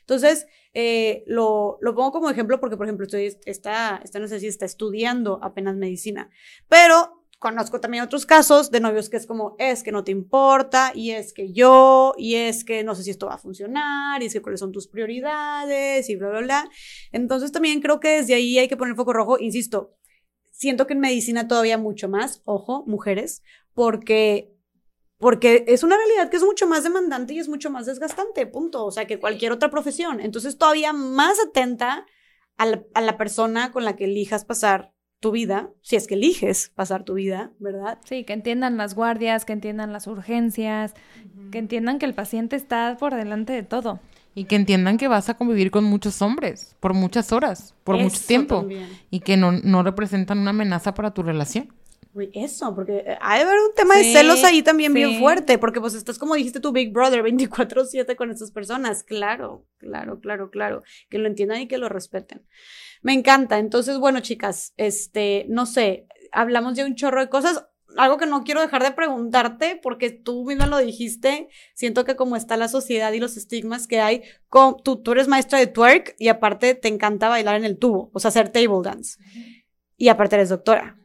Entonces, 0.00 0.46
eh, 0.74 1.24
lo, 1.26 1.78
lo 1.80 1.94
pongo 1.94 2.12
como 2.12 2.30
ejemplo 2.30 2.60
porque, 2.60 2.76
por 2.76 2.86
ejemplo, 2.86 3.04
estoy, 3.04 3.36
esta, 3.46 4.00
esta 4.04 4.18
no 4.18 4.28
sé 4.28 4.40
si 4.40 4.46
está 4.46 4.64
estudiando 4.64 5.40
apenas 5.42 5.76
medicina, 5.76 6.30
pero 6.68 7.24
conozco 7.38 7.80
también 7.80 8.02
otros 8.02 8.26
casos 8.26 8.70
de 8.70 8.80
novios 8.80 9.08
que 9.08 9.16
es 9.16 9.26
como, 9.26 9.56
es 9.58 9.82
que 9.82 9.92
no 9.92 10.04
te 10.04 10.12
importa, 10.12 10.92
y 10.94 11.10
es 11.10 11.32
que 11.32 11.52
yo, 11.52 12.14
y 12.16 12.34
es 12.36 12.64
que 12.64 12.82
no 12.82 12.94
sé 12.94 13.02
si 13.02 13.10
esto 13.10 13.26
va 13.26 13.34
a 13.34 13.38
funcionar, 13.38 14.22
y 14.22 14.26
es 14.26 14.32
que 14.32 14.42
cuáles 14.42 14.60
son 14.60 14.72
tus 14.72 14.88
prioridades, 14.88 16.08
y 16.08 16.16
bla, 16.16 16.30
bla, 16.30 16.40
bla. 16.40 16.70
Entonces, 17.12 17.52
también 17.52 17.80
creo 17.80 18.00
que 18.00 18.08
desde 18.08 18.34
ahí 18.34 18.58
hay 18.58 18.68
que 18.68 18.76
poner 18.76 18.96
foco 18.96 19.12
rojo, 19.12 19.38
insisto, 19.38 19.96
siento 20.50 20.86
que 20.86 20.94
en 20.94 21.00
medicina 21.00 21.48
todavía 21.48 21.78
mucho 21.78 22.08
más, 22.08 22.42
ojo, 22.44 22.84
mujeres, 22.86 23.42
porque 23.74 24.55
porque 25.18 25.64
es 25.66 25.82
una 25.82 25.96
realidad 25.96 26.30
que 26.30 26.36
es 26.36 26.44
mucho 26.44 26.66
más 26.66 26.84
demandante 26.84 27.34
y 27.34 27.38
es 27.38 27.48
mucho 27.48 27.70
más 27.70 27.86
desgastante, 27.86 28.46
punto. 28.46 28.84
O 28.84 28.90
sea, 28.90 29.06
que 29.06 29.18
cualquier 29.18 29.52
otra 29.52 29.70
profesión. 29.70 30.20
Entonces, 30.20 30.58
todavía 30.58 30.92
más 30.92 31.38
atenta 31.40 32.06
a 32.56 32.66
la, 32.66 32.82
a 32.94 33.00
la 33.00 33.16
persona 33.16 33.72
con 33.72 33.84
la 33.84 33.96
que 33.96 34.04
elijas 34.04 34.44
pasar 34.44 34.92
tu 35.20 35.30
vida, 35.30 35.70
si 35.82 35.96
es 35.96 36.06
que 36.06 36.14
eliges 36.14 36.70
pasar 36.74 37.04
tu 37.04 37.14
vida, 37.14 37.52
¿verdad? 37.58 37.98
Sí, 38.04 38.24
que 38.24 38.32
entiendan 38.32 38.76
las 38.76 38.94
guardias, 38.94 39.44
que 39.44 39.52
entiendan 39.52 39.92
las 39.92 40.06
urgencias, 40.06 40.94
que 41.50 41.58
entiendan 41.58 41.98
que 41.98 42.06
el 42.06 42.14
paciente 42.14 42.56
está 42.56 42.96
por 42.98 43.14
delante 43.14 43.52
de 43.52 43.62
todo. 43.62 44.00
Y 44.34 44.44
que 44.44 44.56
entiendan 44.56 44.98
que 44.98 45.08
vas 45.08 45.30
a 45.30 45.34
convivir 45.34 45.70
con 45.70 45.84
muchos 45.84 46.20
hombres 46.20 46.76
por 46.80 46.92
muchas 46.92 47.32
horas, 47.32 47.74
por 47.84 47.96
mucho 47.96 48.20
tiempo. 48.26 48.58
también. 48.58 48.86
Y 49.10 49.20
que 49.20 49.38
no, 49.38 49.52
no 49.52 49.82
representan 49.82 50.38
una 50.38 50.50
amenaza 50.50 50.92
para 50.92 51.14
tu 51.14 51.22
relación. 51.22 51.72
Eso, 52.32 52.74
porque 52.74 52.98
eh, 52.98 53.18
hay 53.20 53.40
de 53.40 53.44
haber 53.44 53.60
un 53.60 53.74
tema 53.74 53.96
de 53.96 54.04
celos 54.04 54.42
ahí 54.44 54.62
también 54.62 54.94
bien 54.94 55.18
fuerte, 55.18 55.58
porque 55.58 55.80
pues 55.80 55.94
estás 55.94 56.18
como 56.18 56.34
dijiste 56.34 56.60
tu 56.60 56.72
Big 56.72 56.92
Brother 56.92 57.22
24/7 57.22 58.16
con 58.16 58.30
estas 58.30 58.50
personas. 58.50 59.02
Claro, 59.02 59.66
claro, 59.78 60.20
claro, 60.20 60.50
claro. 60.50 60.82
Que 61.08 61.18
lo 61.18 61.26
entiendan 61.26 61.60
y 61.60 61.68
que 61.68 61.78
lo 61.78 61.88
respeten. 61.88 62.46
Me 63.02 63.12
encanta. 63.12 63.58
Entonces, 63.58 63.98
bueno, 63.98 64.20
chicas, 64.20 64.72
este, 64.76 65.46
no 65.48 65.66
sé, 65.66 66.06
hablamos 66.32 66.74
de 66.74 66.84
un 66.84 66.94
chorro 66.94 67.20
de 67.20 67.28
cosas. 67.28 67.66
Algo 67.96 68.18
que 68.18 68.26
no 68.26 68.44
quiero 68.44 68.60
dejar 68.60 68.82
de 68.82 68.90
preguntarte, 68.90 69.78
porque 69.82 70.10
tú 70.10 70.44
misma 70.44 70.66
lo 70.66 70.78
dijiste, 70.78 71.48
siento 71.74 72.04
que 72.04 72.16
como 72.16 72.36
está 72.36 72.56
la 72.56 72.68
sociedad 72.68 73.12
y 73.12 73.20
los 73.20 73.36
estigmas 73.36 73.86
que 73.86 74.00
hay, 74.00 74.22
con, 74.48 74.76
tú, 74.82 75.02
tú 75.02 75.12
eres 75.12 75.28
maestra 75.28 75.58
de 75.58 75.66
twerk 75.66 76.14
y 76.18 76.28
aparte 76.28 76.74
te 76.74 76.88
encanta 76.88 77.28
bailar 77.28 77.56
en 77.56 77.64
el 77.64 77.78
tubo, 77.78 78.10
o 78.12 78.18
sea, 78.18 78.28
hacer 78.28 78.50
table 78.50 78.82
dance. 78.82 79.18
Y 79.96 80.08
aparte 80.08 80.36
eres 80.36 80.50
doctora. 80.50 80.98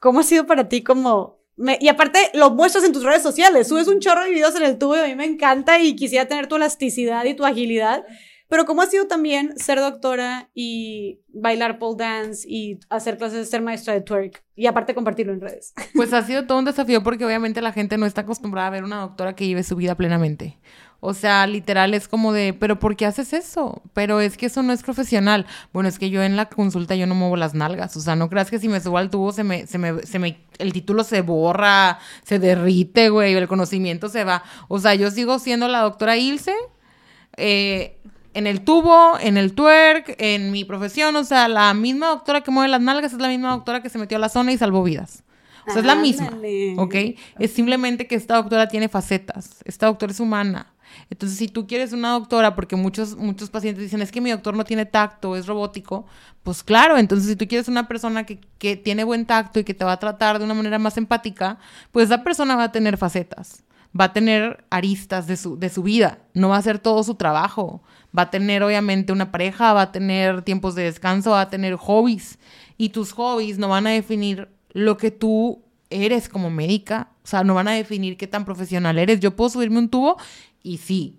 ¿Cómo 0.00 0.20
ha 0.20 0.22
sido 0.22 0.46
para 0.46 0.68
ti 0.68 0.82
como... 0.82 1.38
y 1.80 1.88
aparte 1.88 2.18
lo 2.34 2.50
muestras 2.50 2.84
en 2.84 2.92
tus 2.92 3.04
redes 3.04 3.22
sociales, 3.22 3.68
subes 3.68 3.88
un 3.88 4.00
chorro 4.00 4.22
de 4.22 4.30
videos 4.30 4.54
en 4.56 4.62
el 4.62 4.78
tubo 4.78 4.96
y 4.96 5.00
a 5.00 5.06
mí 5.06 5.14
me 5.14 5.24
encanta 5.24 5.80
y 5.80 5.96
quisiera 5.96 6.26
tener 6.26 6.46
tu 6.46 6.56
elasticidad 6.56 7.24
y 7.24 7.34
tu 7.34 7.44
agilidad, 7.44 8.04
pero 8.48 8.64
¿cómo 8.64 8.80
ha 8.80 8.86
sido 8.86 9.06
también 9.06 9.58
ser 9.58 9.78
doctora 9.78 10.48
y 10.54 11.20
bailar 11.28 11.78
pole 11.78 11.96
dance 11.98 12.46
y 12.48 12.80
hacer 12.88 13.18
clases 13.18 13.40
de 13.40 13.44
ser 13.44 13.60
maestra 13.60 13.92
de 13.92 14.00
twerk 14.00 14.42
y 14.56 14.66
aparte 14.66 14.94
compartirlo 14.94 15.34
en 15.34 15.40
redes? 15.40 15.74
Pues 15.94 16.12
ha 16.14 16.22
sido 16.22 16.46
todo 16.46 16.58
un 16.58 16.64
desafío 16.64 17.02
porque 17.02 17.26
obviamente 17.26 17.60
la 17.60 17.72
gente 17.72 17.98
no 17.98 18.06
está 18.06 18.22
acostumbrada 18.22 18.68
a 18.68 18.70
ver 18.70 18.84
una 18.84 19.00
doctora 19.00 19.36
que 19.36 19.44
vive 19.44 19.62
su 19.62 19.76
vida 19.76 19.96
plenamente. 19.96 20.58
O 21.00 21.14
sea, 21.14 21.46
literal 21.46 21.94
es 21.94 22.08
como 22.08 22.32
de, 22.32 22.52
pero 22.52 22.80
¿por 22.80 22.96
qué 22.96 23.06
haces 23.06 23.32
eso? 23.32 23.82
Pero 23.92 24.20
es 24.20 24.36
que 24.36 24.46
eso 24.46 24.64
no 24.64 24.72
es 24.72 24.82
profesional. 24.82 25.46
Bueno, 25.72 25.88
es 25.88 25.96
que 25.96 26.10
yo 26.10 26.24
en 26.24 26.34
la 26.34 26.48
consulta 26.48 26.96
yo 26.96 27.06
no 27.06 27.14
muevo 27.14 27.36
las 27.36 27.54
nalgas. 27.54 27.96
O 27.96 28.00
sea, 28.00 28.16
no 28.16 28.28
creas 28.28 28.50
que 28.50 28.58
si 28.58 28.68
me 28.68 28.80
subo 28.80 28.98
al 28.98 29.08
tubo 29.08 29.30
se 29.32 29.44
me, 29.44 29.68
se 29.68 29.78
me, 29.78 30.02
se 30.04 30.18
me, 30.18 30.40
el 30.58 30.72
título 30.72 31.04
se 31.04 31.20
borra, 31.20 32.00
se 32.24 32.40
derrite, 32.40 33.10
güey, 33.10 33.34
el 33.34 33.46
conocimiento 33.46 34.08
se 34.08 34.24
va. 34.24 34.42
O 34.66 34.80
sea, 34.80 34.96
yo 34.96 35.10
sigo 35.12 35.38
siendo 35.38 35.68
la 35.68 35.82
doctora 35.82 36.16
Ilse, 36.16 36.54
eh, 37.36 38.00
en 38.34 38.48
el 38.48 38.62
tubo, 38.62 39.16
en 39.20 39.36
el 39.36 39.54
twerk, 39.54 40.16
en 40.18 40.50
mi 40.50 40.64
profesión. 40.64 41.14
O 41.14 41.22
sea, 41.22 41.46
la 41.46 41.74
misma 41.74 42.08
doctora 42.08 42.40
que 42.40 42.50
mueve 42.50 42.70
las 42.70 42.80
nalgas 42.80 43.12
es 43.12 43.20
la 43.20 43.28
misma 43.28 43.50
doctora 43.50 43.82
que 43.82 43.88
se 43.88 43.98
metió 43.98 44.16
a 44.16 44.20
la 44.20 44.28
zona 44.28 44.50
y 44.52 44.58
salvó 44.58 44.82
vidas. 44.82 45.22
O 45.68 45.70
sea, 45.70 45.80
es 45.80 45.86
la 45.86 45.94
misma. 45.94 46.32
¿ok? 46.76 46.94
Es 47.38 47.52
simplemente 47.52 48.08
que 48.08 48.16
esta 48.16 48.34
doctora 48.34 48.66
tiene 48.66 48.88
facetas. 48.88 49.58
Esta 49.64 49.86
doctora 49.86 50.10
es 50.10 50.18
humana. 50.18 50.72
Entonces, 51.10 51.38
si 51.38 51.48
tú 51.48 51.66
quieres 51.66 51.92
una 51.92 52.12
doctora, 52.12 52.54
porque 52.54 52.76
muchos, 52.76 53.16
muchos 53.16 53.50
pacientes 53.50 53.82
dicen, 53.84 54.02
es 54.02 54.12
que 54.12 54.20
mi 54.20 54.30
doctor 54.30 54.56
no 54.56 54.64
tiene 54.64 54.86
tacto, 54.86 55.36
es 55.36 55.46
robótico, 55.46 56.06
pues 56.42 56.62
claro, 56.62 56.98
entonces 56.98 57.28
si 57.28 57.36
tú 57.36 57.46
quieres 57.46 57.68
una 57.68 57.88
persona 57.88 58.24
que, 58.24 58.40
que 58.58 58.76
tiene 58.76 59.04
buen 59.04 59.26
tacto 59.26 59.60
y 59.60 59.64
que 59.64 59.74
te 59.74 59.84
va 59.84 59.92
a 59.92 59.98
tratar 59.98 60.38
de 60.38 60.44
una 60.44 60.54
manera 60.54 60.78
más 60.78 60.96
empática, 60.96 61.58
pues 61.92 62.06
esa 62.06 62.22
persona 62.22 62.56
va 62.56 62.64
a 62.64 62.72
tener 62.72 62.96
facetas, 62.96 63.64
va 63.98 64.06
a 64.06 64.12
tener 64.12 64.64
aristas 64.70 65.26
de 65.26 65.36
su, 65.36 65.58
de 65.58 65.68
su 65.68 65.82
vida, 65.82 66.18
no 66.34 66.50
va 66.50 66.56
a 66.56 66.62
ser 66.62 66.78
todo 66.78 67.02
su 67.02 67.14
trabajo, 67.14 67.82
va 68.16 68.22
a 68.22 68.30
tener 68.30 68.62
obviamente 68.62 69.12
una 69.12 69.30
pareja, 69.30 69.72
va 69.72 69.82
a 69.82 69.92
tener 69.92 70.42
tiempos 70.42 70.74
de 70.74 70.84
descanso, 70.84 71.30
va 71.30 71.42
a 71.42 71.50
tener 71.50 71.76
hobbies, 71.76 72.38
y 72.76 72.90
tus 72.90 73.12
hobbies 73.12 73.58
no 73.58 73.68
van 73.68 73.86
a 73.86 73.90
definir 73.90 74.48
lo 74.72 74.96
que 74.96 75.10
tú 75.10 75.62
eres 75.90 76.28
como 76.28 76.50
médica, 76.50 77.08
o 77.24 77.26
sea, 77.26 77.44
no 77.44 77.54
van 77.54 77.68
a 77.68 77.72
definir 77.72 78.16
qué 78.16 78.26
tan 78.26 78.44
profesional 78.44 78.98
eres. 78.98 79.20
Yo 79.20 79.36
puedo 79.36 79.50
subirme 79.50 79.78
un 79.78 79.88
tubo 79.88 80.16
y 80.62 80.78
sí, 80.78 81.18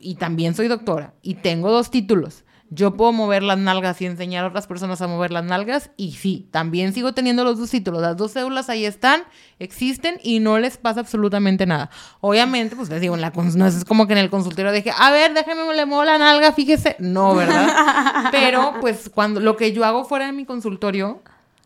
y 0.00 0.16
también 0.16 0.54
soy 0.54 0.68
doctora 0.68 1.14
y 1.22 1.34
tengo 1.34 1.70
dos 1.70 1.90
títulos. 1.90 2.44
Yo 2.70 2.94
puedo 2.94 3.12
mover 3.12 3.42
las 3.42 3.56
nalgas 3.56 3.98
y 4.02 4.06
enseñar 4.06 4.44
a 4.44 4.48
otras 4.48 4.66
personas 4.66 5.00
a 5.00 5.06
mover 5.06 5.30
las 5.30 5.42
nalgas 5.42 5.90
y 5.96 6.12
sí, 6.12 6.48
también 6.50 6.92
sigo 6.92 7.14
teniendo 7.14 7.42
los 7.42 7.58
dos 7.58 7.70
títulos. 7.70 8.02
Las 8.02 8.18
dos 8.18 8.34
cédulas 8.34 8.68
ahí 8.68 8.84
están, 8.84 9.22
existen 9.58 10.20
y 10.22 10.40
no 10.40 10.58
les 10.58 10.76
pasa 10.76 11.00
absolutamente 11.00 11.64
nada. 11.64 11.88
Obviamente, 12.20 12.76
pues 12.76 12.90
les 12.90 13.00
digo, 13.00 13.14
en 13.14 13.22
la 13.22 13.32
no 13.56 13.66
es 13.66 13.84
como 13.86 14.06
que 14.06 14.12
en 14.12 14.18
el 14.18 14.28
consultorio 14.28 14.70
dije, 14.70 14.92
a 14.94 15.10
ver, 15.10 15.32
déjeme 15.32 15.74
le 15.74 15.86
muevo 15.86 16.04
la 16.04 16.18
nalga, 16.18 16.52
fíjese. 16.52 16.96
No, 16.98 17.34
¿verdad? 17.34 18.28
Pero 18.32 18.74
pues 18.82 19.08
cuando 19.08 19.40
lo 19.40 19.56
que 19.56 19.72
yo 19.72 19.86
hago 19.86 20.04
fuera 20.04 20.26
de 20.26 20.32
mi 20.32 20.44
consultorio 20.44 21.22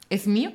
es 0.08 0.28
mío. 0.28 0.52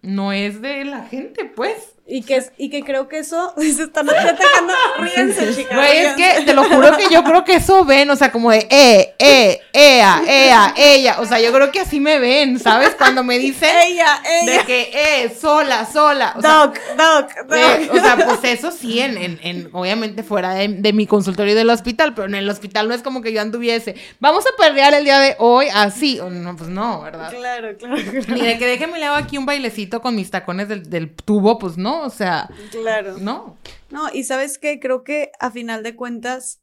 No 0.00 0.32
es 0.32 0.62
de 0.62 0.86
la 0.86 1.02
gente, 1.02 1.44
pues. 1.44 1.93
Y 2.06 2.22
que, 2.22 2.36
es- 2.36 2.52
y 2.58 2.68
que 2.68 2.82
creo 2.82 3.08
que 3.08 3.18
eso 3.20 3.54
se 3.58 3.84
están 3.84 4.08
atacando. 4.10 4.74
Ríense, 4.98 5.54
chicas. 5.54 5.74
Güey, 5.74 5.98
es 5.98 6.12
que 6.14 6.42
te 6.44 6.52
lo 6.52 6.64
juro 6.64 6.94
que 6.98 7.06
yo 7.10 7.24
creo 7.24 7.44
que 7.44 7.54
eso 7.54 7.82
ven, 7.86 8.10
o 8.10 8.16
sea, 8.16 8.30
como 8.30 8.50
de 8.50 8.66
eh, 8.70 9.14
eh, 9.18 9.60
ea, 9.72 10.20
ea, 10.26 10.74
ella. 10.76 11.16
O 11.20 11.24
sea, 11.26 11.40
yo 11.40 11.50
creo 11.50 11.72
que 11.72 11.80
así 11.80 12.00
me 12.00 12.18
ven, 12.18 12.58
¿sabes? 12.58 12.90
Cuando 12.98 13.24
me 13.24 13.38
dicen 13.38 13.70
Ella, 13.86 14.20
ella. 14.42 14.52
de 14.58 14.64
que 14.66 14.90
eh, 14.92 15.34
sola, 15.40 15.86
sola. 15.90 16.34
O 16.36 16.42
sea, 16.42 16.50
Doc, 16.66 16.76
doc, 16.98 17.30
eh, 17.56 17.86
doc. 17.88 17.94
o 17.96 18.00
sea, 18.00 18.16
pues 18.16 18.40
eso 18.52 18.70
sí, 18.70 19.00
en, 19.00 19.16
en, 19.16 19.40
en- 19.42 19.70
obviamente 19.72 20.22
fuera 20.22 20.52
de, 20.54 20.68
de 20.68 20.92
mi 20.92 21.06
consultorio 21.06 21.52
y 21.54 21.56
del 21.56 21.70
hospital, 21.70 22.12
pero 22.14 22.28
en 22.28 22.34
el 22.34 22.50
hospital 22.50 22.86
no 22.86 22.94
es 22.94 23.00
como 23.02 23.22
que 23.22 23.32
yo 23.32 23.40
anduviese. 23.40 23.94
Vamos 24.20 24.44
a 24.46 24.50
perrear 24.62 24.92
el 24.92 25.04
día 25.04 25.18
de 25.20 25.36
hoy 25.38 25.68
así. 25.72 26.20
O 26.20 26.28
No, 26.28 26.54
pues 26.54 26.68
no, 26.68 27.00
¿verdad? 27.00 27.30
Claro, 27.30 27.76
claro, 27.78 27.96
Ni 28.28 28.42
de 28.42 28.58
que 28.58 28.66
déjeme 28.66 28.98
le 28.98 29.06
hago 29.06 29.16
aquí 29.16 29.38
un 29.38 29.46
bailecito 29.46 30.02
con 30.02 30.14
mis 30.14 30.30
tacones 30.30 30.68
del, 30.68 30.90
del 30.90 31.10
tubo, 31.14 31.58
pues 31.58 31.78
no, 31.78 31.93
o 32.02 32.10
sea, 32.10 32.48
claro. 32.70 33.18
no. 33.18 33.56
No, 33.90 34.08
y 34.12 34.24
sabes 34.24 34.58
qué, 34.58 34.80
creo 34.80 35.04
que 35.04 35.30
a 35.38 35.50
final 35.50 35.82
de 35.82 35.94
cuentas, 35.94 36.60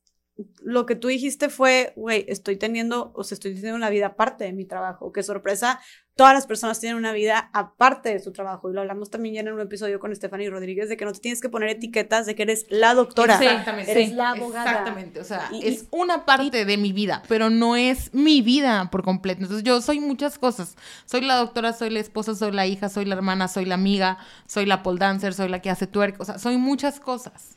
lo 0.61 0.85
que 0.85 0.95
tú 0.95 1.07
dijiste 1.07 1.49
fue, 1.49 1.93
güey, 1.95 2.25
estoy 2.27 2.57
teniendo, 2.57 3.11
o 3.15 3.23
sea, 3.23 3.35
estoy 3.35 3.53
teniendo 3.53 3.77
una 3.77 3.89
vida 3.89 4.07
aparte 4.07 4.43
de 4.43 4.53
mi 4.53 4.65
trabajo. 4.65 5.11
Qué 5.11 5.23
sorpresa, 5.23 5.79
todas 6.15 6.33
las 6.33 6.45
personas 6.45 6.79
tienen 6.79 6.97
una 6.97 7.13
vida 7.13 7.49
aparte 7.53 8.09
de 8.09 8.19
su 8.19 8.31
trabajo. 8.31 8.69
Y 8.69 8.73
lo 8.73 8.81
hablamos 8.81 9.09
también 9.09 9.35
ya 9.35 9.41
en 9.41 9.51
un 9.51 9.59
episodio 9.61 9.99
con 9.99 10.15
Stephanie 10.15 10.49
Rodríguez, 10.49 10.89
de 10.89 10.97
que 10.97 11.05
no 11.05 11.13
te 11.13 11.19
tienes 11.19 11.41
que 11.41 11.49
poner 11.49 11.69
etiquetas 11.69 12.25
de 12.25 12.35
que 12.35 12.43
eres 12.43 12.65
la 12.69 12.93
doctora. 12.93 13.35
Exactamente. 13.35 13.91
Eres 13.91 14.09
sí, 14.09 14.15
la 14.15 14.31
abogada. 14.31 14.69
Exactamente. 14.69 15.19
O 15.19 15.23
sea, 15.23 15.49
Y- 15.51 15.67
es 15.67 15.85
una 15.91 16.25
parte 16.25 16.65
de 16.65 16.77
mi 16.77 16.91
vida, 16.91 17.23
pero 17.27 17.49
no 17.49 17.75
es 17.75 18.13
mi 18.13 18.41
vida 18.41 18.89
por 18.91 19.03
completo. 19.03 19.41
Entonces, 19.41 19.63
yo 19.63 19.81
soy 19.81 19.99
muchas 19.99 20.37
cosas. 20.37 20.75
Soy 21.05 21.21
la 21.21 21.35
doctora, 21.37 21.73
soy 21.73 21.89
la 21.89 21.99
esposa, 21.99 22.35
soy 22.35 22.51
la 22.51 22.67
hija, 22.67 22.89
soy 22.89 23.05
la 23.05 23.15
hermana, 23.15 23.47
soy 23.47 23.65
la 23.65 23.75
amiga, 23.75 24.17
soy 24.45 24.65
la 24.65 24.83
pole 24.83 24.99
dancer, 24.99 25.33
soy 25.33 25.49
la 25.49 25.59
que 25.61 25.69
hace 25.69 25.87
twerk. 25.87 26.19
O 26.19 26.25
sea, 26.25 26.37
soy 26.37 26.57
muchas 26.57 26.99
cosas. 26.99 27.55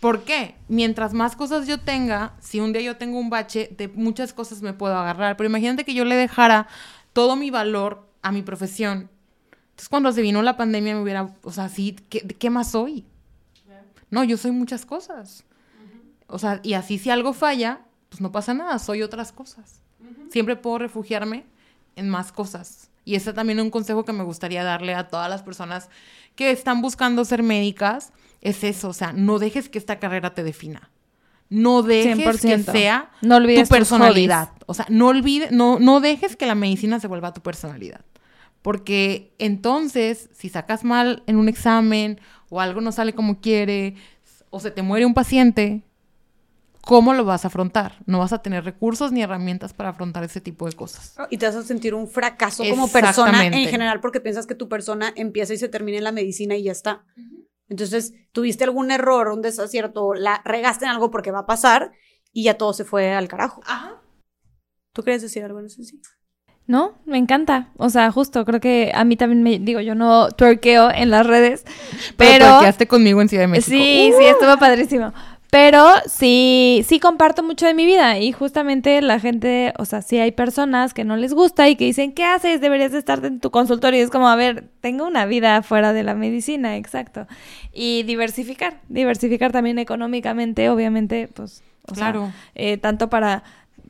¿Por 0.00 0.24
qué? 0.24 0.56
Mientras 0.66 1.12
más 1.14 1.36
cosas 1.36 1.66
yo 1.68 1.78
tenga, 1.78 2.32
si 2.40 2.58
un 2.58 2.72
día 2.72 2.82
yo 2.82 2.96
tengo 2.96 3.18
un 3.20 3.30
bache, 3.30 3.68
de 3.76 3.86
muchas 3.88 4.32
cosas 4.32 4.60
me 4.62 4.72
puedo 4.72 4.96
agarrar. 4.96 5.36
Pero 5.36 5.48
imagínate 5.48 5.84
que 5.84 5.94
yo 5.94 6.04
le 6.04 6.16
dejara 6.16 6.66
todo 7.12 7.36
mi 7.36 7.50
valor 7.50 8.08
a 8.22 8.32
mi 8.32 8.42
profesión. 8.42 9.10
Entonces, 9.70 9.88
cuando 9.88 10.12
se 10.12 10.22
vino 10.22 10.42
la 10.42 10.56
pandemia, 10.56 10.94
me 10.94 11.02
hubiera, 11.02 11.34
o 11.42 11.52
sea, 11.52 11.68
sí, 11.68 11.96
¿qué, 12.08 12.20
qué 12.20 12.50
más 12.50 12.72
soy? 12.72 13.04
No, 14.10 14.24
yo 14.24 14.36
soy 14.36 14.50
muchas 14.50 14.84
cosas. 14.84 15.44
O 16.26 16.38
sea, 16.38 16.60
y 16.62 16.74
así 16.74 16.98
si 16.98 17.10
algo 17.10 17.32
falla, 17.32 17.80
pues 18.08 18.20
no 18.20 18.30
pasa 18.30 18.52
nada, 18.52 18.78
soy 18.78 19.02
otras 19.02 19.32
cosas. 19.32 19.80
Siempre 20.30 20.56
puedo 20.56 20.78
refugiarme 20.78 21.46
en 21.96 22.08
más 22.08 22.32
cosas. 22.32 22.90
Y 23.04 23.14
ese 23.14 23.32
también 23.32 23.58
es 23.58 23.64
un 23.64 23.70
consejo 23.70 24.04
que 24.04 24.12
me 24.12 24.22
gustaría 24.22 24.62
darle 24.62 24.94
a 24.94 25.08
todas 25.08 25.28
las 25.28 25.42
personas 25.42 25.88
que 26.36 26.50
están 26.50 26.82
buscando 26.82 27.24
ser 27.24 27.42
médicas 27.42 28.12
es 28.40 28.64
eso, 28.64 28.88
o 28.88 28.92
sea, 28.92 29.12
no 29.12 29.38
dejes 29.38 29.68
que 29.68 29.78
esta 29.78 29.98
carrera 29.98 30.34
te 30.34 30.42
defina. 30.42 30.90
No 31.48 31.82
dejes 31.82 32.40
que 32.40 32.58
sea 32.62 33.10
no 33.20 33.38
tu 33.40 33.68
personalidad. 33.68 34.50
O 34.66 34.74
sea, 34.74 34.86
no 34.88 35.08
olvides, 35.08 35.52
no, 35.52 35.78
no 35.78 36.00
dejes 36.00 36.36
que 36.36 36.46
la 36.46 36.54
medicina 36.54 37.00
se 37.00 37.08
vuelva 37.08 37.32
tu 37.32 37.40
personalidad. 37.40 38.04
Porque 38.62 39.34
entonces, 39.38 40.30
si 40.32 40.48
sacas 40.48 40.84
mal 40.84 41.24
en 41.26 41.36
un 41.36 41.48
examen 41.48 42.20
o 42.48 42.60
algo 42.60 42.80
no 42.80 42.92
sale 42.92 43.12
como 43.12 43.40
quiere 43.40 43.96
o 44.50 44.60
se 44.60 44.70
te 44.70 44.82
muere 44.82 45.04
un 45.04 45.14
paciente, 45.14 45.82
¿cómo 46.82 47.14
lo 47.14 47.24
vas 47.24 47.44
a 47.44 47.48
afrontar? 47.48 47.96
No 48.06 48.18
vas 48.18 48.32
a 48.32 48.42
tener 48.42 48.64
recursos 48.64 49.10
ni 49.10 49.22
herramientas 49.22 49.72
para 49.72 49.88
afrontar 49.88 50.22
ese 50.22 50.40
tipo 50.40 50.66
de 50.66 50.74
cosas. 50.74 51.16
Y 51.30 51.38
te 51.38 51.46
vas 51.46 51.56
a 51.56 51.62
sentir 51.62 51.94
un 51.94 52.06
fracaso 52.06 52.62
como 52.68 52.88
persona 52.88 53.46
en 53.46 53.68
general 53.68 54.00
porque 54.00 54.20
piensas 54.20 54.46
que 54.46 54.54
tu 54.54 54.68
persona 54.68 55.12
empieza 55.16 55.54
y 55.54 55.58
se 55.58 55.68
termina 55.68 55.98
en 55.98 56.04
la 56.04 56.12
medicina 56.12 56.54
y 56.54 56.64
ya 56.64 56.72
está. 56.72 57.04
Entonces, 57.68 58.12
tuviste 58.32 58.64
algún 58.64 58.90
error, 58.90 59.28
un 59.28 59.40
desacierto, 59.40 60.12
la 60.12 60.42
regaste 60.44 60.84
en 60.84 60.90
algo 60.90 61.10
porque 61.10 61.30
va 61.30 61.40
a 61.40 61.46
pasar 61.46 61.92
y 62.32 62.44
ya 62.44 62.58
todo 62.58 62.74
se 62.74 62.84
fue 62.84 63.14
al 63.14 63.28
carajo. 63.28 63.62
Ajá. 63.66 64.01
¿Tú 64.92 65.02
quieres 65.02 65.22
decir 65.22 65.44
algo 65.44 65.60
en? 65.60 65.70
Sí. 65.70 66.00
No, 66.66 66.98
me 67.06 67.18
encanta. 67.18 67.70
O 67.76 67.90
sea, 67.90 68.10
justo, 68.12 68.44
creo 68.44 68.60
que 68.60 68.92
a 68.94 69.04
mí 69.04 69.16
también 69.16 69.42
me 69.42 69.58
digo, 69.58 69.80
yo 69.80 69.94
no 69.94 70.28
twerkeo 70.30 70.90
en 70.90 71.10
las 71.10 71.26
redes, 71.26 71.64
pero. 72.16 72.60
Pero 72.60 72.88
conmigo 72.88 73.20
en 73.20 73.28
Ciudad 73.28 73.44
de 73.44 73.48
México. 73.48 73.70
Sí, 73.70 74.12
sí, 74.16 74.24
estuvo 74.24 74.56
padrísimo. 74.58 75.12
Pero 75.50 75.86
sí, 76.06 76.82
sí 76.88 76.98
comparto 76.98 77.42
mucho 77.42 77.66
de 77.66 77.74
mi 77.74 77.84
vida 77.84 78.18
y 78.18 78.32
justamente 78.32 79.02
la 79.02 79.20
gente, 79.20 79.74
o 79.78 79.84
sea, 79.84 80.00
sí 80.00 80.18
hay 80.18 80.32
personas 80.32 80.94
que 80.94 81.04
no 81.04 81.14
les 81.16 81.34
gusta 81.34 81.68
y 81.68 81.76
que 81.76 81.84
dicen, 81.84 82.12
¿qué 82.12 82.24
haces? 82.24 82.62
Deberías 82.62 82.94
estar 82.94 83.22
en 83.22 83.38
tu 83.38 83.50
consultorio. 83.50 84.00
Y 84.00 84.02
es 84.02 84.08
como, 84.08 84.28
a 84.28 84.36
ver, 84.36 84.70
tengo 84.80 85.06
una 85.06 85.26
vida 85.26 85.60
fuera 85.60 85.92
de 85.92 86.04
la 86.04 86.14
medicina, 86.14 86.78
exacto. 86.78 87.26
Y 87.70 88.02
diversificar, 88.04 88.80
diversificar 88.88 89.52
también 89.52 89.78
económicamente, 89.78 90.70
obviamente, 90.70 91.28
pues, 91.34 91.62
claro. 91.84 92.32
Eh, 92.54 92.78
tanto 92.78 93.10
para 93.10 93.42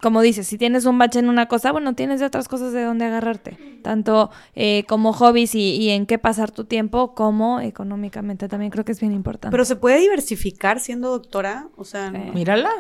como 0.03 0.21
dices, 0.21 0.49
si 0.49 0.59
tienes 0.59 0.85
un 0.85 0.99
bache 0.99 1.21
en 1.21 1.29
una 1.29 1.47
cosa, 1.47 1.71
bueno, 1.71 1.95
tienes 1.95 2.19
de 2.19 2.27
otras 2.27 2.49
cosas 2.49 2.73
de 2.73 2.83
donde 2.83 3.05
agarrarte, 3.05 3.57
tanto 3.83 4.33
eh, 4.57 4.83
como 4.89 5.13
hobbies 5.13 5.55
y, 5.55 5.91
en 5.91 6.07
qué 6.07 6.19
pasar 6.19 6.51
tu 6.51 6.65
tiempo, 6.65 7.15
como 7.15 7.61
económicamente 7.61 8.49
también 8.49 8.73
creo 8.73 8.85
que 8.85 8.91
es 8.91 8.99
bien 8.99 9.13
importante. 9.13 9.53
Pero 9.53 9.65
se 9.65 9.77
puede 9.77 10.01
diversificar 10.01 10.81
siendo 10.81 11.11
doctora, 11.11 11.69
o 11.77 11.85
sea, 11.85 12.11
mírala, 12.11 12.73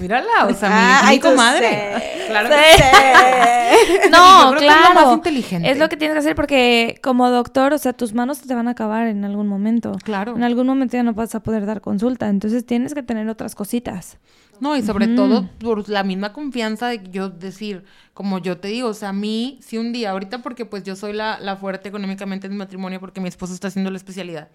mírala, 0.00 0.46
o 0.48 0.54
sea, 0.54 1.04
mi, 1.08 1.20
comadre. 1.20 2.02
Claro 2.26 2.48
que 2.48 2.56
No, 4.10 4.54
claro. 4.58 4.88
Es 4.88 4.88
lo 4.88 4.94
más 4.94 5.14
inteligente. 5.14 5.70
Es 5.70 5.78
lo 5.78 5.88
que 5.88 5.96
tienes 5.96 6.16
que 6.16 6.18
hacer 6.18 6.34
porque 6.34 6.98
como 7.00 7.30
doctor, 7.30 7.74
o 7.74 7.78
sea, 7.78 7.92
tus 7.92 8.12
manos 8.12 8.40
te 8.40 8.52
van 8.52 8.66
a 8.66 8.72
acabar 8.72 9.06
en 9.06 9.24
algún 9.24 9.46
momento. 9.46 9.92
Claro. 10.02 10.34
En 10.34 10.42
algún 10.42 10.66
momento 10.66 10.96
ya 10.96 11.04
no 11.04 11.14
vas 11.14 11.36
a 11.36 11.40
poder 11.44 11.64
dar 11.64 11.80
consulta, 11.80 12.28
entonces 12.28 12.66
tienes 12.66 12.92
que 12.92 13.04
tener 13.04 13.28
otras 13.28 13.54
cositas. 13.54 14.18
No, 14.60 14.76
y 14.76 14.82
sobre 14.82 15.08
todo 15.08 15.48
por 15.58 15.88
la 15.88 16.02
misma 16.02 16.32
confianza 16.32 16.88
de 16.88 17.02
yo 17.10 17.28
decir, 17.30 17.84
como 18.14 18.38
yo 18.38 18.58
te 18.58 18.68
digo, 18.68 18.88
o 18.88 18.94
sea, 18.94 19.10
a 19.10 19.12
mí, 19.12 19.58
si 19.62 19.78
un 19.78 19.92
día, 19.92 20.10
ahorita 20.10 20.42
porque 20.42 20.64
pues 20.64 20.82
yo 20.84 20.96
soy 20.96 21.12
la, 21.12 21.38
la 21.40 21.56
fuerte 21.56 21.88
económicamente 21.88 22.46
en 22.46 22.52
mi 22.52 22.58
matrimonio 22.58 23.00
porque 23.00 23.20
mi 23.20 23.28
esposo 23.28 23.54
está 23.54 23.68
haciendo 23.68 23.90
la 23.90 23.96
especialidad, 23.96 24.48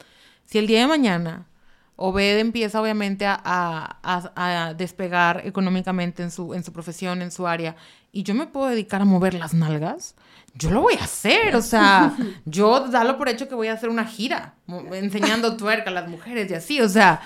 si 0.46 0.58
el 0.58 0.68
día 0.68 0.82
de 0.82 0.88
mañana 0.88 1.48
Obed 1.96 2.40
empieza 2.40 2.82
obviamente 2.82 3.26
a, 3.28 3.40
a, 3.44 4.32
a, 4.36 4.74
despegar 4.74 5.44
económicamente 5.46 6.24
en 6.24 6.32
su, 6.32 6.54
en 6.56 6.64
su 6.64 6.74
profesión, 6.74 7.22
en 7.22 7.32
su 7.32 7.46
área, 7.46 7.76
y 8.12 8.24
yo 8.24 8.34
me 8.34 8.48
puedo 8.48 8.68
dedicar 8.70 9.02
a 9.02 9.06
mover 9.06 9.36
las 9.36 9.54
nalgas, 9.54 10.16
yo 10.56 10.72
lo 10.72 10.82
voy 10.82 10.96
a 11.00 11.04
hacer, 11.04 11.56
o 11.56 11.62
sea, 11.62 12.16
yo 12.46 12.88
dalo 12.88 13.18
por 13.18 13.30
hecho 13.30 13.48
que 13.48 13.56
voy 13.56 13.68
a 13.68 13.74
hacer 13.74 13.90
una 13.90 14.06
gira 14.06 14.56
enseñando 14.94 15.58
tuerca 15.58 15.92
a 15.92 15.94
las 15.94 16.10
mujeres 16.10 16.50
y 16.50 16.56
así, 16.56 16.82
o 16.82 16.90
sea, 16.90 17.22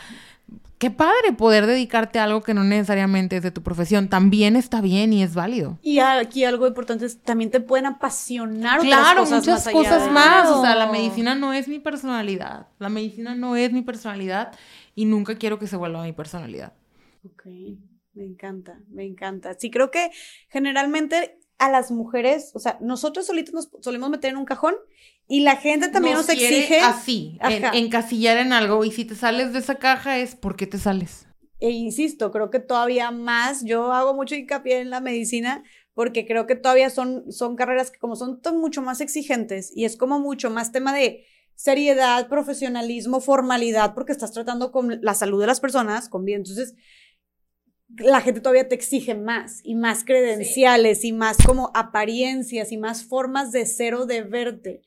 qué 0.77 0.91
padre 0.91 1.33
poder 1.37 1.65
dedicarte 1.65 2.19
a 2.19 2.25
algo 2.25 2.41
que 2.41 2.53
no 2.53 2.63
necesariamente 2.63 3.37
es 3.37 3.43
de 3.43 3.51
tu 3.51 3.63
profesión. 3.63 4.09
También 4.09 4.55
está 4.55 4.81
bien 4.81 5.13
y 5.13 5.23
es 5.23 5.33
válido. 5.35 5.79
Y 5.81 5.99
aquí 5.99 6.43
algo 6.43 6.67
importante 6.67 7.05
es 7.05 7.21
también 7.21 7.51
te 7.51 7.59
pueden 7.59 7.85
apasionar 7.85 8.81
claro, 8.81 9.23
otras 9.23 9.45
cosas 9.45 9.65
muchas 9.65 9.73
cosas 9.73 10.11
más. 10.11 10.49
O 10.49 10.61
sea, 10.61 10.75
la 10.75 10.91
medicina 10.91 11.35
no 11.35 11.53
es 11.53 11.67
mi 11.67 11.79
personalidad. 11.79 12.67
La 12.79 12.89
medicina 12.89 13.35
no 13.35 13.55
es 13.55 13.71
mi 13.71 13.81
personalidad 13.81 14.51
y 14.95 15.05
nunca 15.05 15.35
quiero 15.35 15.59
que 15.59 15.67
se 15.67 15.77
vuelva 15.77 16.03
mi 16.03 16.13
personalidad. 16.13 16.73
Ok, 17.23 17.45
me 18.13 18.23
encanta, 18.23 18.79
me 18.89 19.03
encanta. 19.03 19.55
Sí, 19.57 19.71
creo 19.71 19.91
que 19.91 20.11
generalmente 20.49 21.39
a 21.57 21.69
las 21.69 21.91
mujeres, 21.91 22.51
o 22.53 22.59
sea, 22.59 22.77
nosotros 22.81 23.25
solitos 23.25 23.53
nos 23.53 23.69
solemos 23.81 24.09
meter 24.09 24.31
en 24.31 24.37
un 24.37 24.45
cajón 24.45 24.75
y 25.27 25.41
la 25.41 25.55
gente 25.55 25.89
también 25.89 26.15
nos, 26.15 26.29
exige 26.29 26.79
así, 26.79 27.39
encasillar 27.73 28.37
en 28.37 28.53
algo 28.53 28.83
y 28.85 28.91
si 28.91 29.05
te 29.05 29.15
sales 29.15 29.53
de 29.53 29.59
esa 29.59 29.75
caja 29.75 30.19
es 30.19 30.35
¿por 30.35 30.55
qué 30.55 30.67
te 30.67 30.77
sales? 30.77 31.27
E 31.59 31.69
insisto, 31.69 32.31
creo 32.31 32.51
que 32.51 32.59
todavía 32.59 33.11
más, 33.11 33.63
yo 33.63 33.93
hago 33.93 34.13
mucho 34.13 34.35
hincapié 34.35 34.81
en 34.81 34.89
la 34.89 35.01
medicina 35.01 35.63
porque 35.93 36.27
creo 36.27 36.45
que 36.45 36.55
todavía 36.55 36.89
son, 36.89 37.31
son 37.31 37.55
carreras 37.55 37.89
que 37.89 37.99
como 37.99 38.15
son 38.15 38.41
mucho 38.55 38.81
más 38.81 39.01
exigentes 39.01 39.71
y 39.73 39.85
es 39.85 39.95
como 39.97 40.19
mucho 40.19 40.49
más 40.49 40.71
tema 40.71 40.93
de 40.93 41.25
seriedad, 41.55 42.27
profesionalismo, 42.27 43.21
formalidad, 43.21 43.93
porque 43.95 44.11
estás 44.11 44.31
tratando 44.31 44.71
con 44.71 44.99
la 45.01 45.13
salud 45.13 45.39
de 45.39 45.47
las 45.47 45.61
personas, 45.61 46.09
con 46.09 46.25
bien. 46.25 46.41
Entonces, 46.41 46.75
la 47.97 48.21
gente 48.21 48.41
todavía 48.41 48.67
te 48.67 48.75
exige 48.75 49.15
más 49.15 49.61
y 49.63 49.75
más 49.75 50.03
credenciales 50.03 51.03
y 51.03 51.11
más 51.11 51.37
como 51.45 51.71
apariencias 51.73 52.71
y 52.71 52.77
más 52.77 53.03
formas 53.03 53.51
de 53.51 53.65
ser 53.65 53.95
o 53.95 54.05
de 54.05 54.21
verte. 54.21 54.81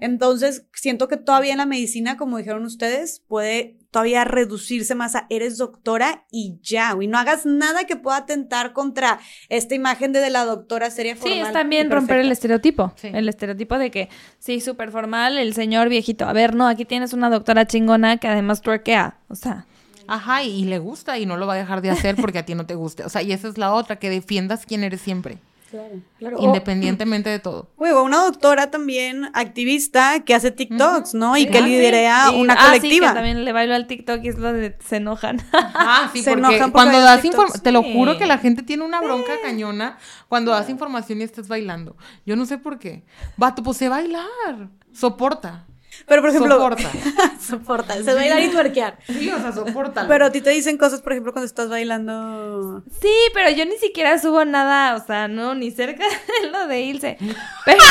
Entonces, 0.00 0.66
siento 0.72 1.08
que 1.08 1.16
todavía 1.16 1.52
en 1.52 1.58
la 1.58 1.66
medicina, 1.66 2.16
como 2.16 2.38
dijeron 2.38 2.64
ustedes, 2.64 3.22
puede 3.26 3.76
todavía 3.90 4.24
reducirse 4.24 4.96
más 4.96 5.14
a 5.14 5.26
eres 5.30 5.56
doctora 5.56 6.24
y 6.32 6.58
ya, 6.62 6.96
y 7.00 7.06
no 7.06 7.16
hagas 7.16 7.46
nada 7.46 7.84
que 7.84 7.94
pueda 7.94 8.16
atentar 8.16 8.72
contra 8.72 9.20
esta 9.48 9.76
imagen 9.76 10.12
de, 10.12 10.28
la 10.30 10.44
doctora 10.44 10.90
seria 10.90 11.14
formal. 11.14 11.38
Sí, 11.38 11.40
es 11.40 11.52
también 11.52 11.90
romper 11.92 12.18
el 12.18 12.32
estereotipo, 12.32 12.92
el 13.02 13.28
estereotipo 13.28 13.78
de 13.78 13.92
que 13.92 14.08
sí, 14.40 14.60
súper 14.60 14.90
formal, 14.90 15.38
el 15.38 15.54
señor 15.54 15.88
viejito, 15.88 16.24
a 16.24 16.32
ver, 16.32 16.56
no, 16.56 16.66
aquí 16.66 16.84
tienes 16.84 17.12
una 17.12 17.30
doctora 17.30 17.68
chingona 17.68 18.16
que 18.16 18.26
además 18.26 18.62
tuerquea, 18.62 19.18
o 19.28 19.36
sea... 19.36 19.66
Ajá, 20.08 20.42
y, 20.42 20.64
le 20.64 20.78
gusta 20.78 21.18
y 21.18 21.26
no 21.26 21.36
lo 21.36 21.46
va 21.46 21.54
a 21.54 21.56
dejar 21.56 21.82
de 21.82 21.90
hacer 21.90 22.16
porque 22.16 22.38
a 22.38 22.44
ti 22.44 22.54
no 22.54 22.66
te 22.66 22.74
guste. 22.74 23.04
O 23.04 23.08
sea, 23.08 23.22
y 23.22 23.32
esa 23.32 23.48
es 23.48 23.58
la 23.58 23.72
otra, 23.72 23.96
que 23.96 24.10
defiendas 24.10 24.66
quién 24.66 24.84
eres 24.84 25.00
siempre. 25.00 25.38
Claro, 25.70 26.00
claro. 26.18 26.36
Independientemente 26.40 27.30
de 27.30 27.40
todo. 27.40 27.68
Huevo, 27.76 28.04
una 28.04 28.18
doctora 28.18 28.70
también 28.70 29.28
activista 29.34 30.20
que 30.20 30.32
hace 30.34 30.52
TikToks, 30.52 31.14
¿no? 31.14 31.36
Y 31.36 31.46
que 31.46 31.60
liderea 31.60 32.30
una 32.30 32.54
colectiva. 32.54 32.68
Ah, 32.68 32.80
sí, 32.80 33.00
que 33.00 33.14
también 33.14 33.44
le 33.44 33.52
bailo 33.52 33.74
al 33.74 33.88
TikTok 33.88 34.22
y 34.22 34.28
es 34.28 34.38
lo 34.38 34.52
de 34.52 34.76
se 34.86 34.96
enojan. 34.96 35.40
Ah, 35.52 36.10
sí, 36.12 36.22
se 36.22 36.32
enojan 36.32 36.70
cuando 36.70 37.00
das 37.00 37.24
información, 37.24 37.62
te 37.62 37.72
lo 37.72 37.82
juro 37.82 38.16
que 38.18 38.26
la 38.26 38.38
gente 38.38 38.62
tiene 38.62 38.84
una 38.84 39.00
bronca 39.00 39.32
cañona 39.42 39.98
cuando 40.28 40.52
das 40.52 40.70
información 40.70 41.20
y 41.20 41.24
estás 41.24 41.48
bailando. 41.48 41.96
Yo 42.24 42.36
no 42.36 42.46
sé 42.46 42.58
por 42.58 42.78
qué. 42.78 43.02
Vato, 43.36 43.62
pues 43.62 43.78
sé 43.78 43.88
bailar. 43.88 44.68
Soporta. 44.92 45.66
Pero, 46.06 46.22
por 46.22 46.30
ejemplo. 46.30 46.54
Soporta. 46.54 46.90
soporta. 47.40 48.02
Se 48.02 48.14
bailar 48.14 48.42
y 48.42 48.48
tuerquear. 48.48 48.98
Sí, 49.06 49.30
o 49.30 49.38
sea, 49.38 49.52
soporta. 49.52 50.08
Pero 50.08 50.26
a 50.26 50.32
ti 50.32 50.40
te 50.40 50.50
dicen 50.50 50.78
cosas, 50.78 51.02
por 51.02 51.12
ejemplo, 51.12 51.32
cuando 51.32 51.46
estás 51.46 51.68
bailando. 51.68 52.82
Sí, 53.00 53.14
pero 53.32 53.50
yo 53.50 53.64
ni 53.64 53.76
siquiera 53.76 54.18
subo 54.18 54.44
nada, 54.44 54.96
o 54.96 55.06
sea, 55.06 55.28
no, 55.28 55.54
ni 55.54 55.70
cerca 55.70 56.04
de 56.42 56.50
lo 56.50 56.66
de 56.66 56.80
Ilse. 56.82 57.18
Pero. 57.64 57.78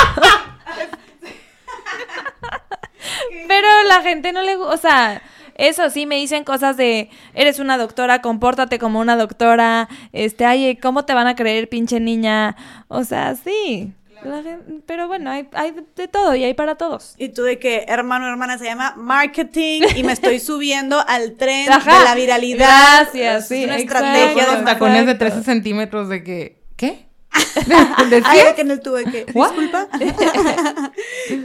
pero 3.47 3.67
la 3.87 4.01
gente 4.01 4.31
no 4.31 4.41
le 4.41 4.55
gusta, 4.55 4.73
o 4.73 4.77
sea. 4.77 5.21
Eso 5.55 5.87
sí, 5.91 6.07
me 6.07 6.15
dicen 6.15 6.43
cosas 6.43 6.77
de, 6.77 7.11
eres 7.35 7.59
una 7.59 7.77
doctora, 7.77 8.23
compórtate 8.23 8.79
como 8.79 8.99
una 8.99 9.15
doctora, 9.15 9.87
este, 10.11 10.45
ay, 10.45 10.77
¿cómo 10.77 11.05
te 11.05 11.13
van 11.13 11.27
a 11.27 11.35
creer, 11.35 11.69
pinche 11.69 11.99
niña? 11.99 12.55
O 12.87 13.03
sea, 13.03 13.35
sí 13.35 13.93
pero 14.85 15.07
bueno, 15.07 15.31
hay, 15.31 15.47
hay, 15.53 15.73
de 15.95 16.07
todo 16.07 16.35
y 16.35 16.43
hay 16.43 16.53
para 16.53 16.75
todos. 16.75 17.15
Y 17.17 17.29
tú 17.29 17.43
de 17.43 17.59
que 17.59 17.85
hermano 17.87 18.27
hermana 18.27 18.57
se 18.57 18.65
llama 18.65 18.93
marketing 18.97 19.81
y 19.95 20.03
me 20.03 20.13
estoy 20.13 20.39
subiendo 20.41 21.03
al 21.07 21.35
tren 21.35 21.65
de 21.65 22.03
la 22.03 22.15
viralidad. 22.15 23.03
Gracias, 23.03 23.47
sí. 23.47 23.63
Una 23.65 23.77
estrategia 23.77 24.57
de 24.57 24.63
tacones 24.63 25.05
de 25.05 25.15
13 25.15 25.43
centímetros 25.43 26.09
de 26.09 26.23
que, 26.23 26.63
¿qué? 26.75 27.07
Ay, 28.25 28.39
que 28.55 28.61
en 28.61 28.71
el 28.71 28.81
tuve 28.81 29.05
que. 29.05 29.25
Disculpa. 29.25 29.87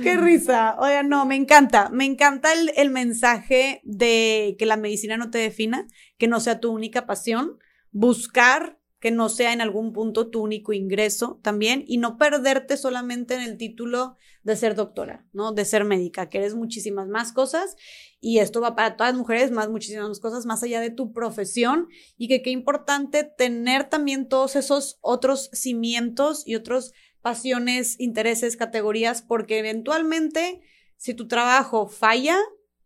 Qué 0.03 0.17
risa. 0.17 0.77
Oigan, 0.79 1.09
no, 1.09 1.25
me 1.25 1.35
encanta. 1.35 1.89
Me 1.91 2.05
encanta 2.05 2.53
el, 2.53 2.73
el 2.77 2.91
mensaje 2.91 3.81
de 3.85 4.57
que 4.59 4.67
la 4.67 4.77
medicina 4.77 5.17
no 5.17 5.31
te 5.31 5.39
defina, 5.39 5.87
que 6.19 6.29
no 6.29 6.41
sea 6.41 6.61
tu 6.61 6.71
única 6.73 7.07
pasión. 7.07 7.59
Buscar 7.91 8.78
que 9.01 9.11
no 9.11 9.29
sea 9.29 9.53
en 9.53 9.61
algún 9.61 9.93
punto 9.93 10.29
tu 10.29 10.43
único 10.43 10.73
ingreso 10.73 11.39
también 11.43 11.85
y 11.87 11.99
no 11.99 12.19
perderte 12.19 12.77
solamente 12.77 13.35
en 13.35 13.43
el 13.43 13.57
título 13.57 14.17
de 14.43 14.57
ser 14.57 14.75
doctora, 14.75 15.27
¿no? 15.33 15.53
De 15.53 15.65
ser 15.65 15.85
médica, 15.85 16.29
que 16.29 16.39
eres 16.39 16.55
muchísimas 16.55 17.07
más 17.07 17.33
cosas 17.33 17.77
y 18.21 18.39
esto 18.39 18.61
va 18.61 18.75
para 18.75 18.97
todas 18.97 19.13
las 19.13 19.19
mujeres, 19.19 19.51
más 19.51 19.69
muchísimas 19.69 20.09
más 20.09 20.21
cosas 20.21 20.47
más 20.47 20.63
allá 20.63 20.81
de 20.81 20.91
tu 20.91 21.13
profesión 21.13 21.89
y 22.17 22.29
que 22.29 22.43
qué 22.43 22.51
importante 22.51 23.25
tener 23.25 23.89
también 23.89 24.29
todos 24.29 24.57
esos 24.57 24.99
otros 25.01 25.51
cimientos 25.53 26.43
y 26.47 26.57
otros 26.57 26.93
pasiones, 27.21 28.01
intereses, 28.01 28.57
categorías, 28.57 29.23
porque 29.23 29.59
eventualmente 29.59 30.61
si 30.97 31.15
tu 31.15 31.29
trabajo 31.29 31.89
falla, 31.89 32.37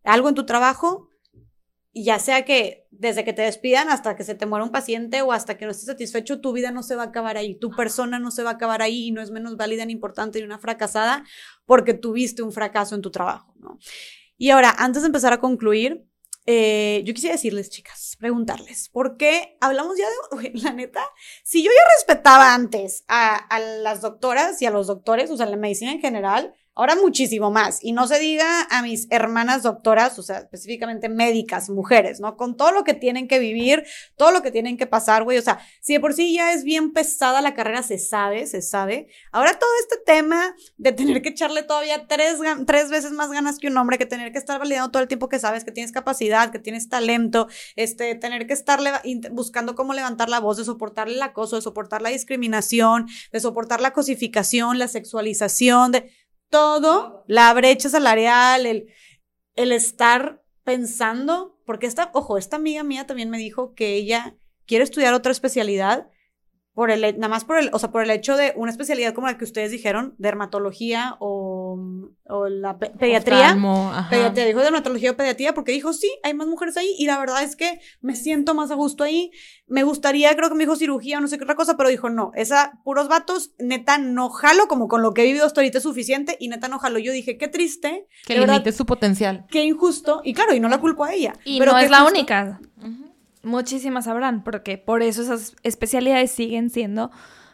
algo 0.03 0.29
en 0.29 0.35
tu 0.35 0.45
trabajo, 0.45 1.09
ya 1.93 2.19
sea 2.19 2.45
que 2.45 2.82
desde 3.03 3.23
que 3.23 3.33
te 3.33 3.43
despidan 3.43 3.89
hasta 3.89 4.15
que 4.15 4.23
se 4.23 4.33
te 4.33 4.45
muera 4.45 4.65
un 4.65 4.71
paciente 4.71 5.21
o 5.21 5.31
hasta 5.31 5.57
que 5.57 5.65
no 5.65 5.71
estés 5.71 5.85
satisfecho, 5.87 6.39
tu 6.41 6.53
vida 6.53 6.71
no 6.71 6.81
se 6.81 6.95
va 6.95 7.03
a 7.03 7.07
acabar 7.07 7.37
ahí, 7.37 7.55
tu 7.55 7.69
persona 7.69 8.17
no 8.17 8.31
se 8.31 8.43
va 8.43 8.51
a 8.51 8.53
acabar 8.53 8.81
ahí 8.81 9.07
y 9.07 9.11
no 9.11 9.21
es 9.21 9.29
menos 9.29 9.57
válida 9.57 9.85
ni 9.85 9.93
importante 9.93 10.39
ni 10.39 10.45
una 10.45 10.57
fracasada 10.57 11.23
porque 11.65 11.93
tuviste 11.93 12.41
un 12.41 12.51
fracaso 12.51 12.95
en 12.95 13.01
tu 13.01 13.11
trabajo, 13.11 13.53
¿no? 13.59 13.77
Y 14.37 14.49
ahora, 14.49 14.73
antes 14.77 15.03
de 15.03 15.07
empezar 15.07 15.33
a 15.33 15.39
concluir, 15.39 16.05
eh, 16.45 17.03
yo 17.05 17.13
quisiera 17.13 17.35
decirles, 17.35 17.69
chicas, 17.69 18.15
preguntarles, 18.19 18.89
¿por 18.89 19.17
qué 19.17 19.57
hablamos 19.61 19.97
ya 19.97 20.05
de, 20.41 20.51
la 20.61 20.73
neta? 20.73 21.03
Si 21.43 21.61
yo 21.61 21.69
ya 21.69 21.95
respetaba 21.97 22.53
antes 22.53 23.03
a, 23.07 23.35
a 23.35 23.59
las 23.59 24.01
doctoras 24.01 24.61
y 24.61 24.65
a 24.65 24.71
los 24.71 24.87
doctores, 24.87 25.29
o 25.29 25.37
sea, 25.37 25.45
la 25.45 25.57
medicina 25.57 25.91
en 25.91 26.01
general, 26.01 26.53
Ahora 26.75 26.95
muchísimo 26.95 27.51
más. 27.51 27.79
Y 27.83 27.91
no 27.91 28.07
se 28.07 28.17
diga 28.19 28.63
a 28.71 28.81
mis 28.81 29.07
hermanas 29.11 29.61
doctoras, 29.61 30.17
o 30.17 30.23
sea, 30.23 30.39
específicamente 30.39 31.07
médicas, 31.07 31.69
mujeres, 31.69 32.19
¿no? 32.19 32.35
Con 32.35 32.57
todo 32.57 32.71
lo 32.71 32.83
que 32.83 32.95
tienen 32.95 33.27
que 33.27 33.37
vivir, 33.37 33.83
todo 34.15 34.31
lo 34.31 34.41
que 34.41 34.49
tienen 34.49 34.75
que 34.75 34.87
pasar, 34.87 35.23
güey. 35.23 35.37
O 35.37 35.41
sea, 35.43 35.59
si 35.81 35.93
de 35.93 35.99
por 35.99 36.13
sí 36.13 36.33
ya 36.33 36.51
es 36.51 36.63
bien 36.63 36.91
pesada 36.91 37.41
la 37.41 37.53
carrera, 37.53 37.83
se 37.83 37.99
sabe, 37.99 38.47
se 38.47 38.63
sabe. 38.63 39.07
Ahora 39.31 39.59
todo 39.59 39.69
este 39.81 39.97
tema 40.03 40.55
de 40.77 40.91
tener 40.91 41.21
que 41.21 41.29
echarle 41.29 41.61
todavía 41.61 42.07
tres, 42.07 42.37
tres 42.65 42.89
veces 42.89 43.11
más 43.11 43.29
ganas 43.29 43.59
que 43.59 43.67
un 43.67 43.77
hombre, 43.77 43.99
que 43.99 44.07
tener 44.07 44.31
que 44.31 44.39
estar 44.39 44.57
validando 44.57 44.89
todo 44.89 45.03
el 45.03 45.07
tiempo 45.07 45.29
que 45.29 45.37
sabes 45.37 45.63
que 45.63 45.71
tienes 45.71 45.91
capacidad, 45.91 46.51
que 46.51 46.59
tienes 46.59 46.89
talento, 46.89 47.47
este, 47.75 48.15
tener 48.15 48.47
que 48.47 48.53
estar 48.53 48.79
buscando 49.31 49.75
cómo 49.75 49.93
levantar 49.93 50.27
la 50.27 50.39
voz, 50.39 50.57
de 50.57 50.65
soportar 50.65 51.07
el 51.07 51.21
acoso, 51.21 51.55
de 51.55 51.61
soportar 51.61 52.01
la 52.01 52.09
discriminación, 52.09 53.07
de 53.31 53.39
soportar 53.39 53.79
la 53.79 53.93
cosificación, 53.93 54.79
la 54.79 54.87
sexualización, 54.87 55.91
de 55.91 56.11
todo, 56.53 57.23
la 57.27 57.51
brecha 57.55 57.89
salarial, 57.89 58.67
el, 58.67 58.93
el 59.55 59.71
estar 59.71 60.43
pensando, 60.63 61.59
porque 61.65 61.87
esta, 61.87 62.11
ojo, 62.13 62.37
esta 62.37 62.57
amiga 62.57 62.83
mía 62.83 63.07
también 63.07 63.31
me 63.31 63.39
dijo 63.39 63.73
que 63.73 63.95
ella 63.95 64.37
quiere 64.67 64.83
estudiar 64.83 65.15
otra 65.15 65.31
especialidad 65.31 66.11
por 66.73 66.89
el, 66.89 67.01
nada 67.01 67.27
más 67.27 67.45
por 67.45 67.59
el, 67.59 67.69
o 67.71 67.77
sea, 67.77 67.91
por 67.91 68.01
el 68.01 68.09
hecho 68.09 68.35
de 68.35 68.51
una 68.55 68.71
especialidad 68.71 69.13
como 69.13 69.27
la 69.27 69.37
que 69.37 69.43
ustedes 69.43 69.69
dijeron, 69.69 70.15
dermatología 70.17 71.17
o, 71.19 71.77
o 72.27 72.47
la 72.47 72.79
pediatría. 72.79 73.55
Pediatría, 74.09 74.45
dijo 74.45 74.59
dermatología 74.59 75.11
o 75.11 75.15
pediatría 75.15 75.53
porque 75.53 75.71
dijo, 75.71 75.93
sí, 75.93 76.11
hay 76.23 76.33
más 76.33 76.47
mujeres 76.47 76.75
ahí 76.75 76.95
y 76.97 77.05
la 77.05 77.19
verdad 77.19 77.43
es 77.43 77.55
que 77.55 77.79
me 78.01 78.15
siento 78.15 78.55
más 78.55 78.71
a 78.71 78.75
gusto 78.75 79.03
ahí. 79.03 79.31
Me 79.67 79.83
gustaría, 79.83 80.35
creo 80.35 80.49
que 80.49 80.55
me 80.55 80.63
dijo 80.63 80.75
cirugía 80.75 81.19
o 81.19 81.21
no 81.21 81.27
sé 81.27 81.37
qué 81.37 81.43
otra 81.43 81.55
cosa, 81.55 81.77
pero 81.77 81.89
dijo, 81.89 82.09
no, 82.09 82.31
esa, 82.33 82.79
puros 82.83 83.07
vatos, 83.07 83.51
neta, 83.59 83.99
no 83.99 84.29
jalo, 84.29 84.67
como 84.67 84.87
con 84.87 85.03
lo 85.03 85.13
que 85.13 85.21
he 85.21 85.25
vivido 85.25 85.45
hasta 85.45 85.61
ahorita 85.61 85.77
es 85.77 85.83
suficiente 85.83 86.37
y 86.39 86.47
neta 86.47 86.69
no 86.69 86.79
jalo. 86.79 86.97
Yo 86.97 87.11
dije, 87.11 87.37
qué 87.37 87.47
triste. 87.47 88.07
Que 88.25 88.39
limite 88.39 88.71
su 88.71 88.87
potencial. 88.87 89.45
Qué 89.51 89.63
injusto. 89.63 90.21
Y 90.23 90.33
claro, 90.33 90.55
y 90.55 90.59
no 90.59 90.69
la 90.69 90.79
culpo 90.79 91.03
a 91.03 91.13
ella. 91.13 91.33
Y 91.45 91.59
pero 91.59 91.73
no 91.73 91.77
es 91.77 91.91
la 91.91 92.03
única 92.03 92.59
muchísimas 93.43 94.07
habrán, 94.07 94.43
porque 94.43 94.77
por 94.77 95.03
eso 95.03 95.21
esas 95.21 95.55
especialidades 95.63 96.31
siguen 96.31 96.69
siendo 96.69 97.11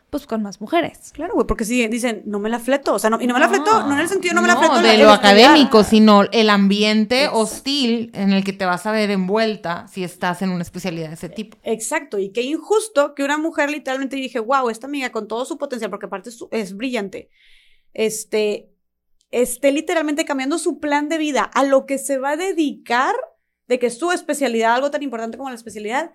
pues 0.09 0.26
con 0.26 0.42
más 0.42 0.59
mujeres. 0.59 1.11
Claro, 1.14 1.35
güey, 1.35 1.45
porque 1.45 1.66
si 1.66 1.88
dicen, 1.88 2.24
no 2.26 2.40
me 2.40 2.50
la 2.50 2.59
fleto, 2.59 2.95
o 2.95 3.00
sea, 3.00 3.09
no, 3.09 3.22
y 3.22 3.27
no 3.27 3.34
me 3.34 3.40
la 3.40 3.50
fleto, 3.50 3.85
no 3.85 3.93
en 3.93 4.00
el 4.00 4.09
sentido 4.09 4.34
no 4.34 4.42
me 4.42 4.48
la 4.48 4.58
fleto. 4.58 4.82
de 4.82 4.98
lo 4.98 5.11
académico, 5.11 5.84
sino 5.84 6.24
el 6.32 6.50
ambiente 6.50 7.27
hostil 7.32 8.11
en 8.14 8.32
el 8.32 8.43
que 8.43 8.53
te 8.53 8.66
vas 8.66 8.85
a 8.85 8.92
ver 8.92 9.11
envuelta 9.11 9.88
si 9.88 10.03
estás 10.03 10.42
en 10.42 10.50
una 10.50 10.64
especialidad 10.64 11.09
de 11.09 11.14
ese 11.14 11.30
tipo. 11.30 11.58
Exacto, 11.64 12.18
y 12.18 12.30
qué 12.30 12.42
injusto 12.42 13.14
que 13.14 13.24
una 13.24 13.38
mujer 13.38 13.69
literalmente 13.69 14.16
dije, 14.16 14.40
wow, 14.40 14.69
esta 14.69 14.88
amiga 14.88 15.11
con 15.11 15.27
todo 15.27 15.45
su 15.45 15.58
potencial, 15.58 15.92
porque 15.92 16.08
aparte 16.08 16.30
es, 16.30 16.43
es 16.51 16.76
brillante, 16.76 17.30
este, 17.93 18.72
esté 19.30 19.72
literalmente 19.72 20.26
cambiando 20.26 20.58
su 20.58 20.80
plan 20.80 21.08
de 21.08 21.19
vida 21.19 21.43
a 21.43 21.64
lo 21.64 21.85
que 21.85 22.00
se 22.00 22.18
va 22.18 22.32
a 22.32 22.38
dedicar 22.38 23.14
de 23.70 23.78
que 23.78 23.92
su 23.92 24.12
especialidad, 24.12 24.74
algo 24.74 24.92
tan 24.92 25.04
importante 25.04 25.38
como 25.38 25.50
la 25.50 25.56
especialidad, 25.56 26.12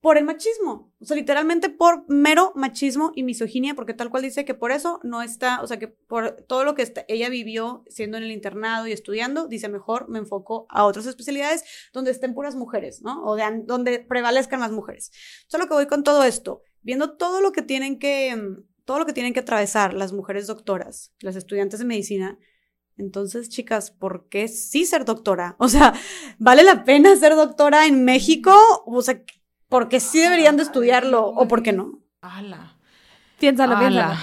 por 0.00 0.18
el 0.18 0.24
machismo. 0.24 0.92
O 1.00 1.04
sea, 1.04 1.16
literalmente 1.16 1.70
por 1.70 2.04
mero 2.08 2.52
machismo 2.56 3.12
y 3.14 3.22
misoginia, 3.22 3.76
porque 3.76 3.94
tal 3.94 4.10
cual 4.10 4.24
dice 4.24 4.44
que 4.44 4.54
por 4.54 4.72
eso 4.72 4.98
no 5.04 5.22
está, 5.22 5.62
o 5.62 5.66
sea, 5.68 5.78
que 5.78 5.86
por 5.86 6.42
todo 6.48 6.64
lo 6.64 6.74
que 6.74 6.92
ella 7.06 7.28
vivió 7.28 7.84
siendo 7.88 8.16
en 8.16 8.24
el 8.24 8.32
internado 8.32 8.88
y 8.88 8.92
estudiando, 8.92 9.46
dice 9.46 9.68
mejor 9.68 10.08
me 10.08 10.18
enfoco 10.18 10.66
a 10.70 10.84
otras 10.84 11.06
especialidades 11.06 11.62
donde 11.92 12.10
estén 12.10 12.34
puras 12.34 12.56
mujeres, 12.56 13.00
¿no? 13.00 13.24
O 13.24 13.36
de, 13.36 13.44
donde 13.64 14.00
prevalezcan 14.00 14.58
las 14.58 14.72
mujeres. 14.72 15.12
Solo 15.46 15.68
que 15.68 15.74
voy 15.74 15.86
con 15.86 16.02
todo 16.02 16.24
esto, 16.24 16.62
viendo 16.82 17.16
todo 17.16 17.40
lo 17.40 17.52
que 17.52 17.62
tienen 17.62 18.00
que, 18.00 18.36
todo 18.84 18.98
lo 18.98 19.06
que 19.06 19.12
tienen 19.12 19.32
que 19.32 19.40
atravesar 19.40 19.94
las 19.94 20.12
mujeres 20.12 20.48
doctoras, 20.48 21.14
las 21.20 21.36
estudiantes 21.36 21.78
de 21.78 21.84
medicina, 21.84 22.40
entonces, 22.98 23.48
chicas, 23.48 23.90
¿por 23.90 24.28
qué 24.28 24.48
sí 24.48 24.86
ser 24.86 25.04
doctora? 25.04 25.56
O 25.62 25.68
sea, 25.68 25.94
¿vale 26.38 26.62
la 26.62 26.84
pena 26.84 27.14
ser 27.16 27.34
doctora 27.34 27.86
en 27.86 28.04
México? 28.04 28.54
O 28.86 29.02
sea, 29.02 29.20
¿por 29.68 29.88
qué 29.88 30.00
sí 30.00 30.20
deberían 30.20 30.56
de 30.56 30.62
estudiarlo 30.62 31.26
o 31.26 31.48
por 31.48 31.62
qué 31.62 31.72
no? 31.72 32.00
Ala. 32.20 32.76
Piénsalo, 33.38 33.78
piénsalo. 33.78 34.14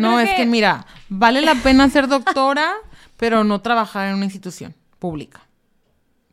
no, 0.00 0.20
es 0.20 0.34
que... 0.34 0.44
mira, 0.44 0.86
vale 1.08 1.40
la 1.40 1.54
pena 1.54 1.88
ser 1.88 2.08
doctora, 2.08 2.74
pero 3.16 3.44
no 3.44 3.62
trabajar 3.62 4.08
en 4.08 4.16
una 4.16 4.24
institución 4.24 4.74
pública. 4.98 5.42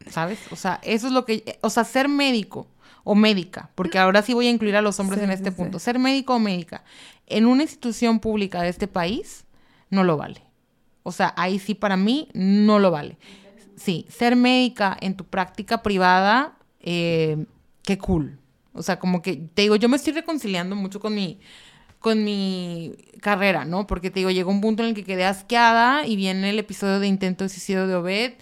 ¿Sabes? 0.10 0.40
O 0.52 0.58
sea, 0.58 0.82
eso 0.84 1.08
es 1.08 1.14
lo 1.14 1.24
que, 1.24 1.58
o 1.62 1.70
sea, 1.70 1.86
ser 1.86 2.10
médico 2.10 2.68
o 3.06 3.16
médica, 3.16 3.70
porque 3.76 4.00
ahora 4.00 4.22
sí 4.22 4.34
voy 4.34 4.48
a 4.48 4.50
incluir 4.50 4.76
a 4.76 4.82
los 4.82 5.00
hombres 5.00 5.22
en 5.22 5.32
este 5.32 5.54
punto, 5.54 5.80
ser 5.80 5.98
médico 5.98 6.36
o 6.36 6.40
médica 6.40 6.84
en 7.28 7.46
una 7.46 7.64
institución 7.64 8.20
pública 8.20 8.62
de 8.62 8.70
este 8.70 8.88
país 8.88 9.46
no 9.90 10.04
lo 10.04 10.18
vale. 10.18 10.44
O 11.04 11.12
sea, 11.12 11.34
ahí 11.38 11.60
sí 11.60 11.76
para 11.76 11.98
mí 11.98 12.30
no 12.34 12.80
lo 12.80 12.92
vale. 12.92 13.18
Sí, 13.76 14.06
ser 14.10 14.36
médica 14.36 14.98
en 15.02 15.16
tu 15.16 15.26
práctica 15.26 15.84
privada, 15.84 16.58
eh, 16.80 17.46
qué 17.84 17.98
cool. 17.98 18.40
O 18.74 18.82
sea, 18.82 19.00
como 19.00 19.22
que 19.22 19.36
te 19.54 19.64
digo, 19.64 19.76
yo 19.76 19.90
me 19.90 19.98
estoy 19.98 20.14
reconciliando 20.14 20.76
mucho 20.76 21.00
con 21.00 21.14
mi, 21.14 21.40
con 22.00 22.24
mi 22.24 22.96
carrera, 23.22 23.66
¿no? 23.66 23.86
Porque 23.86 24.10
te 24.10 24.20
digo, 24.20 24.32
llegó 24.32 24.52
un 24.52 24.62
punto 24.62 24.84
en 24.84 24.90
el 24.90 24.96
que 24.96 25.04
quedé 25.04 25.26
asqueada 25.26 26.08
y 26.08 26.16
viene 26.16 26.50
el 26.50 26.60
episodio 26.60 27.00
de 27.00 27.08
intento 27.08 27.44
de 27.44 27.50
suicidio 27.50 27.88
de 27.88 27.96
Obed 27.96 28.34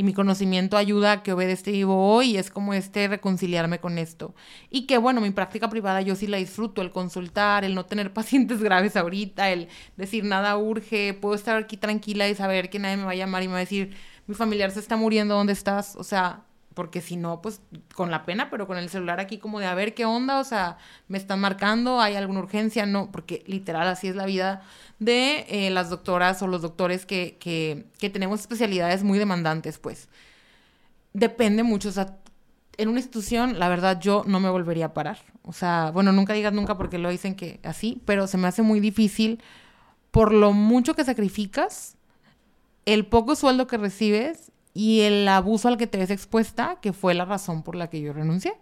y 0.00 0.02
mi 0.02 0.14
conocimiento 0.14 0.78
ayuda 0.78 1.12
a 1.12 1.22
que 1.22 1.34
Obed 1.34 1.50
esté 1.50 1.72
vivo 1.72 2.10
hoy 2.10 2.30
y 2.30 2.36
es 2.38 2.50
como 2.50 2.72
este 2.72 3.06
reconciliarme 3.06 3.80
con 3.80 3.98
esto. 3.98 4.34
Y 4.70 4.86
que 4.86 4.96
bueno, 4.96 5.20
mi 5.20 5.28
práctica 5.28 5.68
privada 5.68 6.00
yo 6.00 6.16
sí 6.16 6.26
la 6.26 6.38
disfruto, 6.38 6.80
el 6.80 6.90
consultar, 6.90 7.66
el 7.66 7.74
no 7.74 7.84
tener 7.84 8.10
pacientes 8.14 8.62
graves 8.62 8.96
ahorita, 8.96 9.50
el 9.50 9.68
decir 9.98 10.24
nada 10.24 10.56
urge, 10.56 11.12
puedo 11.12 11.34
estar 11.34 11.58
aquí 11.58 11.76
tranquila 11.76 12.26
y 12.30 12.34
saber 12.34 12.70
que 12.70 12.78
nadie 12.78 12.96
me 12.96 13.04
va 13.04 13.10
a 13.10 13.14
llamar 13.14 13.42
y 13.42 13.48
me 13.48 13.52
va 13.52 13.58
a 13.58 13.60
decir, 13.60 13.94
mi 14.26 14.34
familiar 14.34 14.70
se 14.70 14.80
está 14.80 14.96
muriendo, 14.96 15.34
¿dónde 15.34 15.52
estás? 15.52 15.94
O 15.96 16.02
sea, 16.02 16.46
porque 16.80 17.02
si 17.02 17.18
no, 17.18 17.42
pues 17.42 17.60
con 17.94 18.10
la 18.10 18.24
pena, 18.24 18.48
pero 18.48 18.66
con 18.66 18.78
el 18.78 18.88
celular 18.88 19.20
aquí 19.20 19.36
como 19.36 19.60
de 19.60 19.66
a 19.66 19.74
ver 19.74 19.92
qué 19.92 20.06
onda, 20.06 20.40
o 20.40 20.44
sea, 20.44 20.78
me 21.08 21.18
están 21.18 21.38
marcando, 21.38 22.00
hay 22.00 22.14
alguna 22.14 22.40
urgencia, 22.40 22.86
no, 22.86 23.12
porque 23.12 23.44
literal 23.46 23.86
así 23.86 24.08
es 24.08 24.16
la 24.16 24.24
vida 24.24 24.62
de 24.98 25.44
eh, 25.50 25.68
las 25.68 25.90
doctoras 25.90 26.40
o 26.40 26.46
los 26.46 26.62
doctores 26.62 27.04
que, 27.04 27.36
que, 27.38 27.84
que, 27.98 28.08
tenemos 28.08 28.40
especialidades 28.40 29.02
muy 29.02 29.18
demandantes, 29.18 29.78
pues. 29.78 30.08
Depende 31.12 31.64
mucho, 31.64 31.90
o 31.90 31.92
sea, 31.92 32.16
en 32.78 32.88
una 32.88 33.00
institución, 33.00 33.58
la 33.58 33.68
verdad, 33.68 34.00
yo 34.00 34.24
no 34.26 34.40
me 34.40 34.48
volvería 34.48 34.86
a 34.86 34.94
parar. 34.94 35.18
O 35.42 35.52
sea, 35.52 35.90
bueno, 35.92 36.12
nunca 36.12 36.32
digas 36.32 36.54
nunca 36.54 36.78
porque 36.78 36.96
lo 36.96 37.10
dicen 37.10 37.34
que 37.34 37.60
así, 37.62 38.00
pero 38.06 38.26
se 38.26 38.38
me 38.38 38.48
hace 38.48 38.62
muy 38.62 38.80
difícil 38.80 39.42
por 40.12 40.32
lo 40.32 40.54
mucho 40.54 40.94
que 40.94 41.04
sacrificas, 41.04 41.98
el 42.86 43.04
poco 43.04 43.36
sueldo 43.36 43.66
que 43.66 43.76
recibes 43.76 44.50
y 44.72 45.00
el 45.00 45.26
abuso 45.28 45.68
al 45.68 45.76
que 45.76 45.86
te 45.86 45.98
ves 45.98 46.10
expuesta, 46.10 46.78
que 46.80 46.92
fue 46.92 47.14
la 47.14 47.24
razón 47.24 47.62
por 47.62 47.74
la 47.74 47.90
que 47.90 48.00
yo 48.00 48.12
renuncié, 48.12 48.54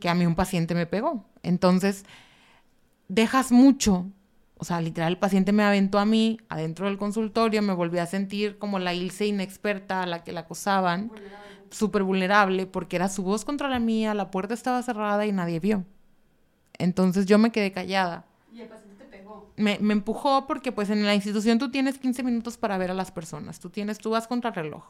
que 0.00 0.08
a 0.08 0.14
mí 0.14 0.26
un 0.26 0.34
paciente 0.34 0.74
me 0.74 0.86
pegó. 0.86 1.24
Entonces, 1.42 2.04
dejas 3.08 3.52
mucho, 3.52 4.06
o 4.56 4.64
sea, 4.64 4.80
literal, 4.80 5.12
el 5.12 5.18
paciente 5.18 5.52
me 5.52 5.62
aventó 5.62 5.98
a 5.98 6.04
mí 6.04 6.38
adentro 6.48 6.86
del 6.86 6.98
consultorio, 6.98 7.62
me 7.62 7.72
volví 7.72 7.98
a 7.98 8.06
sentir 8.06 8.58
como 8.58 8.78
la 8.78 8.94
Ilse 8.94 9.26
inexperta 9.26 10.02
a 10.02 10.06
la 10.06 10.24
que 10.24 10.32
la 10.32 10.40
acosaban, 10.40 11.12
súper 11.70 12.02
vulnerable, 12.02 12.66
porque 12.66 12.96
era 12.96 13.08
su 13.08 13.22
voz 13.22 13.44
contra 13.44 13.68
la 13.68 13.78
mía, 13.78 14.14
la 14.14 14.30
puerta 14.30 14.54
estaba 14.54 14.82
cerrada 14.82 15.26
y 15.26 15.32
nadie 15.32 15.60
vio. 15.60 15.84
Entonces 16.78 17.26
yo 17.26 17.38
me 17.38 17.52
quedé 17.52 17.72
callada. 17.72 18.24
¿Y 18.52 18.62
el 18.62 18.68
paciente 18.68 19.04
te 19.04 19.04
pegó? 19.04 19.52
Me, 19.56 19.78
me, 19.80 19.92
empujó 19.92 20.46
porque 20.46 20.72
pues 20.72 20.90
en 20.90 21.04
la 21.04 21.14
institución 21.14 21.58
tú 21.58 21.70
tienes 21.70 21.98
15 21.98 22.22
minutos 22.22 22.56
para 22.56 22.78
ver 22.78 22.90
a 22.90 22.94
las 22.94 23.12
personas. 23.12 23.60
Tú 23.60 23.70
tienes, 23.70 23.98
tú 23.98 24.10
vas 24.10 24.26
contra 24.26 24.48
el 24.50 24.56
reloj. 24.56 24.84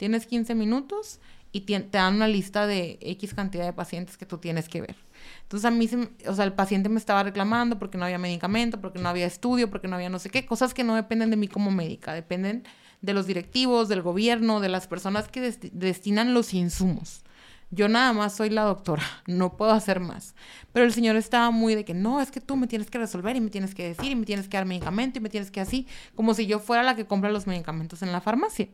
Tienes 0.00 0.24
15 0.24 0.54
minutos 0.54 1.20
y 1.52 1.60
te, 1.60 1.78
dan 1.78 2.14
una 2.14 2.26
lista 2.26 2.66
de 2.66 2.96
X 3.02 3.34
cantidad 3.34 3.66
de 3.66 3.74
pacientes 3.74 4.16
que 4.16 4.24
tú 4.24 4.38
tienes 4.38 4.66
que 4.66 4.80
ver. 4.80 4.96
Entonces 5.42 5.66
a 5.66 5.70
mí, 5.70 5.90
o 6.26 6.34
sea, 6.34 6.46
el 6.46 6.54
paciente 6.54 6.88
me 6.88 6.98
estaba 6.98 7.22
reclamando 7.22 7.78
porque 7.78 7.98
no 7.98 8.06
había 8.06 8.16
medicamento, 8.16 8.80
porque 8.80 8.98
no 8.98 9.10
había 9.10 9.26
estudio, 9.26 9.68
porque 9.68 9.88
no 9.88 9.96
había 9.96 10.08
no 10.08 10.18
sé 10.18 10.30
qué, 10.30 10.46
cosas 10.46 10.72
que 10.72 10.84
no 10.84 10.94
dependen 10.94 11.28
de 11.28 11.36
mí 11.36 11.48
como 11.48 11.70
médica, 11.70 12.14
dependen 12.14 12.64
de 13.02 13.12
los 13.12 13.26
directivos, 13.26 13.90
del 13.90 14.00
gobierno, 14.00 14.60
de 14.60 14.70
las 14.70 14.86
personas 14.86 15.28
que 15.28 15.42
destinan 15.42 16.32
los 16.32 16.54
insumos. 16.54 17.22
Yo 17.70 17.90
nada 17.90 18.14
más 18.14 18.34
soy 18.34 18.48
la 18.48 18.62
doctora, 18.62 19.04
no 19.26 19.58
puedo 19.58 19.72
hacer 19.72 20.00
más. 20.00 20.34
Pero 20.72 20.86
el 20.86 20.94
señor 20.94 21.16
estaba 21.16 21.50
muy 21.50 21.74
de 21.74 21.84
que 21.84 21.92
no, 21.92 22.22
es 22.22 22.30
que 22.30 22.40
tú 22.40 22.56
me 22.56 22.68
tienes 22.68 22.88
que 22.88 22.96
resolver 22.96 23.36
y 23.36 23.40
me 23.42 23.50
tienes 23.50 23.74
que 23.74 23.86
decir 23.86 24.12
y 24.12 24.16
me 24.16 24.24
tienes 24.24 24.48
que 24.48 24.56
dar 24.56 24.64
medicamento 24.64 25.18
y 25.18 25.20
me 25.20 25.28
tienes 25.28 25.50
que 25.50 25.60
así, 25.60 25.86
como 26.14 26.32
si 26.32 26.46
yo 26.46 26.58
fuera 26.58 26.82
la 26.82 26.96
que 26.96 27.04
compra 27.04 27.30
los 27.30 27.46
medicamentos 27.46 28.00
en 28.00 28.12
la 28.12 28.22
farmacia. 28.22 28.68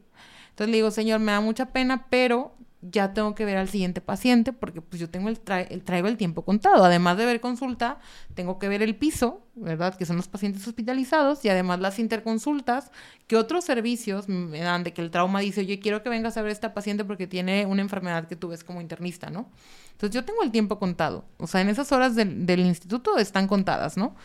Entonces 0.56 0.70
le 0.70 0.76
digo, 0.78 0.90
señor, 0.90 1.20
me 1.20 1.32
da 1.32 1.42
mucha 1.42 1.66
pena, 1.66 2.06
pero 2.08 2.56
ya 2.80 3.12
tengo 3.12 3.34
que 3.34 3.44
ver 3.44 3.58
al 3.58 3.68
siguiente 3.68 4.00
paciente 4.00 4.54
porque 4.54 4.80
pues 4.80 4.98
yo 4.98 5.10
tengo 5.10 5.28
el, 5.28 5.38
traigo 5.38 6.08
el 6.08 6.16
tiempo 6.16 6.46
contado. 6.46 6.82
Además 6.82 7.18
de 7.18 7.26
ver 7.26 7.42
consulta, 7.42 7.98
tengo 8.34 8.58
que 8.58 8.66
ver 8.66 8.80
el 8.80 8.96
piso, 8.96 9.42
¿verdad? 9.54 9.94
Que 9.94 10.06
son 10.06 10.16
los 10.16 10.28
pacientes 10.28 10.66
hospitalizados 10.66 11.44
y 11.44 11.50
además 11.50 11.80
las 11.80 11.98
interconsultas, 11.98 12.90
que 13.26 13.36
otros 13.36 13.64
servicios 13.64 14.30
me 14.30 14.60
dan 14.60 14.82
de 14.82 14.94
que 14.94 15.02
el 15.02 15.10
trauma 15.10 15.40
dice, 15.40 15.60
oye, 15.60 15.78
quiero 15.78 16.02
que 16.02 16.08
vengas 16.08 16.38
a 16.38 16.42
ver 16.42 16.48
a 16.48 16.52
esta 16.52 16.72
paciente 16.72 17.04
porque 17.04 17.26
tiene 17.26 17.66
una 17.66 17.82
enfermedad 17.82 18.26
que 18.26 18.36
tú 18.36 18.48
ves 18.48 18.64
como 18.64 18.80
internista, 18.80 19.28
¿no? 19.28 19.50
Entonces 19.92 20.14
yo 20.14 20.24
tengo 20.24 20.42
el 20.42 20.50
tiempo 20.50 20.78
contado. 20.78 21.26
O 21.36 21.46
sea, 21.46 21.60
en 21.60 21.68
esas 21.68 21.92
horas 21.92 22.14
del 22.16 22.60
instituto 22.60 23.18
están 23.18 23.46
contadas, 23.46 23.98
¿no? 23.98 24.16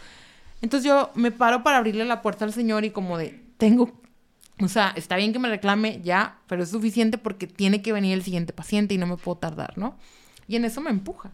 Entonces 0.61 0.87
yo 0.87 1.09
me 1.15 1.31
paro 1.31 1.61
para 1.61 1.77
abrirle 1.77 2.05
la 2.05 2.21
puerta 2.21 2.45
al 2.45 2.53
señor 2.53 2.85
y 2.85 2.91
como 2.91 3.17
de, 3.17 3.43
tengo 3.57 4.00
o 4.59 4.67
sea, 4.67 4.93
está 4.95 5.15
bien 5.15 5.33
que 5.33 5.39
me 5.39 5.49
reclame 5.49 6.01
ya, 6.03 6.41
pero 6.47 6.63
es 6.63 6.69
suficiente 6.69 7.17
porque 7.17 7.47
tiene 7.47 7.81
que 7.81 7.93
venir 7.93 8.13
el 8.13 8.23
siguiente 8.23 8.53
paciente 8.53 8.93
y 8.93 8.97
no 8.97 9.07
me 9.07 9.17
puedo 9.17 9.37
tardar, 9.37 9.77
¿no? 9.77 9.97
Y 10.47 10.55
en 10.55 10.65
eso 10.65 10.81
me 10.81 10.89
empuja. 10.89 11.31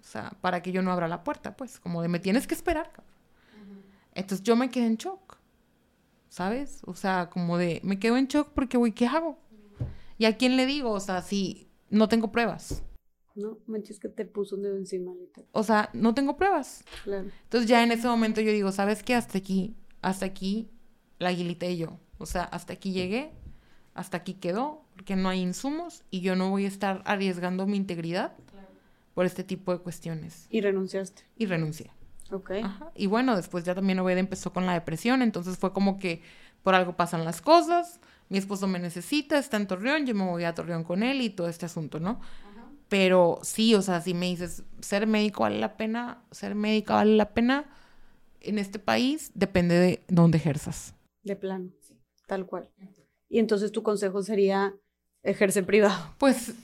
O 0.00 0.04
sea, 0.04 0.30
para 0.40 0.62
que 0.62 0.72
yo 0.72 0.82
no 0.82 0.92
abra 0.92 1.08
la 1.08 1.24
puerta, 1.24 1.56
pues, 1.56 1.80
como 1.80 2.02
de 2.02 2.08
me 2.08 2.20
tienes 2.20 2.46
que 2.46 2.54
esperar, 2.54 2.92
cabrón. 2.92 3.16
Entonces 4.14 4.42
yo 4.44 4.56
me 4.56 4.70
quedé 4.70 4.86
en 4.86 4.96
shock, 4.96 5.38
¿sabes? 6.28 6.80
O 6.86 6.94
sea, 6.94 7.28
como 7.30 7.58
de 7.58 7.80
me 7.84 7.98
quedo 7.98 8.16
en 8.16 8.26
shock 8.26 8.48
porque, 8.54 8.78
güey, 8.78 8.92
¿qué 8.92 9.06
hago? 9.06 9.38
¿Y 10.18 10.24
a 10.24 10.36
quién 10.36 10.56
le 10.56 10.64
digo? 10.64 10.92
O 10.92 11.00
sea, 11.00 11.22
si 11.22 11.68
no 11.90 12.08
tengo 12.08 12.32
pruebas. 12.32 12.82
No, 13.34 13.58
manches 13.66 14.00
que 14.00 14.08
te 14.08 14.24
puso 14.24 14.56
un 14.56 14.62
dedo 14.62 14.76
encima. 14.76 15.12
O 15.52 15.62
sea, 15.62 15.90
no 15.92 16.14
tengo 16.14 16.38
pruebas. 16.38 16.84
Claro. 17.04 17.28
Entonces 17.42 17.68
ya 17.68 17.82
en 17.82 17.92
ese 17.92 18.08
momento 18.08 18.40
yo 18.40 18.50
digo, 18.50 18.72
¿sabes 18.72 19.02
qué? 19.02 19.14
Hasta 19.14 19.36
aquí, 19.36 19.76
hasta 20.00 20.24
aquí, 20.24 20.70
la 21.18 21.28
aguilita 21.28 21.66
y 21.66 21.76
yo. 21.76 21.98
O 22.18 22.26
sea, 22.26 22.44
hasta 22.44 22.72
aquí 22.72 22.92
llegué, 22.92 23.32
hasta 23.94 24.18
aquí 24.18 24.34
quedó, 24.34 24.84
porque 24.94 25.16
no 25.16 25.28
hay 25.28 25.40
insumos 25.40 26.04
y 26.10 26.20
yo 26.20 26.36
no 26.36 26.50
voy 26.50 26.64
a 26.64 26.68
estar 26.68 27.02
arriesgando 27.04 27.66
mi 27.66 27.76
integridad 27.76 28.32
por 29.14 29.26
este 29.26 29.44
tipo 29.44 29.72
de 29.72 29.78
cuestiones. 29.78 30.46
¿Y 30.50 30.60
renunciaste? 30.60 31.22
Y 31.36 31.46
renuncié. 31.46 31.90
Ok. 32.30 32.50
Y 32.94 33.06
bueno, 33.06 33.36
después 33.36 33.64
ya 33.64 33.74
también 33.74 33.98
Obed 33.98 34.18
empezó 34.18 34.52
con 34.52 34.66
la 34.66 34.74
depresión, 34.74 35.22
entonces 35.22 35.58
fue 35.58 35.72
como 35.72 35.98
que 35.98 36.22
por 36.62 36.74
algo 36.74 36.96
pasan 36.96 37.24
las 37.24 37.40
cosas, 37.40 38.00
mi 38.28 38.38
esposo 38.38 38.66
me 38.66 38.78
necesita, 38.78 39.38
está 39.38 39.56
en 39.56 39.66
Torreón, 39.66 40.04
yo 40.04 40.14
me 40.14 40.24
voy 40.24 40.44
a 40.44 40.54
Torreón 40.54 40.84
con 40.84 41.02
él 41.02 41.20
y 41.20 41.30
todo 41.30 41.48
este 41.48 41.66
asunto, 41.66 42.00
¿no? 42.00 42.20
Pero 42.88 43.38
sí, 43.42 43.74
o 43.74 43.82
sea, 43.82 44.00
si 44.00 44.14
me 44.14 44.26
dices, 44.26 44.64
ser 44.80 45.06
médico 45.06 45.42
vale 45.42 45.58
la 45.58 45.76
pena, 45.76 46.22
ser 46.30 46.54
médica 46.54 46.94
vale 46.94 47.16
la 47.16 47.30
pena, 47.30 47.66
en 48.40 48.58
este 48.58 48.78
país 48.78 49.30
depende 49.34 49.76
de 49.76 50.04
dónde 50.08 50.38
ejerzas. 50.38 50.94
De 51.22 51.36
plano 51.36 51.70
tal 52.26 52.46
cual. 52.46 52.68
Y 53.28 53.38
entonces 53.38 53.72
tu 53.72 53.82
consejo 53.82 54.22
sería 54.22 54.74
ejercer 55.22 55.64
privado. 55.64 56.14
Pues 56.18 56.54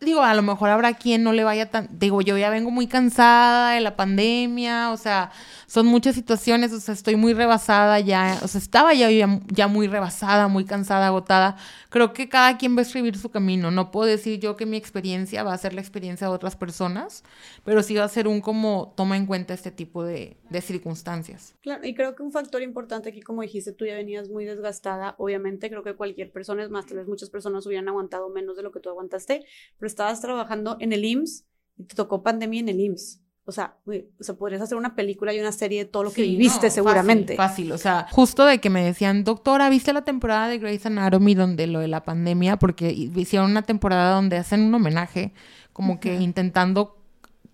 digo, 0.00 0.22
a 0.22 0.34
lo 0.34 0.42
mejor 0.42 0.70
habrá 0.70 0.94
quien 0.94 1.22
no 1.22 1.32
le 1.32 1.44
vaya 1.44 1.70
tan, 1.70 1.88
digo, 1.98 2.22
yo 2.22 2.36
ya 2.38 2.50
vengo 2.50 2.70
muy 2.70 2.86
cansada 2.86 3.72
de 3.72 3.80
la 3.80 3.96
pandemia, 3.96 4.90
o 4.90 4.96
sea, 4.96 5.30
son 5.70 5.86
muchas 5.86 6.16
situaciones, 6.16 6.72
o 6.72 6.80
sea, 6.80 6.94
estoy 6.94 7.14
muy 7.14 7.32
rebasada 7.32 8.00
ya, 8.00 8.40
o 8.42 8.48
sea, 8.48 8.60
estaba 8.60 8.92
ya, 8.92 9.08
ya, 9.08 9.68
muy 9.68 9.86
rebasada, 9.86 10.48
muy 10.48 10.64
cansada, 10.64 11.06
agotada. 11.06 11.58
Creo 11.90 12.12
que 12.12 12.28
cada 12.28 12.58
quien 12.58 12.74
va 12.74 12.80
a 12.80 12.82
escribir 12.82 13.16
su 13.16 13.30
camino, 13.30 13.70
no 13.70 13.92
puedo 13.92 14.08
decir 14.08 14.40
yo 14.40 14.56
que 14.56 14.66
mi 14.66 14.76
experiencia 14.76 15.44
va 15.44 15.52
a 15.52 15.58
ser 15.58 15.72
la 15.72 15.80
experiencia 15.80 16.26
de 16.26 16.32
otras 16.32 16.56
personas, 16.56 17.22
pero 17.64 17.84
sí 17.84 17.94
va 17.94 18.02
a 18.02 18.08
ser 18.08 18.26
un 18.26 18.40
como 18.40 18.94
toma 18.96 19.16
en 19.16 19.26
cuenta 19.26 19.54
este 19.54 19.70
tipo 19.70 20.02
de, 20.02 20.36
de 20.50 20.60
circunstancias. 20.60 21.54
Claro, 21.60 21.86
y 21.86 21.94
creo 21.94 22.16
que 22.16 22.24
un 22.24 22.32
factor 22.32 22.62
importante 22.62 23.10
aquí, 23.10 23.22
como 23.22 23.42
dijiste, 23.42 23.72
tú 23.72 23.86
ya 23.86 23.94
venías 23.94 24.28
muy 24.28 24.46
desgastada, 24.46 25.14
obviamente 25.18 25.70
creo 25.70 25.84
que 25.84 25.94
cualquier 25.94 26.32
persona, 26.32 26.64
es 26.64 26.70
más, 26.70 26.86
tal 26.86 26.96
vez 26.96 27.06
muchas 27.06 27.30
personas 27.30 27.64
hubieran 27.64 27.88
aguantado 27.88 28.28
menos 28.28 28.56
de 28.56 28.64
lo 28.64 28.72
que 28.72 28.80
tú 28.80 28.88
aguantaste, 28.88 29.44
pero 29.78 29.86
estabas 29.86 30.20
trabajando 30.20 30.78
en 30.80 30.92
el 30.92 31.04
IMSS 31.04 31.46
y 31.76 31.84
te 31.84 31.94
tocó 31.94 32.24
pandemia 32.24 32.58
en 32.58 32.70
el 32.70 32.80
IMSS. 32.80 33.20
O 33.50 33.52
sea, 33.52 33.74
o 33.84 34.22
sea, 34.22 34.36
podrías 34.36 34.62
hacer 34.62 34.78
una 34.78 34.94
película 34.94 35.34
y 35.34 35.40
una 35.40 35.50
serie 35.50 35.84
de 35.84 35.90
todo 35.90 36.04
lo 36.04 36.12
que 36.12 36.22
viviste 36.22 36.70
seguramente. 36.70 37.34
Fácil, 37.34 37.72
o 37.72 37.78
sea, 37.78 38.06
justo 38.12 38.44
de 38.44 38.60
que 38.60 38.70
me 38.70 38.84
decían, 38.84 39.24
doctora, 39.24 39.68
¿viste 39.68 39.92
la 39.92 40.02
temporada 40.02 40.46
de 40.46 40.58
Grey's 40.58 40.86
Anatomy 40.86 41.34
donde 41.34 41.66
lo 41.66 41.80
de 41.80 41.88
la 41.88 42.04
pandemia? 42.04 42.60
Porque 42.60 42.92
hicieron 42.92 43.50
una 43.50 43.62
temporada 43.62 44.14
donde 44.14 44.36
hacen 44.36 44.62
un 44.62 44.72
homenaje, 44.72 45.32
como 45.72 45.98
que 45.98 46.14
intentando 46.14 46.96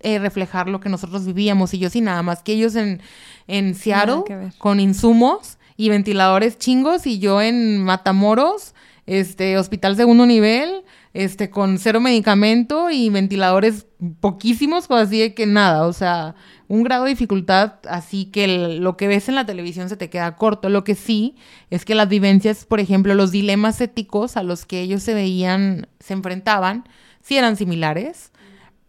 eh, 0.01 0.19
reflejar 0.19 0.69
lo 0.69 0.81
que 0.81 0.91
nosotros 0.91 1.25
vivíamos 1.25 1.73
y 1.73 1.79
yo 1.79 1.89
sí 1.89 2.03
nada 2.03 2.23
más 2.23 2.43
que 2.43 2.53
ellos 2.53 2.77
en, 2.77 3.01
en 3.47 3.75
Seattle 3.75 4.53
con 4.59 4.81
insumos 4.81 5.57
y 5.79 5.89
ventiladores 5.89 6.59
chingos 6.59 7.07
y 7.07 7.19
yo 7.21 7.41
en 7.41 7.83
Matamoros, 7.83 8.75
este, 9.07 9.57
hospital 9.57 9.97
segundo 9.97 10.27
nivel, 10.27 10.85
este, 11.15 11.51
con 11.51 11.79
cero 11.79 12.01
medicamento 12.01 12.91
y 12.91 13.09
ventiladores 13.09 13.87
poquísimos, 14.21 14.87
pues 14.87 15.09
así 15.09 15.21
de 15.21 15.35
que 15.35 15.47
nada, 15.47 15.87
o 15.87 15.93
sea, 15.93 16.35
un 16.69 16.83
grado 16.83 17.05
de 17.05 17.11
dificultad 17.11 17.75
así 17.89 18.27
que 18.27 18.79
lo 18.79 18.97
que 18.97 19.09
ves 19.09 19.29
en 19.29 19.35
la 19.37 19.47
televisión 19.47 19.89
se 19.89 19.97
te 19.97 20.11
queda 20.11 20.37
corto. 20.37 20.69
Lo 20.69 20.85
que 20.85 20.95
sí 20.95 21.37
es 21.71 21.85
que 21.85 21.95
las 21.95 22.09
vivencias, 22.09 22.65
por 22.65 22.81
ejemplo, 22.81 23.15
los 23.15 23.31
dilemas 23.31 23.81
éticos 23.81 24.37
a 24.37 24.43
los 24.43 24.67
que 24.67 24.81
ellos 24.81 25.03
se 25.03 25.15
veían, 25.15 25.89
se 26.01 26.13
enfrentaban, 26.13 26.85
sí 27.23 27.37
eran 27.37 27.57
similares, 27.57 28.33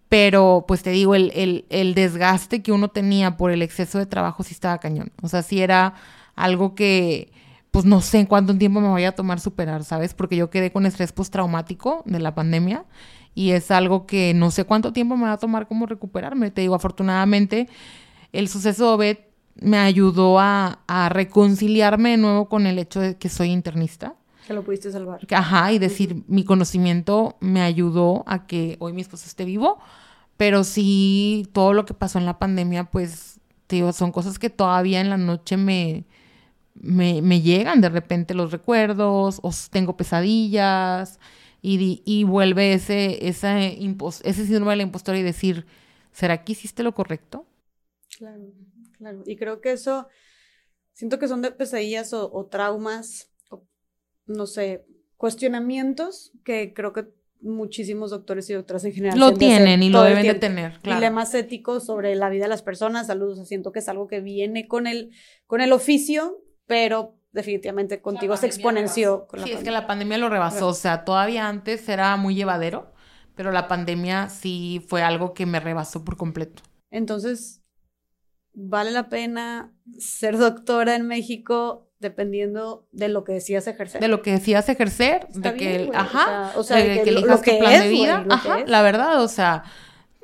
pero 0.09 0.65
pues 0.67 0.83
te 0.83 0.89
digo, 0.89 1.15
el, 1.15 1.31
el, 1.35 1.65
el 1.69 1.93
desgaste 1.93 2.61
que 2.61 2.71
uno 2.71 2.89
tenía 2.89 3.37
por 3.37 3.51
el 3.51 3.61
exceso 3.61 3.99
de 3.99 4.05
trabajo 4.05 4.43
sí 4.43 4.53
estaba 4.53 4.79
cañón. 4.79 5.11
O 5.21 5.27
sea, 5.27 5.43
sí 5.43 5.61
era 5.61 5.93
algo 6.35 6.75
que 6.75 7.31
pues 7.77 7.85
no 7.85 8.01
sé 8.01 8.17
en 8.17 8.25
cuánto 8.25 8.57
tiempo 8.57 8.81
me 8.81 8.87
vaya 8.87 9.09
a 9.09 9.11
tomar 9.11 9.39
superar, 9.39 9.83
¿sabes? 9.83 10.15
Porque 10.15 10.35
yo 10.35 10.49
quedé 10.49 10.71
con 10.71 10.87
estrés 10.87 11.11
postraumático 11.11 12.01
de 12.07 12.19
la 12.19 12.33
pandemia 12.33 12.85
y 13.35 13.51
es 13.51 13.69
algo 13.69 14.07
que 14.07 14.33
no 14.33 14.49
sé 14.49 14.63
cuánto 14.63 14.93
tiempo 14.93 15.15
me 15.15 15.25
va 15.25 15.33
a 15.33 15.37
tomar 15.37 15.67
como 15.67 15.85
recuperarme. 15.85 16.49
Te 16.49 16.61
digo, 16.61 16.73
afortunadamente 16.73 17.69
el 18.33 18.49
suceso 18.49 18.85
de 18.85 18.93
Obed 18.93 19.17
me 19.61 19.77
ayudó 19.77 20.39
a, 20.39 20.79
reconciliarme 21.09 22.09
de 22.09 22.17
nuevo 22.17 22.49
con 22.49 22.65
el 22.65 22.79
hecho 22.79 22.99
de 22.99 23.15
que 23.15 23.29
soy 23.29 23.51
internista. 23.51 24.15
Que 24.47 24.55
lo 24.55 24.63
pudiste 24.63 24.91
salvar. 24.91 25.19
Ajá, 25.29 25.71
y 25.71 25.77
decir, 25.77 26.23
mi 26.27 26.43
conocimiento 26.45 27.37
me 27.41 27.61
ayudó 27.61 28.23
a 28.25 28.47
que 28.47 28.77
hoy 28.79 28.91
mi 28.93 29.01
esposo 29.01 29.27
esté 29.27 29.45
vivo, 29.45 29.77
pero 30.35 30.63
sí, 30.63 31.47
todo 31.53 31.73
lo 31.73 31.85
que 31.85 31.93
pasó 31.93 32.17
en 32.17 32.25
la 32.25 32.39
pandemia, 32.39 32.85
pues, 32.85 33.39
te 33.67 33.75
digo, 33.75 33.93
son 33.93 34.11
cosas 34.11 34.39
que 34.39 34.49
todavía 34.49 34.99
en 34.99 35.11
la 35.11 35.17
noche 35.17 35.57
me, 35.57 36.07
me, 36.81 37.41
llegan 37.41 37.81
de 37.81 37.89
repente 37.89 38.33
los 38.33 38.51
recuerdos, 38.51 39.39
o 39.43 39.51
tengo 39.71 39.97
pesadillas, 39.97 41.19
y, 41.61 42.01
y 42.05 42.23
vuelve 42.23 42.73
ese, 42.73 43.27
ese, 43.27 43.77
ese 43.77 44.45
síndrome 44.45 44.71
de 44.71 44.77
la 44.77 44.83
impostora 44.83 45.17
y 45.17 45.23
decir, 45.23 45.65
¿será 46.11 46.43
que 46.43 46.53
hiciste 46.53 46.83
lo 46.83 46.93
correcto? 46.93 47.45
Claro, 48.17 48.51
claro. 48.97 49.23
Y 49.25 49.35
creo 49.35 49.61
que 49.61 49.71
eso, 49.71 50.07
siento 50.93 51.19
que 51.19 51.27
son 51.27 51.41
de 51.41 51.51
pesadillas 51.51 52.13
o, 52.13 52.47
traumas, 52.49 53.31
no 54.25 54.45
sé, 54.45 54.85
cuestionamientos 55.15 56.31
que 56.43 56.73
creo 56.73 56.93
que 56.93 57.05
muchísimos 57.39 58.09
doctores 58.09 58.49
y 58.49 58.53
doctoras 58.53 58.83
en 58.85 58.93
general 58.93 59.19
lo 59.19 59.33
tienen 59.33 59.83
y 59.83 59.89
lo 59.89 60.01
deben 60.01 60.25
de 60.25 60.33
tener 60.33 60.79
claro. 60.79 60.99
dilemas 60.99 61.35
éticos 61.35 61.85
sobre 61.85 62.15
la 62.15 62.29
vida 62.29 62.45
de 62.45 62.49
las 62.49 62.63
personas 62.63 63.05
salud 63.05 63.39
siento 63.45 63.71
que 63.71 63.77
es 63.77 63.87
algo 63.89 64.07
que 64.07 64.21
viene 64.21 64.67
con 64.67 64.87
el 64.87 65.11
con 65.45 65.61
el 65.61 65.71
oficio 65.71 66.41
pero 66.67 67.15
definitivamente 67.31 68.01
contigo 68.01 68.37
se 68.37 68.45
exponenció. 68.45 69.27
Con 69.27 69.43
sí, 69.43 69.51
es 69.51 69.63
que 69.63 69.71
la 69.71 69.87
pandemia 69.87 70.17
lo 70.17 70.29
rebasó, 70.29 70.67
o 70.67 70.73
sea, 70.73 71.05
todavía 71.05 71.47
antes 71.47 71.87
era 71.89 72.15
muy 72.17 72.35
llevadero, 72.35 72.93
pero 73.35 73.51
la 73.51 73.67
pandemia 73.67 74.29
sí 74.29 74.85
fue 74.87 75.01
algo 75.01 75.33
que 75.33 75.45
me 75.45 75.59
rebasó 75.59 76.03
por 76.03 76.17
completo. 76.17 76.63
Entonces, 76.91 77.61
¿vale 78.53 78.91
la 78.91 79.09
pena 79.09 79.73
ser 79.97 80.37
doctora 80.37 80.95
en 80.95 81.07
México 81.07 81.89
dependiendo 81.99 82.87
de 82.91 83.07
lo 83.09 83.23
que 83.23 83.33
decías 83.33 83.67
ejercer? 83.67 84.01
De 84.01 84.07
lo 84.07 84.21
que 84.21 84.31
decías 84.31 84.67
ejercer, 84.69 85.27
de 85.29 85.53
que, 85.55 85.91
ajá, 85.93 86.53
o 86.55 86.63
sea, 86.63 86.77
de, 86.77 87.01
que, 87.03 87.09
elijas 87.09 87.41
tu 87.41 87.57
plan 87.57 87.81
de 87.81 87.89
vida, 87.89 88.25
ajá, 88.29 88.63
la 88.65 88.81
verdad, 88.81 89.23
o 89.23 89.27
sea, 89.27 89.63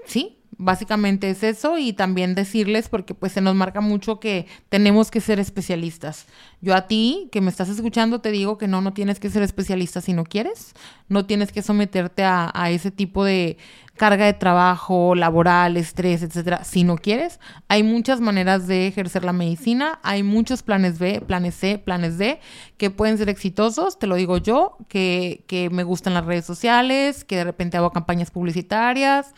sí, 0.06 0.43
Básicamente 0.64 1.30
es 1.30 1.44
eso 1.44 1.78
y 1.78 1.92
también 1.92 2.36
decirles, 2.36 2.88
porque 2.88 3.14
pues 3.14 3.34
se 3.34 3.42
nos 3.42 3.54
marca 3.54 3.82
mucho 3.82 4.22
que 4.22 4.48
tenemos 4.70 5.12
que 5.12 5.20
ser 5.20 5.38
especialistas. 5.38 6.26
Yo 6.62 6.74
a 6.74 6.88
ti, 6.88 7.28
que 7.34 7.42
me 7.42 7.50
estás 7.50 7.68
escuchando, 7.68 8.22
te 8.22 8.32
digo 8.32 8.58
que 8.58 8.70
no, 8.70 8.80
no 8.80 8.94
tienes 8.94 9.20
que 9.20 9.30
ser 9.30 9.44
especialista 9.44 10.00
si 10.00 10.14
no 10.14 10.24
quieres, 10.24 10.74
no 11.10 11.26
tienes 11.26 11.52
que 11.52 11.62
someterte 11.62 12.24
a, 12.24 12.52
ese 12.70 12.92
tipo 12.92 13.26
de 13.26 13.58
carga 13.98 14.26
de 14.26 14.34
trabajo, 14.34 15.16
laboral, 15.16 15.76
estrés, 15.76 16.24
etcétera, 16.24 16.64
si 16.64 16.86
no 16.86 16.96
quieres. 16.96 17.42
Hay 17.68 17.84
muchas 17.84 18.22
maneras 18.22 18.66
de 18.66 18.88
ejercer 18.88 19.26
la 19.26 19.34
medicina, 19.34 20.00
hay 20.02 20.24
muchos 20.24 20.64
planes 20.64 20.98
B, 20.98 21.20
planes 21.20 21.56
C, 21.56 21.78
planes 21.78 22.18
D, 22.18 22.40
que 22.78 22.90
pueden 22.90 23.18
ser 23.18 23.28
exitosos, 23.28 24.00
te 24.00 24.08
lo 24.08 24.16
digo 24.16 24.38
yo, 24.38 24.78
que, 24.88 25.44
que 25.48 25.70
me 25.70 25.84
gustan 25.84 26.14
las 26.14 26.26
redes 26.26 26.46
sociales, 26.46 27.26
que 27.26 27.36
de 27.36 27.44
repente 27.44 27.76
hago 27.76 27.92
campañas 27.92 28.32
publicitarias, 28.32 29.34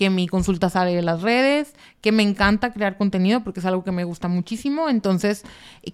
que 0.00 0.08
mi 0.08 0.26
consulta 0.26 0.70
sale 0.70 0.96
de 0.96 1.02
las 1.02 1.20
redes, 1.20 1.74
que 2.00 2.10
me 2.10 2.22
encanta 2.22 2.72
crear 2.72 2.96
contenido 2.96 3.44
porque 3.44 3.60
es 3.60 3.66
algo 3.66 3.84
que 3.84 3.92
me 3.92 4.04
gusta 4.04 4.28
muchísimo, 4.28 4.88
entonces, 4.88 5.44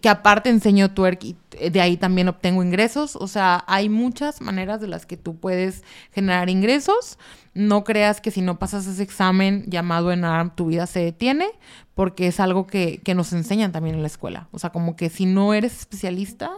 que 0.00 0.08
aparte 0.08 0.48
enseño 0.48 0.94
twerk 0.94 1.24
y 1.24 1.36
de 1.72 1.80
ahí 1.80 1.96
también 1.96 2.28
obtengo 2.28 2.62
ingresos, 2.62 3.16
o 3.16 3.26
sea, 3.26 3.64
hay 3.66 3.88
muchas 3.88 4.40
maneras 4.40 4.80
de 4.80 4.86
las 4.86 5.06
que 5.06 5.16
tú 5.16 5.40
puedes 5.40 5.82
generar 6.12 6.48
ingresos. 6.48 7.18
No 7.52 7.82
creas 7.82 8.20
que 8.20 8.30
si 8.30 8.42
no 8.42 8.60
pasas 8.60 8.86
ese 8.86 9.02
examen 9.02 9.64
llamado 9.66 10.12
ENARM 10.12 10.54
tu 10.54 10.66
vida 10.66 10.86
se 10.86 11.00
detiene, 11.00 11.48
porque 11.96 12.28
es 12.28 12.38
algo 12.38 12.68
que, 12.68 12.98
que 12.98 13.16
nos 13.16 13.32
enseñan 13.32 13.72
también 13.72 13.96
en 13.96 14.02
la 14.02 14.06
escuela. 14.06 14.48
O 14.52 14.60
sea, 14.60 14.70
como 14.70 14.94
que 14.94 15.10
si 15.10 15.26
no 15.26 15.52
eres 15.52 15.80
especialista, 15.80 16.52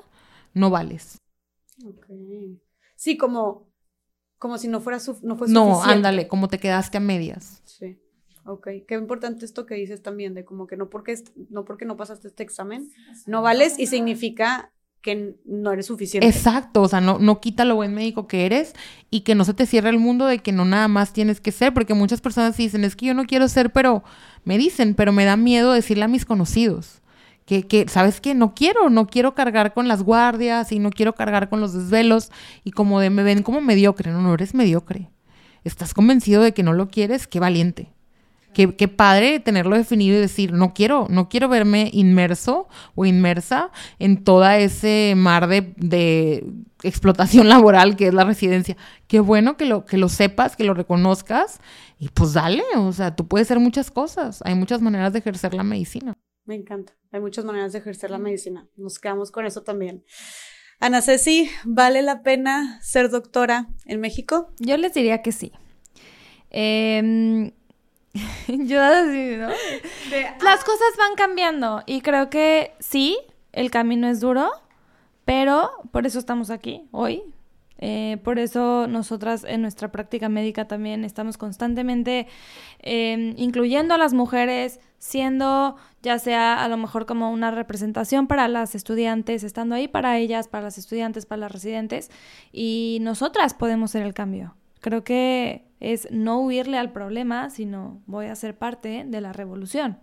no 0.53 0.69
vales. 0.69 1.19
Ok. 1.83 2.09
Sí, 2.95 3.17
como 3.17 3.68
como 4.39 4.59
si 4.59 4.69
no 4.69 4.81
fuera 4.81 5.01
su, 5.01 5.19
no 5.23 5.37
fue 5.37 5.49
No, 5.49 5.75
suficiente. 5.75 5.95
ándale, 5.97 6.29
como 6.29 6.49
te 6.49 6.59
quedaste 6.59 6.99
a 6.99 7.01
medias. 7.01 7.63
Sí. 7.65 7.99
Ok, 8.45 8.69
qué 8.87 8.95
importante 8.95 9.45
esto 9.45 9.67
que 9.67 9.75
dices 9.75 10.03
también, 10.03 10.35
de 10.35 10.45
como 10.45 10.67
que 10.67 10.77
no 10.77 10.89
porque, 10.89 11.15
no 11.51 11.65
porque 11.65 11.85
no 11.85 11.97
pasaste 11.97 12.29
este 12.29 12.43
examen, 12.45 12.89
no 13.27 13.43
vales 13.43 13.79
y 13.79 13.87
significa 13.89 14.73
que 15.03 15.37
no 15.45 15.71
eres 15.73 15.87
suficiente. 15.87 16.27
Exacto, 16.27 16.83
o 16.83 16.89
sea, 16.89 17.01
no, 17.01 17.19
no 17.19 17.41
quita 17.41 17.65
lo 17.67 17.75
buen 17.77 17.95
médico 17.95 18.27
que 18.27 18.47
eres 18.47 18.73
y 19.11 19.21
que 19.21 19.35
no 19.35 19.45
se 19.45 19.53
te 19.55 19.67
cierre 19.67 19.91
el 19.91 19.99
mundo 19.99 20.27
de 20.27 20.39
que 20.39 20.53
no 20.53 20.65
nada 20.65 20.89
más 20.89 21.13
tienes 21.13 21.41
que 21.41 21.53
ser, 21.53 21.75
porque 21.75 21.93
muchas 21.95 22.21
personas 22.23 22.57
dicen, 22.57 22.85
es 22.85 22.97
que 22.97 23.07
yo 23.07 23.15
no 23.15 23.27
quiero 23.27 23.49
ser, 23.49 23.71
pero 23.71 24.03
me 24.45 24.57
dicen, 24.57 24.95
pero 24.95 25.13
me 25.13 25.25
da 25.27 25.37
miedo 25.37 25.73
decirle 25.73 26.05
a 26.05 26.09
mis 26.09 26.25
conocidos. 26.25 27.03
Que, 27.49 27.67
que, 27.67 27.89
¿sabes 27.89 28.21
qué? 28.21 28.35
No 28.35 28.55
quiero, 28.55 28.91
no 28.91 29.07
quiero 29.07 29.35
cargar 29.35 29.73
con 29.73 29.89
las 29.89 30.03
guardias 30.03 30.71
y 30.71 30.81
no 30.81 30.91
quiero 30.91 31.15
cargar 31.15 31.49
con 31.49 31.63
los 31.63 31.73
desvelos 31.73 32.31
y 32.63 32.73
como 32.73 33.01
de 33.01 33.09
me 33.09 33.23
ven 33.23 33.43
como 33.43 33.63
mediocre. 33.63 34.13
No, 34.13 34.21
no 34.21 34.35
eres 34.35 34.53
mediocre. 34.53 35.09
Estás 35.65 35.95
convencido 35.95 36.43
de 36.43 36.53
que 36.53 36.63
no 36.63 36.75
lo 36.75 36.89
quieres, 36.89 37.27
qué 37.27 37.41
valiente. 37.41 37.95
Qué, 38.53 38.77
qué 38.77 38.87
padre 38.87 39.41
tenerlo 39.41 39.77
definido 39.77 40.19
y 40.19 40.21
decir, 40.21 40.53
no 40.53 40.75
quiero, 40.75 41.07
no 41.09 41.31
quiero 41.31 41.49
verme 41.49 41.89
inmerso 41.95 42.69
o 42.95 43.07
inmersa 43.07 43.71
en 43.99 44.25
toda 44.25 44.59
ese 44.59 45.15
mar 45.17 45.49
de, 45.49 45.73
de 45.79 46.45
explotación 46.83 47.49
laboral 47.49 47.97
que 47.97 48.09
es 48.09 48.15
la 48.15 48.25
residencia. 48.25 48.77
Qué 49.07 49.21
bueno 49.21 49.57
que 49.57 49.65
lo, 49.65 49.87
que 49.87 49.97
lo 49.97 50.11
sepas, 50.11 50.55
que 50.55 50.65
lo 50.65 50.75
reconozcas 50.75 51.61
y 51.99 52.11
pues 52.11 52.35
dale, 52.35 52.63
o 52.77 52.93
sea, 52.93 53.17
tú 53.17 53.27
puedes 53.27 53.47
hacer 53.47 53.59
muchas 53.59 53.91
cosas. 53.91 54.43
Hay 54.45 54.55
muchas 54.55 54.83
maneras 54.83 55.15
de 55.15 55.21
ejercer 55.21 55.55
la 55.55 55.63
medicina. 55.63 56.13
Me 56.49 56.55
encanta. 56.55 56.95
Hay 57.13 57.21
muchas 57.21 57.45
maneras 57.45 57.75
de 57.75 57.81
ejercer 57.81 58.11
la 58.11 58.17
medicina. 58.17 58.67
Nos 58.75 58.99
quedamos 58.99 59.31
con 59.31 59.45
eso 59.45 59.65
también. 59.65 60.03
Ana 60.81 61.03
Ceci, 61.03 61.51
¿vale 61.65 62.01
la 62.01 62.23
pena 62.23 62.81
ser 62.81 63.11
doctora 63.11 63.69
en 63.85 64.01
México? 64.01 64.51
Yo 64.59 64.79
les 64.79 64.95
diría 64.95 65.21
que 65.21 65.31
sí. 65.31 65.53
Em, 66.49 67.53
yo 68.49 68.83
así, 68.83 69.37
¿no? 69.37 69.49
Las 70.43 70.65
cosas 70.65 70.89
van 70.97 71.17
cambiando 71.17 71.83
y 71.85 72.01
creo 72.01 72.31
que 72.31 72.73
sí, 72.79 73.19
el 73.53 73.71
camino 73.71 74.09
es 74.09 74.21
duro, 74.21 74.51
pero 75.27 75.71
por 75.93 76.07
eso 76.07 76.19
estamos 76.19 76.49
aquí 76.49 76.89
hoy. 76.93 77.25
Eh, 77.81 78.17
por 78.25 78.39
eso 78.39 78.87
nosotras 78.89 79.45
en 79.45 79.63
nuestra 79.63 79.93
práctica 79.93 80.29
médica 80.29 80.67
también 80.67 81.05
estamos 81.05 81.39
constantemente 81.39 82.27
eh, 82.81 83.35
incluyendo 83.37 83.95
a 83.95 83.99
las 83.99 84.15
mujeres, 84.15 84.81
siendo 84.99 85.77
ya 86.03 86.19
sea 86.19 86.63
a 86.63 86.69
lo 86.69 86.77
mejor 86.77 87.07
como 87.07 87.31
una 87.31 87.51
representación 87.51 88.27
para 88.27 88.49
las 88.49 88.75
estudiantes, 88.75 89.43
estando 89.45 89.75
ahí 89.75 89.89
para 89.89 90.19
ellas, 90.19 90.49
para 90.49 90.65
las 90.65 90.79
estudiantes, 90.79 91.27
para 91.27 91.41
las 91.41 91.53
residentes, 91.53 92.11
y 92.53 92.99
nosotras 93.03 93.55
podemos 93.55 93.91
ser 93.91 94.03
el 94.03 94.15
cambio. 94.15 94.55
Creo 94.81 95.03
que 95.03 95.65
es 95.81 96.09
no 96.11 96.41
huirle 96.41 96.79
al 96.79 96.93
problema, 96.93 97.51
sino 97.51 98.01
voy 98.07 98.27
a 98.27 98.35
ser 98.37 98.57
parte 98.57 99.05
de 99.07 99.21
la 99.21 99.33
revolución. 99.33 99.99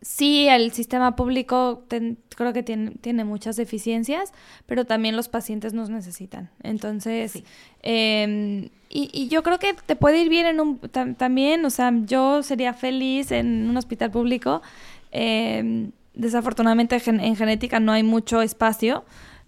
Sí, 0.00 0.48
el 0.48 0.72
sistema 0.72 1.16
público 1.16 1.84
ten- 1.88 2.18
creo 2.36 2.52
que 2.52 2.62
tiene, 2.62 2.92
tiene 3.00 3.24
muchas 3.24 3.56
deficiencias, 3.56 4.32
pero 4.66 4.84
también 4.84 5.16
los 5.16 5.28
pacientes 5.28 5.74
nos 5.74 5.90
necesitan. 5.90 6.50
Entonces, 6.62 7.42
em, 7.82 8.68
y, 8.90 9.10
y 9.12 9.28
yo 9.28 9.42
creo 9.42 9.58
que 9.58 9.74
te 9.74 9.96
puede 9.96 10.20
ir 10.20 10.28
bien 10.28 10.46
en 10.46 10.60
un 10.60 10.80
tam- 10.80 11.16
también, 11.16 11.64
o 11.64 11.70
sea, 11.70 11.92
yo 12.06 12.42
sería 12.42 12.72
feliz 12.74 13.30
en 13.32 13.68
un 13.68 13.76
hospital 13.76 14.10
público. 14.10 14.62
Em, 15.10 15.92
desafortunadamente 16.14 16.98
gen- 17.00 17.20
en 17.20 17.36
genética 17.36 17.80
no 17.80 17.92
hay 17.92 18.02
mucho 18.02 18.42
espacio, 18.42 19.04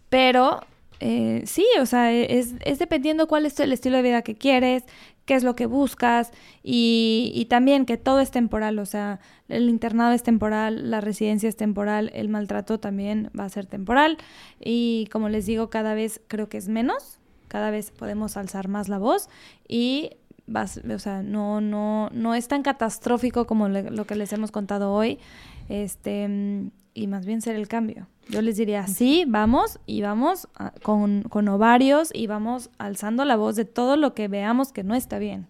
pero 0.08 0.60
eh, 1.00 1.42
sí, 1.46 1.64
o 1.80 1.86
sea, 1.86 2.12
es, 2.12 2.54
es 2.64 2.78
dependiendo 2.78 3.26
cuál 3.26 3.46
es 3.46 3.58
el 3.60 3.72
estilo 3.72 3.96
de 3.96 4.02
vida 4.02 4.22
que 4.22 4.34
quieres, 4.34 4.84
qué 5.30 5.36
es 5.36 5.44
lo 5.44 5.54
que 5.54 5.66
buscas 5.66 6.32
y, 6.64 7.46
también 7.48 7.86
que 7.86 7.96
todo 7.96 8.18
es 8.18 8.32
temporal, 8.32 8.80
o 8.80 8.84
sea, 8.84 9.20
el 9.46 9.68
internado 9.68 10.10
es 10.10 10.24
temporal, 10.24 10.90
la 10.90 11.00
residencia 11.00 11.48
es 11.48 11.56
temporal, 11.56 12.10
el 12.14 12.28
maltrato 12.28 12.80
también 12.80 13.30
va 13.38 13.44
a 13.44 13.48
ser 13.48 13.66
temporal 13.66 14.18
y 14.58 15.06
como 15.12 15.28
les 15.28 15.46
digo, 15.46 15.70
cada 15.70 15.94
vez 15.94 16.20
creo 16.26 16.48
que 16.48 16.58
es 16.58 16.66
menos, 16.66 17.20
cada 17.46 17.70
vez 17.70 17.92
podemos 17.92 18.36
alzar 18.36 18.66
más 18.66 18.88
la 18.88 18.98
voz 18.98 19.28
y 19.68 20.16
vas, 20.48 20.78
o 20.78 20.98
sea, 20.98 21.22
no, 21.22 21.60
no, 21.60 22.10
no 22.12 22.34
es 22.34 22.48
tan 22.48 22.64
catastrófico 22.64 23.46
como 23.46 23.68
lo 23.68 24.04
que 24.06 24.16
les 24.16 24.32
hemos 24.32 24.50
contado 24.50 24.92
hoy, 24.92 25.20
este, 25.68 26.26
mm, 26.26 26.70
y 26.94 27.06
más 27.06 27.26
bien 27.26 27.40
ser 27.42 27.56
el 27.56 27.68
cambio. 27.68 28.06
Yo 28.28 28.42
les 28.42 28.56
diría, 28.56 28.86
sí, 28.86 29.24
vamos 29.26 29.78
y 29.86 30.02
vamos 30.02 30.48
a- 30.54 30.70
con, 30.82 31.22
con 31.22 31.48
ovarios 31.48 32.10
y 32.14 32.26
vamos 32.26 32.70
alzando 32.78 33.24
la 33.24 33.36
voz 33.36 33.56
de 33.56 33.64
todo 33.64 33.96
lo 33.96 34.14
que 34.14 34.28
veamos 34.28 34.72
que 34.72 34.84
no 34.84 34.94
está 34.94 35.18
bien. 35.18 35.46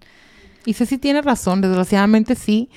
Y 0.64 0.74
Ceci 0.74 0.98
tiene 0.98 1.22
razón, 1.22 1.60
desgraciadamente 1.60 2.34
sí, 2.34 2.70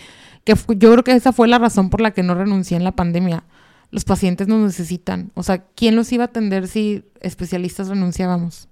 que 0.43 0.55
yo 0.77 0.91
creo 0.91 1.03
que 1.03 1.13
esa 1.13 1.31
fue 1.31 1.47
la 1.47 1.57
razón 1.59 1.89
por 1.89 2.01
la 2.01 2.11
que 2.11 2.23
no 2.23 2.35
renuncié 2.35 2.75
en 2.77 2.83
la 2.83 2.91
pandemia. 2.93 3.43
Los 3.91 4.05
pacientes 4.05 4.47
nos 4.47 4.59
necesitan. 4.59 5.31
O 5.35 5.43
sea, 5.43 5.59
¿quién 5.75 5.95
los 5.95 6.11
iba 6.11 6.23
a 6.23 6.27
atender 6.27 6.67
si 6.67 7.03
especialistas 7.21 7.89
renunciábamos? 7.89 8.67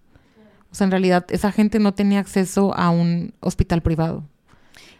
O 0.72 0.76
sea, 0.76 0.86
en 0.86 0.92
realidad 0.92 1.26
esa 1.30 1.52
gente 1.52 1.80
no 1.80 1.94
tenía 1.94 2.20
acceso 2.20 2.74
a 2.76 2.90
un 2.90 3.34
hospital 3.42 3.82
privado. 3.82 4.24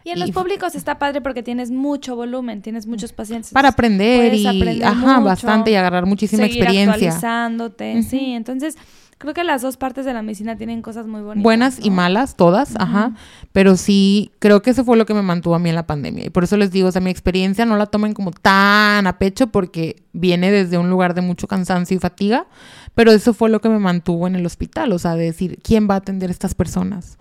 Y 0.04 0.10
en 0.10 0.18
Y 0.18 0.22
los 0.22 0.32
públicos 0.32 0.76
está 0.76 0.98
padre 1.00 1.22
porque 1.22 1.44
tienes 1.44 1.72
mucho 1.72 2.16
volumen, 2.16 2.62
tienes 2.62 2.88
muchos 2.88 3.14
pacientes. 3.14 3.52
Para 3.52 3.70
aprender 3.70 4.34
y, 4.34 4.46
aprender 4.48 4.84
ajá, 4.86 5.20
mucho, 5.20 5.26
bastante 5.26 5.72
y 5.72 5.76
agarrar 5.76 6.06
muchísima 6.06 6.44
seguir 6.44 6.58
experiencia. 6.58 6.94
actualizándote, 6.94 8.00
Ujú. 8.00 8.10
sí. 8.10 8.32
Entonces, 8.34 8.78
creo 9.18 9.36
que 9.36 9.44
las 9.44 9.62
dos 9.62 9.78
partes 9.78 10.04
de 10.06 10.14
la 10.14 10.24
medicina 10.24 10.56
tienen 10.58 10.82
cosas 10.82 11.06
muy 11.06 11.22
bonitas. 11.22 11.44
Buenas 11.44 11.78
y 11.86 11.92
malas, 11.92 12.36
todas, 12.36 12.74
ajá. 12.80 13.14
Pero 13.52 13.78
sí, 13.78 14.32
creo 14.40 14.64
que 14.64 14.72
eso 14.72 14.84
fue 14.84 14.98
lo 14.98 15.06
que 15.06 15.14
me 15.14 15.22
mantuvo 15.22 15.54
a 15.54 15.60
mí 15.60 15.70
en 15.70 15.76
la 15.76 15.86
pandemia. 15.86 16.26
Y 16.26 16.30
por 16.32 16.44
eso 16.44 16.58
les 16.58 16.72
digo, 16.72 16.88
o 16.88 16.92
sea, 16.92 17.02
mi 17.02 17.12
experiencia 17.12 17.66
no 17.66 17.78
la 17.78 17.86
tomen 17.86 18.14
como 18.14 18.32
tan 18.32 19.06
a 19.06 19.20
pecho 19.20 19.48
porque 19.48 20.02
viene 20.14 20.50
desde 20.52 20.80
un 20.80 20.90
lugar 20.90 21.14
de 21.14 21.22
mucho 21.22 21.48
cansancio 21.48 21.96
y 21.96 22.00
fatiga. 22.00 22.48
Pero 22.96 23.12
eso 23.12 23.34
fue 23.34 23.50
lo 23.50 23.62
que 23.62 23.70
me 23.70 23.80
mantuvo 23.80 24.28
en 24.28 24.36
el 24.36 24.46
hospital, 24.46 24.92
o 24.92 25.00
sea, 25.00 25.16
de 25.16 25.26
decir, 25.26 25.60
¿quién 25.64 25.88
va 25.90 25.94
a 25.94 25.98
atender 25.98 26.30
a 26.30 26.34
estas 26.34 26.56
personas? 26.56 27.18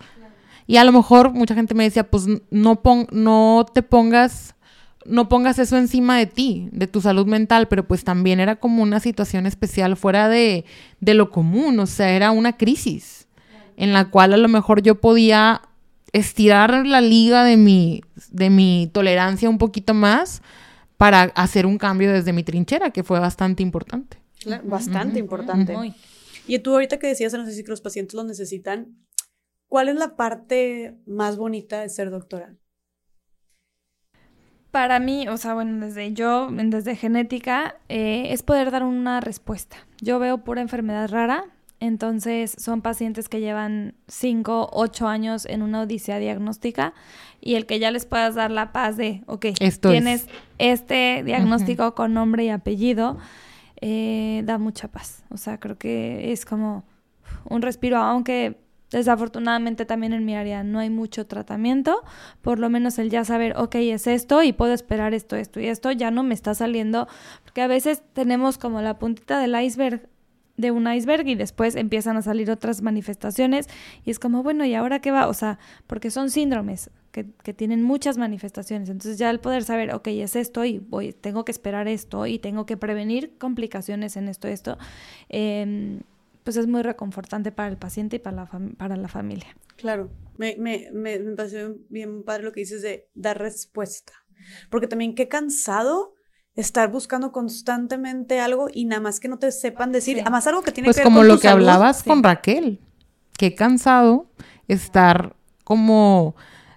Y 0.71 0.77
a 0.77 0.83
lo 0.83 0.91
mejor 0.91 1.33
mucha 1.33 1.53
gente 1.55 1.73
me 1.73 1.83
decía, 1.83 2.09
pues 2.09 2.25
no, 2.49 2.81
pon- 2.81 3.07
no 3.11 3.65
te 3.73 3.81
pongas, 3.83 4.55
no 5.05 5.27
pongas 5.27 5.59
eso 5.59 5.77
encima 5.77 6.17
de 6.17 6.27
ti, 6.27 6.69
de 6.71 6.87
tu 6.87 7.01
salud 7.01 7.25
mental, 7.25 7.67
pero 7.67 7.85
pues 7.87 8.03
también 8.03 8.39
era 8.39 8.55
como 8.55 8.81
una 8.81 8.99
situación 8.99 9.45
especial 9.47 9.97
fuera 9.97 10.29
de, 10.29 10.63
de 11.01 11.13
lo 11.13 11.29
común, 11.29 11.79
o 11.79 11.87
sea, 11.87 12.11
era 12.11 12.31
una 12.31 12.55
crisis 12.57 13.27
en 13.75 13.91
la 13.93 14.09
cual 14.09 14.33
a 14.33 14.37
lo 14.37 14.47
mejor 14.47 14.81
yo 14.81 15.01
podía 15.01 15.61
estirar 16.13 16.85
la 16.85 17.01
liga 17.01 17.43
de 17.43 17.57
mi, 17.57 18.01
de 18.29 18.49
mi 18.49 18.89
tolerancia 18.93 19.49
un 19.49 19.57
poquito 19.57 19.93
más 19.93 20.41
para 20.97 21.23
hacer 21.35 21.65
un 21.65 21.77
cambio 21.77 22.11
desde 22.13 22.31
mi 22.33 22.43
trinchera, 22.43 22.91
que 22.91 23.03
fue 23.03 23.19
bastante 23.19 23.63
importante. 23.63 24.17
Claro, 24.39 24.63
Bastante 24.65 25.19
importante. 25.19 25.73
Y 26.47 26.59
tú 26.59 26.73
ahorita 26.73 26.97
que 26.99 27.07
decías, 27.07 27.33
no 27.33 27.45
sé 27.45 27.53
si 27.53 27.63
que 27.63 27.69
los 27.71 27.81
pacientes 27.81 28.13
los 28.13 28.25
necesitan, 28.25 28.87
¿cuál 29.71 29.87
es 29.87 29.95
la 29.95 30.17
parte 30.17 30.97
más 31.05 31.37
bonita 31.37 31.79
de 31.79 31.87
ser 31.87 32.09
doctora? 32.09 32.55
Para 34.69 34.99
mí, 34.99 35.29
o 35.29 35.37
sea, 35.37 35.53
bueno, 35.53 35.85
desde 35.85 36.11
yo, 36.11 36.49
desde 36.51 36.97
genética, 36.97 37.75
eh, 37.87 38.33
es 38.33 38.43
poder 38.43 38.69
dar 38.71 38.83
una 38.83 39.21
respuesta. 39.21 39.77
Yo 40.01 40.19
veo 40.19 40.39
pura 40.39 40.59
enfermedad 40.61 41.09
rara 41.09 41.45
Entonces 41.79 42.53
son 42.57 42.81
pacientes 42.81 43.29
que 43.29 43.39
llevan 43.39 43.95
5, 44.07 44.71
8 44.73 45.07
años 45.07 45.45
en 45.45 45.61
una 45.61 45.83
odisea 45.83 46.19
diagnóstica 46.19 46.93
y 47.39 47.55
el 47.55 47.65
que 47.65 47.79
ya 47.79 47.91
les 47.91 48.05
puedas 48.05 48.35
dar 48.35 48.51
la 48.51 48.73
paz 48.73 48.97
de, 48.97 49.23
ok, 49.25 49.45
tienes 49.81 50.27
este 50.57 51.23
diagnóstico 51.23 51.95
con 51.95 52.13
nombre 52.13 52.43
y 52.43 52.49
apellido, 52.49 53.17
eh, 53.79 54.41
da 54.43 54.57
mucha 54.57 54.89
paz. 54.89 55.23
O 55.29 55.37
sea, 55.37 55.61
creo 55.61 55.77
que 55.77 56.33
es 56.33 56.43
como 56.43 56.83
un 57.45 57.61
respiro, 57.61 57.97
aunque 57.97 58.60
desafortunadamente 58.91 59.85
también 59.85 60.13
en 60.13 60.25
mi 60.25 60.35
área 60.35 60.63
no 60.63 60.79
hay 60.79 60.89
mucho 60.89 61.25
tratamiento, 61.25 62.03
por 62.41 62.59
lo 62.59 62.69
menos 62.69 62.99
el 62.99 63.09
ya 63.09 63.25
saber, 63.25 63.57
ok, 63.57 63.75
es 63.75 64.07
esto 64.07 64.43
y 64.43 64.53
puedo 64.53 64.73
esperar 64.73 65.13
esto, 65.13 65.35
esto 65.35 65.59
y 65.59 65.67
esto, 65.67 65.91
ya 65.91 66.11
no 66.11 66.23
me 66.23 66.33
está 66.33 66.53
saliendo, 66.53 67.07
porque 67.43 67.61
a 67.61 67.67
veces 67.67 68.03
tenemos 68.13 68.57
como 68.57 68.81
la 68.81 68.99
puntita 68.99 69.39
del 69.39 69.59
iceberg 69.59 70.07
de 70.57 70.71
un 70.71 70.91
iceberg 70.91 71.27
y 71.27 71.35
después 71.35 71.75
empiezan 71.75 72.17
a 72.17 72.21
salir 72.21 72.51
otras 72.51 72.81
manifestaciones 72.81 73.67
y 74.05 74.11
es 74.11 74.19
como, 74.19 74.43
bueno, 74.43 74.63
¿y 74.63 74.75
ahora 74.75 74.99
qué 74.99 75.09
va? 75.09 75.27
O 75.27 75.33
sea, 75.33 75.57
porque 75.87 76.11
son 76.11 76.29
síndromes 76.29 76.91
que, 77.11 77.23
tienen 77.53 77.83
muchas 77.83 78.17
manifestaciones. 78.17 78.89
Entonces 78.89 79.17
ya 79.17 79.29
el 79.29 79.39
poder 79.39 79.63
saber, 79.63 79.93
ok, 79.93 80.07
es 80.07 80.35
esto 80.35 80.63
y 80.63 80.79
voy, 80.79 81.13
tengo 81.13 81.43
que 81.45 81.51
esperar 81.51 81.87
esto 81.87 82.25
y 82.27 82.39
tengo 82.39 82.65
que 82.65 82.77
prevenir 82.77 83.37
complicaciones 83.37 84.15
en 84.17 84.29
esto, 84.29 84.47
esto, 84.47 84.77
em, 85.29 86.01
pues 86.43 86.57
es 86.57 86.67
muy 86.67 86.81
reconfortante 86.81 87.51
para 87.51 87.69
el 87.69 87.77
paciente 87.77 88.17
y 88.17 88.19
para 88.19 88.35
la, 88.35 88.49
para 88.77 88.95
la 88.95 89.07
familia. 89.07 89.55
Claro, 89.75 90.11
me, 90.37 90.55
me, 90.57 90.89
me, 90.93 91.19
me 91.19 91.35
pareció 91.35 91.77
bien 91.89 92.23
padre 92.23 92.43
lo 92.43 92.51
que 92.51 92.61
dices 92.61 92.81
de 92.81 93.09
dar 93.13 93.39
respuesta, 93.39 94.13
porque 94.69 94.87
también 94.87 95.15
qué 95.15 95.27
cansado 95.27 96.13
estar 96.55 96.91
buscando 96.91 97.31
constantemente 97.31 98.39
algo 98.39 98.67
y 98.71 98.85
nada 98.85 99.01
más 99.01 99.19
que 99.19 99.27
no 99.27 99.39
te 99.39 99.51
sepan 99.51 99.91
decir, 99.91 100.19
además 100.21 100.47
algo 100.47 100.61
que 100.61 100.71
tiene 100.71 100.87
pues 100.87 100.97
que 100.97 101.01
ver 101.01 101.05
con 101.05 101.13
Pues 101.13 101.23
como 101.23 101.33
lo 101.33 101.39
que 101.39 101.47
hablabas 101.47 102.03
con 102.03 102.23
Raquel, 102.23 102.79
qué 103.37 103.55
cansado 103.55 104.29
estar 104.67 105.35
como 105.63 106.35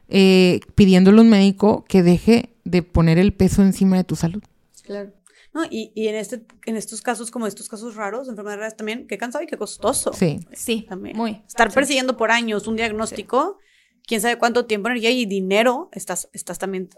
eh, 0.09 0.61
pidiéndole 0.75 1.19
a 1.19 1.23
un 1.23 1.31
médico 1.31 1.85
que 1.89 2.03
deje 2.03 2.55
de 2.65 2.83
poner 2.83 3.19
el 3.19 3.33
peso 3.33 3.63
encima 3.63 3.97
de 3.97 4.05
tu 4.05 4.17
salud. 4.17 4.43
Claro. 4.83 5.13
No, 5.55 5.65
y, 5.71 5.93
y 5.95 6.09
en, 6.09 6.17
este, 6.17 6.43
en 6.67 6.77
estos 6.77 7.01
casos, 7.01 7.31
como 7.31 7.47
estos 7.47 7.69
casos 7.69 7.95
raros, 7.95 8.29
enfermedades 8.29 8.59
raras 8.59 8.77
también, 8.77 9.07
qué 9.07 9.17
cansado 9.17 9.45
y 9.45 9.47
qué 9.47 9.57
costoso. 9.57 10.13
Sí. 10.13 10.41
Sí, 10.53 10.85
también. 10.89 11.17
Muy. 11.17 11.43
Estar 11.47 11.73
persiguiendo 11.73 12.17
por 12.17 12.33
años 12.33 12.67
un 12.67 12.77
diagnóstico 12.77 13.59
quién 14.07 14.21
sabe 14.21 14.39
cuánto 14.39 14.67
tiempo, 14.67 14.89
energía 14.89 15.11
y 15.11 15.27
dinero 15.27 15.89
estás, 15.93 16.29
estás 16.33 16.59
también. 16.59 16.91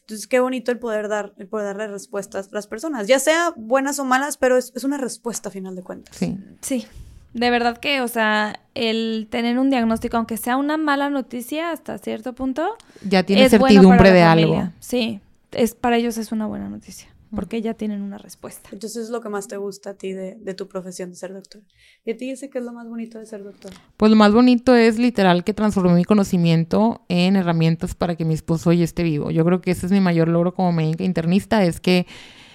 Entonces, 0.00 0.26
qué 0.26 0.40
bonito 0.40 0.72
el 0.72 0.78
poder 0.78 1.08
dar, 1.08 1.34
el 1.38 1.46
poder 1.46 1.66
darle 1.66 1.88
respuestas 1.88 2.48
a 2.48 2.54
las 2.54 2.66
personas, 2.66 3.06
ya 3.06 3.18
sea 3.18 3.52
buenas 3.56 3.98
o 3.98 4.04
malas, 4.04 4.36
pero 4.36 4.56
es, 4.56 4.72
es 4.74 4.84
una 4.84 4.96
respuesta 4.96 5.48
a 5.48 5.52
final 5.52 5.76
de 5.76 5.82
cuentas. 5.82 6.16
Sí. 6.16 6.38
Sí. 6.60 6.86
De 7.32 7.50
verdad 7.50 7.78
que, 7.78 8.00
o 8.00 8.08
sea, 8.08 8.60
el 8.74 9.28
tener 9.30 9.58
un 9.58 9.70
diagnóstico, 9.70 10.16
aunque 10.16 10.36
sea 10.36 10.56
una 10.56 10.76
mala 10.76 11.10
noticia 11.10 11.70
hasta 11.70 11.96
cierto 11.98 12.34
punto, 12.34 12.76
ya 13.08 13.22
tiene 13.22 13.48
certidumbre 13.48 14.10
de 14.10 14.22
algo. 14.22 14.68
Sí, 14.80 15.20
es 15.52 15.74
para 15.74 15.96
ellos 15.96 16.18
es 16.18 16.32
una 16.32 16.46
buena 16.46 16.68
noticia 16.68 17.08
porque 17.34 17.62
ya 17.62 17.74
tienen 17.74 18.02
una 18.02 18.18
respuesta. 18.18 18.70
Entonces 18.72 19.04
es 19.04 19.10
lo 19.10 19.20
que 19.20 19.28
más 19.28 19.48
te 19.48 19.56
gusta 19.56 19.90
a 19.90 19.94
ti 19.94 20.12
de, 20.12 20.36
de, 20.40 20.54
tu 20.54 20.68
profesión 20.68 21.10
de 21.10 21.16
ser 21.16 21.32
doctor. 21.32 21.62
¿Y 22.04 22.12
a 22.12 22.16
ti 22.16 22.30
dice 22.30 22.50
qué 22.50 22.58
es 22.58 22.64
lo 22.64 22.72
más 22.72 22.88
bonito 22.88 23.18
de 23.18 23.26
ser 23.26 23.42
doctor? 23.44 23.72
Pues 23.96 24.10
lo 24.10 24.16
más 24.16 24.32
bonito 24.32 24.74
es 24.74 24.98
literal 24.98 25.44
que 25.44 25.54
transformé 25.54 25.94
mi 25.94 26.04
conocimiento 26.04 27.04
en 27.08 27.36
herramientas 27.36 27.94
para 27.94 28.16
que 28.16 28.24
mi 28.24 28.34
esposo 28.34 28.70
hoy 28.70 28.82
esté 28.82 29.02
vivo. 29.02 29.30
Yo 29.30 29.44
creo 29.44 29.60
que 29.60 29.70
ese 29.70 29.86
es 29.86 29.92
mi 29.92 30.00
mayor 30.00 30.28
logro 30.28 30.54
como 30.54 30.72
médica 30.72 31.04
internista, 31.04 31.64
es 31.64 31.80
que 31.80 32.06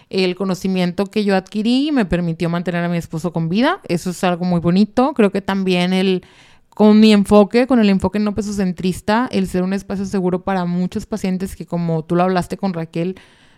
el 0.10 0.36
conocimiento 0.36 1.06
que 1.06 1.24
yo 1.24 1.36
adquirí 1.36 1.92
me 1.92 2.06
permitió 2.06 2.50
mantener 2.50 2.84
a 2.84 2.90
mi 2.90 2.98
esposo 2.98 3.34
con 3.34 3.50
vida. 3.50 3.82
Eso 3.88 4.12
es 4.12 4.24
algo 4.24 4.46
muy 4.46 4.60
bonito. 4.60 5.14
Creo 5.14 5.32
que 5.32 5.42
también 5.42 5.94
el 5.94 6.24
con 6.70 7.00
mi 7.00 7.14
enfoque, 7.14 7.68
con 7.68 7.80
el 7.80 7.90
enfoque 7.90 8.20
no 8.20 8.36
pesocentrista, 8.36 9.30
el 9.32 9.48
ser 9.48 9.64
un 9.64 9.72
espacio 9.72 10.06
seguro 10.06 10.44
para 10.44 10.66
muchos 10.66 11.06
pacientes 11.06 11.56
que 11.56 11.66
como 11.66 12.04
tú 12.04 12.16
lo 12.16 12.24
hablaste 12.24 12.58
con 12.58 12.74
Raquel, 12.74 13.16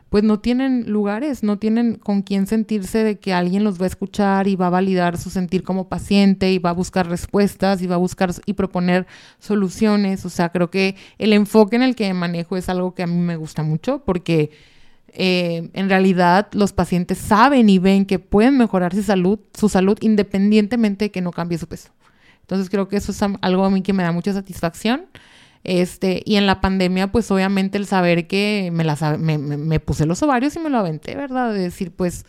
pues 0.09 0.23
no 0.23 0.39
tienen 0.39 0.89
lugares, 0.89 1.43
no 1.43 1.57
tienen 1.57 1.95
con 1.95 2.21
quién 2.21 2.47
sentirse 2.47 3.03
de 3.03 3.19
que 3.19 3.33
alguien 3.33 3.63
los 3.63 3.79
va 3.79 3.83
a 3.83 3.87
escuchar 3.87 4.47
y 4.47 4.55
va 4.55 4.67
a 4.67 4.69
validar 4.69 5.17
su 5.17 5.29
sentir 5.29 5.63
como 5.63 5.89
paciente 5.89 6.51
y 6.51 6.59
va 6.59 6.69
a 6.69 6.73
buscar 6.73 7.09
respuestas 7.09 7.81
y 7.81 7.87
va 7.87 7.95
a 7.95 7.99
buscar 7.99 8.31
y 8.45 8.53
proponer 8.53 9.05
soluciones. 9.39 10.25
O 10.25 10.29
sea, 10.29 10.49
creo 10.49 10.69
que 10.69 10.95
el 11.17 11.33
enfoque 11.33 11.75
en 11.75 11.83
el 11.83 11.95
que 11.95 12.13
manejo 12.13 12.55
es 12.55 12.69
algo 12.69 12.93
que 12.93 13.03
a 13.03 13.07
mí 13.07 13.17
me 13.17 13.35
gusta 13.35 13.63
mucho 13.63 14.03
porque 14.05 14.51
eh, 15.09 15.69
en 15.73 15.89
realidad 15.89 16.47
los 16.53 16.73
pacientes 16.73 17.17
saben 17.17 17.69
y 17.69 17.79
ven 17.79 18.05
que 18.05 18.19
pueden 18.19 18.57
mejorar 18.57 18.93
su 18.93 19.03
salud, 19.03 19.39
su 19.53 19.67
salud 19.67 19.97
independientemente 20.01 21.05
de 21.05 21.11
que 21.11 21.21
no 21.21 21.31
cambie 21.31 21.57
su 21.57 21.67
peso. 21.67 21.89
Entonces 22.41 22.69
creo 22.69 22.87
que 22.87 22.95
eso 22.95 23.11
es 23.11 23.21
algo 23.41 23.65
a 23.65 23.69
mí 23.69 23.81
que 23.81 23.91
me 23.91 24.03
da 24.03 24.13
mucha 24.13 24.31
satisfacción. 24.31 25.07
Este, 25.67 26.21
y 26.23 26.37
en 26.37 26.47
la 26.47 26.61
pandemia, 26.61 27.11
pues 27.11 27.29
obviamente 27.29 27.77
el 27.77 27.85
saber 27.85 28.25
que 28.27 28.69
me, 28.71 28.85
la, 28.85 29.17
me, 29.19 29.37
me, 29.37 29.79
puse 29.81 30.05
los 30.05 30.23
ovarios 30.23 30.55
y 30.55 30.59
me 30.59 30.69
lo 30.69 30.77
aventé, 30.77 31.13
¿verdad? 31.13 31.53
De 31.53 31.59
decir, 31.59 31.91
pues 31.91 32.25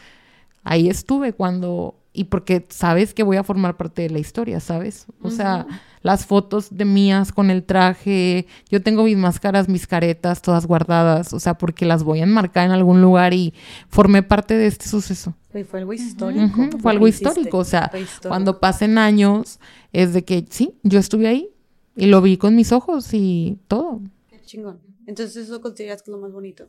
ahí 0.65 0.89
estuve 0.89 1.33
cuando, 1.33 1.94
y 2.12 2.25
porque 2.25 2.67
sabes 2.68 3.15
que 3.15 3.23
voy 3.23 3.36
a 3.36 3.44
formar 3.44 3.76
parte 3.76 4.02
de 4.02 4.10
la 4.10 4.18
historia, 4.18 4.58
¿sabes? 4.58 5.07
O 5.23 5.31
sea, 5.31 5.68
las 6.02 6.26
fotos 6.26 6.76
de 6.76 6.84
mías 6.84 7.31
con 7.31 7.50
el 7.50 7.62
traje, 7.62 8.49
yo 8.70 8.83
tengo 8.83 9.05
mis 9.05 9.17
máscaras, 9.17 9.68
mis 9.68 9.86
caretas, 9.86 10.42
todas 10.42 10.67
guardadas, 10.67 11.33
o 11.33 11.39
sea, 11.39 11.55
porque 11.55 11.86
las 11.86 12.02
voy 12.02 12.18
a 12.18 12.25
enmarcar 12.25 12.67
en 12.67 12.73
algún 12.73 13.00
lugar 13.00 13.34
y 13.34 13.55
formé 13.89 14.25
parte 14.25 14.55
de 14.55 14.67
este 14.67 14.89
suceso. 14.89 15.33
fue 15.70 15.78
algo 15.78 15.92
histórico. 15.92 16.68
Fue 16.81 16.91
algo 16.91 17.07
histórico, 17.07 17.58
o 17.58 17.65
sea, 17.65 17.89
cuando 18.26 18.58
pasen 18.58 18.99
años, 18.99 19.60
es 19.92 20.12
de 20.12 20.25
que 20.25 20.44
sí, 20.50 20.75
yo 20.83 20.99
estuve 20.99 21.28
ahí, 21.28 21.50
y 21.98 22.06
lo 22.06 22.22
vi 22.22 22.36
con 22.36 22.54
mis 22.54 22.72
ojos 22.72 23.08
y 23.12 23.58
todo. 23.68 24.00
Qué 24.30 24.40
chingón. 24.42 24.80
Entonces 25.06 25.36
eso 25.36 25.60
consideras 25.60 26.02
que 26.02 26.10
es 26.10 26.12
lo 26.12 26.18
más 26.18 26.32
bonito 26.32 26.68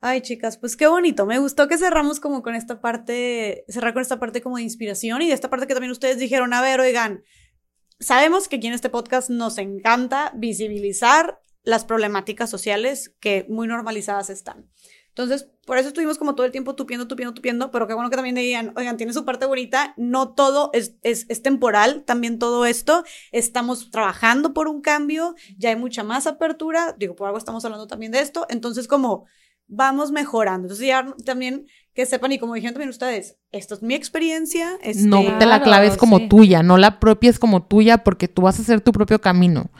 Ay, 0.00 0.20
chicas, 0.20 0.58
pues 0.58 0.76
qué 0.76 0.86
bonito. 0.86 1.24
Me 1.24 1.38
gustó 1.38 1.66
que 1.66 1.78
cerramos 1.78 2.20
como 2.20 2.42
con 2.42 2.54
esta 2.54 2.80
parte, 2.80 3.64
cerrar 3.68 3.94
con 3.94 4.02
esta 4.02 4.20
parte 4.20 4.42
como 4.42 4.56
de 4.56 4.62
inspiración 4.62 5.22
y 5.22 5.28
de 5.28 5.32
esta 5.32 5.48
parte 5.48 5.66
que 5.66 5.72
también 5.72 5.92
ustedes 5.92 6.18
dijeron, 6.18 6.52
a 6.52 6.60
ver, 6.60 6.78
oigan, 6.80 7.24
sabemos 8.00 8.46
que 8.46 8.56
aquí 8.56 8.66
en 8.66 8.74
este 8.74 8.90
podcast 8.90 9.30
nos 9.30 9.56
encanta 9.56 10.32
visibilizar 10.36 11.40
las 11.62 11.86
problemáticas 11.86 12.50
sociales 12.50 13.14
que 13.18 13.46
muy 13.48 13.66
normalizadas 13.66 14.28
están. 14.28 14.68
Entonces, 15.16 15.48
por 15.64 15.78
eso 15.78 15.88
estuvimos 15.88 16.18
como 16.18 16.34
todo 16.34 16.44
el 16.44 16.50
tiempo 16.50 16.74
tupiendo, 16.74 17.06
tupiendo, 17.06 17.34
tupiendo, 17.34 17.70
pero 17.70 17.86
qué 17.86 17.94
bueno 17.94 18.10
que 18.10 18.16
también 18.16 18.34
digan, 18.34 18.72
oigan, 18.76 18.96
tiene 18.96 19.12
su 19.12 19.24
parte 19.24 19.46
bonita, 19.46 19.94
no 19.96 20.34
todo 20.34 20.70
es, 20.72 20.96
es, 21.04 21.26
es, 21.28 21.40
temporal, 21.40 22.02
también 22.04 22.40
todo 22.40 22.66
esto, 22.66 23.04
estamos 23.30 23.92
trabajando 23.92 24.52
por 24.52 24.66
un 24.66 24.80
cambio, 24.80 25.36
ya 25.56 25.68
hay 25.68 25.76
mucha 25.76 26.02
más 26.02 26.26
apertura, 26.26 26.96
digo, 26.98 27.14
por 27.14 27.28
algo 27.28 27.38
estamos 27.38 27.64
hablando 27.64 27.86
también 27.86 28.10
de 28.10 28.18
esto, 28.18 28.44
entonces 28.50 28.88
como 28.88 29.26
vamos 29.68 30.10
mejorando, 30.10 30.66
entonces 30.66 30.88
ya 30.88 31.06
también 31.24 31.66
que 31.94 32.06
sepan 32.06 32.32
y 32.32 32.40
como 32.40 32.54
dijeron 32.54 32.74
también 32.74 32.90
ustedes, 32.90 33.38
esto 33.52 33.74
es 33.74 33.82
mi 33.82 33.94
experiencia. 33.94 34.78
Este... 34.82 35.06
No 35.06 35.22
te 35.38 35.46
la 35.46 35.62
claves 35.62 35.96
como 35.96 36.28
tuya, 36.28 36.64
no 36.64 36.76
la 36.76 36.98
propia 36.98 37.30
es 37.30 37.38
como 37.38 37.62
tuya 37.62 37.98
porque 37.98 38.26
tú 38.26 38.42
vas 38.42 38.58
a 38.58 38.62
hacer 38.62 38.80
tu 38.80 38.90
propio 38.90 39.20
camino. 39.20 39.70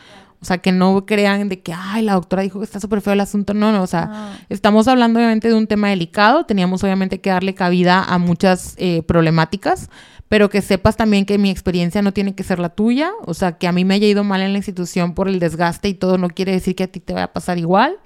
O 0.44 0.46
sea, 0.46 0.58
que 0.58 0.72
no 0.72 1.06
crean 1.06 1.48
de 1.48 1.62
que, 1.62 1.72
ay, 1.72 2.02
la 2.02 2.12
doctora 2.12 2.42
dijo 2.42 2.58
que 2.58 2.66
está 2.66 2.78
súper 2.78 3.00
feo 3.00 3.14
el 3.14 3.20
asunto. 3.20 3.54
No, 3.54 3.72
no, 3.72 3.82
o 3.82 3.86
sea, 3.86 4.10
ah. 4.12 4.38
estamos 4.50 4.88
hablando 4.88 5.18
obviamente 5.18 5.48
de 5.48 5.54
un 5.54 5.66
tema 5.66 5.88
delicado. 5.88 6.44
Teníamos 6.44 6.84
obviamente 6.84 7.18
que 7.22 7.30
darle 7.30 7.54
cabida 7.54 8.04
a 8.04 8.18
muchas 8.18 8.74
eh, 8.76 9.02
problemáticas, 9.04 9.88
pero 10.28 10.50
que 10.50 10.60
sepas 10.60 10.98
también 10.98 11.24
que 11.24 11.38
mi 11.38 11.48
experiencia 11.48 12.02
no 12.02 12.12
tiene 12.12 12.34
que 12.34 12.42
ser 12.42 12.58
la 12.58 12.68
tuya. 12.68 13.12
O 13.24 13.32
sea, 13.32 13.52
que 13.52 13.66
a 13.66 13.72
mí 13.72 13.86
me 13.86 13.94
haya 13.94 14.06
ido 14.06 14.22
mal 14.22 14.42
en 14.42 14.52
la 14.52 14.58
institución 14.58 15.14
por 15.14 15.28
el 15.28 15.38
desgaste 15.38 15.88
y 15.88 15.94
todo 15.94 16.18
no 16.18 16.28
quiere 16.28 16.52
decir 16.52 16.76
que 16.76 16.82
a 16.82 16.88
ti 16.88 17.00
te 17.00 17.14
vaya 17.14 17.24
a 17.24 17.32
pasar 17.32 17.56
igual. 17.56 17.96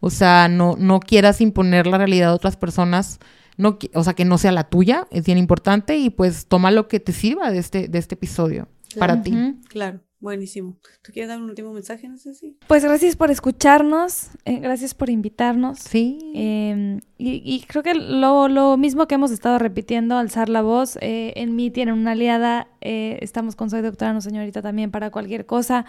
O 0.00 0.08
sea, 0.08 0.48
no, 0.48 0.76
no 0.78 0.98
quieras 0.98 1.42
imponer 1.42 1.86
la 1.86 1.98
realidad 1.98 2.30
a 2.30 2.34
otras 2.34 2.56
personas. 2.56 3.20
No, 3.58 3.78
o 3.92 4.02
sea, 4.02 4.14
que 4.14 4.24
no 4.24 4.38
sea 4.38 4.52
la 4.52 4.64
tuya, 4.64 5.06
es 5.10 5.26
bien 5.26 5.36
importante 5.36 5.98
y 5.98 6.08
pues 6.08 6.46
toma 6.46 6.70
lo 6.70 6.88
que 6.88 7.00
te 7.00 7.12
sirva 7.12 7.50
de 7.50 7.58
este, 7.58 7.86
de 7.88 7.98
este 7.98 8.14
episodio 8.14 8.66
para 8.98 9.20
ti. 9.20 9.58
Claro. 9.68 10.00
Buenísimo. 10.22 10.78
¿Tú 11.02 11.12
quieres 11.12 11.28
dar 11.28 11.42
un 11.42 11.50
último 11.50 11.72
mensaje? 11.72 12.08
No 12.08 12.16
sé 12.16 12.32
si. 12.34 12.56
Pues 12.68 12.84
gracias 12.84 13.16
por 13.16 13.32
escucharnos, 13.32 14.28
eh, 14.44 14.60
gracias 14.60 14.94
por 14.94 15.10
invitarnos. 15.10 15.80
Sí. 15.80 16.16
Em, 16.36 17.00
y, 17.18 17.64
creo 17.66 17.82
que 17.82 17.94
lo, 17.94 18.76
mismo 18.76 19.08
que 19.08 19.16
hemos 19.16 19.32
estado 19.32 19.58
repitiendo, 19.58 20.16
alzar 20.16 20.48
la 20.48 20.62
voz, 20.62 20.96
eh, 21.00 21.32
en 21.34 21.56
mí 21.56 21.72
tiene 21.72 21.92
una 21.92 22.12
aliada, 22.12 22.68
eh, 22.80 23.18
estamos 23.20 23.56
con 23.56 23.68
Soy 23.68 23.82
Doctora, 23.82 24.12
no 24.12 24.20
señorita, 24.20 24.62
también 24.62 24.92
para 24.92 25.10
cualquier 25.10 25.44
cosa. 25.44 25.86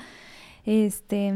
Este, 0.65 1.31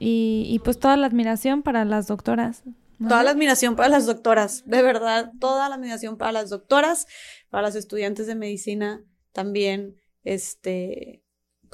y, 0.00 0.48
y 0.48 0.58
pues 0.64 0.80
toda 0.80 0.96
la 0.96 1.06
admiración 1.06 1.62
para 1.62 1.84
las 1.84 2.08
doctoras. 2.08 2.64
Toda 2.98 3.22
la 3.22 3.30
admiración 3.30 3.76
para 3.76 3.88
las 3.88 4.04
doctoras, 4.04 4.64
de 4.66 4.82
verdad, 4.82 5.30
toda 5.38 5.68
la 5.68 5.76
admiración 5.76 6.16
para 6.16 6.32
las 6.32 6.50
doctoras, 6.50 7.06
para 7.50 7.62
las 7.62 7.76
estudiantes 7.76 8.26
de 8.26 8.34
medicina 8.34 9.04
también, 9.32 9.94
este, 10.24 11.22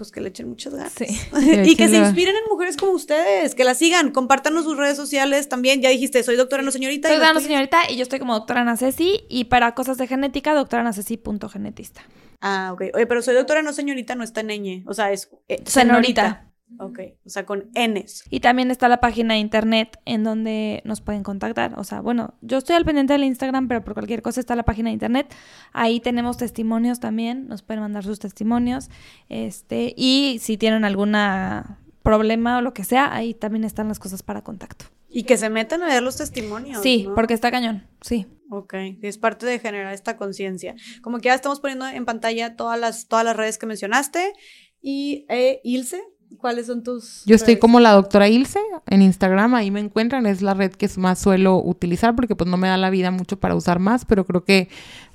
pues 0.02 0.10
que 0.10 0.20
le 0.20 0.30
echen 0.30 0.48
muchas 0.48 0.74
ganas. 0.74 0.92
Sí. 0.92 1.06
y 1.64 1.76
que 1.76 1.88
se 1.88 1.96
inspiren 1.96 2.34
en 2.34 2.42
mujeres 2.50 2.76
como 2.76 2.92
ustedes, 2.92 3.54
que 3.54 3.62
la 3.62 3.74
sigan, 3.74 4.10
compártanos 4.10 4.64
sus 4.64 4.76
redes 4.76 4.96
sociales 4.96 5.48
también. 5.48 5.80
Ya 5.80 5.90
dijiste, 5.90 6.22
soy 6.24 6.34
doctora 6.36 6.62
no 6.62 6.72
señorita. 6.72 7.08
Soy 7.08 7.18
doctora 7.18 7.34
no 7.34 7.40
señorita 7.40 7.78
y 7.88 7.96
yo 7.96 8.02
estoy 8.02 8.18
como 8.18 8.34
doctora 8.34 8.62
Ana 8.62 8.76
Ceci 8.76 9.20
y 9.28 9.44
para 9.44 9.74
cosas 9.74 9.98
de 9.98 10.08
genética, 10.08 10.54
doctora 10.54 10.82
Ana 10.82 10.92
genetista 10.92 12.02
Ah, 12.40 12.70
ok. 12.72 12.82
Oye, 12.94 13.06
pero 13.06 13.22
soy 13.22 13.36
doctora, 13.36 13.62
no 13.62 13.72
señorita, 13.72 14.16
no 14.16 14.24
está 14.24 14.40
en 14.40 14.48
ñ. 14.48 14.84
O 14.88 14.94
sea, 14.94 15.12
es 15.12 15.30
eh, 15.48 15.62
Senorita. 15.64 16.51
Ok, 16.78 16.98
o 17.24 17.28
sea, 17.28 17.46
con 17.46 17.70
Ns. 17.74 18.24
Y 18.30 18.40
también 18.40 18.70
está 18.70 18.88
la 18.88 19.00
página 19.00 19.34
de 19.34 19.40
internet 19.40 20.00
en 20.04 20.24
donde 20.24 20.82
nos 20.84 21.00
pueden 21.00 21.22
contactar. 21.22 21.78
O 21.78 21.84
sea, 21.84 22.00
bueno, 22.00 22.34
yo 22.40 22.58
estoy 22.58 22.76
al 22.76 22.84
pendiente 22.84 23.12
del 23.12 23.24
Instagram, 23.24 23.68
pero 23.68 23.84
por 23.84 23.94
cualquier 23.94 24.22
cosa 24.22 24.40
está 24.40 24.56
la 24.56 24.64
página 24.64 24.90
de 24.90 24.94
internet. 24.94 25.34
Ahí 25.72 26.00
tenemos 26.00 26.36
testimonios 26.36 27.00
también, 27.00 27.48
nos 27.48 27.62
pueden 27.62 27.82
mandar 27.82 28.04
sus 28.04 28.18
testimonios. 28.18 28.90
Este, 29.28 29.94
y 29.96 30.38
si 30.40 30.56
tienen 30.56 30.84
alguna 30.84 31.78
problema 32.02 32.58
o 32.58 32.60
lo 32.60 32.74
que 32.74 32.84
sea, 32.84 33.14
ahí 33.14 33.34
también 33.34 33.64
están 33.64 33.88
las 33.88 33.98
cosas 33.98 34.22
para 34.22 34.42
contacto. 34.42 34.86
Y 35.08 35.24
que 35.24 35.36
se 35.36 35.50
metan 35.50 35.82
a 35.82 35.86
ver 35.86 36.02
los 36.02 36.16
testimonios. 36.16 36.82
Sí, 36.82 37.04
¿no? 37.06 37.14
porque 37.14 37.34
está 37.34 37.50
cañón. 37.50 37.86
Sí. 38.00 38.26
Ok, 38.50 38.74
es 39.02 39.18
parte 39.18 39.46
de 39.46 39.58
generar 39.58 39.92
esta 39.92 40.16
conciencia. 40.16 40.74
Como 41.02 41.18
que 41.18 41.26
ya 41.26 41.34
estamos 41.34 41.60
poniendo 41.60 41.86
en 41.86 42.04
pantalla 42.04 42.56
todas 42.56 42.78
las, 42.78 43.08
todas 43.08 43.24
las 43.24 43.36
redes 43.36 43.58
que 43.58 43.66
mencionaste. 43.66 44.32
Y 44.80 45.26
eh, 45.28 45.60
Ilse, 45.64 46.02
¿cuáles 46.38 46.66
son 46.66 46.82
tus 46.82 47.24
Yo 47.24 47.34
estoy 47.34 47.58
como 47.58 47.80
la 47.80 47.92
doctora 47.92 48.28
Ilse 48.28 48.60
en 48.86 49.02
Instagram, 49.02 49.54
ahí 49.54 49.70
me 49.70 49.80
encuentran, 49.80 50.26
es 50.26 50.42
la 50.42 50.54
red 50.54 50.72
que 50.72 50.88
más 50.96 51.18
suelo 51.18 51.56
utilizar 51.56 52.14
porque 52.14 52.36
pues 52.36 52.48
no 52.48 52.56
me 52.56 52.68
da 52.68 52.76
la 52.76 52.90
vida 52.90 53.10
mucho 53.10 53.38
para 53.38 53.54
usar 53.54 53.78
más, 53.78 54.04
pero 54.04 54.24
creo 54.24 54.44
que 54.44 54.68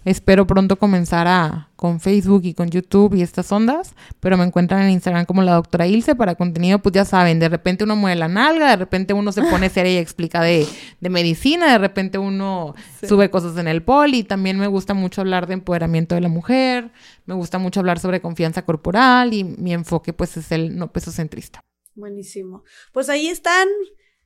espero 0.08 0.48
pronto 0.48 0.78
comenzar 0.78 1.28
a 1.28 1.70
con 1.76 2.00
Facebook 2.00 2.42
y 2.46 2.54
con 2.54 2.70
YouTube 2.70 3.14
y 3.16 3.22
estas 3.22 3.52
ondas, 3.52 3.94
pero 4.20 4.38
me 4.38 4.46
encuentran 4.46 4.82
en 4.84 4.92
Instagram 4.92 5.26
como 5.26 5.44
la 5.44 5.54
doctora 5.54 5.86
Ilse 5.86 6.16
para 6.16 6.36
contenido, 6.36 6.80
pues 6.80 6.94
ya 6.94 7.06
saben, 7.06 7.40
de 7.40 7.50
repente 7.50 7.84
uno 7.84 7.96
mueve 7.96 8.16
la 8.16 8.28
nalga, 8.28 8.70
de 8.70 8.78
repente 8.78 9.14
uno 9.14 9.32
se 9.32 9.42
pone 9.44 9.70
seria 9.70 9.94
y 9.94 9.98
explica 9.98 10.42
de, 10.42 10.66
de 11.00 11.10
medicina, 11.10 11.72
de 11.72 11.78
repente 11.78 12.18
uno 12.18 12.74
sube 13.08 13.30
cosas 13.30 13.58
en 13.58 13.68
el 13.68 13.84
poli, 13.84 14.24
también 14.24 14.58
me 14.58 14.68
gusta 14.68 14.94
mucho 14.94 15.22
hablar 15.22 15.46
de 15.46 15.56
empoderamiento 15.56 16.16
de 16.16 16.22
la 16.22 16.30
mujer, 16.30 16.92
me 17.26 17.36
gusta 17.36 17.60
mucho 17.60 17.82
hablar 17.82 18.00
sobre 18.00 18.22
confianza 18.22 18.64
corporal 18.64 19.34
y 19.34 19.44
mi 19.44 19.74
enfoque 19.74 20.14
pues 20.14 20.38
es 20.38 20.52
el 20.52 20.78
no 20.78 20.92
pesocentrista. 20.92 21.60
Buenísimo. 21.98 22.64
Pues 22.94 23.10
ahí 23.10 23.28
están, 23.28 23.68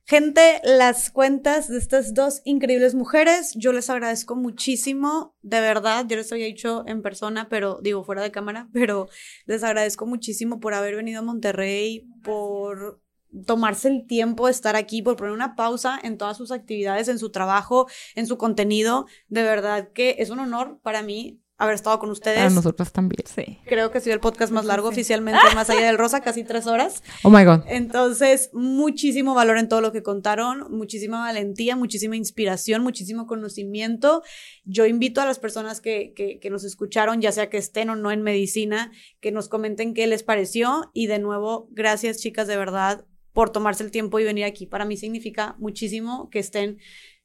gente, 0.04 0.60
las 0.64 1.10
cuentas 1.10 1.68
de 1.68 1.78
estas 1.78 2.14
dos 2.14 2.40
increíbles 2.44 2.94
mujeres. 2.94 3.54
Yo 3.56 3.72
les 3.72 3.90
agradezco 3.90 4.36
muchísimo, 4.36 5.36
de 5.42 5.60
verdad. 5.60 6.06
Yo 6.08 6.16
les 6.16 6.32
había 6.32 6.46
dicho 6.46 6.84
en 6.86 7.02
persona, 7.02 7.48
pero 7.48 7.80
digo 7.82 8.04
fuera 8.04 8.22
de 8.22 8.30
cámara, 8.30 8.68
pero 8.72 9.08
les 9.46 9.62
agradezco 9.62 10.06
muchísimo 10.06 10.60
por 10.60 10.74
haber 10.74 10.96
venido 10.96 11.20
a 11.20 11.24
Monterrey, 11.24 12.06
por 12.22 13.00
tomarse 13.46 13.88
el 13.88 14.06
tiempo 14.06 14.46
de 14.46 14.52
estar 14.52 14.76
aquí, 14.76 15.02
por 15.02 15.16
poner 15.16 15.32
una 15.32 15.56
pausa 15.56 15.98
en 16.02 16.18
todas 16.18 16.36
sus 16.36 16.50
actividades, 16.50 17.08
en 17.08 17.18
su 17.18 17.30
trabajo, 17.30 17.86
en 18.14 18.26
su 18.26 18.36
contenido. 18.36 19.06
De 19.28 19.42
verdad 19.42 19.90
que 19.92 20.16
es 20.18 20.30
un 20.30 20.38
honor 20.38 20.78
para 20.82 21.02
mí 21.02 21.41
haber 21.62 21.74
estado 21.74 21.98
con 21.98 22.10
ustedes. 22.10 22.38
Para 22.38 22.50
nosotras 22.50 22.92
también. 22.92 23.22
Sí. 23.26 23.58
Creo 23.66 23.90
que 23.90 23.98
ha 23.98 24.00
sido 24.00 24.14
el 24.14 24.20
podcast 24.20 24.52
más 24.52 24.64
largo 24.64 24.88
Sí. 24.90 24.94
oficialmente, 24.94 25.40
más 25.54 25.70
allá 25.70 25.86
del 25.86 25.98
Rosa, 25.98 26.20
casi 26.20 26.44
tres 26.44 26.66
horas. 26.66 27.02
Oh 27.24 27.30
my 27.30 27.44
God. 27.44 27.60
Entonces, 27.68 28.50
muchísimo 28.52 29.34
valor 29.34 29.58
en 29.58 29.68
todo 29.68 29.80
lo 29.80 29.92
que 29.92 30.02
contaron, 30.02 30.66
muchísima 30.70 31.20
valentía, 31.20 31.76
muchísima 31.76 32.16
inspiración, 32.16 32.82
muchísimo 32.82 33.26
conocimiento. 33.26 34.22
Yo 34.64 34.86
invito 34.86 35.20
a 35.20 35.26
las 35.26 35.38
personas 35.38 35.80
que, 35.80 36.12
que, 36.14 36.38
que 36.40 36.50
nos 36.50 36.64
escucharon, 36.64 37.20
ya 37.20 37.32
sea 37.32 37.48
que 37.48 37.58
estén 37.58 37.90
o 37.90 37.96
no 37.96 38.10
en 38.10 38.22
medicina, 38.22 38.90
que 39.20 39.30
nos 39.32 39.48
comenten 39.48 39.94
qué 39.94 40.06
les 40.06 40.22
pareció. 40.22 40.90
Y 40.94 41.06
de 41.06 41.18
nuevo, 41.18 41.68
gracias 41.70 42.18
chicas, 42.18 42.48
de 42.48 42.56
verdad, 42.56 43.04
por 43.32 43.50
tomarse 43.50 43.82
el 43.84 43.90
tiempo 43.90 44.18
y 44.20 44.24
venir 44.24 44.44
aquí. 44.44 44.66
Para 44.66 44.84
mí 44.84 44.96
significa 44.96 45.54
muchísimo 45.58 46.28
que 46.30 46.38
estén 46.38 46.78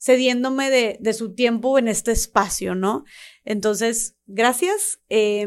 cediéndome 0.08 0.70
de, 0.70 1.14
su 1.14 1.36
tiempo 1.36 1.78
en 1.78 1.90
este 1.90 2.14
espacio, 2.14 2.76
¿no? 2.76 3.04
Entonces, 3.44 4.16
gracias. 4.26 5.00
Eh, 5.10 5.46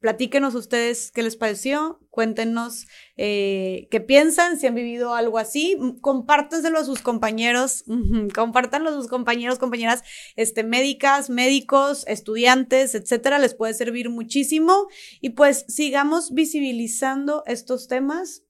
platíquenos 0.00 0.54
ustedes 0.54 1.10
qué 1.10 1.22
les 1.22 1.36
pareció, 1.36 2.00
cuéntenos 2.10 2.86
eh, 3.16 3.88
qué 3.90 4.00
piensan, 4.00 4.58
si 4.58 4.66
han 4.66 4.74
vivido 4.74 5.14
algo 5.14 5.38
así, 5.38 5.76
compártenselo 6.00 6.78
a 6.78 6.84
sus 6.84 7.00
compañeros, 7.00 7.84
compártanlo 8.34 8.90
a 8.90 8.92
sus 8.92 9.08
compañeros, 9.08 9.58
compañeras 9.58 10.04
este, 10.36 10.62
médicas, 10.62 11.30
médicos, 11.30 12.04
estudiantes, 12.06 12.94
etcétera, 12.94 13.38
les 13.38 13.54
puede 13.54 13.74
servir 13.74 14.10
muchísimo 14.10 14.86
y 15.20 15.30
pues 15.30 15.64
sigamos 15.68 16.32
visibilizando 16.32 17.42
estos 17.46 17.88
temas. 17.88 18.44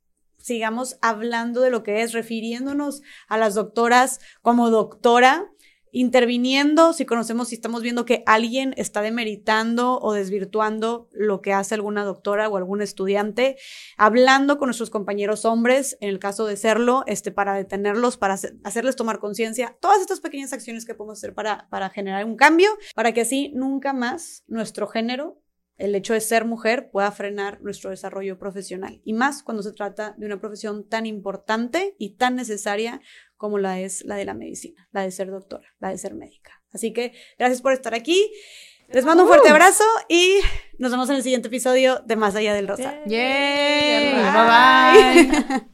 Sigamos 0.48 0.96
hablando 1.02 1.60
de 1.60 1.68
lo 1.68 1.82
que 1.82 2.00
es, 2.00 2.12
refiriéndonos 2.14 3.02
a 3.28 3.36
las 3.36 3.54
doctoras 3.54 4.18
como 4.40 4.70
doctora, 4.70 5.46
interviniendo, 5.90 6.92
si 6.92 7.04
conocemos, 7.04 7.48
si 7.48 7.54
estamos 7.56 7.82
viendo 7.82 8.04
que 8.06 8.22
alguien 8.26 8.72
está 8.76 9.02
demeritando 9.02 9.98
o 10.00 10.12
desvirtuando 10.12 11.08
lo 11.12 11.40
que 11.42 11.52
hace 11.52 11.74
alguna 11.74 12.04
doctora 12.04 12.48
o 12.48 12.56
algún 12.56 12.80
estudiante, 12.82 13.56
hablando 13.96 14.56
con 14.58 14.68
nuestros 14.68 14.90
compañeros 14.90 15.44
hombres, 15.44 15.96
en 16.00 16.08
el 16.08 16.18
caso 16.18 16.46
de 16.46 16.56
serlo, 16.56 17.04
este, 17.06 17.30
para 17.30 17.54
detenerlos, 17.54 18.16
para 18.16 18.34
hacer- 18.34 18.54
hacerles 18.64 18.96
tomar 18.96 19.18
conciencia, 19.18 19.76
todas 19.80 20.00
estas 20.00 20.20
pequeñas 20.20 20.52
acciones 20.52 20.84
que 20.86 20.94
podemos 20.94 21.18
hacer 21.18 21.34
para, 21.34 21.68
para 21.70 21.90
generar 21.90 22.24
un 22.24 22.36
cambio, 22.36 22.70
para 22.94 23.12
que 23.12 23.20
así 23.22 23.50
nunca 23.54 23.92
más 23.92 24.44
nuestro 24.46 24.86
género 24.88 25.42
el 25.78 25.94
hecho 25.94 26.12
de 26.12 26.20
ser 26.20 26.44
mujer 26.44 26.90
pueda 26.90 27.10
frenar 27.12 27.62
nuestro 27.62 27.90
desarrollo 27.90 28.38
profesional. 28.38 29.00
Y 29.04 29.14
más 29.14 29.42
cuando 29.42 29.62
se 29.62 29.72
trata 29.72 30.14
de 30.18 30.26
una 30.26 30.40
profesión 30.40 30.88
tan 30.88 31.06
importante 31.06 31.94
y 31.98 32.16
tan 32.16 32.36
necesaria 32.36 33.00
como 33.36 33.58
la 33.58 33.80
es 33.80 34.04
la 34.04 34.16
de 34.16 34.24
la 34.24 34.34
medicina, 34.34 34.88
la 34.90 35.02
de 35.02 35.12
ser 35.12 35.30
doctora, 35.30 35.68
la 35.78 35.90
de 35.90 35.98
ser 35.98 36.14
médica. 36.14 36.60
Así 36.72 36.92
que 36.92 37.12
gracias 37.38 37.62
por 37.62 37.72
estar 37.72 37.94
aquí. 37.94 38.30
Les 38.88 39.04
mando 39.04 39.22
un 39.22 39.28
fuerte 39.28 39.50
abrazo 39.50 39.84
y 40.08 40.38
nos 40.78 40.90
vemos 40.90 41.08
en 41.10 41.16
el 41.16 41.22
siguiente 41.22 41.48
episodio 41.48 42.02
de 42.06 42.16
Más 42.16 42.34
Allá 42.34 42.54
del 42.54 42.66
Rosa. 42.66 42.94
Yay. 43.06 44.14
Bye. 44.14 44.32
Bye 45.12 45.32
bye. 45.32 45.56